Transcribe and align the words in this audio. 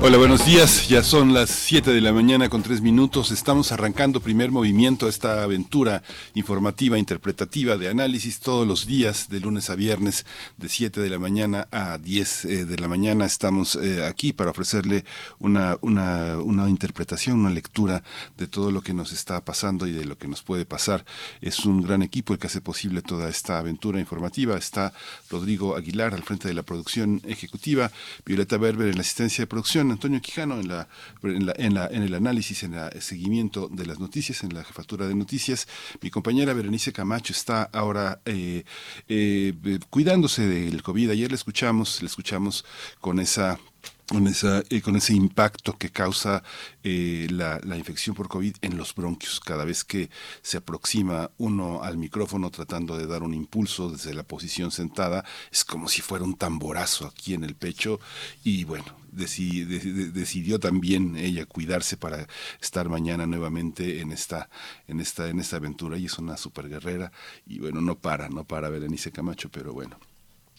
Hola, 0.00 0.16
buenos 0.16 0.46
días. 0.46 0.88
Ya 0.88 1.02
son 1.02 1.34
las 1.34 1.50
7 1.50 1.92
de 1.92 2.00
la 2.00 2.12
mañana 2.12 2.48
con 2.48 2.62
3 2.62 2.82
minutos. 2.82 3.32
Estamos 3.32 3.72
arrancando 3.72 4.20
primer 4.20 4.52
movimiento, 4.52 5.08
esta 5.08 5.42
aventura 5.42 6.04
informativa, 6.34 6.96
interpretativa, 6.96 7.76
de 7.76 7.88
análisis 7.88 8.38
todos 8.38 8.64
los 8.64 8.86
días, 8.86 9.28
de 9.28 9.40
lunes 9.40 9.70
a 9.70 9.74
viernes, 9.74 10.24
de 10.56 10.68
7 10.68 11.00
de 11.00 11.10
la 11.10 11.18
mañana 11.18 11.66
a 11.72 11.98
10 11.98 12.44
eh, 12.44 12.64
de 12.64 12.78
la 12.78 12.86
mañana. 12.86 13.26
Estamos 13.26 13.74
eh, 13.74 14.06
aquí 14.06 14.32
para 14.32 14.52
ofrecerle 14.52 15.04
una, 15.40 15.76
una, 15.80 16.38
una 16.38 16.70
interpretación, 16.70 17.40
una 17.40 17.50
lectura 17.50 18.04
de 18.36 18.46
todo 18.46 18.70
lo 18.70 18.82
que 18.82 18.94
nos 18.94 19.10
está 19.10 19.44
pasando 19.44 19.88
y 19.88 19.90
de 19.90 20.04
lo 20.04 20.16
que 20.16 20.28
nos 20.28 20.42
puede 20.42 20.64
pasar. 20.64 21.04
Es 21.40 21.66
un 21.66 21.82
gran 21.82 22.02
equipo 22.02 22.32
el 22.32 22.38
que 22.38 22.46
hace 22.46 22.60
posible 22.60 23.02
toda 23.02 23.28
esta 23.28 23.58
aventura 23.58 23.98
informativa. 23.98 24.56
Está 24.56 24.92
Rodrigo 25.28 25.74
Aguilar 25.74 26.14
al 26.14 26.22
frente 26.22 26.46
de 26.46 26.54
la 26.54 26.62
producción 26.62 27.20
ejecutiva, 27.26 27.90
Violeta 28.24 28.58
Berber 28.58 28.86
en 28.86 28.94
la 28.94 29.00
asistencia 29.00 29.42
de 29.42 29.48
producción 29.48 29.87
Antonio 29.90 30.20
Quijano 30.20 30.60
en, 30.60 32.02
el 32.02 32.14
análisis, 32.14 32.62
en 32.62 32.74
el 32.74 33.02
seguimiento 33.02 33.68
de 33.68 33.86
las 33.86 33.98
noticias, 33.98 34.42
en 34.42 34.54
la 34.54 34.64
jefatura 34.64 35.06
de 35.06 35.14
noticias. 35.14 35.66
Mi 36.00 36.10
compañera 36.10 36.52
Berenice 36.52 36.92
Camacho 36.92 37.32
está 37.32 37.64
ahora 37.72 38.20
eh, 38.24 38.64
eh, 39.08 39.78
cuidándose 39.90 40.46
del 40.46 40.82
COVID. 40.82 41.10
Ayer 41.10 41.30
le 41.30 41.36
escuchamos, 41.36 42.02
le 42.02 42.08
escuchamos 42.08 42.64
con 43.00 43.20
esa 43.20 43.58
con, 44.06 44.26
esa, 44.26 44.62
eh, 44.70 44.80
con 44.80 44.96
ese 44.96 45.12
impacto 45.12 45.76
que 45.76 45.90
causa 45.90 46.42
la, 46.82 47.60
la, 47.62 47.76
infección 47.76 48.16
por 48.16 48.26
COVID 48.28 48.56
en 48.62 48.78
los 48.78 48.94
bronquios. 48.94 49.38
Cada 49.38 49.66
vez 49.66 49.84
que 49.84 50.08
se 50.40 50.56
aproxima 50.56 51.30
uno 51.36 51.82
al 51.82 51.98
micrófono 51.98 52.50
tratando 52.50 52.96
de 52.96 53.06
dar 53.06 53.22
un 53.22 53.34
impulso 53.34 53.90
desde 53.90 54.14
la 54.14 54.22
posición 54.22 54.70
sentada, 54.70 55.26
es 55.52 55.62
como 55.62 55.88
si 55.88 56.00
fuera 56.00 56.24
un 56.24 56.36
tamborazo 56.36 57.06
aquí 57.06 57.34
en 57.34 57.44
el 57.44 57.54
pecho 57.54 58.00
y 58.44 58.64
bueno, 58.64 58.96
decidió 59.18 60.58
también 60.58 61.16
ella 61.16 61.46
cuidarse 61.46 61.96
para 61.96 62.26
estar 62.60 62.88
mañana 62.88 63.26
nuevamente 63.26 64.00
en 64.00 64.12
esta, 64.12 64.48
en 64.86 65.00
esta, 65.00 65.28
en 65.28 65.40
esta 65.40 65.56
aventura. 65.56 65.98
Y 65.98 66.06
es 66.06 66.18
una 66.18 66.36
super 66.36 66.68
guerrera 66.68 67.12
y 67.46 67.58
bueno, 67.58 67.80
no 67.80 67.98
para, 67.98 68.28
no 68.28 68.44
para 68.44 68.68
Berenice 68.70 69.12
Camacho, 69.12 69.50
pero 69.50 69.72
bueno 69.72 69.98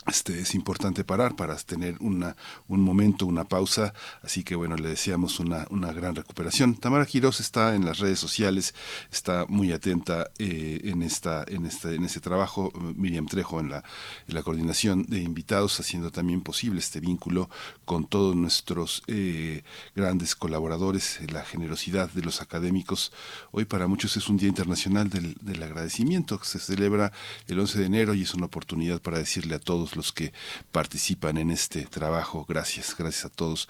este, 0.07 0.39
es 0.39 0.55
importante 0.55 1.03
parar 1.03 1.35
para 1.35 1.55
tener 1.57 1.97
una, 1.99 2.35
un 2.67 2.81
momento, 2.81 3.25
una 3.25 3.43
pausa. 3.43 3.93
Así 4.23 4.43
que 4.43 4.55
bueno, 4.55 4.75
le 4.75 4.89
deseamos 4.89 5.39
una, 5.39 5.67
una 5.69 5.91
gran 5.91 6.15
recuperación. 6.15 6.75
Tamara 6.75 7.05
Quiroz 7.05 7.39
está 7.39 7.75
en 7.75 7.85
las 7.85 7.99
redes 7.99 8.17
sociales, 8.17 8.73
está 9.11 9.45
muy 9.47 9.71
atenta 9.71 10.31
eh, 10.39 10.81
en, 10.85 11.03
esta, 11.03 11.43
en, 11.47 11.65
este, 11.65 11.95
en 11.95 12.05
este 12.05 12.21
trabajo. 12.21 12.71
Miriam 12.95 13.27
Trejo 13.27 13.59
en 13.59 13.69
la, 13.69 13.83
en 14.27 14.35
la 14.35 14.41
coordinación 14.41 15.03
de 15.03 15.19
invitados, 15.19 15.79
haciendo 15.79 16.11
también 16.11 16.41
posible 16.41 16.79
este 16.79 17.01
vínculo 17.01 17.49
con 17.85 18.07
todos 18.07 18.35
nuestros 18.35 19.03
eh, 19.07 19.63
grandes 19.95 20.35
colaboradores, 20.35 21.19
la 21.31 21.43
generosidad 21.43 22.09
de 22.11 22.21
los 22.21 22.41
académicos. 22.41 23.11
Hoy 23.51 23.65
para 23.65 23.87
muchos 23.87 24.15
es 24.17 24.29
un 24.29 24.37
Día 24.37 24.49
Internacional 24.49 25.09
del, 25.09 25.35
del 25.41 25.61
Agradecimiento 25.61 26.39
que 26.39 26.45
se 26.45 26.59
celebra 26.59 27.11
el 27.47 27.59
11 27.59 27.79
de 27.79 27.85
enero 27.85 28.13
y 28.13 28.21
es 28.21 28.33
una 28.33 28.45
oportunidad 28.45 29.01
para 29.01 29.17
decirle 29.17 29.55
a 29.55 29.59
todos 29.59 29.89
los 29.99 30.13
que 30.13 30.31
participan 30.71 31.37
en 31.37 31.51
este 31.51 31.85
trabajo. 31.85 32.45
Gracias, 32.47 32.95
gracias 32.97 33.25
a 33.25 33.29
todos. 33.29 33.67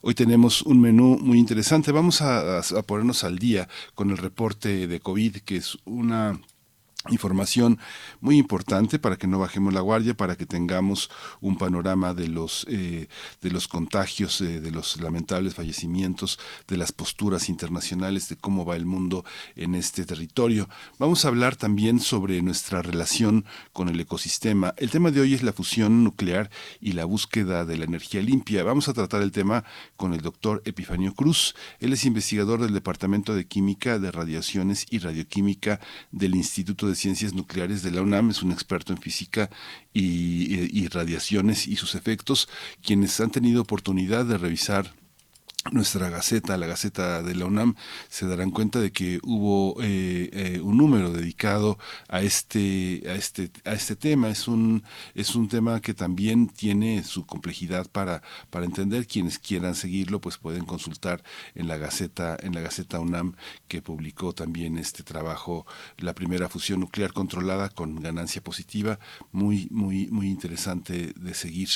Hoy 0.00 0.14
tenemos 0.14 0.62
un 0.62 0.80
menú 0.80 1.18
muy 1.20 1.38
interesante. 1.38 1.90
Vamos 1.90 2.22
a, 2.22 2.60
a 2.60 2.82
ponernos 2.82 3.24
al 3.24 3.38
día 3.38 3.68
con 3.94 4.10
el 4.10 4.18
reporte 4.18 4.86
de 4.86 5.00
COVID, 5.00 5.38
que 5.38 5.56
es 5.56 5.76
una 5.84 6.40
información 7.08 7.78
muy 8.20 8.38
importante 8.38 8.98
para 8.98 9.16
que 9.16 9.26
no 9.26 9.38
bajemos 9.38 9.74
la 9.74 9.80
guardia, 9.80 10.14
para 10.14 10.36
que 10.36 10.46
tengamos 10.46 11.10
un 11.40 11.58
panorama 11.58 12.14
de 12.14 12.28
los 12.28 12.66
eh, 12.68 13.08
de 13.40 13.50
los 13.50 13.68
contagios, 13.68 14.40
eh, 14.40 14.60
de 14.60 14.70
los 14.70 15.00
lamentables 15.00 15.54
fallecimientos, 15.54 16.38
de 16.68 16.76
las 16.76 16.92
posturas 16.92 17.48
internacionales, 17.48 18.28
de 18.28 18.36
cómo 18.36 18.64
va 18.64 18.76
el 18.76 18.86
mundo 18.86 19.24
en 19.56 19.74
este 19.74 20.04
territorio. 20.04 20.68
Vamos 20.98 21.24
a 21.24 21.28
hablar 21.28 21.56
también 21.56 22.00
sobre 22.00 22.40
nuestra 22.42 22.82
relación 22.82 23.44
con 23.72 23.88
el 23.88 23.98
ecosistema. 23.98 24.74
El 24.76 24.90
tema 24.90 25.10
de 25.10 25.20
hoy 25.20 25.34
es 25.34 25.42
la 25.42 25.52
fusión 25.52 26.04
nuclear 26.04 26.50
y 26.80 26.92
la 26.92 27.04
búsqueda 27.04 27.64
de 27.64 27.76
la 27.76 27.84
energía 27.84 28.22
limpia. 28.22 28.62
Vamos 28.62 28.88
a 28.88 28.92
tratar 28.92 29.22
el 29.22 29.32
tema 29.32 29.64
con 29.96 30.14
el 30.14 30.20
doctor 30.20 30.62
Epifanio 30.64 31.14
Cruz. 31.14 31.54
Él 31.80 31.92
es 31.92 32.04
investigador 32.04 32.60
del 32.60 32.74
Departamento 32.74 33.34
de 33.34 33.46
Química 33.46 33.98
de 33.98 34.10
Radiaciones 34.10 34.86
y 34.90 34.98
Radioquímica 34.98 35.80
del 36.10 36.34
Instituto 36.34 36.86
de 36.86 36.91
Ciencias 36.94 37.34
Nucleares 37.34 37.82
de 37.82 37.90
la 37.90 38.02
UNAM, 38.02 38.30
es 38.30 38.42
un 38.42 38.52
experto 38.52 38.92
en 38.92 38.98
física 38.98 39.50
y, 39.92 40.78
y 40.78 40.88
radiaciones 40.88 41.66
y 41.66 41.76
sus 41.76 41.94
efectos, 41.94 42.48
quienes 42.82 43.18
han 43.20 43.30
tenido 43.30 43.62
oportunidad 43.62 44.24
de 44.24 44.38
revisar 44.38 45.01
nuestra 45.70 46.10
Gaceta, 46.10 46.56
la 46.56 46.66
Gaceta 46.66 47.22
de 47.22 47.34
la 47.36 47.46
UNAM, 47.46 47.76
se 48.08 48.26
darán 48.26 48.50
cuenta 48.50 48.80
de 48.80 48.90
que 48.90 49.20
hubo 49.22 49.80
eh, 49.80 50.28
eh, 50.32 50.60
un 50.60 50.76
número 50.76 51.12
dedicado 51.12 51.78
a 52.08 52.22
este, 52.22 53.02
a 53.06 53.14
este, 53.14 53.50
a 53.64 53.72
este 53.72 53.94
tema. 53.94 54.28
Es 54.28 54.48
un, 54.48 54.82
es 55.14 55.36
un 55.36 55.48
tema 55.48 55.80
que 55.80 55.94
también 55.94 56.48
tiene 56.48 57.04
su 57.04 57.26
complejidad 57.26 57.88
para, 57.90 58.22
para 58.50 58.64
entender. 58.64 59.06
Quienes 59.06 59.38
quieran 59.38 59.74
seguirlo, 59.74 60.20
pues 60.20 60.36
pueden 60.36 60.64
consultar 60.64 61.22
en 61.54 61.68
la 61.68 61.76
Gaceta, 61.76 62.36
en 62.40 62.54
la 62.54 62.60
Gaceta 62.60 62.98
UNAM, 62.98 63.36
que 63.68 63.82
publicó 63.82 64.32
también 64.32 64.78
este 64.78 65.04
trabajo, 65.04 65.66
la 65.98 66.14
primera 66.14 66.48
fusión 66.48 66.80
nuclear 66.80 67.12
controlada 67.12 67.68
con 67.68 68.00
ganancia 68.00 68.42
positiva, 68.42 68.98
muy, 69.30 69.68
muy, 69.70 70.08
muy 70.08 70.28
interesante 70.28 71.12
de 71.14 71.34
seguir. 71.34 71.68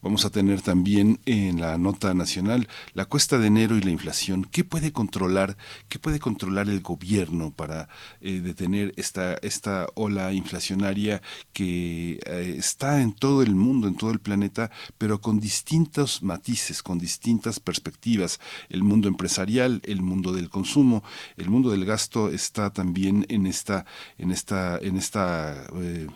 Vamos 0.00 0.24
a 0.24 0.30
tener 0.30 0.60
también 0.62 1.18
en 1.26 1.60
la 1.60 1.76
nota 1.78 2.14
nacional 2.14 2.68
la 2.94 3.04
cuesta 3.06 3.31
de 3.38 3.46
enero 3.46 3.76
y 3.76 3.80
la 3.80 3.90
inflación, 3.90 4.44
¿qué 4.44 4.64
puede 4.64 4.92
controlar, 4.92 5.56
qué 5.88 5.98
puede 5.98 6.18
controlar 6.18 6.68
el 6.68 6.80
gobierno 6.80 7.52
para 7.52 7.88
eh, 8.20 8.40
detener 8.40 8.92
esta, 8.96 9.34
esta 9.42 9.86
ola 9.94 10.32
inflacionaria 10.32 11.22
que 11.52 12.20
eh, 12.26 12.54
está 12.58 13.00
en 13.00 13.12
todo 13.12 13.42
el 13.42 13.54
mundo, 13.54 13.88
en 13.88 13.96
todo 13.96 14.10
el 14.10 14.20
planeta, 14.20 14.70
pero 14.98 15.20
con 15.20 15.40
distintos 15.40 16.22
matices, 16.22 16.82
con 16.82 16.98
distintas 16.98 17.60
perspectivas? 17.60 18.40
El 18.68 18.82
mundo 18.82 19.08
empresarial, 19.08 19.80
el 19.84 20.02
mundo 20.02 20.32
del 20.32 20.50
consumo, 20.50 21.02
el 21.36 21.50
mundo 21.50 21.70
del 21.70 21.84
gasto 21.84 22.30
está 22.30 22.72
también 22.72 23.26
en 23.28 23.46
esta, 23.46 23.84
en 24.18 24.30
esta, 24.30 24.78
en 24.78 24.96
esta 24.96 25.66
eh, 25.74 26.06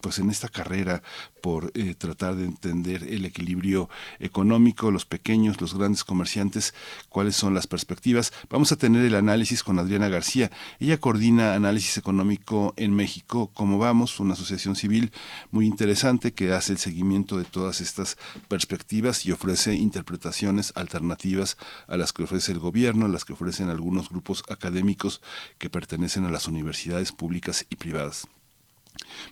pues 0.00 0.18
en 0.18 0.30
esta 0.30 0.48
carrera 0.48 1.02
por 1.40 1.70
eh, 1.74 1.94
tratar 1.94 2.36
de 2.36 2.44
entender 2.44 3.04
el 3.04 3.24
equilibrio 3.24 3.88
económico, 4.18 4.90
los 4.90 5.06
pequeños, 5.06 5.60
los 5.60 5.74
grandes 5.74 6.04
comerciantes, 6.04 6.74
cuáles 7.08 7.36
son 7.36 7.54
las 7.54 7.66
perspectivas. 7.66 8.32
Vamos 8.50 8.72
a 8.72 8.76
tener 8.76 9.04
el 9.04 9.14
análisis 9.14 9.62
con 9.62 9.78
Adriana 9.78 10.08
García. 10.08 10.50
Ella 10.80 10.98
coordina 10.98 11.54
análisis 11.54 11.98
económico 11.98 12.74
en 12.76 12.94
México, 12.94 13.50
como 13.54 13.78
vamos, 13.78 14.20
una 14.20 14.34
asociación 14.34 14.76
civil 14.76 15.12
muy 15.50 15.66
interesante 15.66 16.32
que 16.32 16.52
hace 16.52 16.72
el 16.72 16.78
seguimiento 16.78 17.38
de 17.38 17.44
todas 17.44 17.80
estas 17.80 18.16
perspectivas 18.48 19.24
y 19.26 19.32
ofrece 19.32 19.74
interpretaciones 19.74 20.72
alternativas 20.74 21.56
a 21.86 21.96
las 21.96 22.12
que 22.12 22.24
ofrece 22.24 22.52
el 22.52 22.58
gobierno, 22.58 23.06
a 23.06 23.08
las 23.08 23.24
que 23.24 23.32
ofrecen 23.32 23.70
algunos 23.70 24.08
grupos 24.08 24.42
académicos 24.48 25.20
que 25.58 25.70
pertenecen 25.70 26.24
a 26.24 26.30
las 26.30 26.48
universidades 26.48 27.12
públicas 27.12 27.66
y 27.70 27.76
privadas. 27.76 28.28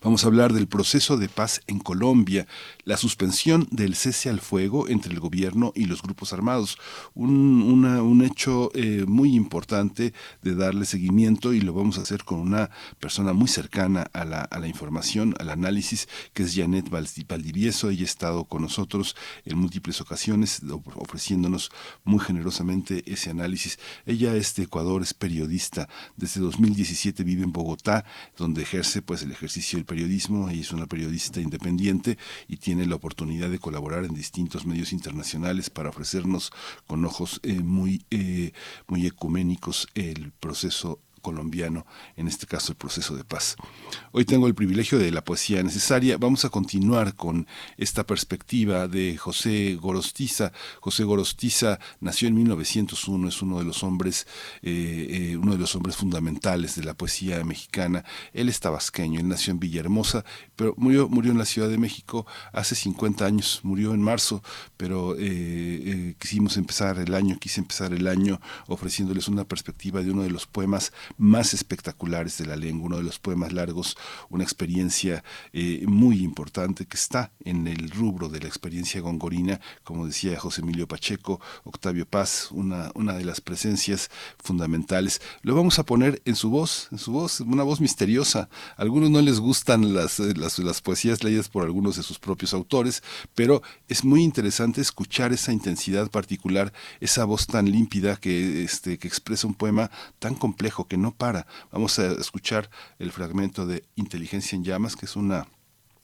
Vamos 0.02 0.24
a 0.24 0.28
hablar 0.28 0.52
del 0.52 0.68
proceso 0.68 1.16
de 1.16 1.28
paz 1.28 1.60
en 1.66 1.78
Colombia, 1.78 2.46
la 2.84 2.96
suspensión 2.96 3.66
del 3.70 3.94
cese 3.94 4.28
al 4.28 4.40
fuego 4.40 4.88
entre 4.88 5.12
el 5.12 5.20
gobierno 5.20 5.72
y 5.74 5.86
los 5.86 6.02
grupos 6.02 6.32
armados, 6.32 6.78
un, 7.14 7.62
un 7.62 8.24
hecho 8.24 8.70
eh, 8.74 9.04
muy 9.06 9.34
importante 9.34 10.12
de 10.42 10.54
darle 10.54 10.84
seguimiento 10.84 11.52
y 11.52 11.60
lo 11.60 11.72
vamos 11.72 11.98
a 11.98 12.02
hacer 12.02 12.24
con 12.24 12.38
una 12.38 12.70
persona 13.00 13.32
muy 13.32 13.48
cercana 13.48 14.06
a 14.12 14.24
la, 14.24 14.40
a 14.40 14.58
la 14.58 14.68
información, 14.68 15.34
al 15.38 15.50
análisis, 15.50 16.08
que 16.32 16.42
es 16.42 16.54
Janet 16.54 16.88
Valdivieso. 16.90 17.90
Ella 17.90 18.02
ha 18.02 18.04
estado 18.04 18.44
con 18.44 18.62
nosotros 18.62 19.16
en 19.44 19.58
múltiples 19.58 20.00
ocasiones 20.00 20.62
ofreciéndonos 20.96 21.70
muy 22.04 22.20
generosamente 22.20 23.02
ese 23.06 23.30
análisis. 23.30 23.78
Ella 24.06 24.34
es 24.36 24.54
de 24.54 24.64
Ecuador, 24.64 25.02
es 25.02 25.14
periodista, 25.14 25.88
desde 26.16 26.40
2017 26.40 27.24
vive 27.24 27.44
en 27.44 27.52
Bogotá, 27.52 28.04
donde 28.36 28.62
ejerce 28.62 29.02
pues 29.02 29.22
el 29.22 29.32
ejercicio 29.32 29.53
el 29.56 29.84
periodismo, 29.84 30.48
ella 30.48 30.60
es 30.60 30.72
una 30.72 30.86
periodista 30.86 31.40
independiente 31.40 32.18
y 32.48 32.56
tiene 32.56 32.86
la 32.86 32.96
oportunidad 32.96 33.50
de 33.50 33.58
colaborar 33.58 34.04
en 34.04 34.14
distintos 34.14 34.66
medios 34.66 34.92
internacionales 34.92 35.70
para 35.70 35.90
ofrecernos 35.90 36.52
con 36.86 37.04
ojos 37.04 37.40
eh, 37.42 37.60
muy, 37.60 38.04
eh, 38.10 38.52
muy 38.88 39.06
ecuménicos 39.06 39.86
el 39.94 40.32
proceso 40.32 40.98
colombiano, 41.24 41.86
en 42.16 42.28
este 42.28 42.46
caso 42.46 42.70
el 42.70 42.76
proceso 42.76 43.16
de 43.16 43.24
paz. 43.24 43.56
Hoy 44.12 44.26
tengo 44.26 44.46
el 44.46 44.54
privilegio 44.54 44.98
de 44.98 45.10
la 45.10 45.24
poesía 45.24 45.62
necesaria. 45.62 46.18
Vamos 46.18 46.44
a 46.44 46.50
continuar 46.50 47.16
con 47.16 47.48
esta 47.78 48.04
perspectiva 48.04 48.86
de 48.88 49.16
José 49.16 49.76
Gorostiza. 49.80 50.52
José 50.80 51.02
Gorostiza 51.04 51.80
nació 52.00 52.28
en 52.28 52.34
1901, 52.34 53.28
es 53.28 53.40
uno 53.40 53.58
de 53.58 53.64
los 53.64 53.82
hombres, 53.82 54.26
eh, 54.62 55.32
eh, 55.32 55.36
uno 55.38 55.52
de 55.52 55.58
los 55.58 55.74
hombres 55.74 55.96
fundamentales 55.96 56.76
de 56.76 56.84
la 56.84 56.92
poesía 56.92 57.42
mexicana. 57.42 58.04
Él 58.34 58.50
es 58.50 58.60
tabasqueño, 58.60 59.18
él 59.18 59.26
nació 59.28 59.52
en 59.52 59.60
Villahermosa, 59.60 60.26
pero 60.56 60.74
murió, 60.76 61.08
murió 61.08 61.32
en 61.32 61.38
la 61.38 61.46
Ciudad 61.46 61.70
de 61.70 61.78
México 61.78 62.26
hace 62.52 62.74
50 62.74 63.24
años, 63.24 63.60
murió 63.62 63.94
en 63.94 64.02
marzo, 64.02 64.42
pero 64.76 65.16
eh, 65.18 66.16
quisimos 66.18 66.58
empezar 66.58 66.98
el 66.98 67.14
año, 67.14 67.38
quise 67.38 67.60
empezar 67.60 67.94
el 67.94 68.06
año 68.08 68.40
ofreciéndoles 68.66 69.26
una 69.28 69.44
perspectiva 69.44 70.02
de 70.02 70.10
uno 70.10 70.22
de 70.22 70.30
los 70.30 70.46
poemas 70.46 70.92
más 71.16 71.54
espectaculares 71.54 72.38
de 72.38 72.46
la 72.46 72.56
lengua, 72.56 72.86
uno 72.86 72.96
de 72.98 73.02
los 73.02 73.18
poemas 73.18 73.52
largos, 73.52 73.96
una 74.30 74.44
experiencia 74.44 75.24
muy 75.86 76.22
importante 76.22 76.86
que 76.86 76.96
está 76.96 77.32
en 77.44 77.66
el 77.66 77.90
rubro 77.90 78.28
de 78.28 78.40
la 78.40 78.48
experiencia 78.48 79.00
gongorina, 79.00 79.60
como 79.82 80.06
decía 80.06 80.38
José 80.38 80.62
Emilio 80.62 80.88
Pacheco, 80.88 81.40
Octavio 81.64 82.06
Paz, 82.06 82.48
una, 82.50 82.90
una 82.94 83.14
de 83.14 83.24
las 83.24 83.40
presencias 83.40 84.10
fundamentales. 84.42 85.20
Lo 85.42 85.54
vamos 85.54 85.78
a 85.78 85.84
poner 85.84 86.22
en 86.24 86.36
su 86.36 86.50
voz, 86.50 86.88
en 86.90 86.98
su 86.98 87.12
voz, 87.12 87.40
una 87.40 87.62
voz 87.62 87.80
misteriosa. 87.80 88.48
A 88.76 88.82
algunos 88.82 89.10
no 89.10 89.20
les 89.20 89.40
gustan 89.40 89.94
las, 89.94 90.18
las, 90.18 90.58
las 90.58 90.80
poesías 90.80 91.22
leídas 91.22 91.48
por 91.48 91.64
algunos 91.64 91.96
de 91.96 92.02
sus 92.02 92.18
propios 92.18 92.54
autores, 92.54 93.02
pero 93.34 93.62
es 93.88 94.04
muy 94.04 94.22
interesante 94.22 94.80
escuchar 94.80 95.32
esa 95.32 95.52
intensidad 95.52 96.10
particular, 96.10 96.72
esa 97.00 97.24
voz 97.24 97.46
tan 97.46 97.70
límpida 97.70 98.16
que, 98.16 98.64
este, 98.64 98.98
que 98.98 99.08
expresa 99.08 99.46
un 99.46 99.54
poema 99.54 99.90
tan 100.18 100.34
complejo 100.34 100.86
que 100.86 100.96
no 100.96 101.03
para. 101.12 101.46
Vamos 101.70 101.98
a 101.98 102.12
escuchar 102.12 102.70
el 102.98 103.12
fragmento 103.12 103.66
de 103.66 103.84
Inteligencia 103.96 104.56
en 104.56 104.64
Llamas, 104.64 104.96
que 104.96 105.06
es 105.06 105.16
una 105.16 105.46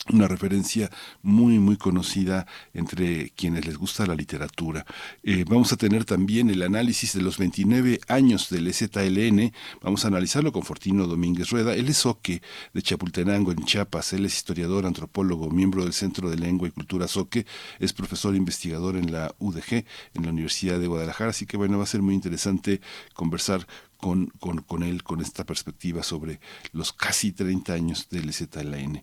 una 0.08 0.26
referencia 0.26 0.90
muy 1.22 1.58
muy 1.58 1.76
conocida 1.76 2.46
entre 2.72 3.30
quienes 3.30 3.66
les 3.66 3.76
gusta 3.76 4.06
la 4.06 4.14
literatura. 4.14 4.86
Eh, 5.22 5.44
vamos 5.46 5.72
a 5.72 5.76
tener 5.76 6.04
también 6.04 6.48
el 6.50 6.62
análisis 6.62 7.12
de 7.12 7.22
los 7.22 7.38
29 7.38 8.00
años 8.08 8.48
del 8.48 8.66
EZLN, 8.66 9.52
vamos 9.82 10.04
a 10.04 10.08
analizarlo 10.08 10.52
con 10.52 10.62
Fortino 10.62 11.06
Domínguez 11.06 11.50
Rueda, 11.50 11.74
él 11.74 11.88
es 11.88 12.06
Oque 12.06 12.42
de 12.72 12.82
Chapultenango 12.82 13.52
en 13.52 13.64
Chiapas, 13.64 14.12
él 14.14 14.24
es 14.24 14.36
historiador, 14.36 14.86
antropólogo, 14.86 15.50
miembro 15.50 15.84
del 15.84 15.92
Centro 15.92 16.30
de 16.30 16.36
Lengua 16.36 16.68
y 16.68 16.72
Cultura 16.72 17.06
Soque, 17.06 17.46
es 17.78 17.92
profesor 17.92 18.34
investigador 18.34 18.96
en 18.96 19.12
la 19.12 19.34
UDG, 19.38 19.84
en 20.14 20.22
la 20.22 20.30
Universidad 20.30 20.78
de 20.78 20.86
Guadalajara, 20.86 21.30
así 21.30 21.44
que 21.46 21.56
bueno, 21.56 21.76
va 21.76 21.84
a 21.84 21.86
ser 21.86 22.02
muy 22.02 22.14
interesante 22.14 22.80
conversar 23.14 23.66
con, 24.00 24.26
con, 24.38 24.62
con, 24.62 24.82
él, 24.82 25.02
con 25.02 25.20
esta 25.20 25.44
perspectiva 25.44 26.02
sobre 26.02 26.40
los 26.72 26.92
casi 26.92 27.32
30 27.32 27.72
años 27.72 28.08
del 28.08 28.32
ZLN. 28.32 29.02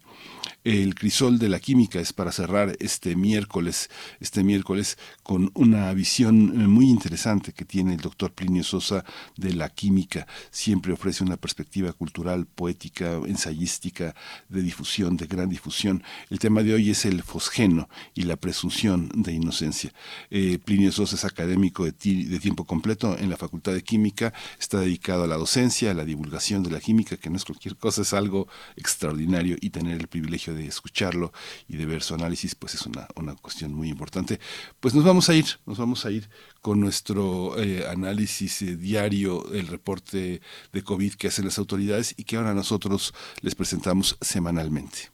El 0.67 0.95
crisol 0.95 1.39
de 1.39 1.47
la 1.47 1.61
química 1.61 2.01
es 2.01 2.11
para 2.11 2.33
cerrar 2.33 2.75
este 2.81 3.15
miércoles, 3.15 3.89
este 4.19 4.43
miércoles 4.43 4.97
con 5.23 5.49
una 5.53 5.93
visión 5.93 6.61
eh, 6.61 6.67
muy 6.67 6.89
interesante 6.89 7.53
que 7.53 7.63
tiene 7.63 7.93
el 7.93 8.01
doctor 8.01 8.33
Plinio 8.33 8.65
Sosa 8.65 9.05
de 9.37 9.53
la 9.53 9.69
química. 9.69 10.27
Siempre 10.51 10.91
ofrece 10.91 11.23
una 11.23 11.37
perspectiva 11.37 11.93
cultural, 11.93 12.47
poética, 12.47 13.13
ensayística, 13.27 14.13
de 14.49 14.61
difusión, 14.61 15.15
de 15.15 15.27
gran 15.27 15.47
difusión. 15.47 16.03
El 16.29 16.39
tema 16.39 16.61
de 16.63 16.73
hoy 16.73 16.89
es 16.89 17.05
el 17.05 17.23
fosgeno 17.23 17.87
y 18.13 18.23
la 18.23 18.35
presunción 18.35 19.09
de 19.15 19.31
inocencia. 19.31 19.93
Eh, 20.31 20.59
Plinio 20.59 20.91
Sosa 20.91 21.15
es 21.15 21.23
académico 21.23 21.85
de, 21.85 21.93
de 21.93 22.39
tiempo 22.39 22.65
completo 22.65 23.17
en 23.17 23.29
la 23.29 23.37
Facultad 23.37 23.71
de 23.71 23.83
Química, 23.83 24.33
está 24.59 24.81
dedicado 24.81 25.23
a 25.23 25.27
la 25.27 25.37
docencia, 25.37 25.91
a 25.91 25.93
la 25.93 26.03
divulgación 26.03 26.61
de 26.63 26.71
la 26.71 26.81
química, 26.81 27.15
que 27.15 27.29
no 27.29 27.37
es 27.37 27.45
cualquier 27.45 27.77
cosa, 27.77 28.01
es 28.01 28.11
algo 28.11 28.49
extraordinario 28.75 29.55
y 29.61 29.69
tener 29.69 29.97
el 30.01 30.09
privilegio 30.09 30.56
de 30.56 30.56
escucharlo 30.65 31.31
y 31.67 31.77
de 31.77 31.85
ver 31.85 32.01
su 32.01 32.15
análisis, 32.15 32.55
pues 32.55 32.75
es 32.75 32.85
una, 32.85 33.07
una 33.15 33.35
cuestión 33.35 33.73
muy 33.73 33.89
importante. 33.89 34.39
Pues 34.79 34.93
nos 34.93 35.03
vamos 35.03 35.29
a 35.29 35.35
ir, 35.35 35.45
nos 35.65 35.77
vamos 35.77 36.05
a 36.05 36.11
ir 36.11 36.29
con 36.61 36.79
nuestro 36.79 37.59
eh, 37.59 37.85
análisis 37.87 38.61
eh, 38.61 38.75
diario, 38.75 39.51
el 39.53 39.67
reporte 39.67 40.41
de 40.73 40.83
COVID 40.83 41.13
que 41.13 41.27
hacen 41.27 41.45
las 41.45 41.57
autoridades 41.57 42.13
y 42.17 42.23
que 42.23 42.37
ahora 42.37 42.53
nosotros 42.53 43.13
les 43.41 43.55
presentamos 43.55 44.17
semanalmente. 44.21 45.11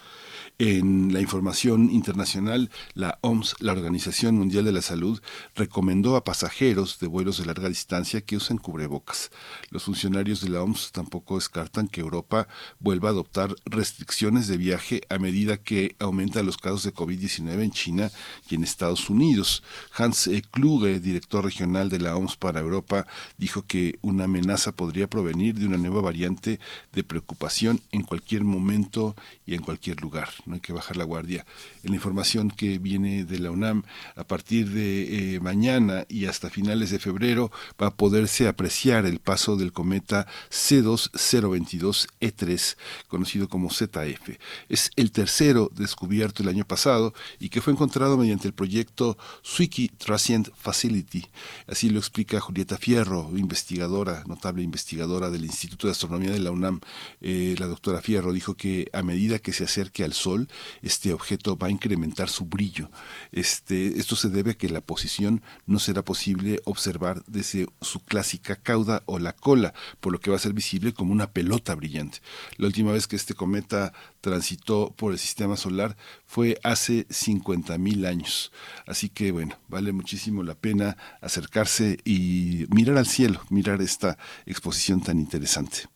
En 0.62 1.14
la 1.14 1.22
información 1.22 1.90
internacional, 1.90 2.70
la 2.94 3.18
OMS, 3.22 3.56
la 3.60 3.72
Organización 3.72 4.36
Mundial 4.36 4.66
de 4.66 4.74
la 4.74 4.82
Salud, 4.82 5.22
recomendó 5.56 6.18
a 6.18 6.26
pasajeros 6.26 7.00
de 7.00 7.08
vuelos 7.08 7.38
de 7.38 7.46
larga 7.46 7.70
distancia 7.70 8.20
que 8.20 8.36
usen 8.36 8.58
cubrebocas. 8.58 9.32
Los 9.70 9.84
funcionarios 9.84 10.42
de 10.42 10.50
la 10.50 10.62
OMS 10.62 10.92
tampoco 10.92 11.36
descartan 11.36 11.88
que 11.88 12.02
Europa 12.02 12.50
vuelva 12.78 13.08
a 13.08 13.14
adoptar 13.14 13.56
restricciones 13.64 14.50
de 14.50 14.58
viaje 14.58 15.00
a 15.08 15.18
medida 15.18 15.56
que 15.56 15.96
aumentan 15.98 16.46
los 16.46 16.58
casos 16.58 16.84
de 16.84 16.94
COVID-19 16.94 17.64
en 17.64 17.72
China 17.72 18.12
y 18.50 18.56
en 18.56 18.66
Estados 18.66 19.10
Unidos. 19.10 19.64
Hans 19.96 20.30
Kluge, 20.52 21.00
director 21.00 21.46
regional 21.46 21.88
de 21.88 22.00
la 22.00 22.18
OMS 22.18 22.36
para 22.36 22.60
Europa, 22.60 23.08
dijo 23.38 23.62
que 23.66 23.98
una 24.02 24.26
amenaza 24.26 24.74
podría 24.74 25.10
provenir 25.10 25.56
de 25.56 25.68
una 25.68 25.78
nueva 25.78 26.02
variante 26.02 26.60
de 26.92 27.04
preocupación 27.06 27.80
en 27.94 28.04
cualquier 28.04 28.44
momento 28.44 29.16
y 29.46 29.54
en 29.54 29.62
cualquier 29.62 30.02
lugar 30.02 30.28
no 30.50 30.56
hay 30.56 30.62
que 30.62 30.74
bajar 30.74 30.98
la 30.98 31.06
guardia. 31.06 31.46
En 31.84 31.92
la 31.92 31.96
información 31.96 32.52
que 32.52 32.78
viene 32.80 33.24
de 33.24 33.40
la 33.40 33.52
UNAM, 33.52 33.84
a 34.16 34.26
partir 34.26 34.70
de 34.70 35.36
eh, 35.36 35.40
mañana 35.40 36.06
y 36.10 36.26
hasta 36.26 36.50
finales 36.50 36.90
de 36.90 37.00
febrero 37.00 37.52
va 37.82 37.88
a 37.88 37.96
poderse 37.96 38.46
apreciar 38.48 39.06
el 39.06 39.20
paso 39.20 39.56
del 39.56 39.72
cometa 39.72 40.28
C2022E3, 40.50 42.76
conocido 43.08 43.48
como 43.48 43.70
ZF. 43.70 44.38
Es 44.68 44.92
el 44.96 45.12
tercero 45.12 45.70
descubierto 45.74 46.44
el 46.44 46.50
año 46.50 46.66
pasado 46.66 47.14
y 47.40 47.50
que 47.50 47.62
fue 47.62 47.74
encontrado 47.74 48.18
mediante 48.18 48.48
el 48.48 48.54
proyecto 48.54 49.18
Swiki 49.44 49.90
Transient 49.90 50.50
Facility. 50.56 51.28
Así 51.68 51.90
lo 51.90 52.00
explica 52.00 52.40
Julieta 52.40 52.78
Fierro, 52.78 53.30
investigadora, 53.36 54.24
notable 54.28 54.64
investigadora 54.64 55.30
del 55.30 55.44
Instituto 55.46 55.88
de 55.88 55.92
Astronomía 55.92 56.32
de 56.32 56.40
la 56.40 56.52
UNAM. 56.52 56.80
Eh, 57.22 57.56
la 57.60 57.68
doctora 57.68 58.02
Fierro 58.02 58.32
dijo 58.34 58.56
que 58.56 58.90
a 58.94 59.04
medida 59.04 59.38
que 59.40 59.54
se 59.54 59.66
acerque 59.66 60.04
al 60.04 60.14
Sol, 60.14 60.39
este 60.82 61.14
objeto 61.14 61.58
va 61.58 61.68
a 61.68 61.72
incrementar 61.72 62.30
su 62.30 62.46
brillo. 62.46 62.90
Este, 63.32 64.00
esto 64.00 64.16
se 64.16 64.30
debe 64.30 64.52
a 64.52 64.58
que 64.58 64.70
la 64.70 64.82
posición 64.82 65.42
no 65.66 65.80
será 65.80 66.04
posible 66.04 66.62
observar 66.66 67.24
desde 67.28 67.68
su 67.82 68.00
clásica 68.00 68.56
cauda 68.56 69.04
o 69.06 69.20
la 69.20 69.34
cola, 69.34 69.74
por 70.00 70.14
lo 70.14 70.20
que 70.20 70.30
va 70.30 70.38
a 70.38 70.40
ser 70.40 70.54
visible 70.54 70.94
como 70.94 71.12
una 71.12 71.32
pelota 71.32 71.76
brillante. 71.76 72.20
La 72.58 72.68
última 72.68 72.92
vez 72.92 73.08
que 73.08 73.16
este 73.16 73.34
cometa 73.34 73.94
transitó 74.22 74.94
por 74.96 75.12
el 75.14 75.20
sistema 75.20 75.58
solar 75.58 75.98
fue 76.26 76.60
hace 76.64 77.08
50.000 77.08 78.08
años. 78.08 78.52
Así 78.86 79.10
que 79.10 79.32
bueno, 79.32 79.58
vale 79.68 79.92
muchísimo 79.92 80.44
la 80.44 80.56
pena 80.56 80.98
acercarse 81.22 81.98
y 82.06 82.66
mirar 82.70 82.98
al 82.98 83.08
cielo, 83.08 83.42
mirar 83.50 83.82
esta 83.82 84.18
exposición 84.46 85.02
tan 85.02 85.20
interesante. 85.20 85.88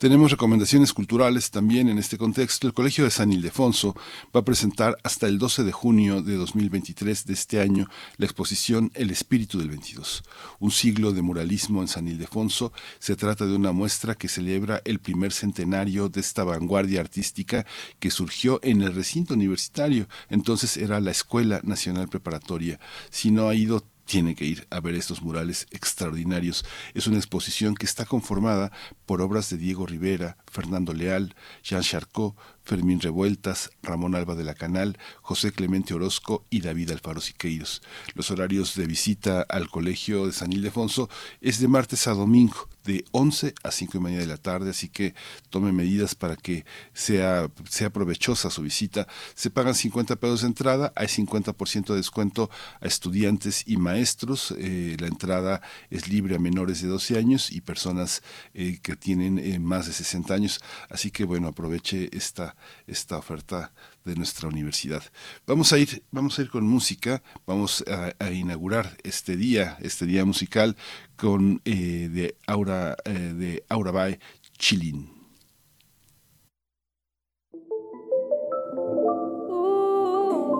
Tenemos 0.00 0.30
recomendaciones 0.30 0.94
culturales 0.94 1.50
también 1.50 1.90
en 1.90 1.98
este 1.98 2.16
contexto. 2.16 2.66
El 2.66 2.72
Colegio 2.72 3.04
de 3.04 3.10
San 3.10 3.34
Ildefonso 3.34 3.94
va 4.34 4.40
a 4.40 4.44
presentar 4.46 4.96
hasta 5.02 5.26
el 5.26 5.38
12 5.38 5.62
de 5.62 5.72
junio 5.72 6.22
de 6.22 6.36
2023 6.36 7.26
de 7.26 7.34
este 7.34 7.60
año 7.60 7.86
la 8.16 8.24
exposición 8.24 8.90
El 8.94 9.10
Espíritu 9.10 9.58
del 9.58 9.68
22, 9.68 10.22
un 10.58 10.70
siglo 10.70 11.12
de 11.12 11.20
muralismo 11.20 11.82
en 11.82 11.88
San 11.88 12.08
Ildefonso. 12.08 12.72
Se 12.98 13.14
trata 13.14 13.44
de 13.44 13.54
una 13.54 13.72
muestra 13.72 14.14
que 14.14 14.28
celebra 14.28 14.80
el 14.86 15.00
primer 15.00 15.32
centenario 15.32 16.08
de 16.08 16.20
esta 16.20 16.44
vanguardia 16.44 17.02
artística 17.02 17.66
que 17.98 18.10
surgió 18.10 18.58
en 18.62 18.80
el 18.80 18.94
recinto 18.94 19.34
universitario. 19.34 20.08
Entonces 20.30 20.78
era 20.78 20.98
la 21.00 21.10
Escuela 21.10 21.60
Nacional 21.62 22.08
Preparatoria. 22.08 22.80
Si 23.10 23.30
no 23.30 23.50
ha 23.50 23.54
ido 23.54 23.84
tiene 24.10 24.34
que 24.34 24.44
ir 24.44 24.66
a 24.70 24.80
ver 24.80 24.96
estos 24.96 25.22
murales 25.22 25.68
extraordinarios. 25.70 26.64
Es 26.94 27.06
una 27.06 27.18
exposición 27.18 27.76
que 27.76 27.86
está 27.86 28.04
conformada 28.04 28.72
por 29.06 29.22
obras 29.22 29.50
de 29.50 29.56
Diego 29.56 29.86
Rivera, 29.86 30.36
Fernando 30.50 30.92
Leal, 30.92 31.36
Jean 31.62 31.82
Charcot, 31.82 32.34
Fermín 32.70 33.00
Revueltas, 33.00 33.72
Ramón 33.82 34.14
Alba 34.14 34.36
de 34.36 34.44
la 34.44 34.54
Canal, 34.54 34.96
José 35.22 35.50
Clemente 35.50 35.92
Orozco 35.92 36.44
y 36.50 36.60
David 36.60 36.92
Alfaro 36.92 37.20
Siqueiros. 37.20 37.82
Los 38.14 38.30
horarios 38.30 38.76
de 38.76 38.86
visita 38.86 39.42
al 39.42 39.68
Colegio 39.68 40.26
de 40.26 40.32
San 40.32 40.52
Ildefonso 40.52 41.10
es 41.40 41.58
de 41.58 41.66
martes 41.66 42.06
a 42.06 42.12
domingo, 42.12 42.68
de 42.84 43.04
11 43.10 43.54
a 43.62 43.70
5 43.70 43.98
y 43.98 44.00
media 44.00 44.20
de 44.20 44.26
la 44.26 44.36
tarde, 44.36 44.70
así 44.70 44.88
que 44.88 45.14
tome 45.50 45.72
medidas 45.72 46.14
para 46.14 46.36
que 46.36 46.64
sea, 46.94 47.50
sea 47.68 47.90
provechosa 47.90 48.50
su 48.50 48.62
visita. 48.62 49.06
Se 49.34 49.50
pagan 49.50 49.74
50 49.74 50.16
pesos 50.16 50.42
de 50.42 50.46
entrada, 50.46 50.92
hay 50.96 51.08
50% 51.08 51.88
de 51.88 51.96
descuento 51.96 52.50
a 52.80 52.86
estudiantes 52.86 53.64
y 53.66 53.76
maestros. 53.76 54.54
Eh, 54.58 54.96
la 54.98 55.08
entrada 55.08 55.60
es 55.90 56.08
libre 56.08 56.36
a 56.36 56.38
menores 56.38 56.80
de 56.80 56.88
12 56.88 57.18
años 57.18 57.50
y 57.50 57.60
personas 57.60 58.22
eh, 58.54 58.78
que 58.82 58.96
tienen 58.96 59.38
eh, 59.38 59.58
más 59.58 59.86
de 59.86 59.92
60 59.92 60.32
años. 60.32 60.60
Así 60.88 61.10
que 61.10 61.24
bueno, 61.24 61.48
aproveche 61.48 62.08
esta, 62.16 62.56
esta 62.86 63.18
oferta 63.18 63.72
de 64.04 64.16
nuestra 64.16 64.48
universidad. 64.48 65.02
Vamos 65.46 65.72
a 65.72 65.78
ir, 65.78 66.02
vamos 66.10 66.38
a 66.38 66.42
ir 66.42 66.50
con 66.50 66.64
música, 66.64 67.22
vamos 67.46 67.84
a, 67.86 68.30
inaugurar 68.30 68.96
este 69.02 69.36
día, 69.36 69.76
este 69.80 70.06
día 70.06 70.24
musical 70.24 70.76
con 71.16 71.60
de 71.64 72.36
Aura 72.46 72.96
de 73.04 73.64
Aura 73.68 73.90
Bay 73.90 74.18
Chilin. 74.58 75.20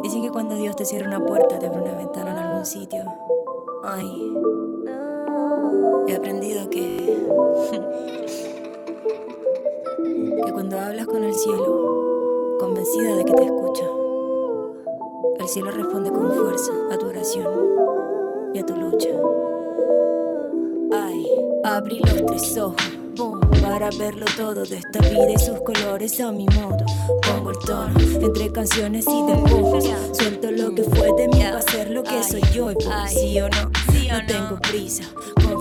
Dicen 0.02 0.22
que 0.22 0.30
cuando 0.30 0.56
Dios 0.56 0.74
te 0.76 0.86
cierra 0.86 1.06
una 1.06 1.24
puerta, 1.24 1.58
te 1.58 1.66
abre 1.66 1.82
una 1.82 1.94
ventana 1.94 2.32
en 2.32 2.38
algún 2.38 2.64
sitio. 2.64 3.04
Ay, 3.84 4.32
he 6.08 6.16
aprendido 6.16 6.70
que. 6.70 7.18
que 10.44 10.52
cuando 10.52 10.80
hablas 10.80 11.06
con 11.06 11.22
el 11.22 11.34
cielo, 11.34 11.89
convencida 12.80 13.16
de 13.16 13.24
que 13.24 13.32
te 13.32 13.44
escucha, 13.44 13.84
el 15.38 15.48
cielo 15.48 15.70
responde 15.70 16.10
con 16.10 16.32
fuerza 16.32 16.72
a 16.90 16.96
tu 16.96 17.08
oración 17.08 17.46
y 18.54 18.58
a 18.58 18.66
tu 18.66 18.74
lucha. 18.74 19.08
Ay, 20.92 21.26
abrí 21.62 22.00
los 22.00 22.24
tres 22.26 22.56
ojos 22.56 22.82
para 23.62 23.90
verlo 23.98 24.24
todo 24.36 24.64
de 24.64 24.78
esta 24.78 24.98
vida 25.00 25.30
y 25.30 25.38
sus 25.38 25.60
colores 25.60 26.20
a 26.20 26.32
mi 26.32 26.46
modo. 26.46 26.78
Pongo 27.22 27.50
el 27.50 27.58
tono 27.58 28.00
entre 28.00 28.50
canciones 28.50 29.04
y 29.06 29.26
despojos. 29.26 29.84
Suelto 30.12 30.50
lo 30.50 30.74
que 30.74 30.82
fue 30.84 31.12
de 31.18 31.28
mí 31.28 31.42
para 31.42 31.58
hacer 31.58 31.90
lo 31.90 32.02
que 32.02 32.22
soy 32.22 32.42
yo. 32.54 32.70
Y 32.70 32.76
sí 33.08 33.40
o 33.40 33.48
no, 33.48 33.64
no 33.64 34.26
tengo 34.26 34.58
prisa. 34.60 35.04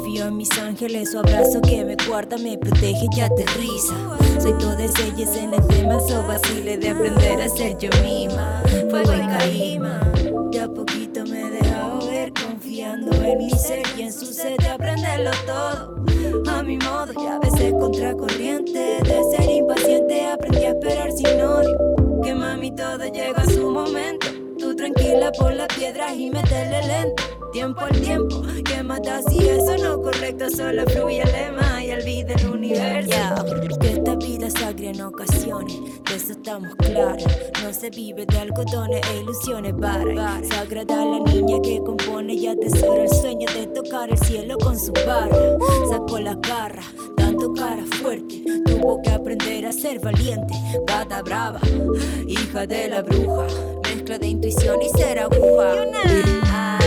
Confío 0.10 0.26
en 0.26 0.38
mis 0.38 0.58
ángeles, 0.58 1.12
su 1.12 1.20
abrazo 1.20 1.62
que 1.62 1.86
me 1.86 1.96
guarda, 2.08 2.36
me 2.40 2.58
protege 2.58 3.06
y 3.16 3.20
aterriza. 3.20 3.94
Soy 4.42 4.54
todas 4.54 4.92
ellas 5.02 5.36
en 5.36 5.54
el 5.54 5.68
tema, 5.68 6.00
so 6.00 6.26
vacile 6.26 6.80
de 6.80 6.90
aprender 6.90 7.40
a 7.40 7.48
ser 7.48 7.78
yo 7.78 7.92
misma. 8.02 8.64
Fuego 8.90 9.14
y 9.14 9.38
caíma, 9.38 10.02
ya 10.52 10.68
poquito 10.68 11.24
me 11.26 11.42
he 11.42 11.52
dejado 11.52 12.08
ver, 12.08 12.34
confiando 12.34 13.12
en 13.24 13.38
mi 13.38 13.52
ser 13.52 13.84
y 14.00 14.02
en 14.02 14.12
su 14.12 14.26
sed 14.26 14.58
de 14.58 14.70
aprenderlo 14.70 15.30
todo 15.46 16.04
a 16.58 16.64
mi 16.64 16.78
modo 16.78 17.14
y 17.14 17.28
a 17.28 17.38
veces 17.38 17.72
contracorriente. 17.74 19.04
De 19.04 19.24
ser 19.30 19.48
impaciente 19.48 20.26
aprendí 20.26 20.64
a 20.64 20.70
esperar 20.70 21.12
sin 21.12 21.40
odio. 21.40 22.22
Que 22.24 22.34
mami 22.34 22.72
todo 22.72 23.06
llega 23.06 23.44
a 23.44 23.46
su 23.46 23.70
momento. 23.70 24.26
Tú 24.58 24.76
tranquila 24.76 25.32
por 25.34 25.54
las 25.54 25.68
piedras 25.68 26.14
y 26.16 26.32
meterle 26.32 26.82
lento. 26.88 27.39
Tiempo 27.52 27.82
al 27.82 28.00
tiempo, 28.00 28.44
que 28.64 28.84
mata 28.84 29.22
si 29.24 29.40
eso 29.40 29.76
no 29.84 30.02
correcto, 30.02 30.50
solo 30.50 30.84
fluye 30.86 31.22
el 31.22 31.32
lema 31.32 31.84
y 31.84 31.92
olvida 31.92 32.36
el 32.36 32.48
universo. 32.48 33.80
Que 33.82 33.94
esta 33.94 34.16
vida 34.16 34.48
es 34.48 34.56
agria 34.58 34.92
en 34.92 35.02
ocasiones, 35.02 35.76
de 36.08 36.16
eso 36.16 36.34
estamos 36.34 36.76
claros. 36.76 37.24
No 37.64 37.74
se 37.74 37.90
vive 37.90 38.28
de 38.28 38.38
algodones 38.38 39.02
e 39.10 39.18
ilusiones 39.22 39.76
varas. 39.76 40.48
Sagrada 40.48 41.04
la 41.04 41.20
niña 41.20 41.60
que 41.64 41.80
compone 41.80 42.34
y 42.36 42.48
atesora 42.48 43.04
el 43.04 43.10
sueño 43.10 43.48
de 43.56 43.66
tocar 43.68 44.12
el 44.12 44.18
cielo 44.20 44.56
con 44.60 44.80
su 44.80 44.94
barra. 44.94 45.58
Sacó 45.90 46.20
la 46.20 46.36
garra, 46.36 46.84
tanto 47.18 47.52
cara 47.54 47.84
fuerte, 48.00 48.44
tuvo 48.66 49.02
que 49.02 49.10
aprender 49.10 49.66
a 49.66 49.72
ser 49.72 50.00
valiente. 50.00 50.54
Gata 50.86 51.24
brava, 51.24 51.60
hija 52.28 52.68
de 52.68 52.90
la 52.90 53.02
bruja, 53.02 53.48
mezcla 53.84 54.20
de 54.20 54.28
intuición 54.28 54.80
y 54.84 54.90
ser 54.98 55.18
aguja. 55.18 56.79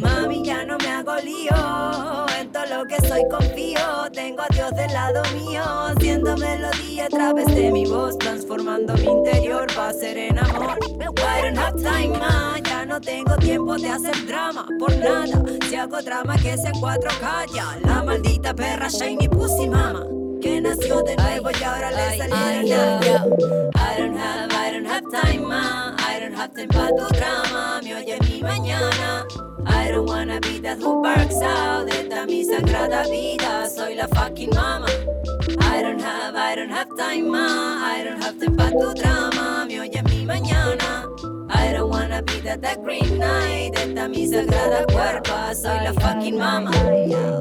Mami, 0.00 0.44
ya 0.44 0.64
no 0.64 0.78
me 0.78 0.88
hago 0.88 1.16
lío. 1.16 2.26
En 2.38 2.50
todo 2.52 2.66
lo 2.66 2.86
que 2.86 2.96
soy 3.06 3.22
confío. 3.28 3.80
Tengo 4.12 4.42
a 4.42 4.48
Dios 4.54 4.70
del 4.72 4.92
lado 4.92 5.22
mío. 5.34 5.62
Haciendo 5.62 6.36
melodía 6.36 7.06
a 7.06 7.08
través 7.08 7.46
de 7.46 7.70
mi 7.70 7.86
voz. 7.86 8.18
Transformando 8.18 8.94
mi 8.94 9.04
interior 9.04 9.66
para 9.74 9.92
ser 9.92 10.18
en 10.18 10.38
amor. 10.38 10.78
I 11.00 11.42
don't 11.42 11.58
have 11.58 11.76
time, 11.82 12.18
ma. 12.18 12.58
Ya 12.64 12.84
no 12.84 13.00
tengo 13.00 13.36
tiempo 13.36 13.76
de 13.76 13.88
hacer 13.88 14.26
drama. 14.26 14.66
Por 14.78 14.96
nada. 14.96 15.42
Si 15.68 15.76
hago 15.76 16.00
drama 16.02 16.36
que 16.36 16.56
sea 16.56 16.72
cuatro 16.80 17.10
calla. 17.20 17.78
La 17.84 18.02
maldita 18.02 18.54
perra 18.54 18.88
Shiny 18.88 19.28
Pussy 19.28 19.68
Mama. 19.68 20.06
Que 20.40 20.60
nació 20.60 21.02
de 21.02 21.16
nuevo 21.16 21.50
y 21.50 21.64
ahora 21.64 21.90
le 21.90 22.18
salieron 22.18 22.60
I 23.74 23.89
don't 24.10 24.18
have, 24.18 24.52
I 24.52 24.70
don't 24.72 24.84
have 24.84 25.04
time, 25.10 25.48
ma. 25.48 25.94
I 25.98 26.18
don't 26.18 26.34
have 26.34 26.54
time 26.54 26.68
para 26.68 26.90
tu 26.90 27.06
drama. 27.14 27.80
Me 27.84 27.94
oye 27.94 28.18
mi 28.22 28.42
mañana. 28.42 29.24
I 29.66 29.90
don't 29.90 30.06
wanna 30.06 30.40
be 30.40 30.58
that 30.60 30.78
who 30.78 31.02
barks 31.02 31.40
out. 31.42 31.88
Esta 31.88 32.26
mi 32.26 32.44
sagrada 32.44 33.04
vida, 33.08 33.68
soy 33.68 33.94
la 33.94 34.06
fucking 34.08 34.50
mama. 34.50 34.88
I 35.60 35.82
don't 35.82 36.00
have, 36.00 36.34
I 36.34 36.54
don't 36.56 36.70
have 36.70 36.88
time, 36.96 37.30
ma. 37.30 37.46
I 37.94 38.02
don't 38.04 38.22
have 38.22 38.38
time 38.40 38.56
para 38.56 38.70
tu 38.70 38.94
drama. 38.94 39.66
Me 39.68 39.80
oye 39.80 40.02
mi 40.02 40.26
mañana. 40.26 41.06
I 41.52 41.72
don't 41.72 41.90
wanna 41.90 42.22
be 42.22 42.40
that, 42.40 42.62
that 42.62 42.82
green 42.82 43.18
night. 43.18 43.72
Esta 43.74 44.08
mi 44.08 44.26
sagrada 44.26 44.84
cuerpa, 44.86 45.54
soy 45.54 45.78
la 45.84 45.92
fucking 45.92 46.38
mama. 46.38 46.70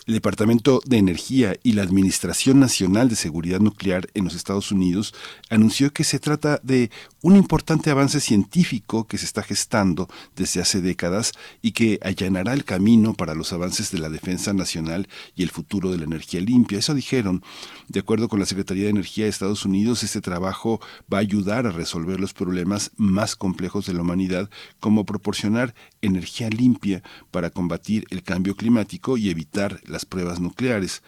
El 0.09 0.15
Departamento 0.15 0.81
de 0.87 0.97
Energía 0.97 1.55
y 1.63 1.73
la 1.73 1.83
Administración 1.83 2.59
Nacional 2.59 3.11
de 3.11 3.15
Seguridad 3.15 3.61
Nuclear 3.61 4.07
en 4.15 4.25
los 4.25 4.35
Estados 4.35 4.73
Unidos 4.73 5.13
anunció 5.51 5.93
que 5.93 6.03
se 6.03 6.19
trata 6.19 6.61
de 6.63 6.91
un 7.21 7.37
importante 7.37 7.91
avance 7.91 8.21
científico 8.21 9.07
que 9.07 9.19
se 9.19 9.25
está 9.25 9.43
gestando 9.43 10.09
desde 10.37 10.61
hace 10.61 10.81
décadas 10.81 11.33
y 11.61 11.73
que 11.73 11.99
allanará 12.03 12.53
el 12.53 12.65
camino 12.65 13.15
para 13.15 13.35
los 13.35 13.53
avances 13.53 13.91
de 13.91 13.99
la 13.99 14.09
defensa 14.09 14.53
nacional 14.53 15.09
y 15.35 15.43
el 15.43 15.51
futuro 15.51 15.91
de 15.91 15.99
la 15.99 16.05
energía 16.05 16.41
limpia. 16.41 16.79
Eso 16.79 16.95
dijeron, 16.95 17.43
de 17.89 18.01
acuerdo 18.01 18.29
con 18.29 18.39
la 18.39 18.47
Secretaría 18.47 18.85
de 18.85 18.91
Energía 18.91 19.25
de 19.25 19.31
Estados 19.31 19.65
Unidos, 19.65 20.03
este 20.03 20.21
trabajo 20.21 20.81
va 21.13 21.19
a 21.19 21.23
ayudar 21.23 21.67
a 21.67 21.73
resolver 21.73 22.21
los 22.21 22.35
problemas 22.35 22.93
más 22.97 23.35
complejos 23.35 23.87
de 23.87 23.95
la 23.95 24.03
humanidad, 24.03 24.49
como 24.79 25.05
proporcionar 25.05 25.75
energía 26.03 26.49
limpia 26.51 27.03
para 27.31 27.51
combatir 27.51 28.07
el 28.11 28.23
cambio 28.23 28.55
climático 28.55 29.17
y 29.17 29.31
evitar 29.31 29.81
las 29.87 30.05
pruebas 30.05 30.41
nucleares. 30.41 31.03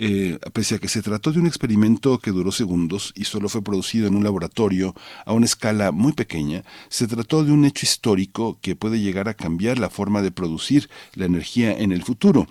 Eh, 0.00 0.38
pese 0.52 0.76
a 0.76 0.78
que 0.78 0.86
se 0.88 1.02
trató 1.02 1.32
de 1.32 1.40
un 1.40 1.48
experimento 1.48 2.20
que 2.20 2.30
duró 2.30 2.52
segundos 2.52 3.12
y 3.16 3.24
solo 3.24 3.48
fue 3.48 3.62
producido 3.62 4.06
en 4.06 4.14
un 4.14 4.22
laboratorio 4.22 4.94
a 5.26 5.32
una 5.32 5.46
escala 5.46 5.90
muy 5.90 6.12
pequeña, 6.12 6.62
se 6.88 7.08
trató 7.08 7.42
de 7.42 7.50
un 7.50 7.64
hecho 7.64 7.84
histórico 7.84 8.58
que 8.62 8.76
puede 8.76 9.00
llegar 9.00 9.28
a 9.28 9.34
cambiar 9.34 9.80
la 9.80 9.90
forma 9.90 10.22
de 10.22 10.30
producir 10.30 10.88
la 11.14 11.24
energía 11.24 11.76
en 11.76 11.90
el 11.90 12.04
futuro 12.04 12.46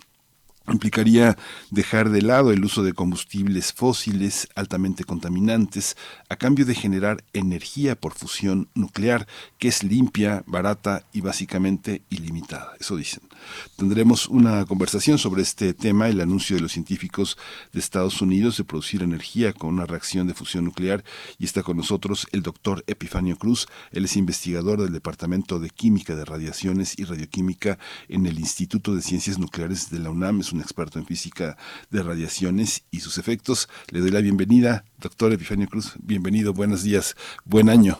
implicaría 0.73 1.37
dejar 1.71 2.09
de 2.09 2.21
lado 2.21 2.51
el 2.51 2.63
uso 2.63 2.83
de 2.83 2.93
combustibles 2.93 3.73
fósiles 3.73 4.47
altamente 4.55 5.03
contaminantes 5.03 5.95
a 6.29 6.35
cambio 6.35 6.65
de 6.65 6.75
generar 6.75 7.23
energía 7.33 7.95
por 7.95 8.13
fusión 8.13 8.69
nuclear 8.73 9.27
que 9.57 9.69
es 9.69 9.83
limpia, 9.83 10.43
barata 10.45 11.05
y 11.13 11.21
básicamente 11.21 12.01
ilimitada. 12.09 12.73
Eso 12.79 12.95
dicen. 12.95 13.26
Tendremos 13.75 14.27
una 14.27 14.65
conversación 14.65 15.17
sobre 15.17 15.41
este 15.41 15.73
tema, 15.73 16.09
el 16.09 16.21
anuncio 16.21 16.55
de 16.55 16.61
los 16.61 16.71
científicos 16.71 17.37
de 17.71 17.79
Estados 17.79 18.21
Unidos 18.21 18.57
de 18.57 18.63
producir 18.63 19.03
energía 19.03 19.53
con 19.53 19.73
una 19.73 19.85
reacción 19.85 20.27
de 20.27 20.33
fusión 20.33 20.65
nuclear 20.65 21.03
y 21.37 21.45
está 21.45 21.63
con 21.63 21.77
nosotros 21.77 22.27
el 22.31 22.41
doctor 22.41 22.83
Epifanio 22.87 23.37
Cruz. 23.37 23.67
Él 23.91 24.05
es 24.05 24.17
investigador 24.17 24.81
del 24.81 24.93
Departamento 24.93 25.59
de 25.59 25.69
Química 25.69 26.15
de 26.15 26.25
Radiaciones 26.25 26.97
y 26.97 27.03
Radioquímica 27.03 27.77
en 28.09 28.25
el 28.25 28.39
Instituto 28.39 28.95
de 28.95 29.01
Ciencias 29.01 29.39
Nucleares 29.39 29.89
de 29.89 29.99
la 29.99 30.09
UNAM. 30.09 30.39
Es 30.39 30.51
un 30.53 30.61
experto 30.61 30.99
en 30.99 31.05
física 31.05 31.57
de 31.91 32.03
radiaciones 32.03 32.85
y 32.91 32.99
sus 32.99 33.17
efectos. 33.17 33.69
Le 33.91 33.99
doy 33.99 34.11
la 34.11 34.21
bienvenida, 34.21 34.85
doctor 34.99 35.31
Epifanio 35.33 35.67
Cruz. 35.67 35.95
Bienvenido, 36.01 36.53
buenos 36.53 36.83
días, 36.83 37.15
buen 37.45 37.69
año. 37.69 37.99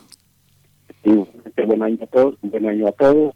Sí, 1.04 1.12
buen 1.66 1.84
año 1.84 1.98
a 2.02 2.08
todos, 2.08 2.36
buen 2.42 2.66
año 2.68 2.88
a 2.88 2.92
todos 2.92 3.36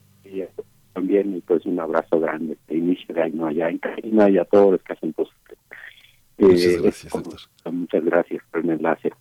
y 0.92 0.94
también 0.94 1.42
pues 1.46 1.66
un 1.66 1.80
abrazo 1.80 2.20
grande 2.20 2.58
de 2.68 2.78
inicio 2.78 3.14
de 3.14 3.22
año 3.22 3.48
allá 3.48 3.70
en 3.70 3.78
Carina 3.78 4.30
y 4.30 4.38
a 4.38 4.46
todos 4.46 4.74
los 4.74 4.84
que 4.84 4.94
hacen 4.94 5.14
posible. 5.14 5.56
Muchas 6.38 6.64
eh, 6.64 6.80
gracias, 6.82 7.14
doctor. 7.14 7.40
Muchas 7.72 8.04
gracias 8.04 8.44
por 8.52 8.62
el 8.62 8.70
enlace. 8.72 9.12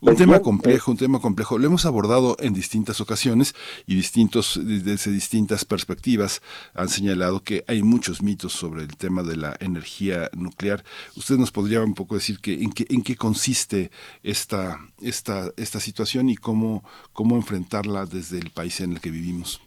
Un 0.00 0.14
tema 0.14 0.38
complejo, 0.38 0.92
un 0.92 0.96
tema 0.96 1.18
complejo. 1.18 1.58
Lo 1.58 1.66
hemos 1.66 1.84
abordado 1.84 2.36
en 2.38 2.54
distintas 2.54 3.00
ocasiones 3.00 3.56
y 3.84 3.96
distintos, 3.96 4.60
desde 4.62 5.10
distintas 5.10 5.64
perspectivas 5.64 6.40
han 6.74 6.88
señalado 6.88 7.42
que 7.42 7.64
hay 7.66 7.82
muchos 7.82 8.22
mitos 8.22 8.52
sobre 8.52 8.82
el 8.82 8.96
tema 8.96 9.24
de 9.24 9.36
la 9.36 9.56
energía 9.58 10.30
nuclear. 10.36 10.84
¿Usted 11.16 11.36
nos 11.36 11.50
podría 11.50 11.82
un 11.82 11.94
poco 11.94 12.14
decir 12.14 12.38
que, 12.38 12.62
en, 12.62 12.70
qué, 12.70 12.86
en 12.90 13.02
qué 13.02 13.16
consiste 13.16 13.90
esta, 14.22 14.78
esta, 15.02 15.50
esta 15.56 15.80
situación 15.80 16.30
y 16.30 16.36
cómo, 16.36 16.84
cómo 17.12 17.34
enfrentarla 17.34 18.06
desde 18.06 18.38
el 18.38 18.50
país 18.50 18.80
en 18.80 18.92
el 18.92 19.00
que 19.00 19.10
vivimos? 19.10 19.60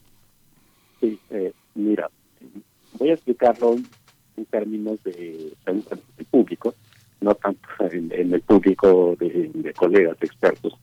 Sí, 1.01 1.19
eh, 1.31 1.51
mira, 1.75 2.09
voy 2.97 3.09
a 3.09 3.13
explicarlo 3.13 3.75
en 4.37 4.45
términos 4.45 5.03
de, 5.03 5.51
público 6.29 6.73
no 7.21 7.35
tanto 7.35 7.67
en, 7.91 8.33
el 8.33 8.41
público 8.41 9.15
de, 9.19 9.73
colegas, 9.77 10.17
expertos. 10.21 10.73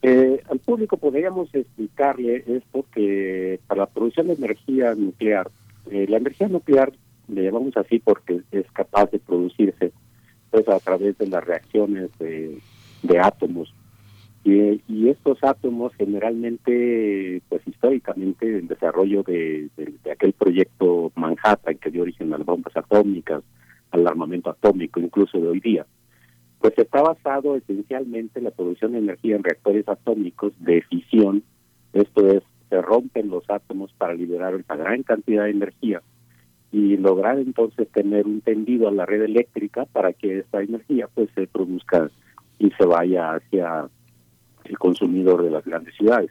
Eh, 0.00 0.42
al 0.50 0.58
público 0.58 0.96
podríamos 0.96 1.54
explicarle 1.54 2.44
esto 2.46 2.84
que 2.92 3.60
para 3.66 3.82
la 3.82 3.86
producción 3.86 4.28
de 4.28 4.34
energía 4.34 4.94
nuclear, 4.94 5.50
eh, 5.90 6.06
la 6.08 6.16
energía 6.16 6.48
nuclear 6.48 6.92
le 7.28 7.44
llamamos 7.44 7.76
así 7.76 7.98
porque 7.98 8.40
es 8.50 8.70
capaz 8.72 9.10
de 9.10 9.18
producirse 9.18 9.92
pues 10.50 10.68
a 10.68 10.78
través 10.80 11.16
de 11.18 11.26
las 11.28 11.44
reacciones 11.44 12.10
de, 12.18 12.60
átomos 13.20 13.72
y, 14.44 14.82
y, 14.88 15.08
estos 15.08 15.38
átomos 15.42 15.92
generalmente, 15.94 17.42
pues 17.48 17.62
históricamente, 17.66 18.58
el 18.58 18.66
desarrollo 18.66 19.22
de, 19.22 19.68
de, 19.76 20.10
aquel 20.10 20.32
proyecto 20.32 21.12
Manhattan 21.14 21.78
que 21.78 21.90
dio 21.90 22.02
origen 22.02 22.32
a 22.32 22.38
las 22.38 22.46
bombas 22.46 22.76
atómicas, 22.76 23.42
al 23.92 24.06
armamento 24.06 24.50
atómico, 24.50 24.98
incluso 24.98 25.38
de 25.38 25.48
hoy 25.48 25.60
día, 25.60 25.86
pues 26.58 26.74
está 26.76 27.02
basado 27.02 27.56
esencialmente 27.56 28.38
en 28.38 28.46
la 28.46 28.50
producción 28.50 28.92
de 28.92 28.98
energía 28.98 29.36
en 29.36 29.44
reactores 29.44 29.88
atómicos 29.88 30.52
de 30.58 30.82
fisión, 30.82 31.42
esto 31.92 32.26
es, 32.28 32.42
se 32.68 32.80
rompen 32.80 33.28
los 33.28 33.48
átomos 33.48 33.92
para 33.92 34.14
liberar 34.14 34.54
una 34.54 34.76
gran 34.76 35.02
cantidad 35.02 35.44
de 35.44 35.50
energía 35.50 36.02
y 36.72 36.96
lograr 36.96 37.38
entonces 37.38 37.86
tener 37.90 38.26
un 38.26 38.40
tendido 38.40 38.88
a 38.88 38.92
la 38.92 39.04
red 39.04 39.22
eléctrica 39.22 39.84
para 39.84 40.14
que 40.14 40.38
esta 40.38 40.62
energía 40.62 41.06
pues 41.14 41.28
se 41.34 41.46
produzca 41.46 42.10
y 42.58 42.70
se 42.70 42.86
vaya 42.86 43.34
hacia 43.34 43.88
el 44.64 44.78
consumidor 44.78 45.42
de 45.42 45.50
las 45.50 45.64
grandes 45.64 45.94
ciudades. 45.94 46.30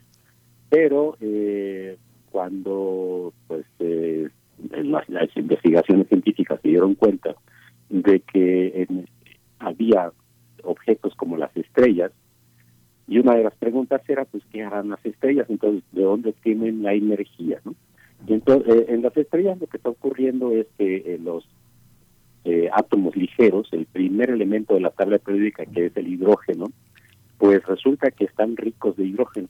Pero 0.69 1.17
eh, 1.19 1.97
cuando 2.31 3.33
pues 3.47 3.65
eh, 3.79 4.29
las, 4.83 5.07
las, 5.09 5.35
investigaciones 5.35 6.07
científicas 6.07 6.59
se 6.61 6.69
dieron 6.69 6.95
cuenta 6.95 7.35
de 7.89 8.21
que 8.21 8.87
había 9.59 10.11
objetos 10.63 11.13
como 11.15 11.37
las 11.37 11.55
estrellas, 11.57 12.11
y 13.07 13.19
una 13.19 13.35
de 13.35 13.43
las 13.43 13.55
preguntas 13.55 14.01
era, 14.07 14.23
pues, 14.23 14.41
¿qué 14.53 14.63
harán 14.63 14.87
las 14.87 15.05
estrellas? 15.05 15.45
Entonces, 15.49 15.83
¿de 15.91 16.03
dónde 16.03 16.31
tienen 16.31 16.81
la 16.81 16.93
energía? 16.93 17.59
¿no? 17.65 17.75
Y 18.25 18.33
entonces, 18.33 18.73
eh, 18.73 18.85
en 18.87 19.01
las 19.01 19.15
estrellas 19.17 19.59
lo 19.59 19.67
que 19.67 19.75
está 19.77 19.89
ocurriendo 19.89 20.51
es 20.51 20.67
que 20.77 20.95
eh, 20.95 21.19
los 21.21 21.45
eh, 22.45 22.69
átomos 22.71 23.15
ligeros, 23.15 23.67
el 23.73 23.85
primer 23.85 24.29
elemento 24.29 24.75
de 24.75 24.79
la 24.81 24.91
tabla 24.91 25.17
periódica, 25.17 25.65
que 25.65 25.87
es 25.87 25.97
el 25.97 26.07
hidrógeno, 26.07 26.67
pues 27.41 27.65
resulta 27.65 28.11
que 28.11 28.25
están 28.25 28.55
ricos 28.55 28.95
de 28.97 29.03
hidrógeno. 29.03 29.47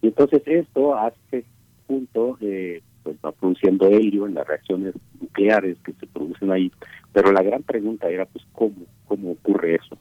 Y 0.00 0.06
entonces 0.06 0.42
esto 0.46 0.96
hace 0.96 1.44
junto 1.88 2.38
eh, 2.40 2.80
pues 3.02 3.16
va 3.16 3.32
produciendo 3.32 3.88
helio 3.88 4.28
en 4.28 4.34
las 4.34 4.46
reacciones 4.46 4.94
nucleares 5.20 5.76
que 5.84 5.92
se 5.94 6.06
producen 6.06 6.52
ahí. 6.52 6.70
Pero 7.12 7.32
la 7.32 7.42
gran 7.42 7.64
pregunta 7.64 8.08
era, 8.08 8.26
pues, 8.26 8.44
¿cómo, 8.52 8.86
cómo 9.06 9.32
ocurre 9.32 9.74
eso? 9.74 9.98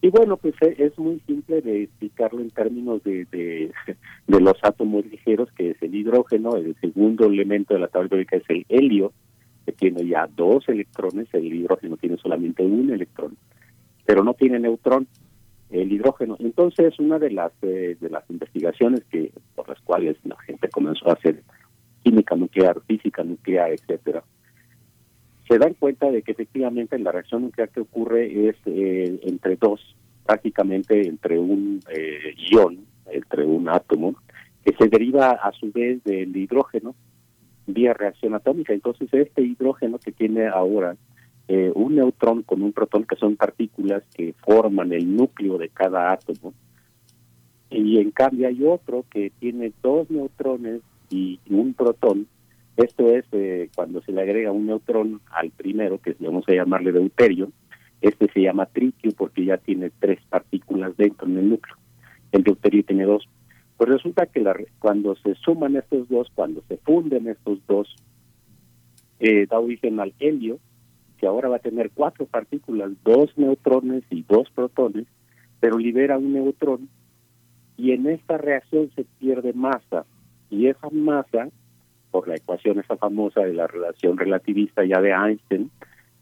Y 0.00 0.10
bueno, 0.10 0.36
pues 0.36 0.54
e, 0.60 0.76
es 0.78 0.96
muy 0.96 1.18
simple 1.26 1.60
de 1.60 1.82
explicarlo 1.82 2.40
en 2.40 2.50
términos 2.50 3.02
de, 3.02 3.24
de, 3.24 3.72
los 4.28 4.56
átomos 4.62 5.04
ligeros, 5.06 5.50
que 5.50 5.70
es 5.70 5.82
el 5.82 5.92
hidrógeno, 5.92 6.54
el 6.54 6.76
segundo 6.80 7.26
elemento 7.26 7.74
de 7.74 7.80
la 7.80 7.88
tabla 7.88 8.10
periódica 8.10 8.36
es 8.36 8.48
el 8.48 8.64
helio, 8.68 9.12
que 9.66 9.72
tiene 9.72 10.06
ya 10.06 10.28
dos 10.36 10.68
electrones, 10.68 11.26
el 11.32 11.52
hidrógeno 11.52 11.96
tiene 11.96 12.16
solamente 12.18 12.62
un 12.62 12.90
electrón, 12.90 13.36
pero 14.06 14.22
no 14.22 14.34
tiene 14.34 14.60
neutrón 14.60 15.08
el 15.70 15.92
hidrógeno. 15.92 16.36
Entonces, 16.40 16.98
una 16.98 17.18
de 17.18 17.30
las 17.30 17.52
eh, 17.62 17.96
de 18.00 18.10
las 18.10 18.28
investigaciones 18.28 19.04
que 19.10 19.32
por 19.54 19.68
las 19.68 19.80
cuales 19.80 20.16
la 20.24 20.36
gente 20.40 20.68
comenzó 20.68 21.10
a 21.10 21.14
hacer 21.14 21.42
química 22.02 22.34
nuclear, 22.36 22.80
física 22.86 23.22
nuclear, 23.22 23.70
etcétera, 23.72 24.22
se 25.48 25.58
dan 25.58 25.74
cuenta 25.74 26.10
de 26.10 26.22
que 26.22 26.32
efectivamente 26.32 26.98
la 26.98 27.12
reacción 27.12 27.42
nuclear 27.42 27.68
que 27.70 27.80
ocurre 27.80 28.48
es 28.48 28.56
eh, 28.66 29.20
entre 29.24 29.56
dos, 29.56 29.96
prácticamente 30.24 31.06
entre 31.06 31.38
un 31.38 31.80
eh, 31.88 32.34
ion, 32.50 32.86
entre 33.10 33.44
un 33.44 33.68
átomo, 33.68 34.14
que 34.64 34.74
se 34.76 34.88
deriva 34.88 35.32
a 35.32 35.52
su 35.52 35.72
vez 35.72 36.02
del 36.04 36.36
hidrógeno 36.36 36.94
vía 37.66 37.94
reacción 37.94 38.34
atómica. 38.34 38.72
Entonces 38.72 39.08
este 39.12 39.42
hidrógeno 39.42 39.98
que 39.98 40.12
tiene 40.12 40.46
ahora 40.46 40.96
eh, 41.52 41.72
un 41.74 41.96
neutrón 41.96 42.44
con 42.44 42.62
un 42.62 42.72
protón, 42.72 43.04
que 43.04 43.16
son 43.16 43.34
partículas 43.34 44.04
que 44.14 44.34
forman 44.44 44.92
el 44.92 45.16
núcleo 45.16 45.58
de 45.58 45.68
cada 45.68 46.12
átomo, 46.12 46.54
y 47.68 47.98
en 47.98 48.12
cambio 48.12 48.46
hay 48.46 48.62
otro 48.62 49.04
que 49.10 49.32
tiene 49.40 49.72
dos 49.82 50.08
neutrones 50.10 50.80
y 51.10 51.40
un 51.50 51.74
protón. 51.74 52.28
Esto 52.76 53.08
es 53.08 53.24
eh, 53.32 53.68
cuando 53.74 54.00
se 54.02 54.12
le 54.12 54.22
agrega 54.22 54.52
un 54.52 54.66
neutrón 54.66 55.22
al 55.32 55.50
primero, 55.50 55.98
que 55.98 56.14
vamos 56.20 56.44
a 56.46 56.52
llamarle 56.52 56.92
deuterio. 56.92 57.50
Este 58.00 58.30
se 58.32 58.42
llama 58.42 58.66
tritio 58.66 59.10
porque 59.16 59.44
ya 59.44 59.56
tiene 59.56 59.90
tres 59.98 60.20
partículas 60.28 60.96
dentro 60.96 61.26
en 61.26 61.36
el 61.36 61.48
núcleo. 61.48 61.74
El 62.30 62.44
deuterio 62.44 62.84
tiene 62.84 63.06
dos. 63.06 63.28
Pues 63.76 63.90
resulta 63.90 64.26
que 64.26 64.44
cuando 64.78 65.16
se 65.16 65.34
suman 65.34 65.74
estos 65.74 66.08
dos, 66.08 66.30
cuando 66.32 66.62
se 66.68 66.76
funden 66.76 67.26
estos 67.26 67.58
dos, 67.66 67.92
eh, 69.18 69.46
da 69.50 69.58
origen 69.58 69.98
al 69.98 70.14
helio, 70.20 70.60
que 71.20 71.26
ahora 71.26 71.50
va 71.50 71.56
a 71.56 71.60
tener 71.60 71.90
cuatro 71.90 72.24
partículas, 72.24 72.90
dos 73.04 73.30
neutrones 73.36 74.02
y 74.08 74.22
dos 74.22 74.50
protones, 74.54 75.06
pero 75.60 75.76
libera 75.76 76.16
un 76.16 76.32
neutrón 76.32 76.88
y 77.76 77.92
en 77.92 78.06
esta 78.06 78.38
reacción 78.38 78.90
se 78.96 79.04
pierde 79.18 79.52
masa 79.52 80.06
y 80.48 80.66
esa 80.66 80.88
masa, 80.90 81.48
por 82.10 82.26
la 82.26 82.36
ecuación 82.36 82.80
esa 82.80 82.96
famosa 82.96 83.42
de 83.42 83.54
la 83.54 83.66
relación 83.66 84.16
relativista 84.16 84.84
ya 84.84 85.00
de 85.00 85.10
Einstein, 85.10 85.70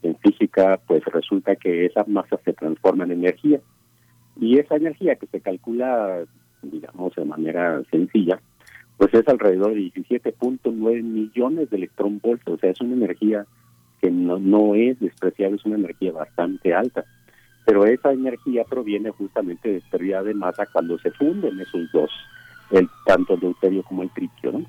en 0.03 0.15
física, 0.17 0.79
pues 0.85 1.03
resulta 1.05 1.55
que 1.55 1.85
esa 1.85 2.03
masa 2.05 2.37
se 2.45 2.53
transforma 2.53 3.05
en 3.05 3.11
energía. 3.11 3.59
Y 4.39 4.59
esa 4.59 4.75
energía 4.75 5.15
que 5.15 5.27
se 5.27 5.41
calcula 5.41 6.25
digamos 6.61 7.15
de 7.15 7.25
manera 7.25 7.81
sencilla, 7.89 8.39
pues 8.97 9.13
es 9.13 9.27
alrededor 9.27 9.73
de 9.73 9.79
17.9 9.79 11.03
millones 11.03 11.69
de 11.69 11.77
electronvolts, 11.77 12.47
o 12.47 12.57
sea, 12.57 12.69
es 12.71 12.81
una 12.81 12.93
energía 12.93 13.45
que 14.01 14.11
no, 14.11 14.39
no 14.39 14.75
es 14.75 14.99
despreciable, 14.99 15.57
es 15.57 15.65
una 15.65 15.75
energía 15.75 16.11
bastante 16.11 16.73
alta. 16.73 17.05
Pero 17.65 17.85
esa 17.85 18.11
energía 18.11 18.63
proviene 18.63 19.11
justamente 19.11 19.69
de 19.69 19.81
pérdida 19.91 20.23
de 20.23 20.33
masa 20.33 20.65
cuando 20.71 20.97
se 20.99 21.11
funden 21.11 21.59
esos 21.59 21.91
dos, 21.91 22.09
el, 22.71 22.87
tanto 23.05 23.35
el 23.35 23.39
deuterio 23.41 23.83
como 23.83 24.03
el 24.03 24.09
tritio, 24.11 24.51
¿no? 24.51 24.65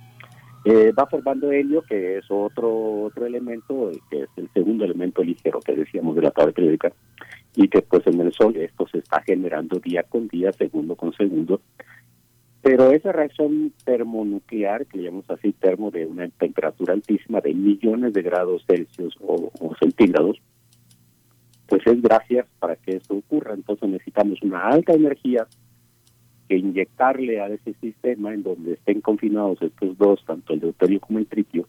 Eh, 0.64 0.92
va 0.92 1.06
formando 1.06 1.50
helio, 1.50 1.82
que 1.82 2.18
es 2.18 2.26
otro 2.28 3.04
otro 3.04 3.24
elemento, 3.24 3.90
que 4.10 4.24
es 4.24 4.28
el 4.36 4.50
segundo 4.52 4.84
elemento 4.84 5.22
ligero 5.22 5.58
que 5.60 5.74
decíamos 5.74 6.14
de 6.16 6.22
la 6.22 6.30
tabla 6.30 6.52
periódica, 6.52 6.92
y 7.56 7.66
que 7.68 7.80
pues 7.80 8.06
en 8.06 8.20
el 8.20 8.32
Sol 8.32 8.54
esto 8.56 8.86
se 8.88 8.98
está 8.98 9.22
generando 9.22 9.78
día 9.78 10.02
con 10.02 10.28
día, 10.28 10.52
segundo 10.52 10.96
con 10.96 11.14
segundo, 11.14 11.62
pero 12.62 12.92
esa 12.92 13.12
reacción 13.12 13.72
termonuclear, 13.84 14.86
que 14.86 14.98
llamamos 14.98 15.30
así 15.30 15.52
termo 15.52 15.90
de 15.90 16.06
una 16.06 16.28
temperatura 16.28 16.92
altísima 16.92 17.40
de 17.40 17.54
millones 17.54 18.12
de 18.12 18.22
grados 18.22 18.64
Celsius 18.66 19.16
o, 19.20 19.50
centígrados, 19.80 20.40
pues 21.66 21.86
es 21.86 22.02
gracias 22.02 22.46
para 22.58 22.76
que 22.76 22.96
esto 22.96 23.14
ocurra. 23.14 23.54
Entonces 23.54 23.88
necesitamos 23.88 24.42
una 24.42 24.68
alta 24.68 24.92
energía 24.92 25.46
que 26.48 26.56
inyectarle 26.56 27.40
a 27.40 27.46
ese 27.46 27.74
sistema 27.80 28.34
en 28.34 28.42
donde 28.42 28.74
estén 28.74 29.00
confinados 29.00 29.62
estos 29.62 29.96
dos, 29.96 30.22
tanto 30.26 30.52
el 30.52 30.60
deuterio 30.60 31.00
como 31.00 31.18
el 31.18 31.26
tritio, 31.26 31.66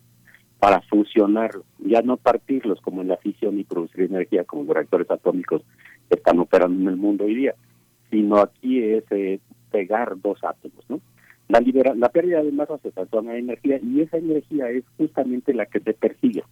para 0.59 0.81
fusionarlos, 0.81 1.65
ya 1.79 2.01
no 2.01 2.17
partirlos 2.17 2.81
como 2.81 3.01
en 3.01 3.07
la 3.07 3.17
fisión 3.17 3.59
y 3.59 3.63
producir 3.63 4.01
energía 4.01 4.43
como 4.43 4.63
los 4.63 4.75
reactores 4.75 5.09
atómicos 5.09 5.61
que 6.09 6.15
están 6.15 6.39
operando 6.39 6.81
en 6.81 6.87
el 6.87 6.97
mundo 6.97 7.25
hoy 7.25 7.35
día, 7.35 7.55
sino 8.11 8.37
aquí 8.37 8.83
es 8.83 9.03
eh, 9.09 9.39
pegar 9.71 10.19
dos 10.21 10.37
átomos, 10.43 10.85
¿no? 10.89 11.01
La, 11.47 11.59
libera, 11.59 11.93
la 11.95 12.09
pérdida 12.09 12.43
de 12.43 12.51
masa 12.51 12.77
se 12.77 12.91
transforma 12.91 13.33
en 13.33 13.49
energía 13.49 13.79
y 13.81 14.01
esa 14.01 14.17
energía 14.17 14.69
es 14.69 14.83
justamente 14.97 15.53
la 15.53 15.65
que 15.65 15.79
se 15.79 15.93
persigue. 15.93 16.43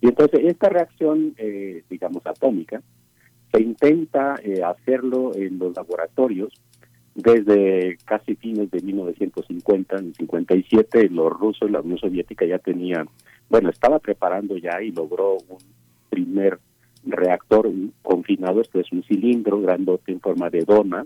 Y 0.00 0.08
entonces 0.08 0.40
esta 0.44 0.70
reacción, 0.70 1.34
eh, 1.36 1.84
digamos, 1.90 2.26
atómica, 2.26 2.82
se 3.52 3.62
intenta 3.62 4.36
eh, 4.42 4.62
hacerlo 4.62 5.34
en 5.34 5.58
los 5.58 5.76
laboratorios 5.76 6.52
desde 7.14 7.98
casi 8.04 8.34
fines 8.36 8.70
de 8.70 8.80
1950, 8.80 9.96
en 9.96 10.14
57, 10.14 11.08
los 11.10 11.32
rusos, 11.32 11.70
la 11.70 11.80
Unión 11.80 11.98
Soviética 11.98 12.46
ya 12.46 12.58
tenían, 12.58 13.08
bueno, 13.48 13.68
estaba 13.68 13.98
preparando 13.98 14.56
ya 14.56 14.80
y 14.80 14.92
logró 14.92 15.38
un 15.48 15.58
primer 16.08 16.58
reactor 17.04 17.70
confinado, 18.02 18.60
esto 18.60 18.80
es 18.80 18.90
un 18.92 19.02
cilindro 19.04 19.60
grandote 19.60 20.12
en 20.12 20.20
forma 20.20 20.50
de 20.50 20.64
dona, 20.64 21.04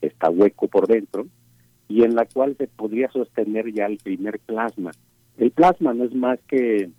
está 0.00 0.30
hueco 0.30 0.68
por 0.68 0.86
dentro, 0.86 1.26
y 1.88 2.02
en 2.02 2.14
la 2.14 2.26
cual 2.26 2.56
se 2.56 2.66
podría 2.66 3.10
sostener 3.10 3.72
ya 3.72 3.86
el 3.86 3.98
primer 3.98 4.38
plasma. 4.40 4.92
El 5.36 5.50
plasma 5.50 5.92
no 5.94 6.04
es 6.04 6.14
más 6.14 6.38
que 6.46 6.90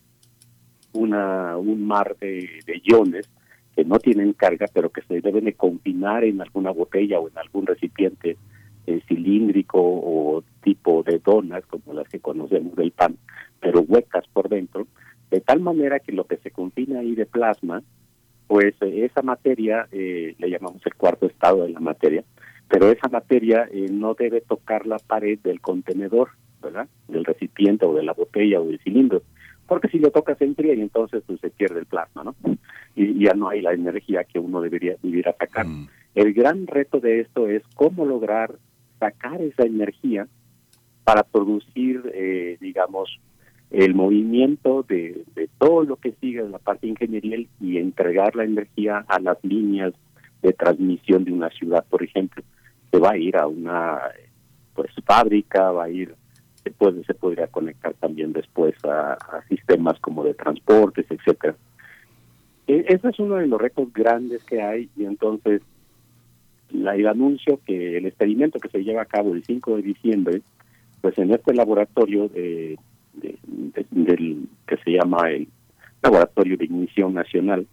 una 0.94 1.58
un 1.58 1.86
mar 1.86 2.16
de, 2.20 2.50
iones 2.84 3.30
que 3.76 3.84
no 3.84 4.00
tienen 4.00 4.34
carga, 4.34 4.68
pero 4.74 4.90
que 4.90 5.02
se 5.02 5.22
deben 5.22 5.46
de 5.46 5.54
confinar 5.54 6.24
en 6.24 6.42
alguna 6.42 6.72
botella 6.72 7.20
o 7.20 7.28
en 7.28 7.38
algún 7.38 7.66
recipiente 7.66 8.38
eh, 8.88 9.02
cilíndrico 9.08 9.80
o 9.82 10.44
tipo 10.64 11.04
de 11.04 11.20
donas, 11.20 11.66
como 11.66 11.94
las 11.94 12.08
que 12.08 12.20
conocemos 12.20 12.76
del 12.76 12.92
pan, 12.92 13.18
pero 13.60 13.82
huecas 13.82 14.26
por 14.32 14.48
dentro, 14.48 14.88
de 15.30 15.42
tal 15.42 15.60
manera 15.60 16.00
que 16.00 16.14
lo 16.14 16.26
que 16.26 16.38
se 16.38 16.52
confina 16.52 17.00
ahí 17.00 17.16
de 17.16 17.26
plasma, 17.26 17.84
pues 18.48 18.76
eh, 18.82 19.06
esa 19.06 19.22
materia, 19.22 19.88
eh, 19.92 20.36
le 20.38 20.50
llamamos 20.50 20.82
el 20.86 20.96
cuarto 20.96 21.26
estado 21.26 21.64
de 21.64 21.70
la 21.70 21.80
materia, 21.80 22.24
pero 22.68 22.90
esa 22.92 23.08
materia 23.10 23.68
eh, 23.72 23.88
no 23.92 24.14
debe 24.14 24.42
tocar 24.42 24.86
la 24.86 24.98
pared 24.98 25.40
del 25.40 25.62
contenedor, 25.62 26.30
¿verdad? 26.62 26.88
Del 27.08 27.26
recipiente 27.26 27.86
o 27.86 27.94
de 27.94 28.04
la 28.04 28.14
botella 28.14 28.62
o 28.62 28.66
del 28.66 28.80
cilindro, 28.80 29.22
porque 29.68 29.88
si 29.90 30.00
lo 30.00 30.12
tocas 30.12 30.38
se 30.38 30.46
enfría 30.46 30.74
y 30.74 30.82
entonces 30.82 31.24
pues, 31.26 31.40
se 31.40 31.50
pierde 31.50 31.80
el 31.80 31.86
plasma, 31.86 32.24
¿no? 32.24 32.36
Y 32.96 33.24
ya 33.24 33.34
no 33.34 33.50
hay 33.50 33.62
la 33.62 33.74
energía 33.74 34.24
que 34.24 34.40
uno 34.40 34.62
debería 34.62 34.96
vivir 35.02 35.28
a 35.28 35.36
sacar. 35.36 35.66
Mm. 35.66 35.88
El 36.16 36.34
gran 36.34 36.66
reto 36.68 37.00
de 37.00 37.22
esto 37.22 37.48
es 37.48 37.62
cómo 37.76 38.06
lograr 38.06 38.56
sacar 39.00 39.42
esa 39.42 39.64
energía 39.64 40.28
para 41.04 41.24
producir, 41.24 42.12
eh, 42.14 42.58
digamos, 42.60 43.20
el 43.76 43.94
movimiento 43.94 44.86
de, 44.88 45.26
todo 45.58 45.84
lo 45.84 45.98
que 45.98 46.14
sigue 46.22 46.40
en 46.40 46.52
la 46.52 46.60
parte 46.60 46.88
ingenieril 46.88 47.50
y 47.60 47.78
entregar 47.78 48.34
la 48.34 48.46
energía 48.46 49.04
a 49.06 49.20
las 49.20 49.38
líneas 49.44 49.94
de 50.42 50.54
transmisión 50.54 51.26
de 51.26 51.34
una 51.34 51.50
ciudad, 51.50 51.84
por 51.90 52.02
ejemplo, 52.02 52.42
se 52.90 53.00
va 53.00 53.12
a 53.12 53.18
ir 53.18 53.36
a 53.36 53.48
una 53.48 54.00
pues 54.74 54.92
fábrica, 55.06 55.72
va 55.72 55.86
a 55.86 55.90
ir, 55.90 56.16
puede, 56.78 57.04
se 57.04 57.14
podría 57.16 57.48
conectar 57.48 57.94
también 57.96 58.32
después 58.32 58.76
a, 58.86 59.18
sistemas 59.50 60.00
como 60.00 60.24
de 60.24 60.36
transportes, 60.36 61.06
etcétera. 61.10 61.56
E, 62.68 62.86
ese 62.88 63.10
es 63.10 63.20
uno 63.20 63.36
de 63.36 63.48
los 63.48 63.60
retos 63.60 63.92
grandes 63.92 64.42
que 64.46 64.62
hay 64.62 64.90
y 64.96 65.04
entonces 65.04 65.62
la, 66.72 66.96
el 66.96 67.08
anuncio 67.08 67.60
que 67.66 67.98
el 67.98 68.06
experimento 68.06 68.58
que 68.60 68.70
se 68.70 68.86
lleva 68.86 69.02
a 69.02 69.06
cabo 69.06 69.34
el 69.34 69.44
5 69.44 69.76
de 69.76 69.82
diciembre, 69.82 70.42
pues 71.02 71.18
en 71.18 71.34
este 71.34 71.54
laboratorio 71.54 72.30
de, 72.30 72.78
del 73.92 74.48
que 74.68 74.78
se 74.78 74.92
llama 74.92 75.30
el 75.32 75.48
Laboratorio 76.02 76.58
de 76.58 76.66
Ignición 76.66 77.14
Nacional, 77.14 77.66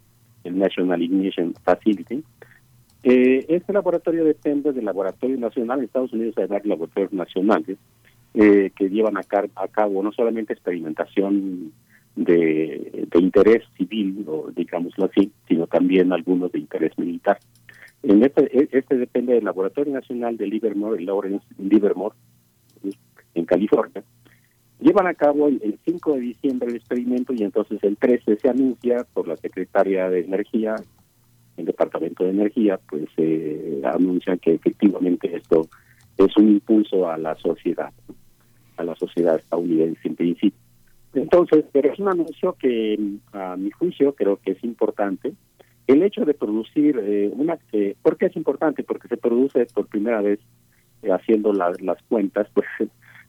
el 0.43 0.57
National 0.57 1.01
Ignition 1.01 1.53
Facility, 1.63 2.23
eh, 3.03 3.45
este 3.49 3.73
laboratorio 3.73 4.23
depende 4.23 4.71
del 4.71 4.85
Laboratorio 4.85 5.37
Nacional. 5.37 5.79
En 5.79 5.85
Estados 5.85 6.13
Unidos 6.13 6.37
hay 6.37 6.47
varios 6.47 6.67
laboratorios 6.67 7.11
nacionales 7.11 7.77
eh, 8.33 8.71
que 8.75 8.89
llevan 8.89 9.17
a, 9.17 9.23
cabo 9.67 10.01
no 10.01 10.11
solamente 10.13 10.53
experimentación 10.53 11.73
de, 12.15 13.07
interés 13.13 13.63
civil, 13.77 14.23
o 14.27 14.49
digámoslo 14.55 15.05
así, 15.05 15.31
sino 15.47 15.67
también 15.67 16.13
algunos 16.13 16.51
de 16.51 16.59
interés 16.59 16.97
militar. 16.97 17.37
Este, 18.01 18.57
e, 18.57 18.69
este 18.71 18.97
depende 18.97 19.33
del 19.33 19.43
Laboratorio 19.43 19.93
Nacional 19.93 20.37
de 20.37 20.47
Livermore, 20.47 21.03
en 23.35 23.45
California. 23.45 24.03
Llevan 24.79 25.07
a 25.07 25.13
cabo 25.13 25.47
el 25.47 25.79
5 25.85 26.13
de 26.15 26.19
diciembre 26.19 26.69
el 26.69 26.75
experimento 26.75 27.33
y 27.33 27.43
entonces 27.43 27.81
el 27.83 27.95
13 27.97 28.37
se 28.37 28.49
anuncia 28.49 29.05
por 29.13 29.27
la 29.27 29.37
Secretaria 29.37 30.09
de 30.09 30.21
Energía 30.21 30.75
el 31.57 31.65
Departamento 31.65 32.23
de 32.23 32.31
Energía, 32.31 32.79
pues 32.89 33.05
eh, 33.17 33.81
anuncian 33.83 34.39
que 34.39 34.53
efectivamente 34.53 35.35
esto 35.35 35.67
es 36.17 36.35
un 36.37 36.49
impulso 36.49 37.09
a 37.09 37.17
la 37.17 37.35
sociedad, 37.35 37.91
a 38.77 38.83
la 38.83 38.95
sociedad 38.95 39.35
estadounidense 39.35 40.07
en 40.07 40.15
principio. 40.15 40.59
Entonces, 41.13 41.65
pero 41.71 41.93
es 41.93 41.99
un 41.99 42.07
anuncio 42.07 42.53
que 42.53 42.97
a 43.33 43.55
mi 43.55 43.69
juicio 43.69 44.15
creo 44.15 44.37
que 44.37 44.51
es 44.51 44.63
importante. 44.63 45.33
El 45.85 46.01
hecho 46.01 46.25
de 46.25 46.33
producir 46.33 46.97
eh, 46.97 47.29
una... 47.33 47.59
Eh, 47.71 47.95
¿Por 48.01 48.17
qué 48.17 48.27
es 48.27 48.35
importante? 48.35 48.83
Porque 48.83 49.07
se 49.07 49.17
produce 49.17 49.67
por 49.73 49.87
primera 49.87 50.21
vez, 50.21 50.39
eh, 51.03 51.11
haciendo 51.11 51.53
las 51.53 51.77
cuentas, 52.07 52.47
pues 52.53 52.65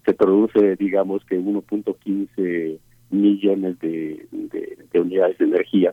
se 0.05 0.15
produce, 0.15 0.77
digamos 0.77 1.25
que 1.25 1.41
1.15 1.41 2.79
millones 3.11 3.79
de, 3.81 4.27
de 4.93 5.01
unidades 5.01 5.39
de 5.39 5.45
energía, 5.45 5.93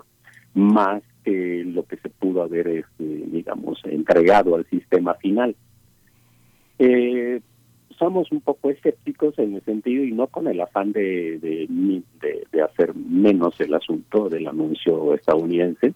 más 0.54 1.04
que 1.24 1.63
lo 1.65 1.84
que 1.86 1.97
se 1.97 2.10
pudo 2.10 2.43
haber, 2.43 2.67
este, 2.67 3.04
digamos, 3.04 3.80
entregado 3.86 4.56
al 4.56 4.65
sistema 4.69 5.13
final. 5.15 5.56
Eh, 6.80 7.41
somos 7.97 8.32
un 8.32 8.41
poco 8.41 8.71
escépticos 8.71 9.38
en 9.38 9.56
el 9.56 9.63
sentido 9.63 10.04
y 10.04 10.12
no 10.12 10.28
con 10.28 10.47
el 10.47 10.60
afán 10.60 10.91
de, 10.91 11.38
de, 11.39 12.02
de, 12.52 12.62
hacer 12.62 12.95
menos 12.95 13.60
el 13.60 13.74
asunto 13.76 14.30
del 14.30 14.47
anuncio 14.47 15.13
estadounidense, 15.13 15.93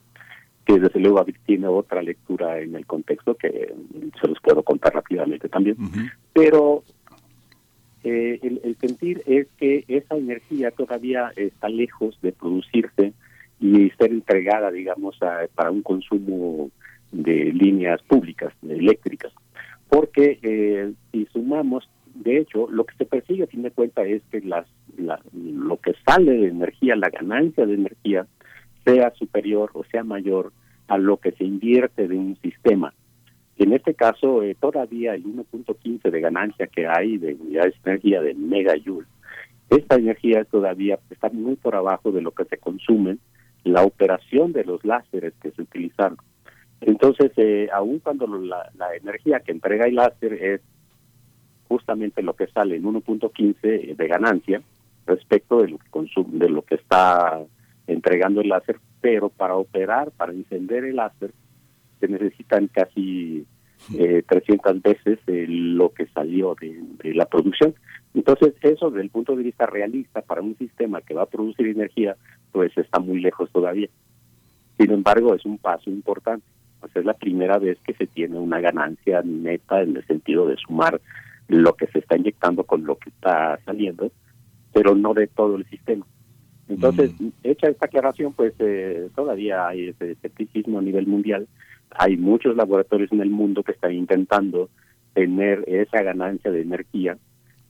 que 0.65 0.79
desde 0.79 0.99
luego 0.99 1.25
tiene 1.45 1.67
otra 1.67 2.03
lectura 2.03 2.59
en 2.59 2.75
el 2.75 2.85
contexto 2.85 3.35
que 3.35 3.73
se 4.21 4.27
los 4.27 4.39
puedo 4.41 4.61
contar 4.61 4.93
rápidamente 4.93 5.49
también, 5.49 5.77
pero 6.33 6.83
eh, 8.05 8.39
el, 8.43 8.77
sentir 8.79 9.23
es 9.25 9.47
que 9.57 9.83
esa 9.87 10.15
energía 10.15 10.69
todavía 10.69 11.31
está 11.35 11.69
lejos 11.69 12.15
de 12.21 12.31
producirse 12.31 13.13
y 13.59 13.89
ser 13.97 14.11
entregada, 14.11 14.69
digamos, 14.69 15.17
para 15.55 15.71
un 15.71 15.81
consumo 15.81 16.69
de 17.11 17.51
líneas 17.51 17.99
públicas, 18.03 18.53
eléctricas. 18.61 19.33
Porque 19.89 20.37
eh, 20.43 20.93
si 21.11 21.25
sumamos, 21.33 21.89
de 22.13 22.37
hecho, 22.37 22.67
lo 22.69 22.83
que 22.85 22.95
se 22.95 23.05
persigue 23.05 23.45
a 23.45 23.47
fin 23.47 23.63
de 23.63 23.71
cuentas 23.71 24.05
es 24.05 24.21
que 24.31 24.41
las, 24.41 24.67
lo 25.33 25.77
que 25.77 25.93
sale 26.05 26.31
de 26.31 26.49
energía, 26.49 26.95
la 26.95 27.09
ganancia 27.09 27.65
de 27.65 27.73
energía, 27.73 28.27
sea 28.85 29.11
superior 29.15 29.71
o 29.73 29.83
sea 29.85 30.03
mayor 30.03 30.53
a 30.87 30.99
lo 30.99 31.17
que 31.17 31.31
se 31.31 31.43
invierte 31.43 32.07
de 32.07 32.15
un 32.15 32.37
sistema. 32.43 32.93
En 33.57 33.73
este 33.73 33.93
caso, 33.93 34.43
eh, 34.43 34.55
todavía 34.59 35.15
el 35.15 35.23
1.15 35.23 36.11
de 36.11 36.19
ganancia 36.19 36.67
que 36.67 36.87
hay 36.87 37.17
de 37.17 37.35
unidades 37.35 37.73
de 37.83 37.91
energía 37.91 38.21
de 38.21 38.33
megajoule, 38.33 39.07
esta 39.69 39.95
energía 39.95 40.43
todavía 40.45 40.99
está 41.09 41.29
muy 41.29 41.55
por 41.55 41.75
abajo 41.75 42.11
de 42.11 42.21
lo 42.21 42.31
que 42.31 42.45
se 42.45 42.57
consume 42.57 43.17
la 43.63 43.83
operación 43.83 44.53
de 44.53 44.63
los 44.63 44.83
láseres 44.85 45.33
que 45.41 45.51
se 45.51 45.63
utilizaron. 45.63 46.17
Entonces, 46.81 47.31
eh, 47.37 47.67
aun 47.73 47.99
cuando 47.99 48.27
la, 48.27 48.69
energía 49.01 49.39
que 49.39 49.51
entrega 49.51 49.85
el 49.85 49.95
láser 49.95 50.33
es 50.33 50.61
justamente 51.67 52.21
lo 52.21 52.35
que 52.35 52.47
sale 52.47 52.75
en 52.75 52.83
1.15 52.83 53.95
de 53.95 54.07
ganancia 54.07 54.61
respecto 55.07 55.61
de 55.61 55.69
lo 55.69 55.77
que 55.79 55.89
consume, 55.89 56.37
de 56.37 56.49
lo 56.49 56.61
que 56.61 56.75
está 56.75 57.41
entregando 57.87 58.41
el 58.41 58.49
láser, 58.49 58.79
pero 59.01 59.29
para 59.29 59.55
operar, 59.55 60.11
para 60.11 60.31
encender 60.31 60.83
el 60.83 60.97
láser, 60.97 61.31
se 61.99 62.07
necesitan 62.07 62.67
casi 62.67 63.45
eh, 63.97 64.23
300 64.27 64.81
veces 64.81 65.19
lo 65.27 65.93
que 65.93 66.07
salió 66.07 66.55
de, 66.59 67.13
la 67.13 67.25
producción. 67.25 67.75
Entonces, 68.13 68.53
eso 68.61 68.89
desde 68.89 69.03
el 69.03 69.09
punto 69.09 69.35
de 69.35 69.43
vista 69.43 69.65
realista 69.65 70.21
para 70.21 70.41
un 70.41 70.57
sistema 70.57 71.01
que 71.01 71.13
va 71.13 71.23
a 71.23 71.27
producir 71.27 71.67
energía, 71.67 72.15
pues 72.51 72.75
está 72.77 72.99
muy 72.99 73.19
lejos 73.19 73.49
todavía. 73.51 73.89
Sin 74.77 74.91
embargo, 74.91 75.35
es 75.35 75.45
un 75.45 75.57
paso 75.57 75.89
importante. 75.89 76.45
Pues 76.79 76.95
es 76.95 77.05
la 77.05 77.13
primera 77.13 77.57
vez 77.57 77.77
que 77.85 77.93
se 77.93 78.07
tiene 78.07 78.37
una 78.37 78.59
ganancia 78.59 79.21
neta 79.23 79.81
en 79.81 79.97
el 79.97 80.05
sentido 80.05 80.47
de 80.47 80.57
sumar 80.57 81.01
lo 81.47 81.73
que 81.73 81.87
se 81.87 81.99
está 81.99 82.17
inyectando 82.17 82.63
con 82.63 82.85
lo 82.85 82.97
que 82.97 83.09
está 83.09 83.59
saliendo, 83.65 84.11
pero 84.73 84.95
no 84.95 85.13
de 85.13 85.27
todo 85.27 85.55
el 85.55 85.65
sistema. 85.69 86.05
Entonces, 86.67 87.11
mm. 87.19 87.27
hecha 87.43 87.67
esta 87.67 87.85
aclaración, 87.85 88.33
pues 88.33 88.53
eh, 88.59 89.09
todavía 89.15 89.67
hay 89.67 89.89
ese 89.89 90.11
escepticismo 90.11 90.79
a 90.79 90.81
nivel 90.81 91.07
mundial. 91.07 91.47
Hay 91.91 92.17
muchos 92.17 92.55
laboratorios 92.55 93.11
en 93.11 93.21
el 93.21 93.29
mundo 93.29 93.63
que 93.63 93.71
están 93.71 93.93
intentando 93.93 94.69
tener 95.13 95.63
esa 95.67 96.01
ganancia 96.01 96.51
de 96.51 96.61
energía. 96.61 97.17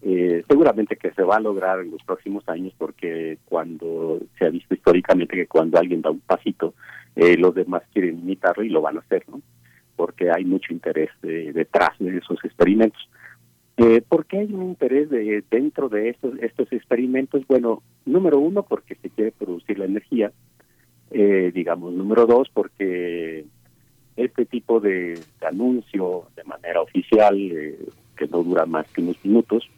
Eh, 0.01 0.43
seguramente 0.47 0.97
que 0.97 1.11
se 1.11 1.23
va 1.23 1.37
a 1.37 1.39
lograr 1.39 1.79
en 1.79 1.91
los 1.91 2.03
próximos 2.03 2.47
años 2.47 2.73
porque 2.77 3.39
cuando 3.45 4.19
se 4.37 4.45
ha 4.45 4.49
visto 4.49 4.75
históricamente 4.75 5.35
que 5.35 5.47
cuando 5.47 5.79
alguien 5.79 6.01
da 6.01 6.11
un 6.11 6.19
pasito, 6.19 6.73
eh, 7.15 7.37
los 7.37 7.55
demás 7.55 7.83
quieren 7.93 8.19
imitarlo 8.19 8.63
y 8.63 8.69
lo 8.69 8.81
van 8.81 8.97
a 8.97 8.99
hacer, 9.01 9.23
¿no? 9.29 9.41
Porque 9.95 10.29
hay 10.29 10.43
mucho 10.43 10.73
interés 10.73 11.09
detrás 11.21 11.91
de 11.99 12.17
esos 12.17 12.43
experimentos. 12.43 13.01
Eh, 13.77 14.01
¿Por 14.07 14.25
qué 14.25 14.39
hay 14.39 14.53
un 14.53 14.63
interés 14.63 15.09
de, 15.09 15.43
dentro 15.51 15.89
de 15.89 16.09
estos, 16.09 16.33
estos 16.41 16.71
experimentos? 16.71 17.45
Bueno, 17.47 17.83
número 18.05 18.39
uno, 18.39 18.63
porque 18.63 18.95
se 18.95 19.09
quiere 19.09 19.31
producir 19.31 19.79
la 19.79 19.85
energía. 19.85 20.31
Eh, 21.11 21.51
digamos, 21.53 21.93
número 21.93 22.25
dos, 22.25 22.49
porque 22.53 23.45
este 24.15 24.45
tipo 24.45 24.79
de, 24.79 25.19
anuncio 25.41 26.27
de 26.35 26.43
manera 26.43 26.81
oficial, 26.81 27.35
eh, 27.39 27.77
que 28.15 28.27
no 28.27 28.43
dura 28.43 28.65
más 28.65 28.87
que 28.91 29.01
unos 29.01 29.17
minutos, 29.23 29.69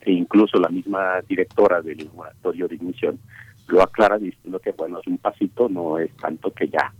e 0.00 0.12
incluso 0.12 0.58
la 0.58 0.68
misma 0.68 1.20
directora 1.28 1.80
del 1.80 2.04
laboratorio 2.04 2.66
de 2.66 2.74
ignición 2.74 3.18
lo 3.68 3.82
aclara 3.82 4.18
diciendo 4.18 4.58
que, 4.58 4.72
bueno, 4.72 4.98
es 5.00 5.06
un 5.06 5.18
pasito, 5.18 5.68
no 5.68 5.98
es 5.98 6.10
tanto 6.16 6.52
que 6.52 6.68
ya, 6.68 6.92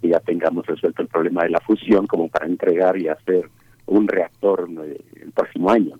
que 0.00 0.08
ya 0.08 0.20
tengamos 0.20 0.66
resuelto 0.66 1.02
el 1.02 1.08
problema 1.08 1.44
de 1.44 1.50
la 1.50 1.60
fusión 1.60 2.06
como 2.06 2.28
para 2.28 2.46
entregar 2.46 2.96
y 2.98 3.08
hacer 3.08 3.48
un 3.86 4.06
reactor 4.06 4.68
el 4.68 5.32
próximo 5.32 5.70
año. 5.70 5.96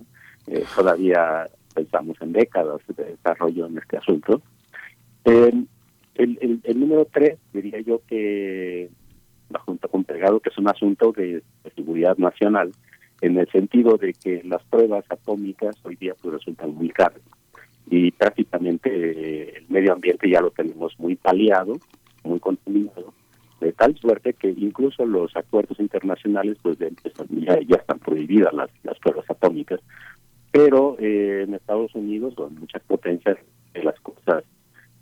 Eh, 0.47 0.65
todavía 0.75 1.47
pensamos 1.75 2.17
en 2.21 2.33
décadas 2.33 2.81
de 2.95 3.05
desarrollo 3.05 3.67
en 3.67 3.79
este 3.79 3.97
asunto. 3.97 4.43
el, 5.25 5.67
el, 6.15 6.81
número 6.81 7.07
tres, 7.11 7.39
diría 7.53 7.81
yo 7.81 8.03
que 8.07 8.91
la 9.53 9.59
Junta 9.61 9.89
con 9.89 10.05
Pegado, 10.05 10.41
que 10.41 10.51
es 10.51 10.59
un 10.59 10.69
asunto 10.69 11.13
de, 11.13 11.43
seguridad 11.75 12.17
nacional, 12.19 12.73
en 13.21 13.39
el 13.39 13.49
sentido 13.51 13.97
de 13.97 14.13
que 14.15 14.43
las 14.45 14.63
pruebas 14.65 15.05
atómicas 15.09 15.77
hoy 15.85 15.97
día 15.97 16.15
pues 16.21 16.35
resultan 16.35 16.75
muy 16.75 16.89
caras. 16.89 17.21
Y 17.89 18.11
prácticamente 18.13 18.91
eh, 18.91 19.55
el 19.59 19.67
medio 19.69 19.93
ambiente 19.93 20.29
ya 20.29 20.41
lo 20.41 20.51
tenemos 20.51 20.99
muy 20.99 21.17
paliado, 21.17 21.79
muy 22.25 22.41
contaminado 22.41 23.13
de 23.63 23.73
tal 23.73 23.97
suerte 23.97 24.35
que 24.35 24.49
incluso 24.51 25.07
los 25.07 25.35
acuerdos 25.37 25.79
internacionales 25.79 26.59
pues 26.63 26.79
ya, 26.79 27.61
ya 27.61 27.77
están 27.77 27.99
prohibidas 28.01 28.53
las, 28.53 28.71
las 28.83 28.99
pruebas 28.99 29.25
atómicas. 29.31 29.81
Pero 30.51 30.97
eh, 30.99 31.45
en 31.47 31.55
Estados 31.55 31.95
Unidos 31.95 32.35
o 32.37 32.49
en 32.49 32.59
muchas 32.59 32.83
potencias 32.83 33.39
de 33.73 33.85
las 33.85 33.99
cosas 34.01 34.45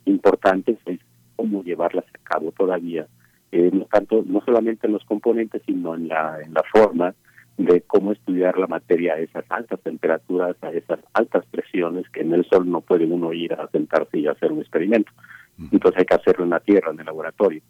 importantes 0.04 0.78
es 0.86 1.00
cómo 1.36 1.64
llevarlas 1.64 2.04
a 2.14 2.18
cabo 2.22 2.52
todavía 2.52 3.06
eh, 3.52 3.70
no 3.72 3.84
tanto 3.86 4.22
no 4.26 4.42
solamente 4.44 4.86
en 4.86 4.92
los 4.92 5.04
componentes 5.04 5.62
sino 5.66 5.94
en 5.94 6.08
la 6.08 6.40
en 6.42 6.54
la 6.54 6.62
forma 6.72 7.14
de 7.56 7.82
cómo 7.82 8.12
estudiar 8.12 8.56
la 8.58 8.66
materia 8.66 9.14
a 9.14 9.18
esas 9.18 9.44
altas 9.50 9.80
temperaturas, 9.80 10.56
a 10.62 10.70
esas 10.70 11.00
altas 11.12 11.44
presiones 11.50 12.08
que 12.08 12.20
en 12.20 12.32
el 12.32 12.44
sol 12.46 12.70
no 12.70 12.80
puede 12.80 13.04
uno 13.04 13.32
ir 13.32 13.52
a 13.52 13.68
sentarse 13.68 14.18
y 14.18 14.26
hacer 14.26 14.50
un 14.50 14.60
experimento. 14.60 15.12
Entonces 15.70 15.98
hay 15.98 16.06
que 16.06 16.14
hacerlo 16.14 16.44
en 16.44 16.50
la 16.50 16.60
tierra, 16.60 16.90
en 16.90 17.00
el 17.00 17.04
laboratorio 17.04 17.60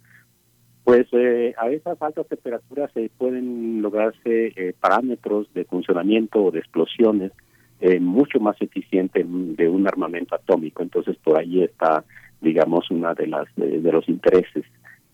pues 0.83 1.07
eh, 1.11 1.53
a 1.57 1.69
esas 1.69 2.01
altas 2.01 2.27
temperaturas 2.27 2.91
se 2.93 3.09
pueden 3.17 3.81
lograrse 3.81 4.47
eh, 4.55 4.73
parámetros 4.79 5.47
de 5.53 5.65
funcionamiento 5.65 6.43
o 6.43 6.51
de 6.51 6.59
explosiones 6.59 7.31
eh, 7.79 7.99
mucho 7.99 8.39
más 8.39 8.59
eficientes 8.61 9.25
de 9.27 9.69
un 9.69 9.87
armamento 9.87 10.35
atómico. 10.35 10.81
Entonces 10.81 11.17
por 11.17 11.37
ahí 11.37 11.63
está, 11.63 12.03
digamos, 12.41 12.89
una 12.89 13.13
de 13.13 13.27
las 13.27 13.47
de, 13.55 13.91
los 13.91 14.07
intereses, 14.09 14.65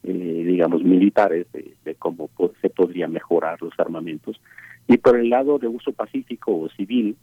digamos, 0.03 0.83
militares 0.83 1.47
de, 1.51 1.95
cómo 1.95 2.29
se 2.61 2.69
podría 2.69 3.07
mejorar 3.07 3.61
los 3.61 3.77
armamentos. 3.79 4.39
Y 4.87 4.97
por 4.97 5.17
el 5.17 5.29
lado 5.29 5.59
de 5.59 5.67
uso 5.67 5.91
pacífico 5.91 6.57
o 6.57 6.69
civil, 6.69 7.17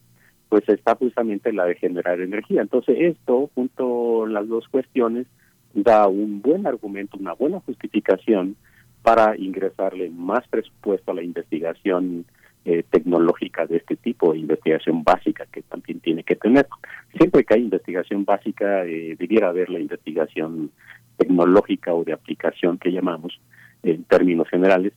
pues 0.48 0.68
está 0.68 0.94
justamente 0.94 1.52
la 1.52 1.64
de 1.64 1.76
generar 1.76 2.20
energía. 2.20 2.62
Entonces 2.62 2.96
esto, 3.00 3.50
junto 3.54 4.24
a 4.24 4.28
las 4.28 4.46
dos 4.48 4.68
cuestiones, 4.68 5.26
da 5.72 6.06
un 6.06 6.40
buen 6.40 6.66
argumento, 6.66 7.16
una 7.18 7.32
buena 7.32 7.60
justificación 7.60 8.56
para 9.02 9.36
ingresarle 9.36 10.10
más 10.10 10.46
presupuesto 10.48 11.10
a 11.10 11.14
la 11.14 11.22
investigación 11.22 12.24
eh, 12.64 12.82
tecnológica 12.88 13.66
de 13.66 13.76
este 13.76 13.96
tipo, 13.96 14.34
investigación 14.34 15.04
básica 15.04 15.44
que 15.52 15.60
también 15.62 16.00
tiene 16.00 16.22
que 16.22 16.36
tener. 16.36 16.66
Siempre 17.14 17.44
que 17.44 17.54
hay 17.54 17.60
investigación 17.60 18.24
básica, 18.24 18.86
eh, 18.86 19.16
debiera 19.18 19.50
haber 19.50 19.68
la 19.68 19.80
investigación 19.80 20.70
tecnológica 21.16 21.94
o 21.94 22.04
de 22.04 22.12
aplicación 22.12 22.78
que 22.78 22.92
llamamos 22.92 23.40
en 23.82 24.04
términos 24.04 24.48
generales, 24.48 24.92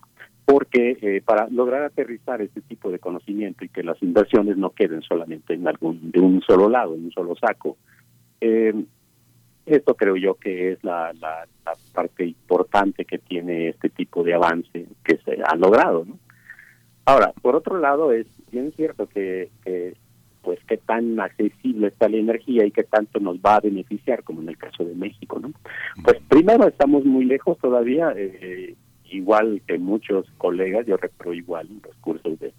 porque 0.45 0.97
eh, 1.01 1.21
para 1.23 1.47
lograr 1.49 1.83
aterrizar 1.83 2.41
este 2.41 2.61
tipo 2.61 2.89
de 2.89 2.99
conocimiento 2.99 3.65
y 3.65 3.69
que 3.69 3.83
las 3.83 4.01
inversiones 4.01 4.57
no 4.57 4.69
queden 4.69 5.01
solamente 5.01 5.53
en 5.53 5.67
algún 5.67 6.11
de 6.11 6.19
un 6.19 6.41
solo 6.41 6.69
lado, 6.69 6.95
en 6.95 7.05
un 7.05 7.11
solo 7.11 7.35
saco, 7.35 7.77
eh, 8.39 8.73
esto 9.65 9.95
creo 9.95 10.15
yo 10.15 10.35
que 10.35 10.71
es 10.71 10.83
la, 10.83 11.11
la, 11.19 11.45
parte 11.93 12.25
importante 12.25 13.03
que 13.03 13.17
tiene 13.17 13.69
este 13.69 13.89
tipo 13.89 14.23
de 14.23 14.33
avance 14.33 14.85
que 15.03 15.17
se 15.17 15.39
ha 15.43 15.55
logrado. 15.55 16.05
¿no? 16.05 16.17
Ahora, 17.05 17.33
por 17.41 17.55
otro 17.55 17.79
lado, 17.79 18.11
es 18.11 18.27
bien 18.51 18.71
cierto 18.73 19.07
que, 19.07 19.49
pues 20.47 20.59
qué 20.65 20.77
tan 20.77 21.19
accesible 21.19 21.87
está 21.87 22.07
la 22.07 22.15
energía 22.15 22.65
y 22.65 22.71
qué 22.71 22.83
tanto 22.83 23.19
nos 23.19 23.35
va 23.39 23.57
a 23.57 23.59
beneficiar, 23.59 24.23
como 24.23 24.41
en 24.41 24.47
el 24.47 24.57
caso 24.57 24.85
de 24.85 24.95
México. 24.95 25.37
¿no? 25.41 25.51
Pues 26.05 26.21
primero 26.29 26.65
estamos 26.65 27.03
muy 27.03 27.25
lejos 27.25 27.57
todavía, 27.57 28.13
eh, 28.15 28.73
igual 29.11 29.61
que 29.67 29.77
muchos 29.77 30.25
colegas, 30.37 30.85
yo 30.85 30.95
recuerdo 30.95 31.33
igual 31.33 31.67
en 31.67 31.81
los 31.85 31.93
cursos 31.97 32.39
de, 32.39 32.53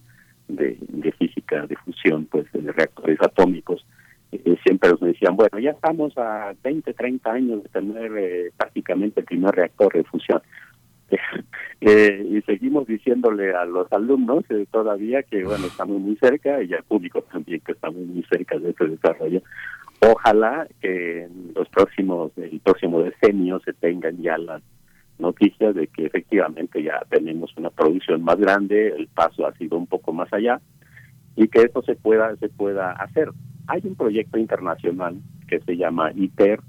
de, 0.48 1.12
física 1.12 1.66
de 1.66 1.77
fusión, 1.77 2.27
pues 2.27 2.44
de 2.53 2.72
reactores 2.72 3.16
atómicos, 3.22 3.87
siempre 4.62 4.90
nos 4.90 5.01
decían, 5.01 5.35
bueno, 5.35 5.59
ya 5.59 5.70
estamos 5.70 6.12
a 6.18 6.53
20, 6.62 6.92
30 6.92 7.33
años 7.33 7.62
de 7.62 7.70
tener 7.70 8.12
eh, 8.18 8.51
prácticamente 8.55 9.20
el 9.20 9.27
primer 9.27 9.53
reactor 9.55 9.94
de 9.94 10.05
fusión. 10.05 10.42
Eh, 11.81 12.27
y 12.29 12.42
seguimos 12.42 12.88
diciéndole 12.88 13.55
a 13.55 13.64
los 13.64 13.87
alumnos 13.92 14.42
eh, 14.51 14.66
todavía 14.68 15.23
que, 15.23 15.44
bueno, 15.44 15.66
estamos 15.66 16.01
muy 16.01 16.16
cerca 16.16 16.61
y 16.61 16.75
al 16.75 16.83
público 16.83 17.23
también 17.23 17.61
que 17.61 17.71
estamos 17.71 18.05
muy 18.05 18.25
cerca 18.25 18.59
de 18.59 18.71
este 18.71 18.88
desarrollo. 18.88 19.42
Ojalá 20.01 20.66
que 20.81 21.23
en 21.23 21.53
los 21.55 21.68
próximos, 21.68 22.33
el 22.37 22.59
próximo 22.59 23.01
decenio 23.01 23.61
se 23.61 23.75
tengan 23.75 24.21
ya 24.21 24.37
las 24.38 24.61
noticias 25.21 25.73
de 25.77 25.87
que 25.87 26.07
efectivamente 26.07 26.83
ya 26.83 27.01
tenemos 27.09 27.57
una 27.57 27.71
producción 27.71 28.25
más 28.25 28.37
grande, 28.38 28.88
el 28.88 29.07
paso 29.07 29.47
ha 29.47 29.53
sido 29.55 29.77
un 29.79 29.87
poco 29.87 30.12
más 30.12 30.33
allá 30.33 30.61
y 31.37 31.47
que 31.47 31.61
esto 31.61 31.83
se 31.83 31.94
pueda 31.94 32.35
se 32.37 32.49
pueda 32.49 32.90
hacer. 32.92 33.31
Hay 33.68 33.83
un 33.85 33.94
proyecto 33.94 34.38
internacional 34.38 35.21
que 35.47 35.61
se 35.61 35.77
llama 35.77 36.11
ITER. 36.14 36.61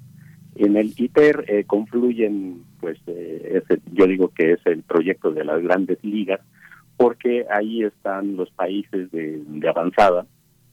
En 0.59 0.75
el 0.75 0.93
ITER 0.97 1.45
eh, 1.47 1.63
confluyen, 1.63 2.65
pues, 2.81 2.99
eh, 3.07 3.61
yo 3.93 4.05
digo 4.05 4.27
que 4.27 4.51
es 4.51 4.59
el 4.65 4.83
proyecto 4.83 5.31
de 5.31 5.45
las 5.45 5.63
grandes 5.63 6.03
ligas, 6.03 6.41
porque 6.97 7.45
ahí 7.49 7.85
están 7.85 8.35
los 8.35 8.51
países 8.51 9.09
de, 9.09 9.41
avanzada, 9.69 10.25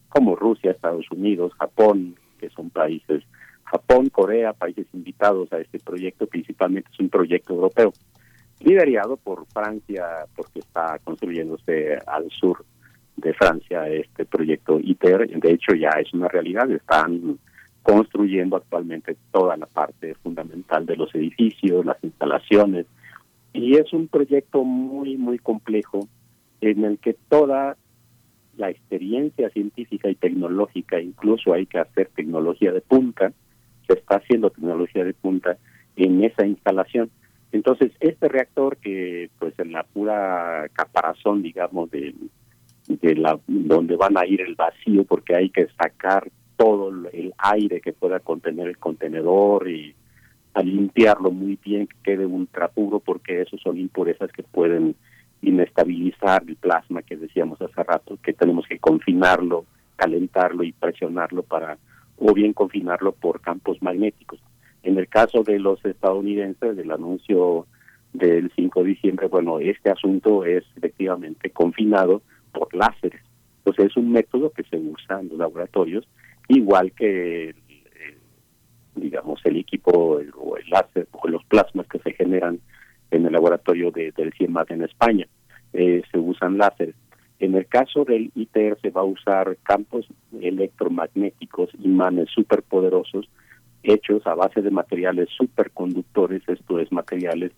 como 0.09 0.35
Rusia, 0.35 0.73
Estados 0.73 1.09
Unidos, 1.13 1.53
Japón, 1.57 2.17
que 2.41 2.51
son 2.51 2.71
países, 2.71 3.23
Japón, 3.63 4.09
Corea, 4.09 4.53
países 4.55 4.89
invitados 4.93 5.53
a 5.53 5.61
este 5.61 5.79
proyecto, 5.79 6.27
principalmente 6.27 6.91
es 6.93 6.99
un 6.99 7.09
proyecto 7.09 7.55
europeo, 7.55 7.93
liderado 8.59 9.17
por 9.17 9.47
Francia, 9.53 10.05
porque 10.35 10.59
está 10.59 10.99
construyéndose 11.05 11.97
al 12.09 12.29
sur 12.33 12.65
de 13.17 13.33
Francia 13.35 13.89
este 13.89 14.25
proyecto 14.25 14.81
ITER. 14.83 15.29
De 15.29 15.53
hecho, 15.53 15.77
ya 15.77 15.91
es 15.91 16.13
una 16.13 16.27
realidad. 16.27 16.69
Están 16.73 17.39
construyendo 17.87 18.57
actualmente 18.57 19.17
toda 19.31 19.57
la 19.57 19.67
parte 19.67 20.17
fundamental 20.17 20.85
de 20.87 20.97
los 20.97 21.15
edificios, 21.15 21.87
las 21.87 22.03
instalaciones. 22.03 22.87
Y 23.53 23.77
es 23.77 23.93
un 23.93 24.09
proyecto 24.09 24.65
muy, 24.65 25.17
muy 25.17 25.39
complejo 25.39 26.01
en 26.61 26.85
el 26.85 26.99
que 26.99 27.15
toda 27.29 27.77
la 28.57 28.71
experiencia 28.71 29.51
científica 29.51 30.11
y 30.11 30.17
tecnológica, 30.17 31.01
incluso 31.01 31.53
hay 31.53 31.67
que 31.67 31.79
hacer 31.79 32.11
tecnología 32.17 32.73
de 32.73 32.81
punta, 32.81 33.33
se 33.87 33.93
está 33.93 34.17
haciendo 34.17 34.51
tecnología 34.51 35.05
de 35.05 35.15
punta 35.15 35.57
en 35.95 36.25
esa 36.25 36.45
instalación. 36.45 37.09
Entonces, 37.53 37.93
este 38.01 38.27
reactor 38.29 38.79
que 38.79 39.31
pues 39.39 39.57
en 39.61 39.71
la 39.71 39.85
pura 39.85 40.69
caparazón, 40.73 41.41
digamos, 41.41 41.89
de, 41.93 42.17
de 42.89 43.15
la 43.15 43.39
donde 43.47 43.95
van 43.95 44.19
a 44.19 44.27
ir 44.27 44.41
el 44.41 44.57
vacío 44.57 45.05
porque 45.05 45.37
hay 45.37 45.51
que 45.51 45.69
sacar 45.81 46.29
todo 46.57 46.89
el 47.13 47.35
aire 47.39 47.81
que 47.81 47.93
pueda 47.93 48.21
contener 48.21 48.69
el 48.69 48.79
contenedor 48.79 49.69
y 49.69 49.95
a 50.55 50.63
limpiarlo 50.63 51.31
muy 51.31 51.59
bien, 51.63 51.87
que 51.87 51.97
quede 52.03 52.25
ultra 52.25 52.69
puro, 52.69 52.99
porque 52.99 53.43
eso 53.43 53.59
son 53.59 53.77
impurezas 53.77 54.33
que 54.33 54.43
pueden 54.43 54.97
inestabilizar 55.43 56.45
el 56.49 56.57
plasma 56.57 57.03
que 57.03 57.17
decíamos 57.17 57.61
hace 57.61 57.83
rato, 57.83 58.19
que 58.23 58.33
tenemos 58.33 58.67
que 58.67 58.79
confinarlo, 58.79 59.67
calentarlo 59.97 60.65
y 60.65 60.73
presionarlo 60.73 61.43
para, 61.43 61.77
o 62.19 62.33
bien 62.33 62.55
confinarlo 62.55 63.13
por 63.13 63.43
campos 63.43 63.83
magnéticos. 63.83 64.41
En 64.83 64.97
el 64.97 65.09
caso 65.09 65.43
de 65.43 65.59
los 65.59 65.85
estadounidenses, 65.85 66.75
del 66.75 66.91
anuncio 66.91 67.67
del 68.13 68.51
5 68.57 68.83
de 68.83 68.89
diciembre, 68.89 69.27
bueno, 69.29 69.59
este 69.59 69.91
asunto 69.91 70.45
es 70.45 70.65
efectivamente 70.77 71.51
confinado 71.51 72.23
por 72.53 72.75
láseres. 72.75 73.21
Entonces 73.59 73.87
es 73.87 73.97
un 73.97 74.11
método 74.11 74.51
que 74.51 74.63
se 74.63 74.77
usa 74.79 75.21
en 75.21 75.29
los 75.29 75.39
laboratorios, 75.39 76.09
igual 76.49 76.93
que 76.93 77.55
digamos, 78.97 79.41
el 79.45 79.57
equipo 79.57 79.91
o 79.93 80.57
el 80.57 80.71
láser 80.71 81.07
o 81.13 81.29
los 81.29 81.45
plasmas 81.45 81.87
que 81.87 81.99
se 81.99 82.13
generan 82.13 82.59
en 83.11 83.27
el 83.27 83.33
laboratorio 83.33 83.91
de, 83.91 84.13
del 84.13 84.33
CIEMAT 84.33 84.71
en 84.73 84.83
España. 84.83 85.27
Eh, 85.73 86.03
se 86.11 86.19
usan 86.19 86.59
láseres. 86.59 86.95
En 87.39 87.55
el 87.55 87.67
caso 87.67 88.05
del 88.05 88.33
ITER 88.35 88.79
se 88.81 88.91
va 88.91 89.03
a 89.03 89.05
usar 89.05 89.59
campos 89.63 90.07
electromagnéticos, 90.41 91.71
imanes 91.83 92.31
superpoderosos, 92.31 93.29
hechos 93.83 94.27
a 94.27 94.35
base 94.35 94.63
de 94.63 94.71
materiales 94.71 95.29
superconductores, 95.37 96.43
esto 96.49 96.81
es 96.81 96.91
materiales 96.91 97.53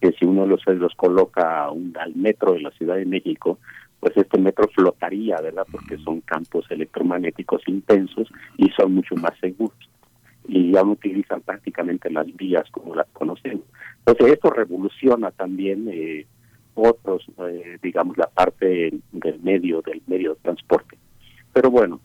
que 0.00 0.12
si 0.12 0.24
uno 0.24 0.46
los, 0.46 0.64
los 0.66 0.94
coloca 0.94 1.70
un, 1.70 1.96
al 1.98 2.14
metro 2.14 2.52
de 2.52 2.60
la 2.60 2.70
Ciudad 2.72 2.96
de 2.96 3.06
México, 3.06 3.58
pues 4.04 4.18
este 4.18 4.38
metro 4.38 4.68
flotaría, 4.68 5.40
¿verdad? 5.40 5.66
Porque 5.72 5.96
son 5.96 6.20
campos 6.20 6.66
electromagnéticos 6.68 7.62
intensos 7.66 8.28
y 8.58 8.68
son 8.76 8.96
mucho 8.96 9.14
más 9.14 9.32
seguros 9.40 9.78
y 10.46 10.72
ya 10.72 10.82
no 10.82 10.90
utilizan 10.90 11.40
prácticamente 11.40 12.10
las 12.10 12.26
vías 12.36 12.70
como 12.70 12.94
las 12.94 13.06
conocemos. 13.14 13.64
Entonces 14.00 14.34
esto 14.34 14.50
revoluciona 14.50 15.30
también 15.30 15.88
eh, 15.90 16.26
otros, 16.74 17.24
eh, 17.48 17.78
digamos, 17.82 18.18
la 18.18 18.26
parte 18.26 18.92
del 19.12 19.40
medio, 19.40 19.80
del 19.80 20.02
medio 20.06 20.34
de 20.34 20.40
transporte. 20.42 20.98
Pero 21.54 21.70
bueno, 21.70 21.98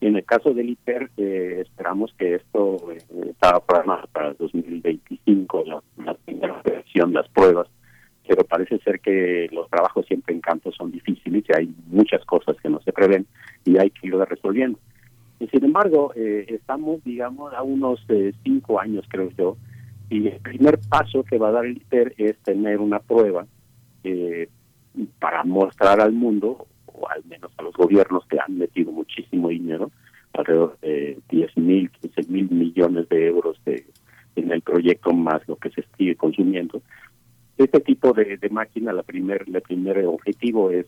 en 0.00 0.14
el 0.14 0.24
caso 0.24 0.54
del 0.54 0.70
ITER, 0.70 1.10
eh, 1.16 1.62
esperamos 1.62 2.14
que 2.16 2.36
esto 2.36 2.92
eh, 2.92 2.98
estaba 3.30 3.58
programado 3.58 4.06
para 4.12 4.28
el 4.28 4.36
2025, 4.36 5.64
la, 5.66 5.82
la 6.04 6.14
primera 6.14 6.62
versión, 6.62 7.12
las 7.12 7.28
pruebas, 7.30 7.66
pero 8.26 8.44
parece 8.44 8.78
ser 8.78 9.00
que 9.00 9.48
los 9.52 9.68
trabajos 9.68 10.06
siempre 10.06 10.34
en 10.34 10.40
campo 10.40 10.72
son 10.72 10.90
difíciles 10.90 11.44
y 11.48 11.52
hay 11.56 11.74
muchas 11.88 12.24
cosas 12.24 12.56
que 12.62 12.68
no 12.68 12.80
se 12.80 12.92
prevén 12.92 13.26
y 13.64 13.78
hay 13.78 13.90
que 13.90 14.08
irlas 14.08 14.28
resolviendo. 14.28 14.78
Sin 15.50 15.64
embargo, 15.64 16.12
eh, 16.14 16.46
estamos, 16.48 17.02
digamos, 17.04 17.52
a 17.52 17.62
unos 17.62 18.04
eh, 18.08 18.32
cinco 18.42 18.80
años, 18.80 19.04
creo 19.08 19.30
yo, 19.36 19.56
y 20.08 20.28
el 20.28 20.40
primer 20.40 20.78
paso 20.88 21.22
que 21.24 21.38
va 21.38 21.48
a 21.48 21.52
dar 21.52 21.66
el 21.66 21.76
ITER 21.76 22.14
es 22.16 22.38
tener 22.38 22.80
una 22.80 23.00
prueba 23.00 23.46
eh, 24.04 24.48
para 25.18 25.44
mostrar 25.44 26.00
al 26.00 26.12
mundo, 26.12 26.66
o 26.86 27.08
al 27.08 27.24
menos 27.24 27.50
a 27.58 27.62
los 27.62 27.74
gobiernos 27.74 28.24
que 28.26 28.38
han 28.38 28.56
metido 28.56 28.92
muchísimo 28.92 29.48
dinero, 29.48 29.90
alrededor 30.32 30.78
de 30.80 31.18
10 31.30 31.56
mil, 31.58 31.90
15 31.90 32.22
mil 32.30 32.50
millones 32.50 33.08
de 33.08 33.26
euros 33.26 33.58
de, 33.64 33.84
en 34.36 34.50
el 34.52 34.62
proyecto 34.62 35.12
más 35.12 35.46
lo 35.48 35.56
que 35.56 35.70
se 35.70 35.84
sigue 35.96 36.16
consumiendo. 36.16 36.80
Este 37.56 37.80
tipo 37.80 38.12
de, 38.12 38.38
máquina, 38.50 38.92
la 38.92 39.02
primer, 39.02 39.44
el 39.46 39.62
primer 39.62 40.04
objetivo 40.06 40.70
es 40.70 40.86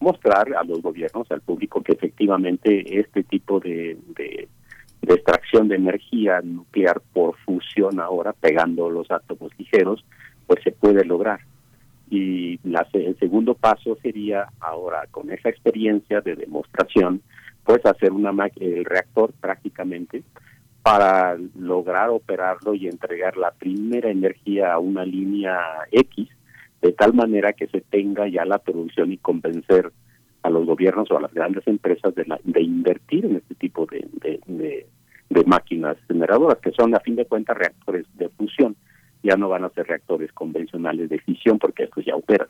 mostrar 0.00 0.54
a 0.54 0.64
los 0.64 0.82
gobiernos, 0.82 1.30
al 1.30 1.40
público, 1.40 1.82
que 1.82 1.92
efectivamente 1.92 2.98
este 2.98 3.22
tipo 3.22 3.60
de, 3.60 3.96
de, 4.16 4.48
extracción 5.02 5.68
de 5.68 5.76
energía 5.76 6.40
nuclear 6.42 7.00
por 7.12 7.36
fusión 7.38 8.00
ahora, 8.00 8.32
pegando 8.32 8.90
los 8.90 9.10
átomos 9.10 9.52
ligeros, 9.58 10.04
pues 10.46 10.62
se 10.62 10.72
puede 10.72 11.04
lograr. 11.04 11.40
Y 12.10 12.58
la, 12.64 12.86
el 12.92 13.18
segundo 13.18 13.54
paso 13.54 13.96
sería 14.02 14.48
ahora, 14.60 15.06
con 15.10 15.30
esa 15.30 15.48
experiencia 15.48 16.20
de 16.20 16.34
demostración, 16.34 17.22
pues 17.64 17.84
hacer 17.86 18.12
una 18.12 18.32
el 18.56 18.84
reactor 18.84 19.32
prácticamente 19.40 20.22
para 20.82 21.36
lograr 21.58 22.10
operarlo 22.10 22.74
y 22.74 22.86
entregar 22.86 23.36
la 23.36 23.50
primera 23.50 24.10
energía 24.10 24.72
a 24.72 24.78
una 24.78 25.04
línea 25.04 25.58
X 25.90 26.28
de 26.80 26.92
tal 26.92 27.14
manera 27.14 27.52
que 27.52 27.66
se 27.66 27.80
tenga 27.80 28.28
ya 28.28 28.44
la 28.44 28.58
producción 28.58 29.12
y 29.12 29.18
convencer 29.18 29.92
a 30.42 30.50
los 30.50 30.66
gobiernos 30.66 31.10
o 31.10 31.18
a 31.18 31.20
las 31.20 31.34
grandes 31.34 31.66
empresas 31.66 32.14
de, 32.14 32.24
de 32.44 32.62
invertir 32.62 33.24
en 33.24 33.36
este 33.36 33.54
tipo 33.56 33.86
de, 33.86 34.08
de, 34.46 34.86
máquinas 35.46 35.96
generadoras, 36.06 36.58
que 36.58 36.72
son 36.72 36.94
a 36.94 37.00
fin 37.00 37.16
de 37.16 37.24
cuentas 37.24 37.56
reactores 37.56 38.06
de 38.14 38.28
fusión, 38.28 38.76
ya 39.22 39.36
no 39.36 39.48
van 39.48 39.64
a 39.64 39.70
ser 39.70 39.86
reactores 39.86 40.32
convencionales 40.32 41.08
de 41.08 41.20
fisión 41.20 41.58
porque 41.58 41.84
estos 41.84 42.04
ya 42.04 42.14
operan. 42.14 42.48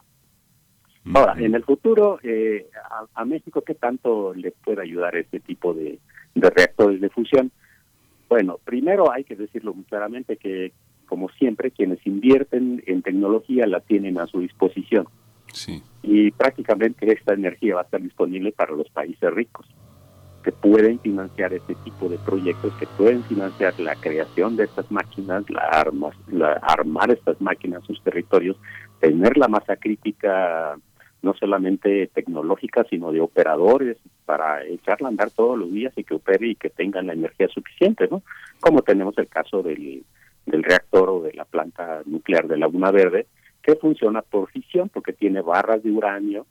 Ahora, 1.15 1.35
en 1.39 1.55
el 1.55 1.65
futuro, 1.65 2.19
eh, 2.23 2.67
a, 3.15 3.25
México, 3.25 3.63
¿qué 3.63 3.75
tanto 3.75 4.35
le 4.35 4.51
puede 4.51 4.83
ayudar 4.83 5.17
este 5.17 5.39
tipo 5.39 5.73
de, 5.75 5.99
de 6.35 6.51
reactores 6.51 7.01
de 7.01 7.09
fusión? 7.09 7.53
Bueno, 8.29 8.59
primero 8.65 9.11
hay 9.11 9.25
que 9.25 9.37
decirlo 9.37 9.75
muy 9.75 9.85
claramente 9.85 10.37
que 10.37 10.73
como 11.09 11.31
siempre, 11.31 11.73
quienes 11.73 12.07
invierten 12.07 12.83
en 12.87 13.03
tecnología 13.03 13.67
la 13.67 13.81
tienen 13.81 14.21
a 14.21 14.27
su 14.27 14.41
disposición. 14.41 15.09
Sí. 15.53 15.83
Y 16.03 16.31
prácticamente 16.31 17.11
esta 17.11 17.35
energía 17.35 17.77
va 17.77 17.81
a 17.81 17.85
estar 17.85 18.01
disponible 18.01 18.53
para 18.53 18.73
los 18.73 18.89
países 18.91 19.33
ricos, 19.33 19.67
que 20.45 20.53
pueden 20.53 21.01
financiar 21.01 21.53
este 21.55 21.75
tipo 21.77 22.09
de 22.09 22.19
proyectos, 22.19 22.73
que 22.75 22.87
pueden 22.87 23.25
financiar 23.25 23.79
la 23.81 23.97
creación 23.97 24.57
de 24.57 24.65
estas 24.65 24.91
máquinas, 24.93 25.49
la 25.51 25.63
armas, 25.63 26.15
la, 26.29 26.53
armar 26.53 27.11
estas 27.11 27.41
máquinas 27.41 27.81
en 27.81 27.87
sus 27.87 28.05
territorios, 28.05 28.57
tener 29.01 29.37
la 29.39 29.49
masa 29.49 29.77
crítica 29.77 30.79
no 31.23 31.35
solamente 31.35 32.07
tecnológica, 32.09 32.85
sino 32.89 33.13
de 33.13 33.21
operadores 33.21 33.97
para 34.25 34.65
echarla 34.65 35.09
a 35.09 35.11
andar 35.11 35.31
todos 35.31 35.59
los 35.59 35.73
días 35.73 35.93
y 35.97 36.05
que 36.05 36.15
opere 36.15 36.49
y 36.49 36.55
que 36.55 36.71
tengan 36.71 37.07
la 37.07 37.15
energía 37.15 37.49
suficiente, 37.49 38.09
¿no? 38.11 38.23
Como 38.61 38.83
tenemos 38.83 39.17
el 39.19 39.29
caso 39.29 39.63
del 39.63 40.05
del 40.49 40.63
reactor 40.63 41.11
o 41.11 41.23
de 41.23 41.33
la 41.35 41.45
planta 41.45 42.03
nuclear 42.07 42.49
de 42.49 42.57
Laguna 42.57 42.91
Verde, 42.91 43.27
que 43.63 43.77
funciona 43.77 44.23
por 44.23 44.51
fisión 44.51 44.89
porque 44.89 45.13
tiene 45.13 45.43
barras 45.43 45.83
de 45.83 45.91
uranio, 45.91 46.47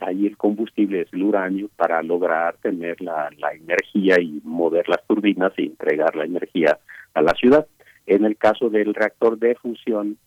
ahí 0.00 0.26
el 0.26 0.36
combustible 0.36 1.02
es 1.02 1.12
el 1.12 1.22
uranio 1.22 1.68
para 1.76 2.02
lograr 2.02 2.56
tener 2.56 3.00
la, 3.00 3.30
la 3.38 3.52
energía 3.52 4.20
y 4.20 4.40
mover 4.44 4.88
las 4.88 5.06
turbinas 5.06 5.52
y 5.56 5.66
entregar 5.66 6.16
la 6.16 6.24
energía 6.24 6.78
a 7.14 7.22
la 7.22 7.32
ciudad. 7.34 7.66
En 8.06 8.24
el 8.24 8.36
caso 8.36 8.70
del 8.70 8.94
reactor 8.94 9.38
de 9.38 9.54
fusión, 9.54 10.18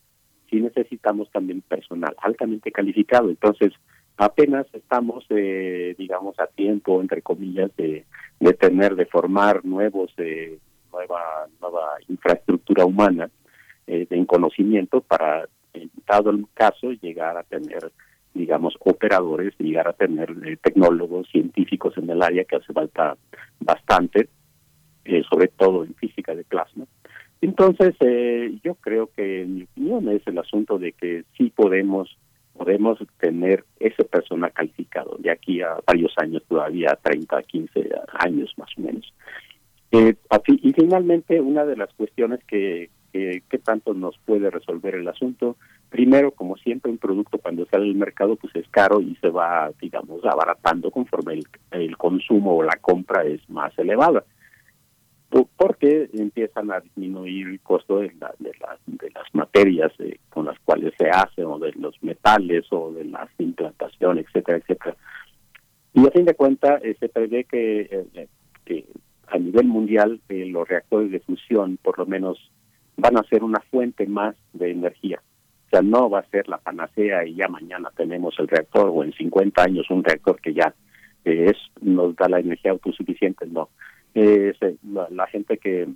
sí 0.50 0.62
necesitamos 0.62 1.30
también 1.32 1.62
personal 1.62 2.16
altamente 2.22 2.72
calificado. 2.72 3.30
Entonces, 3.30 3.74
apenas 4.18 4.66
estamos, 4.74 5.26
eh, 5.30 5.96
digamos, 5.98 6.40
a 6.40 6.48
tiempo, 6.48 7.02
entre 7.02 7.22
comillas, 7.22 7.76
de, 7.76 8.06
de 8.40 8.54
tener, 8.54 8.96
de 8.96 9.06
formar 9.06 9.64
nuevos 9.66 10.12
eh, 10.18 10.60
nueva, 10.92 11.48
nueva 11.62 11.98
infraestructura 12.08 12.86
humana 12.86 13.30
eh, 13.86 14.08
en 14.10 14.26
conocimiento 14.26 15.02
para, 15.02 15.48
en 15.74 15.92
dado 16.06 16.30
el 16.32 16.46
caso, 16.54 16.92
llegar 16.92 17.38
a 17.38 17.44
tener, 17.44 17.92
digamos, 18.34 18.76
operadores, 18.80 19.54
llegar 19.60 19.88
a 19.88 19.94
tener 19.94 20.34
eh, 20.46 20.58
tecnólogos, 20.58 21.30
científicos 21.30 21.98
en 21.98 22.10
el 22.10 22.22
área 22.22 22.46
que 22.46 22.58
hace 22.58 22.74
falta 22.74 23.18
bastante, 23.60 24.30
eh, 25.06 25.24
sobre 25.30 25.48
todo 25.50 25.84
en 25.84 25.94
física 25.96 26.36
de 26.36 26.44
plasma. 26.44 26.86
Entonces, 27.42 27.96
yo 28.64 28.76
creo 28.76 29.10
que, 29.16 29.42
en 29.42 29.56
mi 29.56 29.64
opinión, 29.64 30.10
es 30.10 30.26
el 30.26 30.38
asunto 30.40 30.80
de 30.80 30.94
que 30.94 31.24
sí 31.38 31.52
podemos 31.56 32.18
podemos 32.58 32.98
tener 33.20 33.64
ese 33.80 34.04
personal 34.04 34.52
calificado 34.52 35.16
de 35.20 35.30
aquí 35.30 35.62
a 35.62 35.78
varios 35.86 36.12
años, 36.18 36.44
todavía 36.48 36.98
30, 37.04 37.44
15 37.44 37.90
años 38.18 38.52
más 38.58 38.70
o 38.78 38.82
menos. 38.82 39.14
Eh, 39.92 40.16
y 40.48 40.74
finalmente, 40.74 41.40
una 41.40 41.66
de 41.66 41.78
las 41.78 41.94
cuestiones 41.94 42.44
que, 42.46 42.90
que, 43.14 43.60
tanto 43.64 43.94
nos 43.94 44.18
puede 44.18 44.50
resolver 44.50 44.96
el 44.96 45.08
asunto, 45.08 45.56
primero, 45.90 46.32
como 46.32 46.58
siempre, 46.58 46.92
un 46.92 46.98
producto 46.98 47.38
cuando 47.38 47.66
sale 47.68 47.86
al 47.86 47.96
mercado 47.96 48.36
pues 48.36 48.56
es 48.56 48.68
caro 48.70 49.02
y 49.02 49.16
se 49.22 49.30
va, 49.30 49.72
digamos, 49.80 50.26
abaratando 50.26 50.92
conforme 50.92 51.36
el, 51.36 51.44
el 51.72 51.96
consumo 51.96 52.58
o 52.58 52.64
la 52.64 52.78
compra 52.78 53.24
es 53.24 53.48
más 53.50 53.78
elevada 53.78 54.24
porque 55.30 56.10
empiezan 56.14 56.72
a 56.72 56.80
disminuir 56.80 57.48
el 57.48 57.60
costo 57.60 58.00
de, 58.00 58.14
la, 58.20 58.34
de, 58.40 58.52
las 58.60 59.34
materias 59.34 59.92
eh, 60.00 60.20
con 60.30 60.46
las 60.46 60.58
cuales 60.60 60.94
se 60.98 61.10
hace 61.10 61.44
o 61.44 61.60
de 61.60 61.74
los 61.74 62.02
metales 62.02 62.66
o 62.72 62.92
de 62.94 63.06
las 63.06 63.30
implantaciones, 63.38 64.26
etcétera, 64.28 64.58
etcétera. 64.60 64.96
Y 65.94 66.08
a 66.08 66.12
fin 66.12 66.26
de 66.26 66.36
cuentas, 66.36 66.82
eh, 66.84 66.96
se 67.00 67.10
prevé 67.10 67.44
que, 67.44 68.08
eh, 68.14 68.28
que 68.66 68.86
a 69.28 69.38
nivel 69.38 69.66
mundial 69.68 70.22
los 70.30 70.68
reactores 70.68 71.12
de 71.12 71.20
fusión, 71.20 71.78
por 71.82 71.98
lo 71.98 72.06
menos, 72.06 72.52
van 72.96 73.18
a 73.18 73.24
ser 73.24 73.44
una 73.44 73.60
fuente 73.72 74.06
más 74.08 74.36
de 74.54 74.72
energía. 74.72 75.22
O 75.68 75.70
sea, 75.70 75.82
no 75.82 76.10
va 76.10 76.20
a 76.20 76.30
ser 76.30 76.48
la 76.48 76.60
panacea 76.60 77.26
y 77.26 77.36
ya 77.36 77.48
mañana 77.50 77.92
tenemos 77.96 78.36
el 78.40 78.48
reactor 78.48 78.90
o 78.94 79.04
en 79.04 79.12
50 79.14 79.62
años 79.62 79.90
un 79.90 80.04
reactor 80.04 80.40
que 80.40 80.54
ya 80.54 80.74
es 81.26 81.58
nos 81.82 82.16
da 82.16 82.30
la 82.30 82.40
energía 82.40 82.72
autosuficiente, 82.72 83.46
no. 83.48 83.70
Eh, 84.20 84.52
la, 85.12 85.28
gente 85.28 85.60
que, 85.60 85.88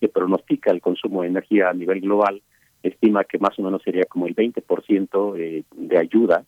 que 0.00 0.08
pronostica 0.08 0.70
el 0.70 0.80
consumo 0.80 1.22
de 1.22 1.28
energía 1.28 1.70
a 1.70 1.74
nivel 1.74 2.00
global 2.00 2.40
estima 2.84 3.24
que 3.24 3.40
más 3.40 3.58
o 3.58 3.62
menos 3.62 3.82
sería 3.82 4.04
como 4.04 4.28
el 4.28 4.36
20% 4.36 5.36
eh, 5.40 5.64
de 5.74 5.98
ayuda 5.98 6.44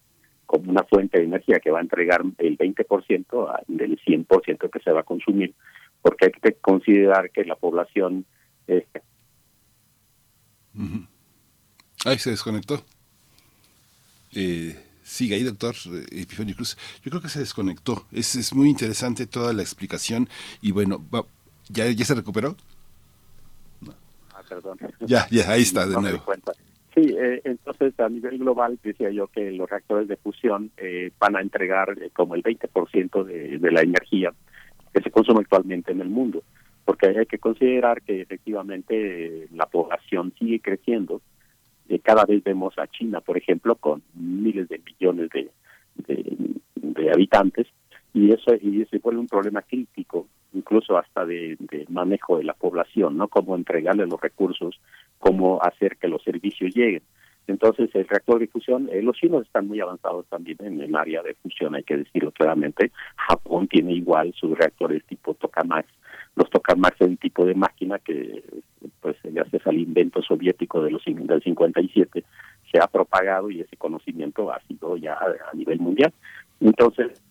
como 0.46 0.70
una 0.70 0.84
fuente 0.84 1.18
de 1.18 1.24
energía 1.24 1.58
que 1.58 1.72
va 1.72 1.80
a 1.80 1.82
entregar 1.82 2.22
el 2.38 2.56
20% 2.56 3.64
del 3.66 3.98
100% 3.98 4.70
que 4.70 4.78
se 4.78 4.92
va 4.92 5.00
a 5.00 5.02
consumir, 5.02 5.52
porque 6.00 6.26
hay 6.26 6.30
que 6.30 6.52
considerar 6.60 7.28
que 7.32 7.44
la 7.44 7.56
población... 7.56 8.24
Eh, 8.68 8.86
Ahí 12.04 12.18
se 12.18 12.30
desconectó. 12.30 12.84
Eh, 14.32 14.76
sigue 15.04 15.36
ahí, 15.36 15.44
doctor 15.44 15.74
eh, 15.92 16.22
Epifanio 16.22 16.56
Cruz. 16.56 16.76
Yo 17.02 17.10
creo 17.10 17.22
que 17.22 17.28
se 17.28 17.38
desconectó. 17.38 18.06
Es, 18.10 18.34
es 18.34 18.52
muy 18.54 18.68
interesante 18.68 19.26
toda 19.26 19.52
la 19.52 19.62
explicación. 19.62 20.28
Y 20.60 20.72
bueno, 20.72 21.04
¿ya, 21.68 21.88
¿ya 21.90 22.04
se 22.04 22.14
recuperó? 22.14 22.56
Ah, 24.34 24.42
perdón. 24.48 24.78
Ya, 25.00 25.28
ya, 25.30 25.50
ahí 25.50 25.62
está, 25.62 25.86
de 25.86 26.00
nuevo. 26.00 26.24
Sí, 26.94 27.14
eh, 27.18 27.40
entonces 27.44 27.98
a 27.98 28.08
nivel 28.08 28.38
global 28.38 28.78
decía 28.82 29.10
yo 29.10 29.26
que 29.26 29.50
los 29.50 29.68
reactores 29.68 30.08
de 30.08 30.16
fusión 30.16 30.70
eh, 30.76 31.10
van 31.18 31.36
a 31.36 31.40
entregar 31.40 31.96
como 32.12 32.36
el 32.36 32.42
20% 32.42 33.24
de, 33.24 33.58
de 33.58 33.72
la 33.72 33.82
energía 33.82 34.32
que 34.92 35.02
se 35.02 35.10
consume 35.10 35.40
actualmente 35.40 35.90
en 35.90 36.00
el 36.00 36.08
mundo, 36.08 36.44
porque 36.84 37.08
hay 37.08 37.26
que 37.26 37.38
considerar 37.38 38.00
que 38.02 38.20
efectivamente 38.20 39.48
la 39.52 39.66
población 39.66 40.32
sigue 40.38 40.60
creciendo 40.60 41.20
eh, 41.88 41.98
cada 41.98 42.24
vez 42.24 42.42
vemos 42.42 42.78
a 42.78 42.86
China, 42.86 43.20
por 43.20 43.36
ejemplo, 43.36 43.76
con 43.76 44.02
miles 44.14 44.68
de 44.68 44.78
millones 44.78 45.30
de, 45.30 45.50
de, 45.96 47.10
habitantes, 47.10 47.66
y 48.12 48.32
eso 48.32 48.54
y 48.54 48.84
se 48.86 48.98
vuelve 48.98 49.20
un 49.20 49.28
problema 49.28 49.62
crítico, 49.62 50.26
incluso 50.52 50.96
hasta 50.96 51.26
de, 51.26 51.58
manejo 51.88 52.38
de 52.38 52.44
la 52.44 52.54
población, 52.54 53.16
¿no? 53.16 53.28
Cómo 53.28 53.56
entregarle 53.56 54.06
los 54.06 54.20
recursos, 54.20 54.80
cómo 55.18 55.60
hacer 55.62 55.96
que 55.96 56.08
los 56.08 56.22
servicios 56.22 56.74
lleguen. 56.74 57.02
Entonces, 57.46 57.90
el 57.94 58.08
reactor 58.08 58.38
de 58.38 58.46
fusión, 58.46 58.88
eh, 58.90 59.02
los 59.02 59.16
chinos 59.16 59.44
están 59.44 59.68
muy 59.68 59.78
avanzados 59.78 60.26
también 60.28 60.56
en 60.60 60.80
el 60.80 60.96
área 60.96 61.22
de 61.22 61.34
fusión, 61.34 61.74
hay 61.74 61.82
que 61.82 61.98
decirlo 61.98 62.32
claramente. 62.32 62.90
Japón 63.16 63.68
tiene 63.68 63.92
igual 63.92 64.32
sus 64.34 64.56
reactores 64.56 65.04
tipo 65.04 65.34
tokamak, 65.34 65.86
los 66.36 66.50
tokamaks 66.50 67.00
es 67.00 67.08
un 67.08 67.16
tipo 67.16 67.46
de 67.46 67.54
máquina 67.54 67.98
que 67.98 68.42
pues 69.00 69.16
gracias 69.22 69.66
al 69.66 69.78
invento 69.78 70.20
soviético 70.22 70.82
de 70.82 70.90
los 70.90 71.04
del 71.04 71.42
57 71.42 72.24
se 72.72 72.78
ha 72.78 72.86
propagado 72.86 73.50
y 73.50 73.60
ese 73.60 73.76
conocimiento 73.76 74.50
ha 74.52 74.60
sido 74.62 74.96
ya 74.96 75.14
a, 75.14 75.54
nivel 75.54 75.78
mundial. 75.78 76.12
Entonces, 76.60 77.22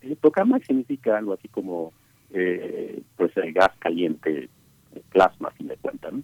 el 0.00 0.16
tokamak 0.16 0.64
significa 0.64 1.18
algo 1.18 1.34
así 1.34 1.48
como 1.48 1.92
eh, 2.32 3.02
pues 3.16 3.36
el 3.36 3.52
gas 3.52 3.72
caliente, 3.78 4.48
plasma, 5.10 5.48
a 5.48 5.52
fin 5.52 5.68
de 5.68 5.76
cuentas. 5.76 6.14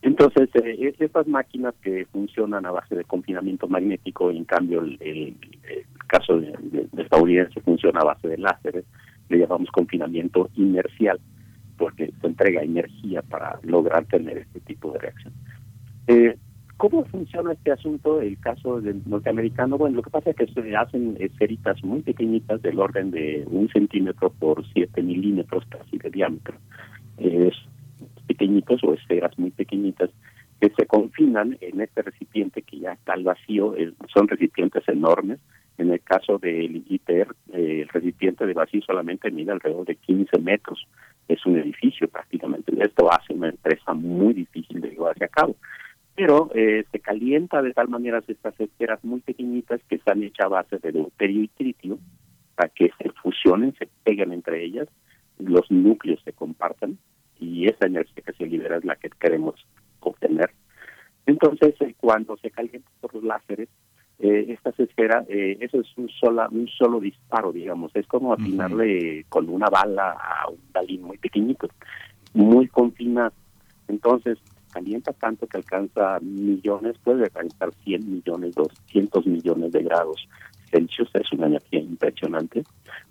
Entonces, 0.00 0.48
eh, 0.54 0.94
estas 0.98 1.26
máquinas 1.26 1.74
que 1.82 2.06
funcionan 2.06 2.64
a 2.64 2.70
base 2.70 2.94
de 2.94 3.04
confinamiento 3.04 3.68
magnético, 3.68 4.30
en 4.30 4.44
cambio 4.44 4.80
el, 4.80 5.36
caso 6.06 6.38
de, 6.38 6.56
de, 6.92 7.02
estadounidense 7.02 7.60
funciona 7.60 8.00
a 8.00 8.04
base 8.04 8.28
de 8.28 8.38
láseres, 8.38 8.84
le 9.28 9.38
llamamos 9.38 9.70
confinamiento 9.70 10.48
inercial 10.54 11.18
porque 11.76 12.12
se 12.20 12.26
entrega 12.26 12.62
energía 12.62 13.22
para 13.22 13.58
lograr 13.62 14.04
tener 14.06 14.38
este 14.38 14.60
tipo 14.60 14.92
de 14.92 14.98
reacción. 14.98 15.32
Eh, 16.06 16.36
¿Cómo 16.76 17.04
funciona 17.04 17.52
este 17.52 17.70
asunto? 17.70 18.20
El 18.20 18.38
caso 18.40 18.80
del 18.80 19.00
norteamericano, 19.06 19.78
bueno, 19.78 19.96
lo 19.96 20.02
que 20.02 20.10
pasa 20.10 20.30
es 20.30 20.36
que 20.36 20.46
se 20.48 20.76
hacen 20.76 21.16
esferitas 21.20 21.82
muy 21.84 22.02
pequeñitas 22.02 22.60
del 22.62 22.80
orden 22.80 23.12
de 23.12 23.44
un 23.46 23.68
centímetro 23.68 24.30
por 24.30 24.66
siete 24.72 25.02
milímetros 25.02 25.64
casi 25.68 25.98
de 25.98 26.10
diámetro. 26.10 26.56
Es 27.16 27.54
pequeñitos 28.26 28.82
o 28.82 28.92
esferas 28.94 29.38
muy 29.38 29.50
pequeñitas 29.50 30.10
que 30.60 30.70
se 30.70 30.86
confinan 30.86 31.56
en 31.60 31.80
este 31.80 32.02
recipiente 32.02 32.62
que 32.62 32.80
ya 32.80 32.92
está 32.92 33.12
al 33.12 33.22
vacío, 33.22 33.74
son 34.12 34.28
recipientes 34.28 34.82
enormes. 34.88 35.38
En 35.76 35.90
el 35.90 36.00
caso 36.00 36.38
del 36.38 36.84
ITER, 36.88 37.28
eh, 37.52 37.82
el 37.82 37.88
recipiente 37.88 38.46
de 38.46 38.52
vacío 38.52 38.80
solamente 38.82 39.30
mide 39.30 39.52
alrededor 39.52 39.86
de 39.86 39.96
15 39.96 40.38
metros 40.38 40.86
es 41.28 41.44
un 41.46 41.58
edificio 41.58 42.08
prácticamente. 42.08 42.72
Esto 42.78 43.10
hace 43.10 43.32
una 43.32 43.48
empresa 43.48 43.94
muy 43.94 44.34
difícil 44.34 44.80
de 44.80 44.90
llevarse 44.90 45.24
a 45.24 45.28
cabo. 45.28 45.56
Pero 46.14 46.50
eh, 46.54 46.84
se 46.92 47.00
calienta 47.00 47.60
de 47.60 47.72
tal 47.72 47.88
manera 47.88 48.22
estas 48.26 48.58
esferas 48.60 49.02
muy 49.04 49.20
pequeñitas 49.20 49.80
que 49.88 49.96
están 49.96 50.22
hechas 50.22 50.46
a 50.46 50.48
base 50.48 50.78
de 50.78 50.92
deuterio 50.92 51.42
y 51.42 51.48
tritio 51.48 51.98
para 52.54 52.68
que 52.68 52.90
se 52.98 53.10
fusionen, 53.10 53.74
se 53.76 53.88
peguen 54.04 54.32
entre 54.32 54.62
ellas, 54.62 54.88
los 55.38 55.68
núcleos 55.70 56.20
se 56.24 56.32
compartan 56.32 56.98
y 57.40 57.66
esa 57.66 57.86
energía 57.86 58.22
que 58.24 58.32
se 58.32 58.46
libera 58.46 58.76
es 58.76 58.84
la 58.84 58.94
que 58.94 59.10
queremos 59.10 59.54
obtener. 60.00 60.50
Entonces, 61.26 61.74
eh, 61.80 61.94
cuando 61.98 62.36
se 62.36 62.50
calienta 62.50 62.88
por 63.00 63.14
los 63.14 63.24
láseres, 63.24 63.68
eh, 64.18 64.46
estas 64.48 64.78
esferas, 64.78 65.26
eh, 65.28 65.56
eso 65.60 65.80
es 65.80 65.86
un, 65.96 66.08
sola, 66.08 66.48
un 66.50 66.68
solo 66.68 67.00
disparo, 67.00 67.52
digamos, 67.52 67.94
es 67.94 68.06
como 68.06 68.32
atinarle 68.32 69.26
con 69.28 69.48
una 69.48 69.68
bala 69.68 70.12
a 70.12 70.48
un 70.48 70.60
balín 70.72 71.02
muy 71.02 71.18
pequeñito, 71.18 71.68
muy 72.32 72.68
confinado. 72.68 73.32
Entonces, 73.88 74.38
calienta 74.72 75.12
tanto 75.12 75.46
que 75.46 75.58
alcanza 75.58 76.18
millones, 76.20 76.96
puede 77.02 77.24
alcanzar 77.24 77.72
100 77.84 78.10
millones, 78.10 78.54
200 78.54 79.26
millones 79.26 79.72
de 79.72 79.82
grados 79.82 80.28
Celsius, 80.70 81.10
es 81.14 81.32
una 81.32 81.46
energía 81.46 81.80
impresionante, 81.80 82.64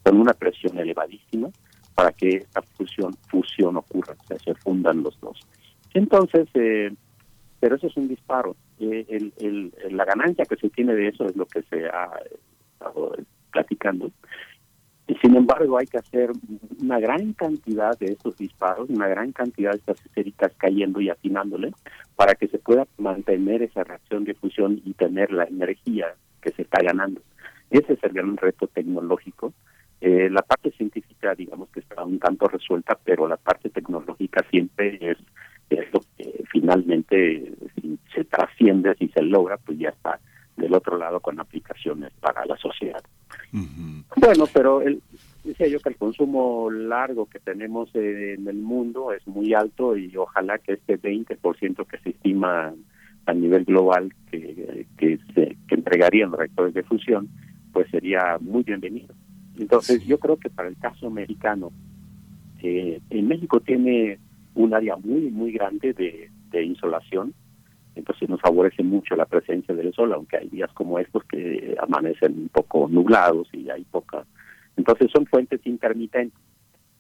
con 0.04 0.20
una 0.20 0.34
presión 0.34 0.78
elevadísima 0.78 1.50
para 1.96 2.12
que 2.12 2.38
esta 2.38 2.62
fusión, 2.62 3.14
fusión 3.30 3.78
ocurra, 3.78 4.16
o 4.20 4.28
sea, 4.28 4.38
se 4.40 4.54
fundan 4.56 5.04
los 5.04 5.20
dos. 5.22 5.40
Entonces, 5.94 6.48
eh, 6.56 6.92
pero 7.64 7.78
eso 7.78 7.88
es 7.88 7.96
un 7.96 8.10
disparo. 8.10 8.58
Eh, 8.78 9.32
la 9.90 10.04
ganancia 10.04 10.44
que 10.44 10.58
se 10.58 10.70
tiene 10.70 10.94
de 10.96 11.08
eso 11.08 11.26
es 11.28 11.38
lo 11.38 11.46
que 11.46 11.62
se 11.62 11.86
ha 11.86 12.12
estado 12.74 13.16
platicando. 13.54 14.12
Y 15.08 15.16
sin 15.16 15.38
embargo, 15.38 15.78
hay 15.78 15.86
que 15.86 15.98
hacer 15.98 16.32
una 16.82 17.00
gran 17.00 17.32
cantidad 17.32 17.98
de 17.98 18.08
esos 18.08 18.36
disparos, 18.36 18.90
una 18.90 19.08
gran 19.08 19.32
cantidad 19.32 19.72
de 19.72 19.78
estas 19.78 20.06
esferitas 20.06 20.52
cayendo 20.58 21.00
y 21.00 21.10
atinándole, 21.10 21.72
para 22.18 22.36
que 22.36 22.50
se 22.50 22.60
pueda 22.60 22.86
mantener 22.98 23.62
esa 23.62 23.86
reacción 23.86 24.26
de 24.26 24.34
fusión 24.34 24.82
y 24.84 24.92
tener 24.96 25.32
la 25.32 25.46
energía 25.46 26.16
que 26.42 26.52
se 26.52 26.64
está 26.64 26.84
ganando. 26.84 27.22
Ese 27.70 27.94
es 27.94 28.04
el 28.04 28.12
gran 28.12 28.36
reto 28.36 28.68
tecnológico. 28.68 29.54
Eh, 30.02 30.30
la 30.30 30.42
parte 30.42 30.72
científica, 30.72 31.34
digamos 31.34 31.70
que 31.70 31.80
está 31.80 32.04
un 32.04 32.20
tanto 32.20 32.46
resuelta, 32.50 33.00
pero 33.02 33.26
la 33.26 33.38
parte 33.38 33.70
tecnológica 33.70 34.46
siempre 34.52 34.98
es 35.00 35.18
es 35.74 35.94
lo 35.94 36.02
que 36.18 36.44
finalmente 36.52 37.54
si 37.76 37.98
se 38.14 38.24
trasciende, 38.26 38.96
si 38.96 39.08
se 39.10 39.22
logra, 39.34 39.58
pues 39.58 39.78
ya 39.78 39.90
está 39.90 40.20
del 40.56 40.74
otro 40.74 40.98
lado 40.98 41.20
con 41.20 41.40
aplicaciones 41.40 42.12
para 42.20 42.46
la 42.46 42.56
sociedad. 42.58 43.04
Bueno, 44.16 44.46
pero 44.54 44.82
el, 44.82 45.02
decía 45.44 45.68
yo 45.68 45.80
que 45.80 45.90
el 45.90 45.98
consumo 45.98 46.70
largo 46.70 47.26
que 47.26 47.40
tenemos 47.40 47.90
en 47.96 48.48
el 48.48 48.58
mundo 48.58 49.12
es 49.12 49.26
muy 49.28 49.54
alto 49.54 49.98
y 49.98 50.16
ojalá 50.16 50.60
que 50.60 50.74
este 50.74 51.00
20% 51.00 51.88
que 51.88 51.98
se 52.00 52.10
estima 52.12 52.74
a 53.26 53.34
nivel 53.34 53.66
global 53.66 54.14
que, 54.30 54.86
que, 54.98 55.20
se, 55.34 55.58
que 55.68 55.76
entregarían 55.76 56.32
los 56.32 56.40
reactores 56.40 56.74
de 56.74 56.84
fusión, 56.84 57.30
pues 57.72 57.90
sería 57.90 58.38
muy 58.40 58.64
bienvenido. 58.64 59.14
Entonces 59.58 60.06
yo 60.06 60.20
creo 60.20 60.38
que 60.38 60.50
para 60.50 60.70
el 60.70 60.78
caso 60.78 61.08
americano, 61.08 61.72
eh, 62.62 63.02
en 63.10 63.28
México 63.28 63.60
tiene 63.60 64.20
un 64.56 64.74
área 64.74 64.96
muy, 64.96 65.30
muy 65.30 65.52
grande 65.52 65.94
de, 65.94 66.30
insolación, 66.64 67.34
entonces 67.96 68.30
nos 68.30 68.42
favorece 68.42 68.84
mucho 68.84 69.16
la 69.16 69.26
presencia 69.26 69.76
del 69.76 69.94
sol, 69.94 70.14
aunque 70.14 70.38
hay 70.38 70.50
días 70.50 70.72
como 70.74 71.00
estos 71.00 71.24
que 71.26 71.76
amanecen 71.80 72.34
un 72.34 72.50
poco 72.50 72.88
nublados 72.90 73.48
y 73.54 73.70
hay 73.70 73.84
poca. 73.84 74.26
Entonces 74.78 75.12
son 75.12 75.26
fuentes 75.26 75.62
intermitentes. 75.66 76.40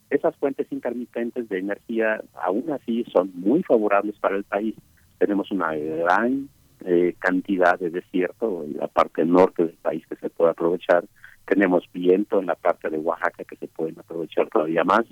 Esas 0.09 0.35
fuentes 0.35 0.67
intermitentes 0.71 1.49
de 1.49 1.59
energía 1.59 2.21
aún 2.35 2.71
así 2.71 3.03
son 3.11 3.31
muy 3.33 3.63
favorables 3.63 4.15
para 4.19 4.35
el 4.35 4.43
país. 4.43 4.75
Tenemos 5.17 5.49
una 5.51 5.73
gran 5.75 6.49
eh, 6.85 7.15
cantidad 7.17 7.79
de 7.79 7.89
desierto 7.89 8.63
en 8.63 8.77
la 8.77 8.87
parte 8.87 9.25
norte 9.25 9.65
del 9.65 9.77
país 9.81 10.05
que 10.07 10.15
se 10.17 10.29
puede 10.29 10.51
aprovechar. 10.51 11.05
Tenemos 11.45 11.89
viento 11.91 12.39
en 12.39 12.45
la 12.45 12.55
parte 12.55 12.89
de 12.89 12.97
Oaxaca 12.97 13.43
que 13.43 13.55
se 13.55 13.67
pueden 13.67 13.99
aprovechar 13.99 14.47
todavía 14.49 14.83
más 14.83 15.03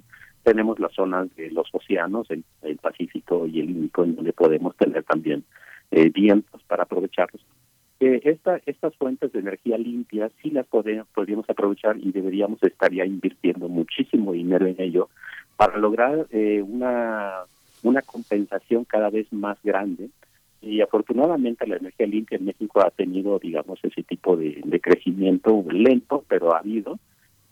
tenemos 0.43 0.79
las 0.79 0.93
zonas 0.93 1.33
de 1.35 1.51
los 1.51 1.67
océanos, 1.71 2.27
el, 2.29 2.43
Pacífico 2.81 3.45
y 3.45 3.59
el 3.59 3.69
Índico, 3.69 4.03
en 4.03 4.15
donde 4.15 4.33
podemos 4.33 4.75
tener 4.75 5.03
también 5.03 5.43
eh, 5.91 6.09
vientos 6.09 6.61
para 6.63 6.83
aprovecharlos. 6.83 7.41
Eh, 7.99 8.19
esta, 8.23 8.59
estas 8.65 8.95
fuentes 8.95 9.31
de 9.31 9.39
energía 9.39 9.77
limpia 9.77 10.31
sí 10.41 10.49
las 10.49 10.65
podemos, 10.65 11.07
podríamos 11.13 11.47
aprovechar 11.47 11.97
y 11.97 12.11
deberíamos 12.11 12.61
estar 12.63 12.91
ya 12.91 13.05
invirtiendo 13.05 13.69
muchísimo 13.69 14.31
dinero 14.33 14.65
en 14.65 14.81
ello 14.81 15.09
para 15.55 15.77
lograr 15.77 16.25
eh, 16.31 16.63
una, 16.67 17.41
una 17.83 18.01
compensación 18.01 18.85
cada 18.85 19.11
vez 19.11 19.31
más 19.31 19.61
grande. 19.63 20.09
Y 20.63 20.81
afortunadamente 20.81 21.67
la 21.67 21.77
energía 21.77 22.07
limpia 22.07 22.37
en 22.37 22.45
México 22.45 22.81
ha 22.81 22.89
tenido, 22.89 23.37
digamos, 23.37 23.79
ese 23.83 24.01
tipo 24.01 24.35
de, 24.35 24.61
de 24.63 24.79
crecimiento 24.79 25.63
lento, 25.69 26.23
pero 26.27 26.55
ha 26.55 26.59
habido. 26.59 26.99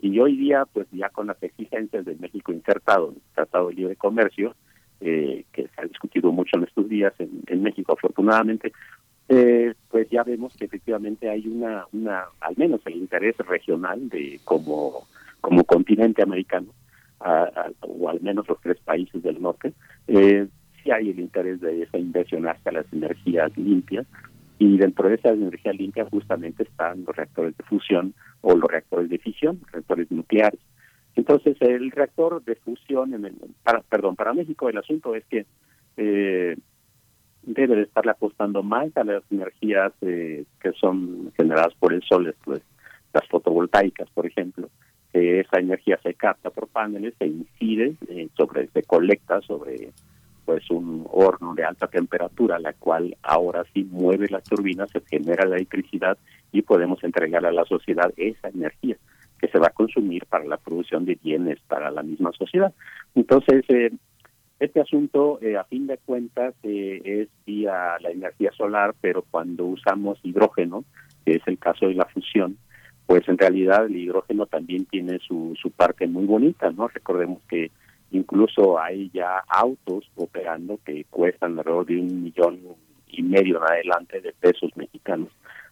Y 0.01 0.19
hoy 0.19 0.37
día, 0.37 0.65
pues 0.65 0.87
ya 0.91 1.09
con 1.09 1.27
las 1.27 1.41
exigencias 1.43 2.05
de 2.05 2.15
México 2.15 2.51
insertado 2.51 3.09
en 3.09 3.15
el 3.15 3.21
Tratado 3.35 3.67
de 3.67 3.75
Libre 3.75 3.95
Comercio, 3.95 4.55
eh, 5.01 5.45
que 5.51 5.63
se 5.63 5.81
ha 5.81 5.85
discutido 5.85 6.31
mucho 6.31 6.57
en 6.57 6.63
estos 6.63 6.87
días 6.87 7.13
en, 7.19 7.43
en 7.47 7.63
México, 7.63 7.93
afortunadamente, 7.93 8.71
eh, 9.29 9.73
pues 9.89 10.09
ya 10.09 10.23
vemos 10.23 10.55
que 10.57 10.65
efectivamente 10.65 11.29
hay 11.29 11.47
una, 11.47 11.85
una, 11.93 12.25
al 12.39 12.57
menos 12.57 12.81
el 12.85 12.95
interés 12.95 13.37
regional 13.37 14.09
de 14.09 14.39
como, 14.43 15.07
como 15.39 15.63
continente 15.63 16.23
americano, 16.23 16.73
o 17.81 18.09
al 18.09 18.21
menos 18.21 18.47
los 18.47 18.59
tres 18.61 18.77
países 18.79 19.21
del 19.21 19.41
norte, 19.41 19.73
eh, 20.07 20.47
sí 20.81 20.91
hay 20.91 21.09
el 21.09 21.19
interés 21.19 21.61
de 21.61 21.83
esa 21.83 21.97
inversión 21.97 22.47
hacia 22.47 22.71
las 22.71 22.91
energías 22.91 23.55
limpias, 23.57 24.07
y 24.59 24.77
dentro 24.77 25.07
de 25.07 25.15
esas 25.15 25.33
energías 25.33 25.75
limpias 25.75 26.09
justamente 26.09 26.63
están 26.63 27.05
los 27.05 27.15
reactores 27.15 27.57
de 27.57 27.63
fusión 27.63 28.13
o 28.41 28.55
los 28.55 28.69
reactores 28.69 29.09
de 29.09 29.17
fisión, 29.17 29.61
reactores 29.71 30.11
nucleares. 30.11 30.59
Entonces, 31.15 31.57
el 31.61 31.89
reactor 31.91 32.43
de 32.43 32.55
fusión, 32.55 33.13
en 33.13 33.25
el, 33.25 33.35
para, 33.63 33.81
perdón, 33.81 34.17
para 34.17 34.33
México 34.33 34.69
el 34.69 34.77
asunto 34.77 35.15
es 35.15 35.25
que 35.25 35.45
eh, 35.95 36.57
debe 37.43 37.75
de 37.77 37.83
estarle 37.83 38.11
apostando 38.11 38.61
más 38.61 38.95
a 38.97 39.03
las 39.05 39.23
energías 39.31 39.93
eh, 40.01 40.43
que 40.59 40.73
son 40.73 41.31
generadas 41.37 41.73
por 41.79 41.93
el 41.93 42.03
sol, 42.03 42.35
las 43.13 43.27
fotovoltaicas, 43.29 44.09
por 44.11 44.27
ejemplo, 44.27 44.69
esa 45.13 45.59
energía 45.59 45.99
se 46.03 46.13
capta 46.13 46.49
por 46.49 46.67
paneles, 46.67 47.15
se 47.17 47.27
incide 47.27 47.95
eh, 48.09 48.27
sobre, 48.37 48.67
se 48.67 48.83
colecta 48.83 49.41
sobre 49.41 49.91
pues 50.49 50.67
un 50.71 51.05
horno 51.11 51.53
de 51.53 51.63
alta 51.63 51.85
temperatura, 51.85 52.57
la 52.57 52.73
cual 52.73 53.15
ahora 53.21 53.63
sí 53.71 53.83
mueve 53.83 54.25
las 54.31 54.43
turbinas, 54.43 54.89
se 54.89 54.99
genera 55.01 55.45
la 55.45 55.57
electricidad 55.57 56.17
y 56.51 56.63
podemos 56.63 57.03
entregar 57.03 57.45
a 57.45 57.51
la 57.51 57.65
sociedad 57.65 58.11
esa 58.17 58.47
energía 58.47 58.97
que 59.39 59.47
se 59.47 59.59
va 59.59 59.67
a 59.67 59.73
consumir 59.73 60.25
para 60.25 60.45
la 60.45 60.57
producción 60.57 61.05
de 61.05 61.19
bienes 61.21 61.59
para 61.67 61.91
la 61.91 62.01
misma 62.01 62.31
sociedad. 62.31 62.73
Entonces, 63.13 63.63
eh, 63.67 63.91
este 64.59 64.81
asunto, 64.81 65.37
eh, 65.43 65.55
a 65.55 65.65
fin 65.65 65.85
de 65.85 65.99
cuentas, 65.99 66.55
eh, 66.63 66.99
es 67.05 67.27
vía 67.45 67.99
la 67.99 68.09
energía 68.09 68.51
solar, 68.53 68.95
pero 68.99 69.23
cuando 69.29 69.65
usamos 69.65 70.17
hidrógeno, 70.23 70.83
que 71.27 71.35
es 71.35 71.43
el 71.45 71.59
caso 71.59 71.89
de 71.89 71.93
la 71.93 72.05
fusión, 72.05 72.57
pues 73.05 73.21
en 73.29 73.37
realidad 73.37 73.85
el 73.85 73.97
hidrógeno 73.97 74.47
también 74.47 74.85
tiene 74.85 75.19
su, 75.19 75.53
su 75.61 75.69
parte 75.69 76.07
muy 76.07 76.25
bonita, 76.25 76.71
¿no? 76.71 76.87
Recordemos 76.87 77.39
que 77.47 77.69
incluso 78.11 78.79
hay 78.79 79.09
ya 79.13 79.43
autos 79.47 80.09
operando 80.15 80.79
que 80.85 81.05
cuestan 81.09 81.57
alrededor 81.57 81.85
de 81.85 81.99
un 81.99 82.23
millón 82.23 82.59
y 83.07 83.23
medio 83.23 83.57
en 83.57 83.63
adelante 83.63 84.21
de 84.21 84.33
pesos 84.33 84.71
mexicanos, 84.75 85.29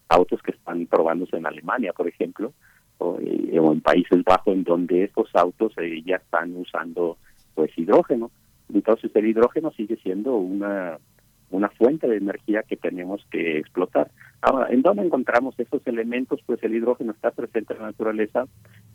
autos 0.08 0.42
que 0.42 0.52
están 0.52 0.86
probándose 0.86 1.36
en 1.36 1.46
Alemania, 1.46 1.92
por 1.92 2.08
ejemplo, 2.08 2.52
o, 2.98 3.18
eh, 3.20 3.50
en 3.52 3.80
Países 3.80 4.24
Bajos, 4.24 4.54
en 4.54 4.64
donde 4.64 5.04
estos 5.04 5.28
autos 5.34 5.72
ya 6.04 6.16
están 6.16 6.56
usando 6.56 7.16
pues 7.54 7.70
hidrógeno. 7.76 8.30
Entonces 8.72 9.10
el 9.14 9.26
hidrógeno 9.26 9.70
sigue 9.72 9.96
siendo 9.96 10.36
una, 10.36 10.98
una 11.50 11.68
fuente 11.70 12.06
de 12.06 12.16
energía 12.16 12.62
que 12.62 12.76
tenemos 12.76 13.24
que 13.30 13.58
explotar. 13.58 14.10
Ahora, 14.40 14.70
¿en 14.70 14.82
dónde 14.82 15.04
encontramos 15.04 15.58
esos 15.58 15.84
elementos? 15.86 16.40
Pues 16.46 16.62
el 16.62 16.74
hidrógeno 16.74 17.12
está 17.12 17.30
presente 17.30 17.74
en 17.74 17.80
la 17.80 17.86
naturaleza, 17.86 18.46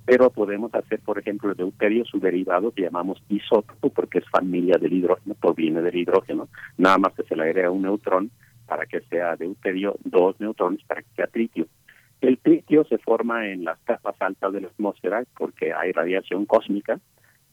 pero 0.06 0.30
podemos 0.30 0.74
hacer, 0.74 1.00
por 1.00 1.20
ejemplo, 1.20 1.52
el 1.52 1.58
deuterio, 1.58 2.06
su 2.06 2.20
derivado, 2.20 2.72
que 2.72 2.84
llamamos 2.84 3.22
isótopo, 3.30 3.90
porque 3.90 4.20
es 4.20 4.30
familia 4.30 4.78
del 4.78 4.94
hidrógeno, 4.94 5.36
proviene 5.36 5.82
del 5.82 5.96
hidrógeno, 5.96 6.48
nada 6.78 6.98
más 6.98 7.14
que 7.14 7.24
se 7.24 7.36
le 7.36 7.44
agrega 7.44 7.72
un 7.72 7.82
neutrón 7.82 8.32
para 8.66 8.86
que 8.86 9.02
sea 9.02 9.36
deuterio, 9.36 9.96
dos 10.04 10.40
neutrones 10.40 10.84
para 10.86 11.02
que 11.02 11.10
sea 11.16 11.28
tritio. 11.28 11.68
El 12.22 12.38
tritio 12.38 12.86
se 12.86 12.98
forma 13.00 13.48
en 13.50 13.66
las 13.66 13.78
capas 13.80 14.16
altas 14.20 14.54
de 14.54 14.62
la 14.62 14.68
atmósfera 14.68 15.24
porque 15.38 15.74
hay 15.74 15.92
radiación 15.92 16.46
cósmica, 16.46 17.00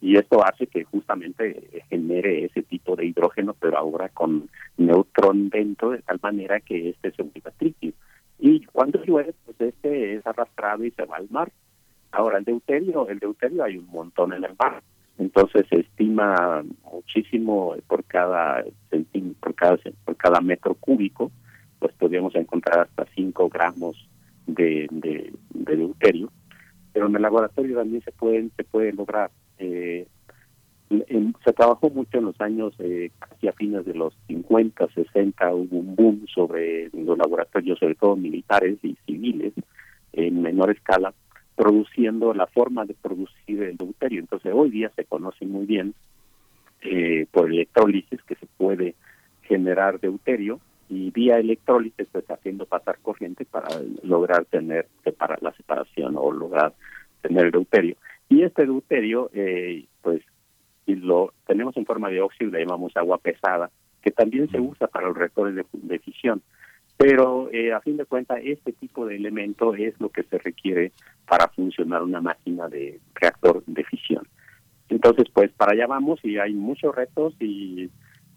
y 0.00 0.16
esto 0.16 0.44
hace 0.44 0.66
que 0.66 0.84
justamente 0.84 1.82
genere 1.90 2.46
ese 2.46 2.62
tipo 2.62 2.96
de 2.96 3.04
hidrógeno, 3.06 3.54
pero 3.58 3.76
ahora 3.76 4.08
con 4.08 4.48
neutrón 4.78 5.50
dentro, 5.50 5.90
de 5.90 5.98
tal 5.98 6.18
manera 6.22 6.60
que 6.60 6.90
este 6.90 7.12
se 7.12 7.22
vuelva 7.22 7.50
tritio. 7.58 7.92
Y 8.38 8.64
cuando 8.64 9.04
llueve, 9.04 9.34
pues 9.44 9.60
este 9.60 10.14
es 10.14 10.26
arrastrado 10.26 10.84
y 10.84 10.90
se 10.92 11.04
va 11.04 11.16
al 11.16 11.28
mar. 11.30 11.52
Ahora, 12.12 12.38
el 12.38 12.44
deuterio, 12.44 13.08
el 13.08 13.18
deuterio 13.18 13.62
hay 13.62 13.76
un 13.76 13.86
montón 13.88 14.32
en 14.32 14.42
el 14.42 14.54
mar, 14.58 14.82
entonces 15.18 15.66
se 15.68 15.80
estima 15.80 16.64
muchísimo 16.90 17.76
por 17.86 18.02
cada 18.04 18.64
por 19.38 19.54
cada 19.54 19.78
por 20.04 20.16
cada 20.16 20.40
metro 20.40 20.74
cúbico, 20.74 21.30
pues 21.78 21.92
podríamos 21.94 22.34
encontrar 22.34 22.80
hasta 22.80 23.06
5 23.14 23.48
gramos 23.50 24.08
de 24.46 24.88
deuterio, 25.50 26.32
pero 26.92 27.06
en 27.06 27.16
el 27.16 27.22
laboratorio 27.22 27.76
también 27.76 28.02
se 28.02 28.12
pueden 28.12 28.50
se 28.56 28.64
puede 28.64 28.92
lograr 28.92 29.30
eh, 29.60 30.06
se 31.44 31.52
trabajó 31.52 31.88
mucho 31.90 32.18
en 32.18 32.24
los 32.24 32.40
años, 32.40 32.74
eh, 32.80 33.12
casi 33.18 33.46
a 33.46 33.52
fines 33.52 33.84
de 33.84 33.94
los 33.94 34.12
50, 34.26 34.88
60, 34.88 35.54
hubo 35.54 35.78
un 35.78 35.94
boom 35.94 36.26
sobre 36.34 36.90
los 36.92 37.16
laboratorios, 37.16 37.78
sobre 37.78 37.94
todo 37.94 38.16
militares 38.16 38.78
y 38.82 38.96
civiles, 39.06 39.52
en 40.12 40.42
menor 40.42 40.70
escala, 40.72 41.14
produciendo 41.54 42.34
la 42.34 42.48
forma 42.48 42.84
de 42.86 42.94
producir 42.94 43.62
el 43.62 43.76
deuterio. 43.76 44.18
Entonces, 44.18 44.52
hoy 44.52 44.70
día 44.70 44.90
se 44.96 45.04
conoce 45.04 45.46
muy 45.46 45.64
bien 45.64 45.94
eh, 46.82 47.26
por 47.30 47.48
electrólisis 47.48 48.20
que 48.22 48.34
se 48.34 48.46
puede 48.56 48.96
generar 49.42 50.00
deuterio 50.00 50.58
y 50.88 51.10
vía 51.12 51.38
electrólisis 51.38 52.08
pues 52.10 52.24
haciendo 52.28 52.66
pasar 52.66 52.98
corriente 53.00 53.44
para 53.44 53.68
lograr 54.02 54.44
tener 54.46 54.88
separar 55.04 55.40
la 55.40 55.52
separación 55.52 56.16
o 56.16 56.32
lograr 56.32 56.72
tener 57.22 57.46
el 57.46 57.52
deuterio. 57.52 57.96
Y 58.30 58.44
este 58.44 58.64
deuterio, 58.64 59.28
eh, 59.34 59.86
pues, 60.02 60.22
si 60.86 60.94
lo 60.94 61.34
tenemos 61.48 61.76
en 61.76 61.84
forma 61.84 62.08
de 62.08 62.20
óxido, 62.20 62.52
le 62.52 62.60
llamamos 62.60 62.96
agua 62.96 63.18
pesada, 63.18 63.70
que 64.00 64.12
también 64.12 64.48
se 64.50 64.60
usa 64.60 64.86
para 64.86 65.08
los 65.08 65.16
reactores 65.16 65.66
de, 65.72 65.98
fisión. 65.98 66.40
Pero 66.96 67.50
eh, 67.52 67.72
a 67.72 67.80
fin 67.80 67.96
de 67.96 68.04
cuentas, 68.04 68.38
este 68.44 68.72
tipo 68.72 69.04
de 69.04 69.16
elemento 69.16 69.74
es 69.74 70.00
lo 70.00 70.10
que 70.10 70.22
se 70.22 70.38
requiere 70.38 70.92
para 71.28 71.48
funcionar 71.48 72.04
una 72.04 72.20
máquina 72.20 72.68
de 72.68 73.00
reactor 73.14 73.64
de 73.66 73.82
fisión. 73.82 74.22
Entonces, 74.88 75.28
pues 75.32 75.50
para 75.50 75.72
allá 75.72 75.88
vamos 75.88 76.20
y 76.24 76.38
hay 76.38 76.52
muchos 76.52 76.94
retos 76.94 77.34
y 77.40 77.90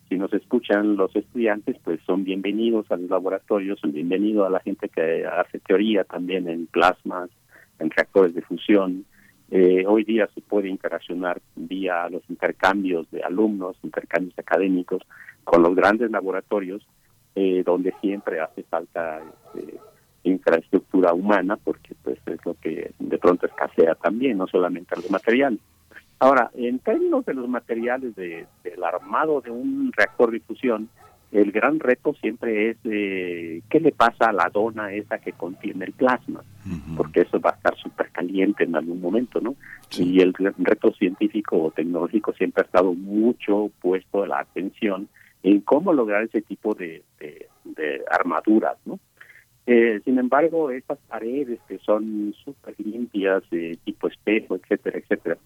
si 0.10 0.18
nos 0.18 0.34
escuchan 0.34 0.96
los 0.96 1.16
estudiantes, 1.16 1.78
pues 1.84 2.00
son 2.06 2.24
bienvenidos 2.24 2.91
a 2.91 2.98
los 2.98 3.12
laboratorios, 3.12 3.80
son 3.80 3.91
bienvenidos 3.91 4.48
a 4.48 4.50
la 4.50 4.60
gente 4.60 4.89
que 4.89 5.24
hace 5.26 5.60
teoría 5.60 6.04
también 6.04 6.50
en 6.50 6.66
plasmas, 6.66 7.30
en 7.78 7.91
reactores 7.91 8.34
de 8.34 8.41
fusión, 8.41 9.06
eh, 9.56 9.86
hoy 9.86 10.04
día 10.04 10.28
se 10.34 10.41
puede 10.41 10.68
interaccionar 10.68 11.39
vía 11.56 12.10
los 12.10 12.24
intercambios 12.28 13.06
de 13.12 13.22
alumnos, 13.22 13.78
intercambios 13.84 14.34
académicos 14.39 15.04
con 15.43 15.62
los 15.62 15.76
grandes 15.76 16.10
laboratorios, 16.10 16.82
eh, 17.36 17.62
donde 17.64 17.93
siempre 18.01 18.39
hace 18.39 18.64
falta 18.64 19.22
este, 19.54 19.78
infraestructura 20.24 21.14
humana, 21.14 21.56
porque 21.56 21.93
pues 22.01 22.18
es 22.26 22.43
lo 22.43 22.56
que 22.56 22.93
de 22.97 23.18
pronto 23.20 23.45
escasea 23.45 23.93
también, 23.93 24.39
no 24.39 24.47
solamente 24.47 24.95
los 24.95 25.12
materiales. 25.12 25.60
Ahora, 26.18 26.49
en 26.56 26.80
términos 26.80 27.24
de 27.24 27.36
los 27.36 27.47
materiales 27.47 28.16
de, 28.16 28.47
del 28.64 28.84
armado 28.84 29.39
de 29.41 29.51
un 29.51 29.91
reactor 29.95 30.32
de 30.32 30.39
fusión, 30.39 30.89
el 31.34 31.52
gran 31.52 31.80
reto 31.80 32.14
siempre 32.14 32.70
es 32.70 32.78
eh, 32.84 33.62
qué 33.68 33.80
le 33.80 33.92
pasa 33.92 34.30
a 34.30 34.34
la 34.34 34.50
dona 34.54 34.94
esa 34.94 35.18
que 35.18 35.34
contiene 35.34 35.86
el 35.86 35.92
plasma, 35.92 36.44
porque 36.96 37.22
eso 37.22 37.40
va 37.40 37.50
a 37.50 37.54
estar 37.54 37.76
súper 37.76 38.12
caliente 38.12 38.64
en 38.64 38.76
algún 38.76 39.02
momento, 39.02 39.42
¿no? 39.42 39.56
Y 39.98 40.22
el 40.22 40.34
reto 40.34 40.94
científico 40.94 41.58
o 41.58 41.72
tecnológico 41.72 42.34
siempre 42.34 42.62
ha 42.62 42.66
estado 42.66 42.94
mucho 42.94 43.72
puesto 43.82 44.26
la 44.28 44.42
atención 44.42 45.10
en 45.42 45.62
cómo 45.62 45.92
lograr 45.92 46.24
ese 46.24 46.44
tipo 46.44 46.76
de, 46.76 47.04
de, 47.20 48.02
armaduras, 48.12 48.78
¿no? 48.86 49.00
Eh, 49.66 50.01
sin 50.03 50.20
embargo, 50.20 50.72
estas 50.72 50.99
paredes 51.07 51.59
que 51.68 51.78
son 51.80 52.34
súper 52.43 52.76
limpias, 52.80 53.43
de 53.49 53.78
tipo 53.86 54.07
espejo, 54.07 54.55
etcétera, 54.55 54.99
etcétera, 54.99 55.38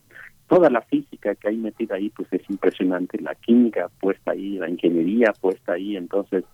toda 0.47 0.69
la 0.69 0.81
física 0.81 1.35
que 1.35 1.49
hay 1.49 1.57
metida 1.57 1.95
ahí, 1.95 2.09
pues 2.09 2.27
es 2.31 2.41
impresionante, 2.49 3.21
la 3.21 3.35
química 3.35 3.89
puesta 3.99 4.31
ahí, 4.31 4.57
la 4.57 4.69
ingeniería 4.69 5.33
puesta 5.39 5.73
ahí, 5.73 5.95
entonces 5.95 6.45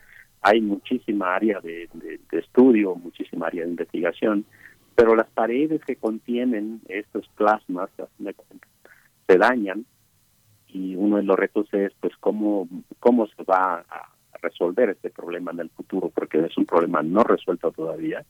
hay 0.41 0.59
muchísima 0.59 1.35
área 1.35 1.61
de, 1.61 1.89
estudio, 2.31 2.95
muchísima 2.95 3.47
área 3.47 3.63
de 3.63 3.71
investigación, 3.71 4.45
pero 4.95 5.15
las 5.15 5.29
paredes 5.29 5.81
que 5.85 5.95
contienen 5.95 6.81
estos 6.89 7.27
plasmas 7.29 7.89
se 9.27 9.37
dañan 9.37 9.85
y 10.67 10.95
uno 10.95 11.17
de 11.17 11.23
los 11.23 11.37
retos 11.37 11.67
es 11.73 11.93
pues 11.99 12.13
cómo 12.19 12.67
cómo 12.99 13.27
se 13.27 13.43
va 13.43 13.85
a 13.89 14.12
resolver 14.43 14.89
este 14.89 15.09
problema 15.09 15.51
en 15.51 15.61
el 15.61 15.69
futuro, 15.69 16.11
porque 16.13 16.39
es 16.39 16.57
un 16.57 16.65
problema 16.65 17.01
no 17.01 17.23
resuelto 17.23 17.71
todavía. 17.71 18.23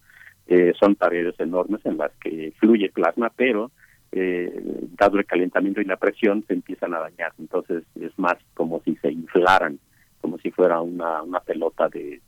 Eh, 0.47 0.73
son 0.79 0.95
paredes 0.95 1.39
enormes 1.39 1.85
en 1.85 1.97
las 1.97 2.11
que 2.21 2.53
fluye 2.59 2.89
plasma, 2.89 3.31
pero 3.35 3.71
eh, 4.11 4.51
dado 4.97 5.17
el 5.17 5.25
calentamiento 5.25 5.81
y 5.81 5.85
la 5.85 5.97
presión 5.97 6.43
se 6.47 6.53
empiezan 6.53 6.93
a 6.93 6.99
dañar. 6.99 7.33
Entonces 7.39 7.83
es 7.99 8.17
más 8.17 8.35
como 8.53 8.81
si 8.85 8.95
se 8.97 9.11
inflaran, 9.11 9.79
como 10.21 10.37
si 10.37 10.51
fuera 10.51 10.81
una, 10.81 11.23
una 11.23 11.39
pelota 11.39 11.89
de, 11.89 12.21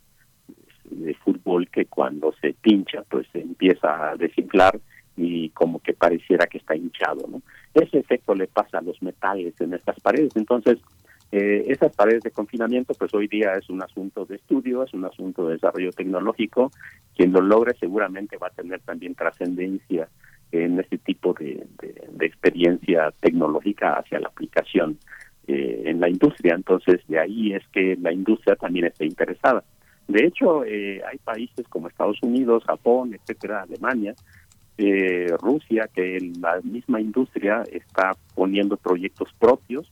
de 0.90 1.14
fútbol 1.16 1.68
que 1.70 1.86
cuando 1.86 2.34
se 2.42 2.54
pincha 2.54 3.04
pues 3.10 3.28
se 3.32 3.42
empieza 3.42 4.12
a 4.12 4.16
desinflar 4.16 4.80
y 5.18 5.50
como 5.50 5.80
que 5.80 5.94
pareciera 5.94 6.48
que 6.48 6.58
está 6.58 6.76
hinchado. 6.76 7.28
¿no? 7.28 7.42
Ese 7.74 8.00
efecto 8.00 8.36
le 8.36 8.48
pasa 8.48 8.80
a 8.80 8.82
los 8.82 9.02
metales 9.02 9.60
en 9.62 9.74
estas 9.74 10.00
paredes. 10.00 10.36
Entonces, 10.36 10.80
eh, 11.32 11.66
esas 11.68 11.96
paredes 11.96 12.24
de 12.24 12.32
confinamiento, 12.32 12.94
pues 12.94 13.14
hoy 13.14 13.28
día 13.28 13.54
es 13.54 13.70
un 13.70 13.82
asunto 13.82 14.26
de 14.26 14.36
estudio, 14.36 14.84
es 14.84 14.94
un 14.94 15.06
asunto 15.06 15.48
de 15.48 15.54
desarrollo 15.54 15.92
tecnológico. 15.92 16.72
Quien 17.16 17.32
lo 17.32 17.42
logre 17.42 17.76
seguramente 17.80 18.38
va 18.38 18.48
a 18.48 18.52
tener 18.52 18.80
también 18.82 19.16
trascendencia 19.16 20.08
en 20.52 20.80
este 20.80 20.98
tipo 21.00 21.34
de, 21.34 21.66
experiencia 22.22 23.12
tecnológica 23.20 23.94
hacia 23.94 24.20
la 24.20 24.28
aplicación 24.28 24.98
eh, 25.48 25.84
en 25.86 26.00
la 26.00 26.10
industria. 26.10 26.56
Entonces, 26.56 27.02
de 27.08 27.20
ahí 27.20 27.54
es 27.54 27.64
que 27.70 27.98
la 28.02 28.12
industria 28.12 28.56
también 28.56 28.86
está 28.86 29.06
interesada. 29.06 29.64
De 30.08 30.26
hecho, 30.26 30.64
eh, 30.64 31.02
hay 31.10 31.18
países 31.18 31.68
como 31.68 31.88
Estados 31.88 32.22
Unidos, 32.22 32.64
Japón, 32.66 33.14
etcétera, 33.14 33.64
Alemania, 33.64 34.14
eh, 34.78 35.28
Rusia, 35.40 35.90
que 35.94 36.20
la 36.40 36.60
misma 36.62 37.02
industria 37.02 37.64
está 37.72 38.12
poniendo 38.36 38.78
proyectos 38.78 39.30
propios, 39.40 39.92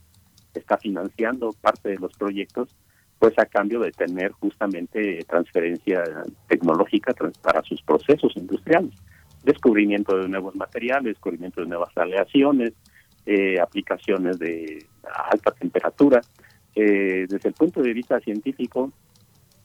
está 0.58 0.76
financiando 0.78 1.52
parte 1.60 1.90
de 1.90 1.98
los 1.98 2.12
proyectos, 2.14 2.74
pues 3.18 3.38
a 3.38 3.46
cambio 3.46 3.80
de 3.80 3.92
tener 3.92 4.32
justamente 4.32 5.24
transferencia 5.28 6.02
tecnológica 6.48 7.14
para 7.42 7.62
sus 7.62 7.80
procesos 7.82 8.36
industriales, 8.36 8.94
descubrimiento 9.44 10.16
de 10.16 10.28
nuevos 10.28 10.54
materiales, 10.56 11.14
descubrimiento 11.14 11.60
de 11.60 11.68
nuevas 11.68 11.96
aleaciones, 11.96 12.72
eh, 13.26 13.58
aplicaciones 13.60 14.38
de 14.38 14.84
alta 15.30 15.52
temperatura. 15.52 16.20
Eh, 16.74 17.26
desde 17.28 17.48
el 17.48 17.54
punto 17.54 17.80
de 17.80 17.92
vista 17.92 18.20
científico, 18.20 18.92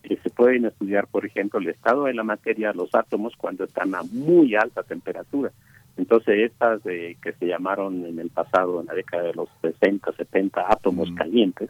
que 0.04 0.18
se 0.18 0.30
pueden 0.30 0.66
estudiar, 0.66 1.08
por 1.08 1.26
ejemplo, 1.26 1.60
el 1.60 1.68
estado 1.70 2.06
de 2.06 2.14
la 2.14 2.24
materia, 2.24 2.72
los 2.74 2.94
átomos, 2.94 3.34
cuando 3.36 3.66
están 3.66 3.96
a 3.96 4.04
muy 4.04 4.56
alta 4.56 4.84
temperatura. 4.84 5.52
Entonces, 5.98 6.52
estas 6.52 6.84
de, 6.84 7.18
que 7.22 7.34
se 7.34 7.46
llamaron 7.46 8.06
en 8.06 8.20
el 8.20 8.30
pasado, 8.30 8.80
en 8.80 8.88
la 8.88 8.94
década 8.94 9.24
de 9.24 9.34
los 9.34 9.50
60, 9.62 10.12
70, 10.14 10.66
átomos 10.70 11.12
calientes, 11.12 11.70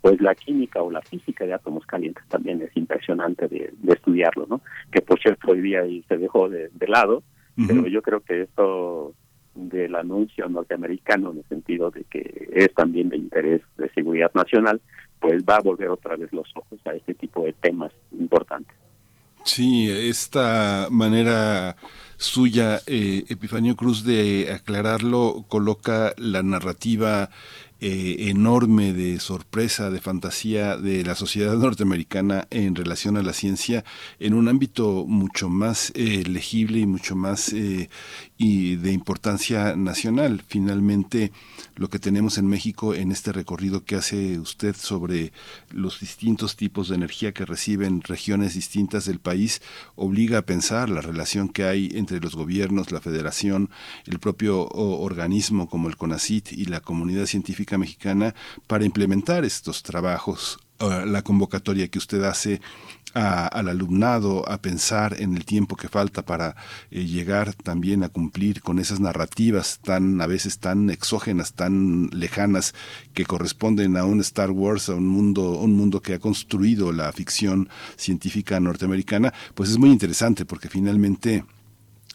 pues 0.00 0.20
la 0.20 0.34
química 0.34 0.82
o 0.82 0.90
la 0.90 1.02
física 1.02 1.44
de 1.44 1.54
átomos 1.54 1.84
calientes 1.86 2.24
también 2.28 2.62
es 2.62 2.76
impresionante 2.76 3.48
de, 3.48 3.72
estudiarlo, 3.88 4.46
¿no? 4.48 4.60
Que 4.90 5.00
por 5.00 5.20
cierto 5.20 5.52
hoy 5.52 5.60
día 5.60 5.82
se 6.08 6.16
dejó 6.16 6.48
de, 6.48 6.70
lado, 6.86 7.22
pero 7.56 7.86
yo 7.86 8.02
creo 8.02 8.20
que 8.20 8.42
esto 8.42 9.14
del 9.54 9.94
anuncio 9.94 10.48
norteamericano 10.48 11.30
en 11.30 11.38
el 11.38 11.44
sentido 11.44 11.90
de 11.90 12.04
que 12.04 12.48
es 12.52 12.72
también 12.74 13.08
de 13.08 13.16
interés 13.16 13.62
de 13.78 13.88
seguridad 13.90 14.30
nacional, 14.34 14.80
pues 15.20 15.42
va 15.44 15.56
a 15.56 15.60
volver 15.60 15.88
otra 15.88 16.16
vez 16.16 16.32
los 16.32 16.48
ojos 16.56 16.78
a 16.84 16.92
este 16.92 17.14
tipo 17.14 17.44
de 17.44 17.52
temas 17.54 17.92
importantes. 18.12 18.76
Sí, 19.44 19.90
esta 19.90 20.88
manera 20.90 21.76
suya, 22.24 22.80
eh, 22.86 23.24
Epifanio 23.28 23.76
Cruz, 23.76 24.04
de 24.04 24.50
aclararlo, 24.52 25.44
coloca 25.48 26.14
la 26.16 26.42
narrativa 26.42 27.30
eh, 27.86 28.30
enorme 28.30 28.94
de 28.94 29.20
sorpresa, 29.20 29.90
de 29.90 30.00
fantasía 30.00 30.78
de 30.78 31.04
la 31.04 31.14
sociedad 31.14 31.54
norteamericana 31.58 32.46
en 32.50 32.74
relación 32.74 33.18
a 33.18 33.22
la 33.22 33.34
ciencia 33.34 33.84
en 34.18 34.32
un 34.32 34.48
ámbito 34.48 35.04
mucho 35.06 35.50
más 35.50 35.92
eh, 35.94 36.22
legible 36.24 36.78
y 36.78 36.86
mucho 36.86 37.14
más 37.14 37.52
eh, 37.52 37.90
y 38.36 38.76
de 38.76 38.92
importancia 38.92 39.76
nacional. 39.76 40.42
Finalmente, 40.46 41.32
lo 41.76 41.88
que 41.88 41.98
tenemos 41.98 42.36
en 42.38 42.46
México 42.46 42.94
en 42.94 43.12
este 43.12 43.32
recorrido 43.32 43.84
que 43.84 43.96
hace 43.96 44.38
usted 44.38 44.74
sobre 44.74 45.32
los 45.70 46.00
distintos 46.00 46.56
tipos 46.56 46.88
de 46.88 46.96
energía 46.96 47.32
que 47.32 47.44
reciben 47.44 48.02
regiones 48.02 48.54
distintas 48.54 49.04
del 49.04 49.20
país 49.20 49.62
obliga 49.94 50.38
a 50.38 50.46
pensar 50.46 50.88
la 50.88 51.00
relación 51.00 51.48
que 51.48 51.64
hay 51.64 51.90
entre 51.94 52.20
los 52.20 52.34
gobiernos, 52.34 52.90
la 52.90 53.00
federación, 53.00 53.70
el 54.06 54.18
propio 54.18 54.66
organismo 54.66 55.68
como 55.68 55.88
el 55.88 55.96
CONACIT 55.96 56.52
y 56.52 56.64
la 56.64 56.80
comunidad 56.80 57.26
científica 57.26 57.78
mexicana 57.78 58.34
para 58.66 58.84
implementar 58.84 59.44
estos 59.44 59.82
trabajos 59.82 60.58
eh, 60.92 61.06
la 61.06 61.22
convocatoria 61.22 61.88
que 61.88 61.98
usted 61.98 62.22
hace 62.24 62.60
al 63.14 63.68
alumnado 63.68 64.48
a 64.50 64.58
pensar 64.58 65.20
en 65.20 65.36
el 65.36 65.44
tiempo 65.44 65.76
que 65.76 65.88
falta 65.88 66.22
para 66.22 66.56
eh, 66.90 67.04
llegar 67.04 67.54
también 67.54 68.02
a 68.02 68.08
cumplir 68.08 68.60
con 68.60 68.80
esas 68.80 68.98
narrativas 68.98 69.78
tan 69.84 70.20
a 70.20 70.26
veces 70.26 70.58
tan 70.58 70.90
exógenas, 70.90 71.52
tan 71.52 72.08
lejanas 72.10 72.74
que 73.12 73.24
corresponden 73.24 73.96
a 73.96 74.04
un 74.04 74.20
Star 74.20 74.50
Wars, 74.50 74.88
a 74.88 74.94
un 74.94 75.06
mundo 75.06 75.52
un 75.60 75.74
mundo 75.74 76.00
que 76.00 76.14
ha 76.14 76.18
construido 76.18 76.90
la 76.90 77.12
ficción 77.12 77.68
científica 77.96 78.58
norteamericana, 78.58 79.32
pues 79.54 79.70
es 79.70 79.78
muy 79.78 79.90
interesante 79.90 80.44
porque 80.44 80.68
finalmente 80.68 81.44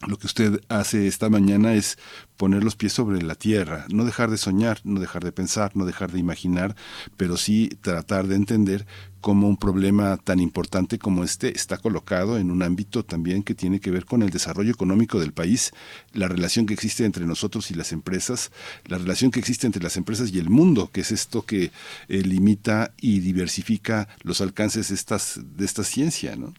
lo 0.08 0.18
que 0.18 0.28
usted 0.28 0.62
hace 0.70 1.08
esta 1.08 1.30
mañana 1.30 1.74
es 1.74 1.98
poner 2.38 2.64
los 2.64 2.78
pies 2.78 2.94
sobre 2.94 3.22
la 3.22 3.36
tierra, 3.36 3.86
no 3.90 4.06
dejar 4.06 4.32
de 4.32 4.38
soñar, 4.38 4.80
no 4.86 5.02
dejar 5.02 5.24
de 5.26 5.34
pensar, 5.34 5.76
no 5.76 5.86
dejar 5.86 6.12
de 6.12 6.20
imaginar, 6.20 6.76
pero 7.18 7.36
sí 7.36 7.70
tratar 7.82 8.28
de 8.28 8.36
entender 8.36 8.88
cómo 9.20 9.50
un 9.50 9.58
problema 9.58 10.16
tan 10.16 10.40
importante 10.40 10.98
como 11.00 11.26
este 11.26 11.54
está 11.54 11.78
colocado 11.78 12.38
en 12.38 12.50
un 12.50 12.64
ámbito 12.64 13.04
también 13.04 13.44
que 13.44 13.56
tiene 13.56 13.82
que 13.82 13.92
ver 13.92 14.06
con 14.06 14.22
el 14.22 14.30
desarrollo 14.30 14.72
económico 14.72 15.20
del 15.20 15.34
país, 15.34 15.74
la 16.14 16.30
relación 16.30 16.66
que 16.66 16.74
existe 16.74 17.04
entre 17.04 17.26
nosotros 17.26 17.70
y 17.72 17.74
las 17.74 17.92
empresas, 17.92 18.52
la 18.86 18.98
relación 18.98 19.32
que 19.32 19.40
existe 19.42 19.68
entre 19.68 19.84
las 19.84 19.98
empresas 19.98 20.32
y 20.32 20.40
el 20.40 20.50
mundo, 20.50 20.90
que 20.94 21.02
es 21.02 21.12
esto 21.12 21.42
que 21.42 21.72
eh, 22.08 22.22
limita 22.22 22.94
y 23.02 23.20
diversifica 23.20 24.08
los 24.24 24.40
alcances 24.40 24.88
de, 24.88 25.44
de 25.44 25.66
esta 25.66 25.84
ciencia, 25.84 26.38
¿no? 26.38 26.54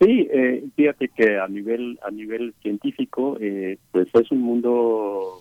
Sí, 0.00 0.28
eh, 0.32 0.64
fíjate 0.74 1.08
que 1.08 1.38
a 1.38 1.46
nivel 1.46 1.98
a 2.02 2.10
nivel 2.10 2.54
científico, 2.62 3.36
eh, 3.40 3.78
pues 3.92 4.08
es 4.14 4.30
un 4.32 4.40
mundo, 4.42 5.40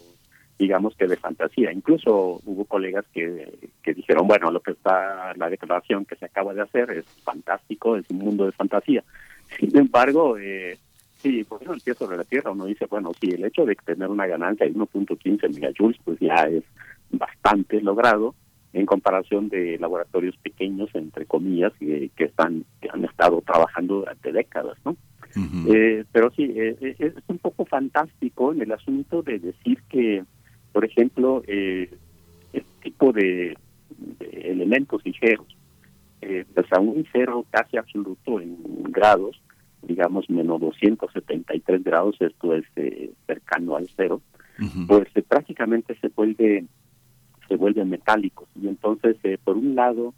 digamos 0.59 0.95
que 0.95 1.07
de 1.07 1.17
fantasía. 1.17 1.71
Incluso 1.71 2.39
hubo 2.45 2.65
colegas 2.65 3.05
que, 3.13 3.51
que 3.81 3.93
dijeron, 3.93 4.27
bueno, 4.27 4.51
lo 4.51 4.61
que 4.61 4.71
está 4.71 5.33
la 5.35 5.49
declaración 5.49 6.05
que 6.05 6.15
se 6.15 6.25
acaba 6.25 6.53
de 6.53 6.61
hacer 6.61 6.91
es 6.91 7.05
fantástico, 7.23 7.97
es 7.97 8.07
un 8.09 8.17
mundo 8.17 8.45
de 8.45 8.51
fantasía. 8.51 9.03
Sin 9.59 9.75
embargo, 9.75 10.37
eh, 10.37 10.77
sí, 11.17 11.43
por 11.43 11.61
eso 11.63 11.73
el 11.73 11.81
pie 11.81 11.95
sobre 11.95 12.17
la 12.17 12.23
tierra 12.23 12.51
uno 12.51 12.65
dice, 12.65 12.85
bueno, 12.85 13.11
sí, 13.19 13.31
el 13.31 13.45
hecho 13.45 13.65
de 13.65 13.75
tener 13.75 14.09
una 14.09 14.27
ganancia 14.27 14.67
de 14.67 14.73
1.15 14.73 15.53
megajoules, 15.53 15.97
pues 16.03 16.19
ya 16.19 16.35
es 16.47 16.63
bastante 17.09 17.81
logrado 17.81 18.35
en 18.73 18.85
comparación 18.85 19.49
de 19.49 19.77
laboratorios 19.79 20.35
pequeños, 20.37 20.89
entre 20.93 21.25
comillas, 21.25 21.71
que, 21.79 22.09
que 22.15 22.25
están 22.25 22.65
que 22.81 22.89
han 22.91 23.05
estado 23.05 23.41
trabajando 23.41 23.99
durante 23.99 24.31
décadas, 24.31 24.77
¿no? 24.83 24.97
eh, 25.67 26.03
pero 26.11 26.31
sí, 26.31 26.43
eh, 26.55 26.75
eh, 26.81 26.95
es 26.99 27.13
un 27.27 27.39
poco 27.39 27.65
fantástico 27.65 28.53
en 28.53 28.61
el 28.61 28.71
asunto 28.71 29.23
de 29.23 29.39
decir 29.39 29.79
que, 29.89 30.23
por 30.71 30.85
ejemplo, 30.85 31.43
eh, 31.47 31.89
este 32.51 32.71
tipo 32.81 33.11
de, 33.11 33.57
elementos 34.19 35.03
ligeros, 35.05 35.47
eh, 36.21 36.45
pues 36.53 36.71
a 36.71 36.79
un 36.79 37.05
cero 37.11 37.45
casi 37.49 37.77
absoluto 37.77 38.39
en 38.39 38.57
grados, 38.83 39.41
digamos 39.81 40.29
menos 40.29 40.61
273 40.61 41.83
grados, 41.83 42.15
esto 42.19 42.53
es 42.55 42.63
eh, 42.75 43.11
cercano 43.27 43.75
al 43.75 43.89
cero, 43.95 44.21
pues 44.87 45.09
prácticamente 45.27 45.97
se 45.99 46.09
vuelve 46.09 46.65
se 47.47 47.55
vuelven 47.55 47.89
metálicos. 47.89 48.47
Y 48.59 48.67
entonces 48.67 49.17
eh, 49.23 49.37
por 49.43 49.57
un 49.57 49.75
lado 49.75 50.13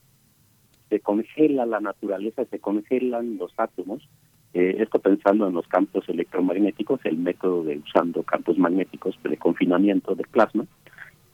se 0.89 0.99
congela 0.99 1.65
la 1.65 1.79
naturaleza, 1.79 2.45
se 2.45 2.59
congelan 2.59 3.37
los 3.37 3.51
átomos, 3.57 4.07
eh, 4.53 4.77
esto 4.79 4.99
pensando 4.99 5.47
en 5.47 5.53
los 5.53 5.67
campos 5.67 6.07
electromagnéticos, 6.07 7.01
el 7.03 7.17
método 7.17 7.63
de 7.63 7.77
usando 7.77 8.23
campos 8.23 8.57
magnéticos 8.57 9.17
de 9.23 9.37
confinamiento 9.37 10.15
del 10.15 10.27
plasma, 10.27 10.65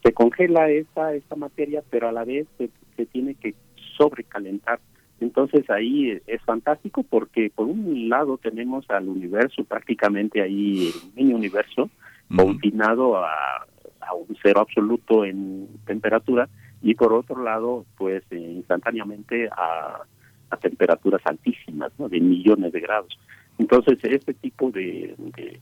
se 0.02 0.12
congela 0.12 0.68
esta, 0.70 1.14
esta 1.14 1.36
materia, 1.36 1.82
pero 1.88 2.08
a 2.08 2.12
la 2.12 2.24
vez 2.24 2.46
se, 2.58 2.70
se 2.96 3.06
tiene 3.06 3.34
que 3.34 3.54
sobrecalentar. 3.96 4.80
Entonces 5.20 5.68
ahí 5.70 6.20
es 6.26 6.42
fantástico 6.42 7.04
porque 7.04 7.52
por 7.54 7.68
un 7.68 8.08
lado 8.08 8.38
tenemos 8.38 8.88
al 8.90 9.08
universo 9.08 9.62
prácticamente 9.62 10.42
ahí, 10.42 10.88
el 10.88 11.14
mini 11.14 11.34
universo, 11.34 11.88
confinado 12.34 13.16
a 13.18 13.66
a 14.06 14.14
un 14.14 14.36
cero 14.42 14.60
absoluto 14.60 15.24
en 15.24 15.68
temperatura 15.86 16.48
y 16.82 16.94
por 16.94 17.12
otro 17.12 17.42
lado, 17.42 17.84
pues 17.96 18.22
eh, 18.30 18.36
instantáneamente 18.36 19.48
a, 19.48 20.02
a, 20.50 20.56
temperaturas 20.56 21.22
altísimas, 21.24 21.92
¿no? 21.98 22.08
de 22.08 22.20
millones 22.20 22.72
de 22.72 22.80
grados. 22.80 23.18
Entonces, 23.58 23.98
este 24.02 24.34
tipo 24.34 24.70
de, 24.70 25.14
de, 25.18 25.60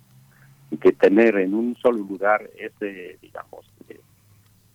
tener 0.93 1.37
en 1.37 1.55
un 1.55 1.77
solo 1.77 1.99
lugar 1.99 2.49
ese, 2.59 3.19
digamos, 3.21 3.67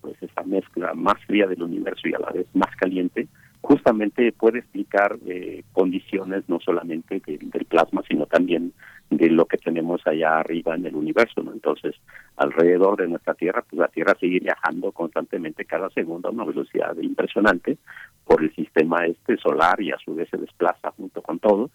pues 0.02 0.22
esa 0.22 0.44
mezcla 0.44 0.94
más 0.94 1.16
fría 1.26 1.48
del 1.48 1.64
universo 1.64 2.08
y 2.08 2.14
a 2.14 2.20
la 2.20 2.32
vez 2.32 2.46
más 2.54 2.76
caliente, 2.76 3.28
justamente 3.62 4.32
puede 4.32 4.60
explicar 4.60 5.18
eh, 5.26 5.64
condiciones 5.74 6.44
no 6.48 6.60
solamente 6.60 7.20
del 7.26 7.66
plasma, 7.66 8.04
sino 8.08 8.28
también 8.28 8.72
de 9.10 9.30
lo 9.30 9.46
que 9.46 9.58
tenemos 9.58 10.06
allá 10.06 10.40
arriba 10.40 10.76
en 10.76 10.86
el 10.86 10.96
universo. 10.96 11.42
¿no? 11.44 11.54
Entonces, 11.54 11.96
alrededor 12.38 12.98
de 12.98 13.08
nuestra 13.08 13.34
Tierra, 13.34 13.64
pues 13.70 13.80
la 13.80 13.88
Tierra 13.88 14.16
sigue 14.20 14.40
viajando 14.40 14.92
constantemente 14.92 15.66
cada 15.66 15.90
segundo 15.92 16.28
a 16.28 16.32
una 16.32 16.46
velocidad 16.46 16.96
impresionante 16.98 17.78
por 18.26 18.44
el 18.44 18.54
sistema 18.56 19.06
este 19.06 19.38
solar 19.38 19.82
y 19.82 19.92
a 19.92 19.98
su 19.98 20.16
vez 20.16 20.30
se 20.30 20.38
desplaza 20.38 20.92
junto 20.92 21.22
con 21.22 21.40
todo. 21.40 21.70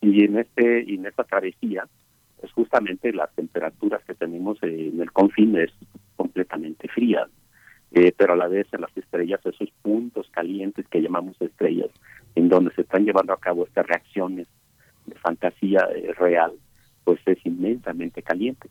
Y 0.00 0.24
en 0.24 0.38
este 0.38 0.84
y 0.86 0.94
en 0.94 1.06
esta 1.06 1.24
travesía, 1.24 1.86
pues 2.40 2.52
justamente 2.52 3.12
las 3.12 3.34
temperaturas 3.34 4.02
que 4.04 4.14
tenemos 4.14 4.62
en 4.62 5.00
el 5.00 5.12
confín 5.12 5.56
es 5.56 5.70
completamente 6.16 6.88
fría, 6.88 7.26
eh, 7.92 8.12
pero 8.16 8.32
a 8.32 8.36
la 8.36 8.48
vez 8.48 8.66
en 8.72 8.80
las 8.80 8.96
estrellas, 8.96 9.40
esos 9.44 9.70
puntos 9.82 10.28
calientes 10.30 10.86
que 10.88 11.02
llamamos 11.02 11.36
estrellas, 11.40 11.90
en 12.34 12.48
donde 12.48 12.72
se 12.74 12.82
están 12.82 13.04
llevando 13.04 13.32
a 13.32 13.40
cabo 13.40 13.66
estas 13.66 13.86
reacciones 13.86 14.46
de 15.10 15.14
fantasía 15.16 15.86
eh, 15.94 16.12
real, 16.18 16.52
pues 17.04 17.20
es 17.26 17.38
inmensamente 17.44 18.22
caliente. 18.22 18.68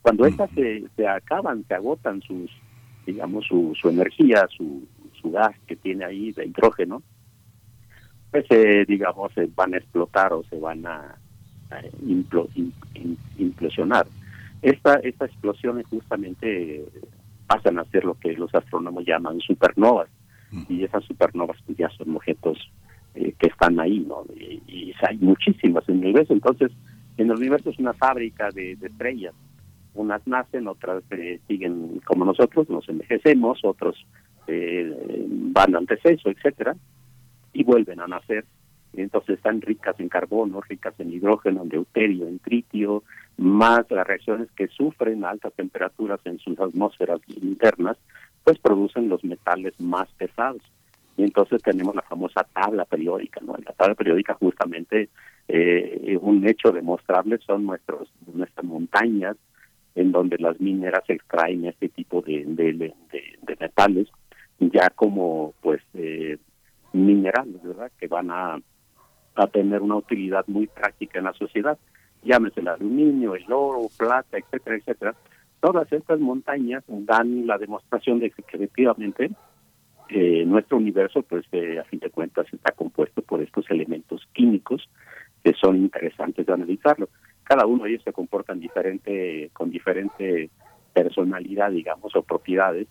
Cuando 0.00 0.26
estas 0.26 0.50
se, 0.50 0.84
se 0.96 1.06
acaban, 1.06 1.64
se 1.68 1.74
agotan 1.74 2.20
sus, 2.22 2.50
digamos, 3.06 3.46
su, 3.46 3.72
su 3.80 3.88
energía, 3.88 4.48
su, 4.48 4.86
su 5.20 5.30
gas 5.30 5.54
que 5.66 5.76
tiene 5.76 6.04
ahí 6.04 6.32
de 6.32 6.46
hidrógeno, 6.46 7.02
pues 8.32 8.46
eh, 8.50 8.84
digamos, 8.88 9.32
se 9.34 9.46
van 9.54 9.74
a 9.74 9.76
explotar 9.78 10.32
o 10.32 10.42
se 10.44 10.58
van 10.58 10.84
a, 10.86 11.16
implosionar. 13.38 14.06
Esta, 14.60 14.96
esta 14.96 15.24
explosión 15.24 15.82
justamente 15.84 16.84
pasan 17.46 17.78
a 17.78 17.84
ser 17.86 18.04
lo 18.04 18.14
que 18.14 18.32
los 18.34 18.54
astrónomos 18.54 19.04
llaman 19.06 19.40
supernovas, 19.40 20.08
y 20.68 20.84
esas 20.84 21.02
supernovas 21.04 21.56
pues 21.64 21.78
ya 21.78 21.88
son 21.90 22.14
objetos 22.14 22.58
eh, 23.14 23.34
que 23.38 23.48
están 23.48 23.78
ahí, 23.78 24.00
¿no? 24.00 24.24
Y, 24.36 24.92
hay 25.06 25.18
muchísimas 25.18 25.88
en 25.88 25.96
el 25.96 26.00
universo, 26.02 26.32
entonces 26.32 26.70
en 27.16 27.28
el 27.28 27.36
universo 27.36 27.70
es 27.70 27.78
una 27.78 27.92
fábrica 27.92 28.50
de, 28.50 28.72
estrellas, 28.80 29.34
unas 29.94 30.24
nacen, 30.28 30.68
otras 30.68 31.02
eh, 31.10 31.40
siguen 31.48 32.00
como 32.04 32.24
nosotros, 32.24 32.70
nos 32.70 32.88
envejecemos, 32.88 33.58
otros 33.64 33.96
eh, 34.46 35.26
van 35.28 35.74
antes 35.74 35.98
eso, 36.04 36.30
etcétera, 36.30 36.76
y 37.52 37.64
vuelven 37.64 38.00
a 38.00 38.06
nacer. 38.06 38.44
Entonces 38.94 39.38
están 39.38 39.60
ricas 39.60 39.98
en 39.98 40.08
carbono, 40.08 40.60
ricas 40.60 40.94
en 40.98 41.12
hidrógeno, 41.12 41.62
en 41.62 41.68
deuterio, 41.68 42.28
en 42.28 42.38
tritio, 42.38 43.02
más 43.38 43.90
las 43.90 44.06
reacciones 44.06 44.50
que 44.52 44.68
sufren 44.68 45.24
altas 45.24 45.52
temperaturas 45.54 46.20
en 46.24 46.38
sus 46.38 46.58
atmósferas 46.60 47.20
internas, 47.28 47.96
pues 48.44 48.58
producen 48.58 49.08
los 49.08 49.24
metales 49.24 49.78
más 49.80 50.08
pesados. 50.12 50.62
Y 51.16 51.24
entonces 51.24 51.62
tenemos 51.62 51.94
la 51.94 52.02
famosa 52.02 52.46
tabla 52.52 52.84
periódica, 52.84 53.40
¿no? 53.40 53.54
la 53.64 53.72
tabla 53.72 53.94
periódica 53.94 54.34
justamente 54.34 55.10
eh, 55.48 56.18
un 56.20 56.46
hecho 56.48 56.72
demostrable 56.72 57.38
son 57.46 57.66
nuestros 57.66 58.08
nuestras 58.32 58.64
montañas 58.64 59.36
en 59.94 60.10
donde 60.10 60.38
las 60.38 60.58
mineras 60.60 61.02
extraen 61.08 61.66
este 61.66 61.90
tipo 61.90 62.22
de, 62.22 62.44
de, 62.46 62.94
metales 63.60 64.08
ya 64.58 64.88
como 64.90 65.52
pues 65.60 65.82
eh, 65.94 66.38
minerales, 66.92 67.62
¿verdad? 67.62 67.90
Que 67.98 68.06
van 68.06 68.30
a, 68.30 68.58
a 69.34 69.46
tener 69.48 69.82
una 69.82 69.96
utilidad 69.96 70.44
muy 70.46 70.66
práctica 70.66 71.18
en 71.18 71.26
la 71.26 71.34
sociedad 71.34 71.78
llámese 72.22 72.60
el 72.60 72.68
aluminio, 72.68 73.34
el 73.34 73.50
oro, 73.50 73.88
plata, 73.96 74.38
etcétera, 74.38 74.76
etcétera, 74.76 75.14
todas 75.60 75.92
estas 75.92 76.20
montañas 76.20 76.84
dan 76.86 77.46
la 77.46 77.58
demostración 77.58 78.20
de 78.20 78.30
que 78.30 78.42
efectivamente 78.48 79.30
eh, 80.14 80.44
nuestro 80.44 80.76
universo, 80.76 81.22
pues 81.22 81.46
eh, 81.52 81.78
a 81.78 81.84
fin 81.84 81.98
de 81.98 82.10
cuentas, 82.10 82.46
está 82.52 82.72
compuesto 82.72 83.22
por 83.22 83.40
estos 83.40 83.70
elementos 83.70 84.28
químicos 84.34 84.88
que 85.42 85.54
son 85.54 85.76
interesantes 85.76 86.44
de 86.44 86.52
analizarlo. 86.52 87.08
Cada 87.44 87.64
uno 87.66 87.84
de 87.84 87.90
ellos 87.90 88.02
se 88.04 88.12
comportan 88.12 88.60
diferente, 88.60 89.50
con 89.54 89.70
diferente 89.70 90.50
personalidad, 90.92 91.70
digamos, 91.70 92.14
o 92.14 92.22
propiedades, 92.22 92.88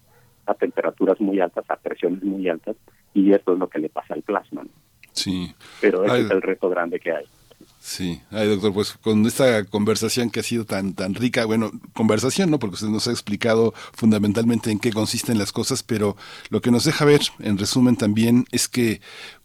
a 0.47 0.55
temperaturas 0.55 1.21
muy 1.21 1.39
altas, 1.39 1.63
a 1.69 1.75
presiones 1.75 2.23
muy 2.23 2.49
altas, 2.49 2.75
y 3.13 3.31
esto 3.31 3.53
es 3.53 3.59
lo 3.59 3.69
que 3.69 3.79
le 3.79 3.89
pasa 3.89 4.15
al 4.15 4.23
plasma. 4.23 4.63
Sí. 5.11 5.53
Pero 5.79 6.03
ese 6.03 6.21
es 6.21 6.31
el 6.31 6.41
reto 6.41 6.69
grande 6.69 6.99
que 6.99 7.11
hay. 7.11 7.25
Sí, 7.83 8.21
ay 8.29 8.47
doctor, 8.47 8.73
pues 8.73 8.93
con 8.93 9.25
esta 9.25 9.65
conversación 9.65 10.29
que 10.29 10.39
ha 10.39 10.43
sido 10.43 10.65
tan 10.65 10.93
tan 10.93 11.15
rica, 11.15 11.45
bueno, 11.45 11.71
conversación, 11.93 12.51
¿no? 12.51 12.59
Porque 12.59 12.75
usted 12.75 12.89
nos 12.89 13.07
ha 13.07 13.11
explicado 13.11 13.73
fundamentalmente 13.93 14.69
en 14.69 14.77
qué 14.77 14.93
consisten 14.93 15.39
las 15.39 15.51
cosas, 15.51 15.81
pero 15.81 16.15
lo 16.49 16.61
que 16.61 16.69
nos 16.69 16.83
deja 16.83 17.05
ver, 17.05 17.21
en 17.39 17.57
resumen 17.57 17.95
también, 17.95 18.45
es 18.51 18.67
que 18.67 19.01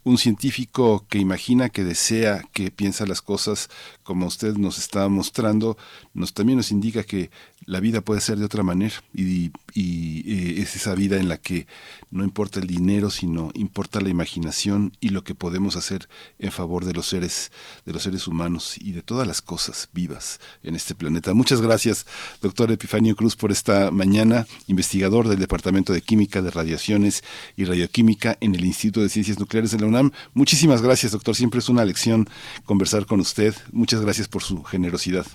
un 0.06 0.18
científico 0.18 1.04
que 1.08 1.18
imagina, 1.18 1.68
que 1.68 1.82
desea, 1.82 2.44
que 2.52 2.70
piensa 2.70 3.06
las 3.06 3.22
cosas 3.22 3.68
como 4.04 4.26
usted 4.26 4.54
nos 4.54 4.78
está 4.78 5.08
mostrando, 5.08 5.76
nos 6.14 6.32
también 6.32 6.58
nos 6.58 6.70
indica 6.70 7.02
que 7.02 7.30
la 7.64 7.80
vida 7.80 8.02
puede 8.02 8.20
ser 8.20 8.38
de 8.38 8.44
otra 8.44 8.62
manera 8.62 8.94
y, 9.12 9.50
y, 9.74 10.60
es 10.62 10.76
esa 10.76 10.94
vida 10.94 11.16
en 11.16 11.28
la 11.28 11.38
que 11.38 11.66
no 12.12 12.22
importa 12.22 12.60
el 12.60 12.68
dinero, 12.68 13.10
sino 13.10 13.50
importa 13.54 14.00
la 14.00 14.08
imaginación 14.08 14.92
y 15.00 15.08
lo 15.08 15.24
que 15.24 15.34
podemos 15.34 15.74
hacer 15.74 16.08
en 16.38 16.52
favor 16.52 16.84
de 16.84 16.92
los 16.92 17.06
seres, 17.08 17.50
de 17.84 17.92
los 17.92 18.04
seres 18.04 18.25
humanos 18.28 18.76
y 18.78 18.92
de 18.92 19.02
todas 19.02 19.26
las 19.26 19.42
cosas 19.42 19.88
vivas 19.92 20.40
en 20.62 20.74
este 20.74 20.94
planeta. 20.94 21.34
Muchas 21.34 21.60
gracias, 21.60 22.06
doctor 22.42 22.70
Epifanio 22.70 23.16
Cruz, 23.16 23.36
por 23.36 23.50
esta 23.50 23.90
mañana, 23.90 24.46
investigador 24.66 25.28
del 25.28 25.38
Departamento 25.38 25.92
de 25.92 26.02
Química 26.02 26.42
de 26.42 26.50
Radiaciones 26.50 27.22
y 27.56 27.64
Radioquímica 27.64 28.36
en 28.40 28.54
el 28.54 28.64
Instituto 28.64 29.02
de 29.02 29.08
Ciencias 29.08 29.38
Nucleares 29.38 29.70
de 29.72 29.80
la 29.80 29.86
UNAM. 29.86 30.12
Muchísimas 30.34 30.82
gracias, 30.82 31.12
doctor. 31.12 31.34
Siempre 31.34 31.60
es 31.60 31.68
una 31.68 31.84
lección 31.84 32.26
conversar 32.64 33.06
con 33.06 33.20
usted. 33.20 33.54
Muchas 33.72 34.00
gracias 34.00 34.28
por 34.28 34.42
su 34.42 34.62
generosidad. 34.62 35.26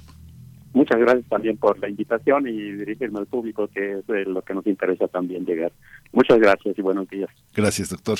Muchas 0.74 1.00
gracias 1.00 1.26
también 1.28 1.58
por 1.58 1.78
la 1.80 1.90
invitación 1.90 2.48
y 2.48 2.54
dirigirme 2.54 3.20
al 3.20 3.28
público, 3.28 3.68
que 3.68 4.00
es 4.00 4.28
lo 4.28 4.42
que 4.42 4.54
nos 4.54 4.66
interesa 4.66 5.08
también 5.08 5.46
llegar. 5.46 5.74
Muchas 6.14 6.40
gracias 6.40 6.78
y 6.78 6.82
buenos 6.82 7.08
días. 7.10 7.30
Gracias, 7.54 7.90
doctor. 7.90 8.20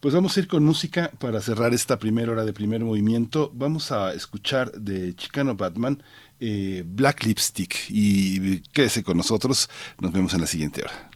Pues 0.00 0.14
vamos 0.14 0.36
a 0.36 0.40
ir 0.40 0.48
con 0.48 0.64
música 0.64 1.10
para 1.18 1.40
cerrar 1.40 1.74
esta 1.74 1.98
primera 1.98 2.32
hora 2.32 2.44
de 2.44 2.52
primer 2.52 2.82
movimiento. 2.84 3.50
Vamos 3.52 3.92
a 3.92 4.14
escuchar 4.14 4.72
de 4.72 5.14
Chicano 5.14 5.54
Batman 5.54 6.02
eh, 6.40 6.84
Black 6.86 7.24
Lipstick 7.24 7.74
y 7.88 8.60
quédese 8.72 9.02
con 9.02 9.16
nosotros. 9.16 9.68
Nos 10.00 10.12
vemos 10.12 10.32
en 10.34 10.40
la 10.40 10.46
siguiente 10.46 10.82
hora. 10.82 11.10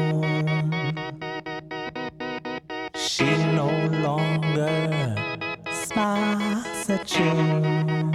She 2.96 3.26
no 3.54 3.70
longer 4.02 5.14
smiles 5.70 6.90
at 6.90 7.16
you. 7.16 8.07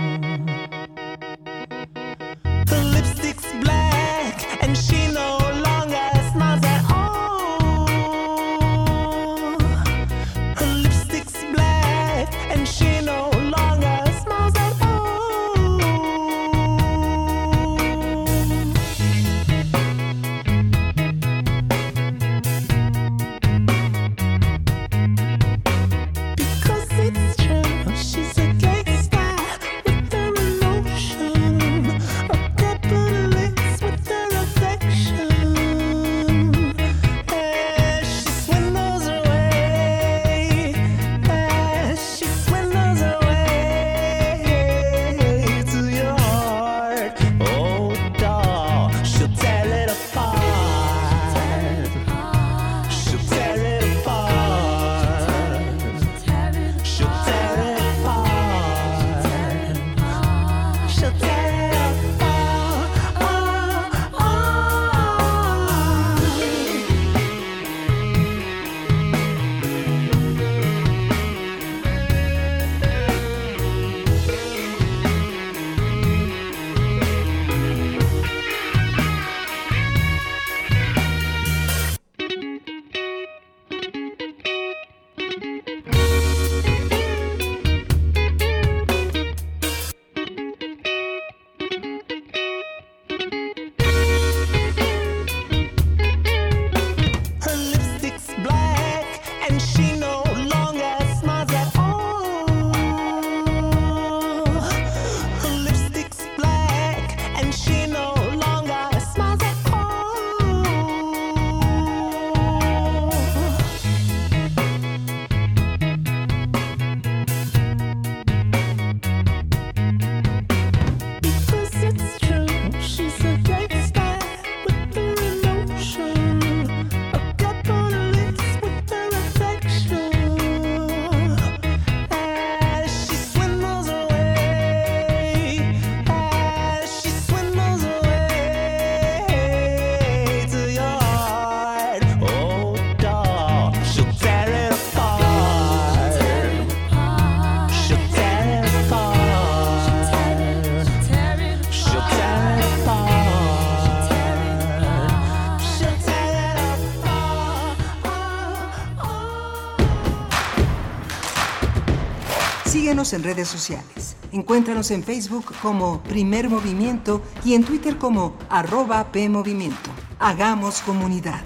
En 163.11 163.21
redes 163.21 163.49
sociales. 163.49 164.15
Encuéntranos 164.31 164.89
en 164.89 165.03
Facebook 165.03 165.53
como 165.61 166.01
Primer 166.03 166.49
Movimiento 166.49 167.21
y 167.43 167.53
en 167.53 167.65
Twitter 167.65 167.97
como 167.97 168.37
arroba 168.49 169.11
PMovimiento. 169.11 169.89
Hagamos 170.19 170.79
comunidad. 170.79 171.41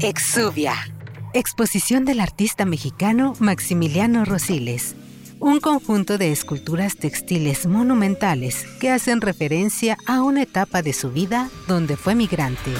Exuvia. 0.00 0.74
Exposición 1.32 2.04
del 2.04 2.18
artista 2.18 2.64
mexicano 2.64 3.34
Maximiliano 3.38 4.24
Rosiles. 4.24 4.96
Un 5.38 5.60
conjunto 5.60 6.18
de 6.18 6.32
esculturas 6.32 6.96
textiles 6.96 7.66
monumentales 7.66 8.66
que 8.80 8.90
hacen 8.90 9.20
referencia 9.20 9.96
a 10.04 10.22
una 10.22 10.42
etapa 10.42 10.82
de 10.82 10.92
su 10.92 11.12
vida 11.12 11.48
donde 11.68 11.96
fue 11.96 12.16
migrante. 12.16 12.72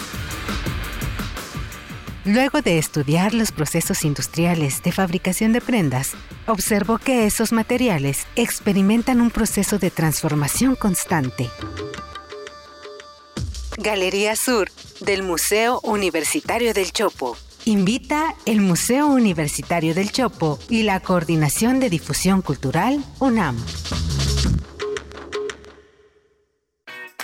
Luego 2.29 2.61
de 2.61 2.77
estudiar 2.77 3.33
los 3.33 3.53
procesos 3.53 4.05
industriales 4.05 4.83
de 4.83 4.93
fabricación 4.93 5.55
de 5.55 5.63
prendas, 5.63 6.13
observó 6.47 6.99
que 6.99 7.25
esos 7.25 7.53
materiales 7.53 8.27
experimentan 8.37 9.23
un 9.23 9.31
proceso 9.31 9.79
de 9.79 9.91
transformación 9.91 10.77
constante. 10.77 11.49
Galería 13.79 14.37
Sur 14.37 14.71
del 15.01 15.23
Museo 15.23 15.81
Universitario 15.83 16.75
del 16.75 16.93
Chopo. 16.93 17.35
Invita 17.65 18.35
el 18.45 18.61
Museo 18.61 19.07
Universitario 19.07 19.95
del 19.95 20.13
Chopo 20.13 20.59
y 20.69 20.83
la 20.83 21.01
Coordinación 21.01 21.81
de 21.81 21.89
Difusión 21.89 22.43
Cultural 22.43 23.03
UNAM. 23.21 23.57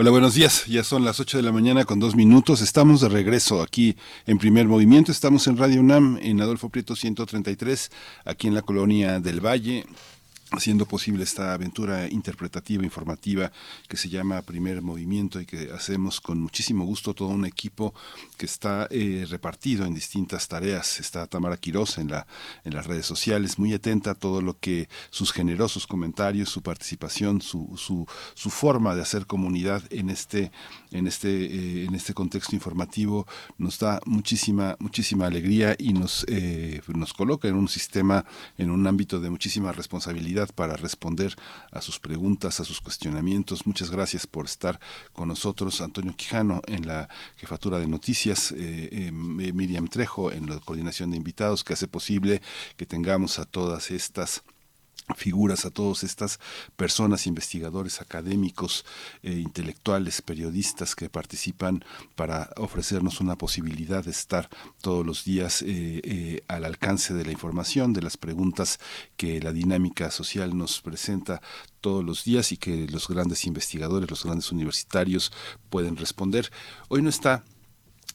Hola, 0.00 0.12
buenos 0.12 0.32
días. 0.32 0.64
Ya 0.64 0.82
son 0.82 1.04
las 1.04 1.20
8 1.20 1.36
de 1.36 1.42
la 1.42 1.52
mañana 1.52 1.84
con 1.84 2.00
dos 2.00 2.16
minutos. 2.16 2.62
Estamos 2.62 3.02
de 3.02 3.10
regreso 3.10 3.60
aquí 3.60 3.96
en 4.24 4.38
primer 4.38 4.66
movimiento. 4.66 5.12
Estamos 5.12 5.46
en 5.46 5.58
Radio 5.58 5.82
UNAM, 5.82 6.18
en 6.22 6.40
Adolfo 6.40 6.70
Prieto 6.70 6.96
133, 6.96 7.90
aquí 8.24 8.48
en 8.48 8.54
la 8.54 8.62
colonia 8.62 9.20
del 9.20 9.44
Valle 9.44 9.84
haciendo 10.52 10.86
posible 10.86 11.24
esta 11.24 11.54
aventura 11.54 12.08
interpretativa, 12.08 12.84
informativa 12.84 13.52
que 13.88 13.96
se 13.96 14.08
llama 14.08 14.42
Primer 14.42 14.82
Movimiento 14.82 15.40
y 15.40 15.46
que 15.46 15.70
hacemos 15.72 16.20
con 16.20 16.40
muchísimo 16.40 16.84
gusto 16.84 17.14
todo 17.14 17.28
un 17.28 17.44
equipo 17.44 17.94
que 18.36 18.46
está 18.46 18.88
eh, 18.90 19.26
repartido 19.28 19.86
en 19.86 19.94
distintas 19.94 20.48
tareas. 20.48 21.00
Está 21.00 21.26
Tamara 21.26 21.56
Quiroz 21.56 21.98
en, 21.98 22.10
la, 22.10 22.26
las 22.64 22.86
redes 22.86 23.06
sociales, 23.06 23.58
muy 23.58 23.72
atenta 23.72 24.12
a 24.12 24.14
todo 24.14 24.42
lo 24.42 24.58
que 24.58 24.88
sus 25.10 25.32
generosos 25.32 25.86
comentarios, 25.86 26.48
su 26.48 26.62
participación, 26.62 27.40
su, 27.42 27.74
su, 27.76 28.06
su 28.34 28.50
forma 28.50 28.94
de 28.94 29.02
hacer 29.02 29.26
comunidad 29.26 29.82
en 29.90 30.10
este, 30.10 30.50
en 30.90 31.06
este, 31.06 31.28
eh, 31.28 31.84
en 31.84 31.94
este 31.94 32.14
contexto 32.14 32.54
informativo 32.54 33.26
nos 33.58 33.78
da 33.78 34.00
muchísima, 34.06 34.76
muchísima 34.78 35.26
alegría 35.26 35.76
y 35.78 35.92
nos, 35.92 36.24
eh, 36.28 36.80
nos 36.88 37.12
coloca 37.12 37.48
en 37.48 37.54
un 37.54 37.68
sistema, 37.68 38.24
en 38.58 38.70
un 38.70 38.86
ámbito 38.86 39.20
de 39.20 39.30
muchísima 39.30 39.72
responsabilidad 39.72 40.50
para 40.54 40.76
responder 40.76 41.36
a 41.72 41.80
sus 41.80 41.98
preguntas, 41.98 42.60
a 42.60 42.64
sus 42.64 42.80
cuestionamientos. 42.80 43.66
Muchas 43.66 43.90
gracias 43.90 44.26
por 44.26 44.46
estar 44.46 44.80
con 45.12 45.28
nosotros. 45.28 45.80
Antonio 45.80 46.14
Quijano 46.16 46.62
en 46.66 46.86
la 46.86 47.08
jefatura 47.36 47.78
de 47.78 47.86
noticias, 47.86 48.52
eh, 48.52 48.88
eh, 48.92 49.12
Miriam 49.12 49.88
Trejo 49.88 50.32
en 50.32 50.48
la 50.48 50.58
coordinación 50.60 51.10
de 51.10 51.16
invitados, 51.16 51.64
que 51.64 51.74
hace 51.74 51.88
posible 51.88 52.40
que 52.76 52.86
tengamos 52.86 53.38
a 53.38 53.44
todas 53.44 53.90
estas 53.90 54.42
figuras 55.16 55.64
a 55.64 55.70
todas 55.70 56.04
estas 56.04 56.40
personas, 56.76 57.26
investigadores, 57.26 58.00
académicos, 58.00 58.84
eh, 59.22 59.32
intelectuales, 59.32 60.22
periodistas 60.22 60.94
que 60.94 61.08
participan 61.08 61.84
para 62.14 62.50
ofrecernos 62.56 63.20
una 63.20 63.36
posibilidad 63.36 64.04
de 64.04 64.10
estar 64.10 64.48
todos 64.80 65.04
los 65.04 65.24
días 65.24 65.62
eh, 65.62 66.00
eh, 66.04 66.42
al 66.48 66.64
alcance 66.64 67.14
de 67.14 67.24
la 67.24 67.32
información, 67.32 67.92
de 67.92 68.02
las 68.02 68.16
preguntas 68.16 68.78
que 69.16 69.40
la 69.40 69.52
dinámica 69.52 70.10
social 70.10 70.56
nos 70.56 70.80
presenta 70.80 71.40
todos 71.80 72.04
los 72.04 72.24
días 72.24 72.52
y 72.52 72.56
que 72.56 72.86
los 72.88 73.08
grandes 73.08 73.46
investigadores, 73.46 74.10
los 74.10 74.24
grandes 74.24 74.52
universitarios 74.52 75.32
pueden 75.70 75.96
responder. 75.96 76.50
Hoy 76.88 77.02
no 77.02 77.08
está 77.08 77.44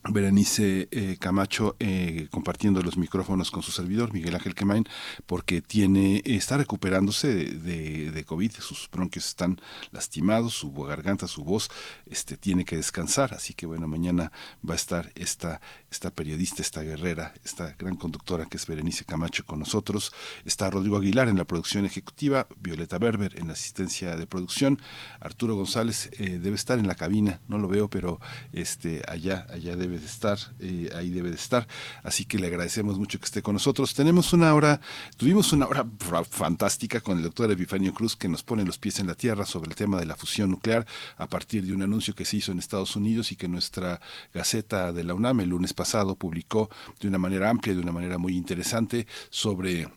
Berenice 0.10 0.88
eh, 0.92 1.18
Camacho 1.20 1.76
eh, 1.80 2.28
compartiendo 2.30 2.82
los 2.82 2.98
micrófonos 2.98 3.50
con 3.50 3.64
su 3.64 3.72
servidor 3.72 4.14
Miguel 4.14 4.36
Ángel 4.36 4.54
Quemain 4.54 4.86
porque 5.26 5.62
tiene 5.62 6.22
está 6.26 6.58
recuperándose 6.58 7.34
de, 7.34 8.12
de, 8.12 8.24
COVID 8.24 8.52
sus 8.60 8.90
bronquios 8.92 9.28
están 9.28 9.60
lastimados 9.92 10.54
su 10.54 10.72
garganta 10.74 11.28
su 11.28 11.44
voz 11.44 11.70
este 12.06 12.38
tiene 12.38 12.66
que 12.66 12.76
descansar. 12.76 13.34
Así 13.34 13.54
que 13.54 13.66
bueno 13.66 13.88
mañana 13.88 14.32
va 14.68 14.74
a 14.74 14.78
estar 14.78 15.12
esta 15.16 15.60
esta 15.90 16.12
periodista 16.12 16.62
esta 16.62 16.82
guerrera 16.82 17.34
esta 17.44 17.76
gran 17.78 17.96
conductora 17.96 18.46
que 18.46 18.58
es 18.58 18.68
Berenice 18.68 19.06
Camacho 19.06 19.46
con 19.46 19.60
nosotros. 19.60 20.14
Está 20.46 20.70
Rodrigo 20.70 20.98
Aguilar 20.98 21.30
en 21.30 21.38
la 21.38 21.46
producción 21.46 21.86
ejecutiva 21.86 22.48
Violeta 22.58 23.00
Berber 23.00 23.40
en 23.40 23.48
la 23.48 23.54
asistencia 23.54 24.16
de 24.16 24.28
producción 24.28 24.80
Arturo 25.20 25.56
González 25.56 26.10
eh, 26.14 26.40
debe 26.40 26.56
estar 26.56 26.78
en 26.78 26.88
la 26.88 26.96
cabina 26.96 27.42
no 27.48 27.58
lo 27.58 27.68
veo 27.68 27.90
pero 27.90 28.20
este 28.54 29.02
allá 29.08 29.48
allá 29.50 29.76
debe 29.76 29.95
debe 29.96 30.00
de 30.00 30.06
estar, 30.06 30.38
eh, 30.60 30.90
ahí 30.96 31.10
debe 31.10 31.30
de 31.30 31.36
estar. 31.36 31.68
Así 32.04 32.26
que 32.26 32.38
le 32.38 32.48
agradecemos 32.48 33.00
mucho 33.00 33.20
que 33.20 33.26
esté 33.26 33.42
con 33.42 33.54
nosotros. 33.54 33.94
Tenemos 33.94 34.34
una 34.34 34.54
hora, 34.54 34.82
tuvimos 35.18 35.54
una 35.54 35.68
hora 35.68 35.86
fantástica 36.30 37.02
con 37.02 37.18
el 37.18 37.24
doctor 37.24 37.52
Epifanio 37.52 37.94
Cruz 37.94 38.16
que 38.16 38.28
nos 38.28 38.44
pone 38.44 38.64
los 38.66 38.78
pies 38.78 39.00
en 39.00 39.08
la 39.08 39.16
tierra 39.16 39.46
sobre 39.46 39.70
el 39.70 39.76
tema 39.76 40.00
de 40.00 40.06
la 40.06 40.16
fusión 40.16 40.52
nuclear 40.52 40.86
a 41.18 41.28
partir 41.28 41.66
de 41.66 41.74
un 41.74 41.82
anuncio 41.82 42.14
que 42.14 42.26
se 42.26 42.38
hizo 42.38 42.52
en 42.52 42.60
Estados 42.60 42.96
Unidos 42.96 43.32
y 43.32 43.36
que 43.36 43.48
nuestra 43.48 44.02
Gaceta 44.34 44.92
de 44.92 45.04
la 45.04 45.14
UNAM 45.14 45.40
el 45.42 45.50
lunes 45.50 45.74
pasado 45.74 46.16
publicó 46.16 46.70
de 47.00 47.08
una 47.08 47.18
manera 47.18 47.50
amplia, 47.50 47.74
de 47.74 47.82
una 47.82 47.92
manera 47.92 48.18
muy 48.18 48.36
interesante 48.36 49.08
sobre 49.30 49.88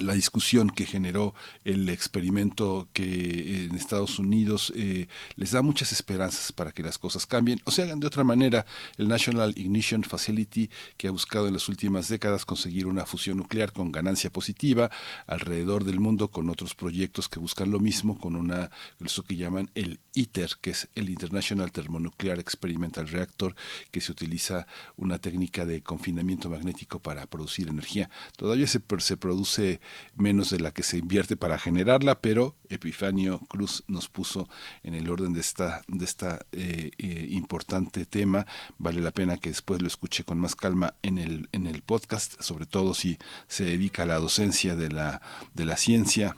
la 0.00 0.14
discusión 0.14 0.70
que 0.70 0.86
generó 0.86 1.34
el 1.64 1.88
experimento 1.88 2.88
que 2.92 3.64
en 3.64 3.74
Estados 3.74 4.18
Unidos 4.18 4.72
eh, 4.76 5.08
les 5.36 5.52
da 5.52 5.62
muchas 5.62 5.92
esperanzas 5.92 6.52
para 6.52 6.72
que 6.72 6.82
las 6.82 6.98
cosas 6.98 7.26
cambien 7.26 7.60
o 7.64 7.70
se 7.70 7.82
hagan 7.82 8.00
de 8.00 8.06
otra 8.06 8.24
manera. 8.24 8.66
El 8.96 9.08
National 9.08 9.54
Ignition 9.56 10.02
Facility, 10.02 10.70
que 10.96 11.08
ha 11.08 11.10
buscado 11.10 11.46
en 11.46 11.54
las 11.54 11.68
últimas 11.68 12.08
décadas 12.08 12.44
conseguir 12.44 12.86
una 12.86 13.06
fusión 13.06 13.38
nuclear 13.38 13.72
con 13.72 13.92
ganancia 13.92 14.30
positiva 14.30 14.90
alrededor 15.26 15.84
del 15.84 16.00
mundo 16.00 16.28
con 16.28 16.50
otros 16.50 16.74
proyectos 16.74 17.28
que 17.28 17.38
buscan 17.38 17.70
lo 17.70 17.80
mismo, 17.80 18.18
con 18.18 18.36
una, 18.36 18.70
eso 19.04 19.22
que 19.22 19.36
llaman 19.36 19.70
el 19.74 20.00
ITER, 20.14 20.50
que 20.60 20.70
es 20.70 20.88
el 20.94 21.10
International 21.10 21.72
Thermonuclear 21.72 22.38
Experimental 22.38 23.08
Reactor, 23.08 23.54
que 23.90 24.00
se 24.00 24.12
utiliza 24.12 24.66
una 24.96 25.18
técnica 25.18 25.64
de 25.66 25.82
confinamiento 25.82 26.48
magnético 26.50 27.00
para 27.00 27.26
producir 27.26 27.68
energía. 27.68 28.10
Todavía 28.36 28.66
se, 28.66 28.80
se 28.98 29.16
produce 29.16 29.80
menos 30.16 30.50
de 30.50 30.60
la 30.60 30.72
que 30.72 30.82
se 30.82 30.98
invierte 30.98 31.36
para 31.36 31.58
generarla, 31.58 32.20
pero 32.20 32.56
Epifanio 32.68 33.40
Cruz 33.48 33.84
nos 33.86 34.08
puso 34.08 34.48
en 34.82 34.94
el 34.94 35.10
orden 35.10 35.32
de 35.32 35.40
esta, 35.40 35.82
de 35.88 36.04
esta 36.04 36.46
eh, 36.52 36.90
eh, 36.98 37.26
importante 37.30 38.06
tema. 38.06 38.46
Vale 38.78 39.00
la 39.00 39.10
pena 39.10 39.36
que 39.36 39.50
después 39.50 39.80
lo 39.80 39.88
escuche 39.88 40.24
con 40.24 40.38
más 40.38 40.54
calma 40.56 40.94
en 41.02 41.18
el, 41.18 41.48
en 41.52 41.66
el 41.66 41.82
podcast, 41.82 42.40
sobre 42.40 42.66
todo 42.66 42.94
si 42.94 43.18
se 43.48 43.64
dedica 43.64 44.02
a 44.02 44.06
la 44.06 44.18
docencia 44.18 44.76
de 44.76 44.90
la, 44.90 45.20
de 45.54 45.64
la 45.64 45.76
ciencia 45.76 46.36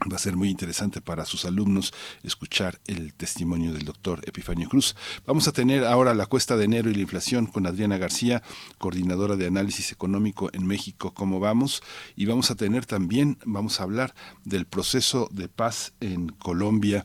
Va 0.00 0.16
a 0.16 0.18
ser 0.20 0.36
muy 0.36 0.50
interesante 0.50 1.00
para 1.00 1.24
sus 1.24 1.46
alumnos 1.46 1.94
escuchar 2.22 2.78
el 2.86 3.14
testimonio 3.14 3.72
del 3.72 3.86
doctor 3.86 4.20
Epifanio 4.26 4.68
Cruz. 4.68 4.94
Vamos 5.26 5.48
a 5.48 5.52
tener 5.52 5.84
ahora 5.84 6.14
la 6.14 6.26
cuesta 6.26 6.56
de 6.56 6.66
enero 6.66 6.90
y 6.90 6.94
la 6.94 7.00
inflación 7.00 7.46
con 7.46 7.66
Adriana 7.66 7.96
García, 7.96 8.42
coordinadora 8.76 9.36
de 9.36 9.46
análisis 9.46 9.92
económico 9.92 10.50
en 10.52 10.66
México, 10.66 11.14
cómo 11.14 11.40
vamos. 11.40 11.82
Y 12.14 12.26
vamos 12.26 12.50
a 12.50 12.56
tener 12.56 12.84
también, 12.84 13.38
vamos 13.46 13.80
a 13.80 13.84
hablar 13.84 14.14
del 14.44 14.66
proceso 14.66 15.28
de 15.32 15.48
paz 15.48 15.94
en 16.00 16.28
Colombia 16.28 17.04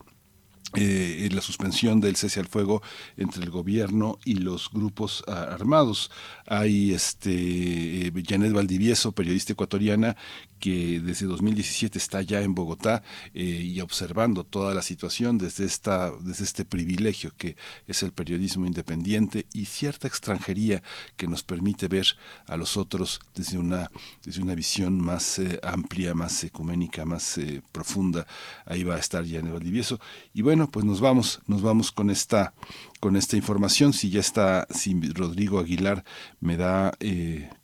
eh, 0.73 1.27
la 1.33 1.41
suspensión 1.41 1.99
del 1.99 2.15
cese 2.15 2.39
al 2.39 2.47
fuego 2.47 2.81
entre 3.17 3.43
el 3.43 3.49
gobierno 3.49 4.19
y 4.23 4.35
los 4.35 4.69
grupos 4.71 5.21
armados. 5.27 6.11
Hay 6.47 6.93
este 6.93 8.07
eh, 8.07 8.13
Janet 8.25 8.53
Valdivieso, 8.53 9.11
periodista 9.11 9.51
ecuatoriana, 9.51 10.15
que 10.61 11.01
desde 11.01 11.25
2017 11.25 11.97
está 11.97 12.21
ya 12.21 12.41
en 12.41 12.53
Bogotá 12.53 13.01
eh, 13.33 13.43
y 13.43 13.81
observando 13.81 14.43
toda 14.45 14.75
la 14.75 14.83
situación 14.83 15.39
desde, 15.39 15.65
esta, 15.65 16.11
desde 16.21 16.45
este 16.45 16.65
privilegio 16.65 17.33
que 17.35 17.57
es 17.87 18.03
el 18.03 18.13
periodismo 18.13 18.67
independiente 18.67 19.47
y 19.53 19.65
cierta 19.65 20.07
extranjería 20.07 20.83
que 21.17 21.27
nos 21.27 21.41
permite 21.41 21.87
ver 21.87 22.05
a 22.45 22.57
los 22.57 22.77
otros 22.77 23.19
desde 23.33 23.57
una, 23.57 23.89
desde 24.23 24.43
una 24.43 24.53
visión 24.53 25.01
más 25.01 25.39
eh, 25.39 25.59
amplia, 25.63 26.13
más 26.13 26.43
ecuménica, 26.43 27.05
más 27.05 27.39
eh, 27.39 27.63
profunda. 27.71 28.27
Ahí 28.65 28.83
va 28.83 28.95
a 28.95 28.99
estar 28.99 29.25
Janet 29.27 29.51
Valdivieso. 29.51 29.99
Y 30.31 30.43
bueno, 30.43 30.69
pues 30.69 30.85
nos 30.85 31.01
vamos, 31.01 31.41
nos 31.47 31.63
vamos 31.63 31.91
con 31.91 32.11
esta 32.11 32.53
con 32.99 33.15
esta 33.15 33.35
información. 33.35 33.93
Si 33.93 34.11
ya 34.11 34.19
está, 34.19 34.67
si 34.69 34.93
Rodrigo 35.13 35.57
Aguilar 35.57 36.03
me 36.39 36.55
da 36.55 36.91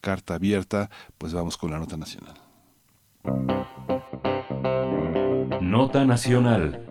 carta 0.01 0.33
abierta, 0.33 0.89
pues 1.19 1.31
vamos 1.31 1.57
con 1.57 1.69
la 1.69 1.77
nota 1.77 1.95
nacional. 1.95 2.46
Nota 5.61 6.05
Nacional. 6.05 6.86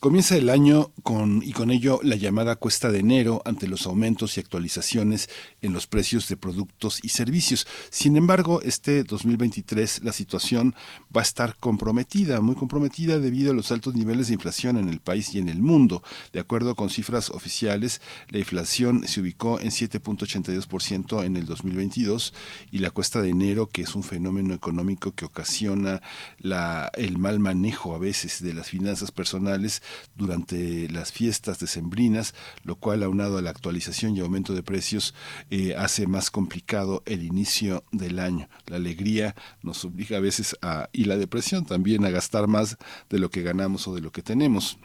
Comienza 0.00 0.36
el 0.36 0.48
año 0.48 0.92
con, 1.02 1.42
y 1.42 1.52
con 1.52 1.72
ello 1.72 1.98
la 2.04 2.14
llamada 2.14 2.54
cuesta 2.54 2.92
de 2.92 3.00
enero 3.00 3.42
ante 3.44 3.66
los 3.66 3.84
aumentos 3.84 4.36
y 4.36 4.40
actualizaciones 4.40 5.28
en 5.60 5.72
los 5.72 5.88
precios 5.88 6.28
de 6.28 6.36
productos 6.36 7.00
y 7.02 7.08
servicios. 7.08 7.66
Sin 7.90 8.16
embargo, 8.16 8.62
este 8.62 9.02
2023 9.02 10.04
la 10.04 10.12
situación 10.12 10.76
va 11.14 11.22
a 11.22 11.24
estar 11.24 11.56
comprometida, 11.56 12.40
muy 12.40 12.54
comprometida 12.54 13.18
debido 13.18 13.50
a 13.50 13.54
los 13.54 13.72
altos 13.72 13.96
niveles 13.96 14.28
de 14.28 14.34
inflación 14.34 14.76
en 14.76 14.88
el 14.88 15.00
país 15.00 15.34
y 15.34 15.40
en 15.40 15.48
el 15.48 15.62
mundo. 15.62 16.04
De 16.32 16.38
acuerdo 16.38 16.76
con 16.76 16.90
cifras 16.90 17.30
oficiales, 17.30 18.00
la 18.28 18.38
inflación 18.38 19.04
se 19.04 19.20
ubicó 19.20 19.58
en 19.58 19.70
7.82% 19.70 21.24
en 21.24 21.36
el 21.36 21.44
2022 21.44 22.34
y 22.70 22.78
la 22.78 22.92
cuesta 22.92 23.20
de 23.20 23.30
enero, 23.30 23.66
que 23.66 23.82
es 23.82 23.96
un 23.96 24.04
fenómeno 24.04 24.54
económico 24.54 25.10
que 25.10 25.24
ocasiona 25.24 26.02
la, 26.38 26.88
el 26.94 27.18
mal 27.18 27.40
manejo 27.40 27.96
a 27.96 27.98
veces 27.98 28.40
de 28.44 28.54
las 28.54 28.68
finanzas 28.68 29.10
personales, 29.10 29.82
durante 30.16 30.88
las 30.88 31.12
fiestas 31.12 31.58
decembrinas, 31.58 32.34
lo 32.64 32.76
cual 32.76 33.02
aunado 33.02 33.38
a 33.38 33.42
la 33.42 33.50
actualización 33.50 34.16
y 34.16 34.20
aumento 34.20 34.54
de 34.54 34.62
precios 34.62 35.14
eh, 35.50 35.74
hace 35.76 36.06
más 36.06 36.30
complicado 36.30 37.02
el 37.06 37.22
inicio 37.22 37.84
del 37.92 38.18
año. 38.18 38.48
La 38.66 38.76
alegría 38.76 39.34
nos 39.62 39.84
obliga 39.84 40.18
a 40.18 40.20
veces 40.20 40.56
a, 40.62 40.88
y 40.92 41.04
la 41.04 41.16
depresión 41.16 41.64
también 41.64 42.04
a 42.04 42.10
gastar 42.10 42.46
más 42.46 42.76
de 43.10 43.18
lo 43.18 43.30
que 43.30 43.42
ganamos 43.42 43.86
o 43.88 43.94
de 43.94 44.00
lo 44.00 44.12
que 44.12 44.22
tenemos. 44.22 44.78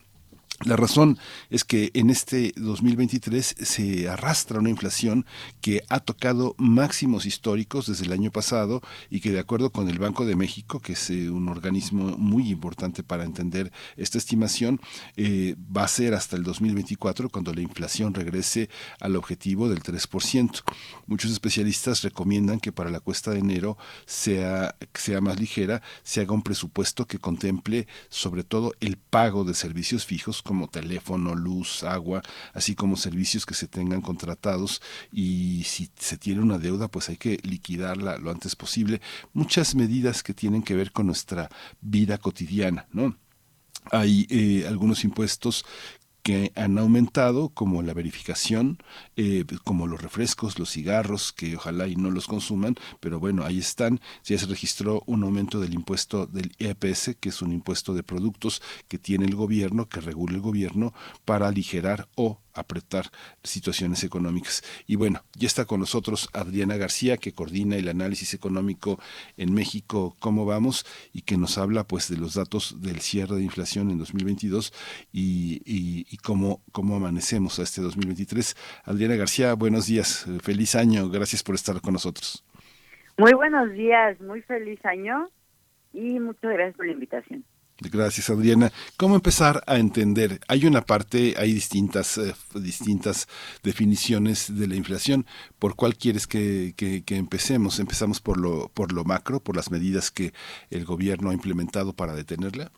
La 0.66 0.78
razón 0.78 1.18
es 1.50 1.66
que 1.66 1.92
en 1.94 2.10
este 2.10 2.54
2023 2.56 3.56
se 3.60 4.08
arrastra 4.08 4.60
una 4.60 4.70
inflación 4.70 5.26
que 5.60 5.84
ha 5.90 6.00
tocado 6.00 6.56
máximos 6.58 7.26
históricos 7.26 7.88
desde 7.88 8.06
el 8.06 8.14
año 8.14 8.32
pasado 8.32 8.82
y 9.10 9.20
que 9.20 9.32
de 9.32 9.40
acuerdo 9.40 9.72
con 9.72 9.90
el 9.90 10.00
Banco 10.00 10.26
de 10.26 10.38
México, 10.38 10.80
que 10.80 10.94
es 10.94 11.10
eh, 11.10 11.30
un 11.30 11.50
organismo 11.50 12.18
muy 12.18 12.50
importante 12.50 13.04
para 13.04 13.26
entender 13.26 13.74
esta 13.98 14.18
estimación, 14.18 14.80
eh, 15.18 15.56
va 15.76 15.84
a 15.84 15.88
ser 15.90 16.14
hasta 16.14 16.38
el 16.38 16.44
2024 16.44 17.28
cuando 17.28 17.54
la 17.54 17.62
inflación 17.62 18.14
regrese 18.14 18.70
al 19.02 19.18
objetivo 19.18 19.68
del 19.68 19.84
3%. 19.84 20.64
Muchos 21.08 21.32
especialistas 21.32 22.04
recomiendan 22.04 22.62
que 22.62 22.72
para 22.72 22.90
la 22.90 23.02
cuesta 23.02 23.32
de 23.32 23.40
enero 23.40 23.78
sea, 24.06 24.76
sea 24.94 25.20
más 25.20 25.42
ligera, 25.42 25.82
se 26.04 26.22
haga 26.22 26.34
un 26.34 26.42
presupuesto 26.42 27.06
que 27.06 27.20
contemple 27.20 27.88
sobre 28.08 28.46
todo 28.46 28.74
el 28.80 28.96
pago 28.96 29.44
de 29.44 29.56
servicios 29.56 30.06
fijos 30.06 30.42
como 30.54 30.68
teléfono, 30.68 31.34
luz, 31.34 31.82
agua, 31.82 32.22
así 32.54 32.76
como 32.76 32.96
servicios 32.96 33.44
que 33.44 33.56
se 33.56 33.68
tengan 33.68 34.02
contratados 34.02 34.84
y 35.12 35.64
si 35.64 35.90
se 35.98 36.16
tiene 36.16 36.42
una 36.42 36.60
deuda 36.60 36.90
pues 36.90 37.10
hay 37.10 37.18
que 37.18 37.40
liquidarla 37.42 38.20
lo 38.20 38.30
antes 38.30 38.56
posible. 38.56 39.02
Muchas 39.34 39.74
medidas 39.74 40.22
que 40.22 40.36
tienen 40.36 40.62
que 40.62 40.76
ver 40.76 40.92
con 40.92 41.08
nuestra 41.08 41.50
vida 41.82 42.20
cotidiana, 42.20 42.86
¿no? 42.92 43.18
Hay 43.92 44.28
eh, 44.30 44.68
algunos 44.68 45.04
impuestos 45.04 45.66
que 46.24 46.54
han 46.56 46.78
aumentado, 46.78 47.50
como 47.50 47.82
la 47.84 47.94
verificación, 47.94 48.80
eh, 49.18 49.46
como 49.66 49.88
los 49.88 50.02
refrescos, 50.02 50.58
los 50.58 50.72
cigarros, 50.72 51.34
que 51.34 51.58
ojalá 51.58 51.88
y 51.88 51.98
no 51.98 52.10
los 52.10 52.28
consuman, 52.28 52.76
pero 53.02 53.20
bueno, 53.20 53.44
ahí 53.44 53.60
están. 53.60 54.00
Ya 54.24 54.38
se 54.38 54.46
registró 54.46 55.04
un 55.06 55.24
aumento 55.24 55.60
del 55.60 55.74
impuesto 55.74 56.26
del 56.26 56.54
EPS, 56.60 57.16
que 57.20 57.30
es 57.30 57.42
un 57.42 57.52
impuesto 57.52 57.94
de 57.94 58.04
productos 58.04 58.62
que 58.88 58.98
tiene 58.98 59.26
el 59.26 59.36
gobierno, 59.36 59.90
que 59.90 60.00
regula 60.00 60.36
el 60.36 60.42
gobierno, 60.42 60.94
para 61.26 61.50
aligerar 61.50 62.08
o 62.16 62.40
apretar 62.54 63.06
situaciones 63.44 64.04
económicas. 64.04 64.64
Y 64.88 64.96
bueno, 64.96 65.24
ya 65.38 65.48
está 65.48 65.66
con 65.66 65.80
nosotros 65.80 66.30
Adriana 66.34 66.78
García, 66.78 67.18
que 67.18 67.34
coordina 67.34 67.76
el 67.76 67.88
análisis 67.88 68.34
económico 68.34 69.00
en 69.38 69.54
México, 69.54 70.16
cómo 70.20 70.46
vamos, 70.46 70.86
y 71.12 71.22
que 71.22 71.38
nos 71.38 71.58
habla 71.58 71.86
pues 71.86 72.10
de 72.10 72.18
los 72.18 72.36
datos 72.36 72.82
del 72.82 73.00
cierre 73.00 73.36
de 73.36 73.44
inflación 73.44 73.90
en 73.90 73.98
2022 73.98 74.74
y, 75.12 75.62
y, 75.66 76.18
cómo, 76.18 76.62
cómo 76.72 76.96
amanecemos 76.96 77.60
a 77.60 77.64
este 77.64 77.82
2023. 77.82 78.56
Adriana 78.86 79.16
García, 79.16 79.54
buenos 79.54 79.88
días, 79.88 80.26
feliz 80.42 80.76
año, 80.76 81.10
gracias 81.10 81.44
por 81.44 81.56
estar 81.56 81.80
con 81.82 81.94
nosotros. 81.94 82.44
Muy 83.18 83.34
buenos 83.34 83.72
días, 83.74 84.20
muy 84.22 84.42
feliz 84.42 84.84
año 84.86 85.30
y 85.94 86.20
muchas 86.20 86.52
gracias 86.52 86.76
por 86.76 86.88
la 86.88 86.94
invitación. 86.94 87.44
Gracias, 87.80 88.30
Adriana. 88.30 88.72
¿Cómo 88.98 89.16
empezar 89.16 89.64
a 89.66 89.78
entender? 89.78 90.40
Hay 90.48 90.66
una 90.66 90.82
parte, 90.82 91.34
hay 91.38 91.54
distintas, 91.54 92.18
eh, 92.18 92.34
distintas 92.56 93.28
definiciones 93.64 94.58
de 94.58 94.68
la 94.68 94.76
inflación. 94.76 95.26
¿Por 95.60 95.76
cuál 95.76 95.96
quieres 95.96 96.28
que, 96.28 96.74
que, 96.78 97.04
empecemos? 97.16 97.80
¿Empezamos 97.80 98.22
por 98.22 98.40
lo, 98.40 98.70
por 98.70 98.94
lo 98.94 99.04
macro, 99.04 99.40
por 99.40 99.56
las 99.56 99.72
medidas 99.72 100.12
que 100.12 100.34
el 100.70 100.86
gobierno 100.86 101.32
ha 101.32 101.34
implementado 101.34 101.94
para 101.94 102.14
detenerla? 102.14 102.72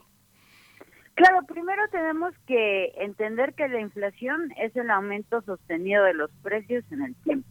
Claro, 1.15 1.45
primero 1.47 1.81
tenemos 1.91 2.33
que 2.45 2.93
entender 2.97 3.53
que 3.53 3.67
la 3.67 3.79
inflación 3.79 4.51
es 4.61 4.75
el 4.75 4.89
aumento 4.89 5.41
sostenido 5.41 6.03
de 6.03 6.13
los 6.13 6.31
precios 6.41 6.83
en 6.91 7.01
el 7.01 7.15
tiempo. 7.15 7.47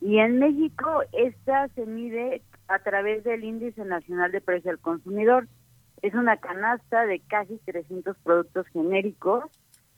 Y 0.00 0.18
en 0.18 0.38
México 0.38 1.02
esta 1.12 1.68
se 1.68 1.86
mide 1.86 2.42
a 2.68 2.78
través 2.80 3.24
del 3.24 3.44
Índice 3.44 3.84
Nacional 3.84 4.32
de 4.32 4.40
Precio 4.40 4.70
del 4.70 4.80
Consumidor 4.80 5.48
es 6.02 6.14
una 6.14 6.36
canasta 6.36 7.06
de 7.06 7.20
casi 7.20 7.58
300 7.64 8.16
productos 8.18 8.66
genéricos 8.68 9.44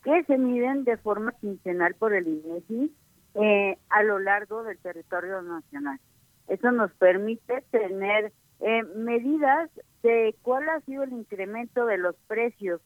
que 0.03 0.25
se 0.25 0.39
miden 0.39 0.85
de 0.85 0.97
forma 0.97 1.33
quincenal 1.41 1.95
por 1.95 2.15
el 2.15 2.29
INEGI 2.29 2.93
eh, 3.35 3.79
a 3.91 4.03
lo 4.03 4.19
largo 4.19 4.63
del 4.63 4.79
territorio 4.79 5.43
nacional. 5.43 5.99
Eso 6.47 6.73
nos 6.73 6.91
permite 6.93 7.63
tener 7.71 8.33
eh, 8.61 8.83
medidas 8.97 9.71
de 10.03 10.35
cuál 10.43 10.69
ha 10.69 10.81
sido 10.81 11.03
el 11.03 11.13
incremento 11.13 11.87
de 11.87 11.99
los 11.99 12.17
precios 12.27 12.81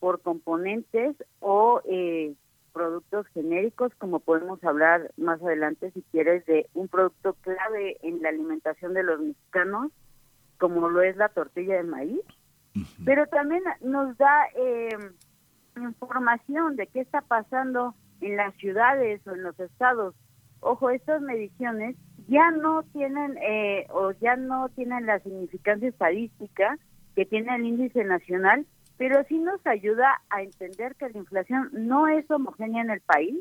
por 0.00 0.20
componentes 0.20 1.16
o 1.40 1.80
eh, 1.86 2.34
productos 2.72 3.26
genéricos, 3.28 3.92
como 3.96 4.18
podemos 4.20 4.62
hablar 4.64 5.12
más 5.16 5.40
adelante 5.40 5.92
si 5.92 6.02
quieres 6.10 6.44
de 6.46 6.66
un 6.74 6.88
producto 6.88 7.34
clave 7.40 7.96
en 8.02 8.20
la 8.20 8.30
alimentación 8.30 8.94
de 8.94 9.04
los 9.04 9.20
mexicanos, 9.20 9.92
como 10.58 10.88
lo 10.88 11.02
es 11.02 11.16
la 11.16 11.28
tortilla 11.28 11.76
de 11.76 11.84
maíz, 11.84 12.20
pero 13.04 13.26
también 13.26 13.62
nos 13.82 14.16
da 14.16 14.46
eh, 14.56 14.88
información 15.76 16.76
de 16.76 16.86
qué 16.88 17.00
está 17.00 17.20
pasando 17.22 17.94
en 18.20 18.36
las 18.36 18.54
ciudades 18.56 19.20
o 19.26 19.32
en 19.32 19.42
los 19.42 19.58
estados. 19.60 20.14
Ojo, 20.60 20.90
estas 20.90 21.20
mediciones 21.20 21.96
ya 22.26 22.50
no 22.50 22.82
tienen 22.84 23.36
eh, 23.38 23.86
o 23.90 24.12
ya 24.12 24.36
no 24.36 24.68
tienen 24.70 25.06
la 25.06 25.18
significancia 25.20 25.88
estadística 25.88 26.78
que 27.14 27.26
tiene 27.26 27.54
el 27.54 27.64
índice 27.64 28.02
nacional, 28.04 28.66
pero 28.96 29.22
sí 29.28 29.38
nos 29.38 29.64
ayuda 29.66 30.22
a 30.30 30.42
entender 30.42 30.94
que 30.96 31.10
la 31.10 31.18
inflación 31.18 31.68
no 31.72 32.08
es 32.08 32.28
homogénea 32.30 32.82
en 32.82 32.90
el 32.90 33.00
país 33.00 33.36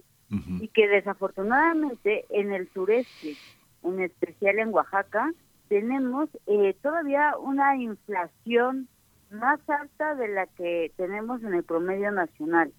y 0.59 0.67
que 0.69 0.87
desafortunadamente 0.87 2.25
en 2.29 2.53
el 2.53 2.67
sureste, 2.73 3.35
en 3.83 4.01
especial 4.01 4.57
en 4.57 4.73
Oaxaca, 4.73 5.31
tenemos 5.69 6.27
eh, 6.47 6.75
todavía 6.81 7.37
una 7.37 7.77
inflación 7.77 8.87
más 9.33 9.59
alta 9.69 10.15
de 10.15 10.29
la 10.29 10.47
que 10.47 10.91
tenemos 10.95 11.43
en 11.43 11.53
el 11.53 11.63
promedio 11.63 12.11
nacional. 12.11 12.71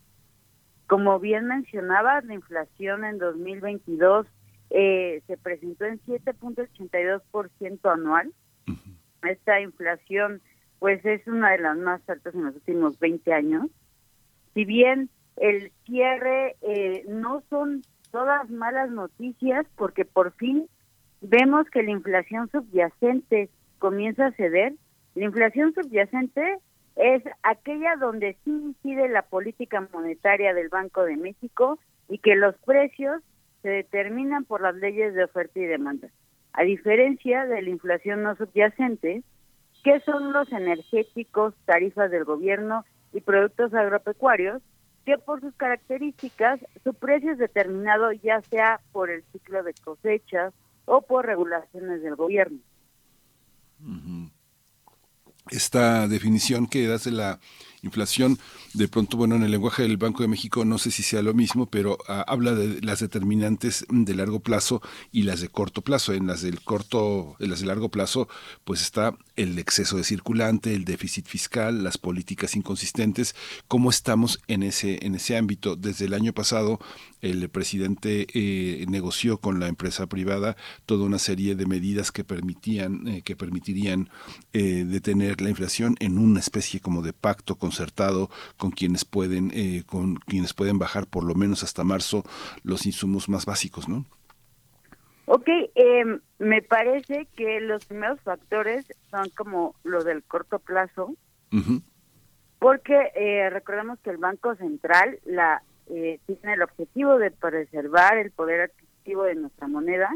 Como 0.86 1.18
bien 1.18 1.46
mencionaba, 1.46 2.20
la 2.20 2.34
inflación 2.34 3.04
en 3.04 3.18
2022 3.18 4.26
eh, 4.70 5.22
se 5.26 5.36
presentó 5.36 5.84
en 5.84 6.00
7.82% 6.04 7.92
anual. 7.92 8.32
Esta 9.22 9.60
inflación 9.60 10.40
pues 10.78 11.04
es 11.04 11.26
una 11.26 11.52
de 11.52 11.58
las 11.58 11.76
más 11.76 12.00
altas 12.08 12.34
en 12.34 12.44
los 12.44 12.54
últimos 12.56 12.98
20 12.98 13.32
años. 13.32 13.70
Si 14.52 14.64
bien 14.64 15.08
el 15.36 15.72
cierre 15.84 16.56
eh, 16.60 17.04
no 17.08 17.42
son 17.48 17.82
todas 18.10 18.48
malas 18.50 18.90
noticias 18.90 19.66
porque 19.76 20.04
por 20.04 20.32
fin 20.32 20.68
vemos 21.20 21.68
que 21.70 21.82
la 21.82 21.90
inflación 21.90 22.50
subyacente 22.50 23.48
comienza 23.78 24.26
a 24.26 24.32
ceder. 24.32 24.74
La 25.14 25.24
inflación 25.24 25.74
subyacente 25.74 26.58
es 26.96 27.22
aquella 27.42 27.96
donde 27.96 28.36
sí 28.44 28.50
incide 28.50 29.08
la 29.08 29.22
política 29.22 29.88
monetaria 29.92 30.54
del 30.54 30.68
Banco 30.68 31.04
de 31.04 31.16
México 31.16 31.78
y 32.08 32.18
que 32.18 32.36
los 32.36 32.56
precios 32.58 33.22
se 33.62 33.68
determinan 33.68 34.44
por 34.44 34.60
las 34.60 34.74
leyes 34.74 35.14
de 35.14 35.24
oferta 35.24 35.58
y 35.58 35.64
demanda. 35.64 36.08
A 36.52 36.62
diferencia 36.62 37.46
de 37.46 37.62
la 37.62 37.70
inflación 37.70 38.22
no 38.22 38.36
subyacente, 38.36 39.22
¿Qué 39.84 40.00
son 40.00 40.32
los 40.32 40.50
energéticos, 40.50 41.54
tarifas 41.66 42.10
del 42.10 42.24
gobierno 42.24 42.86
y 43.12 43.20
productos 43.20 43.74
agropecuarios? 43.74 44.62
Que 45.04 45.18
por 45.18 45.42
sus 45.42 45.54
características, 45.56 46.58
su 46.82 46.94
precio 46.94 47.32
es 47.32 47.38
determinado 47.38 48.10
ya 48.12 48.40
sea 48.40 48.80
por 48.92 49.10
el 49.10 49.22
ciclo 49.24 49.62
de 49.62 49.74
cosechas 49.74 50.54
o 50.86 51.02
por 51.02 51.26
regulaciones 51.26 52.02
del 52.02 52.16
gobierno. 52.16 52.58
Esta 55.50 56.08
definición 56.08 56.66
que 56.66 56.88
de 57.04 57.10
la 57.12 57.40
inflación, 57.82 58.38
de 58.74 58.88
pronto, 58.88 59.16
bueno, 59.16 59.36
en 59.36 59.42
el 59.42 59.50
lenguaje 59.50 59.82
del 59.82 59.96
Banco 59.96 60.22
de 60.22 60.28
México 60.28 60.64
no 60.64 60.78
sé 60.78 60.90
si 60.90 61.02
sea 61.02 61.22
lo 61.22 61.34
mismo, 61.34 61.66
pero 61.66 61.98
ah, 62.08 62.24
habla 62.26 62.54
de 62.54 62.80
las 62.82 63.00
determinantes 63.00 63.86
de 63.88 64.14
largo 64.14 64.40
plazo 64.40 64.82
y 65.12 65.22
las 65.22 65.40
de 65.40 65.48
corto 65.48 65.82
plazo. 65.82 66.12
En 66.12 66.26
las 66.26 66.42
del 66.42 66.60
corto, 66.62 67.36
en 67.38 67.50
las 67.50 67.60
de 67.60 67.66
largo 67.66 67.90
plazo, 67.90 68.28
pues 68.64 68.82
está 68.82 69.16
el 69.36 69.58
exceso 69.58 69.96
de 69.96 70.04
circulante, 70.04 70.74
el 70.74 70.84
déficit 70.84 71.26
fiscal, 71.26 71.84
las 71.84 71.98
políticas 71.98 72.56
inconsistentes. 72.56 73.34
¿Cómo 73.68 73.90
estamos 73.90 74.40
en 74.48 74.62
ese, 74.62 75.04
en 75.04 75.14
ese 75.14 75.36
ámbito? 75.36 75.76
Desde 75.76 76.06
el 76.06 76.14
año 76.14 76.32
pasado, 76.32 76.78
el 77.20 77.48
presidente 77.48 78.26
eh, 78.34 78.84
negoció 78.88 79.38
con 79.38 79.60
la 79.60 79.68
empresa 79.68 80.06
privada 80.06 80.56
toda 80.86 81.04
una 81.04 81.18
serie 81.18 81.54
de 81.54 81.66
medidas 81.66 82.12
que 82.12 82.24
permitían, 82.24 83.06
eh, 83.08 83.22
que 83.22 83.36
permitirían 83.36 84.10
eh, 84.52 84.84
detener 84.86 85.40
la 85.40 85.50
inflación 85.50 85.96
en 86.00 86.18
una 86.18 86.40
especie 86.40 86.80
como 86.80 87.02
de 87.02 87.12
pacto 87.12 87.56
con 87.56 87.74
concertado 87.74 88.30
con 88.64 88.70
quienes 88.70 89.04
pueden 89.04 89.50
eh, 89.52 89.82
con 89.84 90.14
quienes 90.14 90.54
pueden 90.54 90.78
bajar 90.78 91.06
por 91.06 91.22
lo 91.22 91.34
menos 91.34 91.62
hasta 91.62 91.84
marzo 91.84 92.24
los 92.62 92.86
insumos 92.86 93.28
más 93.28 93.44
básicos, 93.44 93.90
¿no? 93.90 94.06
Ok, 95.26 95.46
em, 95.74 96.20
me 96.38 96.62
parece 96.62 97.28
que 97.36 97.60
los 97.60 97.84
primeros 97.84 98.22
factores 98.22 98.86
son 99.10 99.28
como 99.36 99.74
lo 99.84 100.02
del 100.02 100.22
corto 100.22 100.60
plazo, 100.60 101.14
porque 102.58 103.12
eh, 103.14 103.50
recordemos 103.50 103.98
que 103.98 104.08
el 104.08 104.16
Banco 104.16 104.54
Central 104.54 105.18
la 105.26 105.62
eh, 105.88 106.20
tiene 106.24 106.54
el 106.54 106.62
objetivo 106.62 107.18
de 107.18 107.32
preservar 107.32 108.16
el 108.16 108.30
poder 108.30 108.62
adquisitivo 108.62 109.24
de 109.24 109.34
nuestra 109.34 109.68
moneda. 109.68 110.08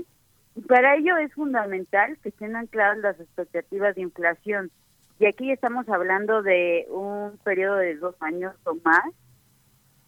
Y 0.56 0.62
para 0.62 0.96
ello 0.96 1.18
es 1.18 1.34
fundamental 1.34 2.16
que 2.22 2.30
tengan 2.30 2.66
claras 2.66 2.96
las 2.96 3.20
expectativas 3.20 3.94
de 3.94 4.00
inflación 4.00 4.70
y 5.18 5.26
aquí 5.26 5.50
estamos 5.50 5.88
hablando 5.88 6.42
de 6.42 6.86
un 6.90 7.38
periodo 7.42 7.76
de 7.76 7.96
dos 7.96 8.14
años 8.20 8.54
o 8.64 8.76
más. 8.84 9.04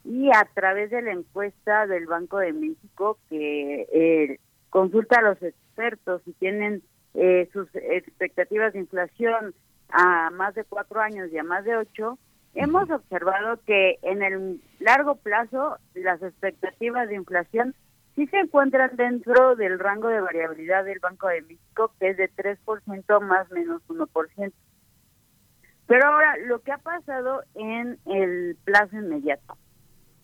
Y 0.05 0.31
a 0.31 0.49
través 0.55 0.91
de 0.91 1.03
la 1.03 1.13
encuesta 1.13 1.87
del 1.87 2.07
Banco 2.07 2.39
de 2.39 2.53
México, 2.53 3.19
que 3.29 3.87
eh, 3.93 4.39
consulta 4.71 5.19
a 5.19 5.23
los 5.23 5.43
expertos 5.43 6.23
y 6.27 6.33
tienen 6.35 6.83
eh, 7.15 7.49
sus 7.53 7.69
expectativas 7.75 8.73
de 8.73 8.79
inflación 8.79 9.55
a 9.91 10.31
más 10.31 10.55
de 10.55 10.65
cuatro 10.65 11.01
años 11.01 11.29
y 11.33 11.39
a 11.39 11.43
más 11.43 11.65
de 11.65 11.77
ocho, 11.77 12.19
hemos 12.55 12.89
observado 12.91 13.61
que 13.67 13.99
en 14.03 14.23
el 14.23 14.61
largo 14.79 15.17
plazo 15.17 15.77
las 15.95 16.23
expectativas 16.23 17.09
de 17.09 17.17
inflación 17.17 17.75
sí 18.15 18.27
se 18.29 18.39
encuentran 18.39 18.97
dentro 18.97 19.57
del 19.57 19.79
rango 19.79 20.09
de 20.09 20.21
variabilidad 20.21 20.85
del 20.85 21.01
Banco 21.01 21.27
de 21.27 21.43
México, 21.43 21.93
que 21.99 22.11
es 22.11 22.17
de 22.17 22.31
3% 22.31 23.21
más 23.21 23.51
menos 23.51 23.83
1%. 23.89 24.53
Pero 25.91 26.07
ahora, 26.07 26.37
lo 26.47 26.61
que 26.61 26.71
ha 26.71 26.79
pasado 26.79 27.43
en 27.57 27.99
el 28.07 28.57
plazo 28.63 28.97
inmediato. 28.97 29.59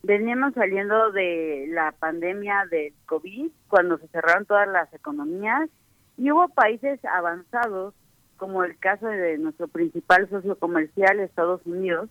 Veníamos 0.05 0.55
saliendo 0.55 1.11
de 1.11 1.67
la 1.71 1.91
pandemia 1.91 2.67
del 2.71 2.95
COVID, 3.07 3.51
cuando 3.67 3.99
se 3.99 4.07
cerraron 4.07 4.47
todas 4.47 4.69
las 4.69 4.95
economías, 4.95 5.69
y 6.17 6.31
hubo 6.31 6.47
países 6.51 7.05
avanzados, 7.05 7.95
como 8.37 8.63
el 8.63 8.79
caso 8.79 9.09
de 9.09 9.39
nuestro 9.39 9.67
principal 9.67 10.31
socio 10.31 10.57
comercial, 10.57 11.19
Estados 11.19 11.67
Unidos, 11.67 12.11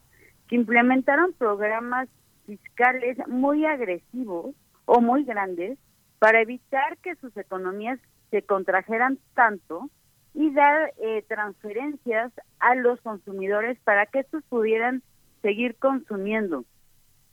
que 0.49 0.57
implementaron 0.57 1.31
programas 1.31 2.09
fiscales 2.45 3.17
muy 3.29 3.65
agresivos 3.65 4.53
o 4.83 4.99
muy 4.99 5.23
grandes 5.23 5.79
para 6.19 6.41
evitar 6.41 6.97
que 6.97 7.15
sus 7.15 7.37
economías 7.37 8.01
se 8.31 8.41
contrajeran 8.41 9.17
tanto 9.33 9.89
y 10.35 10.51
dar 10.51 10.93
eh, 10.97 11.23
transferencias 11.27 12.31
a 12.59 12.75
los 12.75 12.99
consumidores 13.01 13.79
para 13.83 14.05
que 14.05 14.19
estos 14.19 14.43
pudieran 14.43 15.01
seguir 15.41 15.75
consumiendo. 15.75 16.65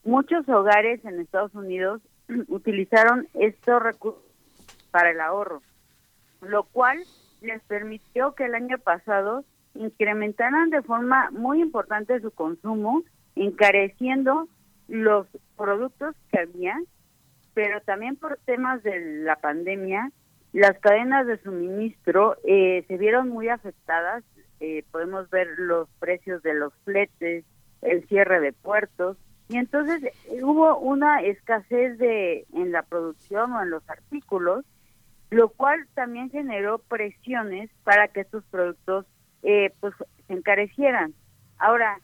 Muchos 0.05 0.49
hogares 0.49 1.05
en 1.05 1.21
Estados 1.21 1.55
Unidos 1.55 2.01
utilizaron 2.49 3.27
estos 3.35 3.83
recursos 3.83 4.23
para 4.93 5.11
el 5.11 5.21
ahorro, 5.21 5.63
lo 6.41 6.63
cual 6.65 6.99
les 7.41 7.61
permitió 7.63 8.35
que 8.35 8.45
el 8.45 8.55
año 8.55 8.79
pasado 8.79 9.45
incrementaran 9.75 10.71
de 10.71 10.83
forma 10.83 11.31
muy 11.33 11.61
importante 11.61 12.21
su 12.21 12.31
consumo, 12.31 13.03
encareciendo 13.35 14.49
los 14.87 15.27
productos 15.57 16.15
que 16.31 16.41
había, 16.41 16.79
pero 17.55 17.81
también 17.81 18.17
por 18.17 18.39
temas 18.45 18.83
de 18.83 19.25
la 19.25 19.37
pandemia 19.37 20.13
las 20.53 20.79
cadenas 20.81 21.27
de 21.27 21.39
suministro 21.39 22.37
eh, 22.45 22.85
se 22.87 22.99
vieron 22.99 23.31
muy 23.31 23.49
afectadas. 23.49 24.23
Eh, 24.61 24.85
podemos 24.91 25.29
ver 25.31 25.49
los 25.57 25.89
precios 25.99 26.43
de 26.43 26.55
los 26.55 26.73
fletes, 26.85 27.45
el 27.81 28.07
cierre 28.07 28.41
de 28.41 28.53
puertos, 28.53 29.17
y 29.49 29.57
entonces 29.57 30.05
eh, 30.05 30.45
hubo 30.45 30.79
una 30.79 31.23
escasez 31.23 31.99
de 31.99 32.47
en 32.53 32.71
la 32.71 32.83
producción 32.83 33.53
o 33.53 33.63
en 33.63 33.71
los 33.71 33.83
artículos, 33.89 34.65
lo 35.31 35.49
cual 35.49 35.87
también 35.95 36.31
generó 36.31 36.79
presiones 36.79 37.71
para 37.83 38.09
que 38.09 38.21
estos 38.21 38.45
productos 38.45 39.07
pues 39.41 39.95
se 40.29 40.33
encarecieran. 40.33 41.15
Ahora, 41.59 41.99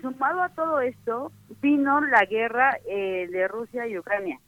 sumado 0.00 0.40
a 0.40 0.48
todo 0.48 0.80
esto, 0.80 1.30
vino 1.60 2.00
la 2.00 2.24
guerra 2.24 2.78
de 2.86 3.48
Rusia 3.48 3.86
y 3.86 3.98
Ucrania 3.98 4.38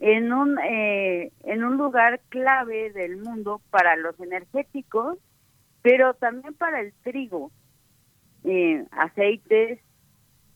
en 0.00 0.32
un, 0.32 0.58
eh, 0.58 1.32
en 1.44 1.64
un 1.64 1.76
lugar 1.76 2.20
clave 2.28 2.92
del 2.92 3.16
mundo 3.16 3.60
para 3.70 3.96
los 3.96 4.18
energéticos, 4.20 5.18
pero 5.82 6.14
también 6.14 6.54
para 6.54 6.80
el 6.80 6.92
trigo, 7.02 7.50
eh, 8.44 8.84
aceites 8.90 9.80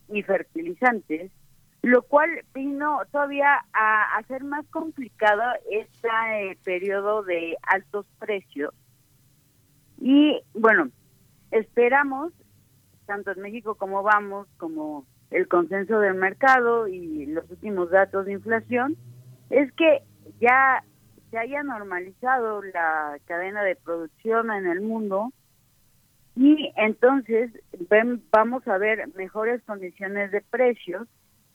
y 0.09 0.23
fertilizantes, 0.23 1.31
lo 1.83 2.03
cual 2.03 2.31
vino 2.53 2.99
todavía 3.11 3.65
a 3.73 4.17
hacer 4.19 4.45
más 4.45 4.67
complicado 4.67 5.43
este 5.71 6.09
eh, 6.09 6.59
periodo 6.63 7.23
de 7.23 7.57
altos 7.63 8.07
precios. 8.19 8.75
Y 9.99 10.43
bueno, 10.53 10.91
esperamos, 11.51 12.33
tanto 13.07 13.31
en 13.31 13.41
México 13.41 13.77
como 13.77 14.03
vamos, 14.03 14.47
como 14.59 15.07
el 15.31 15.49
consenso 15.49 15.99
del 16.01 16.15
mercado 16.15 16.89
y 16.89 17.27
los 17.27 17.49
últimos 17.51 17.91
datos 17.91 18.27
de 18.27 18.33
inflación, 18.33 18.97
es 19.51 19.71
que 19.73 20.03
ya 20.41 20.83
se 21.31 21.39
haya 21.39 21.63
normalizado 21.63 22.63
la 22.63 23.19
cadena 23.27 23.63
de 23.63 23.77
producción 23.77 24.51
en 24.51 24.67
el 24.67 24.81
mundo 24.81 25.33
y 26.37 26.73
entonces 26.77 27.51
vamos 28.31 28.67
a 28.67 28.79
ver 28.79 29.09
mejores 29.15 29.63
condiciones 29.65 30.31
de 30.31 30.41
precios 30.41 31.07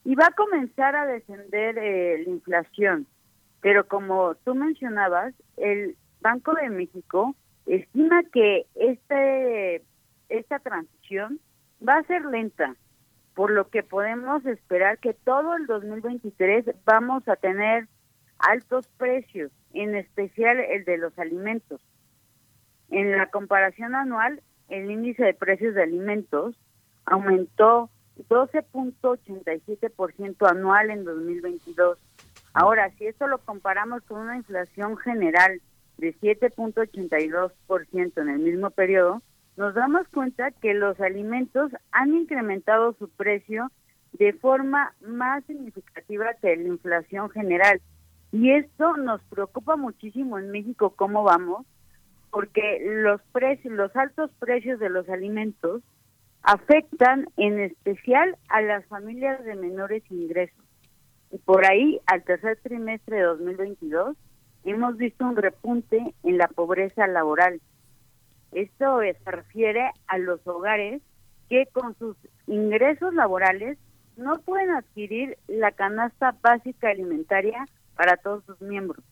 y 0.03 0.15
va 0.15 0.27
a 0.27 0.35
comenzar 0.35 0.95
a 0.95 1.05
descender 1.07 1.77
eh, 1.77 2.23
la 2.23 2.29
inflación. 2.29 3.07
Pero 3.61 3.87
como 3.87 4.35
tú 4.43 4.53
mencionabas, 4.53 5.33
el 5.57 5.95
Banco 6.21 6.53
de 6.53 6.69
México 6.69 7.35
estima 7.65 8.21
que 8.31 8.65
este 8.75 9.81
esta 10.29 10.59
transición 10.59 11.39
va 11.87 11.97
a 11.97 12.03
ser 12.03 12.25
lenta, 12.25 12.75
por 13.35 13.51
lo 13.51 13.69
que 13.69 13.83
podemos 13.83 14.43
esperar 14.45 14.97
que 14.97 15.13
todo 15.13 15.55
el 15.55 15.67
2023 15.67 16.65
vamos 16.85 17.27
a 17.27 17.35
tener 17.35 17.87
altos 18.39 18.87
precios, 18.97 19.51
en 19.73 19.93
especial 19.95 20.59
el 20.59 20.85
de 20.85 20.97
los 20.97 21.19
alimentos. 21.19 21.81
En 22.89 23.11
la 23.11 23.27
comparación 23.27 23.93
anual, 23.93 24.41
el 24.69 24.89
índice 24.89 25.23
de 25.23 25.33
precios 25.33 25.75
de 25.75 25.83
alimentos 25.83 26.57
aumentó 27.05 27.89
12.87% 28.29 30.49
anual 30.49 30.89
en 30.89 31.03
2022. 31.03 31.99
Ahora, 32.53 32.89
si 32.97 33.05
esto 33.05 33.27
lo 33.27 33.39
comparamos 33.39 34.01
con 34.03 34.21
una 34.21 34.37
inflación 34.37 34.95
general 34.97 35.59
de 35.97 36.15
7.82% 36.19 38.21
en 38.21 38.29
el 38.29 38.39
mismo 38.39 38.71
periodo, 38.71 39.21
nos 39.57 39.73
damos 39.73 40.07
cuenta 40.09 40.51
que 40.51 40.73
los 40.73 40.99
alimentos 40.99 41.71
han 41.91 42.13
incrementado 42.13 42.93
su 42.99 43.09
precio 43.09 43.71
de 44.13 44.33
forma 44.33 44.93
más 45.01 45.43
significativa 45.45 46.33
que 46.41 46.55
la 46.55 46.67
inflación 46.67 47.29
general. 47.29 47.81
Y 48.31 48.51
esto 48.51 48.97
nos 48.97 49.21
preocupa 49.23 49.75
muchísimo 49.75 50.37
en 50.37 50.51
México 50.51 50.93
cómo 50.95 51.23
vamos, 51.23 51.65
porque 52.31 52.81
los 52.85 53.21
precios, 53.31 53.73
los 53.73 53.95
altos 53.95 54.29
precios 54.39 54.79
de 54.79 54.89
los 54.89 55.07
alimentos 55.09 55.81
afectan 56.43 57.27
en 57.37 57.59
especial 57.59 58.37
a 58.49 58.61
las 58.61 58.85
familias 58.85 59.43
de 59.43 59.55
menores 59.55 60.03
ingresos. 60.09 60.63
Y 61.31 61.37
por 61.39 61.65
ahí, 61.65 61.99
al 62.05 62.23
tercer 62.23 62.57
trimestre 62.61 63.17
de 63.17 63.23
2022, 63.23 64.15
hemos 64.63 64.97
visto 64.97 65.25
un 65.25 65.35
repunte 65.35 66.13
en 66.23 66.37
la 66.37 66.47
pobreza 66.47 67.07
laboral. 67.07 67.61
Esto 68.55 69.01
se 69.01 69.31
refiere 69.31 69.91
a 70.07 70.17
los 70.17 70.39
hogares 70.47 71.01
que 71.49 71.67
con 71.73 71.93
sus 71.97 72.15
ingresos 72.47 73.13
laborales 73.13 73.77
no 74.15 74.39
pueden 74.39 74.71
adquirir 74.71 75.37
la 75.47 75.73
canasta 75.73 76.37
básica 76.41 76.89
alimentaria 76.89 77.65
para 77.95 78.15
todos 78.15 78.45
sus 78.45 78.61
miembros. 78.61 79.03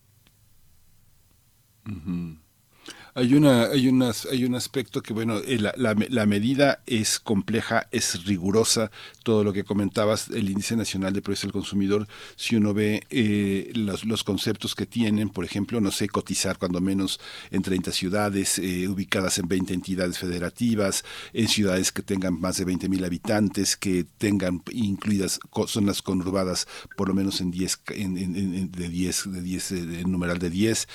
Hay 3.15 3.35
una, 3.35 3.65
hay 3.65 3.87
unas, 3.89 4.25
hay 4.25 4.43
un 4.43 4.55
aspecto 4.55 5.03
que 5.03 5.13
bueno, 5.13 5.37
eh, 5.37 5.59
la, 5.59 5.75
la, 5.77 6.25
medida 6.25 6.81
es 6.87 7.19
compleja, 7.19 7.87
es 7.91 8.25
rigurosa. 8.25 8.89
Todo 9.21 9.43
lo 9.43 9.53
que 9.53 9.63
comentabas, 9.63 10.29
el 10.29 10.49
índice 10.49 10.75
nacional 10.75 11.13
de 11.13 11.21
precios 11.21 11.43
del 11.43 11.51
consumidor, 11.51 12.07
si 12.35 12.55
uno 12.55 12.73
ve 12.73 13.03
eh, 13.11 13.71
los, 13.75 14.03
los, 14.05 14.23
conceptos 14.23 14.73
que 14.73 14.87
tienen, 14.87 15.29
por 15.29 15.45
ejemplo, 15.45 15.79
no 15.79 15.91
sé, 15.91 16.07
cotizar 16.09 16.57
cuando 16.57 16.81
menos 16.81 17.19
en 17.51 17.61
30 17.61 17.91
ciudades 17.91 18.57
eh, 18.57 18.87
ubicadas 18.87 19.37
en 19.37 19.47
20 19.47 19.75
entidades 19.75 20.17
federativas, 20.17 21.05
en 21.33 21.47
ciudades 21.47 21.91
que 21.91 22.01
tengan 22.01 22.41
más 22.41 22.57
de 22.57 22.65
20 22.65 22.89
mil 22.89 23.05
habitantes, 23.05 23.77
que 23.77 24.07
tengan 24.17 24.63
incluidas 24.71 25.39
zonas 25.67 26.01
conurbadas 26.01 26.67
por 26.97 27.09
lo 27.09 27.13
menos 27.13 27.41
en 27.41 27.51
10, 27.51 27.79
en, 27.89 28.17
en, 28.17 28.71
de 28.71 28.89
10, 28.89 29.31
de 29.33 29.41
10, 29.43 29.71
en 29.71 30.11
numeral 30.11 30.39
de 30.39 30.49
10, 30.49 30.87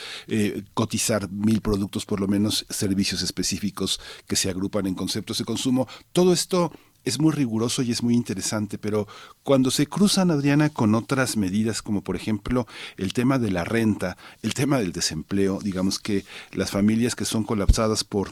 cotizar 0.74 1.30
mil 1.30 1.60
productos 1.60 2.07
por 2.08 2.20
lo 2.20 2.26
menos 2.26 2.64
servicios 2.70 3.20
específicos 3.20 4.00
que 4.26 4.34
se 4.34 4.48
agrupan 4.48 4.86
en 4.86 4.94
conceptos 4.94 5.36
de 5.36 5.44
consumo. 5.44 5.86
Todo 6.12 6.32
esto 6.32 6.72
es 7.04 7.20
muy 7.20 7.32
riguroso 7.32 7.82
y 7.82 7.92
es 7.92 8.02
muy 8.02 8.14
interesante, 8.14 8.78
pero 8.78 9.06
cuando 9.42 9.70
se 9.70 9.86
cruzan, 9.86 10.30
Adriana, 10.30 10.70
con 10.70 10.94
otras 10.94 11.36
medidas, 11.36 11.82
como 11.82 12.02
por 12.02 12.16
ejemplo 12.16 12.66
el 12.96 13.12
tema 13.12 13.38
de 13.38 13.50
la 13.50 13.64
renta, 13.64 14.16
el 14.42 14.54
tema 14.54 14.78
del 14.78 14.92
desempleo, 14.92 15.58
digamos 15.62 15.98
que 15.98 16.24
las 16.52 16.70
familias 16.70 17.14
que 17.14 17.26
son 17.26 17.44
colapsadas 17.44 18.04
por 18.04 18.30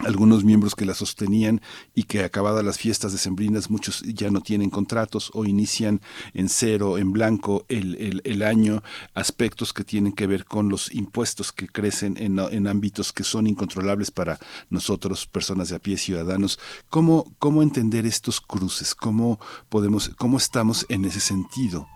algunos 0.00 0.44
miembros 0.44 0.74
que 0.74 0.84
la 0.84 0.94
sostenían 0.94 1.60
y 1.94 2.04
que 2.04 2.22
acabadas 2.22 2.64
las 2.64 2.78
fiestas 2.78 3.12
decembrinas 3.12 3.70
muchos 3.70 4.02
ya 4.02 4.30
no 4.30 4.40
tienen 4.40 4.70
contratos 4.70 5.30
o 5.34 5.44
inician 5.44 6.00
en 6.34 6.48
cero, 6.48 6.98
en 6.98 7.12
blanco 7.12 7.64
el, 7.68 8.20
el, 8.24 8.42
año, 8.42 8.82
aspectos 9.14 9.72
que 9.72 9.84
tienen 9.84 10.12
que 10.12 10.26
ver 10.26 10.44
con 10.44 10.68
los 10.68 10.94
impuestos 10.94 11.52
que 11.52 11.66
crecen 11.66 12.16
en, 12.18 12.38
en, 12.38 12.66
ámbitos 12.66 13.12
que 13.12 13.24
son 13.24 13.46
incontrolables 13.46 14.10
para 14.10 14.38
nosotros, 14.68 15.26
personas 15.26 15.70
de 15.70 15.76
a 15.76 15.78
pie, 15.78 15.96
ciudadanos. 15.96 16.58
¿Cómo, 16.90 17.24
cómo 17.38 17.62
entender 17.62 18.06
estos 18.06 18.40
cruces? 18.40 18.94
¿Cómo, 18.94 19.38
podemos, 19.68 20.10
¿Cómo 20.16 20.36
estamos 20.36 20.84
en 20.88 21.04
ese 21.04 21.20
sentido? 21.20 21.88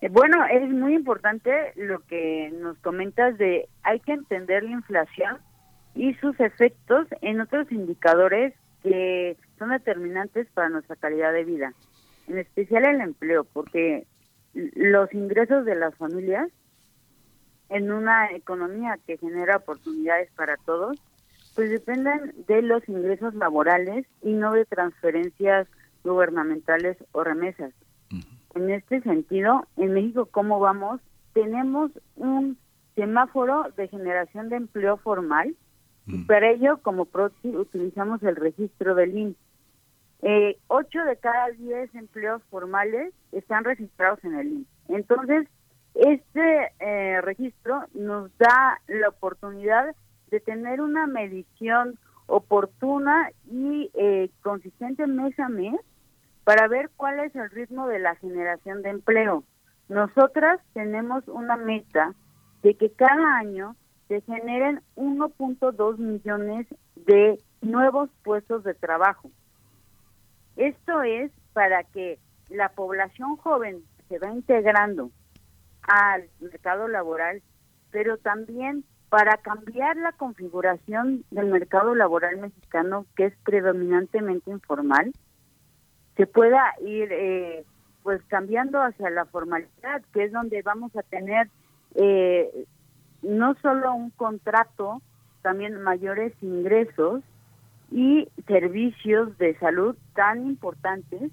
Eh, 0.00 0.08
bueno, 0.08 0.44
es 0.46 0.68
muy 0.70 0.94
importante 0.94 1.50
lo 1.76 2.00
que 2.06 2.52
nos 2.60 2.78
comentas 2.78 3.36
de 3.38 3.68
hay 3.82 4.00
que 4.00 4.12
entender 4.12 4.62
la 4.62 4.70
inflación 4.70 5.38
y 5.96 6.14
sus 6.14 6.38
efectos 6.40 7.08
en 7.22 7.40
otros 7.40 7.72
indicadores 7.72 8.54
que 8.82 9.36
son 9.58 9.70
determinantes 9.70 10.46
para 10.52 10.68
nuestra 10.68 10.94
calidad 10.96 11.32
de 11.32 11.44
vida, 11.44 11.72
en 12.28 12.38
especial 12.38 12.84
el 12.86 13.00
empleo, 13.00 13.44
porque 13.44 14.06
los 14.52 15.12
ingresos 15.12 15.64
de 15.64 15.74
las 15.74 15.94
familias 15.96 16.48
en 17.68 17.90
una 17.90 18.30
economía 18.30 18.98
que 19.06 19.18
genera 19.18 19.56
oportunidades 19.56 20.30
para 20.36 20.56
todos, 20.58 21.00
pues 21.54 21.70
dependen 21.70 22.32
de 22.46 22.62
los 22.62 22.86
ingresos 22.88 23.34
laborales 23.34 24.06
y 24.22 24.34
no 24.34 24.52
de 24.52 24.66
transferencias 24.66 25.66
gubernamentales 26.04 26.96
o 27.12 27.24
remesas. 27.24 27.72
En 28.54 28.70
este 28.70 29.00
sentido, 29.00 29.66
en 29.76 29.94
México, 29.94 30.26
¿cómo 30.26 30.60
vamos? 30.60 31.00
Tenemos 31.32 31.90
un 32.14 32.56
semáforo 32.94 33.66
de 33.76 33.88
generación 33.88 34.48
de 34.48 34.56
empleo 34.56 34.96
formal 34.98 35.54
y 36.06 36.24
para 36.24 36.50
ello, 36.50 36.78
como 36.82 37.04
proxy, 37.04 37.56
utilizamos 37.56 38.22
el 38.22 38.36
registro 38.36 38.94
del 38.94 39.16
INE. 39.16 39.34
Eh, 40.22 40.58
ocho 40.68 41.02
de 41.04 41.16
cada 41.16 41.48
diez 41.50 41.94
empleos 41.94 42.42
formales 42.50 43.12
están 43.32 43.64
registrados 43.64 44.22
en 44.24 44.34
el 44.34 44.46
INE. 44.46 44.64
Entonces, 44.88 45.48
este 45.94 46.72
eh, 46.78 47.20
registro 47.22 47.84
nos 47.94 48.36
da 48.38 48.80
la 48.86 49.08
oportunidad 49.08 49.94
de 50.30 50.40
tener 50.40 50.80
una 50.80 51.06
medición 51.06 51.98
oportuna 52.26 53.30
y 53.50 53.90
eh, 53.94 54.30
consistente 54.42 55.06
mes 55.06 55.38
a 55.38 55.48
mes 55.48 55.74
para 56.44 56.68
ver 56.68 56.90
cuál 56.96 57.20
es 57.20 57.34
el 57.34 57.50
ritmo 57.50 57.88
de 57.88 57.98
la 57.98 58.14
generación 58.16 58.82
de 58.82 58.90
empleo. 58.90 59.42
Nosotras 59.88 60.60
tenemos 60.74 61.26
una 61.28 61.56
meta 61.56 62.14
de 62.62 62.74
que 62.74 62.90
cada 62.90 63.38
año 63.38 63.74
se 64.08 64.20
generen 64.22 64.80
1.2 64.96 65.98
millones 65.98 66.66
de 66.94 67.38
nuevos 67.60 68.10
puestos 68.22 68.64
de 68.64 68.74
trabajo. 68.74 69.30
Esto 70.56 71.02
es 71.02 71.30
para 71.52 71.84
que 71.84 72.18
la 72.48 72.68
población 72.70 73.36
joven 73.36 73.82
se 74.08 74.18
va 74.18 74.30
integrando 74.30 75.10
al 75.82 76.28
mercado 76.40 76.88
laboral, 76.88 77.42
pero 77.90 78.16
también 78.18 78.84
para 79.08 79.36
cambiar 79.38 79.96
la 79.96 80.12
configuración 80.12 81.24
del 81.30 81.46
mercado 81.46 81.94
laboral 81.94 82.38
mexicano, 82.38 83.06
que 83.16 83.26
es 83.26 83.34
predominantemente 83.44 84.50
informal, 84.50 85.12
se 86.16 86.26
pueda 86.26 86.74
ir 86.80 87.08
eh, 87.12 87.64
pues 88.02 88.22
cambiando 88.28 88.80
hacia 88.80 89.10
la 89.10 89.26
formalidad, 89.26 90.02
que 90.12 90.24
es 90.24 90.32
donde 90.32 90.62
vamos 90.62 90.94
a 90.96 91.02
tener 91.02 91.48
eh, 91.94 92.66
no 93.22 93.54
solo 93.62 93.94
un 93.94 94.10
contrato, 94.10 95.00
también 95.42 95.80
mayores 95.82 96.32
ingresos 96.42 97.22
y 97.90 98.28
servicios 98.46 99.36
de 99.38 99.58
salud 99.58 99.96
tan 100.14 100.46
importantes 100.46 101.32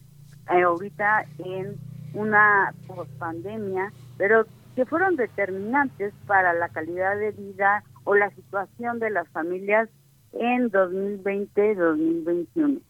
eh, 0.52 0.62
ahorita 0.62 1.26
en 1.40 1.76
una 2.14 2.74
pandemia, 3.18 3.92
pero 4.18 4.46
que 4.76 4.86
fueron 4.86 5.16
determinantes 5.16 6.14
para 6.28 6.54
la 6.54 6.70
calidad 6.70 7.18
de 7.18 7.32
vida 7.32 7.84
o 8.04 8.14
la 8.16 8.30
situación 8.32 9.00
de 9.00 9.10
las 9.10 9.28
familias 9.30 9.90
en 10.34 10.70
2020-2021. 10.72 12.82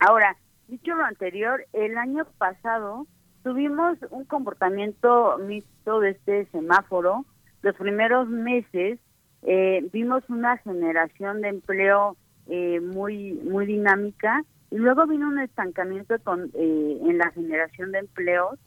Ahora, 0.00 0.36
Dicho 0.70 0.94
lo 0.94 1.04
anterior, 1.04 1.66
el 1.72 1.98
año 1.98 2.24
pasado 2.38 3.08
tuvimos 3.42 3.98
un 4.10 4.24
comportamiento 4.24 5.36
mixto 5.38 5.98
de 5.98 6.10
este 6.10 6.46
semáforo. 6.52 7.24
Los 7.62 7.76
primeros 7.76 8.28
meses 8.28 8.98
eh, 9.42 9.86
vimos 9.92 10.22
una 10.28 10.56
generación 10.58 11.40
de 11.40 11.48
empleo 11.48 12.16
eh, 12.46 12.80
muy 12.80 13.34
muy 13.44 13.66
dinámica 13.66 14.42
y 14.70 14.76
luego 14.76 15.06
vino 15.06 15.28
un 15.28 15.38
estancamiento 15.38 16.16
con, 16.22 16.50
eh, 16.54 16.98
en 17.02 17.18
la 17.18 17.30
generación 17.30 17.92
de 17.92 18.00
empleos 18.00 18.58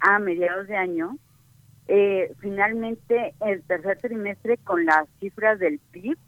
a 0.00 0.18
mediados 0.18 0.66
de 0.68 0.76
año. 0.76 1.16
finalmente, 2.40 3.34
el 3.40 3.62
tercer 3.62 3.98
trimestre 3.98 4.58
con 4.58 4.84
las 4.84 5.08
cifras 5.20 5.58
del 5.60 5.78
PIB, 5.92 6.18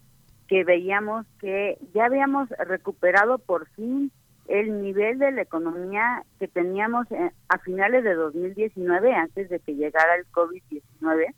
que 0.46 0.62
veíamos 0.64 1.26
que 1.40 1.78
ya 1.94 2.04
habíamos 2.04 2.48
recuperado 2.50 3.38
por 3.38 3.66
fin 3.70 4.12
el 4.46 4.80
nivel 4.82 5.18
de 5.18 5.32
la 5.32 5.42
economía 5.42 6.22
que 6.38 6.46
teníamos 6.46 7.06
a 7.48 7.58
finales 7.58 8.04
de 8.04 8.14
2019, 8.14 9.14
antes 9.14 9.48
de 9.48 9.58
que 9.58 9.74
llegara 9.74 10.14
el 10.14 10.26
COVID-19. 10.30 11.34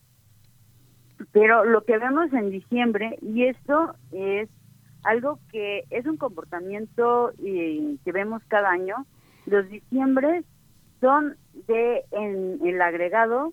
Pero 1.32 1.64
lo 1.64 1.84
que 1.84 1.98
vemos 1.98 2.32
en 2.32 2.50
diciembre, 2.50 3.18
y 3.20 3.44
esto 3.44 3.94
es 4.12 4.48
algo 5.02 5.38
que 5.50 5.84
es 5.90 6.06
un 6.06 6.16
comportamiento 6.16 7.32
eh, 7.44 7.96
que 8.04 8.12
vemos 8.12 8.42
cada 8.48 8.70
año, 8.70 9.06
los 9.46 9.68
diciembres 9.68 10.44
son 11.00 11.36
de 11.66 12.04
en 12.12 12.60
el 12.64 12.80
agregado 12.80 13.52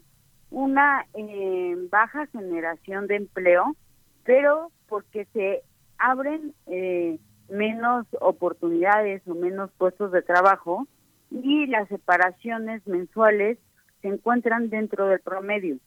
una 0.50 1.06
eh, 1.14 1.76
baja 1.90 2.28
generación 2.28 3.08
de 3.08 3.16
empleo, 3.18 3.76
pero 4.24 4.72
porque 4.88 5.26
se 5.34 5.64
abren 5.98 6.54
eh, 6.68 7.20
menos 7.50 8.06
oportunidades 8.20 9.22
o 9.28 9.34
menos 9.34 9.72
puestos 9.78 10.12
de 10.12 10.22
trabajo 10.22 10.88
y 11.32 11.68
las 11.68 11.88
separaciones 11.90 12.86
mensuales 12.88 13.58
se 14.02 14.10
encuentran 14.10 14.70
dentro 14.70 15.08
del 15.08 15.20
promedio. 15.20 15.78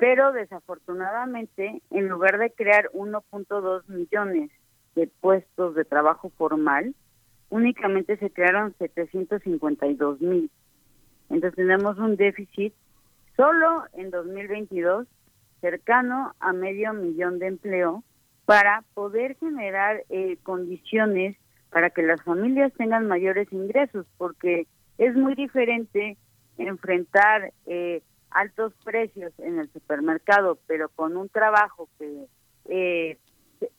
Pero 0.00 0.32
desafortunadamente, 0.32 1.82
en 1.90 2.08
lugar 2.08 2.38
de 2.38 2.50
crear 2.50 2.90
1.2 2.94 3.86
millones 3.88 4.50
de 4.94 5.06
puestos 5.20 5.74
de 5.74 5.84
trabajo 5.84 6.32
formal, 6.38 6.94
únicamente 7.50 8.16
se 8.16 8.30
crearon 8.30 8.74
752 8.78 10.22
mil. 10.22 10.50
Entonces 11.28 11.54
tenemos 11.54 11.98
un 11.98 12.16
déficit 12.16 12.72
solo 13.36 13.84
en 13.92 14.10
2022 14.10 15.06
cercano 15.60 16.34
a 16.40 16.54
medio 16.54 16.94
millón 16.94 17.38
de 17.38 17.48
empleo 17.48 18.02
para 18.46 18.82
poder 18.94 19.36
generar 19.36 20.04
eh, 20.08 20.38
condiciones 20.42 21.36
para 21.68 21.90
que 21.90 22.02
las 22.02 22.22
familias 22.22 22.72
tengan 22.72 23.06
mayores 23.06 23.52
ingresos, 23.52 24.06
porque 24.16 24.66
es 24.96 25.14
muy 25.14 25.34
diferente 25.34 26.16
enfrentar 26.56 27.52
eh, 27.66 28.02
altos 28.30 28.72
precios 28.84 29.32
en 29.38 29.58
el 29.58 29.70
supermercado, 29.72 30.58
pero 30.66 30.88
con 30.88 31.16
un 31.16 31.28
trabajo 31.28 31.88
que 31.98 32.26
eh, 32.66 33.18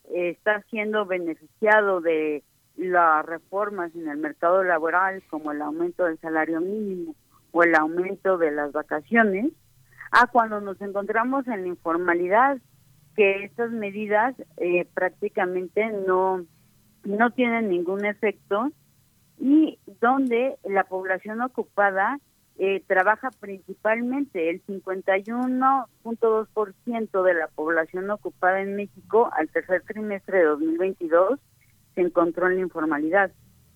está 0.10 0.62
siendo 0.70 1.06
beneficiado 1.06 2.02
de 2.02 2.44
las 2.78 3.26
reformas 3.26 3.94
en 3.96 4.08
el 4.08 4.18
mercado 4.18 4.64
laboral, 4.64 5.24
como 5.30 5.52
el 5.52 5.62
aumento 5.62 6.06
del 6.06 6.20
salario 6.20 6.62
mínimo 6.62 7.16
o 7.52 7.64
el 7.64 7.76
aumento 7.76 8.38
de 8.38 8.52
las 8.52 8.72
vacaciones, 8.72 9.52
a 10.12 10.28
cuando 10.28 10.60
nos 10.62 10.80
encontramos 10.82 11.48
en 11.48 11.62
la 11.62 11.68
informalidad 11.68 12.58
que 13.16 13.44
estas 13.44 13.72
medidas 13.72 14.36
eh, 14.58 14.86
prácticamente 14.94 15.90
no, 16.08 16.46
no 17.04 17.32
tienen 17.32 17.70
ningún 17.70 18.06
efecto 18.06 18.72
y 19.40 19.80
donde 20.00 20.58
la 20.64 20.84
población 20.86 21.42
ocupada 21.42 22.20
eh, 22.58 22.84
trabaja 22.86 23.32
principalmente 23.40 24.50
el 24.50 24.62
51.2% 24.66 27.24
de 27.24 27.34
la 27.34 27.48
población 27.48 28.12
ocupada 28.12 28.62
en 28.62 28.76
México 28.76 29.30
al 29.34 29.48
tercer 29.50 29.84
trimestre 29.84 30.40
de 30.40 30.44
2022 30.46 31.40
se 31.96 32.02
encontró 32.02 32.48
en 32.48 32.56
la 32.56 32.62
informalidad. 32.62 33.32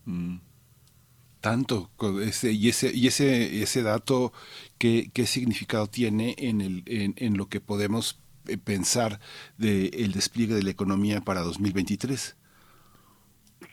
Mm. 0.05 0.39
Tanto 1.41 1.89
ese 2.23 2.51
y 2.51 2.69
ese 2.69 2.91
y 2.91 3.07
ese 3.07 3.61
ese 3.61 3.83
dato 3.83 4.33
qué, 4.79 5.11
qué 5.13 5.27
significado 5.27 5.85
tiene 5.87 6.33
en 6.39 6.61
el 6.61 6.81
en, 6.87 7.13
en 7.17 7.37
lo 7.37 7.45
que 7.47 7.61
podemos 7.61 8.19
eh, 8.47 8.57
pensar 8.57 9.19
del 9.57 9.91
el 9.93 10.13
despliegue 10.13 10.55
de 10.55 10.63
la 10.63 10.71
economía 10.71 11.21
para 11.21 11.41
2023? 11.41 12.35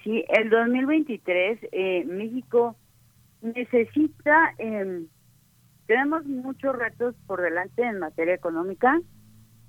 Sí, 0.05 0.23
el 0.29 0.51
2023 0.51 1.59
eh, 1.73 2.05
México 2.07 2.77
necesita, 3.43 4.55
eh, 4.59 5.05
tenemos 5.87 6.25
muchos 6.25 6.75
retos 6.77 7.15
por 7.27 7.43
delante 7.43 7.83
en 7.83 7.99
materia 7.99 8.35
económica, 8.35 9.01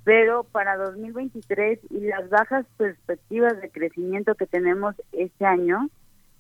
pero 0.04 0.44
para 0.44 0.78
2023 0.78 1.80
y 1.90 2.02
las 2.02 2.30
bajas 2.30 2.66
perspectivas 2.78 3.60
de 3.62 3.70
crecimiento 3.70 4.36
que 4.36 4.48
tenemos 4.48 4.96
este 5.12 5.46
año 5.46 5.90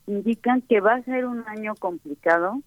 indican 0.06 0.62
que 0.62 0.82
va 0.82 0.96
a 0.96 1.04
ser 1.04 1.26
un 1.26 1.44
año 1.48 1.76
complicado, 1.76 2.62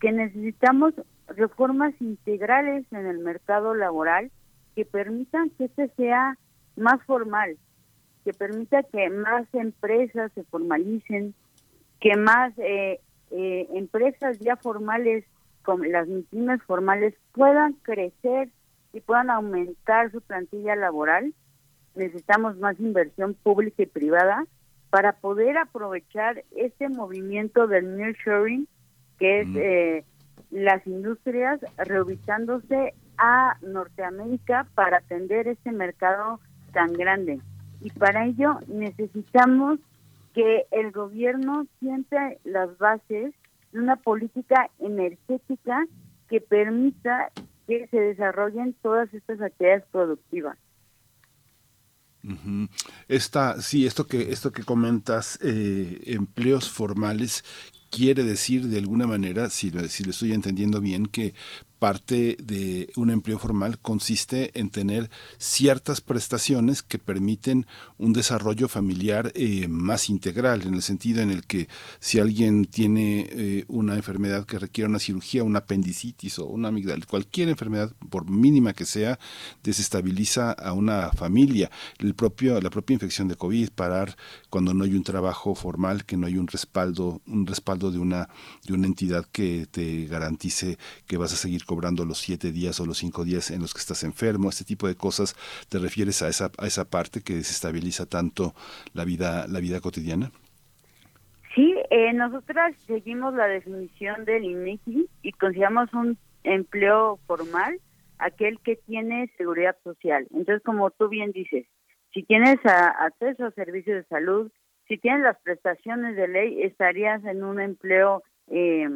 que 0.00 0.12
necesitamos 0.12 0.94
reformas 1.28 1.94
integrales 2.00 2.86
en 2.90 3.06
el 3.06 3.18
mercado 3.18 3.74
laboral 3.74 4.30
que 4.74 4.84
permitan 4.84 5.50
que 5.50 5.64
este 5.64 5.88
sea 5.96 6.38
más 6.76 7.02
formal, 7.04 7.56
que 8.24 8.32
permita 8.32 8.82
que 8.82 9.10
más 9.10 9.46
empresas 9.52 10.32
se 10.34 10.44
formalicen, 10.44 11.34
que 12.00 12.16
más 12.16 12.52
eh, 12.58 13.00
eh, 13.30 13.68
empresas 13.74 14.38
ya 14.38 14.56
formales, 14.56 15.24
como 15.62 15.84
las 15.84 16.08
pymes 16.30 16.62
formales, 16.64 17.14
puedan 17.32 17.74
crecer 17.74 18.48
y 18.92 19.00
puedan 19.00 19.30
aumentar 19.30 20.10
su 20.10 20.20
plantilla 20.20 20.76
laboral. 20.76 21.34
Necesitamos 21.94 22.56
más 22.58 22.78
inversión 22.80 23.34
pública 23.34 23.82
y 23.82 23.86
privada 23.86 24.46
para 24.90 25.12
poder 25.12 25.56
aprovechar 25.58 26.44
este 26.56 26.88
movimiento 26.88 27.66
del 27.66 27.96
nearshoring, 27.96 28.66
que 29.18 29.40
es 29.40 29.48
eh, 29.54 30.04
las 30.50 30.84
industrias 30.86 31.60
reubicándose 31.76 32.94
a 33.16 33.56
Norteamérica 33.62 34.66
para 34.74 34.98
atender 34.98 35.46
este 35.46 35.70
mercado 35.72 36.40
tan 36.72 36.92
grande. 36.92 37.40
Y 37.80 37.90
para 37.90 38.26
ello 38.26 38.58
necesitamos 38.66 39.78
que 40.34 40.66
el 40.70 40.92
gobierno 40.92 41.66
siente 41.80 42.38
las 42.44 42.76
bases 42.78 43.34
de 43.72 43.78
una 43.78 43.96
política 43.96 44.70
energética 44.78 45.86
que 46.28 46.40
permita 46.40 47.30
que 47.66 47.86
se 47.88 48.00
desarrollen 48.00 48.74
todas 48.82 49.12
estas 49.12 49.40
actividades 49.40 49.84
productivas. 49.90 50.56
Esta, 53.08 53.60
sí, 53.62 53.86
esto 53.86 54.06
que 54.06 54.30
esto 54.30 54.52
que 54.52 54.62
comentas, 54.62 55.38
eh, 55.42 56.00
empleos 56.06 56.70
formales 56.70 57.44
quiere 57.90 58.24
decir 58.24 58.66
de 58.66 58.78
alguna 58.78 59.06
manera, 59.06 59.48
si, 59.48 59.70
si 59.88 60.04
lo 60.04 60.10
estoy 60.10 60.32
entendiendo 60.32 60.80
bien, 60.80 61.06
que 61.06 61.34
parte 61.80 62.36
de 62.42 62.92
un 62.94 63.10
empleo 63.10 63.38
formal 63.38 63.78
consiste 63.78 64.50
en 64.58 64.68
tener 64.68 65.10
ciertas 65.38 66.02
prestaciones 66.02 66.82
que 66.82 66.98
permiten 66.98 67.66
un 67.96 68.12
desarrollo 68.12 68.68
familiar 68.68 69.32
eh, 69.34 69.66
más 69.66 70.10
integral, 70.10 70.62
en 70.62 70.74
el 70.74 70.82
sentido 70.82 71.22
en 71.22 71.30
el 71.30 71.44
que 71.46 71.68
si 71.98 72.20
alguien 72.20 72.66
tiene 72.66 73.26
eh, 73.30 73.64
una 73.66 73.96
enfermedad 73.96 74.44
que 74.44 74.58
requiere 74.58 74.90
una 74.90 74.98
cirugía, 74.98 75.42
una 75.42 75.60
apendicitis 75.60 76.38
o 76.38 76.44
una 76.44 76.68
amigdala, 76.68 77.06
cualquier 77.06 77.48
enfermedad, 77.48 77.92
por 78.10 78.30
mínima 78.30 78.74
que 78.74 78.84
sea, 78.84 79.18
desestabiliza 79.64 80.52
a 80.52 80.74
una 80.74 81.10
familia. 81.12 81.70
El 81.98 82.14
propio, 82.14 82.60
la 82.60 82.68
propia 82.68 82.94
infección 82.94 83.26
de 83.26 83.36
COVID, 83.36 83.70
parar 83.70 84.16
cuando 84.50 84.74
no 84.74 84.84
hay 84.84 84.94
un 84.94 85.02
trabajo 85.02 85.54
formal, 85.54 86.04
que 86.04 86.18
no 86.18 86.26
hay 86.26 86.36
un 86.36 86.46
respaldo, 86.46 87.22
un 87.26 87.46
respaldo 87.46 87.90
de 87.90 87.98
una, 87.98 88.28
de 88.66 88.74
una 88.74 88.86
entidad 88.86 89.24
que 89.32 89.66
te 89.70 90.04
garantice 90.04 90.76
que 91.06 91.16
vas 91.16 91.32
a 91.32 91.36
seguir 91.36 91.64
cobrando 91.70 92.04
los 92.04 92.18
siete 92.18 92.50
días 92.50 92.80
o 92.80 92.84
los 92.84 92.98
cinco 92.98 93.22
días 93.22 93.52
en 93.52 93.60
los 93.60 93.72
que 93.72 93.78
estás 93.78 94.02
enfermo, 94.02 94.48
este 94.48 94.64
tipo 94.64 94.88
de 94.88 94.96
cosas, 94.96 95.36
¿te 95.68 95.78
refieres 95.78 96.20
a 96.20 96.26
esa, 96.26 96.50
a 96.58 96.66
esa 96.66 96.84
parte 96.90 97.20
que 97.20 97.34
desestabiliza 97.34 98.06
tanto 98.06 98.54
la 98.92 99.04
vida, 99.04 99.46
la 99.46 99.60
vida 99.60 99.78
cotidiana? 99.78 100.32
Sí, 101.54 101.72
eh, 101.90 102.12
nosotras 102.12 102.74
seguimos 102.88 103.34
la 103.34 103.46
definición 103.46 104.24
del 104.24 104.42
INEGI 104.42 105.06
y 105.22 105.30
consideramos 105.30 105.94
un 105.94 106.18
empleo 106.42 107.20
formal 107.28 107.78
aquel 108.18 108.58
que 108.64 108.74
tiene 108.74 109.30
seguridad 109.38 109.76
social. 109.84 110.26
Entonces, 110.32 110.64
como 110.64 110.90
tú 110.90 111.08
bien 111.08 111.30
dices, 111.30 111.66
si 112.12 112.24
tienes 112.24 112.58
acceso 112.64 113.46
a 113.46 113.52
servicios 113.52 114.02
de 114.02 114.08
salud, 114.08 114.50
si 114.88 114.98
tienes 114.98 115.22
las 115.22 115.38
prestaciones 115.44 116.16
de 116.16 116.26
ley, 116.26 116.62
estarías 116.64 117.24
en 117.24 117.44
un 117.44 117.60
empleo 117.60 118.24
eh, 118.48 118.88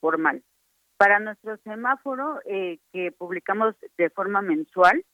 formal. 0.00 0.42
Para 0.96 1.18
nuestro 1.20 1.56
semáforo 1.58 2.40
eh, 2.46 2.78
que 2.92 3.12
publicamos 3.12 3.74
de 3.98 4.10
forma 4.10 4.40
mensual, 4.42 5.04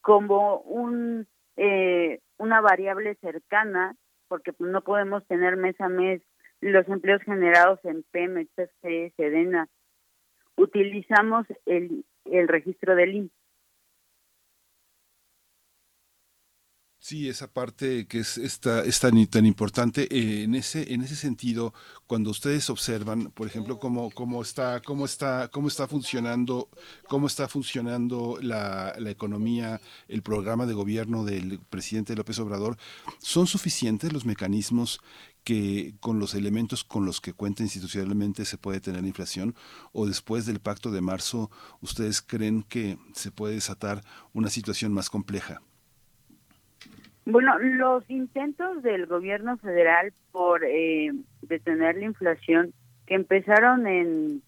como 0.00 0.58
un 0.58 1.26
eh, 1.56 2.20
una 2.38 2.60
variable 2.60 3.14
cercana, 3.16 3.94
porque 4.28 4.52
no 4.58 4.82
podemos 4.82 5.26
tener 5.26 5.56
mes 5.56 5.80
a 5.80 5.88
mes 5.88 6.22
los 6.60 6.88
empleos 6.88 7.22
generados 7.22 7.80
en 7.84 8.04
Pemex, 8.10 8.50
FC, 8.56 9.12
Sedena, 9.16 9.68
utilizamos 10.56 11.46
el, 11.66 12.04
el 12.24 12.48
registro 12.48 12.94
del 12.94 13.14
INPE. 13.14 13.41
Sí, 17.04 17.28
esa 17.28 17.48
parte 17.52 18.06
que 18.06 18.20
es, 18.20 18.38
esta, 18.38 18.84
es 18.84 19.00
tan, 19.00 19.26
tan 19.26 19.44
importante. 19.44 20.02
Eh, 20.04 20.44
en, 20.44 20.54
ese, 20.54 20.94
en 20.94 21.02
ese 21.02 21.16
sentido, 21.16 21.74
cuando 22.06 22.30
ustedes 22.30 22.70
observan, 22.70 23.32
por 23.32 23.48
ejemplo, 23.48 23.80
cómo, 23.80 24.12
cómo, 24.12 24.40
está, 24.40 24.80
cómo, 24.82 25.04
está, 25.04 25.48
cómo 25.48 25.66
está 25.66 25.88
funcionando, 25.88 26.68
cómo 27.08 27.26
está 27.26 27.48
funcionando 27.48 28.38
la, 28.40 28.94
la 29.00 29.10
economía, 29.10 29.80
el 30.06 30.22
programa 30.22 30.64
de 30.64 30.74
gobierno 30.74 31.24
del 31.24 31.58
presidente 31.58 32.14
López 32.14 32.38
Obrador, 32.38 32.76
¿son 33.18 33.48
suficientes 33.48 34.12
los 34.12 34.24
mecanismos 34.24 35.00
que 35.42 35.96
con 35.98 36.20
los 36.20 36.34
elementos 36.36 36.84
con 36.84 37.04
los 37.04 37.20
que 37.20 37.32
cuenta 37.32 37.64
institucionalmente 37.64 38.44
se 38.44 38.58
puede 38.58 38.80
tener 38.80 39.04
inflación 39.04 39.56
o 39.92 40.06
después 40.06 40.46
del 40.46 40.60
pacto 40.60 40.92
de 40.92 41.00
marzo 41.00 41.50
ustedes 41.80 42.22
creen 42.22 42.62
que 42.62 42.96
se 43.12 43.32
puede 43.32 43.54
desatar 43.54 44.04
una 44.32 44.50
situación 44.50 44.92
más 44.92 45.10
compleja? 45.10 45.62
Bueno, 47.24 47.58
los 47.58 48.08
intentos 48.10 48.82
del 48.82 49.06
gobierno 49.06 49.56
federal 49.58 50.12
por 50.32 50.64
eh, 50.64 51.12
detener 51.42 51.96
la 51.96 52.06
inflación 52.06 52.72
que 53.06 53.14
empezaron 53.14 53.86
en 53.86 54.42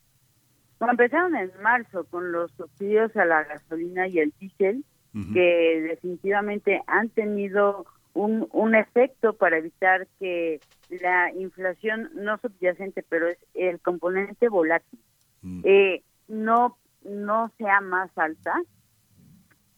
bueno, 0.79 0.93
empezaron 0.93 1.37
en 1.37 1.51
marzo 1.63 2.05
con 2.05 2.33
los 2.33 2.51
subsidios 2.53 3.17
a 3.17 3.25
la 3.25 3.45
gasolina 3.45 4.09
y 4.09 4.19
el 4.19 4.33
diésel 4.41 4.85
que 5.33 5.87
definitivamente 5.89 6.83
han 6.89 7.09
tenido 7.09 7.87
un, 8.15 8.49
un 8.51 8.75
efecto 8.75 9.35
para 9.35 9.59
evitar 9.59 10.09
que 10.19 10.61
la 10.91 11.33
inflación 11.33 12.11
no 12.15 12.37
subyacente, 12.39 13.05
pero 13.09 13.29
es 13.29 13.39
el 13.55 13.79
componente 13.79 14.49
volátil, 14.49 14.99
eh, 15.63 16.03
no 16.27 16.77
no 17.05 17.53
sea 17.59 17.81
más 17.81 18.11
alta. 18.17 18.55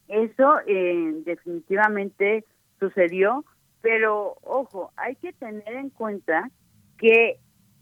Eso 0.09 0.60
eh, 0.66 1.23
definitivamente 1.24 2.44
sucedió, 2.78 3.44
pero 3.81 4.36
ojo, 4.43 4.93
hay 4.97 5.16
que 5.16 5.32
tener 5.32 5.69
en 5.69 5.90
cuenta 5.90 6.51
que 6.98 7.39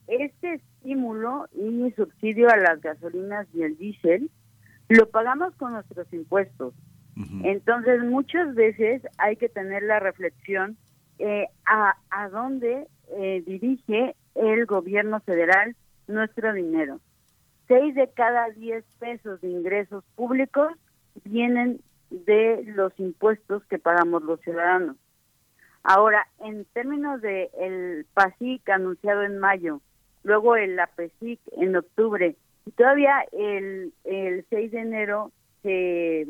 este 0.07 0.55
estímulo 0.55 1.47
y 1.53 1.91
subsidio 1.93 2.51
a 2.51 2.57
las 2.57 2.81
gasolinas 2.81 3.47
y 3.55 3.63
el 3.63 3.77
diésel 3.77 4.31
lo 4.89 5.09
pagamos 5.09 5.55
con 5.57 5.73
nuestros 5.73 6.13
impuestos. 6.13 6.75
Entonces, 7.45 8.03
muchas 8.03 8.57
veces 8.57 9.03
hay 9.19 9.37
que 9.37 9.49
tener 9.49 9.85
la 9.85 10.01
reflexión 10.01 10.77
eh, 11.21 11.47
a, 11.65 11.97
a 12.11 12.29
dónde 12.29 12.89
eh, 13.17 13.43
dirige 13.47 14.17
el 14.35 14.67
gobierno 14.67 15.21
federal 15.21 15.77
nuestro 16.09 16.53
dinero. 16.53 17.01
Seis 17.69 17.95
de 17.95 18.11
cada 18.11 18.51
diez 18.51 18.85
pesos 18.99 19.41
de 19.41 19.49
ingresos 19.49 20.05
públicos 20.17 20.73
vienen 21.25 21.81
de 22.27 22.63
los 22.67 22.93
impuestos 22.99 23.65
que 23.67 23.79
pagamos 23.79 24.23
los 24.23 24.41
ciudadanos. 24.41 24.97
Ahora, 25.83 26.27
en 26.41 26.65
términos 26.67 27.21
de 27.21 27.51
el 27.61 28.07
PASIC 28.15 28.69
anunciado 28.71 29.23
en 29.23 29.39
mayo, 29.39 29.81
luego 30.23 30.57
el 30.57 30.79
APESIC 30.79 31.41
en 31.59 31.77
octubre, 31.77 32.37
y 32.67 32.71
todavía 32.71 33.25
el, 33.33 33.93
el 34.05 34.47
6 34.49 34.73
de 34.73 34.81
enero 34.81 35.33
se, 35.63 36.27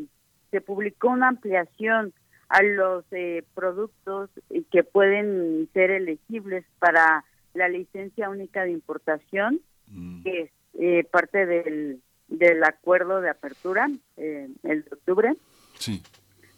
se 0.51 0.61
publicó 0.61 1.09
una 1.09 1.29
ampliación 1.29 2.13
a 2.49 2.63
los 2.63 3.05
eh, 3.13 3.45
productos 3.55 4.31
que 4.71 4.83
pueden 4.83 5.69
ser 5.73 5.91
elegibles 5.91 6.65
para 6.79 7.25
la 7.55 7.69
licencia 7.69 8.31
única 8.31 8.65
de 8.65 8.73
importación, 8.73 9.61
mm. 9.87 10.23
que 10.25 10.41
es 10.43 10.51
eh, 10.75 11.05
parte 11.05 11.47
del, 11.47 12.01
del 12.29 12.65
acuerdo 12.65 13.21
de 13.21 13.31
apertura, 13.31 13.89
eh, 14.17 14.49
el 14.65 14.85
de 14.85 14.91
octubre. 14.93 15.35
Sí. 15.79 16.03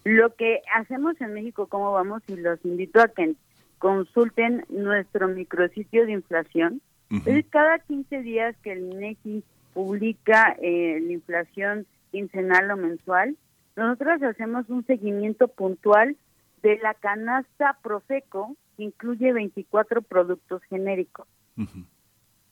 Lo 0.04 0.34
que 0.34 0.62
hacemos 0.74 1.20
en 1.20 1.34
México, 1.34 1.66
¿cómo 1.66 1.92
vamos? 1.92 2.22
Y 2.28 2.36
los 2.36 2.64
invito 2.64 3.00
a 3.00 3.08
que 3.08 3.34
consulten 3.78 4.64
nuestro 4.68 5.28
micrositio 5.28 6.06
de 6.06 6.12
inflación. 6.12 6.80
Es 7.24 7.46
cada 7.50 7.78
15 7.78 8.22
días 8.22 8.56
que 8.62 8.72
el 8.72 8.92
INEGI 8.92 9.44
publica 9.74 10.56
eh, 10.60 10.98
la 11.00 11.12
inflación 11.12 11.86
quincenal 12.10 12.70
o 12.70 12.76
mensual. 12.76 13.36
Nosotros 13.76 14.22
hacemos 14.22 14.68
un 14.70 14.84
seguimiento 14.86 15.48
puntual 15.48 16.16
de 16.62 16.78
la 16.78 16.94
canasta 16.94 17.78
Profeco, 17.82 18.56
que 18.76 18.84
incluye 18.84 19.32
24 19.32 20.02
productos 20.02 20.62
genéricos. 20.64 21.26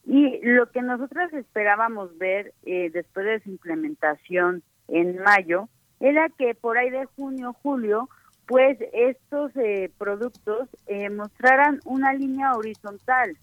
Y 0.07 0.41
lo 0.43 0.71
que 0.71 0.83
nosotros 0.83 1.33
esperábamos 1.33 2.17
ver 2.19 2.53
eh, 2.65 2.91
después 2.93 3.27
de 3.27 3.41
su 3.41 3.51
implementación 3.51 4.63
en 4.89 5.19
mayo 5.19 5.69
era 6.05 6.29
que 6.29 6.55
por 6.55 6.77
ahí 6.77 6.91
de 6.91 7.07
junio, 7.17 7.57
julio, 7.63 8.11
pues 8.47 8.77
estos 8.93 9.57
eh, 9.57 9.91
productos 9.97 10.69
eh, 10.87 11.09
mostraran 11.09 11.81
una 11.87 12.13
línea 12.13 12.53
horizontal, 12.53 13.39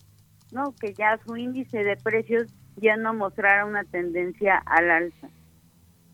¿no? 0.52 0.76
Que 0.80 0.94
ya 0.94 1.20
su 1.26 1.36
índice 1.38 1.84
de 1.84 1.98
precios 1.98 2.54
ya 2.76 2.98
no 2.98 3.16
mostrara 3.16 3.66
una 3.66 3.84
tendencia 3.84 4.62
al 4.68 4.92
alza. 4.92 5.30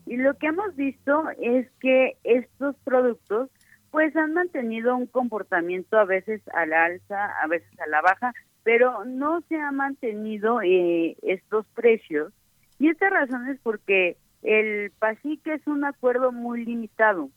Y 0.06 0.16
lo 0.16 0.38
que 0.38 0.46
hemos 0.46 0.74
visto 0.74 1.24
es 1.38 1.68
que 1.80 2.16
estos 2.24 2.76
productos 2.82 3.50
pues 3.90 4.16
han 4.16 4.32
mantenido 4.32 4.96
un 4.96 5.06
comportamiento 5.06 5.98
a 5.98 6.06
veces 6.06 6.40
a 6.54 6.64
la 6.64 6.86
alza, 6.86 7.26
a 7.42 7.46
veces 7.46 7.78
a 7.78 7.88
la 7.88 8.00
baja, 8.00 8.32
pero 8.62 9.04
no 9.04 9.42
se 9.50 9.56
han 9.56 9.76
mantenido 9.76 10.62
eh, 10.62 11.14
estos 11.20 11.66
precios. 11.74 12.32
Y 12.78 12.88
esta 12.88 13.10
razón 13.10 13.48
es 13.48 13.60
porque 13.62 14.16
el 14.42 14.92
PASIC 14.98 15.46
es 15.48 15.66
un 15.66 15.84
acuerdo 15.84 16.32
muy 16.32 16.64
limitado. 16.64 17.30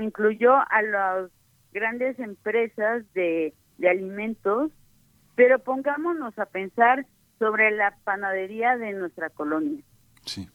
Incluyó 0.00 0.54
a 0.54 0.82
las 0.82 1.30
grandes 1.72 2.18
empresas 2.18 3.04
de, 3.12 3.52
alimentos, 3.86 4.70
pero 5.34 5.58
pongámonos 5.58 6.38
a 6.38 6.46
pensar 6.46 7.06
sobre 7.38 7.70
la 7.70 7.96
panadería 8.04 8.76
de 8.76 8.92
nuestra 8.92 9.30
colonia. 9.30 9.82
Sí. 10.24 10.48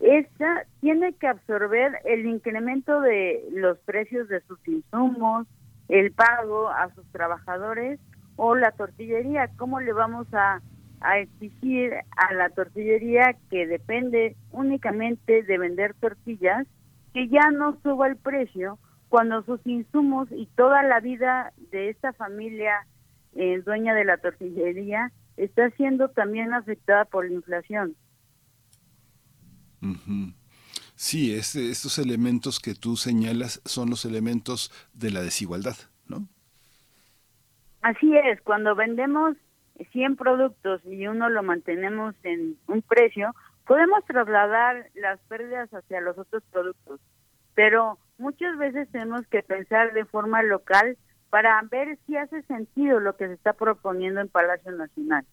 Esta 0.00 0.66
tiene 0.80 1.12
que 1.14 1.26
absorber 1.26 2.00
el 2.04 2.26
incremento 2.26 3.00
de 3.00 3.44
los 3.52 3.78
precios 3.78 4.28
de 4.28 4.40
sus 4.42 4.58
insumos, 4.68 5.46
el 5.88 6.12
pago 6.12 6.68
a 6.68 6.92
sus 6.94 7.04
trabajadores 7.12 7.98
o 8.36 8.54
la 8.54 8.72
tortillería. 8.72 9.50
¿Cómo 9.56 9.80
le 9.80 9.92
vamos 9.92 10.26
a 10.32 10.60
a 11.00 11.18
exigir 11.18 11.94
a 12.16 12.34
la 12.34 12.50
tortillería 12.50 13.36
que 13.50 13.66
depende 13.66 14.36
únicamente 14.50 15.42
de 15.42 15.58
vender 15.58 15.94
tortillas 15.94 16.66
que 17.12 17.28
ya 17.28 17.50
no 17.50 17.78
suba 17.82 18.08
el 18.08 18.16
precio 18.16 18.78
cuando 19.08 19.42
sus 19.44 19.60
insumos 19.66 20.28
y 20.30 20.46
toda 20.56 20.82
la 20.82 21.00
vida 21.00 21.52
de 21.70 21.90
esta 21.90 22.12
familia 22.12 22.86
eh, 23.34 23.62
dueña 23.64 23.94
de 23.94 24.04
la 24.04 24.18
tortillería 24.18 25.12
está 25.36 25.70
siendo 25.70 26.08
también 26.08 26.52
afectada 26.52 27.04
por 27.04 27.26
la 27.26 27.34
inflación. 27.34 27.96
Sí, 30.96 31.34
estos 31.34 31.98
elementos 31.98 32.58
que 32.58 32.74
tú 32.74 32.96
señalas 32.96 33.60
son 33.64 33.90
los 33.90 34.04
elementos 34.04 34.72
de 34.94 35.10
la 35.10 35.22
desigualdad, 35.22 35.76
¿no? 36.08 36.26
Así 37.82 38.16
es, 38.16 38.40
cuando 38.42 38.74
vendemos 38.74 39.36
100 39.92 40.16
productos 40.16 40.80
y 40.84 41.06
uno 41.06 41.28
lo 41.28 41.42
mantenemos 41.42 42.14
en 42.22 42.56
un 42.66 42.82
precio, 42.82 43.34
podemos 43.66 44.04
trasladar 44.04 44.86
las 44.94 45.20
pérdidas 45.28 45.72
hacia 45.72 46.00
los 46.00 46.16
otros 46.18 46.42
productos. 46.50 47.00
Pero 47.54 47.98
muchas 48.18 48.56
veces 48.58 48.88
tenemos 48.90 49.26
que 49.28 49.42
pensar 49.42 49.92
de 49.92 50.04
forma 50.04 50.42
local 50.42 50.96
para 51.30 51.60
ver 51.70 51.98
si 52.06 52.16
hace 52.16 52.42
sentido 52.42 53.00
lo 53.00 53.16
que 53.16 53.26
se 53.26 53.34
está 53.34 53.52
proponiendo 53.52 54.20
en 54.20 54.28
Palacio 54.28 54.72
Nacional. 54.72 55.26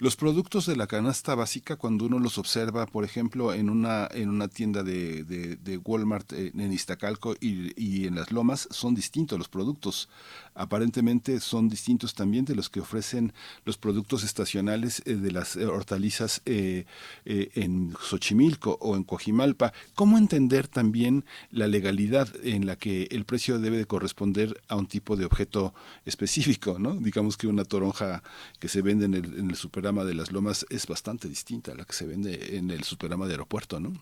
Los 0.00 0.16
productos 0.16 0.64
de 0.64 0.76
la 0.76 0.86
canasta 0.86 1.34
básica, 1.34 1.76
cuando 1.76 2.06
uno 2.06 2.18
los 2.18 2.38
observa, 2.38 2.86
por 2.86 3.04
ejemplo, 3.04 3.52
en 3.52 3.68
una, 3.68 4.08
en 4.10 4.30
una 4.30 4.48
tienda 4.48 4.82
de, 4.82 5.24
de, 5.24 5.76
Walmart 5.76 6.32
eh, 6.32 6.52
en 6.56 6.72
Iztacalco 6.72 7.34
y, 7.38 7.74
y, 7.76 8.06
en 8.06 8.14
las 8.14 8.32
Lomas, 8.32 8.66
son 8.70 8.94
distintos 8.94 9.38
los 9.38 9.50
productos. 9.50 10.08
Aparentemente 10.54 11.38
son 11.38 11.68
distintos 11.68 12.14
también 12.14 12.46
de 12.46 12.54
los 12.54 12.70
que 12.70 12.80
ofrecen 12.80 13.34
los 13.66 13.76
productos 13.76 14.24
estacionales 14.24 15.02
eh, 15.04 15.16
de 15.16 15.32
las 15.32 15.56
hortalizas 15.56 16.40
eh, 16.46 16.86
en 17.26 17.92
Xochimilco 18.00 18.78
o 18.80 18.96
en 18.96 19.04
Coajimalpa. 19.04 19.74
¿Cómo 19.94 20.16
entender 20.16 20.66
también 20.66 21.26
la 21.50 21.66
legalidad 21.66 22.26
en 22.42 22.64
la 22.64 22.76
que 22.76 23.06
el 23.10 23.26
precio 23.26 23.58
debe 23.58 23.76
de 23.76 23.84
corresponder 23.84 24.62
a 24.68 24.76
un 24.76 24.86
tipo 24.86 25.16
de 25.16 25.26
objeto 25.26 25.74
específico? 26.06 26.78
¿no? 26.78 26.94
Digamos 26.94 27.36
que 27.36 27.48
una 27.48 27.66
toronja 27.66 28.22
que 28.58 28.68
se 28.68 28.80
vende 28.80 29.04
en 29.04 29.12
el, 29.12 29.38
en 29.38 29.50
de 29.90 30.14
las 30.14 30.32
Lomas 30.32 30.64
es 30.70 30.86
bastante 30.86 31.28
distinta 31.28 31.72
a 31.72 31.74
la 31.74 31.84
que 31.84 31.92
se 31.92 32.06
vende 32.06 32.56
en 32.56 32.70
el 32.70 32.84
superama 32.84 33.26
de 33.26 33.32
aeropuerto, 33.32 33.80
¿no? 33.80 33.92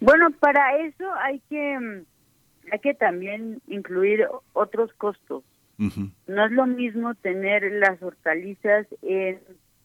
Bueno, 0.00 0.30
para 0.38 0.76
eso 0.78 1.04
hay 1.14 1.40
que 1.48 2.04
hay 2.70 2.78
que 2.80 2.94
también 2.94 3.60
incluir 3.66 4.26
otros 4.52 4.92
costos. 4.94 5.44
No 5.78 6.46
es 6.46 6.52
lo 6.52 6.66
mismo 6.66 7.14
tener 7.14 7.70
las 7.70 8.02
hortalizas 8.02 8.86
en, 9.02 9.40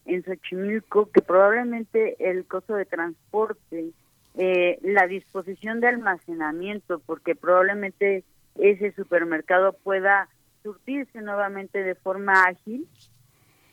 en 0.06 0.24
Xochimilco, 0.24 1.12
que 1.12 1.22
probablemente 1.22 2.16
el 2.18 2.46
costo 2.46 2.76
de 2.76 2.86
transporte, 2.86 3.92
eh, 4.36 4.80
la 4.84 5.06
disposición 5.08 5.82
de 5.82 5.90
almacenamiento, 5.90 7.02
porque 7.06 7.36
probablemente 7.36 8.24
ese 8.56 8.94
supermercado 8.94 9.74
pueda 9.74 10.30
surtirse 10.64 11.22
nuevamente 11.22 11.84
de 11.84 11.96
forma 11.96 12.44
ágil 12.44 12.88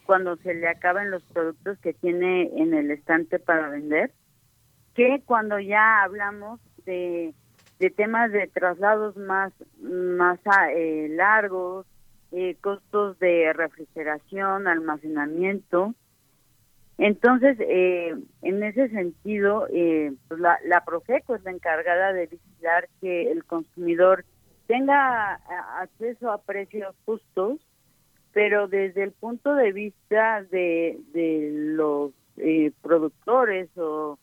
cuando 0.08 0.36
se 0.36 0.54
le 0.54 0.66
acaben 0.66 1.10
los 1.10 1.22
productos 1.24 1.78
que 1.80 1.92
tiene 1.92 2.50
en 2.56 2.72
el 2.72 2.90
estante 2.90 3.38
para 3.38 3.68
vender, 3.68 4.10
que 4.94 5.20
cuando 5.26 5.58
ya 5.58 6.02
hablamos 6.02 6.60
de, 6.86 7.34
de 7.78 7.90
temas 7.90 8.32
de 8.32 8.46
traslados 8.46 9.18
más, 9.18 9.52
más 9.82 10.38
eh, 10.74 11.08
largos, 11.10 11.84
eh, 12.32 12.56
costos 12.62 13.18
de 13.18 13.52
refrigeración, 13.52 14.66
almacenamiento. 14.66 15.94
Entonces, 16.96 17.58
eh, 17.60 18.14
en 18.40 18.62
ese 18.62 18.88
sentido, 18.88 19.66
eh, 19.70 20.14
pues 20.26 20.40
la, 20.40 20.58
la 20.64 20.86
Profeco 20.86 21.34
es 21.34 21.44
la 21.44 21.50
encargada 21.50 22.14
de 22.14 22.28
vigilar 22.28 22.88
que 23.02 23.30
el 23.30 23.44
consumidor 23.44 24.24
tenga 24.68 25.34
acceso 25.82 26.32
a 26.32 26.40
precios 26.40 26.96
justos, 27.04 27.60
pero 28.32 28.68
desde 28.68 29.02
el 29.02 29.12
punto 29.12 29.54
de 29.54 29.72
vista 29.72 30.42
de, 30.44 30.98
de 31.12 31.50
los 31.52 32.12
productores 32.82 33.68
o, 33.76 34.18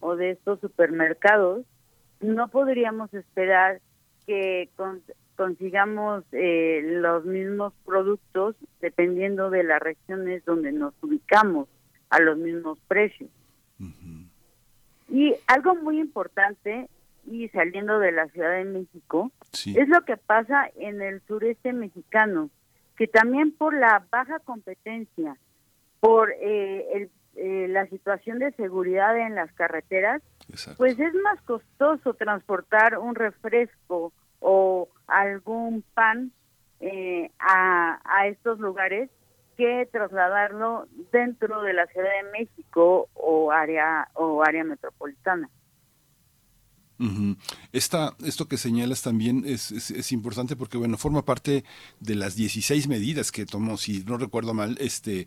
o 0.00 0.16
de 0.16 0.30
estos 0.30 0.60
supermercados, 0.60 1.64
no 2.20 2.48
podríamos 2.48 3.12
esperar 3.14 3.80
que 4.26 4.68
con, 4.76 5.02
consigamos 5.36 6.24
eh, 6.32 6.80
los 6.84 7.24
mismos 7.24 7.72
productos 7.84 8.56
dependiendo 8.80 9.50
de 9.50 9.64
las 9.64 9.80
regiones 9.80 10.44
donde 10.44 10.72
nos 10.72 10.94
ubicamos 11.02 11.68
a 12.10 12.20
los 12.20 12.36
mismos 12.38 12.78
precios. 12.86 13.30
Y 15.08 15.34
algo 15.46 15.74
muy 15.74 16.00
importante, 16.00 16.88
y 17.26 17.48
saliendo 17.48 17.98
de 17.98 18.12
la 18.12 18.26
Ciudad 18.28 18.56
de 18.56 18.64
México, 18.64 19.30
es 19.52 19.88
lo 19.88 20.04
que 20.04 20.16
pasa 20.16 20.70
en 20.76 21.02
el 21.02 21.20
sureste 21.26 21.72
mexicano, 21.72 22.50
que 22.96 23.06
también 23.06 23.52
por 23.52 23.74
la 23.74 24.06
baja 24.10 24.38
competencia, 24.40 25.36
por 26.00 26.30
eh, 26.32 26.86
el, 26.94 27.10
eh, 27.36 27.68
la 27.68 27.86
situación 27.86 28.38
de 28.38 28.52
seguridad 28.52 29.16
en 29.18 29.34
las 29.34 29.52
carreteras, 29.52 30.22
pues 30.76 30.98
es 30.98 31.14
más 31.14 31.40
costoso 31.42 32.14
transportar 32.14 32.98
un 32.98 33.14
refresco 33.14 34.12
o 34.40 34.88
algún 35.06 35.82
pan 35.94 36.30
eh, 36.80 37.30
a, 37.38 38.00
a 38.04 38.26
estos 38.26 38.60
lugares 38.60 39.10
que 39.56 39.88
trasladarlo 39.90 40.86
dentro 41.12 41.62
de 41.62 41.72
la 41.72 41.86
Ciudad 41.86 42.10
de 42.22 42.30
México 42.30 43.08
o 43.14 43.50
área 43.50 44.08
o 44.14 44.42
área 44.42 44.64
metropolitana 44.64 45.48
esto 47.72 48.48
que 48.48 48.56
señalas 48.56 49.02
también 49.02 49.44
es, 49.46 50.12
importante 50.12 50.54
porque, 50.56 50.78
bueno, 50.78 50.96
forma 50.96 51.24
parte 51.24 51.64
de 52.00 52.14
las 52.14 52.36
16 52.36 52.86
medidas 52.88 53.32
que 53.32 53.46
tomó, 53.46 53.76
si 53.76 54.04
no 54.04 54.16
recuerdo 54.16 54.54
mal, 54.54 54.76
este, 54.80 55.26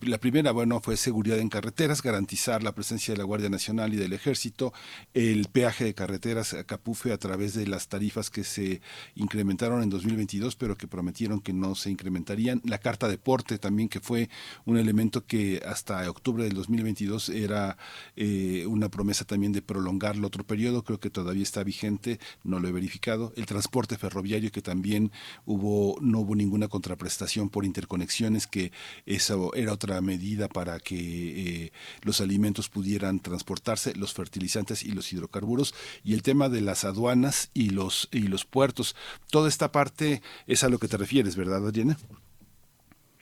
la 0.00 0.18
primera, 0.18 0.52
bueno, 0.52 0.80
fue 0.80 0.96
seguridad 0.96 1.38
en 1.38 1.48
carreteras, 1.48 2.02
garantizar 2.02 2.62
la 2.62 2.74
presencia 2.74 3.12
de 3.12 3.18
la 3.18 3.24
Guardia 3.24 3.50
Nacional 3.50 3.92
y 3.92 3.96
del 3.96 4.12
Ejército, 4.12 4.72
el 5.12 5.48
peaje 5.52 5.84
de 5.84 5.94
carreteras 5.94 6.54
a 6.54 6.64
Capufe 6.64 7.12
a 7.12 7.18
través 7.18 7.54
de 7.54 7.66
las 7.66 7.88
tarifas 7.88 8.30
que 8.30 8.44
se 8.44 8.80
incrementaron 9.14 9.82
en 9.82 9.90
2022, 9.90 10.56
pero 10.56 10.76
que 10.76 10.88
prometieron 10.88 11.40
que 11.40 11.52
no 11.52 11.74
se 11.74 11.90
incrementarían, 11.90 12.62
la 12.64 12.78
carta 12.78 13.08
de 13.08 13.18
porte 13.18 13.58
también, 13.58 13.88
que 13.88 14.00
fue 14.00 14.30
un 14.64 14.78
elemento 14.78 15.26
que 15.26 15.62
hasta 15.66 16.08
octubre 16.10 16.44
del 16.44 16.54
2022 16.54 17.28
era 17.28 17.76
eh, 18.16 18.64
una 18.66 18.88
promesa 18.88 19.24
también 19.24 19.52
de 19.52 19.62
prolongarlo 19.62 20.26
otro 20.26 20.44
periodo, 20.44 20.82
creo 20.84 21.00
que 21.00 21.10
todavía 21.12 21.42
está 21.42 21.62
vigente, 21.62 22.18
no 22.42 22.58
lo 22.58 22.68
he 22.68 22.72
verificado. 22.72 23.32
El 23.36 23.46
transporte 23.46 23.96
ferroviario 23.96 24.50
que 24.50 24.62
también 24.62 25.12
hubo, 25.44 25.98
no 26.00 26.20
hubo 26.20 26.34
ninguna 26.34 26.68
contraprestación 26.68 27.48
por 27.48 27.64
interconexiones, 27.64 28.46
que 28.46 28.72
esa 29.06 29.34
era 29.54 29.72
otra 29.72 30.00
medida 30.00 30.48
para 30.48 30.78
que 30.80 30.96
eh, 30.96 31.72
los 32.02 32.20
alimentos 32.20 32.68
pudieran 32.68 33.20
transportarse, 33.20 33.94
los 33.94 34.14
fertilizantes 34.14 34.82
y 34.82 34.92
los 34.92 35.12
hidrocarburos, 35.12 35.74
y 36.02 36.14
el 36.14 36.22
tema 36.22 36.48
de 36.48 36.60
las 36.60 36.84
aduanas 36.84 37.50
y 37.54 37.70
los, 37.70 38.08
y 38.12 38.26
los 38.28 38.44
puertos. 38.44 38.96
Toda 39.30 39.48
esta 39.48 39.72
parte 39.72 40.22
es 40.46 40.64
a 40.64 40.68
lo 40.68 40.78
que 40.78 40.88
te 40.88 40.96
refieres, 40.96 41.36
¿verdad, 41.36 41.66
Adriana? 41.66 41.96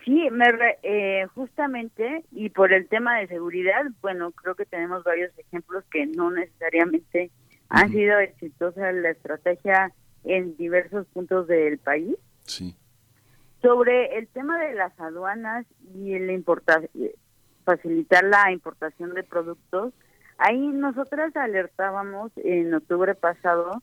Sí, 0.04 0.28
me 0.32 0.46
eh, 0.82 1.26
justamente, 1.34 2.24
y 2.32 2.48
por 2.48 2.72
el 2.72 2.88
tema 2.88 3.18
de 3.18 3.28
seguridad, 3.28 3.84
bueno, 4.00 4.32
creo 4.32 4.54
que 4.54 4.64
tenemos 4.64 5.04
varios 5.04 5.30
ejemplos 5.38 5.84
que 5.90 6.06
no 6.06 6.30
necesariamente 6.30 7.30
ha 7.70 7.88
sido 7.88 8.18
exitosa 8.18 8.92
la 8.92 9.10
estrategia 9.10 9.92
en 10.24 10.56
diversos 10.56 11.06
puntos 11.08 11.46
del 11.46 11.78
país. 11.78 12.16
Sí. 12.44 12.76
Sobre 13.62 14.18
el 14.18 14.26
tema 14.28 14.58
de 14.58 14.74
las 14.74 14.98
aduanas 14.98 15.66
y 15.94 16.14
el 16.14 16.44
facilitar 17.64 18.24
la 18.24 18.50
importación 18.50 19.14
de 19.14 19.22
productos, 19.22 19.92
ahí 20.38 20.58
nosotras 20.58 21.34
alertábamos 21.36 22.32
en 22.36 22.74
octubre 22.74 23.14
pasado 23.14 23.82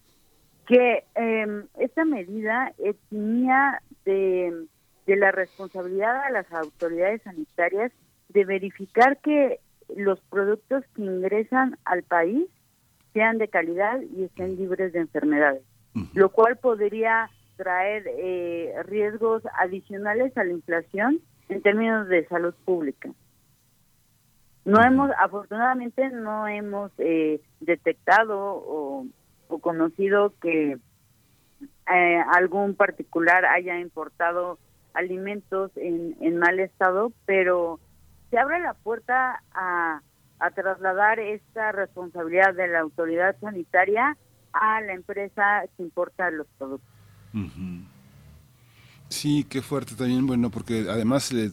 que 0.68 1.06
eh, 1.16 1.64
esta 1.80 2.04
medida 2.04 2.74
eximía 2.80 3.82
de, 4.04 4.68
de 5.06 5.16
la 5.16 5.32
responsabilidad 5.32 6.24
a 6.24 6.32
las 6.32 6.52
autoridades 6.52 7.22
sanitarias 7.22 7.94
de 8.30 8.44
verificar 8.44 9.18
que 9.22 9.62
los 9.96 10.20
productos 10.22 10.84
que 10.94 11.04
ingresan 11.04 11.78
al 11.86 12.04
país 12.04 12.50
sean 13.18 13.40
de 13.40 13.48
calidad 13.48 14.00
y 14.16 14.26
estén 14.26 14.58
libres 14.58 14.94
de 14.94 15.00
enfermedades, 15.00 15.64
lo 16.14 16.30
cual 16.30 16.58
podría 16.58 17.32
traer 17.56 18.04
eh, 18.08 18.76
riesgos 18.84 19.42
adicionales 19.58 20.38
a 20.38 20.44
la 20.44 20.52
inflación 20.52 21.20
en 21.50 21.64
términos 21.64 22.08
de 22.10 22.28
salud 22.28 22.54
pública. 22.64 23.10
No 24.66 24.84
hemos, 24.84 25.10
afortunadamente, 25.18 26.10
no 26.12 26.48
hemos 26.48 26.92
eh, 27.00 27.42
detectado 27.60 28.38
o, 28.38 29.08
conocido 29.62 30.34
que 30.40 30.78
eh, 31.92 32.24
algún 32.36 32.76
particular 32.76 33.46
haya 33.46 33.80
importado 33.80 34.60
alimentos 34.94 35.72
en, 35.76 36.16
en 36.22 36.38
mal 36.38 36.60
estado, 36.60 37.12
pero 37.26 37.80
se 38.30 38.38
abre 38.38 38.60
la 38.60 38.76
puerta 38.76 39.42
a 39.54 40.02
a 40.40 40.52
trasladar 40.52 41.20
esta 41.20 41.72
responsabilidad 41.72 42.54
de 42.54 42.68
la 42.68 42.80
autoridad 42.80 43.36
sanitaria 43.40 44.18
a 44.54 44.82
la 44.82 44.94
empresa 44.94 45.64
que 45.76 45.84
importa 45.84 46.30
los 46.32 46.48
productos. 46.58 46.90
Sí, 49.10 49.46
qué 49.50 49.62
fuerte 49.62 49.96
también, 49.96 50.28
bueno, 50.28 50.52
porque 50.52 50.88
además 50.90 51.32
le, 51.32 51.50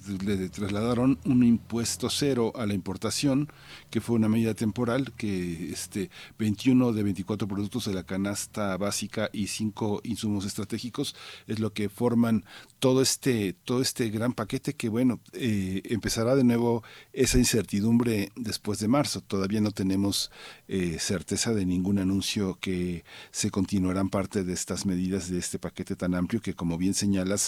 trasladaron 0.48 1.20
un 1.24 1.44
impuesto 1.44 2.10
cero 2.10 2.52
a 2.56 2.66
la 2.66 2.74
importación, 2.74 3.48
que 3.90 4.00
fue 4.00 4.16
una 4.16 4.28
medida 4.28 4.54
temporal, 4.54 5.12
que 5.16 5.70
este 5.70 6.10
21 6.36 6.92
de 6.92 7.04
24 7.04 7.46
productos 7.46 7.84
de 7.84 7.94
la 7.94 8.02
canasta 8.02 8.76
básica 8.76 9.30
y 9.32 9.46
5 9.46 10.00
insumos 10.02 10.46
estratégicos 10.46 11.14
es 11.46 11.60
lo 11.60 11.72
que 11.72 11.88
forman 11.88 12.44
todo 12.80 13.00
este 13.02 13.54
todo 13.64 13.80
este 13.80 14.10
gran 14.10 14.32
paquete 14.32 14.74
que 14.74 14.88
bueno, 14.88 15.20
eh, 15.32 15.80
empezará 15.84 16.34
de 16.34 16.44
nuevo 16.44 16.82
esa 17.12 17.38
incertidumbre 17.38 18.30
después 18.34 18.80
de 18.80 18.88
marzo. 18.88 19.20
Todavía 19.20 19.60
no 19.60 19.70
tenemos 19.70 20.32
eh, 20.66 20.98
certeza 20.98 21.54
de 21.54 21.64
ningún 21.66 22.00
anuncio 22.00 22.58
que 22.60 23.04
se 23.30 23.50
continuarán 23.52 24.10
parte 24.10 24.42
de 24.42 24.52
estas 24.52 24.86
medidas 24.86 25.30
de 25.30 25.38
este 25.38 25.60
paquete 25.60 25.94
tan 25.94 26.14
amplio 26.14 26.40
que 26.42 26.54
como 26.54 26.76
bien 26.78 26.94
señalas 26.94 27.43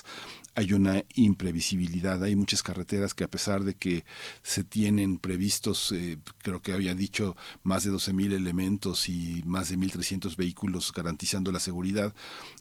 hay 0.57 0.73
una 0.73 1.05
imprevisibilidad. 1.15 2.25
Hay 2.25 2.35
muchas 2.35 2.63
carreteras 2.63 3.13
que 3.13 3.25
a 3.25 3.31
pesar 3.31 3.63
de 3.63 3.75
que 3.75 4.05
se 4.43 4.65
tienen 4.65 5.19
previstos, 5.19 5.93
eh, 5.93 6.19
creo 6.39 6.63
que 6.63 6.73
había 6.73 6.95
dicho, 6.95 7.37
más 7.63 7.85
de 7.85 7.93
12.000 7.93 8.33
elementos 8.33 9.11
y 9.11 9.43
más 9.45 9.69
de 9.69 9.77
1.300 9.77 10.35
vehículos 10.35 10.93
garantizando 10.95 11.53
la 11.53 11.61
seguridad, 11.61 12.15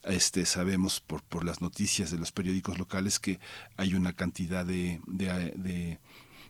este, 0.04 0.46
sabemos 0.46 1.00
por, 1.00 1.46
las 1.46 1.62
noticias 1.62 2.12
de 2.12 2.18
los 2.18 2.34
periódicos 2.34 2.78
locales 2.78 3.18
que 3.18 3.40
hay 3.78 3.94
una 3.94 4.12
cantidad 4.12 4.66
de, 4.66 5.00
de, 5.08 6.00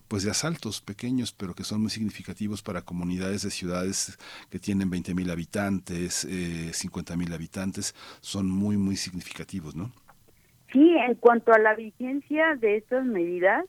pues 0.07 0.24
de 0.24 0.32
asaltos 0.32 0.82
pequeños, 0.82 1.32
pero 1.32 1.53
que 1.53 1.64
son 1.64 1.82
muy 1.82 1.91
significativos 1.91 2.64
para 2.64 2.82
comunidades 2.82 3.44
de 3.44 3.52
ciudades 3.52 4.18
que 4.49 4.60
tienen 4.60 4.90
20.000 4.90 5.32
habitantes, 5.32 6.26
eh, 6.26 6.72
50.000 6.74 7.34
habitantes, 7.36 7.94
son 8.22 8.49
muy, 8.49 8.78
muy 8.78 8.98
significativos, 8.98 9.76
¿no? 9.76 9.91
Sí, 10.76 10.93
en 10.97 11.15
cuanto 11.15 11.53
a 11.53 11.57
la 11.57 11.73
vigencia 11.73 12.57
de 12.57 12.76
estas 12.76 13.06
medidas, 13.06 13.64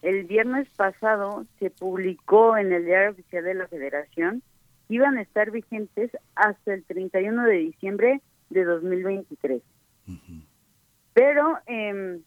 el 0.00 0.22
viernes 0.26 0.68
pasado 0.76 1.44
se 1.58 1.70
publicó 1.70 2.56
en 2.56 2.72
el 2.72 2.84
Diario 2.84 3.10
Oficial 3.10 3.42
de 3.42 3.54
la 3.54 3.66
Federación 3.66 4.44
que 4.86 4.94
iban 4.94 5.18
a 5.18 5.22
estar 5.22 5.50
vigentes 5.50 6.12
hasta 6.36 6.74
el 6.74 6.84
31 6.84 7.46
de 7.46 7.54
diciembre 7.54 8.20
de 8.50 8.62
2023. 8.62 9.60
Pero 11.14 11.58
eh, 11.66 12.20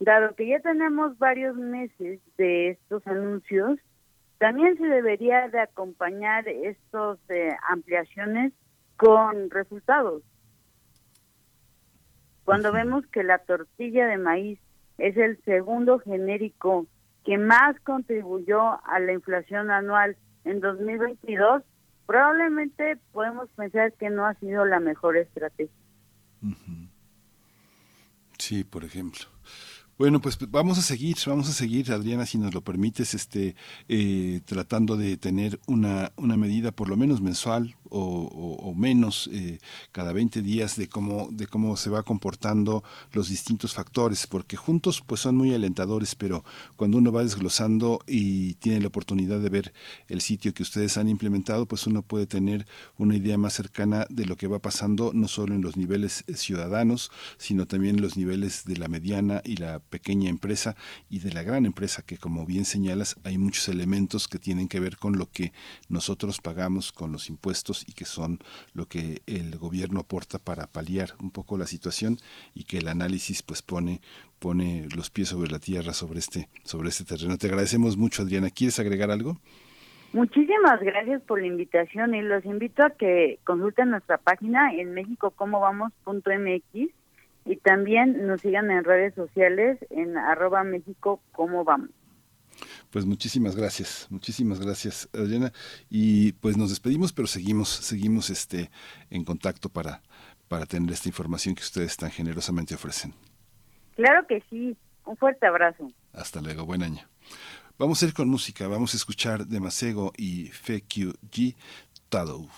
dado 0.00 0.36
que 0.36 0.46
ya 0.48 0.60
tenemos 0.60 1.18
varios 1.18 1.54
meses 1.56 2.18
de 2.38 2.70
estos 2.70 3.06
anuncios, 3.06 3.78
también 4.38 4.78
se 4.78 4.86
debería 4.86 5.48
de 5.48 5.60
acompañar 5.60 6.48
estas 6.48 7.18
eh, 7.28 7.50
ampliaciones 7.68 8.54
con 8.96 9.50
resultados. 9.50 10.22
Cuando 12.44 12.72
vemos 12.72 13.06
que 13.06 13.22
la 13.22 13.38
tortilla 13.38 14.06
de 14.06 14.18
maíz 14.18 14.58
es 14.98 15.16
el 15.16 15.42
segundo 15.44 15.98
genérico 16.00 16.86
que 17.24 17.38
más 17.38 17.78
contribuyó 17.80 18.84
a 18.84 18.98
la 18.98 19.12
inflación 19.12 19.70
anual 19.70 20.16
en 20.44 20.60
2022, 20.60 21.62
probablemente 22.06 22.98
podemos 23.12 23.48
pensar 23.50 23.92
que 23.92 24.10
no 24.10 24.26
ha 24.26 24.34
sido 24.34 24.64
la 24.64 24.80
mejor 24.80 25.16
estrategia. 25.16 25.74
Sí, 28.38 28.64
por 28.64 28.84
ejemplo. 28.84 29.26
Bueno, 30.02 30.20
pues 30.20 30.36
vamos 30.50 30.78
a 30.78 30.82
seguir, 30.82 31.16
vamos 31.26 31.48
a 31.48 31.52
seguir, 31.52 31.92
Adriana, 31.92 32.26
si 32.26 32.36
nos 32.36 32.52
lo 32.52 32.60
permites, 32.60 33.14
este, 33.14 33.54
eh, 33.88 34.40
tratando 34.44 34.96
de 34.96 35.16
tener 35.16 35.60
una, 35.68 36.10
una 36.16 36.36
medida 36.36 36.72
por 36.72 36.88
lo 36.88 36.96
menos 36.96 37.20
mensual 37.20 37.76
o, 37.92 38.74
menos 38.76 39.28
eh, 39.32 39.58
cada 39.92 40.12
20 40.12 40.42
días 40.42 40.76
de 40.76 40.88
cómo, 40.88 41.28
de 41.30 41.46
cómo 41.46 41.76
se 41.76 41.90
va 41.90 42.02
comportando 42.02 42.82
los 43.12 43.28
distintos 43.28 43.74
factores, 43.74 44.26
porque 44.26 44.56
juntos 44.56 45.02
pues 45.06 45.20
son 45.20 45.36
muy 45.36 45.54
alentadores, 45.54 46.14
pero 46.14 46.44
cuando 46.76 46.98
uno 46.98 47.12
va 47.12 47.22
desglosando 47.22 48.00
y 48.06 48.54
tiene 48.54 48.80
la 48.80 48.88
oportunidad 48.88 49.40
de 49.40 49.48
ver 49.50 49.72
el 50.08 50.20
sitio 50.20 50.54
que 50.54 50.62
ustedes 50.62 50.96
han 50.96 51.08
implementado, 51.08 51.66
pues 51.66 51.86
uno 51.86 52.02
puede 52.02 52.26
tener 52.26 52.66
una 52.96 53.16
idea 53.16 53.36
más 53.36 53.52
cercana 53.52 54.06
de 54.08 54.24
lo 54.24 54.36
que 54.36 54.46
va 54.46 54.58
pasando, 54.58 55.12
no 55.14 55.28
solo 55.28 55.54
en 55.54 55.62
los 55.62 55.76
niveles 55.76 56.24
eh, 56.26 56.34
ciudadanos, 56.34 57.10
sino 57.36 57.66
también 57.66 57.96
en 57.96 58.02
los 58.02 58.16
niveles 58.16 58.64
de 58.64 58.76
la 58.78 58.88
mediana 58.88 59.42
y 59.44 59.56
la 59.56 59.80
pequeña 59.92 60.30
empresa 60.30 60.74
y 61.10 61.20
de 61.20 61.32
la 61.32 61.42
gran 61.42 61.66
empresa, 61.66 62.02
que 62.02 62.16
como 62.16 62.46
bien 62.46 62.64
señalas, 62.64 63.16
hay 63.24 63.36
muchos 63.36 63.68
elementos 63.68 64.26
que 64.26 64.38
tienen 64.38 64.66
que 64.66 64.80
ver 64.80 64.96
con 64.96 65.18
lo 65.18 65.30
que 65.30 65.52
nosotros 65.88 66.40
pagamos 66.40 66.92
con 66.92 67.12
los 67.12 67.28
impuestos 67.28 67.84
y 67.86 67.92
que 67.92 68.06
son 68.06 68.38
lo 68.72 68.86
que 68.86 69.20
el 69.26 69.56
gobierno 69.58 70.00
aporta 70.00 70.38
para 70.38 70.66
paliar 70.66 71.10
un 71.20 71.30
poco 71.30 71.58
la 71.58 71.66
situación 71.66 72.16
y 72.54 72.64
que 72.64 72.78
el 72.78 72.88
análisis 72.88 73.42
pues 73.42 73.60
pone 73.60 74.00
pone 74.38 74.88
los 74.96 75.10
pies 75.10 75.28
sobre 75.28 75.50
la 75.50 75.60
tierra 75.60 75.92
sobre 75.92 76.18
este 76.18 76.48
sobre 76.64 76.88
este 76.88 77.04
terreno. 77.04 77.36
Te 77.36 77.46
agradecemos 77.46 77.96
mucho, 77.96 78.22
Adriana. 78.22 78.50
¿Quieres 78.50 78.78
agregar 78.80 79.10
algo? 79.10 79.38
Muchísimas 80.12 80.80
gracias 80.80 81.22
por 81.22 81.40
la 81.40 81.46
invitación 81.46 82.14
y 82.14 82.22
los 82.22 82.44
invito 82.44 82.82
a 82.82 82.90
que 82.90 83.38
consulten 83.44 83.90
nuestra 83.90 84.18
página 84.18 84.72
en 84.72 84.94
mexicocomovamos.mx 84.94 87.01
y 87.44 87.56
también 87.56 88.26
nos 88.26 88.40
sigan 88.40 88.70
en 88.70 88.84
redes 88.84 89.14
sociales 89.14 89.78
en 89.90 90.16
arroba 90.16 90.64
México 90.64 91.20
vamos. 91.36 91.90
Pues 92.90 93.06
muchísimas 93.06 93.56
gracias, 93.56 94.06
muchísimas 94.10 94.60
gracias, 94.60 95.08
Adriana. 95.14 95.52
Y 95.88 96.32
pues 96.34 96.56
nos 96.56 96.70
despedimos, 96.70 97.12
pero 97.12 97.26
seguimos, 97.26 97.68
seguimos 97.68 98.30
este 98.30 98.70
en 99.10 99.24
contacto 99.24 99.68
para, 99.68 100.02
para 100.48 100.66
tener 100.66 100.92
esta 100.92 101.08
información 101.08 101.54
que 101.54 101.62
ustedes 101.62 101.96
tan 101.96 102.10
generosamente 102.10 102.74
ofrecen. 102.74 103.14
Claro 103.96 104.26
que 104.26 104.42
sí. 104.50 104.76
Un 105.04 105.16
fuerte 105.16 105.46
abrazo. 105.46 105.88
Hasta 106.12 106.40
luego, 106.40 106.64
buen 106.64 106.82
año. 106.82 107.02
Vamos 107.78 108.02
a 108.02 108.06
ir 108.06 108.14
con 108.14 108.28
música, 108.28 108.68
vamos 108.68 108.94
a 108.94 108.96
escuchar 108.96 109.46
de 109.46 109.58
Masego 109.58 110.12
y 110.16 110.46
FQG 110.48 111.56
Tadou. 112.08 112.48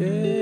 Yeah, 0.00 0.37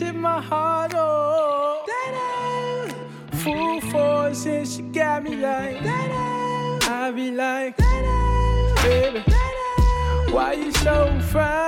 X 0.00 0.10
in 0.10 0.20
my 0.20 0.40
heart, 0.40 0.92
oh. 0.94 1.82
Da-da. 1.86 3.38
Full 3.38 3.80
force 3.90 4.46
and 4.46 4.66
she 4.68 4.82
got 4.82 5.24
me 5.24 5.36
like. 5.36 5.82
Da-da. 5.82 6.78
I 6.90 7.10
be 7.14 7.30
like, 7.32 7.76
Da-da. 7.76 8.82
baby, 8.82 9.24
Da-da. 9.26 10.32
why 10.32 10.52
you 10.52 10.72
so 10.72 11.18
fine? 11.32 11.67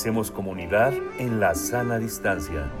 Hacemos 0.00 0.30
comunidad 0.30 0.94
en 1.18 1.40
la 1.40 1.54
sana 1.54 1.98
distancia. 1.98 2.72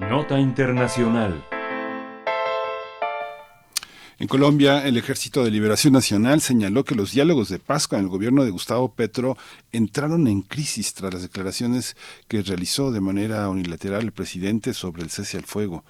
Nota 0.00 0.40
Internacional. 0.40 1.44
En 4.18 4.26
Colombia, 4.26 4.84
el 4.84 4.96
Ejército 4.96 5.44
de 5.44 5.52
Liberación 5.52 5.92
Nacional 5.92 6.40
señaló 6.40 6.82
que 6.82 6.96
los 6.96 7.12
diálogos 7.12 7.48
de 7.48 7.60
paz 7.60 7.86
con 7.86 8.00
el 8.00 8.08
gobierno 8.08 8.44
de 8.44 8.50
Gustavo 8.50 8.92
Petro 8.92 9.36
entraron 9.70 10.26
en 10.26 10.42
crisis 10.42 10.92
tras 10.92 11.12
las 11.12 11.22
declaraciones 11.22 11.96
que 12.26 12.42
realizó 12.42 12.90
de 12.90 13.00
manera 13.00 13.48
unilateral 13.48 14.02
el 14.02 14.12
presidente 14.12 14.74
sobre 14.74 15.02
el 15.02 15.10
cese 15.10 15.36
al 15.36 15.44
fuego. 15.44 15.84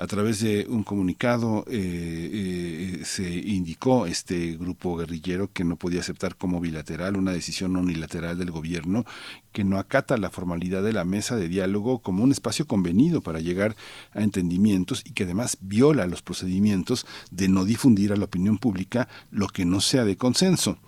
A 0.00 0.06
través 0.06 0.38
de 0.38 0.64
un 0.68 0.84
comunicado 0.84 1.64
eh, 1.68 3.00
eh, 3.00 3.04
se 3.04 3.28
indicó 3.28 4.06
este 4.06 4.56
grupo 4.56 4.96
guerrillero 4.96 5.50
que 5.52 5.64
no 5.64 5.74
podía 5.74 5.98
aceptar 5.98 6.36
como 6.36 6.60
bilateral 6.60 7.16
una 7.16 7.32
decisión 7.32 7.74
unilateral 7.76 8.38
del 8.38 8.52
gobierno 8.52 9.04
que 9.50 9.64
no 9.64 9.76
acata 9.76 10.16
la 10.16 10.30
formalidad 10.30 10.84
de 10.84 10.92
la 10.92 11.04
mesa 11.04 11.34
de 11.34 11.48
diálogo 11.48 11.98
como 11.98 12.22
un 12.22 12.30
espacio 12.30 12.68
convenido 12.68 13.22
para 13.22 13.40
llegar 13.40 13.74
a 14.12 14.22
entendimientos 14.22 15.02
y 15.04 15.14
que 15.14 15.24
además 15.24 15.58
viola 15.60 16.06
los 16.06 16.22
procedimientos 16.22 17.04
de 17.32 17.48
no 17.48 17.64
difundir 17.64 18.12
a 18.12 18.16
la 18.16 18.26
opinión 18.26 18.58
pública 18.58 19.08
lo 19.32 19.48
que 19.48 19.64
no 19.64 19.80
sea 19.80 20.04
de 20.04 20.16
consenso. 20.16 20.78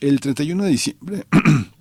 El 0.00 0.18
31 0.18 0.64
de 0.64 0.70
diciembre 0.70 1.26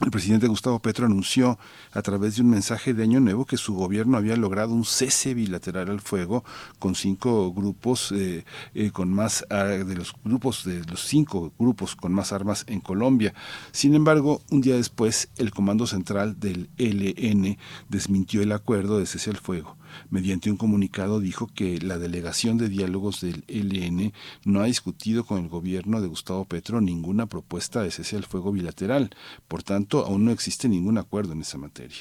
El 0.00 0.12
presidente 0.12 0.46
Gustavo 0.46 0.78
Petro 0.78 1.06
anunció 1.06 1.58
a 1.92 2.02
través 2.02 2.36
de 2.36 2.42
un 2.42 2.50
mensaje 2.50 2.94
de 2.94 3.02
Año 3.02 3.18
Nuevo 3.18 3.44
que 3.46 3.56
su 3.56 3.74
gobierno 3.74 4.16
había 4.16 4.36
logrado 4.36 4.72
un 4.72 4.84
cese 4.84 5.34
bilateral 5.34 5.90
al 5.90 6.00
fuego 6.00 6.44
con 6.78 6.94
cinco 6.94 7.52
grupos 7.52 8.12
eh, 8.12 8.44
eh, 8.74 8.92
con 8.92 9.12
más 9.12 9.44
de 9.50 9.94
los 9.96 10.14
grupos 10.24 10.64
de 10.64 10.84
los 10.84 11.02
cinco 11.04 11.52
grupos 11.58 11.96
con 11.96 12.12
más 12.12 12.32
armas 12.32 12.64
en 12.68 12.78
Colombia. 12.78 13.34
Sin 13.72 13.96
embargo, 13.96 14.40
un 14.50 14.60
día 14.60 14.76
después, 14.76 15.30
el 15.36 15.50
Comando 15.50 15.84
Central 15.88 16.38
del 16.38 16.70
ELN 16.78 17.58
desmintió 17.88 18.40
el 18.40 18.52
acuerdo 18.52 19.00
de 19.00 19.06
cese 19.06 19.30
al 19.30 19.38
fuego 19.38 19.77
mediante 20.10 20.50
un 20.50 20.56
comunicado 20.56 21.20
dijo 21.20 21.46
que 21.46 21.80
la 21.80 21.98
delegación 21.98 22.58
de 22.58 22.68
diálogos 22.68 23.20
del 23.20 23.44
ELN 23.48 24.12
no 24.44 24.60
ha 24.60 24.66
discutido 24.66 25.24
con 25.24 25.42
el 25.42 25.48
gobierno 25.48 26.00
de 26.00 26.08
Gustavo 26.08 26.44
Petro 26.44 26.80
ninguna 26.80 27.26
propuesta 27.26 27.82
de 27.82 27.90
cese 27.90 28.16
al 28.16 28.24
fuego 28.24 28.52
bilateral. 28.52 29.10
Por 29.46 29.62
tanto, 29.62 30.04
aún 30.04 30.24
no 30.24 30.30
existe 30.30 30.68
ningún 30.68 30.98
acuerdo 30.98 31.32
en 31.32 31.42
esa 31.42 31.58
materia. 31.58 31.98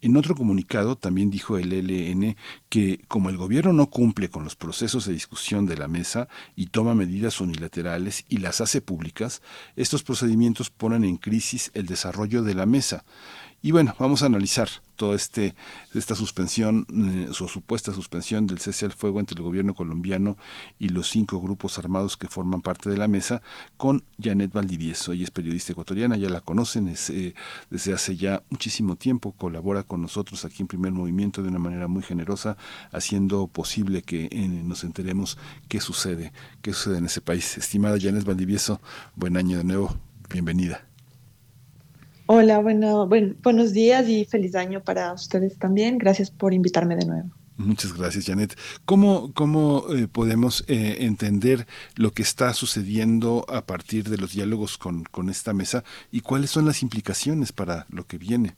En 0.00 0.16
otro 0.16 0.34
comunicado 0.34 0.96
también 0.96 1.30
dijo 1.30 1.58
el 1.58 1.72
ELN 1.72 2.36
que 2.68 3.00
como 3.08 3.30
el 3.30 3.36
gobierno 3.36 3.72
no 3.72 3.86
cumple 3.88 4.28
con 4.28 4.44
los 4.44 4.56
procesos 4.56 5.06
de 5.06 5.12
discusión 5.12 5.66
de 5.66 5.76
la 5.76 5.88
mesa 5.88 6.28
y 6.56 6.66
toma 6.66 6.94
medidas 6.94 7.40
unilaterales 7.40 8.24
y 8.28 8.38
las 8.38 8.60
hace 8.60 8.80
públicas, 8.80 9.42
estos 9.76 10.02
procedimientos 10.02 10.70
ponen 10.70 11.04
en 11.04 11.16
crisis 11.16 11.70
el 11.74 11.86
desarrollo 11.86 12.42
de 12.42 12.54
la 12.54 12.66
mesa. 12.66 13.04
Y 13.62 13.70
bueno, 13.70 13.94
vamos 13.98 14.22
a 14.22 14.26
analizar 14.26 14.68
toda 15.02 15.16
este, 15.16 15.56
esta 15.94 16.14
suspensión, 16.14 16.86
eh, 16.88 17.32
su 17.32 17.48
supuesta 17.48 17.92
suspensión 17.92 18.46
del 18.46 18.60
cese 18.60 18.84
al 18.84 18.92
fuego 18.92 19.18
entre 19.18 19.36
el 19.36 19.42
gobierno 19.42 19.74
colombiano 19.74 20.36
y 20.78 20.90
los 20.90 21.10
cinco 21.10 21.40
grupos 21.40 21.76
armados 21.76 22.16
que 22.16 22.28
forman 22.28 22.62
parte 22.62 22.88
de 22.88 22.96
la 22.96 23.08
mesa 23.08 23.42
con 23.76 24.04
Janet 24.22 24.52
Valdivieso. 24.52 25.10
Ella 25.10 25.24
es 25.24 25.32
periodista 25.32 25.72
ecuatoriana, 25.72 26.16
ya 26.16 26.28
la 26.28 26.40
conocen, 26.40 26.86
eh, 27.08 27.34
desde 27.68 27.92
hace 27.92 28.16
ya 28.16 28.44
muchísimo 28.48 28.94
tiempo 28.94 29.32
colabora 29.32 29.82
con 29.82 30.02
nosotros 30.02 30.44
aquí 30.44 30.62
en 30.62 30.68
Primer 30.68 30.92
Movimiento 30.92 31.42
de 31.42 31.48
una 31.48 31.58
manera 31.58 31.88
muy 31.88 32.04
generosa, 32.04 32.56
haciendo 32.92 33.48
posible 33.48 34.02
que 34.02 34.28
eh, 34.30 34.46
nos 34.46 34.84
enteremos 34.84 35.36
qué 35.66 35.80
sucede, 35.80 36.32
qué 36.62 36.72
sucede 36.72 36.98
en 36.98 37.06
ese 37.06 37.20
país. 37.20 37.58
Estimada 37.58 37.98
Janet 38.00 38.22
Valdivieso, 38.22 38.80
buen 39.16 39.36
año 39.36 39.58
de 39.58 39.64
nuevo, 39.64 39.96
bienvenida. 40.30 40.91
Hola, 42.26 42.60
bueno, 42.60 43.08
buenos 43.08 43.72
días 43.72 44.08
y 44.08 44.24
feliz 44.24 44.54
año 44.54 44.82
para 44.82 45.12
ustedes 45.12 45.58
también. 45.58 45.98
Gracias 45.98 46.30
por 46.30 46.54
invitarme 46.54 46.96
de 46.96 47.06
nuevo. 47.06 47.30
Muchas 47.56 47.92
gracias, 47.92 48.26
Janet. 48.26 48.56
¿Cómo, 48.84 49.32
cómo 49.34 49.84
eh, 49.94 50.08
podemos 50.08 50.64
eh, 50.68 50.98
entender 51.00 51.66
lo 51.96 52.12
que 52.12 52.22
está 52.22 52.54
sucediendo 52.54 53.44
a 53.48 53.66
partir 53.66 54.08
de 54.08 54.16
los 54.16 54.32
diálogos 54.32 54.78
con, 54.78 55.04
con 55.04 55.28
esta 55.28 55.52
mesa 55.52 55.84
y 56.10 56.22
cuáles 56.22 56.50
son 56.50 56.64
las 56.64 56.82
implicaciones 56.82 57.52
para 57.52 57.86
lo 57.90 58.06
que 58.06 58.18
viene? 58.18 58.56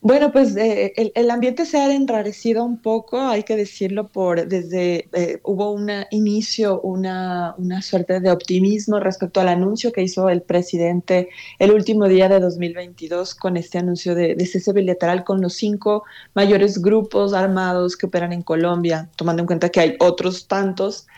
Bueno, 0.00 0.30
pues 0.30 0.56
eh, 0.56 0.92
el, 1.16 1.28
ambiente 1.28 1.66
se 1.66 1.76
ha 1.76 1.92
enrarecido 1.92 2.64
un 2.64 2.78
poco, 2.78 3.20
hay 3.20 3.42
que 3.42 3.56
decirlo, 3.56 4.06
por 4.06 4.46
desde 4.46 5.08
eh, 5.12 5.40
hubo 5.42 5.72
un 5.72 5.90
inicio, 6.12 6.80
una, 6.82 7.56
una, 7.58 7.82
suerte 7.82 8.20
de 8.20 8.30
optimismo 8.30 9.00
respecto 9.00 9.40
al 9.40 9.48
anuncio 9.48 9.90
que 9.90 10.02
hizo 10.02 10.28
el 10.28 10.42
presidente 10.42 11.30
el 11.58 11.72
último 11.72 12.06
día 12.06 12.28
de 12.28 12.38
2022 12.38 13.34
con 13.34 13.56
este 13.56 13.78
anuncio 13.78 14.14
de, 14.14 14.36
de 14.36 14.46
cese 14.46 14.72
bilateral 14.72 15.24
con 15.24 15.40
los 15.40 15.54
cinco 15.54 16.04
mayores 16.32 16.80
grupos 16.80 17.32
armados 17.34 17.96
que 17.96 18.06
operan 18.06 18.32
en 18.32 18.42
Colombia, 18.42 19.10
tomando 19.16 19.42
en 19.42 19.46
cuenta 19.48 19.68
que 19.68 19.80
hay 19.80 19.96
otros 19.98 20.46
tantos 20.46 21.08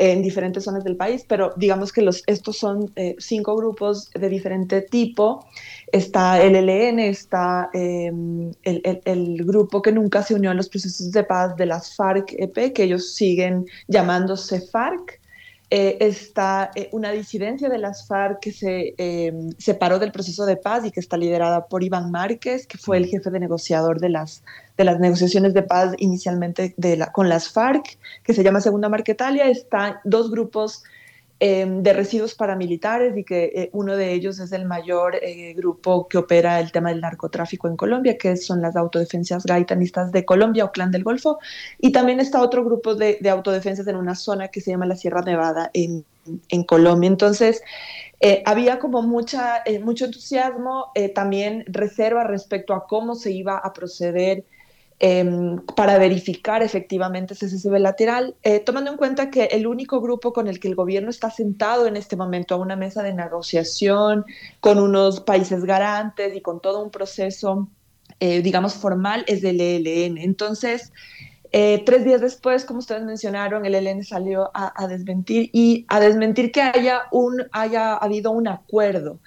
en 0.00 0.22
diferentes 0.22 0.64
zonas 0.64 0.82
del 0.82 0.96
país, 0.96 1.26
pero 1.28 1.52
digamos 1.56 1.92
que 1.92 2.00
los, 2.00 2.22
estos 2.26 2.56
son 2.56 2.90
eh, 2.96 3.16
cinco 3.18 3.54
grupos 3.54 4.10
de 4.12 4.30
diferente 4.30 4.80
tipo. 4.80 5.46
Está 5.92 6.40
el 6.40 6.54
ELN, 6.54 7.00
está 7.00 7.70
em, 7.72 8.52
el, 8.62 9.00
el, 9.04 9.44
grupo 9.44 9.82
que 9.82 9.90
nunca 9.90 10.22
se 10.22 10.34
unió 10.34 10.50
a 10.50 10.54
los 10.54 10.68
procesos 10.68 11.10
de 11.10 11.24
paz 11.24 11.56
de 11.56 11.66
las 11.66 11.96
FARC-EP, 11.96 12.72
que 12.72 12.84
ellos 12.84 13.14
siguen 13.14 13.66
llamándose 13.88 14.60
FARC. 14.60 15.20
Eh, 15.72 15.98
está 16.00 16.72
eh, 16.74 16.88
una 16.90 17.12
disidencia 17.12 17.68
de 17.68 17.78
las 17.78 18.08
FARC 18.08 18.40
que 18.40 18.50
se 18.50 18.94
em, 18.98 19.52
separó 19.56 20.00
del 20.00 20.10
proceso 20.10 20.44
de 20.44 20.56
paz 20.56 20.84
y 20.84 20.90
que 20.90 20.98
está 20.98 21.16
liderada 21.16 21.66
por 21.66 21.84
Iván 21.84 22.10
Márquez, 22.10 22.66
que 22.66 22.76
fue 22.76 22.96
el 22.96 23.06
jefe 23.06 23.30
de 23.30 23.38
negociador 23.38 24.00
de 24.00 24.08
las, 24.08 24.42
de 24.76 24.84
las 24.84 24.98
negociaciones 24.98 25.54
de 25.54 25.62
paz 25.62 25.94
inicialmente 25.98 26.74
de 26.76 26.96
la, 26.96 27.12
con 27.12 27.28
las 27.28 27.50
FARC, 27.50 27.98
que 28.24 28.34
se 28.34 28.42
llama 28.42 28.60
Segunda 28.60 28.88
Marquetalia. 28.88 29.48
Están 29.48 29.98
dos 30.02 30.32
grupos 30.32 30.82
Em, 31.42 31.82
de 31.82 31.94
residuos 31.94 32.34
paramilitares 32.34 33.16
y 33.16 33.24
que 33.24 33.44
eh, 33.54 33.70
uno 33.72 33.96
de 33.96 34.12
ellos 34.12 34.38
es 34.40 34.52
el 34.52 34.66
mayor 34.66 35.16
eh, 35.22 35.54
grupo 35.54 36.06
que 36.06 36.18
opera 36.18 36.60
el 36.60 36.70
tema 36.70 36.90
del 36.90 37.00
narcotráfico 37.00 37.66
en 37.66 37.78
Colombia, 37.78 38.18
que 38.18 38.36
son 38.36 38.60
las 38.60 38.76
autodefensas 38.76 39.46
gaitanistas 39.46 40.12
de 40.12 40.26
Colombia 40.26 40.66
o 40.66 40.70
Clan 40.70 40.90
del 40.90 41.02
Golfo. 41.02 41.38
Y 41.78 41.92
también 41.92 42.20
está 42.20 42.42
otro 42.42 42.62
grupo 42.62 42.94
de, 42.94 43.18
autodefensas 43.30 43.86
en 43.86 43.96
una 43.96 44.16
zona 44.16 44.48
que 44.48 44.60
se 44.60 44.72
llama 44.72 44.84
la 44.84 44.96
Sierra 44.96 45.22
Nevada 45.22 45.70
en, 45.72 46.04
en 46.50 46.62
Colombia. 46.64 47.08
Entonces, 47.08 47.62
eh, 48.20 48.42
había 48.44 48.78
como 48.78 49.00
mucha, 49.00 49.62
mucho 49.82 50.04
entusiasmo, 50.04 50.92
también 51.14 51.64
reserva 51.68 52.24
respecto 52.24 52.74
a 52.74 52.86
cómo 52.86 53.14
se 53.14 53.32
iba 53.32 53.56
a 53.56 53.72
proceder 53.72 54.44
Em, 55.02 55.56
para 55.76 55.96
verificar 55.96 56.62
efectivamente 56.62 57.32
ese 57.32 57.48
cese 57.48 57.70
lateral, 57.78 58.36
eh, 58.42 58.60
tomando 58.60 58.90
en 58.90 58.98
cuenta 58.98 59.30
que 59.30 59.44
el 59.44 59.66
único 59.66 60.02
grupo 60.02 60.34
con 60.34 60.46
el 60.46 60.60
que 60.60 60.68
el 60.68 60.74
gobierno 60.74 61.08
está 61.08 61.30
sentado 61.30 61.86
en 61.86 61.96
este 61.96 62.16
momento 62.16 62.54
a 62.54 62.58
una 62.58 62.76
mesa 62.76 63.02
de 63.02 63.14
negociación 63.14 64.26
con 64.60 64.78
unos 64.78 65.20
países 65.20 65.64
garantes 65.64 66.36
y 66.36 66.42
con 66.42 66.60
todo 66.60 66.82
un 66.82 66.90
proceso, 66.90 67.70
eh, 68.20 68.42
digamos, 68.42 68.74
formal 68.74 69.24
es 69.26 69.42
el 69.42 69.62
ELN. 69.62 70.18
Entonces, 70.18 70.92
eh, 71.50 71.82
tres 71.86 72.04
días 72.04 72.20
después, 72.20 72.66
como 72.66 72.80
ustedes 72.80 73.02
mencionaron, 73.02 73.64
el 73.64 73.76
ELN 73.76 74.04
salió 74.04 74.50
a, 74.52 74.70
a 74.76 74.86
desmentir 74.86 75.48
y 75.54 75.86
a 75.88 75.98
desmentir 75.98 76.52
que 76.52 76.60
haya, 76.60 77.04
un, 77.10 77.46
haya 77.52 77.94
habido 77.94 78.32
un 78.32 78.48
acuerdo. 78.48 79.18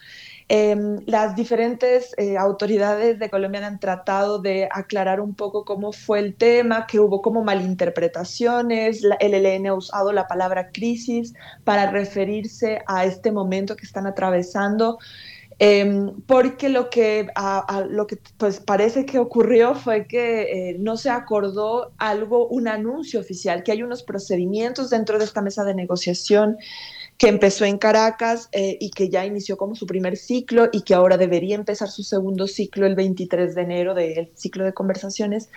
Em, 0.55 0.99
las 1.07 1.35
diferentes 1.35 2.13
eh, 2.15 2.37
autoridades 2.37 3.17
de 3.17 3.27
Colombia 3.31 3.65
han 3.65 3.79
tratado 3.79 4.37
de 4.37 4.69
aclarar 4.71 5.19
un 5.19 5.33
poco 5.33 5.65
cómo 5.65 5.91
fue 5.91 6.19
el 6.19 6.35
tema, 6.35 6.85
que 6.85 6.99
hubo 6.99 7.23
como 7.23 7.43
malinterpretaciones. 7.43 9.01
el 9.19 9.33
ELN 9.33 9.65
ha 9.65 9.73
usado 9.73 10.13
la 10.13 10.27
palabra 10.27 10.69
crisis 10.69 11.33
para 11.63 11.89
referirse 11.89 12.83
a 12.85 13.03
este 13.03 13.31
momento 13.31 13.75
que 13.75 13.83
están 13.83 14.05
atravesando. 14.05 14.99
Em, 15.57 16.21
porque 16.27 16.69
lo 16.69 16.91
que, 16.91 17.27
lo 17.89 18.05
que 18.05 18.19
pues 18.37 18.59
parece 18.59 19.07
que 19.07 19.17
ocurrió 19.17 19.73
fue 19.73 20.05
que 20.05 20.69
eh, 20.69 20.75
no 20.77 20.97
se 20.97 21.09
acordó 21.09 21.93
algo, 21.97 22.47
un 22.47 22.67
anuncio 22.67 23.19
oficial, 23.19 23.63
que 23.63 23.71
hay 23.71 23.81
unos 23.81 24.03
procedimientos 24.03 24.91
dentro 24.91 25.17
de 25.17 25.25
esta 25.25 25.41
mesa 25.41 25.63
de 25.63 25.73
negociación 25.73 26.57
que 27.17 27.27
empezó 27.27 27.65
en 27.65 27.77
Caracas 27.77 28.49
eh, 28.51 28.77
y 28.79 28.89
que 28.91 29.09
ya 29.09 29.25
inició 29.25 29.57
como 29.57 29.75
su 29.75 29.85
primer 29.85 30.17
ciclo 30.17 30.69
y 30.71 30.81
que 30.81 30.93
ahora 30.93 31.17
debería 31.17 31.55
empezar 31.55 31.89
su 31.89 32.03
segundo 32.03 32.47
ciclo 32.47 32.85
el 32.85 32.95
23 32.95 33.55
de 33.55 33.61
enero 33.61 33.93
del 33.93 34.31
ciclo 34.35 34.63
de 34.65 34.73
conversaciones. 34.73 35.49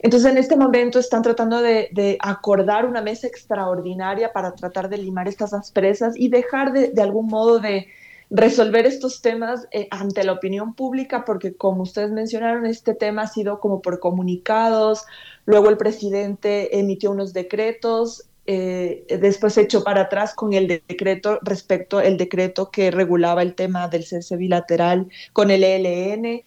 Entonces, 0.00 0.30
en 0.30 0.38
este 0.38 0.56
momento 0.56 0.98
están 0.98 1.22
tratando 1.22 1.60
de, 1.60 2.18
acordar 2.20 2.84
una 2.84 3.00
mesa 3.00 3.26
extraordinaria 3.26 4.32
para 4.32 4.54
tratar 4.54 4.88
de 4.88 4.98
limar 4.98 5.28
estas 5.28 5.54
asperezas 5.54 6.14
y 6.16 6.28
dejar 6.28 6.72
de, 6.72 6.88
de 6.88 7.02
algún 7.02 7.26
modo 7.28 7.58
de 7.58 7.86
resolver 8.30 8.86
estos 8.86 9.22
temas 9.22 9.68
eh, 9.70 9.86
ante 9.90 10.24
la 10.24 10.32
opinión 10.32 10.74
pública, 10.74 11.24
porque 11.24 11.54
como 11.54 11.82
ustedes 11.82 12.10
mencionaron, 12.10 12.66
este 12.66 12.94
tema 12.94 13.22
ha 13.22 13.28
sido 13.28 13.60
como 13.60 13.80
por 13.80 14.00
comunicados, 14.00 15.04
luego 15.46 15.70
el 15.70 15.76
presidente 15.76 16.78
emitió 16.78 17.10
unos 17.10 17.32
decretos, 17.32 18.24
eh, 18.46 19.06
después 19.20 19.56
echó 19.56 19.82
para 19.84 20.02
atrás 20.02 20.34
con 20.34 20.52
el 20.52 20.68
decreto 20.68 21.38
respecto 21.42 21.98
al 21.98 22.16
decreto 22.16 22.70
que 22.70 22.90
regulaba 22.90 23.42
el 23.42 23.54
tema 23.54 23.88
del 23.88 24.04
cese 24.04 24.36
bilateral 24.36 25.08
con 25.32 25.50
el 25.50 25.64
ELN. 25.64 26.44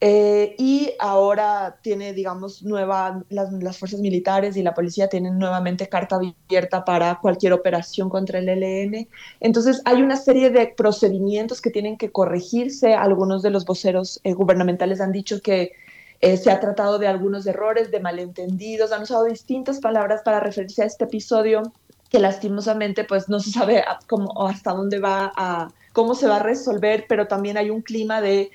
Eh, 0.00 0.54
y 0.58 0.92
ahora 1.00 1.78
tiene, 1.82 2.12
digamos, 2.12 2.62
nueva, 2.62 3.24
las, 3.30 3.52
las, 3.52 3.78
fuerzas 3.78 3.98
militares 3.98 4.56
y 4.56 4.62
la 4.62 4.72
policía 4.72 5.08
tienen 5.08 5.40
nuevamente 5.40 5.88
carta 5.88 6.16
abierta 6.16 6.84
para 6.84 7.18
cualquier 7.20 7.52
operación 7.52 8.08
contra 8.08 8.38
el 8.38 8.48
ELN. 8.48 9.08
Entonces, 9.40 9.82
hay 9.84 10.00
una 10.02 10.16
serie 10.16 10.50
de 10.50 10.68
procedimientos 10.68 11.60
que 11.60 11.70
tienen 11.70 11.96
que 11.96 12.12
corregirse. 12.12 12.94
Algunos 12.94 13.42
de 13.42 13.50
los 13.50 13.64
voceros 13.64 14.20
eh, 14.22 14.34
gubernamentales 14.34 15.00
han 15.00 15.10
dicho 15.10 15.40
que 15.42 15.72
eh, 16.20 16.36
se 16.36 16.50
ha 16.50 16.58
tratado 16.58 16.98
de 16.98 17.06
algunos 17.06 17.46
errores, 17.46 17.90
de 17.90 18.00
malentendidos, 18.00 18.90
han 18.90 19.02
usado 19.02 19.24
distintas 19.24 19.78
palabras 19.78 20.22
para 20.24 20.40
referirse 20.40 20.82
a 20.82 20.86
este 20.86 21.04
episodio 21.04 21.62
que 22.10 22.18
lastimosamente 22.18 23.04
pues 23.04 23.28
no 23.28 23.38
se 23.38 23.50
sabe 23.50 23.84
cómo, 24.08 24.48
hasta 24.48 24.72
dónde 24.72 24.98
va 24.98 25.32
a, 25.36 25.68
cómo 25.92 26.14
se 26.14 26.26
va 26.26 26.36
a 26.36 26.42
resolver, 26.42 27.04
pero 27.08 27.28
también 27.28 27.56
hay 27.56 27.70
un 27.70 27.82
clima 27.82 28.20
de, 28.20 28.50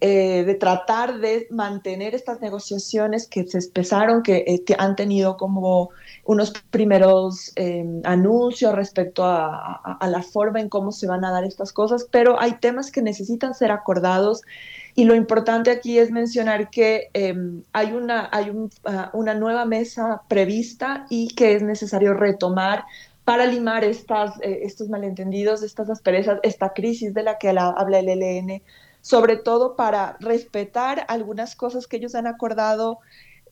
eh, 0.00 0.42
de 0.44 0.54
tratar 0.54 1.20
de 1.20 1.46
mantener 1.50 2.16
estas 2.16 2.40
negociaciones 2.40 3.28
que 3.28 3.46
se 3.46 3.58
empezaron, 3.58 4.22
que, 4.22 4.38
eh, 4.38 4.64
han 4.78 4.96
tenido 4.96 5.36
como 5.36 5.90
unos 6.24 6.52
primeros 6.70 7.52
anuncios 8.02 8.74
respecto 8.74 9.22
a, 9.24 9.98
la 10.08 10.22
forma 10.22 10.60
en 10.60 10.68
cómo 10.68 10.90
se 10.90 11.06
van 11.06 11.24
a 11.24 11.30
dar 11.30 11.44
estas 11.44 11.72
cosas, 11.72 12.08
pero 12.10 12.40
hay 12.40 12.54
temas 12.54 12.90
que 12.90 13.02
necesitan 13.02 13.54
ser 13.54 13.70
acordados 13.70 14.42
y 14.96 15.04
lo 15.04 15.14
importante 15.14 15.70
aquí 15.70 15.98
es 15.98 16.10
mencionar 16.10 16.70
que 16.70 17.10
em, 17.14 17.62
hay, 17.72 17.92
una, 17.92 18.28
hay 18.32 18.52
ah, 18.84 19.10
una 19.12 19.34
nueva 19.34 19.64
mesa 19.64 20.22
prevista 20.28 21.06
y 21.10 21.34
que 21.34 21.54
es 21.54 21.62
necesario 21.62 22.14
retomar 22.14 22.84
para 23.24 23.46
limar 23.46 23.82
estas, 23.84 24.40
eh, 24.40 24.60
estos 24.62 24.88
malentendidos, 24.88 25.62
estas 25.62 25.90
asperezas, 25.90 26.38
esta 26.42 26.72
crisis 26.74 27.12
de 27.12 27.24
la 27.24 27.38
que 27.38 27.48
habla 27.48 27.98
el 27.98 28.08
ELN, 28.08 28.62
sobre 29.00 29.36
todo 29.36 29.74
para 29.74 30.16
respetar 30.20 31.04
algunas 31.08 31.56
cosas 31.56 31.88
que 31.88 31.96
ellos 31.96 32.14
han 32.14 32.28
acordado, 32.28 33.00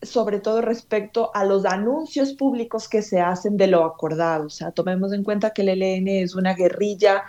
sobre 0.00 0.38
todo 0.38 0.60
respecto 0.60 1.30
a 1.34 1.44
los 1.44 1.64
anuncios 1.64 2.34
públicos 2.34 2.88
que 2.88 3.02
se 3.02 3.20
hacen 3.20 3.56
de 3.56 3.66
lo 3.66 3.84
acordado. 3.84 4.46
O 4.46 4.50
sea, 4.50 4.70
tomemos 4.70 5.12
en 5.12 5.24
cuenta 5.24 5.50
que 5.50 5.62
el 5.62 5.70
ELN 5.70 6.08
es 6.08 6.34
una 6.34 6.54
guerrilla 6.54 7.24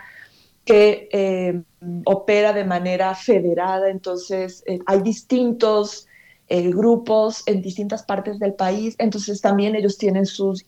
que 0.64 1.08
eh, 1.12 1.62
opera 2.04 2.52
de 2.52 2.64
manera 2.64 3.14
federada, 3.14 3.90
entonces 3.90 4.62
eh, 4.66 4.78
hay 4.86 5.02
distintos 5.02 6.06
eh, 6.48 6.70
grupos 6.70 7.42
en 7.46 7.60
distintas 7.60 8.02
partes 8.02 8.38
del 8.38 8.54
país, 8.54 8.94
entonces 8.98 9.40
también 9.40 9.74
ellos 9.74 9.98
tienen 9.98 10.26
sus 10.26 10.62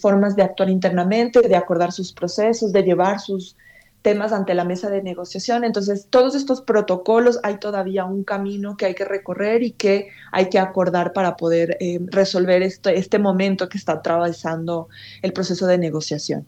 formas 0.00 0.36
de 0.36 0.42
actuar 0.42 0.68
internamente, 0.68 1.40
de 1.40 1.56
acordar 1.56 1.92
sus 1.92 2.12
procesos, 2.12 2.72
de 2.72 2.82
llevar 2.82 3.20
sus 3.20 3.56
temas 4.02 4.32
ante 4.32 4.54
la 4.54 4.64
mesa 4.64 4.88
de 4.88 5.02
negociación. 5.02 5.62
Entonces, 5.62 6.06
todos 6.08 6.34
estos 6.34 6.62
protocolos 6.62 7.38
hay 7.42 7.58
todavía 7.58 8.06
un 8.06 8.24
camino 8.24 8.78
que 8.78 8.86
hay 8.86 8.94
que 8.94 9.04
recorrer 9.04 9.62
y 9.62 9.72
que 9.72 10.08
hay 10.32 10.48
que 10.48 10.58
acordar 10.58 11.12
para 11.12 11.36
poder 11.36 11.76
resolver 12.06 12.62
este, 12.62 12.98
este 12.98 13.18
momento 13.18 13.68
que 13.68 13.76
está 13.76 13.92
atravesando 13.94 14.88
el 15.20 15.34
proceso 15.34 15.66
de 15.66 15.76
negociación. 15.76 16.46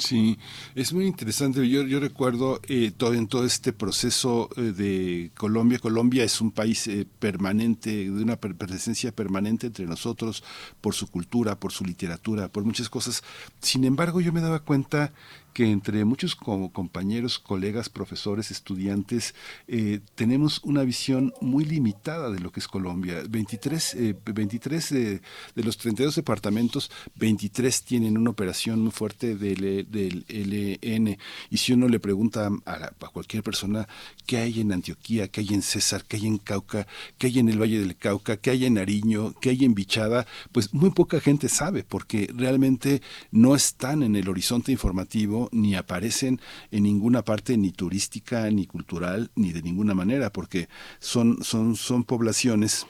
Sí, 0.00 0.38
es 0.74 0.94
muy 0.94 1.06
interesante. 1.06 1.68
Yo, 1.68 1.82
yo 1.82 2.00
recuerdo 2.00 2.58
eh, 2.68 2.90
todo, 2.96 3.12
en 3.12 3.26
todo 3.28 3.44
este 3.44 3.74
proceso 3.74 4.48
eh, 4.56 4.72
de 4.72 5.30
Colombia. 5.36 5.78
Colombia 5.78 6.24
es 6.24 6.40
un 6.40 6.52
país 6.52 6.88
eh, 6.88 7.06
permanente, 7.18 7.90
de 7.90 8.10
una 8.10 8.36
presencia 8.36 9.12
permanente 9.12 9.66
entre 9.66 9.84
nosotros, 9.84 10.42
por 10.80 10.94
su 10.94 11.06
cultura, 11.08 11.60
por 11.60 11.72
su 11.72 11.84
literatura, 11.84 12.48
por 12.48 12.64
muchas 12.64 12.88
cosas. 12.88 13.22
Sin 13.60 13.84
embargo, 13.84 14.22
yo 14.22 14.32
me 14.32 14.40
daba 14.40 14.60
cuenta 14.60 15.12
que 15.52 15.70
entre 15.70 16.04
muchos 16.04 16.36
como 16.36 16.72
compañeros, 16.72 17.38
colegas, 17.38 17.88
profesores, 17.88 18.50
estudiantes, 18.50 19.34
eh, 19.68 20.00
tenemos 20.14 20.60
una 20.64 20.82
visión 20.82 21.32
muy 21.40 21.64
limitada 21.64 22.30
de 22.30 22.40
lo 22.40 22.52
que 22.52 22.60
es 22.60 22.68
Colombia. 22.68 23.22
23, 23.28 24.22
23 24.24 24.92
eh, 24.92 25.20
de 25.54 25.62
los 25.62 25.76
32 25.78 26.16
departamentos, 26.16 26.90
23 27.16 27.82
tienen 27.82 28.16
una 28.16 28.30
operación 28.30 28.80
muy 28.80 28.90
fuerte 28.90 29.36
del, 29.36 29.86
LN. 30.28 31.18
Y 31.50 31.56
si 31.56 31.72
uno 31.72 31.88
le 31.88 32.00
pregunta 32.00 32.50
a, 32.64 32.72
a, 32.72 33.08
cualquier 33.08 33.42
persona 33.42 33.88
qué 34.26 34.38
hay 34.38 34.60
en 34.60 34.72
Antioquía, 34.72 35.28
qué 35.28 35.40
hay 35.40 35.48
en 35.54 35.62
César, 35.62 36.04
qué 36.06 36.16
hay 36.16 36.26
en 36.26 36.38
Cauca, 36.38 36.86
qué 37.18 37.28
hay 37.28 37.38
en 37.38 37.48
el 37.48 37.60
Valle 37.60 37.80
del 37.80 37.96
Cauca, 37.96 38.36
qué 38.36 38.50
hay 38.50 38.66
en 38.66 38.74
Nariño, 38.74 39.34
qué 39.40 39.50
hay 39.50 39.64
en 39.64 39.74
Bichada, 39.74 40.26
pues 40.52 40.72
muy 40.74 40.90
poca 40.90 41.20
gente 41.20 41.48
sabe 41.48 41.84
porque 41.84 42.30
realmente 42.34 43.02
no 43.30 43.54
están 43.54 44.02
en 44.02 44.16
el 44.16 44.28
horizonte 44.28 44.72
informativo 44.72 45.39
ni 45.52 45.74
aparecen 45.74 46.40
en 46.70 46.82
ninguna 46.82 47.22
parte 47.22 47.56
ni 47.56 47.72
turística, 47.72 48.50
ni 48.50 48.66
cultural, 48.66 49.30
ni 49.34 49.52
de 49.52 49.62
ninguna 49.62 49.94
manera, 49.94 50.30
porque 50.32 50.68
son, 50.98 51.42
son, 51.42 51.76
son 51.76 52.04
poblaciones 52.04 52.86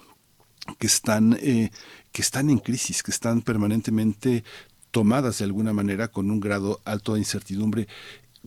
que 0.79 0.87
están, 0.87 1.39
eh, 1.41 1.71
que 2.13 2.23
están 2.23 2.51
en 2.51 2.59
crisis, 2.59 3.03
que 3.03 3.11
están 3.11 3.43
permanentemente 3.43 4.45
tomadas 4.91 5.39
de 5.39 5.45
alguna 5.45 5.73
manera 5.73 6.09
con 6.09 6.31
un 6.31 6.41
grado 6.41 6.81
alto 6.85 7.15
de 7.15 7.21
incertidumbre 7.21 7.87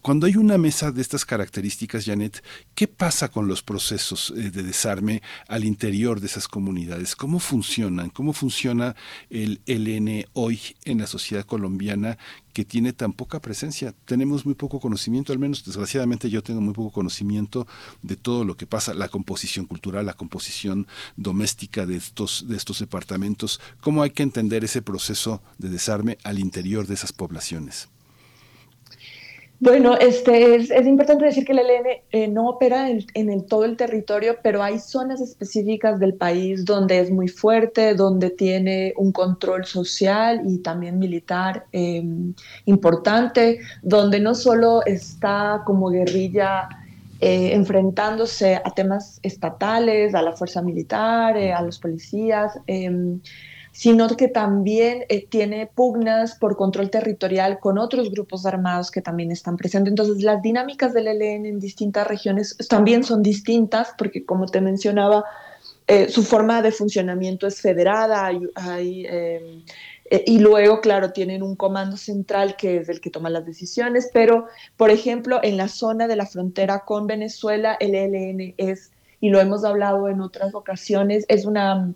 cuando 0.03 0.27
hay 0.27 0.35
una 0.35 0.57
mesa 0.57 0.91
de 0.91 1.01
estas 1.01 1.23
características, 1.23 2.03
Janet, 2.03 2.43
¿qué 2.75 2.89
pasa 2.89 3.29
con 3.29 3.47
los 3.47 3.63
procesos 3.63 4.33
eh, 4.35 4.51
de 4.51 4.61
desarme 4.61 5.21
al 5.47 5.63
interior 5.63 6.19
de 6.19 6.27
esas 6.27 6.49
comunidades? 6.49 7.15
¿Cómo 7.15 7.39
funcionan? 7.39 8.09
¿Cómo 8.09 8.33
funciona 8.33 8.97
el 9.29 9.61
LN 9.65 10.25
hoy 10.33 10.59
en 10.83 10.99
la 10.99 11.07
sociedad 11.07 11.45
colombiana 11.45 12.17
que 12.51 12.65
tiene 12.65 12.91
tan 12.91 13.13
poca 13.13 13.39
presencia? 13.39 13.95
Tenemos 14.03 14.45
muy 14.45 14.55
poco 14.55 14.81
conocimiento, 14.81 15.31
al 15.31 15.39
menos 15.39 15.63
desgraciadamente 15.63 16.29
yo 16.29 16.43
tengo 16.43 16.59
muy 16.59 16.73
poco 16.73 16.91
conocimiento 16.91 17.65
de 18.01 18.17
todo 18.17 18.43
lo 18.43 18.57
que 18.57 18.67
pasa, 18.67 18.93
la 18.93 19.07
composición 19.07 19.67
cultural, 19.67 20.05
la 20.05 20.15
composición 20.15 20.85
doméstica 21.15 21.85
de 21.85 21.95
estos, 21.95 22.45
de 22.49 22.57
estos 22.57 22.79
departamentos. 22.79 23.61
¿Cómo 23.79 24.03
hay 24.03 24.09
que 24.09 24.23
entender 24.23 24.65
ese 24.65 24.81
proceso 24.81 25.41
de 25.57 25.69
desarme 25.69 26.17
al 26.25 26.39
interior 26.39 26.87
de 26.87 26.95
esas 26.95 27.13
poblaciones? 27.13 27.92
Bueno, 29.63 29.95
este, 29.95 30.55
es, 30.55 30.69
es, 30.71 30.85
importante 30.85 31.23
decir 31.23 31.45
que 31.45 31.53
el 31.53 31.59
ELN 31.59 31.85
eh, 32.11 32.27
no 32.27 32.49
opera 32.49 32.89
en, 32.89 33.47
todo 33.47 33.63
el 33.63 33.77
territorio, 33.77 34.35
pero 34.43 34.61
hay 34.61 34.77
zonas 34.77 35.21
específicas 35.21 36.01
del 36.01 36.15
país 36.15 36.65
donde 36.65 36.99
es 36.99 37.09
muy 37.09 37.29
fuerte, 37.29 37.95
donde 37.95 38.29
tiene 38.29 38.93
un 38.97 39.13
control 39.13 39.63
social 39.63 40.41
y 40.45 40.57
también 40.57 40.99
militar 40.99 41.65
em, 41.71 42.33
importante, 42.65 43.61
donde 43.81 44.19
no 44.19 44.35
solo 44.35 44.85
está 44.85 45.61
como 45.65 45.89
guerrilla 45.89 46.67
eh, 47.21 47.53
enfrentándose 47.53 48.57
a 48.57 48.69
temas 48.71 49.21
estatales, 49.23 50.13
a 50.13 50.21
la 50.21 50.33
fuerza 50.33 50.61
militar, 50.61 51.37
eh, 51.37 51.53
a 51.53 51.61
los 51.61 51.79
policías 51.79 52.59
em, 52.67 53.21
sino 53.73 54.07
que 54.15 54.27
también 54.29 55.03
eh, 55.09 55.27
tiene 55.27 55.67
pugnas 55.67 56.35
por 56.35 56.55
control 56.55 56.89
territorial 56.91 57.59
con 57.59 57.77
otros 57.79 58.11
grupos 58.11 58.45
armados 58.45 58.91
que 58.91 59.01
también 59.01 59.31
están 59.31 59.57
presentes. 59.57 59.91
Entonces, 59.91 60.23
las 60.23 60.41
dinámicas 60.43 60.93
del 60.93 61.07
ELN 61.07 61.45
en 61.47 61.59
distintas 61.59 62.07
regiones 62.07 62.55
también 62.69 63.03
son 63.03 63.23
distintas, 63.23 63.93
porque 63.97 64.25
como 64.25 64.45
te 64.45 64.61
mencionaba, 64.61 65.25
eh, 65.87 66.07
su 66.09 66.23
forma 66.23 66.61
de 66.61 66.71
funcionamiento 66.71 67.47
es 67.47 67.61
federada, 67.61 68.27
hay, 68.55 69.05
em, 69.07 69.63
Eh, 70.11 70.23
y 70.27 70.39
luego, 70.39 70.81
claro, 70.81 71.11
tienen 71.11 71.41
un 71.41 71.55
comando 71.55 71.97
central 71.97 72.55
que 72.57 72.77
es 72.77 72.89
el 72.89 72.99
que 73.01 73.09
toma 73.09 73.29
las 73.29 73.45
decisiones, 73.45 74.09
pero, 74.13 74.47
por 74.77 74.91
ejemplo, 74.91 75.39
en 75.41 75.57
la 75.57 75.67
zona 75.69 76.07
de 76.07 76.15
la 76.15 76.25
frontera 76.27 76.83
con 76.85 77.07
Venezuela, 77.07 77.77
el 77.79 77.95
ELN 77.95 78.53
es, 78.57 78.91
y 79.19 79.29
lo 79.29 79.39
hemos 79.39 79.63
hablado 79.63 80.09
en 80.09 80.21
otras 80.21 80.53
ocasiones, 80.53 81.25
es 81.29 81.45
una 81.45 81.93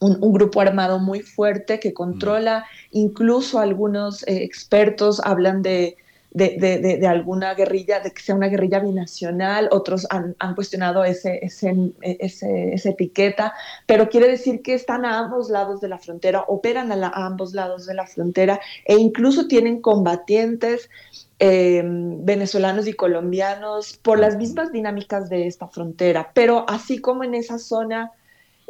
un, 0.00 0.32
grupo 0.32 0.60
armado 0.60 0.98
muy 0.98 1.20
fuerte 1.20 1.80
que 1.80 1.94
controla, 1.94 2.66
incluso 2.90 3.58
algunos 3.58 4.22
eh, 4.26 4.42
expertos 4.42 5.20
hablan 5.24 5.62
de, 5.62 5.96
de, 6.36 7.06
alguna 7.06 7.54
guerrilla, 7.54 8.00
de 8.00 8.10
que 8.10 8.20
sea 8.20 8.34
una 8.34 8.48
guerrilla 8.48 8.78
binacional, 8.80 9.70
otros 9.72 10.06
han, 10.10 10.34
cuestionado 10.54 11.02
ese, 11.02 11.40
ese, 11.42 11.92
esa 12.20 12.88
etiqueta, 12.90 13.54
pero 13.86 14.10
quiere 14.10 14.28
decir 14.28 14.60
que 14.60 14.74
están 14.74 15.06
a 15.06 15.18
ambos 15.18 15.48
lados 15.48 15.80
de 15.80 15.88
la 15.88 15.98
frontera, 15.98 16.44
operan 16.46 16.92
a, 16.92 17.26
ambos 17.26 17.54
lados 17.54 17.86
de 17.86 17.94
la 17.94 18.06
frontera 18.06 18.60
e 18.84 18.96
incluso 18.96 19.48
tienen 19.48 19.80
combatientes 19.80 20.90
em, 21.38 22.22
venezolanos 22.22 22.86
y 22.86 22.92
colombianos 22.92 23.96
por 23.96 24.18
las 24.18 24.36
mismas 24.36 24.72
dinámicas 24.72 25.30
de 25.30 25.46
esta 25.46 25.68
frontera, 25.68 26.32
pero 26.34 26.66
así 26.68 26.98
como 26.98 27.24
en 27.24 27.34
esa 27.34 27.58
zona 27.58 28.12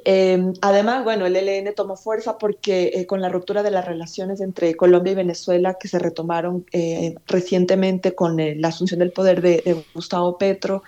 Em, 0.09 0.53
además, 0.61 1.03
bueno, 1.03 1.27
el 1.27 1.35
ELN 1.35 1.75
tomó 1.75 1.97
fuerza 1.97 2.39
porque 2.39 2.93
eh, 2.95 3.07
con 3.07 3.21
la 3.21 3.29
ruptura 3.29 3.65
de 3.65 3.73
las 3.73 3.85
relaciones 3.85 4.41
entre 4.41 4.77
Colombia 4.77 5.11
y 5.11 5.17
Venezuela 5.17 5.79
que 5.81 5.89
se 5.89 5.99
retomaron 5.99 6.65
eh, 6.71 7.17
recientemente 7.27 8.15
con 8.15 8.39
eh, 8.39 8.55
la 8.55 8.69
asunción 8.69 9.01
del 9.01 9.11
poder 9.11 9.43
de 9.43 9.85
Gustavo 9.95 10.39
Petro, 10.39 10.85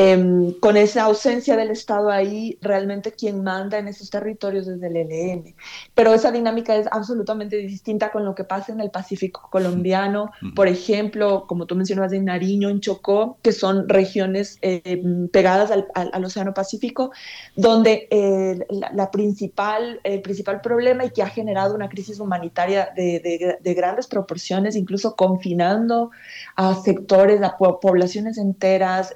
Em, 0.00 0.52
con 0.60 0.76
esa 0.76 1.02
ausencia 1.02 1.56
del 1.56 1.72
Estado 1.72 2.08
ahí, 2.08 2.56
realmente 2.62 3.10
quien 3.10 3.42
manda 3.42 3.78
en 3.78 3.88
esos 3.88 4.10
territorios 4.10 4.68
es 4.68 4.80
el 4.80 4.94
ELN. 4.94 5.56
Pero 5.92 6.14
esa 6.14 6.30
dinámica 6.30 6.76
es 6.76 6.86
absolutamente 6.92 7.56
distinta 7.56 8.12
con 8.12 8.24
lo 8.24 8.32
que 8.36 8.44
pasa 8.44 8.70
en 8.72 8.78
el 8.78 8.92
Pacífico 8.92 9.48
colombiano, 9.50 10.30
por 10.54 10.68
ejemplo, 10.68 11.46
como 11.48 11.66
tú 11.66 11.74
mencionabas 11.74 12.12
en 12.12 12.26
Nariño, 12.26 12.68
en 12.68 12.78
Chocó, 12.78 13.38
que 13.42 13.50
son 13.50 13.88
regiones 13.88 14.58
em, 14.62 15.26
pegadas 15.30 15.72
al, 15.72 16.24
Océano 16.24 16.54
Pacífico, 16.54 17.10
donde 17.56 18.06
eh, 18.12 18.64
la, 18.70 19.10
principal, 19.10 19.98
el 20.04 20.22
principal 20.22 20.60
problema 20.60 21.06
y 21.06 21.10
que 21.10 21.24
ha 21.24 21.28
generado 21.28 21.74
una 21.74 21.88
crisis 21.88 22.20
humanitaria 22.20 22.90
de, 22.94 23.58
de 23.60 23.74
grandes 23.74 24.06
proporciones, 24.06 24.76
incluso 24.76 25.16
confinando 25.16 26.12
a 26.54 26.76
sectores, 26.76 27.42
a 27.42 27.56
poblaciones 27.56 28.38
enteras, 28.38 29.12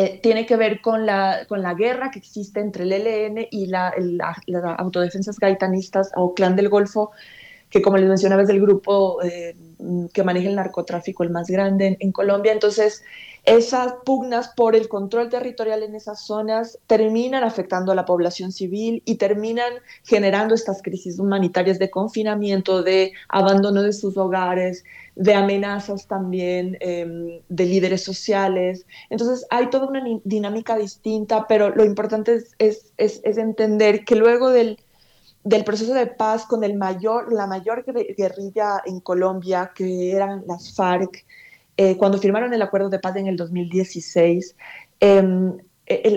eh, 0.00 0.20
tiene 0.22 0.46
que 0.46 0.54
ver 0.54 0.80
con 0.80 1.06
la, 1.06 1.44
con 1.48 1.60
la 1.60 1.74
guerra 1.74 2.12
que 2.12 2.20
existe 2.20 2.60
entre 2.60 2.84
el 2.84 2.92
ELN 2.92 3.48
y 3.50 3.66
las 3.66 3.94
autodefensas 4.78 5.40
gaitanistas 5.40 6.12
o 6.14 6.34
Clan 6.34 6.54
del 6.54 6.68
Golfo, 6.68 7.10
que 7.68 7.82
como 7.82 7.96
les 7.96 8.08
mencionaba 8.08 8.42
es 8.42 8.48
el 8.48 8.60
grupo 8.60 9.20
eh, 9.24 9.56
que 10.12 10.22
maneja 10.22 10.50
el 10.50 10.54
narcotráfico 10.54 11.24
el 11.24 11.30
más 11.30 11.48
grande 11.48 11.96
en, 11.98 12.12
Colombia. 12.12 12.52
Entonces, 12.52 13.02
esas 13.48 13.94
pugnas 14.04 14.52
por 14.56 14.76
el 14.76 14.88
control 14.88 15.28
territorial 15.28 15.82
en 15.82 15.94
esas 15.94 16.24
zonas 16.24 16.78
terminan 16.86 17.44
afectando 17.44 17.92
a 17.92 17.94
la 17.94 18.04
población 18.04 18.52
civil 18.52 19.02
y 19.04 19.16
terminan 19.16 19.72
generando 20.04 20.54
estas 20.54 20.82
crisis 20.82 21.18
humanitarias 21.18 21.78
de 21.78 21.90
confinamiento, 21.90 22.82
de 22.82 23.12
abandono 23.28 23.82
de 23.82 23.92
sus 23.92 24.16
hogares, 24.16 24.84
de 25.14 25.34
amenazas 25.34 26.06
también 26.06 26.76
em, 26.80 27.40
de 27.48 27.64
líderes 27.64 28.02
sociales. 28.04 28.86
Entonces 29.10 29.46
hay 29.50 29.68
toda 29.70 29.88
una 29.88 30.02
dinámica 30.24 30.76
distinta, 30.76 31.46
pero 31.48 31.70
lo 31.70 31.84
importante 31.84 32.44
es, 32.58 32.92
entender 32.96 34.04
que 34.04 34.14
luego 34.14 34.50
del, 34.50 34.78
del, 35.42 35.64
proceso 35.64 35.94
de 35.94 36.06
paz 36.06 36.46
con 36.46 36.64
el 36.64 36.74
mayor, 36.74 37.32
la 37.32 37.46
mayor 37.46 37.84
guerrilla 37.84 38.82
en 38.84 39.00
Colombia, 39.00 39.72
que 39.74 40.12
eran 40.12 40.44
las 40.46 40.74
FARC, 40.74 41.24
eh, 41.78 41.96
cuando 41.96 42.18
firmaron 42.18 42.52
el 42.52 42.60
acuerdo 42.60 42.90
de 42.90 42.98
paz 42.98 43.16
en 43.16 43.28
el 43.28 43.36
2016, 43.36 44.54
em, 45.00 45.56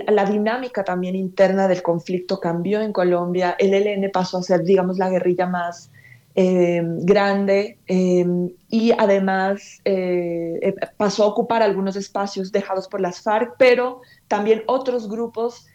la 0.09 0.25
dinámica 0.25 0.83
también 0.83 1.15
interna 1.15 1.69
del 1.69 1.81
conflicto 1.81 2.41
cambió 2.41 2.81
en 2.81 2.91
Colombia. 2.91 3.55
El 3.57 3.73
ELN 3.73 4.11
pasó 4.11 4.39
a 4.39 4.43
ser, 4.43 4.63
digamos, 4.63 4.97
la 4.97 5.09
guerrilla 5.09 5.47
más 5.47 5.89
eh, 6.33 6.81
grande 6.83 7.77
eh, 7.87 8.25
y 8.69 8.91
además 8.93 9.81
eh, 9.83 10.75
pasó 10.95 11.25
a 11.25 11.27
ocupar 11.27 11.61
algunos 11.61 11.97
espacios 11.97 12.53
dejados 12.53 12.87
por 12.87 13.01
las 13.01 13.21
FARC, 13.21 13.55
pero 13.57 14.01
también 14.27 14.63
otros 14.67 15.09
grupos 15.09 15.67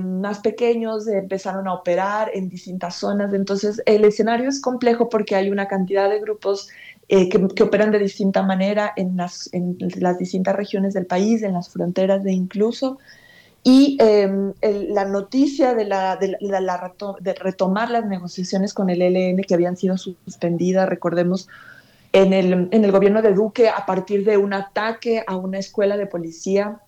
más 0.00 0.38
pequeños 0.38 1.06
empezaron 1.06 1.68
a 1.68 1.74
operar 1.74 2.30
en 2.32 2.48
distintas 2.48 2.94
zonas. 2.94 3.34
Entonces 3.34 3.82
el 3.84 4.06
escenario 4.06 4.48
es 4.48 4.62
complejo 4.62 5.10
porque 5.10 5.36
hay 5.36 5.50
una 5.50 5.68
cantidad 5.68 6.08
de 6.08 6.20
grupos 6.20 6.70
que, 7.08 7.48
que, 7.54 7.62
operan 7.62 7.90
de 7.90 7.98
distinta 7.98 8.42
manera 8.42 8.92
en 8.96 9.16
las, 9.16 9.48
en 9.52 9.78
las 9.98 10.18
distintas 10.18 10.54
regiones 10.54 10.94
del 10.94 11.06
país, 11.06 11.42
en 11.42 11.54
las 11.54 11.70
fronteras 11.70 12.22
de 12.22 12.32
incluso. 12.32 12.98
Y 13.62 13.98
em, 14.00 14.52
la 14.62 15.04
noticia 15.04 15.74
de, 15.74 15.84
la, 15.84 16.16
de, 16.16 16.36
la, 16.40 16.92
de, 17.20 17.34
retomar 17.34 17.90
las 17.90 18.06
negociaciones 18.06 18.72
con 18.72 18.88
el 18.88 19.02
ELN 19.02 19.42
que 19.42 19.54
habían 19.54 19.76
sido 19.76 19.96
suspendidas, 19.96 20.88
recordemos, 20.88 21.48
en 22.12 22.32
el, 22.32 22.68
en 22.70 22.84
el 22.84 22.92
gobierno 22.92 23.20
de 23.20 23.34
Duque 23.34 23.68
a 23.68 23.84
partir 23.84 24.24
de 24.24 24.36
un 24.36 24.52
ataque 24.54 25.24
a 25.26 25.36
una 25.36 25.58
escuela 25.58 25.96
de 25.96 26.06
policía. 26.06 26.80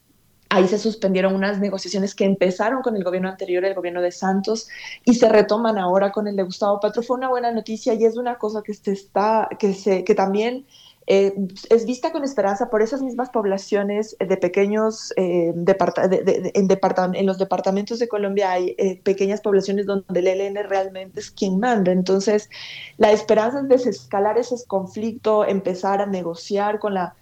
Ahí 0.50 0.68
se 0.68 0.78
suspendieron 0.78 1.34
unas 1.34 1.60
negociaciones 1.60 2.14
que 2.14 2.24
empezaron 2.24 2.82
con 2.82 2.96
el 2.96 3.04
gobierno 3.04 3.28
anterior, 3.28 3.64
el 3.64 3.74
gobierno 3.74 4.02
de 4.02 4.12
Santos, 4.12 4.68
y 5.04 5.14
se 5.14 5.28
retoman 5.28 5.78
ahora 5.78 6.12
con 6.12 6.28
el 6.28 6.36
de 6.36 6.42
Gustavo 6.42 6.80
Petro. 6.80 7.02
Fue 7.02 7.16
una 7.16 7.28
buena 7.28 7.52
noticia 7.52 7.94
y 7.94 8.04
es 8.04 8.16
una 8.16 8.36
cosa 8.36 8.62
que, 8.62 8.74
se 8.74 8.92
está, 8.92 9.48
que, 9.58 9.72
se, 9.72 10.04
que 10.04 10.14
también 10.14 10.66
eh, 11.12 11.34
es 11.70 11.86
vista 11.86 12.12
con 12.12 12.22
esperanza 12.22 12.70
por 12.70 12.82
esas 12.82 13.02
mismas 13.02 13.30
poblaciones 13.30 14.16
de 14.20 14.36
pequeños, 14.36 15.12
eh, 15.16 15.52
en, 15.52 17.14
en, 17.16 17.26
los 17.26 17.38
departamentos 17.38 17.98
de 17.98 18.06
Colombia 18.06 18.52
hay 18.52 18.76
eh, 18.78 19.00
pequeñas 19.02 19.40
poblaciones 19.40 19.86
donde 19.86 20.20
el 20.20 20.26
ELN 20.28 20.68
realmente 20.68 21.18
es 21.18 21.32
quien 21.32 21.58
manda. 21.58 21.90
Entonces, 21.90 22.48
la 22.96 23.10
esperanza 23.10 23.58
es 23.58 23.68
desescalar 23.68 24.38
ese 24.38 24.54
conflicto, 24.68 25.44
empezar 25.44 26.00
a 26.00 26.06
negociar 26.06 26.78
con 26.78 26.94
la... 26.94 27.16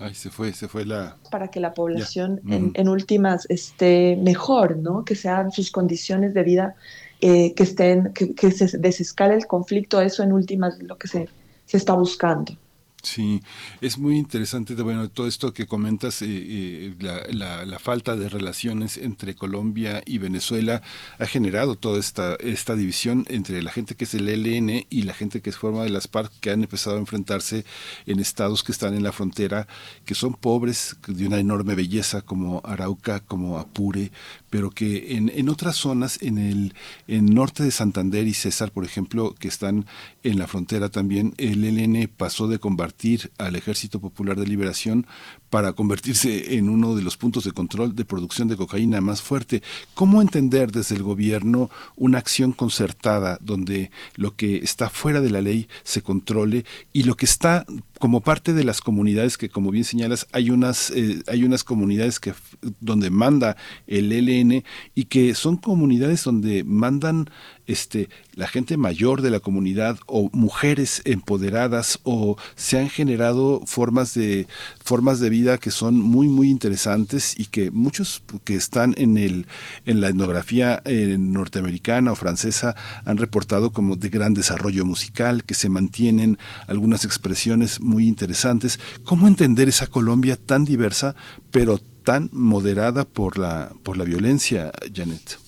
Ay, 0.00 0.14
se 0.14 0.30
fue, 0.30 0.52
se 0.52 0.68
fue 0.68 0.84
la... 0.84 1.16
Para 1.30 1.48
que 1.48 1.60
la 1.60 1.74
población 1.74 2.40
en, 2.48 2.72
en, 2.74 2.88
últimas 2.88 3.46
esté 3.48 4.16
mejor, 4.16 4.76
¿no? 4.76 5.04
Que 5.04 5.14
sean 5.14 5.50
sus 5.50 5.70
condiciones 5.70 6.34
de 6.34 6.42
vida 6.42 6.74
eh, 7.20 7.52
que, 7.54 7.62
estén, 7.64 8.12
que, 8.12 8.34
que, 8.34 8.50
se 8.52 8.78
desescale 8.78 9.34
el 9.34 9.46
conflicto, 9.46 10.00
eso 10.00 10.22
en 10.22 10.32
últimas 10.32 10.80
lo 10.82 10.96
que 10.96 11.08
se, 11.08 11.28
se 11.66 11.76
está 11.76 11.94
buscando. 11.94 12.56
Sí, 13.02 13.42
es 13.80 13.96
muy 13.96 14.16
interesante, 14.16 14.74
bueno, 14.74 15.08
todo 15.08 15.28
esto 15.28 15.52
que 15.54 15.66
comentas, 15.66 16.20
eh, 16.20 16.26
eh, 16.28 16.94
la, 16.98 17.64
la, 17.64 17.78
falta 17.78 18.16
de 18.16 18.28
relaciones 18.28 18.96
entre 18.96 19.36
Colombia 19.36 20.02
y 20.04 20.18
Venezuela 20.18 20.82
ha 21.20 21.26
generado 21.26 21.76
toda 21.76 22.00
esta, 22.00 22.34
esta 22.40 22.74
división 22.74 23.24
entre 23.28 23.62
la 23.62 23.70
gente 23.70 23.94
que 23.94 24.02
es 24.02 24.14
el 24.14 24.28
ELN 24.28 24.84
y 24.90 25.02
la 25.02 25.14
gente 25.14 25.40
que 25.40 25.50
es 25.50 25.56
forma 25.56 25.84
de 25.84 25.90
las 25.90 26.08
FARC, 26.08 26.32
que 26.40 26.50
han 26.50 26.62
empezado 26.62 26.96
a 26.96 26.98
enfrentarse 26.98 27.64
en 28.06 28.18
estados 28.18 28.64
que 28.64 28.72
están 28.72 28.94
en 28.94 29.04
la 29.04 29.12
frontera, 29.12 29.68
que 30.04 30.16
son 30.16 30.34
pobres, 30.34 30.96
de 31.06 31.24
una 31.24 31.38
enorme 31.38 31.76
belleza, 31.76 32.22
como 32.22 32.60
Arauca, 32.64 33.20
como 33.20 33.58
Apure, 33.58 34.10
pero 34.50 34.70
que 34.70 35.16
en, 35.16 35.30
en 35.34 35.48
otras 35.48 35.76
zonas, 35.76 36.18
en 36.22 36.38
el 36.38 36.74
en 37.06 37.26
norte 37.26 37.62
de 37.62 37.70
Santander 37.70 38.26
y 38.26 38.34
César, 38.34 38.70
por 38.72 38.84
ejemplo, 38.84 39.34
que 39.38 39.48
están 39.48 39.86
en 40.22 40.38
la 40.38 40.46
frontera 40.46 40.88
también, 40.88 41.34
el 41.38 41.64
ELN 41.64 42.10
pasó 42.16 42.48
de 42.48 42.58
combatir 42.58 43.30
al 43.38 43.56
Ejército 43.56 44.00
Popular 44.00 44.38
de 44.38 44.46
Liberación 44.46 45.06
para 45.50 45.72
convertirse 45.72 46.56
en 46.56 46.68
uno 46.68 46.94
de 46.94 47.02
los 47.02 47.16
puntos 47.16 47.44
de 47.44 47.52
control 47.52 47.96
de 47.96 48.04
producción 48.04 48.48
de 48.48 48.56
cocaína 48.56 49.00
más 49.00 49.22
fuerte. 49.22 49.62
¿Cómo 49.94 50.20
entender 50.20 50.72
desde 50.72 50.96
el 50.96 51.02
gobierno 51.02 51.70
una 51.96 52.18
acción 52.18 52.52
concertada 52.52 53.38
donde 53.40 53.90
lo 54.14 54.36
que 54.36 54.56
está 54.56 54.90
fuera 54.90 55.20
de 55.20 55.30
la 55.30 55.40
ley 55.40 55.68
se 55.84 56.02
controle 56.02 56.64
y 56.92 57.04
lo 57.04 57.16
que 57.16 57.26
está 57.26 57.64
como 57.98 58.20
parte 58.20 58.52
de 58.52 58.64
las 58.64 58.80
comunidades 58.80 59.36
que 59.36 59.48
como 59.48 59.70
bien 59.70 59.84
señalas 59.84 60.26
hay 60.32 60.50
unas 60.50 60.90
eh, 60.90 61.22
hay 61.26 61.44
unas 61.44 61.64
comunidades 61.64 62.20
que 62.20 62.32
donde 62.80 63.10
manda 63.10 63.56
el 63.86 64.12
ELN 64.12 64.64
y 64.94 65.04
que 65.04 65.34
son 65.34 65.56
comunidades 65.56 66.24
donde 66.24 66.64
mandan 66.64 67.28
este, 67.68 68.08
la 68.34 68.48
gente 68.48 68.76
mayor 68.76 69.22
de 69.22 69.30
la 69.30 69.40
comunidad 69.40 69.98
o 70.06 70.30
mujeres 70.32 71.02
empoderadas 71.04 72.00
o 72.02 72.36
se 72.56 72.78
han 72.78 72.88
generado 72.88 73.62
formas 73.66 74.14
de 74.14 74.48
formas 74.82 75.20
de 75.20 75.28
vida 75.28 75.58
que 75.58 75.70
son 75.70 76.00
muy 76.00 76.28
muy 76.28 76.48
interesantes 76.48 77.38
y 77.38 77.44
que 77.46 77.70
muchos 77.70 78.22
que 78.44 78.54
están 78.56 78.94
en 78.96 79.18
el 79.18 79.46
en 79.84 80.00
la 80.00 80.08
etnografía 80.08 80.82
eh, 80.86 81.16
norteamericana 81.18 82.12
o 82.12 82.16
francesa 82.16 82.74
han 83.04 83.18
reportado 83.18 83.70
como 83.70 83.96
de 83.96 84.08
gran 84.08 84.32
desarrollo 84.32 84.86
musical 84.86 85.44
que 85.44 85.54
se 85.54 85.68
mantienen 85.68 86.38
algunas 86.66 87.04
expresiones 87.04 87.80
muy 87.80 88.08
interesantes. 88.08 88.80
Cómo 89.04 89.28
entender 89.28 89.68
esa 89.68 89.86
Colombia 89.86 90.36
tan 90.36 90.64
diversa 90.64 91.14
pero 91.50 91.78
tan 92.04 92.30
moderada 92.32 93.04
por 93.04 93.36
la 93.36 93.70
por 93.82 93.98
la 93.98 94.04
violencia 94.04 94.72
Janet 94.94 95.47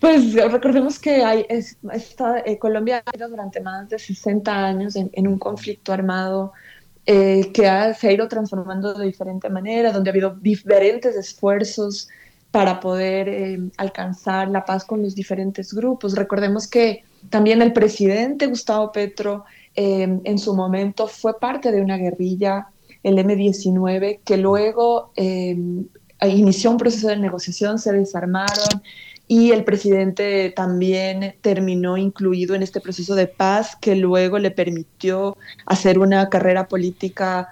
Pues 0.00 0.34
recordemos 0.34 0.98
que 0.98 1.24
hay, 1.24 1.46
eh, 1.48 2.58
Colombia 2.58 3.02
ha 3.04 3.16
ido 3.16 3.28
durante 3.28 3.60
más 3.60 3.88
de 3.88 3.98
60 3.98 4.52
años 4.52 4.94
en, 4.94 5.28
un 5.28 5.38
conflicto 5.38 5.92
armado 5.92 6.52
eh, 7.06 7.50
que 7.54 7.62
se 7.98 8.08
ha 8.08 8.12
ido 8.12 8.28
transformando 8.28 8.92
de 8.92 9.06
diferente 9.06 9.48
manera, 9.48 9.92
donde 9.92 10.10
ha 10.10 10.12
habido 10.12 10.36
diferentes 10.40 11.16
esfuerzos 11.16 12.08
para 12.50 12.78
poder 12.78 13.28
eh, 13.28 13.58
alcanzar 13.78 14.48
la 14.48 14.64
paz 14.64 14.84
con 14.84 15.02
los 15.02 15.14
diferentes 15.14 15.72
grupos. 15.72 16.14
Recordemos 16.14 16.68
que 16.68 17.04
también 17.30 17.62
el 17.62 17.72
presidente 17.72 18.46
Gustavo 18.46 18.92
Petro 18.92 19.44
en 19.78 20.38
su 20.38 20.54
momento 20.54 21.06
fue 21.06 21.38
parte 21.38 21.70
de 21.70 21.82
una 21.82 21.98
guerrilla, 21.98 22.68
el 23.02 23.18
M-19, 23.18 24.20
que 24.24 24.38
luego 24.38 25.12
inició 26.22 26.70
un 26.70 26.78
proceso 26.78 27.08
de 27.08 27.16
negociación, 27.18 27.78
se 27.78 27.92
desarmaron 27.92 28.82
y 29.28 29.50
el 29.50 29.64
presidente 29.64 30.52
también 30.54 31.36
terminó 31.40 31.96
incluido 31.96 32.54
en 32.54 32.62
este 32.62 32.80
proceso 32.80 33.14
de 33.14 33.26
paz 33.26 33.76
que 33.76 33.96
luego 33.96 34.38
le 34.38 34.52
permitió 34.52 35.36
hacer 35.66 35.98
una 35.98 36.28
carrera 36.28 36.68
política 36.68 37.48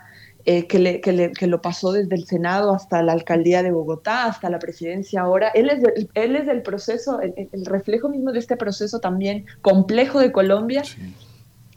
eh, 0.47 0.67
que, 0.67 0.79
le, 0.79 1.01
que, 1.01 1.47
lo 1.47 1.63
pasó 1.63 1.93
desde 1.93 2.15
el 2.15 2.27
Senado 2.27 2.75
hasta 2.75 3.03
la 3.03 3.13
alcaldía 3.13 3.63
de 3.63 3.73
Bogotá, 3.73 4.27
hasta 4.27 4.51
la 4.51 4.59
presidencia 4.59 5.23
ahora. 5.23 5.49
Él 5.49 5.71
es, 5.71 5.83
él 6.13 6.37
es 6.37 6.47
del 6.47 6.63
proceso, 6.63 7.19
el, 7.21 7.65
reflejo 7.65 8.11
mismo 8.11 8.31
de 8.31 8.41
este 8.41 8.57
proceso 8.57 9.01
también 9.01 9.47
complejo 9.63 10.21
de 10.21 10.33
Colombia. 10.33 10.83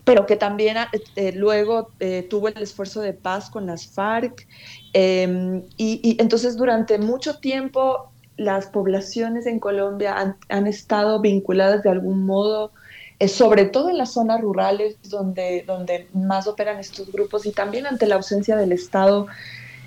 pero 0.03 0.25
que 0.25 0.35
también 0.35 0.77
eh, 1.15 1.31
luego 1.33 1.91
eh, 1.99 2.27
tuvo 2.29 2.49
el 2.49 2.61
esfuerzo 2.61 3.01
de 3.01 3.13
paz 3.13 3.49
con 3.49 3.65
las 3.65 3.87
FARC. 3.87 4.47
Em, 4.93 5.63
y, 5.77 5.99
y, 6.03 6.21
entonces 6.21 6.55
durante 6.55 6.97
mucho 6.97 7.39
tiempo 7.39 8.11
las 8.37 8.67
poblaciones 8.67 9.47
en 9.47 9.59
Colombia 9.59 10.35
han, 10.47 10.67
estado 10.67 11.19
vinculadas 11.19 11.83
de 11.83 11.89
algún 11.89 12.25
modo, 12.25 12.71
eh, 13.19 13.27
sobre 13.27 13.65
todo 13.65 13.89
en 13.89 13.97
las 13.97 14.13
zonas 14.13 14.39
rurales 14.41 14.97
donde, 15.09 15.63
donde 15.65 16.07
más 16.13 16.47
operan 16.47 16.79
estos 16.79 17.11
grupos 17.11 17.45
y 17.45 17.51
también 17.51 17.87
ante 17.87 18.05
la 18.05 18.15
ausencia 18.15 18.55
del 18.55 18.71
Estado 18.71 19.27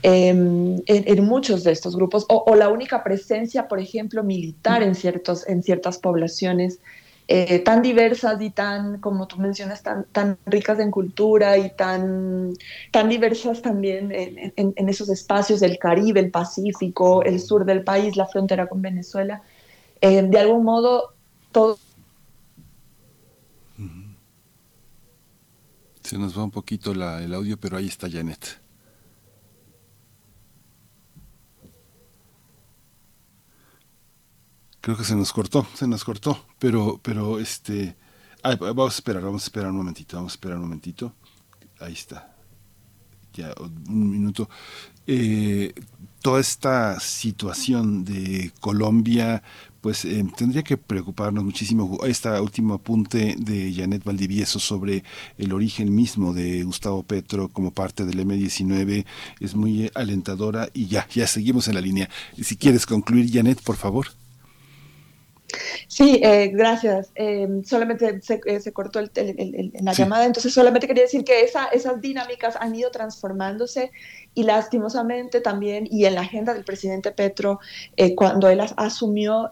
em, 0.02 0.82
en, 0.86 1.24
muchos 1.24 1.62
de 1.62 1.72
estos 1.72 1.94
grupos, 1.94 2.27
o, 2.28 2.55
la 2.56 2.68
única 2.68 3.05
presencia, 3.05 3.68
por 3.68 3.78
ejemplo, 3.78 4.24
militar 4.24 4.82
en, 4.82 4.94
ciertos, 4.94 5.48
en 5.48 5.62
ciertas 5.62 5.98
poblaciones 5.98 6.81
eh, 7.32 7.61
tan 7.61 7.81
diversas 7.81 8.43
y 8.43 8.51
tan, 8.51 8.98
como 8.98 9.28
tú 9.28 9.36
mencionas, 9.36 9.85
tan, 9.85 10.05
tan 10.11 10.36
ricas 10.47 10.81
en 10.81 10.90
cultura 10.90 11.57
y 11.59 11.70
tan, 11.77 12.55
tan 12.90 13.09
diversas 13.09 13.62
también 13.62 14.11
en, 14.11 14.89
esos 14.89 15.09
espacios 15.11 15.61
del 15.61 15.78
Caribe, 15.78 16.19
el 16.19 16.32
Pacífico, 16.32 17.23
el 17.23 17.39
sur 17.39 17.65
del 17.65 17.85
país, 17.85 18.16
la 18.16 18.27
frontera 18.27 18.66
con 18.66 18.82
Venezuela. 18.82 19.43
Eh, 20.01 20.23
de 20.23 20.39
algún 20.40 20.65
modo, 20.65 21.15
todo... 21.52 21.78
Se 26.02 26.19
nos 26.19 26.36
va 26.36 26.43
un 26.43 26.51
poquito 26.51 26.90
el 26.90 27.32
audio, 27.32 27.57
pero 27.61 27.77
ahí 27.77 27.86
está 27.86 28.11
Janet. 28.11 28.61
Creo 34.81 34.97
que 34.97 35.05
se 35.05 35.15
nos 35.15 35.32
cortó, 35.32 35.66
se 35.74 35.86
nos 35.86 36.05
cortó, 36.05 36.47
pero, 36.59 36.98
pero 37.02 37.39
este, 37.39 37.97
vamos 38.43 38.94
a 38.94 38.97
esperar, 38.97 39.23
vamos 39.23 39.43
a 39.43 39.47
esperar 39.47 39.70
un 39.70 39.77
momentito, 39.77 40.16
vamos 40.16 40.32
a 40.32 40.36
esperar 40.36 40.57
un 40.57 40.65
momentito. 40.65 41.12
Ahí 41.81 41.93
está. 41.93 42.35
Ya 43.35 43.55
un 43.89 44.11
minuto. 44.11 44.48
Eh, 45.07 45.73
toda 46.23 46.40
esta 46.40 47.01
situación 47.01 48.05
de 48.05 48.52
Colombia, 48.61 49.43
pues 49.81 50.05
eh, 50.05 50.24
tendría 50.36 50.62
que 50.62 50.77
preocuparnos 50.77 51.44
muchísimo. 51.44 51.98
Este 52.05 52.28
último 52.40 52.74
apunte 52.74 53.36
de 53.39 53.73
Janet 53.74 54.05
Valdivieso 54.05 54.59
sobre 54.59 55.05
el 55.39 55.52
origen 55.52 55.94
mismo 55.94 56.32
de 56.32 56.62
Gustavo 56.65 57.02
Petro 57.02 57.48
como 57.48 57.73
parte 57.73 58.05
del 58.05 58.27
M19 58.27 59.07
es 59.40 59.55
muy 59.55 59.90
alentadora 59.94 60.69
y 60.74 60.86
ya, 60.86 61.09
ya 61.12 61.27
seguimos 61.27 61.69
en 61.69 61.74
la 61.74 61.81
línea. 61.81 62.09
Si 62.40 62.57
quieres 62.57 62.86
concluir, 62.86 63.31
Janet, 63.32 63.62
por 63.62 63.77
favor. 63.77 64.20
Sí, 65.89 66.20
eh, 66.22 66.48
gracias. 66.48 67.10
Eh, 67.14 67.48
solamente 67.64 68.20
se, 68.22 68.40
eh, 68.47 68.60
se 68.60 68.72
cortó 68.72 68.98
el, 68.98 69.10
la 69.81 69.93
llamada, 69.93 70.24
entonces 70.24 70.52
solamente 70.52 70.86
quería 70.86 71.05
decir 71.05 71.24
que 71.24 71.43
esa, 71.43 71.66
esas 71.66 72.01
dinámicas 72.01 72.56
han 72.60 72.74
ido 72.74 72.90
transformándose 72.90 73.90
y 74.35 74.44
lastimosamente 74.44 75.40
también, 75.40 75.89
y 75.90 76.05
en 76.05 76.14
la 76.14 76.20
agenda 76.20 76.55
del 76.55 76.64
presidente 76.64 77.10
Petro, 77.10 77.59
cuando 78.14 78.48
él 78.48 78.60
asumió, 78.77 79.51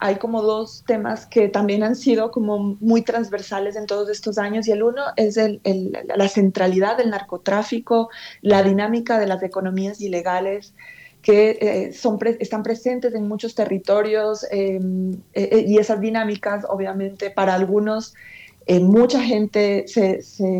hay 0.00 0.16
como 0.16 0.42
dos 0.42 0.82
temas 0.84 1.26
que 1.26 1.48
también 1.48 1.84
han 1.84 1.94
sido 1.94 2.32
como 2.32 2.76
muy 2.80 3.02
transversales 3.02 3.76
en 3.76 3.86
todos 3.86 4.08
estos 4.08 4.38
años, 4.38 4.66
y 4.66 4.72
el 4.72 4.82
uno 4.82 5.02
es 5.14 5.36
el, 5.36 5.60
la 6.16 6.28
centralidad 6.28 6.96
del 6.96 7.10
narcotráfico, 7.10 8.10
la 8.42 8.64
dinámica 8.64 9.20
de 9.20 9.28
las 9.28 9.42
economías 9.44 10.00
ilegales, 10.00 10.74
que 11.26 11.58
eh, 11.60 11.92
son 11.92 12.20
están 12.38 12.62
presentes 12.62 13.12
en 13.12 13.26
muchos 13.26 13.56
territorios 13.56 14.46
em, 14.52 15.12
eh, 15.34 15.48
eh, 15.50 15.64
y 15.66 15.78
esas 15.78 16.00
dinámicas, 16.00 16.64
obviamente, 16.68 17.32
para 17.32 17.52
algunos, 17.54 18.14
mucha 18.68 19.22
gente, 19.22 19.84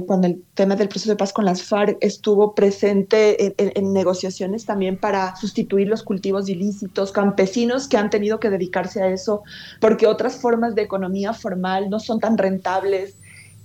cuando 0.07 0.29
el 0.29 0.43
tema 0.55 0.77
del 0.77 0.89
proceso 0.89 1.11
de 1.11 1.17
paz 1.17 1.33
con 1.33 1.45
las 1.45 1.63
FARC 1.65 1.99
estuvo 2.01 2.55
presente 2.55 3.55
en, 3.59 3.93
negociaciones 3.93 4.65
también 4.65 4.97
para 4.97 5.35
sustituir 5.35 5.89
los 5.89 6.05
cultivos 6.05 6.49
ilícitos, 6.49 7.11
campesinos 7.11 7.89
que 7.89 7.97
han 7.97 8.09
tenido 8.09 8.39
que 8.39 8.49
dedicarse 8.49 9.03
a 9.03 9.09
eso 9.09 9.43
porque 9.81 10.07
otras 10.07 10.37
formas 10.37 10.77
de 10.77 10.83
economía 10.83 11.33
formal 11.33 11.91
no 11.91 11.99
son 11.99 12.21
tan 12.21 12.39
rentables 12.39 13.17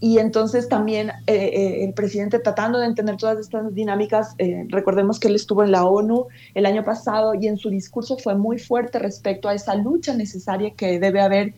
y 0.01 0.17
entonces 0.17 0.67
también 0.67 1.09
eh, 1.27 1.35
eh, 1.35 1.85
el 1.85 1.93
presidente 1.93 2.39
tratando 2.39 2.79
de 2.79 2.87
entender 2.87 3.17
todas 3.17 3.37
estas 3.37 3.73
dinámicas, 3.73 4.33
eh, 4.39 4.65
recordemos 4.67 5.19
que 5.19 5.27
él 5.27 5.35
estuvo 5.35 5.63
en 5.63 5.71
la 5.71 5.85
ONU 5.85 6.25
el 6.55 6.65
año 6.65 6.83
pasado 6.83 7.35
y 7.35 7.47
en 7.47 7.57
su 7.57 7.69
discurso 7.69 8.17
fue 8.17 8.33
muy 8.33 8.57
fuerte 8.57 8.97
respecto 8.97 9.47
a 9.47 9.53
esa 9.53 9.75
lucha 9.75 10.15
necesaria 10.15 10.71
que 10.71 10.99
debe 10.99 11.21
haber 11.21 11.53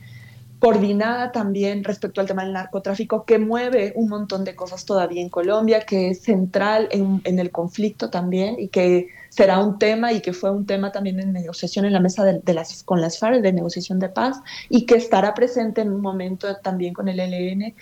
coordinada 0.63 1.33
también 1.33 1.83
respecto 1.83 2.21
al 2.21 2.27
tema 2.27 2.43
del 2.45 2.53
narcotráfico, 2.53 3.25
que 3.25 3.37
mueve 3.37 3.91
un 3.95 4.07
montón 4.07 4.45
de 4.45 4.55
cosas 4.55 4.85
todavía 4.85 5.21
en 5.21 5.27
Colombia, 5.27 5.81
que 5.81 6.09
es 6.09 6.21
central 6.21 6.87
en, 6.91 7.21
el 7.25 7.51
conflicto 7.51 8.09
también 8.09 8.55
y 8.57 8.69
que 8.69 9.09
será 9.27 9.59
un 9.59 9.77
tema 9.77 10.13
y 10.13 10.21
que 10.21 10.31
fue 10.31 10.51
un 10.51 10.65
tema 10.65 10.93
también 10.93 11.19
en 11.19 11.33
negociación 11.33 11.83
en 11.83 11.91
la 11.91 11.99
mesa 11.99 12.23
de, 12.23 12.53
las, 12.53 12.81
con 12.83 13.01
las 13.01 13.19
FARC 13.19 13.41
de 13.41 13.51
negociación 13.51 13.99
de 13.99 14.07
paz 14.07 14.39
y 14.69 14.85
que 14.85 14.95
estará 14.95 15.33
presente 15.33 15.81
en 15.81 15.91
un 15.91 15.99
momento 15.99 16.55
también 16.57 16.93
con 16.93 17.09
el 17.09 17.19
ELN 17.19 17.75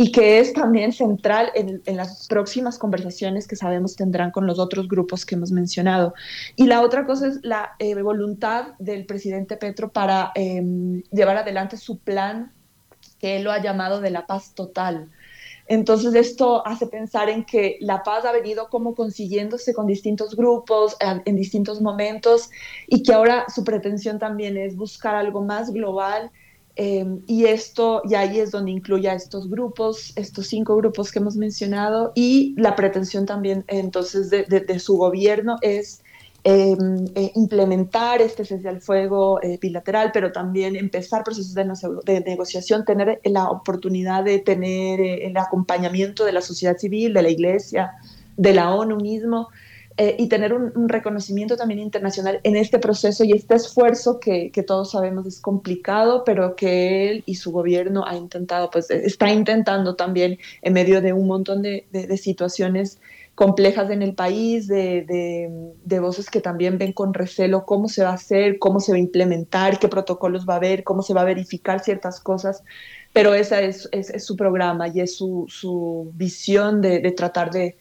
y 0.00 0.12
que 0.12 0.38
es 0.38 0.52
también 0.52 0.92
central 0.92 1.50
en, 1.56 1.82
las 1.96 2.28
próximas 2.28 2.78
conversaciones 2.78 3.48
que 3.48 3.56
sabemos 3.56 3.96
tendrán 3.96 4.30
con 4.30 4.46
los 4.46 4.60
otros 4.60 4.86
grupos 4.86 5.26
que 5.26 5.34
hemos 5.34 5.50
mencionado. 5.50 6.14
Y 6.54 6.66
la 6.66 6.82
otra 6.82 7.04
cosa 7.04 7.26
es 7.26 7.40
la 7.42 7.72
eh, 7.80 8.00
voluntad 8.00 8.74
del 8.78 9.06
presidente 9.06 9.56
Petro 9.56 9.88
para 9.88 10.30
em, 10.36 11.02
llevar 11.10 11.38
adelante 11.38 11.76
su 11.76 11.98
plan 11.98 12.52
que 13.18 13.38
él 13.38 13.42
lo 13.42 13.50
ha 13.50 13.60
llamado 13.60 14.00
de 14.00 14.10
la 14.10 14.24
paz 14.24 14.54
total. 14.54 15.10
Entonces 15.66 16.14
esto 16.14 16.64
hace 16.64 16.86
pensar 16.86 17.28
en 17.28 17.44
que 17.44 17.76
la 17.80 18.04
paz 18.04 18.24
ha 18.24 18.30
venido 18.30 18.68
como 18.68 18.94
consiguiéndose 18.94 19.74
con 19.74 19.88
distintos 19.88 20.36
grupos 20.36 20.96
en 21.00 21.34
distintos 21.34 21.80
momentos 21.80 22.50
y 22.86 23.02
que 23.02 23.12
ahora 23.12 23.46
su 23.52 23.64
pretensión 23.64 24.20
también 24.20 24.58
es 24.58 24.76
buscar 24.76 25.16
algo 25.16 25.42
más 25.42 25.72
global 25.72 26.30
Em, 26.80 27.22
y 27.26 27.46
esto, 27.46 28.02
y 28.08 28.14
ahí 28.14 28.38
es 28.38 28.52
donde 28.52 28.70
incluye 28.70 29.08
a 29.08 29.14
estos 29.14 29.50
grupos, 29.50 30.12
estos 30.14 30.46
cinco 30.46 30.76
grupos 30.76 31.10
que 31.10 31.18
hemos 31.18 31.34
mencionado, 31.34 32.12
y 32.14 32.54
la 32.56 32.76
pretensión 32.76 33.26
también 33.26 33.64
entonces 33.66 34.30
de, 34.30 34.78
su 34.78 34.96
gobierno 34.96 35.56
es 35.60 36.04
em, 36.44 37.06
eh, 37.16 37.32
implementar 37.34 38.22
este 38.22 38.44
cese 38.44 38.68
al 38.68 38.80
fuego 38.80 39.42
eh, 39.42 39.58
bilateral, 39.60 40.12
pero 40.14 40.30
también 40.30 40.76
empezar 40.76 41.24
procesos 41.24 41.52
de, 41.52 41.64
de, 42.04 42.20
negociación, 42.20 42.84
tener 42.84 43.20
la 43.24 43.50
oportunidad 43.50 44.22
de 44.22 44.38
tener 44.38 45.00
eh, 45.00 45.26
el 45.26 45.36
acompañamiento 45.36 46.24
de 46.24 46.30
la 46.30 46.42
sociedad 46.42 46.76
civil, 46.76 47.12
de 47.12 47.22
la 47.22 47.30
iglesia, 47.30 47.94
de 48.36 48.54
la 48.54 48.72
ONU 48.72 48.98
mismo, 48.98 49.48
eh, 50.00 50.14
y 50.16 50.28
tener 50.28 50.54
un, 50.54 50.88
reconocimiento 50.88 51.56
también 51.56 51.80
internacional 51.80 52.38
en 52.44 52.54
este 52.54 52.78
proceso 52.78 53.24
y 53.24 53.32
este 53.32 53.56
esfuerzo 53.56 54.20
que, 54.20 54.52
que, 54.52 54.62
todos 54.62 54.92
sabemos 54.92 55.26
es 55.26 55.40
complicado, 55.40 56.22
pero 56.24 56.54
que 56.54 57.10
él 57.10 57.24
y 57.26 57.34
su 57.34 57.50
gobierno 57.50 58.04
ha 58.06 58.14
intentado, 58.14 58.70
pues 58.70 58.90
está 58.92 59.32
intentando 59.32 59.96
también 59.96 60.38
en 60.62 60.72
medio 60.72 61.02
de 61.02 61.12
un 61.12 61.26
montón 61.26 61.62
de, 61.62 61.88
de, 61.90 62.16
situaciones 62.16 63.00
complejas 63.34 63.90
en 63.90 64.02
el 64.02 64.14
país, 64.14 64.68
de, 64.68 65.04
de, 65.84 65.98
voces 65.98 66.30
que 66.30 66.40
también 66.40 66.78
ven 66.78 66.92
con 66.92 67.12
recelo 67.12 67.66
cómo 67.66 67.88
se 67.88 68.04
va 68.04 68.10
a 68.10 68.14
hacer, 68.14 68.60
cómo 68.60 68.78
se 68.78 68.92
va 68.92 68.98
a 68.98 69.00
implementar, 69.00 69.80
qué 69.80 69.88
protocolos 69.88 70.48
va 70.48 70.54
a 70.54 70.58
haber, 70.58 70.84
cómo 70.84 71.02
se 71.02 71.12
va 71.12 71.22
a 71.22 71.24
verificar 71.24 71.80
ciertas 71.80 72.20
cosas, 72.20 72.62
pero 73.12 73.34
esa 73.34 73.60
es, 73.62 73.88
es, 73.90 74.10
es 74.10 74.24
su 74.24 74.36
programa 74.36 74.86
y 74.86 75.00
es 75.00 75.16
su, 75.16 75.46
su 75.48 76.12
visión 76.14 76.80
de, 76.80 77.00
tratar 77.10 77.50
de 77.50 77.76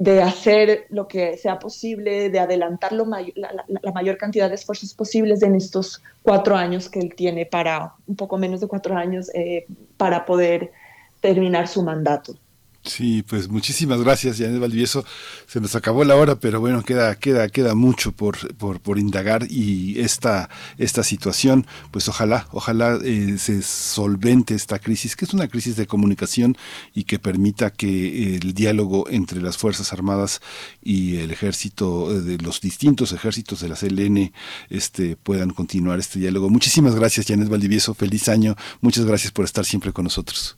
de 0.00 0.22
hacer 0.22 0.86
lo 0.88 1.06
que 1.06 1.36
sea 1.36 1.58
posible, 1.58 2.30
de 2.30 2.38
adelantar 2.38 2.92
lo 2.92 3.04
la, 3.04 3.92
mayor 3.92 4.16
cantidad 4.16 4.48
de 4.48 4.54
esfuerzos 4.54 4.94
posibles 4.94 5.42
en 5.42 5.54
estos 5.54 6.02
cuatro 6.22 6.56
años 6.56 6.88
que 6.88 7.00
él 7.00 7.14
tiene 7.14 7.44
para, 7.44 7.92
un 8.06 8.16
poco 8.16 8.38
menos 8.38 8.60
de 8.62 8.66
cuatro 8.66 8.96
años, 8.96 9.30
eh, 9.34 9.66
para 9.98 10.24
poder 10.24 10.72
terminar 11.20 11.68
su 11.68 11.82
mandato. 11.82 12.34
Sí, 12.82 13.22
pues 13.22 13.48
muchísimas 13.48 14.00
gracias, 14.00 14.38
Janet 14.38 14.58
Valdivieso. 14.58 15.04
Se 15.46 15.60
nos 15.60 15.76
acabó 15.76 16.02
la 16.04 16.16
hora, 16.16 16.36
pero 16.36 16.60
bueno, 16.60 16.82
queda, 16.82 17.14
queda, 17.14 17.48
queda 17.50 17.74
mucho 17.74 18.12
por, 18.12 18.54
por, 18.56 18.80
por 18.80 18.98
indagar 18.98 19.46
y 19.50 20.00
esta, 20.00 20.48
esta 20.78 21.04
situación, 21.04 21.66
pues 21.90 22.08
ojalá, 22.08 22.48
ojalá 22.52 22.98
eh, 23.04 23.36
se 23.36 23.60
solvente 23.60 24.54
esta 24.54 24.78
crisis, 24.78 25.14
que 25.14 25.26
es 25.26 25.34
una 25.34 25.48
crisis 25.48 25.76
de 25.76 25.86
comunicación 25.86 26.56
y 26.94 27.04
que 27.04 27.18
permita 27.18 27.70
que 27.70 28.36
el 28.36 28.54
diálogo 28.54 29.06
entre 29.10 29.42
las 29.42 29.58
Fuerzas 29.58 29.92
Armadas 29.92 30.40
y 30.82 31.18
el 31.18 31.32
ejército, 31.32 32.10
eh, 32.10 32.20
de 32.22 32.38
los 32.38 32.62
distintos 32.62 33.12
ejércitos 33.12 33.60
de 33.60 33.68
la 33.68 33.76
CLN, 33.76 34.32
este, 34.70 35.16
puedan 35.16 35.50
continuar 35.50 35.98
este 35.98 36.18
diálogo. 36.18 36.48
Muchísimas 36.48 36.94
gracias, 36.94 37.26
Janet 37.26 37.48
Valdivieso. 37.48 37.92
Feliz 37.92 38.28
año. 38.30 38.56
Muchas 38.80 39.04
gracias 39.04 39.32
por 39.32 39.44
estar 39.44 39.66
siempre 39.66 39.92
con 39.92 40.04
nosotros. 40.04 40.56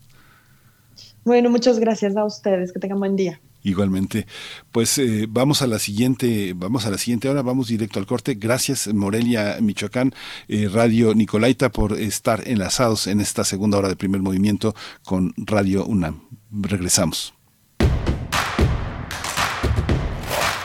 Bueno, 1.24 1.50
muchas 1.50 1.78
gracias 1.78 2.16
a 2.16 2.24
ustedes. 2.24 2.72
Que 2.72 2.80
tengan 2.80 2.98
buen 2.98 3.16
día. 3.16 3.40
Igualmente, 3.64 4.26
pues 4.72 4.98
eh, 4.98 5.26
vamos 5.28 5.62
a 5.62 5.68
la 5.68 5.78
siguiente, 5.78 6.52
vamos 6.56 6.84
a 6.84 6.90
la 6.90 6.98
siguiente 6.98 7.28
hora, 7.28 7.42
vamos 7.42 7.68
directo 7.68 8.00
al 8.00 8.06
corte. 8.06 8.34
Gracias 8.34 8.92
Morelia, 8.92 9.58
Michoacán, 9.60 10.12
eh, 10.48 10.68
Radio 10.68 11.14
Nicolaita 11.14 11.70
por 11.70 11.92
estar 11.92 12.42
enlazados 12.48 13.06
en 13.06 13.20
esta 13.20 13.44
segunda 13.44 13.78
hora 13.78 13.88
de 13.88 13.94
primer 13.94 14.20
movimiento 14.20 14.74
con 15.04 15.32
Radio 15.36 15.86
UNAM. 15.86 16.24
Regresamos. 16.50 17.34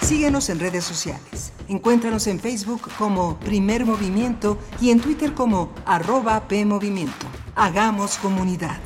Síguenos 0.02 0.50
en 0.50 0.60
redes 0.60 0.86
sociales. 0.86 1.52
Encuéntranos 1.68 2.26
en 2.28 2.40
Facebook 2.40 2.90
como 2.98 3.38
Primer 3.42 3.86
Movimiento 3.86 4.58
y 4.80 4.90
en 4.90 5.02
Twitter 5.02 5.34
como 5.34 5.74
arroba 5.86 6.48
PMovimiento. 6.48 7.28
Hagamos 7.56 8.18
comunidad. 8.18 8.80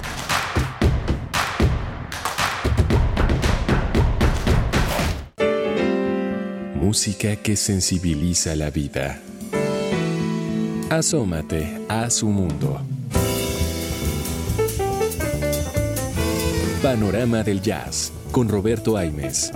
Música 6.82 7.36
que 7.36 7.56
sensibiliza 7.56 8.56
la 8.56 8.72
vida. 8.72 9.22
Asómate 10.90 11.80
a 11.88 12.10
su 12.10 12.26
mundo. 12.26 12.82
Panorama 16.82 17.44
del 17.44 17.62
Jazz 17.62 18.12
con 18.32 18.50
Roberto 18.50 18.98
Aimes. 18.98 19.52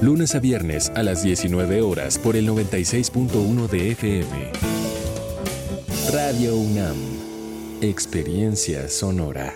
Lunes 0.00 0.34
a 0.34 0.38
viernes 0.40 0.90
a 0.96 1.02
las 1.02 1.22
19 1.22 1.82
horas 1.82 2.18
por 2.18 2.34
el 2.34 2.48
96.1 2.48 3.68
de 3.68 3.90
FM. 3.90 4.52
Radio 6.14 6.56
UNAM. 6.56 6.96
Experiencia 7.82 8.88
sonora. 8.88 9.52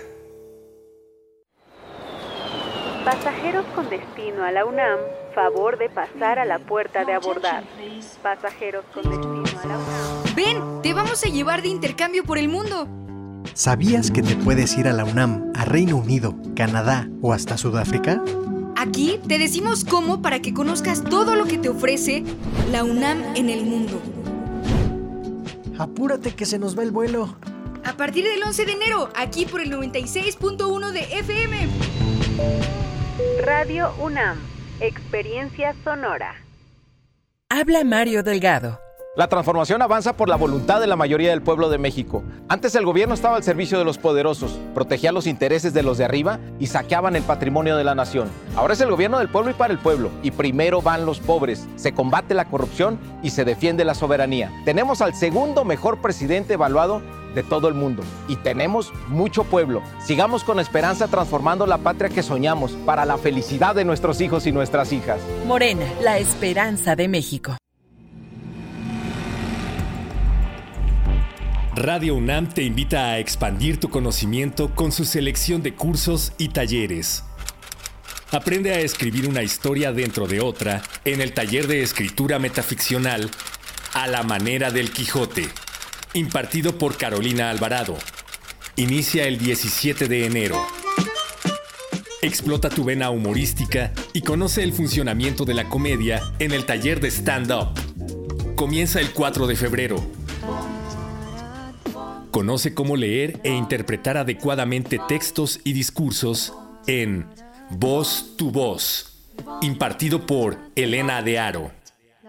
Pasajeros 3.03 3.65
con 3.75 3.89
destino 3.89 4.45
a 4.45 4.53
la 4.53 4.67
UNAM 4.67 5.24
Favor 5.35 5.79
de 5.79 5.91
pasar 5.91 6.39
a 6.39 6.45
la 6.45 6.61
puerta 6.61 7.05
de 7.05 7.13
abordar. 7.13 7.65
Pasajeros 8.23 8.85
con 8.95 9.03
destino 9.03 9.43
a 9.63 9.67
la 9.67 9.79
UNAM. 9.79 10.35
Ven, 10.37 10.83
te 10.83 10.95
vamos 10.95 11.25
a 11.25 11.29
llevar 11.29 11.61
de 11.61 11.69
intercambio 11.69 12.23
por 12.23 12.39
el 12.39 12.49
mundo. 12.49 12.87
¿Sabías 13.53 14.13
que 14.13 14.23
te 14.23 14.37
puedes 14.37 14.79
ir 14.79 14.87
a 14.87 14.93
la 14.93 15.05
UNAM, 15.05 15.53
a 15.57 15.65
Reino 15.65 15.97
Unido, 15.97 16.37
Canadá 16.55 17.09
o 17.21 17.33
hasta 17.33 17.59
Sudáfrica? 17.59 18.23
Aquí 18.77 19.21
te 19.27 19.39
decimos 19.39 19.85
cómo 19.85 20.23
para 20.23 20.41
que 20.41 20.55
conozcas 20.55 21.03
todo 21.03 21.35
lo 21.35 21.47
que 21.47 21.59
te 21.59 21.69
ofrece 21.69 22.23
la 22.71 22.85
UNAM 22.85 23.35
en 23.35 23.51
el 23.51 23.65
mundo. 23.65 24.01
Apúrate 25.79 26.33
que 26.37 26.47
se 26.47 26.61
nos 26.61 26.79
va 26.79 26.85
el 26.85 26.93
vuelo. 26.93 27.37
A 27.85 27.97
partir 27.97 28.25
del 28.25 28.43
11 28.43 28.67
de 28.67 28.73
enero, 28.73 29.09
aquí 29.17 29.47
por 29.47 29.61
el 29.61 29.73
96.1 29.73 30.93
de 30.93 31.01
FM. 31.19 31.69
Radio 33.45 33.93
UNAM 34.01 34.54
Experiencia 34.81 35.73
Sonora. 35.85 36.35
Habla 37.49 37.85
Mario 37.85 38.25
Delgado. 38.25 38.81
La 39.17 39.29
transformación 39.29 39.81
avanza 39.83 40.17
por 40.17 40.29
la 40.29 40.35
voluntad 40.35 40.81
de 40.81 40.89
la 40.89 40.97
mayoría 40.97 41.31
del 41.31 41.43
pueblo 41.43 41.69
de 41.69 41.79
México. 41.79 42.25
Antes 42.49 42.75
el 42.75 42.85
gobierno 42.85 43.15
estaba 43.15 43.37
al 43.37 43.45
servicio 43.45 43.79
de 43.79 43.85
los 43.85 43.99
poderosos, 43.99 44.59
protegía 44.75 45.13
los 45.13 45.29
intereses 45.29 45.73
de 45.73 45.85
los 45.85 45.99
de 45.99 46.07
arriba 46.07 46.41
y 46.59 46.67
saqueaban 46.67 47.15
el 47.15 47.23
patrimonio 47.23 47.77
de 47.77 47.85
la 47.85 47.95
nación. 47.95 48.29
Ahora 48.57 48.75
es 48.75 48.81
el 48.81 48.91
gobierno 48.91 49.21
del 49.21 49.29
pueblo 49.29 49.53
y 49.53 49.55
para 49.55 49.73
el 49.73 49.79
pueblo, 49.79 50.11
y 50.25 50.33
primero 50.33 50.83
van 50.83 51.07
los 51.07 51.21
pobres, 51.21 51.69
se 51.77 51.95
combate 51.95 52.35
la 52.35 52.47
corrupción 52.47 52.99
y 53.23 53.31
se 53.31 53.45
defiende 53.45 53.85
la 53.85 53.95
soberanía. 53.95 54.51
Tenemos 54.65 55.01
al 55.01 55.15
segundo 55.15 55.65
mejor 55.65 55.99
presidente 56.03 56.55
evaluado 56.55 57.01
de 57.35 57.43
todo 57.43 57.69
el 57.69 57.75
mundo. 57.75 58.03
Y 58.29 58.37
tenemos 58.37 58.93
mucho 59.09 59.45
pueblo. 59.45 59.83
Sigamos 60.05 60.45
con 60.45 60.61
esperanza 60.61 61.09
transformando 61.09 61.67
la 61.67 61.79
patria 61.79 62.09
que 62.09 62.23
soñamos 62.23 62.73
para 62.87 63.05
la 63.05 63.19
felicidad 63.19 63.75
de 63.75 63.85
nuestros 63.85 64.21
hijos 64.21 64.47
y 64.47 64.53
nuestras 64.53 64.93
hijas. 64.93 65.21
Morena, 65.47 65.87
la 66.03 66.19
esperanza 66.19 66.97
de 66.97 67.09
México. 67.09 67.57
Radio 71.77 72.15
UNAM 72.15 72.49
te 72.49 72.63
invita 72.63 73.09
a 73.09 73.19
expandir 73.19 73.81
tu 73.81 73.91
conocimiento 73.91 74.73
con 74.75 74.93
su 74.93 75.05
selección 75.05 75.61
de 75.63 75.75
cursos 75.75 76.33
y 76.39 76.51
talleres. 76.51 77.25
Aprende 78.31 78.73
a 78.73 78.79
escribir 78.79 79.29
una 79.29 79.43
historia 79.43 79.93
dentro 79.93 80.29
de 80.29 80.41
otra 80.41 80.83
en 81.05 81.21
el 81.21 81.33
taller 81.33 81.67
de 81.67 81.83
escritura 81.83 82.39
metaficcional 82.39 83.29
a 83.93 84.07
la 84.07 84.23
manera 84.23 84.71
del 84.71 84.93
Quijote 84.93 85.49
impartido 86.15 86.79
por 86.79 86.97
Carolina 86.97 87.51
Alvarado. 87.51 87.97
Inicia 88.77 89.27
el 89.27 89.37
17 89.37 90.07
de 90.07 90.27
enero. 90.27 90.65
Explota 92.23 92.71
tu 92.71 92.85
vena 92.85 93.11
humorística 93.11 93.93
y 94.13 94.23
conoce 94.23 94.63
el 94.63 94.73
funcionamiento 94.73 95.45
de 95.45 95.55
la 95.55 95.69
comedia 95.69 96.23
en 96.39 96.53
el 96.53 96.65
taller 96.65 97.01
de 97.01 97.11
stand-up. 97.11 97.75
Comienza 98.55 99.01
el 99.01 99.11
4 99.11 99.49
de 99.49 99.57
febrero. 99.57 100.07
Conoce 102.31 102.75
cómo 102.75 102.97
leer 102.97 103.41
e 103.43 103.51
interpretar 103.51 104.17
adecuadamente 104.17 105.01
textos 105.09 105.61
y 105.65 105.73
discursos 105.73 106.53
en 106.87 107.27
Voz 107.71 108.37
tu 108.37 108.53
Voz, 108.53 109.27
impartido 109.63 110.27
por 110.27 110.59
Elena 110.77 111.23
de 111.23 111.41
Aro. 111.41 111.73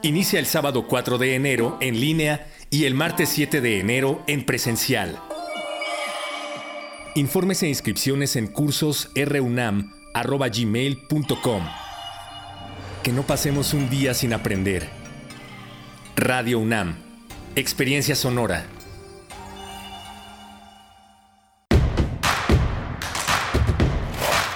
Inicia 0.02 0.40
el 0.40 0.46
sábado 0.48 0.88
4 0.88 1.18
de 1.18 1.36
enero 1.36 1.78
en 1.82 2.00
línea 2.00 2.48
y 2.76 2.84
el 2.84 2.94
martes 2.94 3.30
7 3.30 3.62
de 3.62 3.80
enero 3.80 4.22
en 4.28 4.46
presencial. 4.46 5.18
Informes 7.16 7.64
e 7.64 7.70
inscripciones 7.70 8.36
en 8.36 8.48
cursos 8.48 9.10
runam.gmail.com. 9.16 11.64
Que 13.02 13.14
no 13.14 13.24
pasemos 13.24 13.74
un 13.74 13.90
día 13.90 14.14
sin 14.14 14.34
aprender. 14.34 14.90
Radio 16.18 16.60
UNAM. 16.60 16.98
Experiencia 17.56 18.14
sonora. 18.14 18.66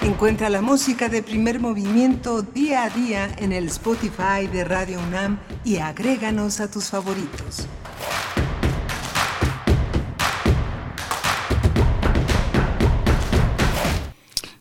Encuentra 0.01 0.49
la 0.49 0.61
música 0.61 1.07
de 1.07 1.23
primer 1.23 1.61
movimiento 1.61 2.41
día 2.41 2.83
a 2.83 2.89
día 2.89 3.29
en 3.37 3.53
el 3.53 3.67
Spotify 3.67 4.47
de 4.51 4.65
Radio 4.65 4.99
UNAM 4.99 5.39
y 5.63 5.77
agréganos 5.77 6.59
a 6.59 6.69
tus 6.69 6.89
favoritos. 6.89 7.69
Thank 7.99 8.23
you. 8.23 8.28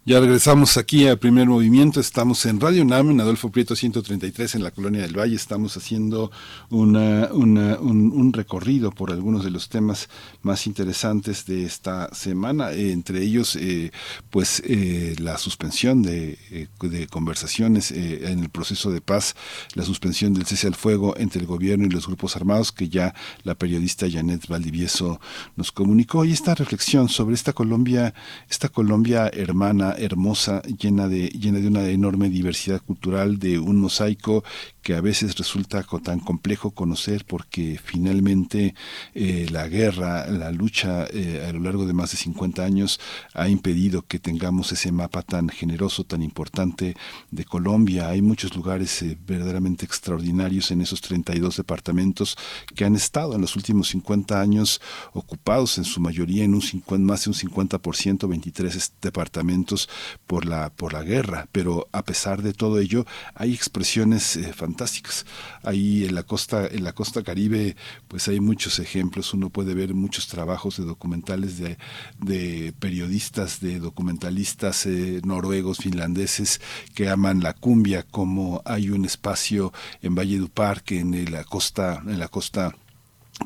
Ya 0.09 0.21
regresamos 0.21 0.79
aquí 0.79 1.07
a 1.07 1.17
Primer 1.17 1.49
Movimiento. 1.49 2.01
Estamos 2.01 2.47
en 2.47 2.59
Radio 2.59 2.81
UNAM, 2.81 3.11
en 3.11 3.21
Adolfo 3.21 3.51
Prieto 3.51 3.77
133, 3.77 4.55
en 4.55 4.63
la 4.63 4.71
Colonia 4.71 5.03
del 5.03 5.15
Valle. 5.15 5.37
Estamos 5.37 5.77
haciendo 5.77 6.31
una, 6.71 7.29
un, 7.31 8.33
recorrido 8.33 8.91
por 8.91 9.13
algunos 9.13 9.45
de 9.45 9.51
los 9.51 9.69
temas 9.69 10.09
más 10.41 10.67
interesantes 10.67 11.45
de 11.45 11.67
esta 11.67 12.09
semana. 12.15 12.73
Eh, 12.73 12.93
entre 12.93 13.23
ellos, 13.23 13.55
eh, 13.57 13.93
pues, 14.31 14.63
eh, 14.65 15.15
la 15.19 15.37
suspensión 15.37 16.03
de, 16.03 16.39
de 16.81 17.07
conversaciones 17.09 17.91
en 17.91 18.39
el 18.39 18.49
proceso 18.49 18.91
de 18.91 19.03
paz, 19.03 19.37
la 19.75 19.85
suspensión 19.85 20.33
del 20.33 20.47
cese 20.47 20.69
al 20.69 20.75
fuego 20.75 21.19
entre 21.19 21.43
el 21.43 21.47
gobierno 21.47 21.85
y 21.85 21.91
los 21.91 22.07
grupos 22.07 22.35
armados, 22.35 22.73
que 22.73 22.89
ya 22.89 23.15
la 23.43 23.57
periodista 23.57 24.07
Janet 24.11 24.47
Valdivieso 24.49 25.21
nos 25.57 25.71
comunicó. 25.71 26.25
Y 26.25 26.33
esta 26.33 26.55
reflexión 26.55 27.11
sobre 27.11 27.35
esta 27.35 27.53
Colombia, 27.53 28.15
esta 28.49 28.71
Colombia 28.71 29.31
hermana, 29.35 29.97
hermosa, 29.99 30.62
llena 30.62 31.09
de, 31.09 31.29
llena 31.29 31.59
de 31.59 31.69
una 31.69 31.87
enorme 31.89 32.31
diversidad 32.31 32.81
cultural, 32.81 33.39
de 33.39 33.59
un 33.59 33.81
mosaico 33.81 34.45
que 34.89 34.94
a 34.94 35.02
veces 35.02 35.36
resulta 35.36 35.85
tan 36.02 36.19
complejo 36.19 36.70
conocer 36.70 37.27
porque 37.27 37.78
finalmente 37.78 38.74
eh, 39.15 39.47
la 39.51 39.69
guerra, 39.69 40.27
la 40.28 40.51
lucha 40.51 41.05
eh, 41.12 41.44
a 41.47 41.52
lo 41.52 41.60
largo 41.60 41.85
de 41.85 41.93
más 41.93 42.12
de 42.12 42.16
50 42.16 42.65
años 42.65 42.98
ha 43.35 43.51
impedido 43.51 44.01
que 44.01 44.19
tengamos 44.19 44.73
ese 44.73 44.90
mapa 44.90 45.20
tan 45.20 45.51
generoso, 45.51 46.05
tan 46.05 46.23
importante 46.23 46.97
de 47.31 47.44
Colombia. 47.44 48.09
Hay 48.09 48.23
muchos 48.23 48.56
lugares 48.56 49.02
eh, 49.02 49.19
verdaderamente 49.27 49.85
extraordinarios 49.85 50.70
en 50.70 50.81
esos 50.81 51.02
32 51.02 51.59
departamentos 51.59 52.39
que 52.74 52.86
han 52.86 52.94
estado 52.97 53.35
en 53.35 53.43
los 53.43 53.56
últimos 53.56 53.89
50 53.89 54.40
años 54.40 54.81
ocupados 55.12 55.77
en 55.77 55.85
su 55.85 56.01
mayoría 56.01 56.44
en 56.44 56.55
un 56.55 56.62
50, 56.62 57.05
más 57.05 57.24
de 57.24 57.32
un 57.32 57.36
50%, 57.36 58.27
23 58.27 58.93
departamentos 59.02 59.86
por 60.27 60.47
la, 60.47 60.70
por 60.70 60.94
la 60.94 61.02
guerra. 61.02 61.47
Pero 61.52 61.89
a 61.93 62.06
pesar 62.06 62.40
de 62.40 62.55
todo 62.55 62.78
ello, 62.78 63.05
hay 63.35 63.52
expresiones 63.52 64.35
eh, 64.36 64.55
fantásticas. 64.79 65.27
Ahí 65.65 66.05
en 66.05 66.15
la 66.15 66.23
costa, 66.23 66.67
en 66.67 66.85
la 66.85 66.93
costa 66.93 67.23
caribe, 67.25 67.75
pues 68.07 68.29
hay 68.29 68.39
muchos 68.39 68.79
ejemplos. 68.79 69.35
Uno 69.35 69.51
puede 69.51 69.75
ver 69.75 69.93
muchos 69.93 70.29
trabajos 70.29 70.77
de 70.77 70.85
documentales 70.85 71.59
de, 71.59 71.79
de 72.19 72.73
periodistas, 72.79 73.61
de 73.61 73.81
documentalistas 73.81 74.87
eh, 74.87 75.21
noruegos, 75.25 75.79
finlandeses, 75.79 76.61
que 76.95 77.09
aman 77.09 77.43
la 77.43 77.55
cumbia, 77.55 78.05
como 78.05 78.63
hay 78.65 78.91
un 78.91 79.05
espacio 79.05 79.73
en 80.01 80.15
Valle 80.15 80.39
du 80.39 80.49
Parque, 80.49 81.01
en 81.01 81.33
la 81.33 81.43
costa, 81.43 82.01
en 82.07 82.21
la 82.21 82.29
costa 82.29 82.77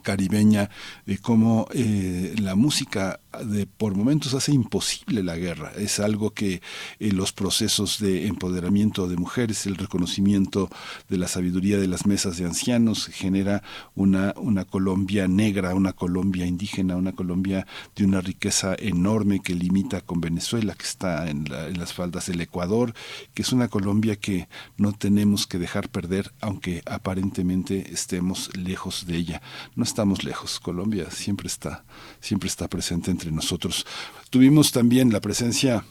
caribeña, 0.02 0.68
de 1.06 1.18
cómo 1.18 1.66
eh, 1.72 2.34
la 2.38 2.54
música 2.54 3.20
de 3.44 3.66
por 3.66 3.94
momentos 3.94 4.34
hace 4.34 4.52
imposible 4.52 5.22
la 5.22 5.36
guerra. 5.36 5.72
Es 5.76 6.00
algo 6.00 6.30
que 6.30 6.60
eh, 6.98 7.12
los 7.12 7.32
procesos 7.32 7.98
de 7.98 8.26
empoderamiento 8.26 9.08
de 9.08 9.16
mujeres, 9.16 9.66
el 9.66 9.76
reconocimiento 9.76 10.68
de 11.08 11.18
la 11.18 11.28
sabiduría 11.28 11.78
de 11.78 11.88
las 11.88 12.06
mesas 12.06 12.36
de 12.36 12.44
ancianos 12.44 13.06
genera 13.06 13.62
una, 13.94 14.34
una 14.36 14.64
Colombia 14.64 15.28
negra, 15.28 15.74
una 15.74 15.92
Colombia 15.92 16.46
indígena, 16.46 16.96
una 16.96 17.12
Colombia 17.12 17.66
de 17.96 18.04
una 18.04 18.20
riqueza 18.20 18.74
enorme 18.78 19.40
que 19.40 19.54
limita 19.54 20.00
con 20.00 20.20
Venezuela, 20.20 20.74
que 20.74 20.84
está 20.84 21.28
en, 21.30 21.46
en 21.52 21.78
las 21.78 21.92
faldas 21.92 22.26
del 22.26 22.40
Ecuador, 22.40 22.94
que 23.34 23.42
es 23.42 23.52
una 23.52 23.68
Colombia 23.68 24.16
que 24.16 24.48
no 24.76 24.92
tenemos 24.92 25.46
que 25.46 25.58
dejar 25.58 25.88
perder, 25.88 26.32
aunque 26.40 26.82
aparentemente 26.86 27.92
estemos 27.92 28.54
lejos 28.56 29.06
de 29.06 29.16
ella. 29.16 29.42
No 29.74 29.84
estamos 29.84 30.24
lejos, 30.24 30.60
Colombia 30.60 31.10
siempre 31.10 31.46
está, 31.46 31.84
siempre 32.20 32.48
está 32.48 32.68
presente 32.68 33.10
entre 33.22 33.34
nosotros. 33.34 33.86
Tuvimos 34.30 34.72
también 34.72 35.12
la 35.12 35.20
presencia 35.20 35.84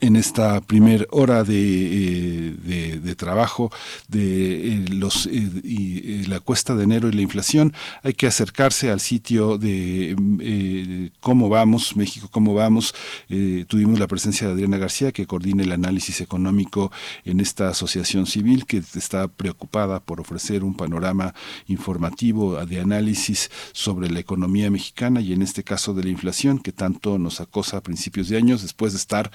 en 0.00 0.16
esta 0.16 0.60
primera 0.60 1.04
hora 1.10 1.44
de, 1.44 2.56
eh, 2.66 3.14
trabajo 3.16 3.70
de 4.08 4.74
eh, 4.74 4.84
los 4.88 5.26
eh, 5.26 5.50
y, 5.62 6.24
la 6.26 6.40
cuesta 6.40 6.74
de 6.74 6.84
enero 6.84 7.08
y 7.08 7.12
la 7.12 7.22
inflación 7.22 7.74
hay 8.02 8.14
que 8.14 8.26
acercarse 8.26 8.90
al 8.90 9.00
sitio 9.00 9.58
de 9.58 11.10
cómo 11.20 11.48
vamos 11.48 11.96
México 11.96 12.28
cómo 12.30 12.54
vamos. 12.54 12.94
Tuvimos 13.66 13.98
la 13.98 14.06
presencia 14.06 14.46
de 14.46 14.54
Adriana 14.54 14.78
García 14.78 15.12
que 15.12 15.26
coordina 15.26 15.62
el 15.62 15.72
análisis 15.72 16.20
económico 16.20 16.90
en 17.24 17.40
esta 17.40 17.68
asociación 17.68 18.26
civil 18.26 18.66
que 18.66 18.82
está 18.94 19.28
preocupada 19.28 20.00
por 20.00 20.20
ofrecer 20.20 20.64
un 20.64 20.74
panorama 20.74 21.34
informativo 21.66 22.64
de 22.64 22.80
análisis 22.80 23.50
sobre 23.72 24.10
la 24.10 24.20
economía 24.20 24.70
mexicana 24.70 25.20
y 25.20 25.32
en 25.32 25.42
este 25.42 25.64
caso 25.64 25.92
de 25.94 26.04
la 26.04 26.10
inflación 26.10 26.58
que 26.58 26.72
tanto 26.72 27.18
nos 27.18 27.40
acosa 27.40 27.78
a 27.78 27.82
principios 27.82 28.28
de 28.28 28.36
años 28.36 28.62
después 28.62 28.92
de 28.92 28.98
estar 28.98 29.30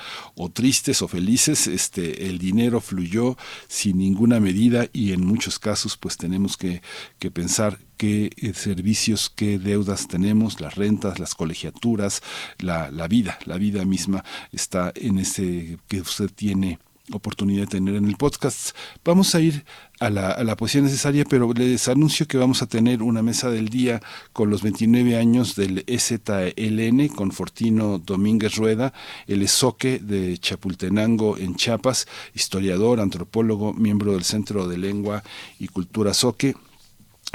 tristes 0.50 1.02
o 1.02 1.08
felices, 1.08 1.68
este, 1.68 2.28
el 2.28 2.38
dinero 2.38 2.82
fluyó 2.82 3.38
sin 3.68 3.98
ninguna 3.98 4.40
medida 4.40 4.88
y 4.94 5.14
en 5.14 5.26
muchos 5.26 5.60
casos 5.60 5.98
pues 5.98 6.18
tenemos 6.18 6.58
que, 6.58 6.82
que 7.20 7.32
pensar 7.32 7.80
qué 7.98 8.30
eh, 8.38 8.54
servicios, 8.54 9.32
qué 9.36 9.60
deudas 9.60 10.08
tenemos, 10.08 10.62
las 10.62 10.76
rentas, 10.76 11.20
las 11.20 11.36
colegiaturas, 11.36 12.22
la, 12.60 12.92
la 12.92 13.08
vida, 13.08 13.40
la 13.46 13.58
vida 13.58 13.86
misma 13.86 14.24
está 14.52 14.92
en 14.96 15.20
ese 15.20 15.78
que 15.88 16.02
usted 16.02 16.30
tiene 16.34 16.80
oportunidad 17.12 17.62
de 17.62 17.68
tener 17.68 17.96
en 17.96 18.06
el 18.06 18.18
podcast. 18.18 18.76
Vamos 19.04 19.34
a 19.36 19.40
ir 19.40 19.66
a 20.00 20.10
la, 20.10 20.32
a 20.32 20.44
la, 20.44 20.56
poesía 20.58 20.82
necesaria, 20.82 21.26
pero 21.26 21.54
les 21.54 21.88
anuncio 21.88 22.28
que 22.28 22.38
vamos 22.38 22.62
a 22.62 22.68
tener 22.68 23.02
una 23.02 23.22
mesa 23.22 23.50
del 23.50 23.70
día 23.70 24.02
con 24.34 24.50
los 24.50 24.62
29 24.62 25.18
años 25.18 25.56
del 25.56 25.84
EZLN, 25.88 27.08
con 27.10 27.32
Fortino 27.32 27.98
Domínguez 28.00 28.56
Rueda, 28.56 28.94
el 29.28 29.42
Esoque 29.42 30.00
de 30.00 30.38
Chapultenango 30.38 31.38
en 31.38 31.56
Chiapas, 31.56 32.08
historiador, 32.34 33.00
antropólogo, 33.00 33.74
miembro 33.74 34.14
del 34.14 34.24
Centro 34.24 34.68
de 34.68 34.78
Lengua 34.78 35.24
y 35.60 35.68
Cultura 35.68 36.14
Soque 36.14 36.56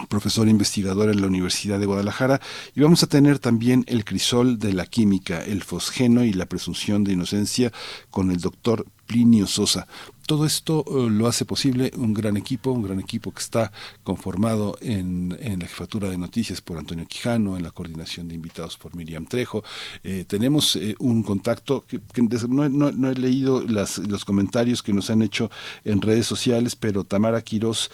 profesor 0.08 0.48
investigador 0.48 1.10
en 1.10 1.20
la 1.20 1.26
Universidad 1.26 1.78
de 1.78 1.86
Guadalajara, 1.86 2.40
y 2.74 2.80
vamos 2.80 3.02
a 3.02 3.08
tener 3.08 3.38
también 3.38 3.84
el 3.88 4.04
crisol 4.04 4.58
de 4.58 4.72
la 4.72 4.86
química, 4.86 5.44
el 5.44 5.62
fosgeno 5.62 6.24
y 6.24 6.32
la 6.32 6.46
presunción 6.46 7.04
de 7.04 7.12
inocencia 7.12 7.72
con 8.10 8.30
el 8.30 8.40
doctor 8.40 8.86
Plinio 9.12 9.46
Sosa. 9.46 9.86
Todo 10.26 10.46
esto 10.46 10.84
eh, 10.86 11.10
lo 11.10 11.26
hace 11.26 11.44
posible 11.44 11.90
un 11.96 12.14
gran 12.14 12.38
equipo, 12.38 12.70
un 12.70 12.82
gran 12.82 12.98
equipo 12.98 13.32
que 13.32 13.40
está 13.40 13.72
conformado 14.04 14.78
en, 14.80 15.36
la 15.58 15.66
jefatura 15.66 16.08
de 16.08 16.16
noticias 16.16 16.62
por 16.62 16.78
Antonio 16.78 17.06
Quijano, 17.06 17.56
en 17.56 17.62
la 17.62 17.72
coordinación 17.72 18.28
de 18.28 18.36
invitados 18.36 18.78
por 18.78 18.94
Miriam 18.94 19.26
Trejo. 19.26 19.62
Eh, 20.02 20.24
tenemos 20.26 20.76
eh, 20.76 20.94
un 20.98 21.22
contacto 21.22 21.84
que, 21.86 22.00
no, 22.48 23.10
he 23.10 23.14
leído 23.14 23.62
los 23.62 24.24
comentarios 24.24 24.82
que 24.82 24.94
nos 24.94 25.10
han 25.10 25.20
hecho 25.20 25.50
en 25.84 26.00
redes 26.00 26.26
sociales, 26.26 26.74
pero 26.76 27.04
Tamara 27.04 27.42
Quiroz, 27.42 27.90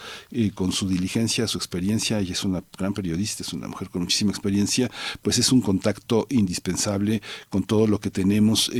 con 0.53 0.71
su 0.71 0.87
diligencia, 0.87 1.47
su 1.47 1.57
experiencia, 1.57 2.21
y 2.21 2.31
es 2.31 2.45
una 2.45 2.63
gran 2.77 2.93
periodista, 2.93 3.43
es 3.43 3.51
una 3.51 3.67
mujer 3.67 3.89
con 3.89 4.03
muchísima 4.03 4.31
experiencia, 4.31 4.89
pues 5.21 5.39
es 5.39 5.51
un 5.51 5.61
contacto 5.61 6.27
indispensable 6.29 7.21
con 7.49 7.63
todo 7.63 7.87
lo 7.87 7.99
que 7.99 8.11
tenemos 8.11 8.71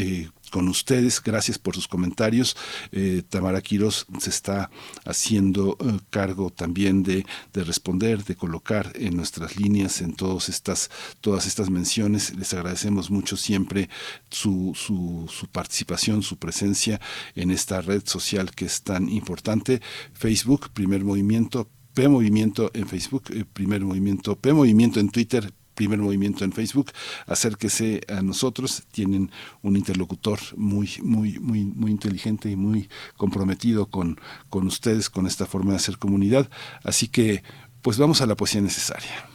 con 0.49 0.67
ustedes. 0.67 1.21
Gracias 1.21 1.57
por 1.57 1.75
sus 1.75 1.87
comentarios. 1.87 2.55
Eh, 2.91 3.23
Tamara 3.27 3.61
Quiroz 3.61 4.05
se 4.19 4.29
está 4.29 4.69
haciendo 5.05 5.77
eh, 5.79 5.99
cargo 6.09 6.49
también 6.49 7.03
de, 7.03 7.25
de, 7.53 7.63
responder, 7.63 8.23
de 8.23 8.35
colocar 8.35 8.91
en 8.95 9.15
nuestras 9.15 9.57
líneas, 9.57 10.01
en 10.01 10.13
todas 10.15 10.49
estas, 10.49 10.89
todas 11.21 11.45
estas 11.45 11.69
menciones. 11.69 12.35
Les 12.35 12.53
agradecemos 12.53 13.09
mucho 13.09 13.37
siempre 13.37 13.89
su, 14.29 14.73
su, 14.75 15.29
su 15.29 15.47
participación, 15.47 16.23
su 16.23 16.37
presencia 16.37 16.99
en 17.35 17.51
esta 17.51 17.81
red 17.81 18.03
social 18.05 18.51
que 18.51 18.65
es 18.65 18.83
tan 18.83 19.09
importante. 19.09 19.81
Facebook, 20.13 20.71
primer 20.73 21.03
movimiento, 21.03 21.69
P 21.93 22.07
Movimiento 22.07 22.71
en 22.73 22.87
Facebook, 22.87 23.23
eh, 23.31 23.45
Primer 23.51 23.81
Movimiento, 23.81 24.37
P 24.37 24.53
Movimiento 24.53 24.99
en 24.99 25.09
Twitter, 25.09 25.53
primer 25.79 25.99
movimiento 25.99 26.43
en 26.43 26.51
Facebook, 26.51 26.91
acérquese 27.25 28.01
a 28.09 28.21
nosotros, 28.21 28.83
tienen 28.91 29.31
un 29.61 29.77
interlocutor 29.77 30.37
muy, 30.57 30.89
muy, 31.01 31.39
muy, 31.39 31.63
muy 31.63 31.89
inteligente 31.89 32.51
y 32.51 32.57
muy 32.57 32.89
comprometido 33.15 33.85
con, 33.85 34.19
con 34.49 34.67
ustedes, 34.67 35.09
con 35.09 35.25
esta 35.25 35.45
forma 35.45 35.71
de 35.71 35.77
hacer 35.77 35.97
comunidad. 35.97 36.49
Así 36.83 37.07
que, 37.07 37.43
pues 37.81 37.97
vamos 37.97 38.19
a 38.19 38.25
la 38.25 38.35
poesía 38.35 38.59
necesaria. 38.59 39.29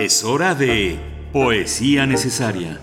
Es 0.00 0.24
hora 0.24 0.54
de 0.54 0.98
poesía 1.30 2.06
necesaria. 2.06 2.80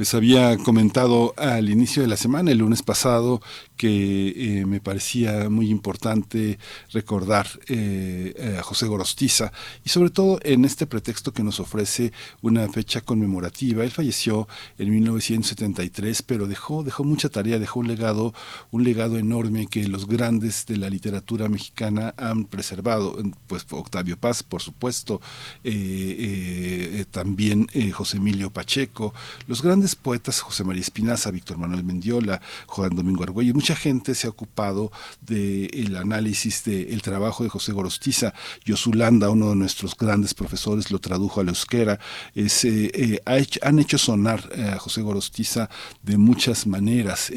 Les 0.00 0.14
había 0.14 0.56
comentado 0.56 1.34
al 1.36 1.68
inicio 1.68 2.00
de 2.00 2.08
la 2.08 2.16
semana, 2.16 2.50
el 2.50 2.58
lunes 2.58 2.82
pasado, 2.82 3.42
que 3.80 4.60
eh, 4.60 4.66
me 4.66 4.78
parecía 4.78 5.48
muy 5.48 5.70
importante 5.70 6.58
recordar 6.92 7.48
eh, 7.66 8.58
a 8.58 8.62
José 8.62 8.84
Gorostiza 8.84 9.52
y 9.82 9.88
sobre 9.88 10.10
todo 10.10 10.38
en 10.42 10.66
este 10.66 10.86
pretexto 10.86 11.32
que 11.32 11.42
nos 11.42 11.60
ofrece 11.60 12.12
una 12.42 12.68
fecha 12.68 13.00
conmemorativa. 13.00 13.82
Él 13.82 13.90
falleció 13.90 14.46
en 14.76 14.90
1973, 14.90 16.20
pero 16.20 16.46
dejó, 16.46 16.82
dejó 16.82 17.04
mucha 17.04 17.30
tarea, 17.30 17.58
dejó 17.58 17.80
un 17.80 17.88
legado, 17.88 18.34
un 18.70 18.84
legado 18.84 19.16
enorme 19.16 19.66
que 19.66 19.88
los 19.88 20.06
grandes 20.06 20.66
de 20.66 20.76
la 20.76 20.90
literatura 20.90 21.48
mexicana 21.48 22.12
han 22.18 22.44
preservado. 22.44 23.16
Pues 23.46 23.64
Octavio 23.70 24.18
Paz, 24.18 24.42
por 24.42 24.60
supuesto, 24.60 25.22
eh, 25.64 27.06
también 27.10 27.66
José 27.94 28.18
Emilio 28.18 28.50
Pacheco, 28.50 29.14
los 29.46 29.62
grandes 29.62 29.96
poetas 29.96 30.42
José 30.42 30.64
María 30.64 30.82
Espinaza, 30.82 31.30
Víctor 31.30 31.56
Manuel 31.56 31.82
Mendiola, 31.82 32.42
Juan 32.66 32.94
Domingo 32.94 33.22
Argüello, 33.22 33.54
mucha 33.70 33.82
gente 33.82 34.16
se 34.16 34.26
ha 34.26 34.30
ocupado 34.30 34.90
del 35.20 35.94
análisis 35.96 36.64
del 36.64 37.02
trabajo 37.02 37.44
de 37.44 37.50
José 37.50 37.70
Gorostiza. 37.70 38.34
Yosulanda, 38.64 39.30
uno 39.30 39.50
de 39.50 39.54
nuestros 39.54 39.96
grandes 39.96 40.34
profesores, 40.34 40.90
lo 40.90 40.98
tradujo 40.98 41.40
al 41.40 41.50
euskera. 41.50 42.00
Es, 42.34 42.64
eh, 42.64 42.90
eh, 42.92 43.20
han 43.62 43.78
hecho 43.78 43.96
sonar 43.96 44.50
a 44.58 44.76
José 44.80 45.02
Gorostiza 45.02 45.70
de 46.02 46.18
muchas 46.18 46.66
maneras. 46.66 47.30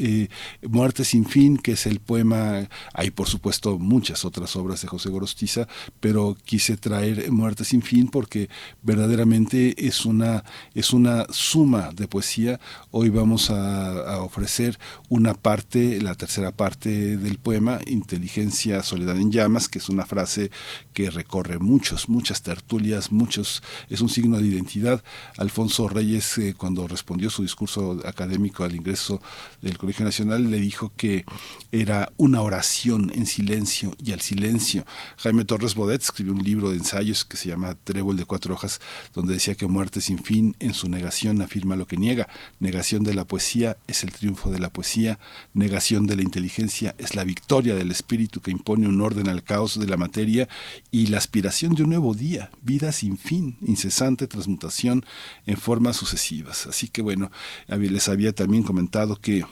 Muerte 0.62 1.04
sin 1.04 1.24
fin, 1.24 1.56
que 1.56 1.72
es 1.72 1.86
el 1.86 2.00
poema, 2.00 2.68
hay 2.92 3.12
por 3.12 3.28
supuesto 3.28 3.78
muchas 3.78 4.24
otras 4.24 4.56
obras 4.56 4.82
de 4.82 4.88
José 4.88 5.10
Gorostiza, 5.10 5.68
pero 6.00 6.36
quise 6.44 6.76
traer 6.76 7.30
Muerte 7.30 7.64
sin 7.64 7.82
fin 7.82 8.08
porque 8.08 8.48
verdaderamente 8.82 9.86
es 9.86 10.04
una, 10.04 10.42
es 10.74 10.92
una 10.92 11.26
suma 11.30 11.90
de 11.94 12.08
poesía. 12.08 12.58
Hoy 12.90 13.10
vamos 13.10 13.50
a, 13.50 14.18
ofrecer 14.24 14.78
una 15.08 15.34
parte, 15.34 16.00
la 16.00 16.14
tercera 16.24 16.52
parte 16.52 17.18
del 17.18 17.36
poema, 17.36 17.80
Inteligencia, 17.86 18.82
Soledad 18.82 19.18
en 19.18 19.30
Llamas, 19.30 19.68
que 19.68 19.78
es 19.78 19.90
una 19.90 20.06
frase 20.06 20.50
que 20.94 21.10
recorre 21.10 21.58
muchos, 21.58 22.08
muchas 22.08 22.40
tertulias, 22.40 23.12
muchos, 23.12 23.62
es 23.90 24.00
un 24.00 24.08
signo 24.08 24.38
de 24.38 24.46
identidad. 24.46 25.04
Alfonso 25.36 25.86
Reyes, 25.86 26.38
eh, 26.38 26.54
cuando 26.56 26.88
respondió 26.88 27.28
su 27.28 27.42
discurso 27.42 28.00
académico 28.06 28.64
al 28.64 28.74
ingreso 28.74 29.20
del 29.60 29.76
Colegio 29.76 30.06
Nacional, 30.06 30.50
le 30.50 30.58
dijo 30.60 30.92
que 30.96 31.26
era 31.72 32.10
una 32.16 32.40
oración 32.40 33.12
en 33.14 33.26
silencio 33.26 33.94
y 34.02 34.12
al 34.12 34.22
silencio. 34.22 34.86
Jaime 35.18 35.44
Torres 35.44 35.74
Bodet 35.74 36.00
escribió 36.00 36.32
un 36.32 36.42
libro 36.42 36.70
de 36.70 36.78
ensayos 36.78 37.26
que 37.26 37.36
se 37.36 37.50
llama 37.50 37.76
Trébol 37.84 38.16
de 38.16 38.24
cuatro 38.24 38.54
hojas, 38.54 38.80
donde 39.12 39.34
decía 39.34 39.56
que 39.56 39.66
muerte 39.66 40.00
sin 40.00 40.24
fin 40.24 40.56
en 40.58 40.72
su 40.72 40.88
negación 40.88 41.42
afirma 41.42 41.76
lo 41.76 41.86
que 41.86 41.98
niega. 41.98 42.28
Negación 42.60 43.04
de 43.04 43.12
la 43.12 43.26
poesía 43.26 43.76
es 43.86 44.04
el 44.04 44.12
triunfo 44.12 44.50
de 44.50 44.58
la 44.58 44.70
poesía, 44.70 45.18
negación 45.52 46.06
de 46.06 46.13
la 46.16 46.22
inteligencia 46.22 46.94
es 46.98 47.14
la 47.14 47.24
victoria 47.24 47.74
del 47.74 47.90
espíritu 47.90 48.40
que 48.40 48.50
impone 48.50 48.88
un 48.88 49.00
orden 49.00 49.28
al 49.28 49.42
caos 49.42 49.78
de 49.78 49.86
la 49.86 49.96
materia 49.96 50.48
y 50.90 51.06
la 51.08 51.18
aspiración 51.18 51.74
de 51.74 51.82
un 51.82 51.90
nuevo 51.90 52.14
día, 52.14 52.50
vida 52.62 52.92
sin 52.92 53.18
fin, 53.18 53.56
incesante 53.60 54.26
transmutación 54.26 55.04
en 55.46 55.56
formas 55.56 55.96
sucesivas. 55.96 56.66
Así 56.66 56.88
que 56.88 57.02
bueno, 57.02 57.30
les 57.68 58.08
había 58.08 58.32
también 58.32 58.62
comentado 58.62 59.16
que 59.16 59.44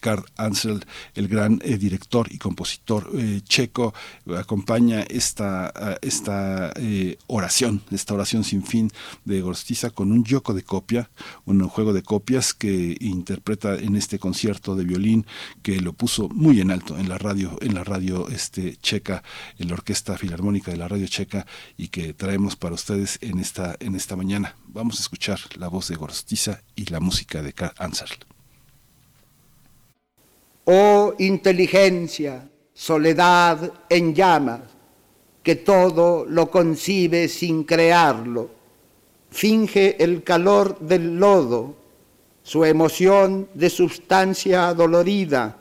Karl 0.00 0.24
Ansel, 0.36 0.84
el 1.14 1.28
gran 1.28 1.60
eh, 1.64 1.78
director 1.78 2.28
y 2.30 2.38
compositor 2.38 3.10
eh, 3.14 3.40
checo, 3.44 3.94
acompaña 4.36 5.02
esta, 5.02 5.98
esta 6.02 6.72
eh, 6.76 7.18
oración, 7.26 7.82
esta 7.90 8.14
oración 8.14 8.44
sin 8.44 8.62
fin 8.62 8.90
de 9.24 9.40
Gorstiza 9.40 9.90
con 9.90 10.12
un 10.12 10.24
yoko 10.24 10.54
de 10.54 10.62
copia, 10.62 11.10
un 11.44 11.66
juego 11.68 11.92
de 11.92 12.02
copias 12.02 12.54
que 12.54 12.96
interpreta 13.00 13.74
en 13.76 13.96
este 13.96 14.18
concierto 14.18 14.74
de 14.76 14.84
violín 14.84 15.26
que 15.62 15.80
lo 15.80 15.92
puso 15.92 16.28
muy 16.28 16.60
en 16.60 16.70
alto 16.70 16.98
en 16.98 17.08
la 17.08 17.18
radio, 17.18 17.58
en 17.60 17.74
la 17.74 17.84
radio 17.84 18.28
este, 18.28 18.76
checa, 18.76 19.22
en 19.58 19.68
la 19.68 19.74
Orquesta 19.74 20.16
Filarmónica 20.18 20.70
de 20.70 20.76
la 20.76 20.88
Radio 20.88 21.06
Checa 21.06 21.46
y 21.76 21.88
que 21.88 22.14
traemos 22.14 22.56
para 22.56 22.74
ustedes 22.74 23.18
en 23.20 23.38
esta, 23.38 23.76
en 23.80 23.94
esta 23.94 24.16
mañana. 24.16 24.56
Vamos 24.66 24.98
a 24.98 25.02
escuchar 25.02 25.38
la 25.56 25.68
voz 25.68 25.88
de 25.88 25.96
Gorstiza 25.96 26.62
y 26.74 26.86
la 26.86 27.00
música 27.00 27.42
de 27.42 27.52
Karl 27.52 27.74
Ansel. 27.78 28.35
Oh 30.68 31.14
inteligencia, 31.18 32.48
soledad 32.74 33.72
en 33.88 34.12
llamas, 34.12 34.62
que 35.40 35.54
todo 35.54 36.24
lo 36.24 36.50
concibe 36.50 37.28
sin 37.28 37.62
crearlo, 37.62 38.50
finge 39.30 40.02
el 40.02 40.24
calor 40.24 40.76
del 40.80 41.20
lodo, 41.20 41.76
su 42.42 42.64
emoción 42.64 43.48
de 43.54 43.70
sustancia 43.70 44.74
dolorida, 44.74 45.56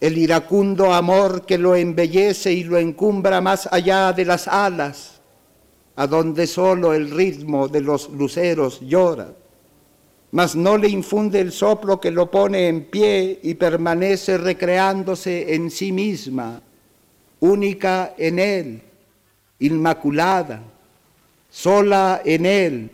el 0.00 0.16
iracundo 0.16 0.92
amor 0.92 1.44
que 1.44 1.58
lo 1.58 1.74
embellece 1.74 2.52
y 2.52 2.62
lo 2.62 2.78
encumbra 2.78 3.40
más 3.40 3.68
allá 3.72 4.12
de 4.12 4.24
las 4.24 4.46
alas, 4.46 5.20
a 5.96 6.06
donde 6.06 6.46
solo 6.46 6.94
el 6.94 7.10
ritmo 7.10 7.66
de 7.66 7.80
los 7.80 8.08
luceros 8.10 8.78
llora 8.82 9.34
mas 10.30 10.54
no 10.54 10.76
le 10.76 10.88
infunde 10.88 11.40
el 11.40 11.52
soplo 11.52 12.00
que 12.00 12.10
lo 12.10 12.30
pone 12.30 12.68
en 12.68 12.84
pie 12.84 13.40
y 13.42 13.54
permanece 13.54 14.36
recreándose 14.36 15.54
en 15.54 15.70
sí 15.70 15.90
misma, 15.92 16.62
única 17.40 18.14
en 18.18 18.38
él, 18.38 18.82
inmaculada, 19.60 20.62
sola 21.50 22.20
en 22.24 22.44
él, 22.44 22.90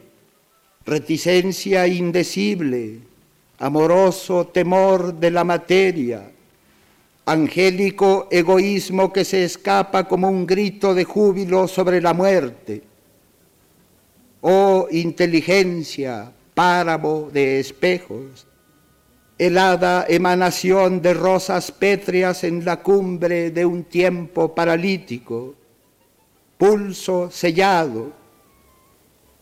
reticencia 0.87 1.87
indecible, 1.89 3.01
amoroso 3.59 4.47
temor 4.47 5.15
de 5.15 5.31
la 5.31 5.43
materia, 5.43 6.31
angélico 7.27 8.29
egoísmo 8.31 9.13
que 9.13 9.25
se 9.25 9.45
escapa 9.45 10.05
como 10.05 10.29
un 10.29 10.47
grito 10.47 10.95
de 10.95 11.05
júbilo 11.05 11.67
sobre 11.67 12.01
la 12.01 12.13
muerte. 12.13 12.83
Oh 14.43 14.87
inteligencia, 14.91 16.31
páramo 16.55 17.29
de 17.33 17.61
espejos, 17.61 18.47
helada 19.37 20.07
emanación 20.09 21.03
de 21.03 21.13
rosas 21.13 21.73
pétreas 21.73 22.45
en 22.45 22.65
la 22.65 22.83
cumbre 22.83 23.51
de 23.51 23.67
un 23.67 23.85
tiempo 23.85 24.55
paralítico, 24.55 25.55
pulso 26.57 27.31
sellado, 27.31 28.13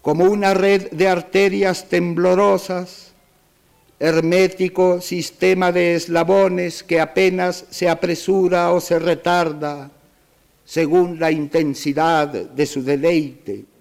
como 0.00 0.24
una 0.24 0.54
red 0.54 0.90
de 0.90 1.08
arterias 1.08 1.88
temblorosas, 1.88 3.12
hermético 4.00 5.00
sistema 5.00 5.70
de 5.70 5.94
eslabones 5.94 6.82
que 6.82 6.98
apenas 6.98 7.66
se 7.70 7.88
apresura 7.88 8.72
o 8.72 8.80
se 8.80 8.98
retarda 8.98 9.92
según 10.64 11.20
la 11.20 11.30
intensidad 11.30 12.28
de 12.28 12.66
su 12.66 12.82
deleite 12.82 13.71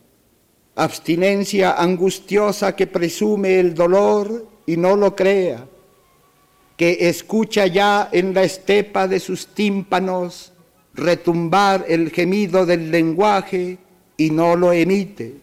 abstinencia 0.84 1.74
angustiosa 1.74 2.76
que 2.76 2.88
presume 2.88 3.60
el 3.60 3.76
dolor 3.76 4.48
y 4.66 4.78
no 4.78 4.96
lo 4.96 5.16
crea, 5.16 5.68
que 6.76 7.08
escucha 7.08 7.68
ya 7.68 8.10
en 8.12 8.34
la 8.34 8.42
estepa 8.42 9.08
de 9.08 9.20
sus 9.20 9.46
tímpanos 9.54 10.54
retumbar 10.96 11.86
el 11.88 12.10
gemido 12.10 12.66
del 12.66 12.90
lenguaje 12.90 13.78
y 14.18 14.32
no 14.32 14.56
lo 14.56 14.74
emite, 14.74 15.36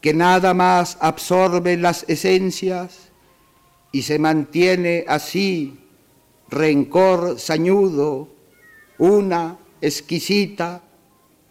que 0.00 0.14
nada 0.14 0.54
más 0.54 0.96
absorbe 1.02 1.76
las 1.76 2.06
esencias 2.08 3.10
y 3.92 4.00
se 4.00 4.18
mantiene 4.18 5.04
así, 5.06 5.78
rencor 6.48 7.38
sañudo, 7.38 8.28
una 8.96 9.58
exquisita, 9.82 10.82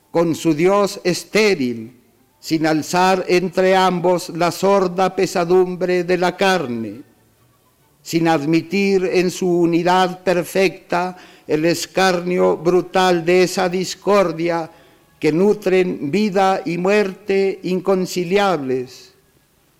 con 0.09 0.33
su 0.33 0.55
Dios 0.55 0.99
estéril, 1.03 1.98
sin 2.39 2.65
alzar 2.65 3.25
entre 3.27 3.75
ambos 3.75 4.29
la 4.29 4.51
sorda 4.51 5.15
pesadumbre 5.15 6.03
de 6.03 6.17
la 6.17 6.37
carne, 6.37 7.01
sin 8.01 8.27
admitir 8.27 9.03
en 9.11 9.29
su 9.29 9.61
unidad 9.61 10.23
perfecta 10.23 11.17
el 11.45 11.65
escarnio 11.65 12.55
brutal 12.55 13.25
de 13.25 13.43
esa 13.43 13.67
discordia 13.67 14.71
que 15.19 15.33
nutren 15.33 16.09
vida 16.09 16.61
y 16.65 16.77
muerte 16.77 17.59
inconciliables, 17.63 19.13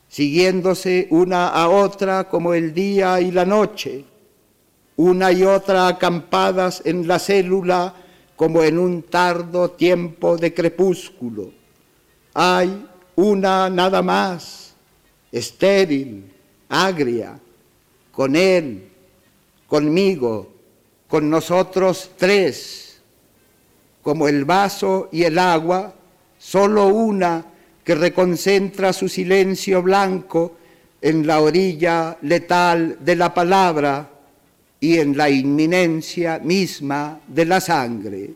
siguiéndose 0.10 1.07
una 1.11 1.48
a 1.48 1.69
otra 1.69 2.26
como 2.26 2.53
el 2.53 2.73
día 2.73 3.22
y 3.22 3.31
la 3.31 3.45
noche, 3.45 4.03
una 4.98 5.31
y 5.31 5.44
otra 5.44 5.88
acampadas 5.88 6.81
en 6.84 7.07
la 7.07 7.19
célula 7.19 7.95
como 8.36 8.64
en 8.64 8.77
un 8.77 9.03
tardo 9.03 9.72
tiempo 9.72 10.36
de 10.36 10.53
crepúsculo 10.53 11.59
hay 12.41 12.86
una 13.18 13.70
nada 13.70 14.02
más, 14.02 14.74
estéril, 15.30 16.32
agria, 16.70 17.38
con 18.14 18.34
Él, 18.34 18.88
conmigo, 19.68 20.49
con 21.10 21.30
nosotros 21.30 22.11
tres, 22.16 23.02
como 24.02 24.30
el 24.30 24.45
vaso 24.45 25.10
y 25.11 25.24
el 25.24 25.38
agua, 25.38 25.94
solo 26.38 26.88
una 26.88 27.44
que 27.84 27.95
reconcentra 27.95 28.94
su 28.94 29.10
silencio 29.10 29.84
blanco 29.84 30.56
en 31.02 31.28
la 31.28 31.41
orilla 31.41 32.18
letal 32.22 32.99
de 33.02 33.18
la 33.18 33.34
palabra 33.34 34.10
y 34.80 34.98
en 34.98 35.18
la 35.18 35.30
inminencia 35.30 36.40
misma 36.40 37.20
de 37.28 37.44
la 37.44 37.60
sangre. 37.60 38.34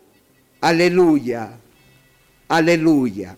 Aleluya, 0.59 1.51
aleluya. 2.49 3.37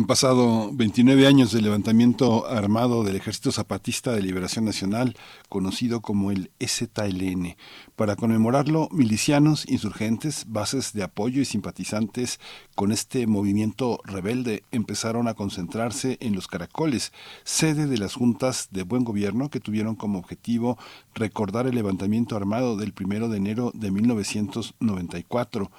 Han 0.00 0.06
pasado 0.06 0.70
29 0.72 1.26
años 1.26 1.52
del 1.52 1.64
levantamiento 1.64 2.48
armado 2.48 3.04
del 3.04 3.16
Ejército 3.16 3.52
Zapatista 3.52 4.12
de 4.12 4.22
Liberación 4.22 4.64
Nacional, 4.64 5.14
conocido 5.50 6.00
como 6.00 6.30
el 6.30 6.50
EZLN. 6.58 7.54
Para 7.96 8.16
conmemorarlo, 8.16 8.88
milicianos, 8.92 9.68
insurgentes, 9.68 10.46
bases 10.48 10.94
de 10.94 11.02
apoyo 11.02 11.42
y 11.42 11.44
simpatizantes 11.44 12.40
con 12.74 12.92
este 12.92 13.26
movimiento 13.26 14.00
rebelde 14.04 14.64
empezaron 14.70 15.28
a 15.28 15.34
concentrarse 15.34 16.16
en 16.22 16.34
los 16.34 16.48
caracoles, 16.48 17.12
sede 17.44 17.86
de 17.86 17.98
las 17.98 18.14
juntas 18.14 18.68
de 18.70 18.84
buen 18.84 19.04
gobierno 19.04 19.50
que 19.50 19.60
tuvieron 19.60 19.96
como 19.96 20.18
objetivo 20.18 20.78
recordar 21.14 21.66
el 21.66 21.74
levantamiento 21.74 22.36
armado 22.36 22.78
del 22.78 22.94
1 22.98 23.28
de 23.28 23.36
enero 23.36 23.70
de 23.74 23.90
1994. 23.90 25.70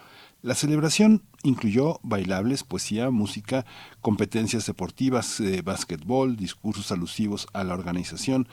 La 0.41 0.55
celebración 0.55 1.21
incluyó 1.43 1.99
bailables, 2.01 2.63
poesía, 2.63 3.11
música, 3.11 3.63
competencias 4.01 4.65
deportivas, 4.65 5.39
eh, 5.39 5.61
básquetbol, 5.61 6.35
discursos 6.35 6.91
alusivos 6.91 7.47
a 7.53 7.63
la 7.63 7.75
organización. 7.75 8.47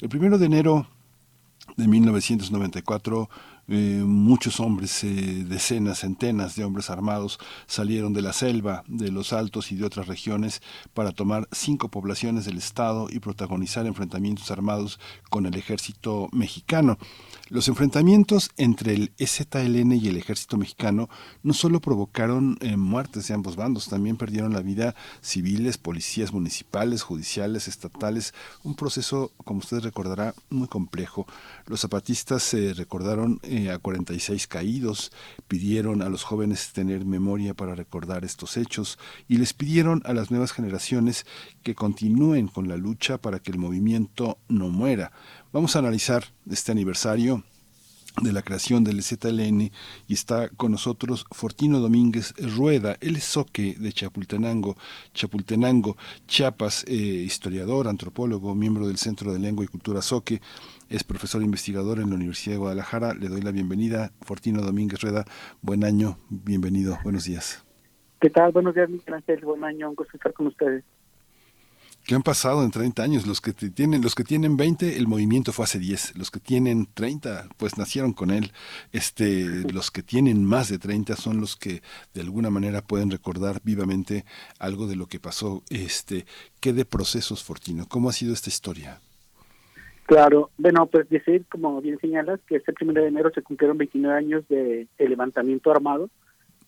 El 0.00 0.08
primero 0.08 0.38
de 0.38 0.46
enero 0.46 0.88
de 1.76 1.88
1994 1.88 3.28
eh, 3.68 4.02
muchos 4.06 4.60
hombres, 4.60 5.02
eh, 5.02 5.44
decenas, 5.44 5.98
centenas 5.98 6.54
de 6.54 6.62
hombres 6.62 6.88
armados 6.88 7.40
salieron 7.66 8.12
de 8.12 8.22
la 8.22 8.32
selva, 8.32 8.84
de 8.86 9.10
los 9.10 9.32
altos 9.32 9.72
y 9.72 9.76
de 9.76 9.84
otras 9.84 10.06
regiones 10.06 10.62
para 10.94 11.10
tomar 11.10 11.48
cinco 11.50 11.88
poblaciones 11.90 12.44
del 12.44 12.58
estado 12.58 13.08
y 13.10 13.18
protagonizar 13.18 13.84
enfrentamientos 13.86 14.52
armados 14.52 15.00
con 15.30 15.46
el 15.46 15.56
ejército 15.56 16.28
mexicano. 16.30 16.96
Los 17.48 17.68
enfrentamientos 17.68 18.50
entre 18.56 18.92
el 18.92 19.12
EZLN 19.18 19.92
y 19.92 20.08
el 20.08 20.16
ejército 20.16 20.56
mexicano 20.56 21.08
no 21.44 21.52
solo 21.52 21.80
provocaron 21.80 22.58
eh, 22.60 22.76
muertes 22.76 23.28
de 23.28 23.34
ambos 23.34 23.54
bandos, 23.54 23.86
también 23.86 24.16
perdieron 24.16 24.52
la 24.52 24.62
vida 24.62 24.96
civiles, 25.20 25.78
policías 25.78 26.32
municipales, 26.32 27.04
judiciales, 27.04 27.68
estatales, 27.68 28.34
un 28.64 28.74
proceso, 28.74 29.30
como 29.44 29.60
usted 29.60 29.78
recordará, 29.78 30.34
muy 30.50 30.66
complejo. 30.66 31.28
Los 31.66 31.82
zapatistas 31.82 32.42
se 32.42 32.74
recordaron 32.74 33.38
eh, 33.44 33.70
a 33.70 33.78
46 33.78 34.48
caídos, 34.48 35.12
pidieron 35.46 36.02
a 36.02 36.08
los 36.08 36.24
jóvenes 36.24 36.72
tener 36.72 37.04
memoria 37.04 37.54
para 37.54 37.76
recordar 37.76 38.24
estos 38.24 38.56
hechos 38.56 38.98
y 39.28 39.36
les 39.36 39.52
pidieron 39.52 40.02
a 40.04 40.14
las 40.14 40.32
nuevas 40.32 40.50
generaciones 40.50 41.26
que 41.62 41.76
continúen 41.76 42.48
con 42.48 42.66
la 42.66 42.76
lucha 42.76 43.18
para 43.18 43.38
que 43.38 43.52
el 43.52 43.58
movimiento 43.58 44.38
no 44.48 44.68
muera. 44.68 45.12
Vamos 45.52 45.76
a 45.76 45.78
analizar 45.78 46.24
este 46.50 46.72
aniversario 46.72 47.42
de 48.20 48.32
la 48.32 48.42
creación 48.42 48.82
del 48.82 49.02
ZLN 49.02 49.70
y 50.08 50.14
está 50.14 50.48
con 50.48 50.72
nosotros 50.72 51.24
Fortino 51.30 51.78
Domínguez 51.80 52.34
Rueda, 52.56 52.96
él 53.00 53.16
es 53.16 53.24
soque 53.24 53.76
de 53.78 53.92
Chapultenango, 53.92 54.76
Chapultenango, 55.14 55.96
Chiapas, 56.26 56.84
eh, 56.88 56.94
historiador, 56.94 57.88
antropólogo, 57.88 58.54
miembro 58.54 58.88
del 58.88 58.96
Centro 58.96 59.32
de 59.32 59.38
Lengua 59.38 59.64
y 59.64 59.68
Cultura 59.68 60.02
Soque, 60.02 60.40
es 60.88 61.04
profesor 61.04 61.42
investigador 61.42 62.00
en 62.00 62.10
la 62.10 62.16
Universidad 62.16 62.54
de 62.54 62.58
Guadalajara. 62.58 63.14
Le 63.14 63.28
doy 63.28 63.42
la 63.42 63.52
bienvenida, 63.52 64.12
Fortino 64.22 64.62
Domínguez 64.62 65.00
Rueda, 65.00 65.24
buen 65.62 65.84
año, 65.84 66.18
bienvenido, 66.28 66.98
buenos 67.04 67.24
días. 67.24 67.64
¿Qué 68.20 68.30
tal? 68.30 68.50
Buenos 68.52 68.74
días, 68.74 68.88
Miguel 68.88 69.14
Ángel, 69.14 69.44
buen 69.44 69.62
año, 69.62 69.90
un 69.90 69.94
gusto 69.94 70.16
estar 70.16 70.32
con 70.32 70.48
ustedes. 70.48 70.84
¿Qué 72.06 72.14
han 72.14 72.22
pasado 72.22 72.62
en 72.62 72.70
30 72.70 73.02
años? 73.02 73.26
Los 73.26 73.40
que 73.40 73.52
tienen, 73.52 74.00
los 74.00 74.14
que 74.14 74.22
tienen 74.22 74.56
20, 74.56 74.96
el 74.96 75.08
movimiento 75.08 75.52
fue 75.52 75.64
hace 75.64 75.80
10. 75.80 76.16
Los 76.16 76.30
que 76.30 76.38
tienen 76.38 76.86
30, 76.94 77.48
pues 77.56 77.78
nacieron 77.78 78.12
con 78.12 78.30
él. 78.30 78.52
Este, 78.92 79.44
los 79.72 79.90
que 79.90 80.04
tienen 80.04 80.44
más 80.44 80.68
de 80.68 80.78
30 80.78 81.16
son 81.16 81.40
los 81.40 81.56
que 81.56 81.82
de 82.14 82.20
alguna 82.20 82.48
manera 82.48 82.80
pueden 82.80 83.10
recordar 83.10 83.60
vivamente 83.64 84.24
algo 84.60 84.86
de 84.86 84.94
lo 84.94 85.06
que 85.06 85.18
pasó. 85.18 85.64
Este, 85.68 86.26
¿qué 86.60 86.72
de 86.72 86.84
procesos, 86.84 87.42
Fortino? 87.42 87.86
¿Cómo 87.88 88.08
ha 88.08 88.12
sido 88.12 88.32
esta 88.32 88.50
historia? 88.50 89.00
Claro, 90.04 90.50
bueno, 90.58 90.86
pues 90.86 91.08
decir, 91.08 91.44
como 91.50 91.82
bien 91.82 91.98
señalas, 91.98 92.38
que 92.46 92.54
este 92.54 92.72
primero 92.72 93.02
de 93.02 93.08
enero 93.08 93.32
se 93.34 93.42
cumplieron 93.42 93.78
29 93.78 94.16
años 94.16 94.44
de, 94.48 94.86
de 94.96 95.08
levantamiento 95.08 95.72
armado 95.72 96.08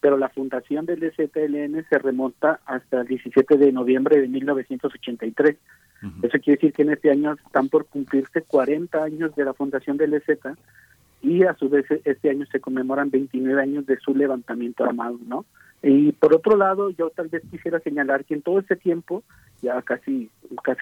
pero 0.00 0.16
la 0.16 0.28
fundación 0.28 0.86
del 0.86 1.02
EZLN 1.02 1.84
se 1.88 1.98
remonta 1.98 2.60
hasta 2.66 3.00
el 3.00 3.06
17 3.06 3.56
de 3.56 3.72
noviembre 3.72 4.20
de 4.20 4.28
1983. 4.28 5.56
Eso 6.22 6.38
quiere 6.38 6.56
decir 6.60 6.72
que 6.72 6.82
en 6.82 6.90
este 6.90 7.10
año 7.10 7.32
están 7.32 7.68
por 7.68 7.86
cumplirse 7.86 8.42
40 8.42 9.02
años 9.02 9.34
de 9.34 9.44
la 9.44 9.54
fundación 9.54 9.96
del 9.96 10.14
EZ 10.14 10.38
y 11.22 11.42
a 11.42 11.54
su 11.54 11.68
vez 11.68 11.86
este 12.04 12.30
año 12.30 12.46
se 12.46 12.60
conmemoran 12.60 13.10
29 13.10 13.60
años 13.60 13.86
de 13.86 13.98
su 13.98 14.14
levantamiento 14.14 14.84
armado, 14.84 15.18
¿no? 15.26 15.44
Y 15.82 16.12
por 16.12 16.34
otro 16.34 16.56
lado, 16.56 16.90
yo 16.90 17.10
tal 17.10 17.28
vez 17.28 17.42
quisiera 17.50 17.80
señalar 17.80 18.24
que 18.24 18.34
en 18.34 18.42
todo 18.42 18.60
ese 18.60 18.76
tiempo, 18.76 19.22
ya 19.62 19.80
casi 19.82 20.30
casi 20.62 20.80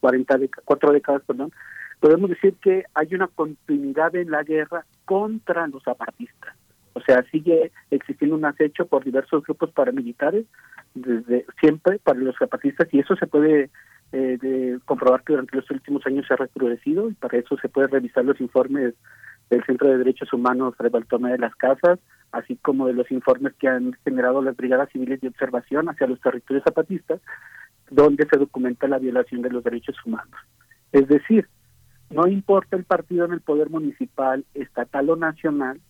40 0.00 0.38
cuatro 0.64 0.92
décadas, 0.92 1.22
perdón, 1.26 1.52
podemos 2.00 2.30
decir 2.30 2.54
que 2.62 2.84
hay 2.94 3.14
una 3.14 3.28
continuidad 3.28 4.14
en 4.16 4.30
la 4.30 4.42
guerra 4.42 4.84
contra 5.04 5.66
los 5.66 5.82
zapatistas. 5.82 6.54
O 6.98 7.00
sea, 7.00 7.24
sigue 7.30 7.70
existiendo 7.92 8.34
un 8.34 8.44
acecho 8.44 8.86
por 8.86 9.04
diversos 9.04 9.44
grupos 9.44 9.70
paramilitares 9.70 10.46
desde 10.94 11.46
siempre 11.60 12.00
para 12.00 12.18
los 12.18 12.34
zapatistas 12.36 12.88
y 12.92 12.98
eso 12.98 13.14
se 13.14 13.28
puede 13.28 13.70
eh, 14.10 14.78
comprobar 14.84 15.22
que 15.22 15.34
durante 15.34 15.56
los 15.56 15.70
últimos 15.70 16.04
años 16.06 16.26
se 16.26 16.34
ha 16.34 16.38
recrudecido 16.38 17.08
y 17.08 17.14
para 17.14 17.38
eso 17.38 17.56
se 17.58 17.68
puede 17.68 17.86
revisar 17.86 18.24
los 18.24 18.40
informes 18.40 18.94
del 19.48 19.64
Centro 19.64 19.88
de 19.88 19.98
Derechos 19.98 20.32
Humanos 20.32 20.74
Rebaltome 20.76 21.30
de 21.30 21.38
las 21.38 21.54
Casas, 21.54 22.00
así 22.32 22.56
como 22.56 22.88
de 22.88 22.94
los 22.94 23.10
informes 23.12 23.54
que 23.54 23.68
han 23.68 23.92
generado 24.04 24.42
las 24.42 24.56
brigadas 24.56 24.90
civiles 24.90 25.20
de 25.20 25.28
observación 25.28 25.88
hacia 25.88 26.08
los 26.08 26.20
territorios 26.20 26.64
zapatistas, 26.64 27.20
donde 27.90 28.26
se 28.28 28.38
documenta 28.38 28.88
la 28.88 28.98
violación 28.98 29.42
de 29.42 29.50
los 29.50 29.62
derechos 29.62 29.96
humanos. 30.04 30.38
Es 30.90 31.06
decir, 31.06 31.46
no 32.10 32.26
importa 32.26 32.76
el 32.76 32.84
partido 32.84 33.24
en 33.24 33.32
el 33.32 33.40
poder 33.40 33.70
municipal, 33.70 34.44
estatal 34.54 35.10
o 35.10 35.16
nacional, 35.16 35.80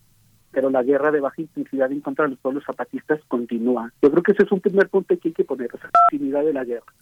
pero 0.51 0.71
la 0.71 0.83
guerra 0.83 1.11
de 1.11 1.21
baja 1.21 1.43
intensidad 1.43 1.93
en 1.93 2.01
contra 2.01 2.25
de 2.25 2.31
los 2.31 2.39
pueblos 2.39 2.65
zapatistas 2.65 3.21
continúa. 3.29 3.93
Yo 4.03 4.11
creo 4.11 4.23
que 4.23 4.33
ese 4.33 4.45
es 4.45 4.53
un 4.53 4.61
primer 4.61 4.89
punto 4.89 5.19
que 5.19 5.29
hay 5.29 5.35
que 5.35 5.45
poner, 5.45 5.71
esa 5.73 5.91
continuidad 6.09 6.45
de 6.45 6.53
la 6.53 6.65
guerra. 6.65 6.93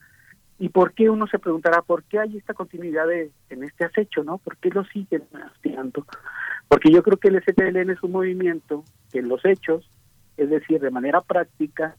¿Y 0.58 0.70
por 0.70 0.94
qué 0.94 1.10
uno 1.10 1.26
se 1.26 1.38
preguntará 1.38 1.82
por 1.82 2.02
qué 2.04 2.18
hay 2.18 2.36
esta 2.38 2.54
continuidad 2.54 3.06
de, 3.06 3.30
en 3.50 3.62
este 3.62 3.84
acecho, 3.84 4.24
no? 4.24 4.38
¿Por 4.38 4.56
qué 4.56 4.70
lo 4.70 4.84
siguen 4.84 5.22
aspirando? 5.44 6.06
Porque 6.68 6.90
yo 6.90 7.02
creo 7.02 7.18
que 7.18 7.28
el 7.28 7.42
STLN 7.42 7.90
es 7.90 8.02
un 8.02 8.12
movimiento 8.12 8.82
que 9.12 9.18
en 9.18 9.28
los 9.28 9.44
hechos, 9.44 9.88
es 10.36 10.48
decir, 10.48 10.80
de 10.80 10.90
manera 10.90 11.20
práctica, 11.20 11.94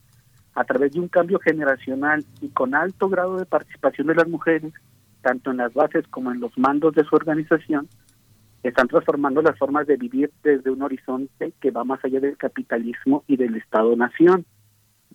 a 0.55 0.63
través 0.63 0.91
de 0.93 0.99
un 0.99 1.07
cambio 1.07 1.39
generacional 1.39 2.25
y 2.41 2.49
con 2.49 2.73
alto 2.73 3.09
grado 3.09 3.37
de 3.37 3.45
participación 3.45 4.07
de 4.07 4.15
las 4.15 4.27
mujeres, 4.27 4.73
tanto 5.21 5.51
en 5.51 5.57
las 5.57 5.71
bases 5.73 6.07
como 6.07 6.31
en 6.31 6.39
los 6.39 6.57
mandos 6.57 6.95
de 6.95 7.03
su 7.03 7.15
organización, 7.15 7.87
están 8.63 8.87
transformando 8.87 9.41
las 9.41 9.57
formas 9.57 9.87
de 9.87 9.97
vivir 9.97 10.31
desde 10.43 10.71
un 10.71 10.81
horizonte 10.81 11.53
que 11.61 11.71
va 11.71 11.83
más 11.83 12.03
allá 12.03 12.19
del 12.19 12.37
capitalismo 12.37 13.23
y 13.27 13.37
del 13.37 13.55
Estado-nación. 13.55 14.45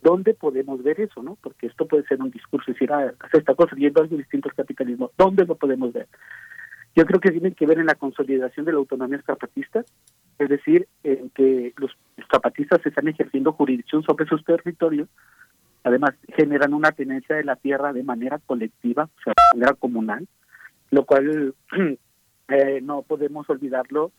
¿Dónde 0.01 0.33
podemos 0.33 0.81
ver 0.83 0.99
eso, 0.99 1.23
no? 1.23 1.37
Porque 1.41 1.67
esto 1.67 1.87
puede 1.87 2.03
ser 2.05 2.21
un 2.21 2.31
discurso, 2.31 2.71
decir, 2.71 2.91
ah, 2.91 3.13
se 3.31 3.37
está 3.37 3.55
construyendo 3.55 4.01
algo 4.01 4.17
distinto 4.17 4.49
al 4.49 4.55
capitalismo. 4.55 5.11
¿Dónde 5.17 5.45
lo 5.45 5.55
podemos 5.55 5.93
ver? 5.93 6.07
Yo 6.95 7.05
creo 7.05 7.19
que 7.19 7.31
tiene 7.31 7.53
que 7.53 7.65
ver 7.65 7.79
en 7.79 7.87
la 7.87 7.95
consolidación 7.95 8.65
de 8.65 8.71
la 8.71 8.77
autonomía 8.77 9.21
zapatista, 9.25 9.83
es 10.37 10.49
decir, 10.49 10.87
en 11.03 11.29
que 11.31 11.73
los 11.77 11.91
zapatistas 12.31 12.85
están 12.85 13.07
ejerciendo 13.07 13.53
jurisdicción 13.53 14.03
sobre 14.03 14.27
sus 14.27 14.43
territorios, 14.43 15.09
además 15.83 16.11
generan 16.35 16.73
una 16.73 16.91
tenencia 16.91 17.35
de 17.35 17.43
la 17.43 17.55
tierra 17.55 17.93
de 17.93 18.03
manera 18.03 18.39
colectiva, 18.45 19.05
o 19.05 19.21
sea, 19.23 19.33
de 19.53 19.59
manera 19.59 19.73
comunal, 19.73 20.27
lo 20.91 21.05
cual 21.05 21.55
Eh, 22.49 22.81
no 22.81 23.01
podemos 23.03 23.49
olvidarlo 23.49 24.11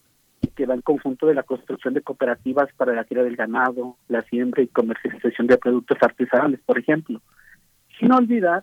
que 0.55 0.67
va 0.67 0.75
en 0.75 0.83
conjunto 0.83 1.27
de 1.27 1.35
la 1.35 1.43
construcción 1.43 1.95
de 1.95 2.03
cooperativas 2.03 2.69
para 2.77 2.93
la 2.95 3.05
cría 3.05 3.23
del 3.23 3.37
ganado, 3.37 3.97
la 4.09 4.23
siembra 4.23 4.63
y 4.63 4.69
comercialización 4.69 5.47
de 5.47 5.59
productos 5.59 5.99
artesanales, 6.01 6.61
por 6.65 6.79
ejemplo. 6.79 7.21
Sin 7.99 8.13
olvidar 8.13 8.63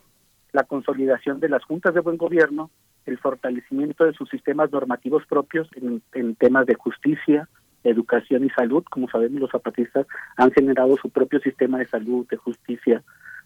la 0.52 0.64
consolidación 0.64 1.40
de 1.40 1.50
las 1.50 1.64
juntas 1.64 1.94
de 1.94 2.02
buen 2.02 2.18
gobierno, 2.18 2.70
el 3.06 3.18
fortalecimiento 3.18 4.06
de 4.06 4.14
sus 4.14 4.30
sistemas 4.30 4.72
normativos 4.72 5.26
propios 5.26 5.68
en, 5.76 6.02
en 6.14 6.36
temas 6.36 6.66
de 6.66 6.76
justicia, 6.76 7.50
educación 7.84 8.46
y 8.46 8.50
salud. 8.50 8.84
Como 8.90 9.10
sabemos, 9.10 9.42
los 9.42 9.52
zapatistas 9.52 10.06
han 10.38 10.52
generado 10.52 10.98
su 10.98 11.10
propio 11.10 11.40
sistema 11.40 11.80
de 11.80 11.88
salud, 11.88 12.28
de 12.30 12.38
justicia, 12.38 13.04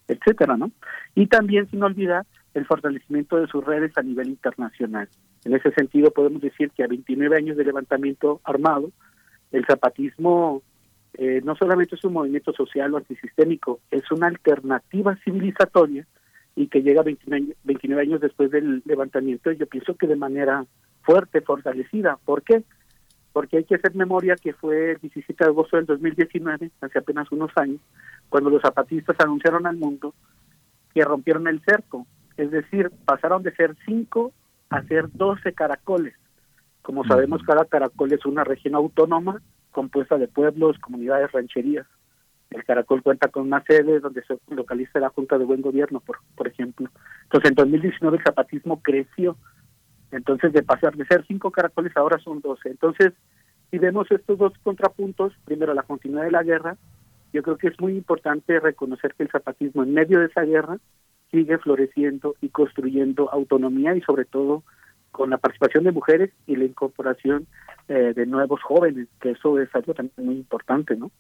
etcétera, 0.08 0.58
¿no? 0.58 0.72
Y 1.14 1.28
también, 1.28 1.70
sin 1.70 1.84
olvidar, 1.84 2.26
el 2.54 2.66
fortalecimiento 2.66 3.38
de 3.38 3.48
sus 3.48 3.64
redes 3.64 3.98
a 3.98 4.02
nivel 4.02 4.30
internacional. 4.30 5.08
En 5.46 5.54
ese 5.54 5.72
sentido, 5.72 6.12
podemos 6.12 6.42
decir 6.42 6.72
que 6.72 6.84
a 6.84 6.88
29 6.88 7.38
años 7.38 7.56
de 7.56 7.64
levantamiento 7.64 8.42
armado, 8.44 8.92
el 9.52 9.64
zapatismo 9.66 10.64
eh, 11.14 11.42
no 11.44 11.56
solamente 11.56 11.96
es 11.96 12.04
un 12.04 12.14
movimiento 12.14 12.52
social 12.52 12.94
o 12.94 12.98
antisistémico, 12.98 13.80
es 13.92 14.12
una 14.12 14.28
alternativa 14.28 15.16
civilizatoria 15.24 16.06
y 16.56 16.68
que 16.68 16.82
llega 16.82 17.04
29, 17.04 17.56
29 17.64 18.02
años 18.02 18.22
después 18.22 18.50
del 18.50 18.82
levantamiento, 18.86 19.52
yo 19.52 19.68
pienso 19.68 19.96
que 19.96 20.08
de 20.08 20.16
manera 20.16 20.66
fuerte, 21.04 21.42
fortalecida. 21.42 22.18
¿Por 22.26 22.42
qué? 22.42 22.64
Porque 23.32 23.58
hay 23.58 23.64
que 23.66 23.76
hacer 23.76 23.94
memoria 23.94 24.36
que 24.36 24.54
fue 24.54 24.94
el 24.94 24.98
17 24.98 25.44
de 25.44 25.50
agosto 25.50 25.78
del 25.78 25.86
2019, 25.86 26.72
hace 26.82 27.00
apenas 27.00 27.32
unos 27.32 27.52
años, 27.56 27.82
cuando 28.30 28.50
los 28.50 28.64
zapatistas 28.64 29.16
anunciaron 29.20 29.68
al 29.68 29.78
mundo 29.78 30.16
que 30.94 31.04
rompieron 31.04 31.48
el 31.48 31.62
cerco. 31.62 32.08
Es 32.36 32.50
decir, 32.50 32.90
pasaron 33.06 33.44
de 33.44 33.54
ser 33.54 33.76
cinco 33.86 34.34
hacer 34.70 35.10
12 35.12 35.54
caracoles. 35.54 36.16
Como 36.82 37.04
sabemos, 37.06 37.42
cada 37.44 37.66
caracol 37.66 38.14
es 38.14 38.26
una 38.26 38.44
región 38.44 38.76
autónoma 38.76 39.42
compuesta 39.72 40.18
de 40.18 40.28
pueblos, 40.28 40.80
comunidades, 40.80 41.32
rancherías. 41.32 41.86
El 42.52 42.64
caracol 42.64 43.04
cuenta 43.04 43.28
con 43.28 43.44
una 43.44 43.62
sede 43.64 44.00
donde 44.00 44.24
se 44.24 44.38
localiza 44.50 45.00
la 45.00 45.10
Junta 45.10 45.38
de 45.38 45.46
Buen 45.46 45.62
Gobierno, 45.62 46.00
por, 46.00 46.20
por 46.36 46.48
ejemplo. 46.48 46.90
Entonces, 47.24 47.50
en 47.50 47.56
2019 47.56 48.18
el 48.18 48.24
zapatismo 48.24 48.82
creció. 48.82 49.36
Entonces, 50.12 50.54
de 50.54 50.64
pasar 50.64 50.96
de 50.96 51.06
ser 51.06 51.26
cinco 51.28 51.52
caracoles, 51.52 51.92
ahora 51.98 52.20
son 52.20 52.40
12. 52.40 52.70
Entonces, 52.70 53.14
si 53.70 53.78
vemos 53.78 54.10
estos 54.10 54.38
dos 54.38 54.54
contrapuntos, 54.64 55.34
primero 55.44 55.74
la 55.74 55.84
continuidad 55.84 56.24
de 56.24 56.32
la 56.32 56.44
guerra, 56.44 56.78
yo 57.34 57.44
creo 57.44 57.58
que 57.58 57.68
es 57.68 57.80
muy 57.82 57.98
importante 57.98 58.60
reconocer 58.62 59.14
que 59.16 59.24
el 59.24 59.30
zapatismo 59.30 59.84
en 59.84 59.94
medio 59.94 60.20
de 60.20 60.28
esa 60.28 60.44
guerra 60.44 60.78
sigue 61.36 61.58
floreciendo 61.58 62.36
y 62.42 62.50
construyendo 62.50 63.30
autonomía 63.30 63.96
y 63.96 64.02
sobre 64.02 64.26
todo 64.26 64.64
con 65.12 65.30
la 65.30 65.38
participación 65.38 65.84
de 65.84 65.92
mujeres 65.92 66.32
y 66.48 66.56
la 66.56 66.66
incorporación 66.66 67.48
eh, 67.88 68.14
de 68.16 68.26
nuevos 68.26 68.62
jóvenes, 68.64 69.08
que 69.20 69.32
eso 69.32 69.60
es 69.60 69.74
algo 69.76 69.94
también 69.94 70.26
muy 70.26 70.36
importante, 70.36 70.96
¿no? 70.96 71.12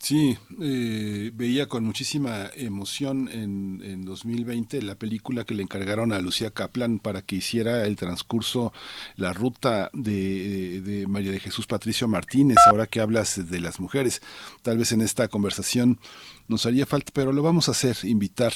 Sí, 0.00 0.38
eh, 0.60 1.32
veía 1.34 1.66
con 1.66 1.84
muchísima 1.84 2.50
emoción 2.54 3.28
en, 3.28 3.82
en 3.84 4.04
2020 4.04 4.80
la 4.82 4.94
película 4.94 5.44
que 5.44 5.54
le 5.54 5.64
encargaron 5.64 6.12
a 6.12 6.20
Lucía 6.20 6.52
Kaplan 6.52 7.00
para 7.00 7.22
que 7.22 7.36
hiciera 7.36 7.84
el 7.84 7.96
transcurso, 7.96 8.72
la 9.16 9.32
ruta 9.32 9.90
de, 9.92 10.80
de 10.82 11.06
María 11.08 11.32
de 11.32 11.40
Jesús 11.40 11.66
Patricio 11.66 12.06
Martínez, 12.06 12.56
ahora 12.66 12.86
que 12.86 13.00
hablas 13.00 13.50
de 13.50 13.60
las 13.60 13.80
mujeres. 13.80 14.22
Tal 14.62 14.78
vez 14.78 14.92
en 14.92 15.00
esta 15.00 15.26
conversación 15.28 15.98
nos 16.46 16.64
haría 16.64 16.86
falta, 16.86 17.10
pero 17.12 17.32
lo 17.32 17.42
vamos 17.42 17.68
a 17.68 17.72
hacer, 17.72 17.96
invitar 18.04 18.52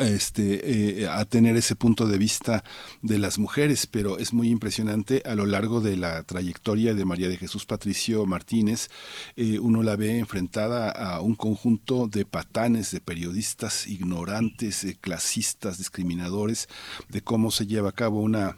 este, 0.00 1.02
eh, 1.02 1.08
a 1.08 1.24
tener 1.24 1.56
ese 1.56 1.76
punto 1.76 2.06
de 2.06 2.18
vista 2.18 2.64
de 3.02 3.18
las 3.18 3.38
mujeres, 3.38 3.86
pero 3.86 4.18
es 4.18 4.32
muy 4.32 4.50
impresionante 4.50 5.22
a 5.24 5.34
lo 5.34 5.46
largo 5.46 5.80
de 5.80 5.96
la 5.96 6.22
trayectoria 6.24 6.92
de 6.94 7.04
María 7.04 7.28
de 7.28 7.36
Jesús 7.36 7.66
Patricio 7.66 8.26
Martínez, 8.26 8.88
eh, 9.36 9.58
uno 9.60 9.82
la 9.82 9.96
ve 9.96 10.18
enfrentada 10.18 10.90
a 10.90 11.20
un 11.20 11.36
conjunto 11.36 12.08
de 12.08 12.24
patanes, 12.24 12.90
de 12.90 13.00
periodistas 13.00 13.86
ignorantes, 13.86 14.82
eh, 14.84 14.96
clasistas, 15.00 15.78
discriminadores, 15.78 16.68
de 17.08 17.22
cómo 17.22 17.50
se 17.50 17.66
lleva 17.66 17.90
a 17.90 17.92
cabo 17.92 18.20
una 18.20 18.56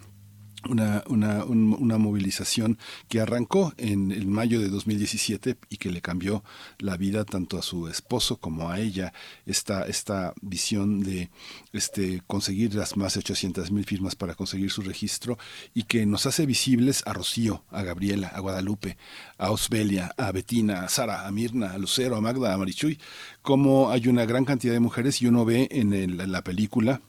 una, 0.67 1.03
una, 1.07 1.45
una, 1.45 1.97
movilización 1.97 2.77
que 3.07 3.21
arrancó 3.21 3.73
en 3.77 4.11
el 4.11 4.27
mayo 4.27 4.59
de 4.59 4.69
2017 4.69 5.57
y 5.69 5.77
que 5.77 5.91
le 5.91 6.01
cambió 6.01 6.43
la 6.79 6.97
vida 6.97 7.23
tanto 7.23 7.57
a 7.57 7.61
su 7.61 7.87
esposo 7.87 8.37
como 8.37 8.69
a 8.69 8.79
ella. 8.79 9.13
Esta, 9.45 9.83
esta 9.83 10.33
visión 10.41 11.01
de 11.01 11.29
este, 11.71 12.21
conseguir 12.27 12.75
las 12.75 12.97
más 12.97 13.13
de 13.13 13.19
800 13.19 13.71
mil 13.71 13.85
firmas 13.85 14.15
para 14.15 14.35
conseguir 14.35 14.71
su 14.71 14.81
registro 14.81 15.37
y 15.73 15.83
que 15.83 16.05
nos 16.05 16.25
hace 16.25 16.45
visibles 16.45 17.03
a 17.05 17.13
Rocío, 17.13 17.63
a 17.69 17.83
Gabriela, 17.83 18.27
a 18.27 18.39
Guadalupe, 18.39 18.97
a 19.37 19.51
Osbelia, 19.51 20.13
a 20.17 20.31
Betina, 20.31 20.83
a 20.83 20.89
Sara, 20.89 21.25
a 21.25 21.31
Mirna, 21.31 21.71
a 21.71 21.77
Lucero, 21.77 22.15
a 22.15 22.21
Magda, 22.21 22.53
a 22.53 22.57
Marichuy, 22.57 22.99
como 23.41 23.91
hay 23.91 24.07
una 24.07 24.25
gran 24.25 24.45
cantidad 24.45 24.73
de 24.73 24.79
mujeres 24.79 25.21
y 25.21 25.27
uno 25.27 25.45
ve 25.45 25.67
en, 25.71 25.93
en 25.93 26.31
la 26.31 26.43
película 26.43 27.01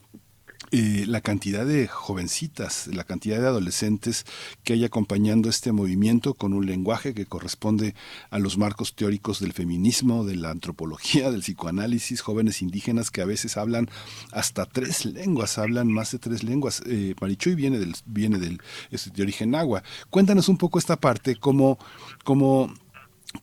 eh, 0.71 1.05
la 1.05 1.19
cantidad 1.19 1.65
de 1.65 1.87
jovencitas, 1.87 2.87
la 2.87 3.03
cantidad 3.03 3.39
de 3.41 3.47
adolescentes 3.47 4.25
que 4.63 4.73
hay 4.73 4.85
acompañando 4.85 5.49
este 5.49 5.71
movimiento 5.73 6.33
con 6.33 6.53
un 6.53 6.65
lenguaje 6.65 7.13
que 7.13 7.25
corresponde 7.25 7.93
a 8.29 8.39
los 8.39 8.57
marcos 8.57 8.95
teóricos 8.95 9.41
del 9.41 9.51
feminismo, 9.51 10.23
de 10.23 10.35
la 10.35 10.49
antropología, 10.49 11.29
del 11.29 11.41
psicoanálisis, 11.41 12.21
jóvenes 12.21 12.61
indígenas 12.61 13.11
que 13.11 13.21
a 13.21 13.25
veces 13.25 13.57
hablan 13.57 13.89
hasta 14.31 14.65
tres 14.65 15.05
lenguas, 15.05 15.57
hablan 15.57 15.91
más 15.91 16.11
de 16.11 16.19
tres 16.19 16.43
lenguas. 16.43 16.81
Eh, 16.85 17.15
viene 17.55 17.77
del, 17.77 17.93
viene 18.05 18.39
del, 18.39 18.61
es 18.91 19.11
de 19.13 19.21
origen 19.21 19.55
agua. 19.55 19.83
Cuéntanos 20.09 20.47
un 20.47 20.57
poco 20.57 20.79
esta 20.79 20.95
parte, 20.95 21.35
cómo, 21.35 21.77
cómo 22.23 22.73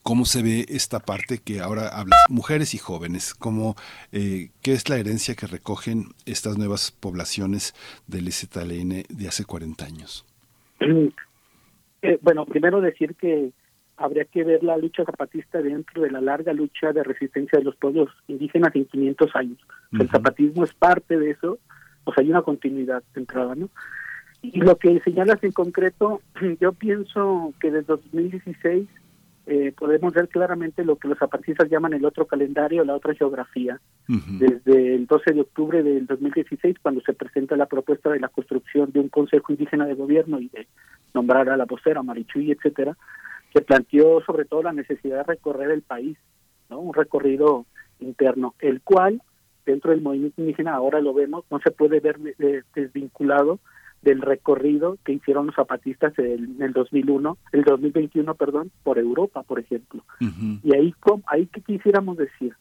cómo 0.03 0.25
se 0.25 0.43
ve 0.43 0.67
esta 0.69 1.01
parte 1.01 1.39
que 1.39 1.61
ahora 1.61 1.89
hablas, 1.89 2.19
mujeres 2.29 2.75
y 2.75 2.79
jóvenes, 2.79 3.35
cómo, 3.35 3.75
eh, 4.13 4.51
qué 4.63 4.73
es 4.73 4.89
la 4.89 4.97
herencia 4.97 5.35
que 5.35 5.47
recogen 5.47 6.07
estas 6.27 6.59
nuevas 6.59 6.91
poblaciones 6.91 7.75
del 8.07 8.31
ZLN 8.33 9.05
de 9.09 9.29
hace 9.29 9.45
40 9.45 9.85
años. 9.85 10.25
Eh, 12.03 12.19
bueno, 12.23 12.47
primero 12.47 12.81
decir 12.81 13.15
que 13.17 13.51
habría 13.97 14.25
que 14.25 14.45
ver 14.45 14.63
la 14.63 14.77
lucha 14.77 15.05
zapatista 15.05 15.61
dentro 15.61 16.03
de 16.03 16.11
la 16.11 16.21
larga 16.21 16.53
lucha 16.53 16.93
de 16.93 17.03
resistencia 17.03 17.59
de 17.59 17.65
los 17.65 17.77
pueblos 17.77 18.09
indígenas 18.29 18.75
en 18.77 18.85
500 18.85 19.37
años. 19.37 19.59
El 19.93 20.09
zapatismo 20.09 20.65
es 20.65 20.73
parte 20.73 21.19
de 21.19 21.33
eso, 21.33 21.59
o 22.05 22.13
sea, 22.13 22.23
hay 22.23 22.31
una 22.31 22.43
continuidad 22.43 23.03
de 23.15 23.21
entrada, 23.21 23.55
¿no? 23.55 23.69
Y 24.41 24.61
lo 24.61 24.77
que 24.77 25.01
señalas 25.01 25.43
en 25.43 25.51
concreto, 25.51 26.21
yo 26.61 26.73
pienso 26.73 27.53
que 27.61 27.73
desde 27.73 27.87
2016 27.89 28.89
eh, 29.51 29.73
podemos 29.73 30.13
ver 30.13 30.29
claramente 30.29 30.85
lo 30.85 30.97
que 30.97 31.09
los 31.09 31.17
zapatistas 31.17 31.71
llaman 31.71 31.95
el 31.95 32.05
otro 32.05 32.27
calendario, 32.27 32.85
la 32.85 32.95
otra 32.95 33.15
geografía. 33.15 33.81
Desde 34.07 34.95
el 34.95 35.07
12 35.07 35.33
de 35.33 35.41
octubre 35.41 35.83
del 35.83 36.07
2016, 36.07 36.77
cuando 36.83 37.01
se 37.01 37.15
presenta 37.15 37.57
la 37.57 37.65
propuesta 37.65 38.11
de 38.11 38.21
la 38.21 38.29
construcción 38.29 38.93
de 38.93 39.01
un 39.01 39.09
Consejo 39.09 39.51
Indígena 39.51 39.87
de 39.87 39.95
Gobierno 39.95 40.39
y 40.39 40.49
de 40.49 40.67
nombrar 41.15 41.49
a 41.49 41.57
la 41.57 41.65
vocera, 41.65 42.03
Marichuy, 42.03 42.53
etcétera, 42.53 42.95
se 43.55 43.63
planteó 43.63 44.21
sobre 44.21 44.45
todo 44.45 44.65
la 44.65 44.75
necesidad 44.75 45.19
de 45.19 45.33
recorrer 45.33 45.71
el 45.71 45.81
país, 45.81 46.19
¿no? 46.69 46.81
un 46.81 46.93
recorrido 46.93 47.65
interno, 48.01 48.55
el 48.59 48.83
cual 48.83 49.23
dentro 49.65 49.93
del 49.93 50.03
movimiento 50.03 50.43
indígena 50.43 50.75
ahora 50.75 51.01
lo 51.01 51.15
vemos, 51.15 51.47
no 51.51 51.59
se 51.61 51.71
puede 51.71 52.01
ver 52.01 52.19
desvinculado 52.75 53.61
del 54.03 54.21
recorrido 54.23 54.97
que 55.05 55.13
hicieron 55.13 55.47
los 55.47 55.57
zapatistas 55.57 56.17
en 56.19 56.57
el 56.61 56.73
2001, 56.73 57.37
el 57.53 57.65
2021, 57.65 58.35
perdón, 58.35 58.71
por 58.83 58.99
Europa, 58.99 59.43
por 59.43 59.59
ejemplo. 59.59 60.03
Y 60.63 60.75
ahí, 60.75 60.95
ahí 61.27 61.47
que 61.47 61.61
quisiéramos 61.61 62.17
decir, 62.17 62.55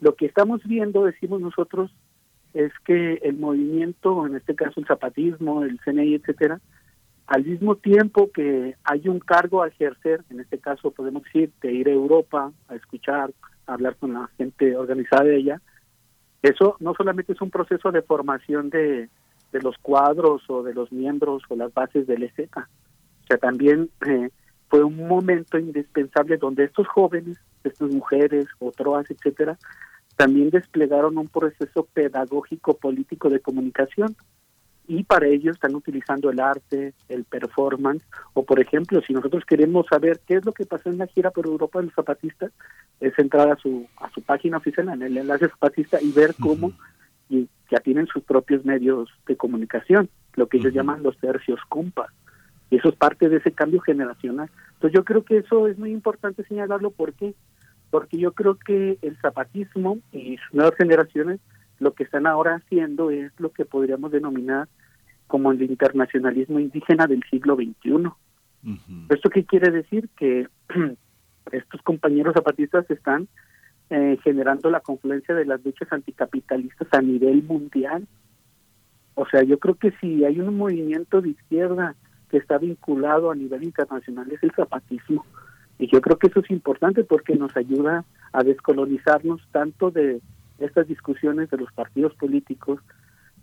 lo 0.00 0.14
que 0.14 0.26
estamos 0.26 0.62
viendo, 0.64 1.04
decimos 1.04 1.40
nosotros, 1.40 1.90
es 2.52 2.72
que 2.84 3.14
el 3.22 3.36
movimiento, 3.38 4.26
en 4.26 4.36
este 4.36 4.54
caso 4.54 4.78
el 4.80 4.86
zapatismo, 4.86 5.64
el 5.64 5.80
CNI, 5.80 6.14
etcétera, 6.14 6.60
al 7.26 7.44
mismo 7.44 7.76
tiempo 7.76 8.30
que 8.30 8.76
hay 8.84 9.08
un 9.08 9.18
cargo 9.18 9.62
a 9.62 9.68
ejercer, 9.68 10.22
en 10.30 10.40
este 10.40 10.58
caso 10.58 10.90
podemos 10.90 11.24
decir 11.24 11.50
de 11.62 11.72
ir 11.72 11.88
a 11.88 11.92
Europa 11.92 12.52
a 12.68 12.74
escuchar, 12.74 13.32
a 13.66 13.72
hablar 13.72 13.96
con 13.96 14.12
la 14.12 14.28
gente 14.36 14.76
organizada 14.76 15.24
de 15.24 15.36
ella, 15.36 15.60
eso 16.42 16.76
no 16.80 16.92
solamente 16.94 17.32
es 17.32 17.40
un 17.40 17.50
proceso 17.50 17.90
de 17.90 18.02
formación 18.02 18.68
de, 18.68 19.08
de 19.54 19.62
los 19.62 19.78
cuadros 19.78 20.42
o 20.48 20.64
de 20.64 20.74
los 20.74 20.90
miembros 20.92 21.44
o 21.48 21.54
las 21.54 21.72
bases 21.72 22.08
del 22.08 22.24
EZ. 22.24 22.50
O 22.56 23.26
sea, 23.28 23.38
también 23.38 23.88
eh, 24.04 24.30
fue 24.68 24.82
un 24.82 25.06
momento 25.06 25.58
indispensable 25.58 26.36
donde 26.38 26.64
estos 26.64 26.88
jóvenes, 26.88 27.38
estas 27.62 27.88
mujeres, 27.88 28.46
otros, 28.58 29.08
etcétera, 29.08 29.56
también 30.16 30.50
desplegaron 30.50 31.16
un 31.18 31.28
proceso 31.28 31.86
pedagógico 31.92 32.76
político 32.76 33.30
de 33.30 33.38
comunicación 33.38 34.16
y 34.88 35.04
para 35.04 35.28
ello 35.28 35.52
están 35.52 35.76
utilizando 35.76 36.30
el 36.30 36.40
arte, 36.40 36.92
el 37.08 37.24
performance, 37.24 38.04
o 38.34 38.44
por 38.44 38.58
ejemplo, 38.60 39.00
si 39.02 39.12
nosotros 39.12 39.44
queremos 39.46 39.86
saber 39.86 40.20
qué 40.26 40.34
es 40.34 40.44
lo 40.44 40.52
que 40.52 40.66
pasó 40.66 40.90
en 40.90 40.98
la 40.98 41.06
gira 41.06 41.30
por 41.30 41.46
Europa 41.46 41.78
de 41.78 41.86
los 41.86 41.94
zapatistas, 41.94 42.50
es 43.00 43.16
entrar 43.18 43.50
a 43.50 43.56
su 43.56 43.86
a 43.96 44.10
su 44.10 44.20
página 44.20 44.56
oficial 44.56 44.88
en 44.88 45.02
el 45.02 45.16
enlace 45.16 45.48
zapatista 45.48 46.02
y 46.02 46.10
ver 46.10 46.34
cómo 46.40 46.72
y 47.30 47.48
ya 47.70 47.78
tienen 47.78 48.06
sus 48.06 48.22
propios 48.22 48.64
medios 48.64 49.08
de 49.26 49.36
comunicación, 49.36 50.08
lo 50.34 50.48
que 50.48 50.58
ellos 50.58 50.74
llaman 50.74 51.02
los 51.02 51.16
tercios 51.18 51.60
compas. 51.68 52.10
Y 52.70 52.76
eso 52.76 52.88
es 52.88 52.96
parte 52.96 53.28
de 53.28 53.36
ese 53.36 53.52
cambio 53.52 53.80
generacional. 53.80 54.50
Entonces 54.74 54.92
yo 54.94 55.04
creo 55.04 55.24
que 55.24 55.38
eso 55.38 55.68
es 55.68 55.78
muy 55.78 55.92
importante 55.92 56.44
señalarlo. 56.44 56.90
¿Por 56.90 57.12
qué? 57.14 57.34
Porque 57.90 58.18
yo 58.18 58.32
creo 58.32 58.56
que 58.56 58.98
el 59.02 59.16
zapatismo 59.20 59.98
y 60.12 60.36
sus 60.38 60.54
nuevas 60.54 60.74
generaciones 60.76 61.40
lo 61.78 61.94
que 61.94 62.04
están 62.04 62.26
ahora 62.26 62.56
haciendo 62.56 63.10
es 63.10 63.32
lo 63.38 63.50
que 63.50 63.64
podríamos 63.64 64.10
denominar 64.10 64.68
como 65.26 65.52
el 65.52 65.62
internacionalismo 65.62 66.60
indígena 66.60 67.06
del 67.06 67.22
siglo 67.30 67.56
XXI. 67.56 68.10
¿Esto 69.10 69.30
qué 69.30 69.44
quiere 69.44 69.70
decir? 69.70 70.08
Que 70.16 70.48
estos 71.52 71.82
compañeros 71.82 72.34
zapatistas 72.34 72.90
están 72.90 73.28
eh, 73.96 74.18
generando 74.24 74.70
la 74.70 74.80
confluencia 74.80 75.36
de 75.36 75.44
las 75.44 75.64
luchas 75.64 75.86
anticapitalistas 75.92 76.88
a 76.90 77.00
nivel 77.00 77.44
mundial. 77.44 78.08
O 79.14 79.24
sea, 79.24 79.44
yo 79.44 79.60
creo 79.60 79.76
que 79.76 79.92
si 80.00 80.24
hay 80.24 80.40
un 80.40 80.56
movimiento 80.56 81.20
de 81.20 81.28
izquierda 81.28 81.94
que 82.28 82.38
está 82.38 82.58
vinculado 82.58 83.30
a 83.30 83.36
nivel 83.36 83.62
internacional 83.62 84.28
es 84.32 84.42
el 84.42 84.50
zapatismo. 84.50 85.24
Y 85.78 85.86
yo 85.86 86.00
creo 86.00 86.18
que 86.18 86.26
eso 86.26 86.40
es 86.40 86.50
importante 86.50 87.04
porque 87.04 87.36
nos 87.36 87.56
ayuda 87.56 88.04
a 88.32 88.42
descolonizarnos 88.42 89.40
tanto 89.52 89.92
de 89.92 90.20
estas 90.58 90.88
discusiones 90.88 91.48
de 91.50 91.58
los 91.58 91.72
partidos 91.72 92.16
políticos 92.16 92.80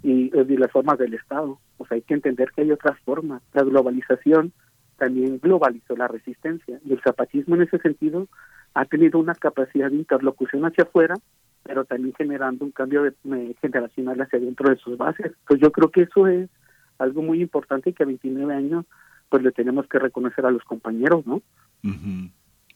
y 0.03 0.31
de 0.31 0.57
las 0.57 0.69
formas 0.69 0.97
del 0.97 1.13
Estado. 1.13 1.59
O 1.77 1.85
sea, 1.85 1.95
hay 1.95 2.01
que 2.01 2.15
entender 2.15 2.51
que 2.53 2.63
hay 2.63 2.71
otras 2.73 2.99
formas. 3.05 3.41
La 3.53 3.63
globalización 3.63 4.51
también 4.97 5.39
globalizó 5.41 5.95
la 5.95 6.09
resistencia 6.09 6.77
y 6.83 6.91
el 6.91 7.01
zapatismo 7.01 7.55
en 7.55 7.61
ese 7.61 7.77
sentido 7.77 8.27
ha 8.73 8.85
tenido 8.85 9.19
una 9.19 9.35
capacidad 9.35 9.89
de 9.89 9.97
interlocución 9.97 10.65
hacia 10.65 10.83
afuera, 10.83 11.15
pero 11.63 11.85
también 11.85 12.13
generando 12.15 12.65
un 12.65 12.71
cambio 12.71 13.03
de, 13.03 13.55
generacional 13.61 14.21
hacia 14.21 14.39
dentro 14.39 14.69
de 14.69 14.77
sus 14.77 14.97
bases. 14.97 15.33
Pues 15.47 15.59
yo 15.59 15.71
creo 15.71 15.89
que 15.89 16.03
eso 16.03 16.27
es 16.27 16.49
algo 16.97 17.21
muy 17.21 17.41
importante 17.41 17.89
y 17.89 17.93
que 17.93 18.03
a 18.03 18.07
29 18.07 18.53
años 18.53 18.85
pues 19.29 19.43
le 19.43 19.51
tenemos 19.51 19.87
que 19.87 19.99
reconocer 19.99 20.45
a 20.45 20.51
los 20.51 20.63
compañeros, 20.63 21.25
¿no? 21.25 21.41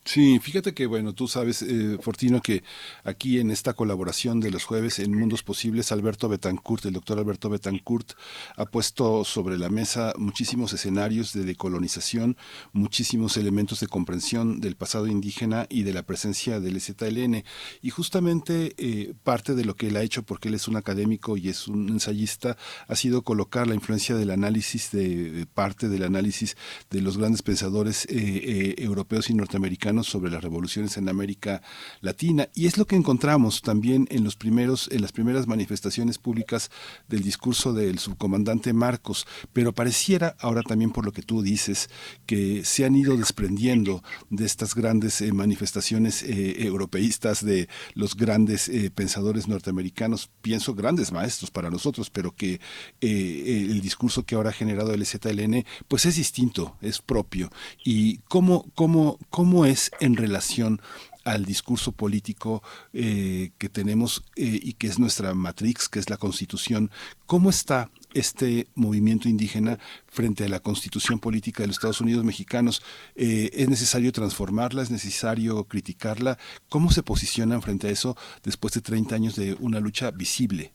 Sí, 0.08 0.38
fíjate 0.40 0.75
que, 0.75 0.85
bueno, 0.85 1.14
tú 1.14 1.27
sabes, 1.27 1.64
eh, 1.64 1.98
Fortino, 2.00 2.40
que 2.40 2.64
aquí 3.03 3.40
en 3.40 3.50
esta 3.50 3.74
colaboración 3.74 4.40
de 4.40 4.51
los 4.51 4.64
jueves 4.64 5.00
en 5.00 5.11
Mundos 5.17 5.42
Posibles, 5.42 5.92
Alberto 5.92 6.30
Betancourt, 6.30 6.85
el 6.85 6.93
doctor 6.93 7.17
Alberto 7.17 7.50
Betancourt, 7.50 8.11
ha 8.56 8.66
puesto 8.66 9.25
sobre 9.25 9.58
la 9.58 9.69
mesa 9.69 10.14
muchísimos 10.17 10.74
escenarios 10.74 11.34
de 11.34 11.43
decolonización, 11.43 12.38
muchísimos 12.72 13.35
elementos 13.38 13.80
de 13.80 13.88
comprensión 13.88 14.61
del 14.61 14.75
pasado 14.75 15.08
indígena 15.08 15.66
y 15.69 15.82
de 15.82 15.93
la 15.93 16.03
presencia 16.03 16.59
del 16.59 16.80
ZLN. 16.80 17.43
Y 17.82 17.90
justamente 17.90 18.75
eh, 18.77 19.16
parte 19.24 19.56
de 19.56 19.66
lo 19.66 19.75
que 19.75 19.88
él 19.88 19.98
ha 19.98 20.03
hecho, 20.03 20.22
porque 20.22 20.50
él 20.50 20.53
es 20.53 20.67
un 20.67 20.77
académico 20.77 21.35
y 21.35 21.50
es 21.50 21.67
un 21.67 21.90
ensayista, 21.90 22.58
ha 22.88 22.95
sido 22.95 23.24
colocar 23.24 23.66
la 23.66 23.74
influencia 23.74 24.16
del 24.16 24.30
análisis, 24.30 24.92
de, 24.92 25.48
parte 25.51 25.90
del 25.90 26.03
análisis 26.03 26.56
de 26.92 27.01
los 27.01 27.17
grandes 27.17 27.42
pensadores 27.42 28.06
eh, 28.08 28.75
europeos 28.77 29.32
y 29.32 29.34
norteamericanos 29.34 29.95
sobre 30.04 30.32
las 30.32 30.44
revoluciones 30.44 30.98
en 30.98 31.10
América 31.10 31.62
Latina. 32.02 32.50
Y 32.54 32.68
es 32.68 32.78
lo 32.78 32.86
que 32.86 32.96
encontramos 32.96 33.62
también 33.62 34.08
en 34.10 34.24
los 34.24 34.36
primeros 34.36 34.90
en 34.92 35.02
las 35.02 35.12
primeras 35.12 35.48
manifestaciones 35.48 36.18
públicas 36.18 36.72
del 37.08 37.22
discurso 37.22 37.74
del 37.74 38.00
subcomandante 38.00 38.74
Marcos, 38.74 39.28
pero 39.54 39.74
pareciera 39.74 40.36
ahora 40.40 40.62
también 40.62 40.92
por 40.92 41.06
lo 41.06 41.12
que 41.12 41.22
tú 41.22 41.42
dices 41.42 41.90
que 42.26 42.64
se 42.66 42.86
han 42.86 42.96
ido 42.96 43.18
desprendiendo 43.18 44.04
de 44.30 44.46
estas 44.46 44.76
grandes 44.76 45.22
eh, 45.22 45.32
manifestaciones 45.32 46.24
eh, 46.24 46.66
europeístas 46.66 47.44
de 47.44 47.68
los 47.94 48.16
grandes 48.16 48.70
eh, 48.70 48.92
pensadores 48.94 49.48
norteamericanos, 49.48 50.30
pienso 50.42 50.74
grandes 50.76 51.12
maestros 51.12 51.52
para 51.52 51.70
nosotros, 51.70 52.10
pero 52.10 52.36
que 52.36 52.60
el 53.02 53.82
discurso 53.82 54.24
que 54.24 54.36
ahora 54.36 54.50
ha 54.50 54.54
generado 54.54 54.94
el 54.94 55.06
ZLN 55.06 55.66
pues 55.88 56.06
es 56.06 56.16
distinto, 56.16 56.76
es 56.82 57.02
propio. 57.02 57.52
Y 57.84 58.18
cómo 58.30 58.66
cómo 58.76 59.20
cómo 59.30 59.66
es 59.66 59.85
en 60.00 60.16
relación 60.16 60.82
al 61.26 61.44
discurso 61.44 61.92
político 61.92 62.64
eh, 62.94 63.52
que 63.58 63.68
tenemos 63.68 64.24
eh, 64.36 64.60
y 64.62 64.74
que 64.74 64.88
es 64.88 65.00
nuestra 65.00 65.34
matrix, 65.34 65.90
que 65.90 66.00
es 66.00 66.10
la 66.10 66.18
constitución. 66.18 66.92
¿Cómo 67.26 67.50
está 67.50 67.90
este 68.14 68.68
movimiento 68.76 69.28
indígena 69.28 69.80
frente 70.08 70.46
a 70.46 70.50
la 70.50 70.60
constitución 70.60 71.20
política 71.20 71.64
de 71.64 71.68
los 71.68 71.78
Estados 71.78 72.00
Unidos 72.00 72.24
mexicanos? 72.24 72.84
Eh, 73.16 73.50
¿Es 73.54 73.68
necesario 73.68 74.12
transformarla? 74.12 74.84
¿Es 74.84 74.92
necesario 74.92 75.64
criticarla? 75.66 76.38
¿Cómo 76.70 76.92
se 76.92 77.04
posicionan 77.04 77.64
frente 77.64 77.88
a 77.88 77.92
eso 77.92 78.16
después 78.44 78.74
de 78.76 78.82
30 78.82 79.16
años 79.16 79.36
de 79.36 79.56
una 79.60 79.80
lucha 79.80 80.12
visible? 80.12 80.74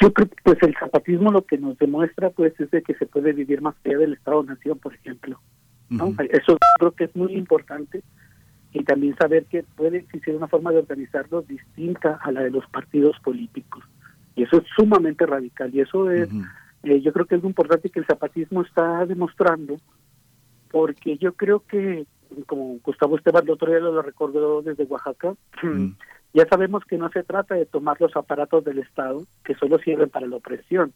Yo 0.00 0.12
creo 0.12 0.28
que 0.28 0.36
pues 0.44 0.58
el 0.62 0.74
zapatismo 0.78 1.32
lo 1.32 1.44
que 1.44 1.58
nos 1.58 1.76
demuestra 1.78 2.30
pues 2.30 2.58
es 2.60 2.70
de 2.70 2.82
que 2.82 2.94
se 2.94 3.06
puede 3.06 3.32
vivir 3.32 3.60
más 3.60 3.74
allá 3.84 3.98
del 3.98 4.12
Estado-Nación, 4.12 4.78
por 4.78 4.94
ejemplo. 4.94 5.40
Eso 5.90 6.58
creo 6.78 6.92
que 6.92 7.04
es 7.04 7.16
muy 7.16 7.34
importante 7.34 8.02
y 8.72 8.84
también 8.84 9.16
saber 9.16 9.46
que 9.46 9.62
puede 9.62 9.98
existir 9.98 10.34
una 10.34 10.48
forma 10.48 10.70
de 10.70 10.78
organizarlos 10.78 11.46
distinta 11.46 12.18
a 12.22 12.32
la 12.32 12.42
de 12.42 12.50
los 12.50 12.66
partidos 12.66 13.18
políticos. 13.20 13.84
Y 14.34 14.42
eso 14.42 14.58
es 14.58 14.64
sumamente 14.76 15.24
radical 15.24 15.74
y 15.74 15.80
eso 15.80 16.10
es, 16.10 16.28
eh, 16.82 17.00
yo 17.00 17.12
creo 17.12 17.26
que 17.26 17.36
es 17.36 17.42
muy 17.42 17.50
importante 17.50 17.88
que 17.88 18.00
el 18.00 18.06
zapatismo 18.06 18.62
está 18.62 19.06
demostrando, 19.06 19.76
porque 20.70 21.16
yo 21.16 21.32
creo 21.32 21.60
que, 21.60 22.06
como 22.46 22.78
Gustavo 22.82 23.16
Esteban 23.16 23.44
el 23.44 23.50
otro 23.50 23.70
día 23.70 23.80
lo 23.80 24.02
recordó 24.02 24.60
desde 24.60 24.84
Oaxaca, 24.84 25.34
ya 26.34 26.46
sabemos 26.48 26.84
que 26.84 26.98
no 26.98 27.08
se 27.10 27.22
trata 27.22 27.54
de 27.54 27.64
tomar 27.64 27.98
los 28.00 28.14
aparatos 28.14 28.64
del 28.64 28.80
Estado, 28.80 29.22
que 29.42 29.54
solo 29.54 29.78
sirven 29.78 30.10
para 30.10 30.26
la 30.26 30.36
opresión, 30.36 30.92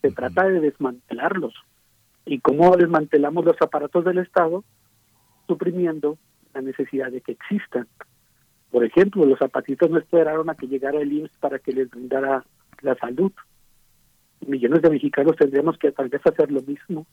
se 0.00 0.12
trata 0.12 0.44
de 0.48 0.60
desmantelarlos 0.60 1.54
y 2.28 2.40
cómo 2.40 2.76
desmantelamos 2.76 3.44
los 3.44 3.56
aparatos 3.60 4.04
del 4.04 4.18
Estado 4.18 4.62
suprimiendo 5.46 6.18
la 6.52 6.60
necesidad 6.60 7.10
de 7.10 7.22
que 7.22 7.32
existan. 7.32 7.88
Por 8.70 8.84
ejemplo, 8.84 9.24
los 9.24 9.38
zapatitos 9.38 9.90
no 9.90 9.98
esperaron 9.98 10.50
a 10.50 10.54
que 10.54 10.66
llegara 10.66 11.00
el 11.00 11.10
IMSS 11.10 11.38
para 11.40 11.58
que 11.58 11.72
les 11.72 11.88
brindara 11.88 12.44
la 12.82 12.94
salud. 12.96 13.32
Millones 14.46 14.82
de 14.82 14.90
mexicanos 14.90 15.36
tendríamos 15.36 15.78
que 15.78 15.90
tal 15.90 16.10
vez 16.10 16.20
hacer 16.26 16.52
lo 16.52 16.60
mismo, 16.60 17.06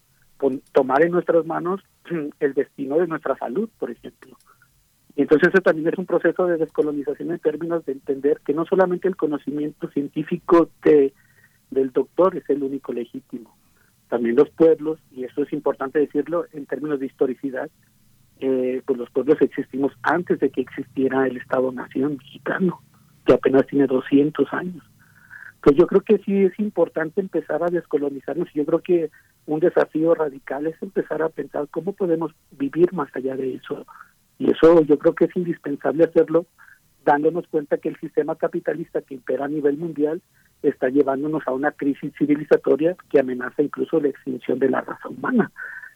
tomar 0.73 1.01
en 1.03 1.11
nuestras 1.11 1.45
manos 1.45 1.81
el 2.41 2.53
destino 2.53 2.97
de 2.97 3.07
nuestra 3.07 3.37
salud, 3.37 3.69
por 3.79 3.89
ejemplo. 3.89 4.37
Y 5.15 5.21
entonces 5.21 5.47
eso 5.47 5.61
también 5.61 5.87
es 5.87 5.97
un 5.97 6.05
proceso 6.05 6.45
de 6.45 6.57
descolonización 6.57 7.31
en 7.31 7.39
términos 7.39 7.85
de 7.85 7.93
entender 7.93 8.41
que 8.45 8.53
no 8.53 8.65
solamente 8.65 9.07
el 9.07 9.15
conocimiento 9.15 9.89
científico 9.91 10.69
de, 10.83 11.13
del 11.71 11.93
doctor 11.93 12.35
es 12.35 12.49
el 12.49 12.63
único 12.63 12.91
legítimo, 12.91 13.55
también 14.09 14.35
los 14.35 14.49
pueblos, 14.49 14.99
y 15.11 15.23
eso 15.23 15.43
es 15.43 15.53
importante 15.53 15.99
decirlo 15.99 16.45
en 16.53 16.65
términos 16.65 16.99
de 16.99 17.07
historicidad, 17.07 17.69
eh, 18.39 18.81
pues 18.85 18.99
los 18.99 19.09
pueblos 19.09 19.37
existimos 19.41 19.93
antes 20.03 20.39
de 20.39 20.49
que 20.49 20.61
existiera 20.61 21.25
el 21.25 21.37
Estado-Nación 21.37 22.17
mexicano, 22.17 22.81
que 23.25 23.33
apenas 23.33 23.65
tiene 23.67 23.87
200 23.87 24.51
años. 24.53 24.83
Pues 25.61 25.75
yo 25.77 25.87
creo 25.87 26.01
que 26.01 26.19
sí 26.19 26.43
es 26.43 26.59
importante 26.59 27.21
empezar 27.21 27.63
a 27.63 27.71
descolonizarnos 27.71 28.47
y 28.53 28.59
yo 28.59 28.65
creo 28.65 28.79
que 28.79 29.09
un 29.47 29.59
desafío 29.59 30.13
radical 30.13 30.67
es 30.67 30.75
empezar 30.81 31.21
a 31.23 31.29
pensar 31.29 31.67
cómo 31.71 31.93
podemos 31.93 32.33
vivir 32.51 32.93
más 32.93 33.09
allá 33.15 33.35
de 33.35 33.55
eso. 33.55 33.85
Y 34.37 34.51
eso 34.51 34.81
yo 34.81 34.99
creo 34.99 35.15
que 35.15 35.25
es 35.25 35.35
indispensable 35.35 36.03
hacerlo 36.03 36.45
dándonos 37.03 37.47
cuenta 37.47 37.77
que 37.77 37.89
el 37.89 37.99
sistema 37.99 38.35
capitalista 38.35 39.01
que 39.01 39.13
impera 39.13 39.45
a 39.45 39.47
nivel 39.47 39.77
mundial 39.77 40.21
está 40.69 40.89
llevándonos 40.89 41.43
a 41.47 41.51
una 41.51 41.71
crisis 41.71 42.13
civilizatoria 42.17 42.95
que 43.09 43.19
amenaza 43.19 43.61
incluso 43.61 43.99
la 43.99 44.09
extinción 44.09 44.59
de 44.59 44.69
la 44.69 44.81
raza 44.81 45.09
humana. 45.09 45.51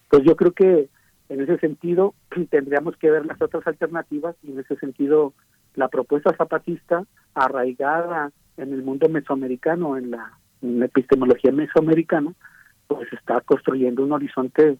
Pues 0.09 0.23
yo 0.23 0.35
creo 0.35 0.51
que 0.51 0.89
en 1.30 1.41
ese 1.41 1.57
sentido 1.59 2.14
tendríamos 2.49 2.95
que 2.98 3.11
ver 3.11 3.25
las 3.25 3.41
otras 3.41 3.65
alternativas 3.67 4.35
y 4.43 4.51
en 4.51 4.59
ese 4.59 4.75
sentido 4.77 5.33
la 5.75 5.88
propuesta 5.88 6.35
zapatista 6.35 7.06
arraigada 7.33 8.31
en 8.57 8.73
el 8.73 8.83
mundo 8.83 9.07
mesoamericano, 9.07 9.98
en 9.98 10.11
la, 10.11 10.33
epistemología 10.61 11.53
mesoamericana, 11.53 12.33
pues 12.88 13.07
está 13.14 13.39
construyendo 13.41 14.03
un 14.03 14.11
horizonte 14.11 14.77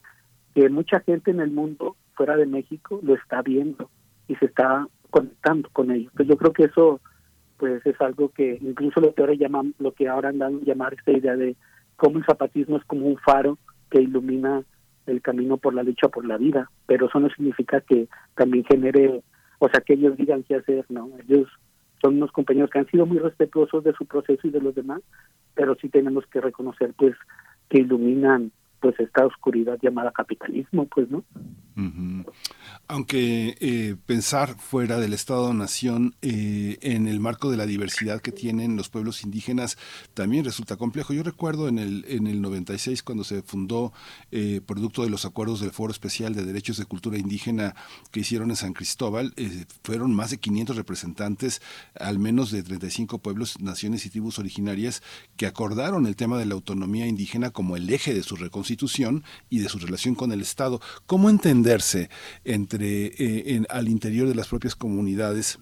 que 0.54 0.68
mucha 0.68 1.00
gente 1.00 1.32
en 1.32 1.40
el 1.40 1.52
mundo 1.52 1.96
fuera 2.16 2.36
de 2.36 2.46
México 2.46 3.00
lo 3.02 3.16
está 3.16 3.42
viendo 3.42 3.90
y 4.28 4.36
se 4.36 4.48
está 4.48 4.88
conectando 5.10 5.70
con 5.72 5.92
ellos. 5.92 6.12
Pues 6.18 6.28
yo 6.28 6.36
creo 6.36 6.52
que 6.52 6.66
eso 6.66 7.00
pues 7.60 7.86
es 7.86 8.00
algo 8.02 8.30
que 8.30 8.58
incluso 8.62 9.02
lo 9.02 9.14
que 9.14 9.22
ahora 9.22 9.36
llaman, 9.36 9.76
lo 9.78 9.92
que 9.92 10.08
ahora 10.08 10.30
andan 10.30 10.62
llamar 10.62 10.94
esta 10.94 11.12
idea 11.12 11.36
de 11.36 11.56
cómo 11.98 12.18
el 12.18 12.26
zapatismo 12.26 12.78
es 12.78 12.86
como 12.86 13.06
un 13.06 13.18
faro 13.18 13.60
que 13.92 14.02
ilumina 14.02 14.64
el 15.06 15.22
camino 15.22 15.58
por 15.58 15.74
la 15.74 15.84
lucha 15.84 16.08
por 16.08 16.26
la 16.26 16.38
vida, 16.38 16.72
pero 16.88 17.08
eso 17.08 17.20
no 17.20 17.30
significa 17.30 17.82
que 17.82 18.08
también 18.36 18.64
genere, 18.64 19.22
o 19.60 19.70
sea, 19.70 19.82
que 19.82 19.94
ellos 19.94 20.16
digan 20.16 20.44
qué 20.44 20.56
hacer, 20.56 20.86
no, 20.90 21.10
ellos 21.28 21.50
son 22.02 22.16
unos 22.16 22.32
compañeros 22.32 22.70
que 22.70 22.80
han 22.80 22.88
sido 22.88 23.06
muy 23.06 23.20
respetuosos 23.20 23.84
de 23.84 23.94
su 23.94 24.06
proceso 24.06 24.48
y 24.48 24.52
de 24.52 24.62
los 24.62 24.74
demás, 24.74 25.02
pero 25.54 25.76
sí 25.76 25.90
tenemos 25.90 26.26
que 26.28 26.40
reconocer 26.40 26.94
pues 26.98 27.16
que 27.70 27.82
iluminan 27.82 28.52
pues 28.82 29.00
esta 29.00 29.26
oscuridad 29.26 29.78
llamada 29.82 30.12
capitalismo, 30.12 30.86
pues, 30.88 31.10
¿no? 31.10 31.24
Aunque 32.88 33.56
eh, 33.62 33.96
pensar 34.06 34.58
fuera 34.58 35.00
del 35.00 35.14
Estado-Nación 35.14 36.16
eh, 36.22 36.78
en 36.82 37.08
el 37.08 37.20
marco 37.20 37.52
de 37.52 37.58
la 37.58 37.66
diversidad 37.66 38.20
que 38.20 38.32
tienen 38.32 38.76
los 38.76 38.90
pueblos 38.90 39.24
indígenas 39.24 39.78
también 40.14 40.44
resulta 40.44 40.76
complejo. 40.76 41.14
Yo 41.14 41.24
recuerdo 41.24 41.68
en 41.68 41.80
el, 41.80 42.04
en 42.10 42.28
el 42.28 42.42
96 42.42 43.04
cuando 43.04 43.24
se 43.24 43.44
fundó, 43.44 43.94
eh, 44.32 44.60
producto 44.66 45.04
de 45.04 45.10
los 45.10 45.24
acuerdos 45.24 45.62
del 45.62 45.72
Foro 45.72 45.92
Especial 45.92 46.34
de 46.34 46.44
Derechos 46.44 46.78
de 46.78 46.86
Cultura 46.86 47.18
Indígena 47.18 47.76
que 48.12 48.22
hicieron 48.22 48.50
en 48.50 48.56
San 48.56 48.74
Cristóbal, 48.74 49.34
fueron 49.84 50.14
más 50.14 50.32
de 50.32 50.38
500 50.38 50.76
representantes, 50.76 51.62
al 51.98 52.20
menos 52.20 52.52
de 52.52 52.64
35 52.64 53.20
pueblos, 53.20 53.62
naciones 53.62 54.06
y 54.06 54.10
tribus 54.10 54.40
originarias, 54.40 55.02
que 55.38 55.46
acordaron 55.46 56.08
el 56.08 56.16
tema 56.16 56.38
de 56.38 56.46
la 56.46 56.56
autonomía 56.56 57.08
indígena 57.08 57.52
como 57.52 57.78
el 57.78 57.90
eje 57.90 58.14
de 58.14 58.24
su 58.24 58.36
y 59.50 59.60
de 59.60 59.70
su 59.70 59.80
relación 59.80 60.16
con 60.16 60.32
el 60.32 60.42
Estado. 60.42 60.82
¿Cómo 61.06 61.30
entenderse 61.30 62.10
entre 62.44 63.12
eh, 63.18 63.64
al 63.70 63.88
interior 63.88 64.28
de 64.28 64.36
las 64.36 64.48
propias 64.48 64.76
comunidades 64.76 65.60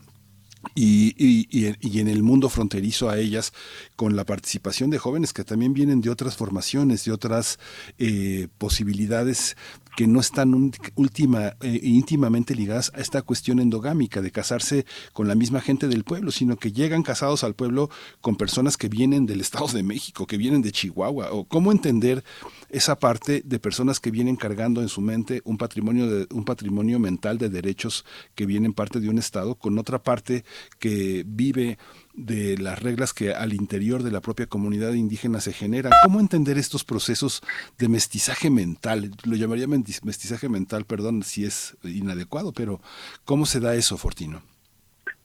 y, 0.75 1.15
y, 1.17 1.99
en 1.99 2.07
el 2.07 2.23
mundo 2.23 2.49
fronterizo 2.49 3.09
a 3.09 3.17
ellas, 3.17 3.53
con 3.95 4.15
la 4.15 4.25
participación 4.25 4.89
de 4.89 4.97
jóvenes 4.97 5.31
que 5.31 5.43
también 5.43 5.73
vienen 5.73 6.01
de 6.01 6.09
otras 6.09 6.35
formaciones, 6.35 7.05
de 7.05 7.11
otras 7.11 7.57
eh, 7.99 8.47
posibilidades 8.57 9.55
que 9.97 10.05
no 10.05 10.19
están 10.19 10.71
última, 10.93 11.55
eh, 11.59 11.79
íntimamente 11.81 12.53
ligadas 12.53 12.91
a 12.93 13.01
esta 13.01 13.23
cuestión 13.23 13.59
endogámica 13.59 14.21
de 14.21 14.29
casarse 14.29 14.85
con 15.11 15.27
la 15.27 15.33
misma 15.33 15.59
gente 15.59 15.87
del 15.87 16.03
pueblo, 16.03 16.29
sino 16.29 16.55
que 16.55 16.71
llegan 16.71 17.01
casados 17.01 17.43
al 17.43 17.55
pueblo 17.55 17.89
con 18.21 18.35
personas 18.35 18.77
que 18.77 18.89
vienen 18.89 19.25
del 19.25 19.41
Estado 19.41 19.65
de 19.69 19.81
México, 19.81 20.27
que 20.27 20.37
vienen 20.37 20.61
de 20.61 20.71
Chihuahua, 20.71 21.31
o 21.31 21.45
cómo 21.45 21.71
entender 21.71 22.23
esa 22.69 22.99
parte 22.99 23.41
de 23.43 23.57
personas 23.57 23.99
que 23.99 24.11
vienen 24.11 24.35
cargando 24.35 24.83
en 24.83 24.87
su 24.87 25.01
mente 25.01 25.41
un 25.45 25.57
patrimonio 25.57 26.05
de, 26.05 26.27
un 26.31 26.45
patrimonio 26.45 26.99
mental 26.99 27.39
de 27.39 27.49
derechos 27.49 28.05
que 28.35 28.45
vienen 28.45 28.73
parte 28.73 28.99
de 28.99 29.09
un 29.09 29.17
estado 29.17 29.55
con 29.55 29.79
otra 29.79 30.03
parte 30.03 30.45
que 30.77 31.23
vive 31.25 31.79
de 32.17 32.57
las 32.57 32.81
reglas 32.81 33.13
que 33.13 33.31
al 33.31 33.53
interior 33.53 34.01
de 34.01 34.11
la 34.11 34.21
propia 34.21 34.47
comunidad 34.47 34.93
indígena 34.93 35.39
se 35.39 35.53
generan. 35.53 35.93
¿Cómo 36.03 36.19
entender 36.19 36.57
estos 36.57 36.83
procesos 36.83 37.41
de 37.77 37.87
mestizaje 37.87 38.49
mental? 38.49 39.11
Lo 39.23 39.35
llamaría 39.35 39.67
mestizaje 39.67 40.49
mental, 40.49 40.85
perdón 40.85 41.21
si 41.23 41.45
es 41.45 41.77
inadecuado, 41.83 42.51
pero 42.51 42.81
¿cómo 43.23 43.45
se 43.45 43.59
da 43.59 43.75
eso, 43.75 43.97
Fortino? 43.97 44.41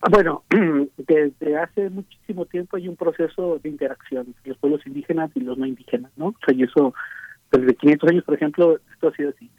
Ah, 0.02 0.08
bueno, 0.10 0.44
desde 0.98 1.56
hace 1.56 1.88
muchísimo 1.88 2.44
tiempo 2.44 2.76
hay 2.76 2.88
un 2.88 2.96
proceso 2.96 3.58
de 3.62 3.70
interacción 3.70 4.26
entre 4.26 4.50
los 4.50 4.58
pueblos 4.58 4.86
indígenas 4.86 5.30
y 5.34 5.40
los 5.40 5.56
no 5.56 5.64
indígenas, 5.64 6.12
¿no? 6.16 6.26
O 6.26 6.36
sea, 6.44 6.54
y 6.54 6.64
eso, 6.64 6.92
desde 7.50 7.74
500 7.74 8.10
años, 8.10 8.24
por 8.24 8.34
ejemplo, 8.34 8.78
esto 8.92 9.08
ha 9.08 9.16
sido 9.16 9.30
así. 9.30 9.50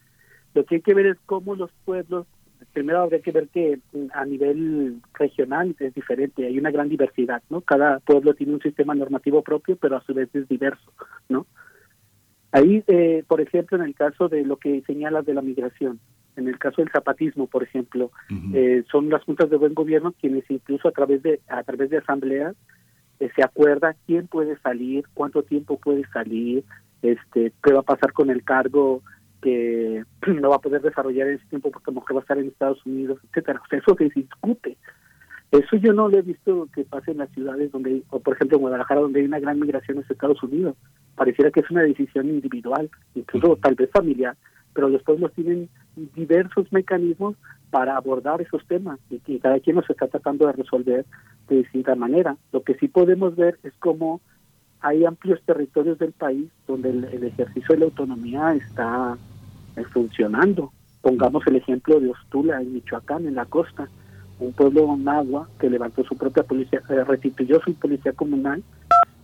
Lo 0.54 0.66
que 0.66 0.76
hay 0.76 0.82
que 0.82 0.94
ver 0.94 1.08
es 1.08 1.18
cómo 1.26 1.56
los 1.56 1.72
pueblos 1.84 2.28
primero 2.74 3.02
habría 3.02 3.22
que 3.22 3.32
ver 3.32 3.48
que 3.48 3.80
mm, 3.94 4.08
a 4.14 4.26
nivel 4.26 5.02
regional 5.14 5.76
es 5.80 5.94
diferente, 5.94 6.46
hay 6.46 6.58
una 6.58 6.72
gran 6.72 6.90
diversidad, 6.90 7.42
¿no? 7.50 7.62
Cada 7.62 8.00
pueblo 8.00 8.34
tiene 8.34 8.54
un 8.54 8.62
sistema 8.62 8.96
normativo 8.96 9.42
propio, 9.42 9.78
pero 9.78 9.98
a 9.98 10.04
su 10.04 10.14
vez 10.14 10.30
es 10.34 10.48
diverso, 10.50 10.92
¿no? 11.30 11.46
Ahí, 12.52 12.84
eh, 12.88 13.24
por 13.28 13.42
ejemplo, 13.42 13.78
en 13.78 13.84
el 13.84 13.96
caso 13.96 14.30
de 14.30 14.44
lo 14.44 14.58
que 14.58 14.82
señalas 14.86 15.26
de 15.26 15.34
la 15.34 15.42
migración, 15.42 16.00
en 16.36 16.48
el 16.48 16.60
caso 16.60 16.82
del 16.82 16.92
zapatismo, 16.92 17.48
por 17.48 17.64
ejemplo, 17.64 18.12
eh, 18.54 18.84
son 18.92 19.10
las 19.10 19.24
juntas 19.24 19.50
de 19.50 19.58
buen 19.58 19.74
gobierno 19.74 20.14
quienes 20.20 20.44
incluso 20.50 20.88
a 20.88 20.92
través 20.92 21.22
de 21.24 21.42
a 21.48 21.64
través 21.64 21.90
de 21.92 21.98
asambleas 21.98 22.56
eh, 23.20 23.30
se 23.36 23.44
acuerda 23.44 23.96
quién 24.06 24.28
puede 24.28 24.58
salir, 24.60 25.06
cuánto 25.14 25.44
tiempo 25.44 25.78
puede 25.78 26.08
salir, 26.10 26.64
este, 27.02 27.54
qué 27.64 27.74
va 27.74 27.82
a 27.82 27.84
pasar 27.84 28.14
con 28.14 28.30
el 28.30 28.44
cargo 28.44 29.02
que 29.44 30.04
no 30.28 30.50
va 30.50 30.56
a 30.56 30.62
poder 30.62 30.82
desarrollar 30.82 31.28
en 31.28 31.36
ese 31.36 31.46
tiempo 31.48 31.70
porque 31.70 31.92
a 31.92 31.94
lo 31.94 32.00
mejor 32.00 32.16
va 32.16 32.20
a 32.20 32.24
estar 32.24 32.38
en 32.38 32.48
Estados 32.48 32.84
Unidos, 32.86 33.20
etcétera. 33.30 33.62
O 33.64 33.68
sea, 33.68 33.80
eso 33.80 33.96
se 33.98 34.06
discute. 34.06 34.78
Eso 35.52 35.76
yo 35.76 35.94
no 35.94 36.08
lo 36.08 36.18
he 36.18 36.24
visto 36.24 36.68
que 36.74 36.84
pase 36.84 37.12
en 37.12 37.20
las 37.20 37.30
ciudades 37.32 37.72
donde, 37.72 38.02
o 38.10 38.20
por 38.20 38.34
ejemplo 38.34 38.58
en 38.58 38.62
Guadalajara, 38.62 39.02
donde 39.02 39.20
hay 39.20 39.28
una 39.28 39.40
gran 39.40 39.60
migración 39.60 40.00
hacia 40.00 40.14
Estados 40.14 40.42
Unidos. 40.42 40.76
Pareciera 41.16 41.52
que 41.52 41.60
es 41.60 41.70
una 41.70 41.84
decisión 41.84 42.28
individual, 42.28 42.90
incluso 43.14 43.56
tal 43.58 43.76
vez 43.76 43.92
familiar, 43.92 44.36
pero 44.74 44.90
los 44.90 45.04
pueblos 45.04 45.32
tienen 45.34 45.70
diversos 46.16 46.74
mecanismos 46.74 47.36
para 47.70 47.96
abordar 47.96 48.42
esos 48.42 48.66
temas 48.66 49.00
y 49.12 49.20
que 49.20 49.40
cada 49.40 49.60
quien 49.60 49.76
los 49.76 49.88
está 49.88 50.08
tratando 50.08 50.48
de 50.48 50.54
resolver 50.54 51.06
de 51.48 51.58
distinta 51.58 51.94
manera. 51.94 52.36
Lo 52.52 52.64
que 52.64 52.74
sí 52.76 52.88
podemos 52.88 53.36
ver 53.36 53.60
es 53.62 53.74
cómo 53.78 54.22
hay 54.84 55.06
amplios 55.06 55.42
territorios 55.46 55.98
del 55.98 56.12
país 56.12 56.50
donde 56.68 56.90
el 56.90 57.24
ejercicio 57.24 57.74
de 57.74 57.80
la 57.80 57.86
autonomía 57.86 58.54
está 58.54 59.18
funcionando. 59.92 60.72
Pongamos 61.02 61.48
el 61.48 61.56
ejemplo 61.56 62.00
de 62.00 62.10
Ostula, 62.10 62.62
en 62.62 62.74
Michoacán, 62.74 63.26
en 63.26 63.36
la 63.36 63.46
costa, 63.46 63.88
un 64.40 64.52
pueblo 64.52 64.96
nahua 64.98 65.50
que 65.58 65.70
levantó 65.70 66.04
su 66.04 66.18
propia 66.18 66.44
policía, 66.44 66.82
eh, 66.90 67.04
restituyó 67.04 67.62
su 67.62 67.74
policía 67.76 68.12
comunal 68.12 68.62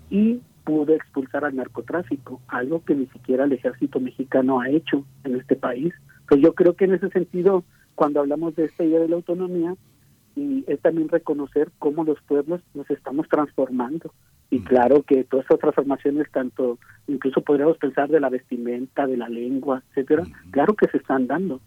y 0.10 0.40
pudo 0.64 0.94
expulsar 0.94 1.44
al 1.44 1.56
narcotráfico, 1.56 2.42
algo 2.48 2.84
que 2.84 2.96
ni 2.96 3.08
siquiera 3.08 3.44
el 3.44 3.52
ejército 3.52 4.00
mexicano 4.00 4.62
ha 4.62 4.70
hecho 4.70 5.04
en 5.26 5.36
este 5.36 5.56
país. 5.56 5.94
Pues 6.28 6.42
yo 6.42 6.54
creo 6.54 6.76
que 6.76 6.86
en 6.86 6.94
ese 6.94 7.10
sentido, 7.10 7.64
cuando 7.96 8.22
hablamos 8.22 8.56
de 8.56 8.66
esta 8.66 8.84
idea 8.84 9.00
de 9.00 9.10
la 9.10 9.16
autonomía, 9.16 9.76
y 10.36 10.64
es 10.68 10.80
también 10.80 11.10
reconocer 11.10 11.70
cómo 11.80 12.06
los 12.06 12.22
pueblos 12.22 12.62
nos 12.74 12.90
estamos 12.90 13.28
transformando. 13.28 14.14
Y 14.52 14.62
claro 14.62 15.04
que 15.04 15.24
todas 15.24 15.46
estas 15.46 15.60
transformaciones, 15.60 16.30
tanto 16.32 16.80
incluso 17.08 17.42
podríamos 17.42 17.78
pensar 17.78 18.10
de 18.10 18.20
la 18.20 18.30
vestimenta, 18.30 19.06
de 19.06 19.18
la 19.18 19.30
lengua, 19.30 19.84
etcétera, 19.90 20.24
claro 20.52 20.74
que 20.74 20.88
se 20.88 20.98
están 20.98 21.28
dando, 21.28 21.62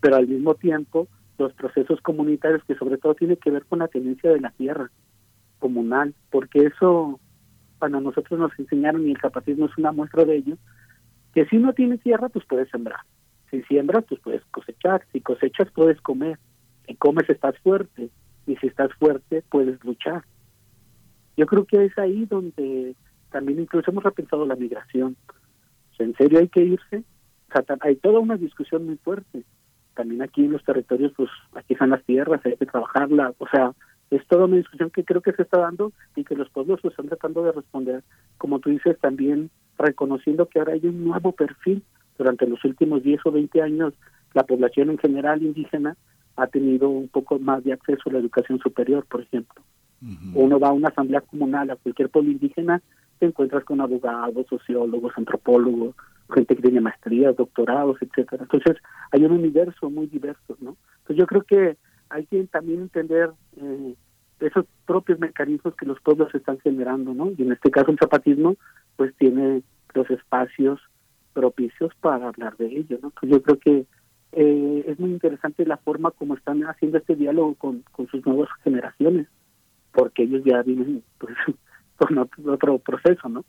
pero 0.00 0.16
al 0.16 0.28
mismo 0.28 0.54
tiempo 0.54 1.08
los 1.38 1.52
procesos 1.54 2.00
comunitarios 2.02 2.62
que 2.64 2.76
sobre 2.76 2.98
todo 2.98 3.14
tiene 3.14 3.36
que 3.36 3.50
ver 3.50 3.64
con 3.64 3.80
la 3.80 3.88
tenencia 3.88 4.30
de 4.30 4.40
la 4.40 4.50
tierra 4.50 4.90
comunal, 5.58 6.14
porque 6.30 6.66
eso 6.66 7.18
cuando 7.78 8.00
nosotros 8.00 8.38
nos 8.38 8.58
enseñaron 8.58 9.08
y 9.08 9.12
el 9.12 9.20
zapatismo 9.20 9.66
es 9.66 9.76
una 9.78 9.90
muestra 9.90 10.24
de 10.24 10.36
ello, 10.36 10.56
que 11.34 11.46
si 11.46 11.56
no 11.56 11.72
tienes 11.72 12.00
tierra 12.00 12.28
pues 12.28 12.44
puedes 12.44 12.68
sembrar, 12.70 13.00
si 13.50 13.62
siembras 13.62 14.04
pues 14.08 14.20
puedes 14.20 14.44
cosechar, 14.52 15.02
si 15.12 15.20
cosechas 15.20 15.68
puedes 15.72 16.00
comer, 16.00 16.38
si 16.86 16.94
comes 16.94 17.28
estás 17.28 17.58
fuerte. 17.58 18.10
Y 18.46 18.56
si 18.56 18.66
estás 18.66 18.92
fuerte 18.94 19.44
puedes 19.48 19.82
luchar. 19.84 20.24
Yo 21.40 21.46
creo 21.46 21.64
que 21.64 21.86
es 21.86 21.96
ahí 21.96 22.26
donde 22.26 22.94
también 23.30 23.60
incluso 23.60 23.90
hemos 23.90 24.04
repensado 24.04 24.44
la 24.44 24.56
migración. 24.56 25.16
¿En 25.98 26.14
serio 26.16 26.38
hay 26.38 26.48
que 26.48 26.60
irse? 26.60 27.02
hay 27.80 27.96
toda 27.96 28.18
una 28.18 28.36
discusión 28.36 28.84
muy 28.84 28.98
fuerte. 28.98 29.44
También 29.94 30.20
aquí 30.20 30.44
en 30.44 30.52
los 30.52 30.62
territorios, 30.62 31.14
pues 31.16 31.30
aquí 31.54 31.72
están 31.72 31.88
las 31.88 32.04
tierras, 32.04 32.44
hay 32.44 32.58
que 32.58 32.66
trabajarla. 32.66 33.32
O 33.38 33.48
sea, 33.48 33.72
es 34.10 34.22
toda 34.26 34.44
una 34.44 34.58
discusión 34.58 34.90
que 34.90 35.02
creo 35.02 35.22
que 35.22 35.32
se 35.32 35.40
está 35.40 35.60
dando 35.60 35.92
y 36.14 36.24
que 36.24 36.36
los 36.36 36.50
pueblos 36.50 36.80
lo 36.82 36.90
están 36.90 37.08
tratando 37.08 37.42
de 37.42 37.52
responder. 37.52 38.04
Como 38.36 38.58
tú 38.58 38.68
dices, 38.68 38.98
también 38.98 39.48
reconociendo 39.78 40.46
que 40.46 40.58
ahora 40.58 40.74
hay 40.74 40.86
un 40.86 41.02
nuevo 41.06 41.32
perfil. 41.32 41.82
Durante 42.18 42.46
los 42.46 42.62
últimos 42.66 43.02
10 43.02 43.18
o 43.24 43.32
20 43.32 43.62
años, 43.62 43.94
la 44.34 44.44
población 44.44 44.90
en 44.90 44.98
general 44.98 45.42
indígena 45.42 45.96
ha 46.36 46.48
tenido 46.48 46.90
un 46.90 47.08
poco 47.08 47.38
más 47.38 47.64
de 47.64 47.72
acceso 47.72 48.10
a 48.10 48.12
la 48.12 48.18
educación 48.18 48.58
superior, 48.58 49.06
por 49.06 49.22
ejemplo. 49.22 49.62
Uno 50.34 50.58
va 50.58 50.68
a 50.68 50.72
una 50.72 50.88
asamblea 50.88 51.20
comunal, 51.20 51.70
a 51.70 51.76
cualquier 51.76 52.08
pueblo 52.08 52.30
indígena, 52.30 52.80
te 53.18 53.26
encuentras 53.26 53.64
con 53.64 53.80
abogados, 53.80 54.46
sociólogos, 54.48 55.12
antropólogos, 55.16 55.94
gente 56.32 56.56
que 56.56 56.62
tiene 56.62 56.80
maestrías, 56.80 57.36
doctorados, 57.36 57.98
etcétera. 58.00 58.44
Entonces, 58.44 58.82
hay 59.12 59.24
un 59.24 59.32
universo 59.32 59.90
muy 59.90 60.06
diverso, 60.06 60.56
¿no? 60.60 60.76
Entonces, 61.00 61.16
yo 61.16 61.26
creo 61.26 61.42
que 61.42 61.76
hay 62.08 62.24
que 62.26 62.42
también 62.44 62.80
entender 62.80 63.30
eh, 63.56 63.94
esos 64.40 64.64
propios 64.86 65.18
mecanismos 65.18 65.74
que 65.76 65.86
los 65.86 66.00
pueblos 66.00 66.34
están 66.34 66.58
generando, 66.60 67.12
¿no? 67.12 67.30
Y 67.36 67.42
en 67.42 67.52
este 67.52 67.70
caso 67.70 67.90
el 67.90 67.98
zapatismo, 67.98 68.56
pues 68.96 69.14
tiene 69.16 69.62
los 69.92 70.08
espacios 70.10 70.80
propicios 71.34 71.92
para 72.00 72.28
hablar 72.28 72.56
de 72.56 72.66
ello, 72.66 72.98
¿no? 73.02 73.12
Yo 73.22 73.42
creo 73.42 73.58
que 73.58 73.86
eh, 74.32 74.84
es 74.86 74.98
muy 74.98 75.10
interesante 75.10 75.66
la 75.66 75.76
forma 75.76 76.10
como 76.10 76.34
están 76.34 76.62
haciendo 76.62 76.98
este 76.98 77.16
diálogo 77.16 77.54
con, 77.56 77.82
con 77.92 78.06
sus 78.08 78.24
nuevas 78.24 78.48
generaciones 78.64 79.28
porque 79.92 80.24
ellos 80.24 80.42
ya 80.44 80.62
vienen 80.62 81.02
pues, 81.18 81.34
con 81.96 82.18
otro, 82.18 82.78
proceso, 82.78 83.28
¿no? 83.28 83.44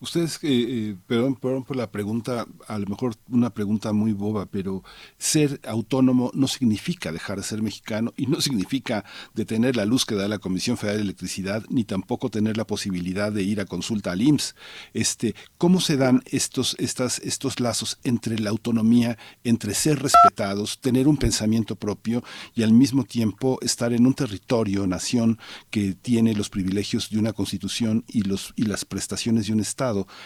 Ustedes, 0.00 0.36
eh, 0.42 0.48
eh, 0.50 0.96
perdón, 1.06 1.36
perdón 1.36 1.64
por 1.64 1.76
la 1.76 1.90
pregunta, 1.90 2.46
a 2.66 2.78
lo 2.78 2.86
mejor 2.86 3.14
una 3.28 3.50
pregunta 3.50 3.92
muy 3.92 4.12
boba, 4.12 4.46
pero 4.46 4.82
ser 5.18 5.60
autónomo 5.66 6.30
no 6.34 6.48
significa 6.48 7.12
dejar 7.12 7.38
de 7.38 7.44
ser 7.44 7.62
mexicano 7.62 8.12
y 8.16 8.26
no 8.26 8.40
significa 8.40 9.04
detener 9.34 9.76
la 9.76 9.84
luz 9.84 10.04
que 10.04 10.14
da 10.14 10.28
la 10.28 10.38
Comisión 10.38 10.76
Federal 10.76 10.98
de 10.98 11.04
Electricidad, 11.04 11.64
ni 11.68 11.84
tampoco 11.84 12.30
tener 12.30 12.56
la 12.56 12.66
posibilidad 12.66 13.32
de 13.32 13.42
ir 13.42 13.60
a 13.60 13.64
consulta 13.64 14.12
al 14.12 14.22
IMSS. 14.22 14.54
Este, 14.92 15.34
¿Cómo 15.58 15.80
se 15.80 15.96
dan 15.96 16.22
estos, 16.26 16.76
estas, 16.78 17.18
estos 17.20 17.60
lazos 17.60 17.98
entre 18.04 18.38
la 18.38 18.50
autonomía, 18.50 19.16
entre 19.44 19.74
ser 19.74 20.02
respetados, 20.02 20.80
tener 20.80 21.08
un 21.08 21.16
pensamiento 21.16 21.76
propio 21.76 22.22
y 22.54 22.62
al 22.62 22.72
mismo 22.72 23.04
tiempo 23.04 23.58
estar 23.62 23.92
en 23.92 24.06
un 24.06 24.14
territorio, 24.14 24.86
nación, 24.86 25.38
que 25.70 25.94
tiene 25.94 26.34
los 26.34 26.50
privilegios 26.50 27.10
de 27.10 27.18
una 27.18 27.32
constitución 27.32 28.04
y, 28.08 28.22
los, 28.22 28.52
y 28.56 28.64
las 28.64 28.84
prestaciones 28.84 29.46
de 29.46 29.52
un 29.52 29.60
Estado? 29.60 29.83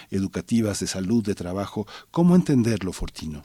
Educativas, 0.09 0.79
de 0.79 0.87
salud, 0.87 1.23
de 1.25 1.35
trabajo. 1.35 1.85
¿Cómo 2.11 2.35
entenderlo, 2.35 2.91
Fortino? 2.91 3.41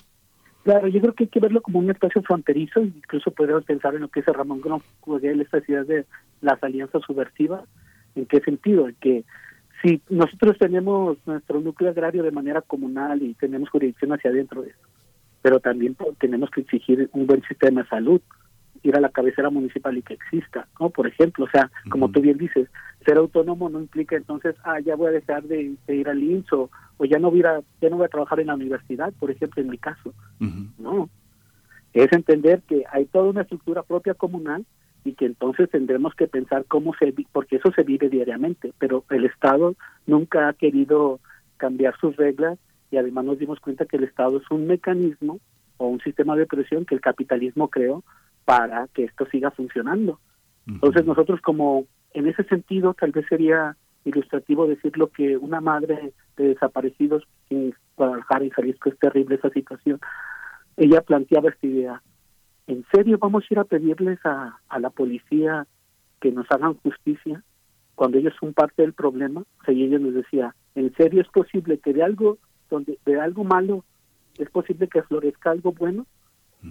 Claro, 0.65 0.89
yo 0.89 1.01
creo 1.01 1.13
que 1.13 1.25
hay 1.25 1.29
que 1.29 1.41
verlo 1.41 1.61
como 1.61 1.79
un 1.79 1.91
espacio 1.91 2.23
fronterizo, 2.23 2.81
incluso 2.81 3.31
podríamos 3.31 3.65
pensar 3.65 3.95
en 3.95 4.01
lo 4.01 4.09
que 4.09 4.21
dice 4.21 4.33
Ramón 4.33 4.63
Gromfuegel, 4.63 5.43
esta 5.43 5.59
idea 5.59 5.85
de 5.85 6.07
las 6.41 6.63
alianzas 6.63 7.03
subversivas. 7.07 7.65
¿En 8.15 8.25
qué 8.25 8.41
sentido? 8.41 8.89
En 8.89 8.95
que 8.95 9.25
si 9.83 10.01
nosotros 10.09 10.57
tenemos 10.59 11.19
nuestro 11.27 11.61
núcleo 11.61 11.91
agrario 11.91 12.23
de 12.23 12.31
manera 12.31 12.63
comunal 12.63 13.23
y 13.23 13.35
tenemos 13.35 13.69
jurisdicción 13.69 14.15
hacia 14.15 14.31
adentro 14.31 14.63
de 14.63 14.71
eso, 14.71 14.89
pero 15.43 15.61
también 15.61 15.95
tenemos 16.19 16.49
que 16.51 16.63
exigir 16.63 17.11
un 17.13 17.27
buen 17.27 17.43
sistema 17.43 17.83
de 17.83 17.89
salud, 17.89 18.23
ir 18.85 18.97
a 18.97 19.01
la 19.01 19.09
cabecera 19.09 19.51
municipal 19.51 19.97
y 19.97 20.03
que 20.03 20.15
exista, 20.15 20.69
¿no? 20.79 20.91
Por 20.91 21.07
ejemplo, 21.07 21.47
o 21.47 21.49
sea, 21.49 21.71
como 21.89 22.11
tú 22.11 22.21
bien 22.21 22.37
dices, 22.37 22.69
ser 23.05 23.17
autónomo 23.17 23.71
no 23.71 23.81
implica 23.81 24.15
entonces, 24.15 24.55
ah, 24.63 24.79
ya 24.81 24.95
voy 24.95 25.09
a 25.09 25.13
dejar 25.13 25.43
de, 25.45 25.75
ir 25.89 26.09
al 26.09 26.23
INSS 26.23 26.53
o, 26.53 26.71
ya 27.09 27.19
no 27.19 27.31
voy 27.31 27.43
a, 27.43 27.61
ya 27.81 27.89
no 27.89 27.97
voy 27.97 28.05
a 28.07 28.11
trabajar 28.11 28.41
en 28.41 28.49
la 28.49 28.55
universidad, 28.55 29.13
por 29.19 29.31
ejemplo, 29.31 29.63
en 29.63 29.71
mi 29.71 29.79
caso. 29.79 30.15
No. 30.79 31.09
Es 31.95 32.13
entender 32.13 32.63
que 32.69 32.85
hay 32.93 33.07
toda 33.07 33.31
una 33.31 33.43
estructura 33.43 33.83
propia 33.83 34.15
comunal 34.15 34.67
y 35.05 35.15
que 35.15 35.27
entonces 35.27 35.71
tendremos 35.71 36.15
que 36.15 36.27
pensar 36.27 36.65
cómo 36.67 36.95
se, 36.99 37.15
porque 37.33 37.57
eso 37.57 37.73
se 37.73 37.85
vive 37.85 38.09
diariamente, 38.09 38.73
pero 38.79 39.05
el 39.11 39.25
Estado 39.25 39.75
nunca 40.07 40.49
ha 40.49 40.53
querido 40.53 41.21
cambiar 41.57 41.97
sus 41.99 42.17
reglas 42.17 42.59
y 42.91 42.99
además 42.99 43.25
nos 43.25 43.39
dimos 43.39 43.61
cuenta 43.61 43.87
que 43.87 43.97
el 43.97 44.05
Estado 44.05 44.39
es 44.39 44.51
un 44.51 44.67
mecanismo 44.67 45.41
o 45.79 45.87
un 45.87 46.01
sistema 46.01 46.37
de 46.37 46.47
presión 46.47 46.85
que 46.85 46.95
el 46.95 47.01
capitalismo 47.01 47.69
creó 47.69 48.05
para 48.45 48.89
que 48.89 49.05
esto 49.05 49.27
siga 49.27 49.51
funcionando. 49.51 50.21
Entonces 50.67 51.05
nosotros 51.05 51.41
como 51.41 51.87
en 52.13 52.27
ese 52.27 52.45
sentido 52.45 52.95
tal 52.95 53.13
vez 53.13 53.27
sería 53.29 53.77
ilustrativo 54.05 54.67
decir 54.67 54.97
lo 54.97 55.09
que 55.09 55.37
una 55.37 55.61
madre 55.61 56.13
de 56.37 56.49
desaparecidos 56.49 57.25
en 57.51 57.75
Guadalajara 57.97 58.45
y 58.45 58.51
Jalisco 58.51 58.89
es 58.89 58.99
terrible 58.99 59.37
esa 59.37 59.51
situación. 59.51 60.01
Ella 60.77 61.01
planteaba 61.03 61.51
esta 61.51 61.67
idea. 61.67 62.03
¿En 62.67 62.85
serio 62.93 63.19
vamos 63.19 63.45
a 63.45 63.47
ir 63.55 63.59
a 63.59 63.65
pedirles 63.65 64.19
a, 64.25 64.59
a 64.69 64.79
la 64.79 64.91
policía 64.91 65.67
que 66.21 66.33
nos 66.33 66.51
hagan 66.51 66.75
justicia 66.75 67.43
cuando 67.95 68.19
ellos 68.19 68.35
son 68.41 68.55
parte 68.55 68.83
del 68.83 68.95
problema? 68.95 69.43
O 69.43 69.65
sea, 69.65 69.75
y 69.75 69.85
ella 69.85 69.99
nos 69.99 70.15
decía, 70.15 70.55
¿en 70.75 70.95
serio 70.95 71.21
es 71.21 71.29
posible 71.29 71.79
que 71.79 71.93
de 71.93 72.03
algo 72.03 72.39
donde 72.71 72.99
de 73.05 73.21
algo 73.21 73.45
malo 73.45 73.85
es 74.39 74.51
posible 74.51 74.89
que 74.89 75.03
florezca 75.03 75.51
algo 75.51 75.73
bueno? 75.73 76.07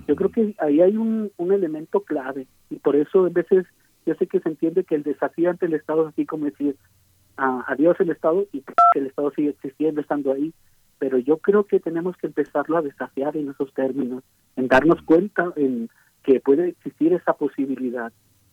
Yo 0.07 0.15
creo 0.15 0.31
que 0.31 0.55
ahí 0.59 0.81
hay 0.81 0.97
un, 0.97 1.31
un 1.37 1.51
elemento 1.51 2.01
clave 2.01 2.47
y 2.69 2.77
por 2.77 2.95
eso 2.95 3.25
a 3.25 3.29
veces 3.29 3.65
yo 4.05 4.15
sé 4.15 4.27
que 4.27 4.39
se 4.39 4.49
entiende 4.49 4.83
que 4.83 4.95
el 4.95 5.03
desafío 5.03 5.49
ante 5.49 5.65
el 5.65 5.73
Estado 5.73 6.03
es 6.03 6.13
así 6.13 6.25
como 6.25 6.45
decir, 6.45 6.75
a, 7.37 7.63
adiós 7.67 7.99
el 7.99 8.09
Estado 8.09 8.45
y 8.51 8.61
que 8.61 8.99
el 8.99 9.07
Estado 9.07 9.31
sigue 9.31 9.49
existiendo, 9.49 10.01
estando 10.01 10.33
ahí, 10.33 10.53
pero 10.99 11.17
yo 11.17 11.37
creo 11.37 11.65
que 11.65 11.79
tenemos 11.79 12.17
que 12.17 12.27
empezarlo 12.27 12.77
a 12.77 12.81
desafiar 12.81 13.35
en 13.37 13.49
esos 13.49 13.73
términos, 13.73 14.23
en 14.55 14.67
darnos 14.67 15.01
cuenta 15.03 15.51
en 15.55 15.89
que 16.23 16.39
puede 16.39 16.69
existir 16.69 17.13
esa 17.13 17.33
posibilidad. 17.33 18.11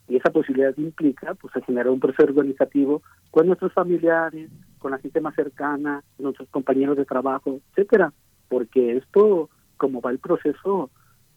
Y 0.08 0.16
esa 0.16 0.30
posibilidad 0.30 0.76
implica 0.76 1.34
pues 1.34 1.54
generar 1.64 1.88
un 1.88 2.00
proceso 2.00 2.24
organizativo 2.24 3.02
con 3.30 3.46
nuestros 3.46 3.72
familiares, 3.72 4.50
con 4.78 4.90
la 4.90 4.98
gente 4.98 5.20
más 5.20 5.36
cercana, 5.36 6.02
nuestros 6.18 6.48
compañeros 6.48 6.96
de 6.96 7.04
trabajo, 7.04 7.60
etcétera, 7.70 8.12
porque 8.48 8.96
esto 8.96 9.48
como 9.76 10.00
va 10.00 10.10
el 10.10 10.18
proceso, 10.18 10.90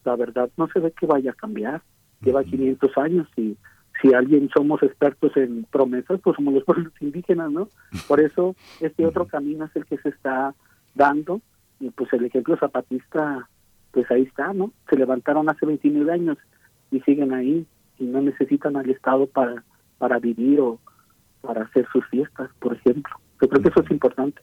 la 0.04 0.16
verdad 0.16 0.50
no 0.58 0.68
se 0.68 0.80
ve 0.80 0.92
que 0.92 1.06
vaya 1.06 1.32
a 1.32 1.36
cambiar, 1.36 1.82
lleva 2.22 2.44
500 2.44 2.98
años 2.98 3.28
y 3.36 3.58
si 4.02 4.14
alguien 4.14 4.50
somos 4.56 4.82
expertos 4.84 5.36
en 5.38 5.66
promesas, 5.66 6.20
pues 6.22 6.36
somos 6.36 6.54
los 6.54 6.64
pueblos 6.66 6.94
indígenas, 7.00 7.52
¿no? 7.52 7.70
Por 8.08 8.20
eso 8.20 8.56
este 8.80 9.06
otro 9.06 9.28
camino 9.28 9.66
es 9.66 9.76
el 9.76 9.86
que 9.86 9.98
se 9.98 10.10
está 10.10 10.54
dando 10.96 11.42
y 11.80 11.90
pues 11.90 12.12
el 12.14 12.26
ejemplo 12.26 12.58
zapatista, 12.58 13.48
pues 13.92 14.10
ahí 14.12 14.24
está, 14.24 14.54
¿no? 14.54 14.72
Se 14.90 14.98
levantaron 14.98 15.50
hace 15.50 15.66
29 15.66 16.12
años 16.12 16.38
y 16.92 17.00
siguen 17.02 17.34
ahí 17.34 17.66
y 18.00 18.06
no 18.06 18.22
necesitan 18.22 18.76
al 18.78 18.90
Estado 18.90 19.28
para, 19.28 19.64
para 19.98 20.20
vivir 20.20 20.60
o 20.60 20.80
para 21.42 21.64
hacer 21.64 21.88
sus 21.92 22.06
fiestas, 22.08 22.50
por 22.60 22.74
ejemplo. 22.74 23.14
Yo 23.42 23.50
creo 23.50 23.62
que 23.62 23.70
eso 23.70 23.82
es 23.82 23.92
importante. 23.92 24.42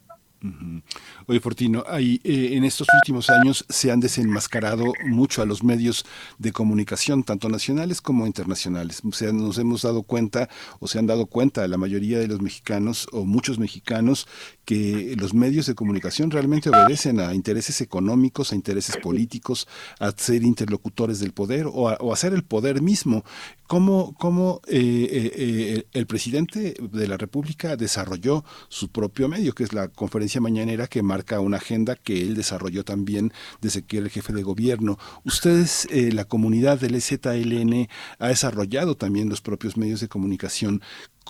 Oye, 1.27 1.41
Fortino, 1.41 1.85
hay, 1.87 2.21
eh, 2.25 2.51
en 2.53 2.65
estos 2.65 2.87
últimos 2.95 3.29
años 3.29 3.67
se 3.69 3.91
han 3.91 4.01
desenmascarado 4.01 4.93
mucho 5.05 5.43
a 5.43 5.47
los 5.47 5.63
medios 5.63 6.07
de 6.39 6.53
comunicación, 6.53 7.25
tanto 7.25 7.51
nacionales 7.51 8.01
como 8.01 8.27
internacionales. 8.27 9.03
O 9.05 9.13
sea, 9.13 9.33
nos 9.33 9.59
hemos 9.59 9.83
dado 9.83 10.03
cuenta, 10.03 10.49
o 10.79 10.89
se 10.89 10.99
han 10.99 11.07
dado 11.07 11.27
cuenta 11.27 11.69
la 11.69 11.77
mayoría 11.77 12.19
de 12.19 12.27
los 12.27 12.41
mexicanos, 12.41 13.07
o 13.13 13.25
muchos 13.25 13.59
mexicanos, 13.59 14.27
que 14.65 15.15
los 15.19 15.35
medios 15.35 15.67
de 15.67 15.75
comunicación 15.75 16.31
realmente 16.31 16.71
obedecen 16.71 17.21
a 17.21 17.35
intereses 17.35 17.81
económicos, 17.81 18.53
a 18.53 18.55
intereses 18.55 18.97
políticos, 18.97 19.69
a 19.99 20.13
ser 20.13 20.43
interlocutores 20.43 21.21
del 21.21 21.33
poder 21.33 21.67
o 21.67 21.89
a, 21.89 22.17
ser 22.17 22.33
el 22.33 22.45
poder 22.45 22.81
mismo. 22.81 23.25
¿Cómo, 23.71 24.15
cómo 24.19 24.61
eh, 24.67 25.07
eh, 25.13 25.87
el 25.93 26.07
presidente 26.09 26.75
de 26.81 27.07
la 27.07 27.17
República 27.17 27.77
desarrolló 27.77 28.45
su 28.69 28.89
propio 28.89 29.29
medio, 29.29 29.55
que 29.55 29.63
es 29.63 29.73
la 29.73 29.87
conferencia 29.87 30.41
mañanera 30.41 30.89
que 30.89 31.05
marca 31.05 31.39
una 31.39 31.59
agenda 31.59 31.95
que 31.95 32.21
él 32.21 32.35
desarrolló 32.35 32.83
también 32.83 33.33
desde 33.61 33.83
que 33.83 33.99
era 33.99 34.07
el 34.07 34.11
jefe 34.11 34.33
de 34.33 34.43
gobierno. 34.43 34.99
Ustedes, 35.23 35.87
eh, 35.93 36.11
la 36.11 36.25
comunidad 36.25 36.81
del 36.81 37.01
ZLN, 37.01 37.89
ha 38.19 38.27
desarrollado 38.27 38.97
también 38.97 39.29
los 39.29 39.41
propios 39.41 39.77
medios 39.77 40.01
de 40.01 40.09
comunicación. 40.09 40.83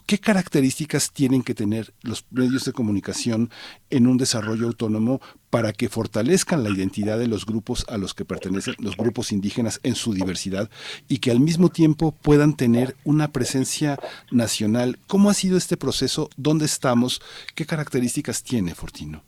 ¿Qué 0.06 0.18
características 0.18 1.12
tienen 1.12 1.42
que 1.42 1.54
tener 1.54 1.92
los 2.02 2.26
medios 2.30 2.64
de 2.64 2.72
comunicación 2.72 3.50
en 3.90 4.06
un 4.06 4.16
desarrollo 4.16 4.66
autónomo 4.66 5.20
para 5.50 5.72
que 5.72 5.88
fortalezcan 5.88 6.62
la 6.62 6.70
identidad 6.70 7.18
de 7.18 7.28
los 7.28 7.46
grupos 7.46 7.84
a 7.88 7.98
los 7.98 8.14
que 8.14 8.24
pertenecen 8.24 8.74
los 8.78 8.96
grupos 8.96 9.32
indígenas 9.32 9.80
en 9.82 9.94
su 9.94 10.12
diversidad 10.12 10.70
y 11.08 11.18
que 11.18 11.30
al 11.30 11.40
mismo 11.40 11.68
tiempo 11.68 12.12
puedan 12.12 12.56
tener 12.56 12.96
una 13.04 13.32
presencia 13.32 13.98
nacional? 14.30 14.98
¿Cómo 15.06 15.30
ha 15.30 15.34
sido 15.34 15.56
este 15.56 15.76
proceso? 15.76 16.30
¿Dónde 16.36 16.64
estamos? 16.64 17.20
¿Qué 17.54 17.66
características 17.66 18.42
tiene 18.42 18.74
Fortino? 18.74 19.22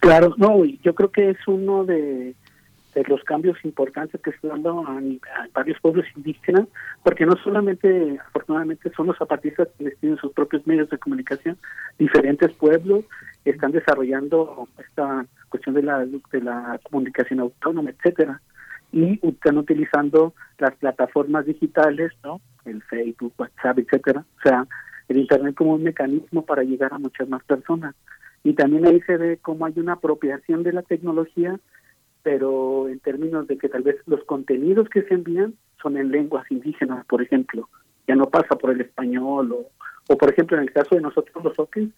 Claro, 0.00 0.34
no, 0.36 0.64
yo 0.64 0.94
creo 0.94 1.10
que 1.10 1.30
es 1.30 1.38
uno 1.46 1.84
de 1.84 2.34
de 2.96 3.04
los 3.08 3.22
cambios 3.24 3.62
importantes 3.62 4.18
que 4.22 4.30
están 4.30 4.62
dando 4.62 4.80
a, 4.88 5.00
varios 5.52 5.78
pueblos 5.80 6.06
indígenas, 6.16 6.66
porque 7.04 7.26
no 7.26 7.36
solamente, 7.44 8.18
afortunadamente, 8.28 8.90
son 8.96 9.08
los 9.08 9.18
zapatistas 9.18 9.68
quienes 9.76 9.98
tienen 9.98 10.18
sus 10.18 10.32
propios 10.32 10.66
medios 10.66 10.88
de 10.88 10.96
comunicación, 10.96 11.58
diferentes 11.98 12.54
pueblos 12.54 13.04
están 13.44 13.72
desarrollando 13.72 14.66
esta 14.78 15.26
cuestión 15.50 15.74
de 15.74 15.82
la, 15.82 16.06
de 16.06 16.40
la 16.40 16.80
comunicación 16.90 17.40
autónoma, 17.40 17.90
etcétera, 17.90 18.40
y 18.92 19.20
están 19.28 19.58
utilizando 19.58 20.32
las 20.58 20.74
plataformas 20.76 21.44
digitales, 21.44 22.12
¿no? 22.24 22.40
El 22.64 22.82
Facebook, 22.84 23.34
WhatsApp, 23.36 23.78
etcétera, 23.78 24.24
o 24.38 24.42
sea, 24.42 24.66
el 25.08 25.18
Internet 25.18 25.54
como 25.54 25.74
un 25.74 25.82
mecanismo 25.82 26.46
para 26.46 26.62
llegar 26.62 26.94
a 26.94 26.98
muchas 26.98 27.28
más 27.28 27.44
personas. 27.44 27.94
Y 28.42 28.54
también 28.54 28.86
ahí 28.86 29.02
se 29.02 29.18
ve 29.18 29.38
cómo 29.42 29.66
hay 29.66 29.74
una 29.76 29.94
apropiación 29.94 30.62
de 30.62 30.72
la 30.72 30.82
tecnología 30.82 31.60
pero 32.26 32.88
en 32.88 32.98
términos 32.98 33.46
de 33.46 33.56
que 33.56 33.68
tal 33.68 33.82
vez 33.82 33.98
los 34.04 34.24
contenidos 34.24 34.88
que 34.88 35.02
se 35.02 35.14
envían 35.14 35.54
son 35.80 35.96
en 35.96 36.10
lenguas 36.10 36.44
indígenas, 36.50 37.06
por 37.06 37.22
ejemplo, 37.22 37.68
ya 38.08 38.16
no 38.16 38.28
pasa 38.30 38.56
por 38.56 38.72
el 38.72 38.80
español 38.80 39.52
o, 39.52 39.68
o 40.08 40.18
por 40.18 40.32
ejemplo 40.32 40.56
en 40.56 40.64
el 40.64 40.72
caso 40.72 40.96
de 40.96 41.02
nosotros 41.02 41.44
los 41.44 41.54
Soques, 41.54 41.88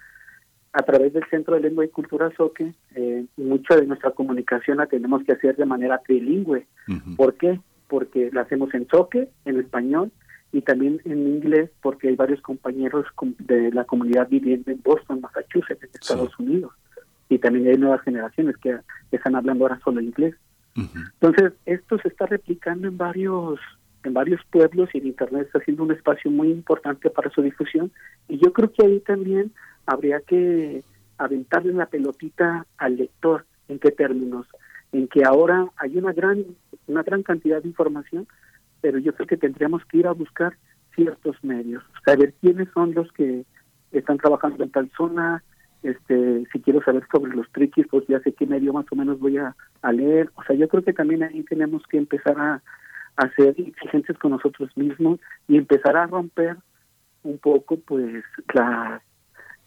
a 0.74 0.82
través 0.82 1.14
del 1.14 1.24
Centro 1.30 1.54
de 1.54 1.62
Lengua 1.62 1.86
y 1.86 1.88
Cultura 1.88 2.30
Soque, 2.36 2.74
eh, 2.94 3.24
mucha 3.38 3.76
de 3.76 3.86
nuestra 3.86 4.10
comunicación 4.10 4.76
la 4.76 4.86
tenemos 4.86 5.22
que 5.24 5.32
hacer 5.32 5.56
de 5.56 5.64
manera 5.64 5.96
trilingüe. 6.06 6.66
¿Por 7.16 7.32
qué? 7.36 7.58
Porque 7.88 8.28
la 8.30 8.42
hacemos 8.42 8.74
en 8.74 8.86
Soque, 8.88 9.30
en 9.46 9.58
español, 9.58 10.12
y 10.52 10.60
también 10.60 11.00
en 11.06 11.26
inglés, 11.26 11.70
porque 11.80 12.08
hay 12.08 12.16
varios 12.16 12.42
compañeros 12.42 13.06
de 13.38 13.72
la 13.72 13.84
comunidad 13.84 14.28
viviendo 14.28 14.70
en 14.70 14.82
Boston, 14.82 15.22
Massachusetts, 15.22 15.82
en 15.82 15.90
Estados 15.94 16.38
Unidos 16.38 16.72
y 17.28 17.38
también 17.38 17.68
hay 17.68 17.76
nuevas 17.76 18.02
generaciones 18.02 18.56
que 18.56 18.78
están 19.10 19.34
hablando 19.34 19.64
ahora 19.64 19.80
solo 19.84 20.00
inglés. 20.00 20.34
Entonces, 21.20 21.54
esto 21.66 21.98
se 21.98 22.08
está 22.08 22.26
replicando 22.26 22.86
en 22.86 22.96
varios 22.96 23.58
en 24.04 24.14
varios 24.14 24.40
pueblos 24.50 24.88
y 24.92 24.98
el 24.98 25.06
Internet 25.06 25.46
está 25.46 25.58
siendo 25.64 25.82
un 25.82 25.90
espacio 25.90 26.30
muy 26.30 26.50
importante 26.50 27.10
para 27.10 27.30
su 27.30 27.42
difusión 27.42 27.90
y 28.28 28.38
yo 28.38 28.52
creo 28.52 28.72
que 28.72 28.86
ahí 28.86 29.00
también 29.00 29.50
habría 29.86 30.20
que 30.20 30.84
aventarle 31.18 31.72
la 31.72 31.86
pelotita 31.86 32.64
al 32.76 32.96
lector. 32.96 33.44
¿En 33.66 33.80
qué 33.80 33.90
términos? 33.90 34.46
En 34.92 35.08
que 35.08 35.24
ahora 35.24 35.66
hay 35.76 35.98
una 35.98 36.12
gran 36.12 36.44
una 36.86 37.02
gran 37.02 37.22
cantidad 37.22 37.60
de 37.60 37.68
información, 37.68 38.26
pero 38.80 38.98
yo 38.98 39.12
creo 39.14 39.26
que 39.26 39.36
tendríamos 39.36 39.84
que 39.84 39.98
ir 39.98 40.06
a 40.06 40.12
buscar 40.12 40.56
ciertos 40.94 41.36
medios, 41.42 41.82
saber 42.04 42.34
quiénes 42.40 42.68
son 42.72 42.94
los 42.94 43.12
que 43.12 43.44
están 43.92 44.18
trabajando 44.18 44.64
en 44.64 44.70
tal 44.70 44.90
zona, 44.96 45.42
este 45.82 46.44
si 46.52 46.60
quiero 46.60 46.82
saber 46.82 47.04
sobre 47.10 47.34
los 47.34 47.50
triquis 47.52 47.86
pues 47.88 48.06
ya 48.08 48.20
sé 48.20 48.32
qué 48.32 48.46
medio 48.46 48.72
más 48.72 48.86
o 48.90 48.96
menos 48.96 49.18
voy 49.20 49.38
a, 49.38 49.54
leer. 49.92 50.30
O 50.34 50.42
sea 50.42 50.56
yo 50.56 50.68
creo 50.68 50.82
que 50.82 50.92
también 50.92 51.22
ahí 51.22 51.42
tenemos 51.44 51.82
que 51.88 51.98
empezar 51.98 52.38
a, 52.38 52.62
a 53.16 53.30
ser 53.34 53.54
exigentes 53.58 54.18
con 54.18 54.32
nosotros 54.32 54.76
mismos 54.76 55.20
y 55.46 55.56
empezar 55.56 55.96
a 55.96 56.06
romper 56.06 56.56
un 57.22 57.38
poco 57.38 57.78
pues 57.78 58.24
las 58.54 59.02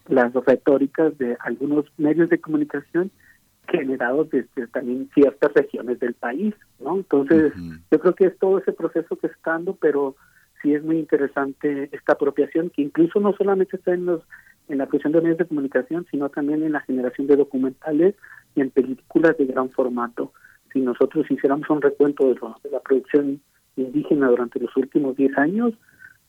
las 0.07 0.33
retóricas 0.33 1.17
de 1.17 1.37
algunos 1.39 1.85
medios 1.97 2.29
de 2.29 2.41
comunicación 2.41 3.11
generados 3.67 4.29
desde 4.31 4.67
también 4.67 5.09
ciertas 5.13 5.53
regiones 5.53 5.99
del 5.99 6.15
país 6.15 6.55
no 6.79 6.97
entonces 6.97 7.53
yo 7.91 7.99
creo 7.99 8.15
que 8.15 8.25
es 8.25 8.37
todo 8.37 8.57
ese 8.57 8.73
proceso 8.73 9.15
que 9.15 9.27
está 9.27 9.51
dando 9.51 9.75
pero 9.75 10.15
sí 10.61 10.73
es 10.73 10.83
muy 10.83 10.97
interesante 10.97 11.89
esta 11.91 12.13
apropiación 12.13 12.69
que 12.69 12.81
incluso 12.81 13.19
no 13.19 13.33
solamente 13.33 13.77
está 13.77 13.93
en 13.93 14.05
los 14.05 14.23
en 14.71 14.77
la 14.77 14.87
creación 14.87 15.13
de 15.13 15.21
medios 15.21 15.37
de 15.37 15.45
comunicación, 15.45 16.05
sino 16.09 16.29
también 16.29 16.63
en 16.63 16.71
la 16.71 16.81
generación 16.81 17.27
de 17.27 17.35
documentales 17.35 18.15
y 18.55 18.61
en 18.61 18.71
películas 18.71 19.37
de 19.37 19.45
gran 19.45 19.69
formato. 19.69 20.31
Si 20.71 20.79
nosotros 20.79 21.29
hiciéramos 21.29 21.69
un 21.69 21.81
recuento 21.81 22.27
de, 22.27 22.35
la 22.71 22.79
producción 22.79 23.41
indígena 23.75 24.29
durante 24.29 24.59
los 24.59 24.75
últimos 24.77 25.15
10 25.17 25.37
años, 25.37 25.73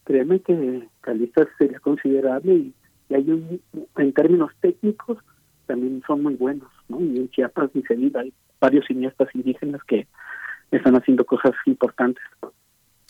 créeme 0.03 0.41
que 0.41 0.87
la 1.05 1.47
sería 1.57 1.79
considerable 1.79 2.53
y, 2.53 2.73
hay 3.13 3.29
un, 3.29 3.61
en 3.97 4.13
términos 4.13 4.51
técnicos 4.59 5.19
también 5.67 6.01
son 6.07 6.23
muy 6.23 6.33
buenos, 6.33 6.69
¿no? 6.89 6.99
Y 6.99 7.17
en 7.17 7.29
Chiapas 7.29 7.69
ni 7.73 7.83
se 7.83 7.93
hay 7.93 8.33
varios 8.59 8.85
cineastas 8.87 9.27
indígenas 9.35 9.83
que 9.83 10.07
están 10.71 10.95
haciendo 10.95 11.23
cosas 11.25 11.51
importantes. 11.65 12.23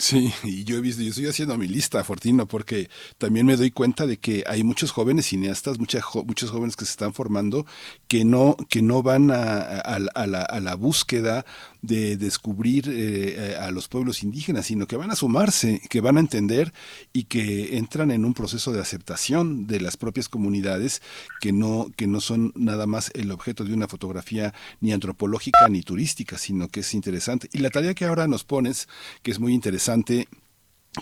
Sí, 0.04 0.34
y 0.44 0.66
yo 0.66 0.76
he 0.76 0.82
visto, 0.82 1.02
yo 1.02 1.12
estoy 1.12 1.28
haciendo 1.28 1.58
mi 1.58 1.66
lista, 1.66 2.04
Fortino, 2.04 2.46
porque 2.46 2.90
también 3.18 3.46
me 3.46 3.56
doy 3.56 3.72
cuenta 3.72 4.06
de 4.06 4.18
que 4.18 4.44
hay 4.48 4.62
muchos 4.62 4.92
jóvenes 4.92 5.28
cineastas, 5.28 5.80
muchas, 5.80 6.04
muchos 6.26 6.50
jóvenes 6.52 6.76
que 6.76 6.84
se 6.84 6.92
están 6.92 7.14
formando 7.14 7.66
que 8.10 8.26
no, 8.26 8.58
que 8.70 8.82
no 8.82 9.02
van 9.02 9.32
a, 9.32 9.62
a 9.62 10.60
la, 10.60 10.76
búsqueda 10.76 11.46
de 11.84 12.18
descubrir 12.18 12.86
eh, 12.88 13.58
a 13.60 13.70
los 13.70 13.88
pueblos 13.90 14.24
indígenas, 14.24 14.66
sino 14.68 14.88
que 14.88 14.96
van 14.96 15.12
a 15.12 15.16
sumarse, 15.16 15.82
que 15.90 16.02
van 16.02 16.18
a 16.18 16.22
entender 16.22 16.74
y 17.12 17.26
que 17.26 17.78
entran 17.78 18.10
en 18.10 18.26
un 18.26 18.34
proceso 18.34 18.72
de 18.72 18.80
aceptación 18.80 19.68
de 19.68 19.82
las 19.82 19.98
propias 19.98 20.30
comunidades 20.30 21.02
que 21.42 21.52
no, 21.52 21.92
que 21.96 22.08
no 22.08 22.22
son 22.22 22.54
nada 22.56 22.88
más 22.88 23.12
el 23.14 23.32
objeto 23.32 23.66
de 23.66 23.74
una 23.74 23.90
fotografía 23.90 24.54
ni 24.80 24.94
antropológica 24.94 25.68
ni 25.70 25.82
turística, 25.84 26.38
sino 26.38 26.70
que 26.70 26.80
es 26.80 26.94
interesante. 26.94 27.50
Y 27.52 27.60
la 27.60 27.70
tarea 27.70 27.94
que 27.94 28.06
ahora 28.06 28.28
nos 28.28 28.46
pones, 28.46 28.88
que 29.22 29.32
es 29.32 29.40
muy 29.40 29.54
interesante, 29.54 30.30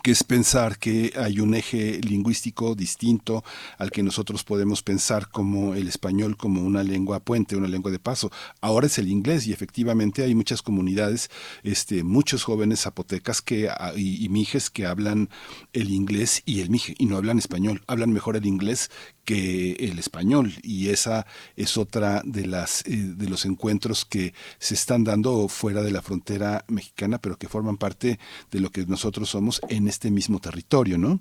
que 0.04 0.12
es 0.12 0.24
pensar 0.24 0.78
que 0.78 1.14
hay 1.18 1.40
un 1.40 1.54
eje 1.54 2.00
lingüístico 2.02 2.76
distinto 2.76 3.44
al 3.78 3.92
que 3.92 4.04
nosotros 4.04 4.44
podemos 4.44 4.84
pensar 4.84 5.30
como 5.30 5.76
el 5.76 5.88
español 5.88 6.38
como 6.38 6.62
una 6.62 6.84
lengua 6.84 7.20
puente, 7.20 7.58
una 7.58 7.68
lengua 7.68 7.92
de 7.92 8.00
paso. 8.00 8.32
Ahora 8.62 8.88
es 8.88 8.98
el 8.98 9.10
inglés 9.10 9.48
y 9.48 9.54
efectivamente 9.54 10.24
hay 10.24 10.34
muchas 10.34 10.62
comunidades, 10.62 11.30
este, 11.64 12.04
muchos 12.04 12.44
jóvenes 12.44 12.82
zapotecas 12.82 13.42
que, 13.42 13.70
ah, 13.70 13.94
y, 13.96 14.24
y 14.24 14.30
mijes 14.30 14.70
que 14.70 14.86
hablan 14.86 15.30
el 15.74 15.92
inglés 15.92 16.42
y 16.46 16.62
el 16.62 16.70
mije 16.70 16.96
y 16.98 17.06
no 17.06 17.18
hablan 17.18 17.38
español, 17.38 17.84
hablan 17.88 18.12
mejor 18.12 18.38
el 18.38 18.46
inglés 18.46 18.90
que 19.26 19.74
el 19.74 20.00
español 20.00 20.52
y 20.64 20.90
esa 20.90 21.26
es 21.56 21.78
otra 21.78 22.22
de 22.24 22.46
las 22.48 22.86
eh, 22.88 23.14
de 23.16 23.30
los 23.30 23.46
encuentros 23.46 24.06
que 24.06 24.34
se 24.58 24.74
están 24.74 25.04
dando 25.04 25.48
fuera 25.48 25.82
de 25.82 25.92
la 25.92 26.02
frontera 26.02 26.64
mexicana 26.68 27.20
pero 27.20 27.38
que 27.38 27.48
forman 27.48 27.78
parte 27.78 28.20
de 28.52 28.60
lo 28.60 28.70
que 28.70 28.86
nosotros 28.86 29.30
somos 29.30 29.62
en 29.70 29.88
este 29.88 30.12
mismo 30.12 30.40
territorio 30.40 30.98
no 30.98 31.20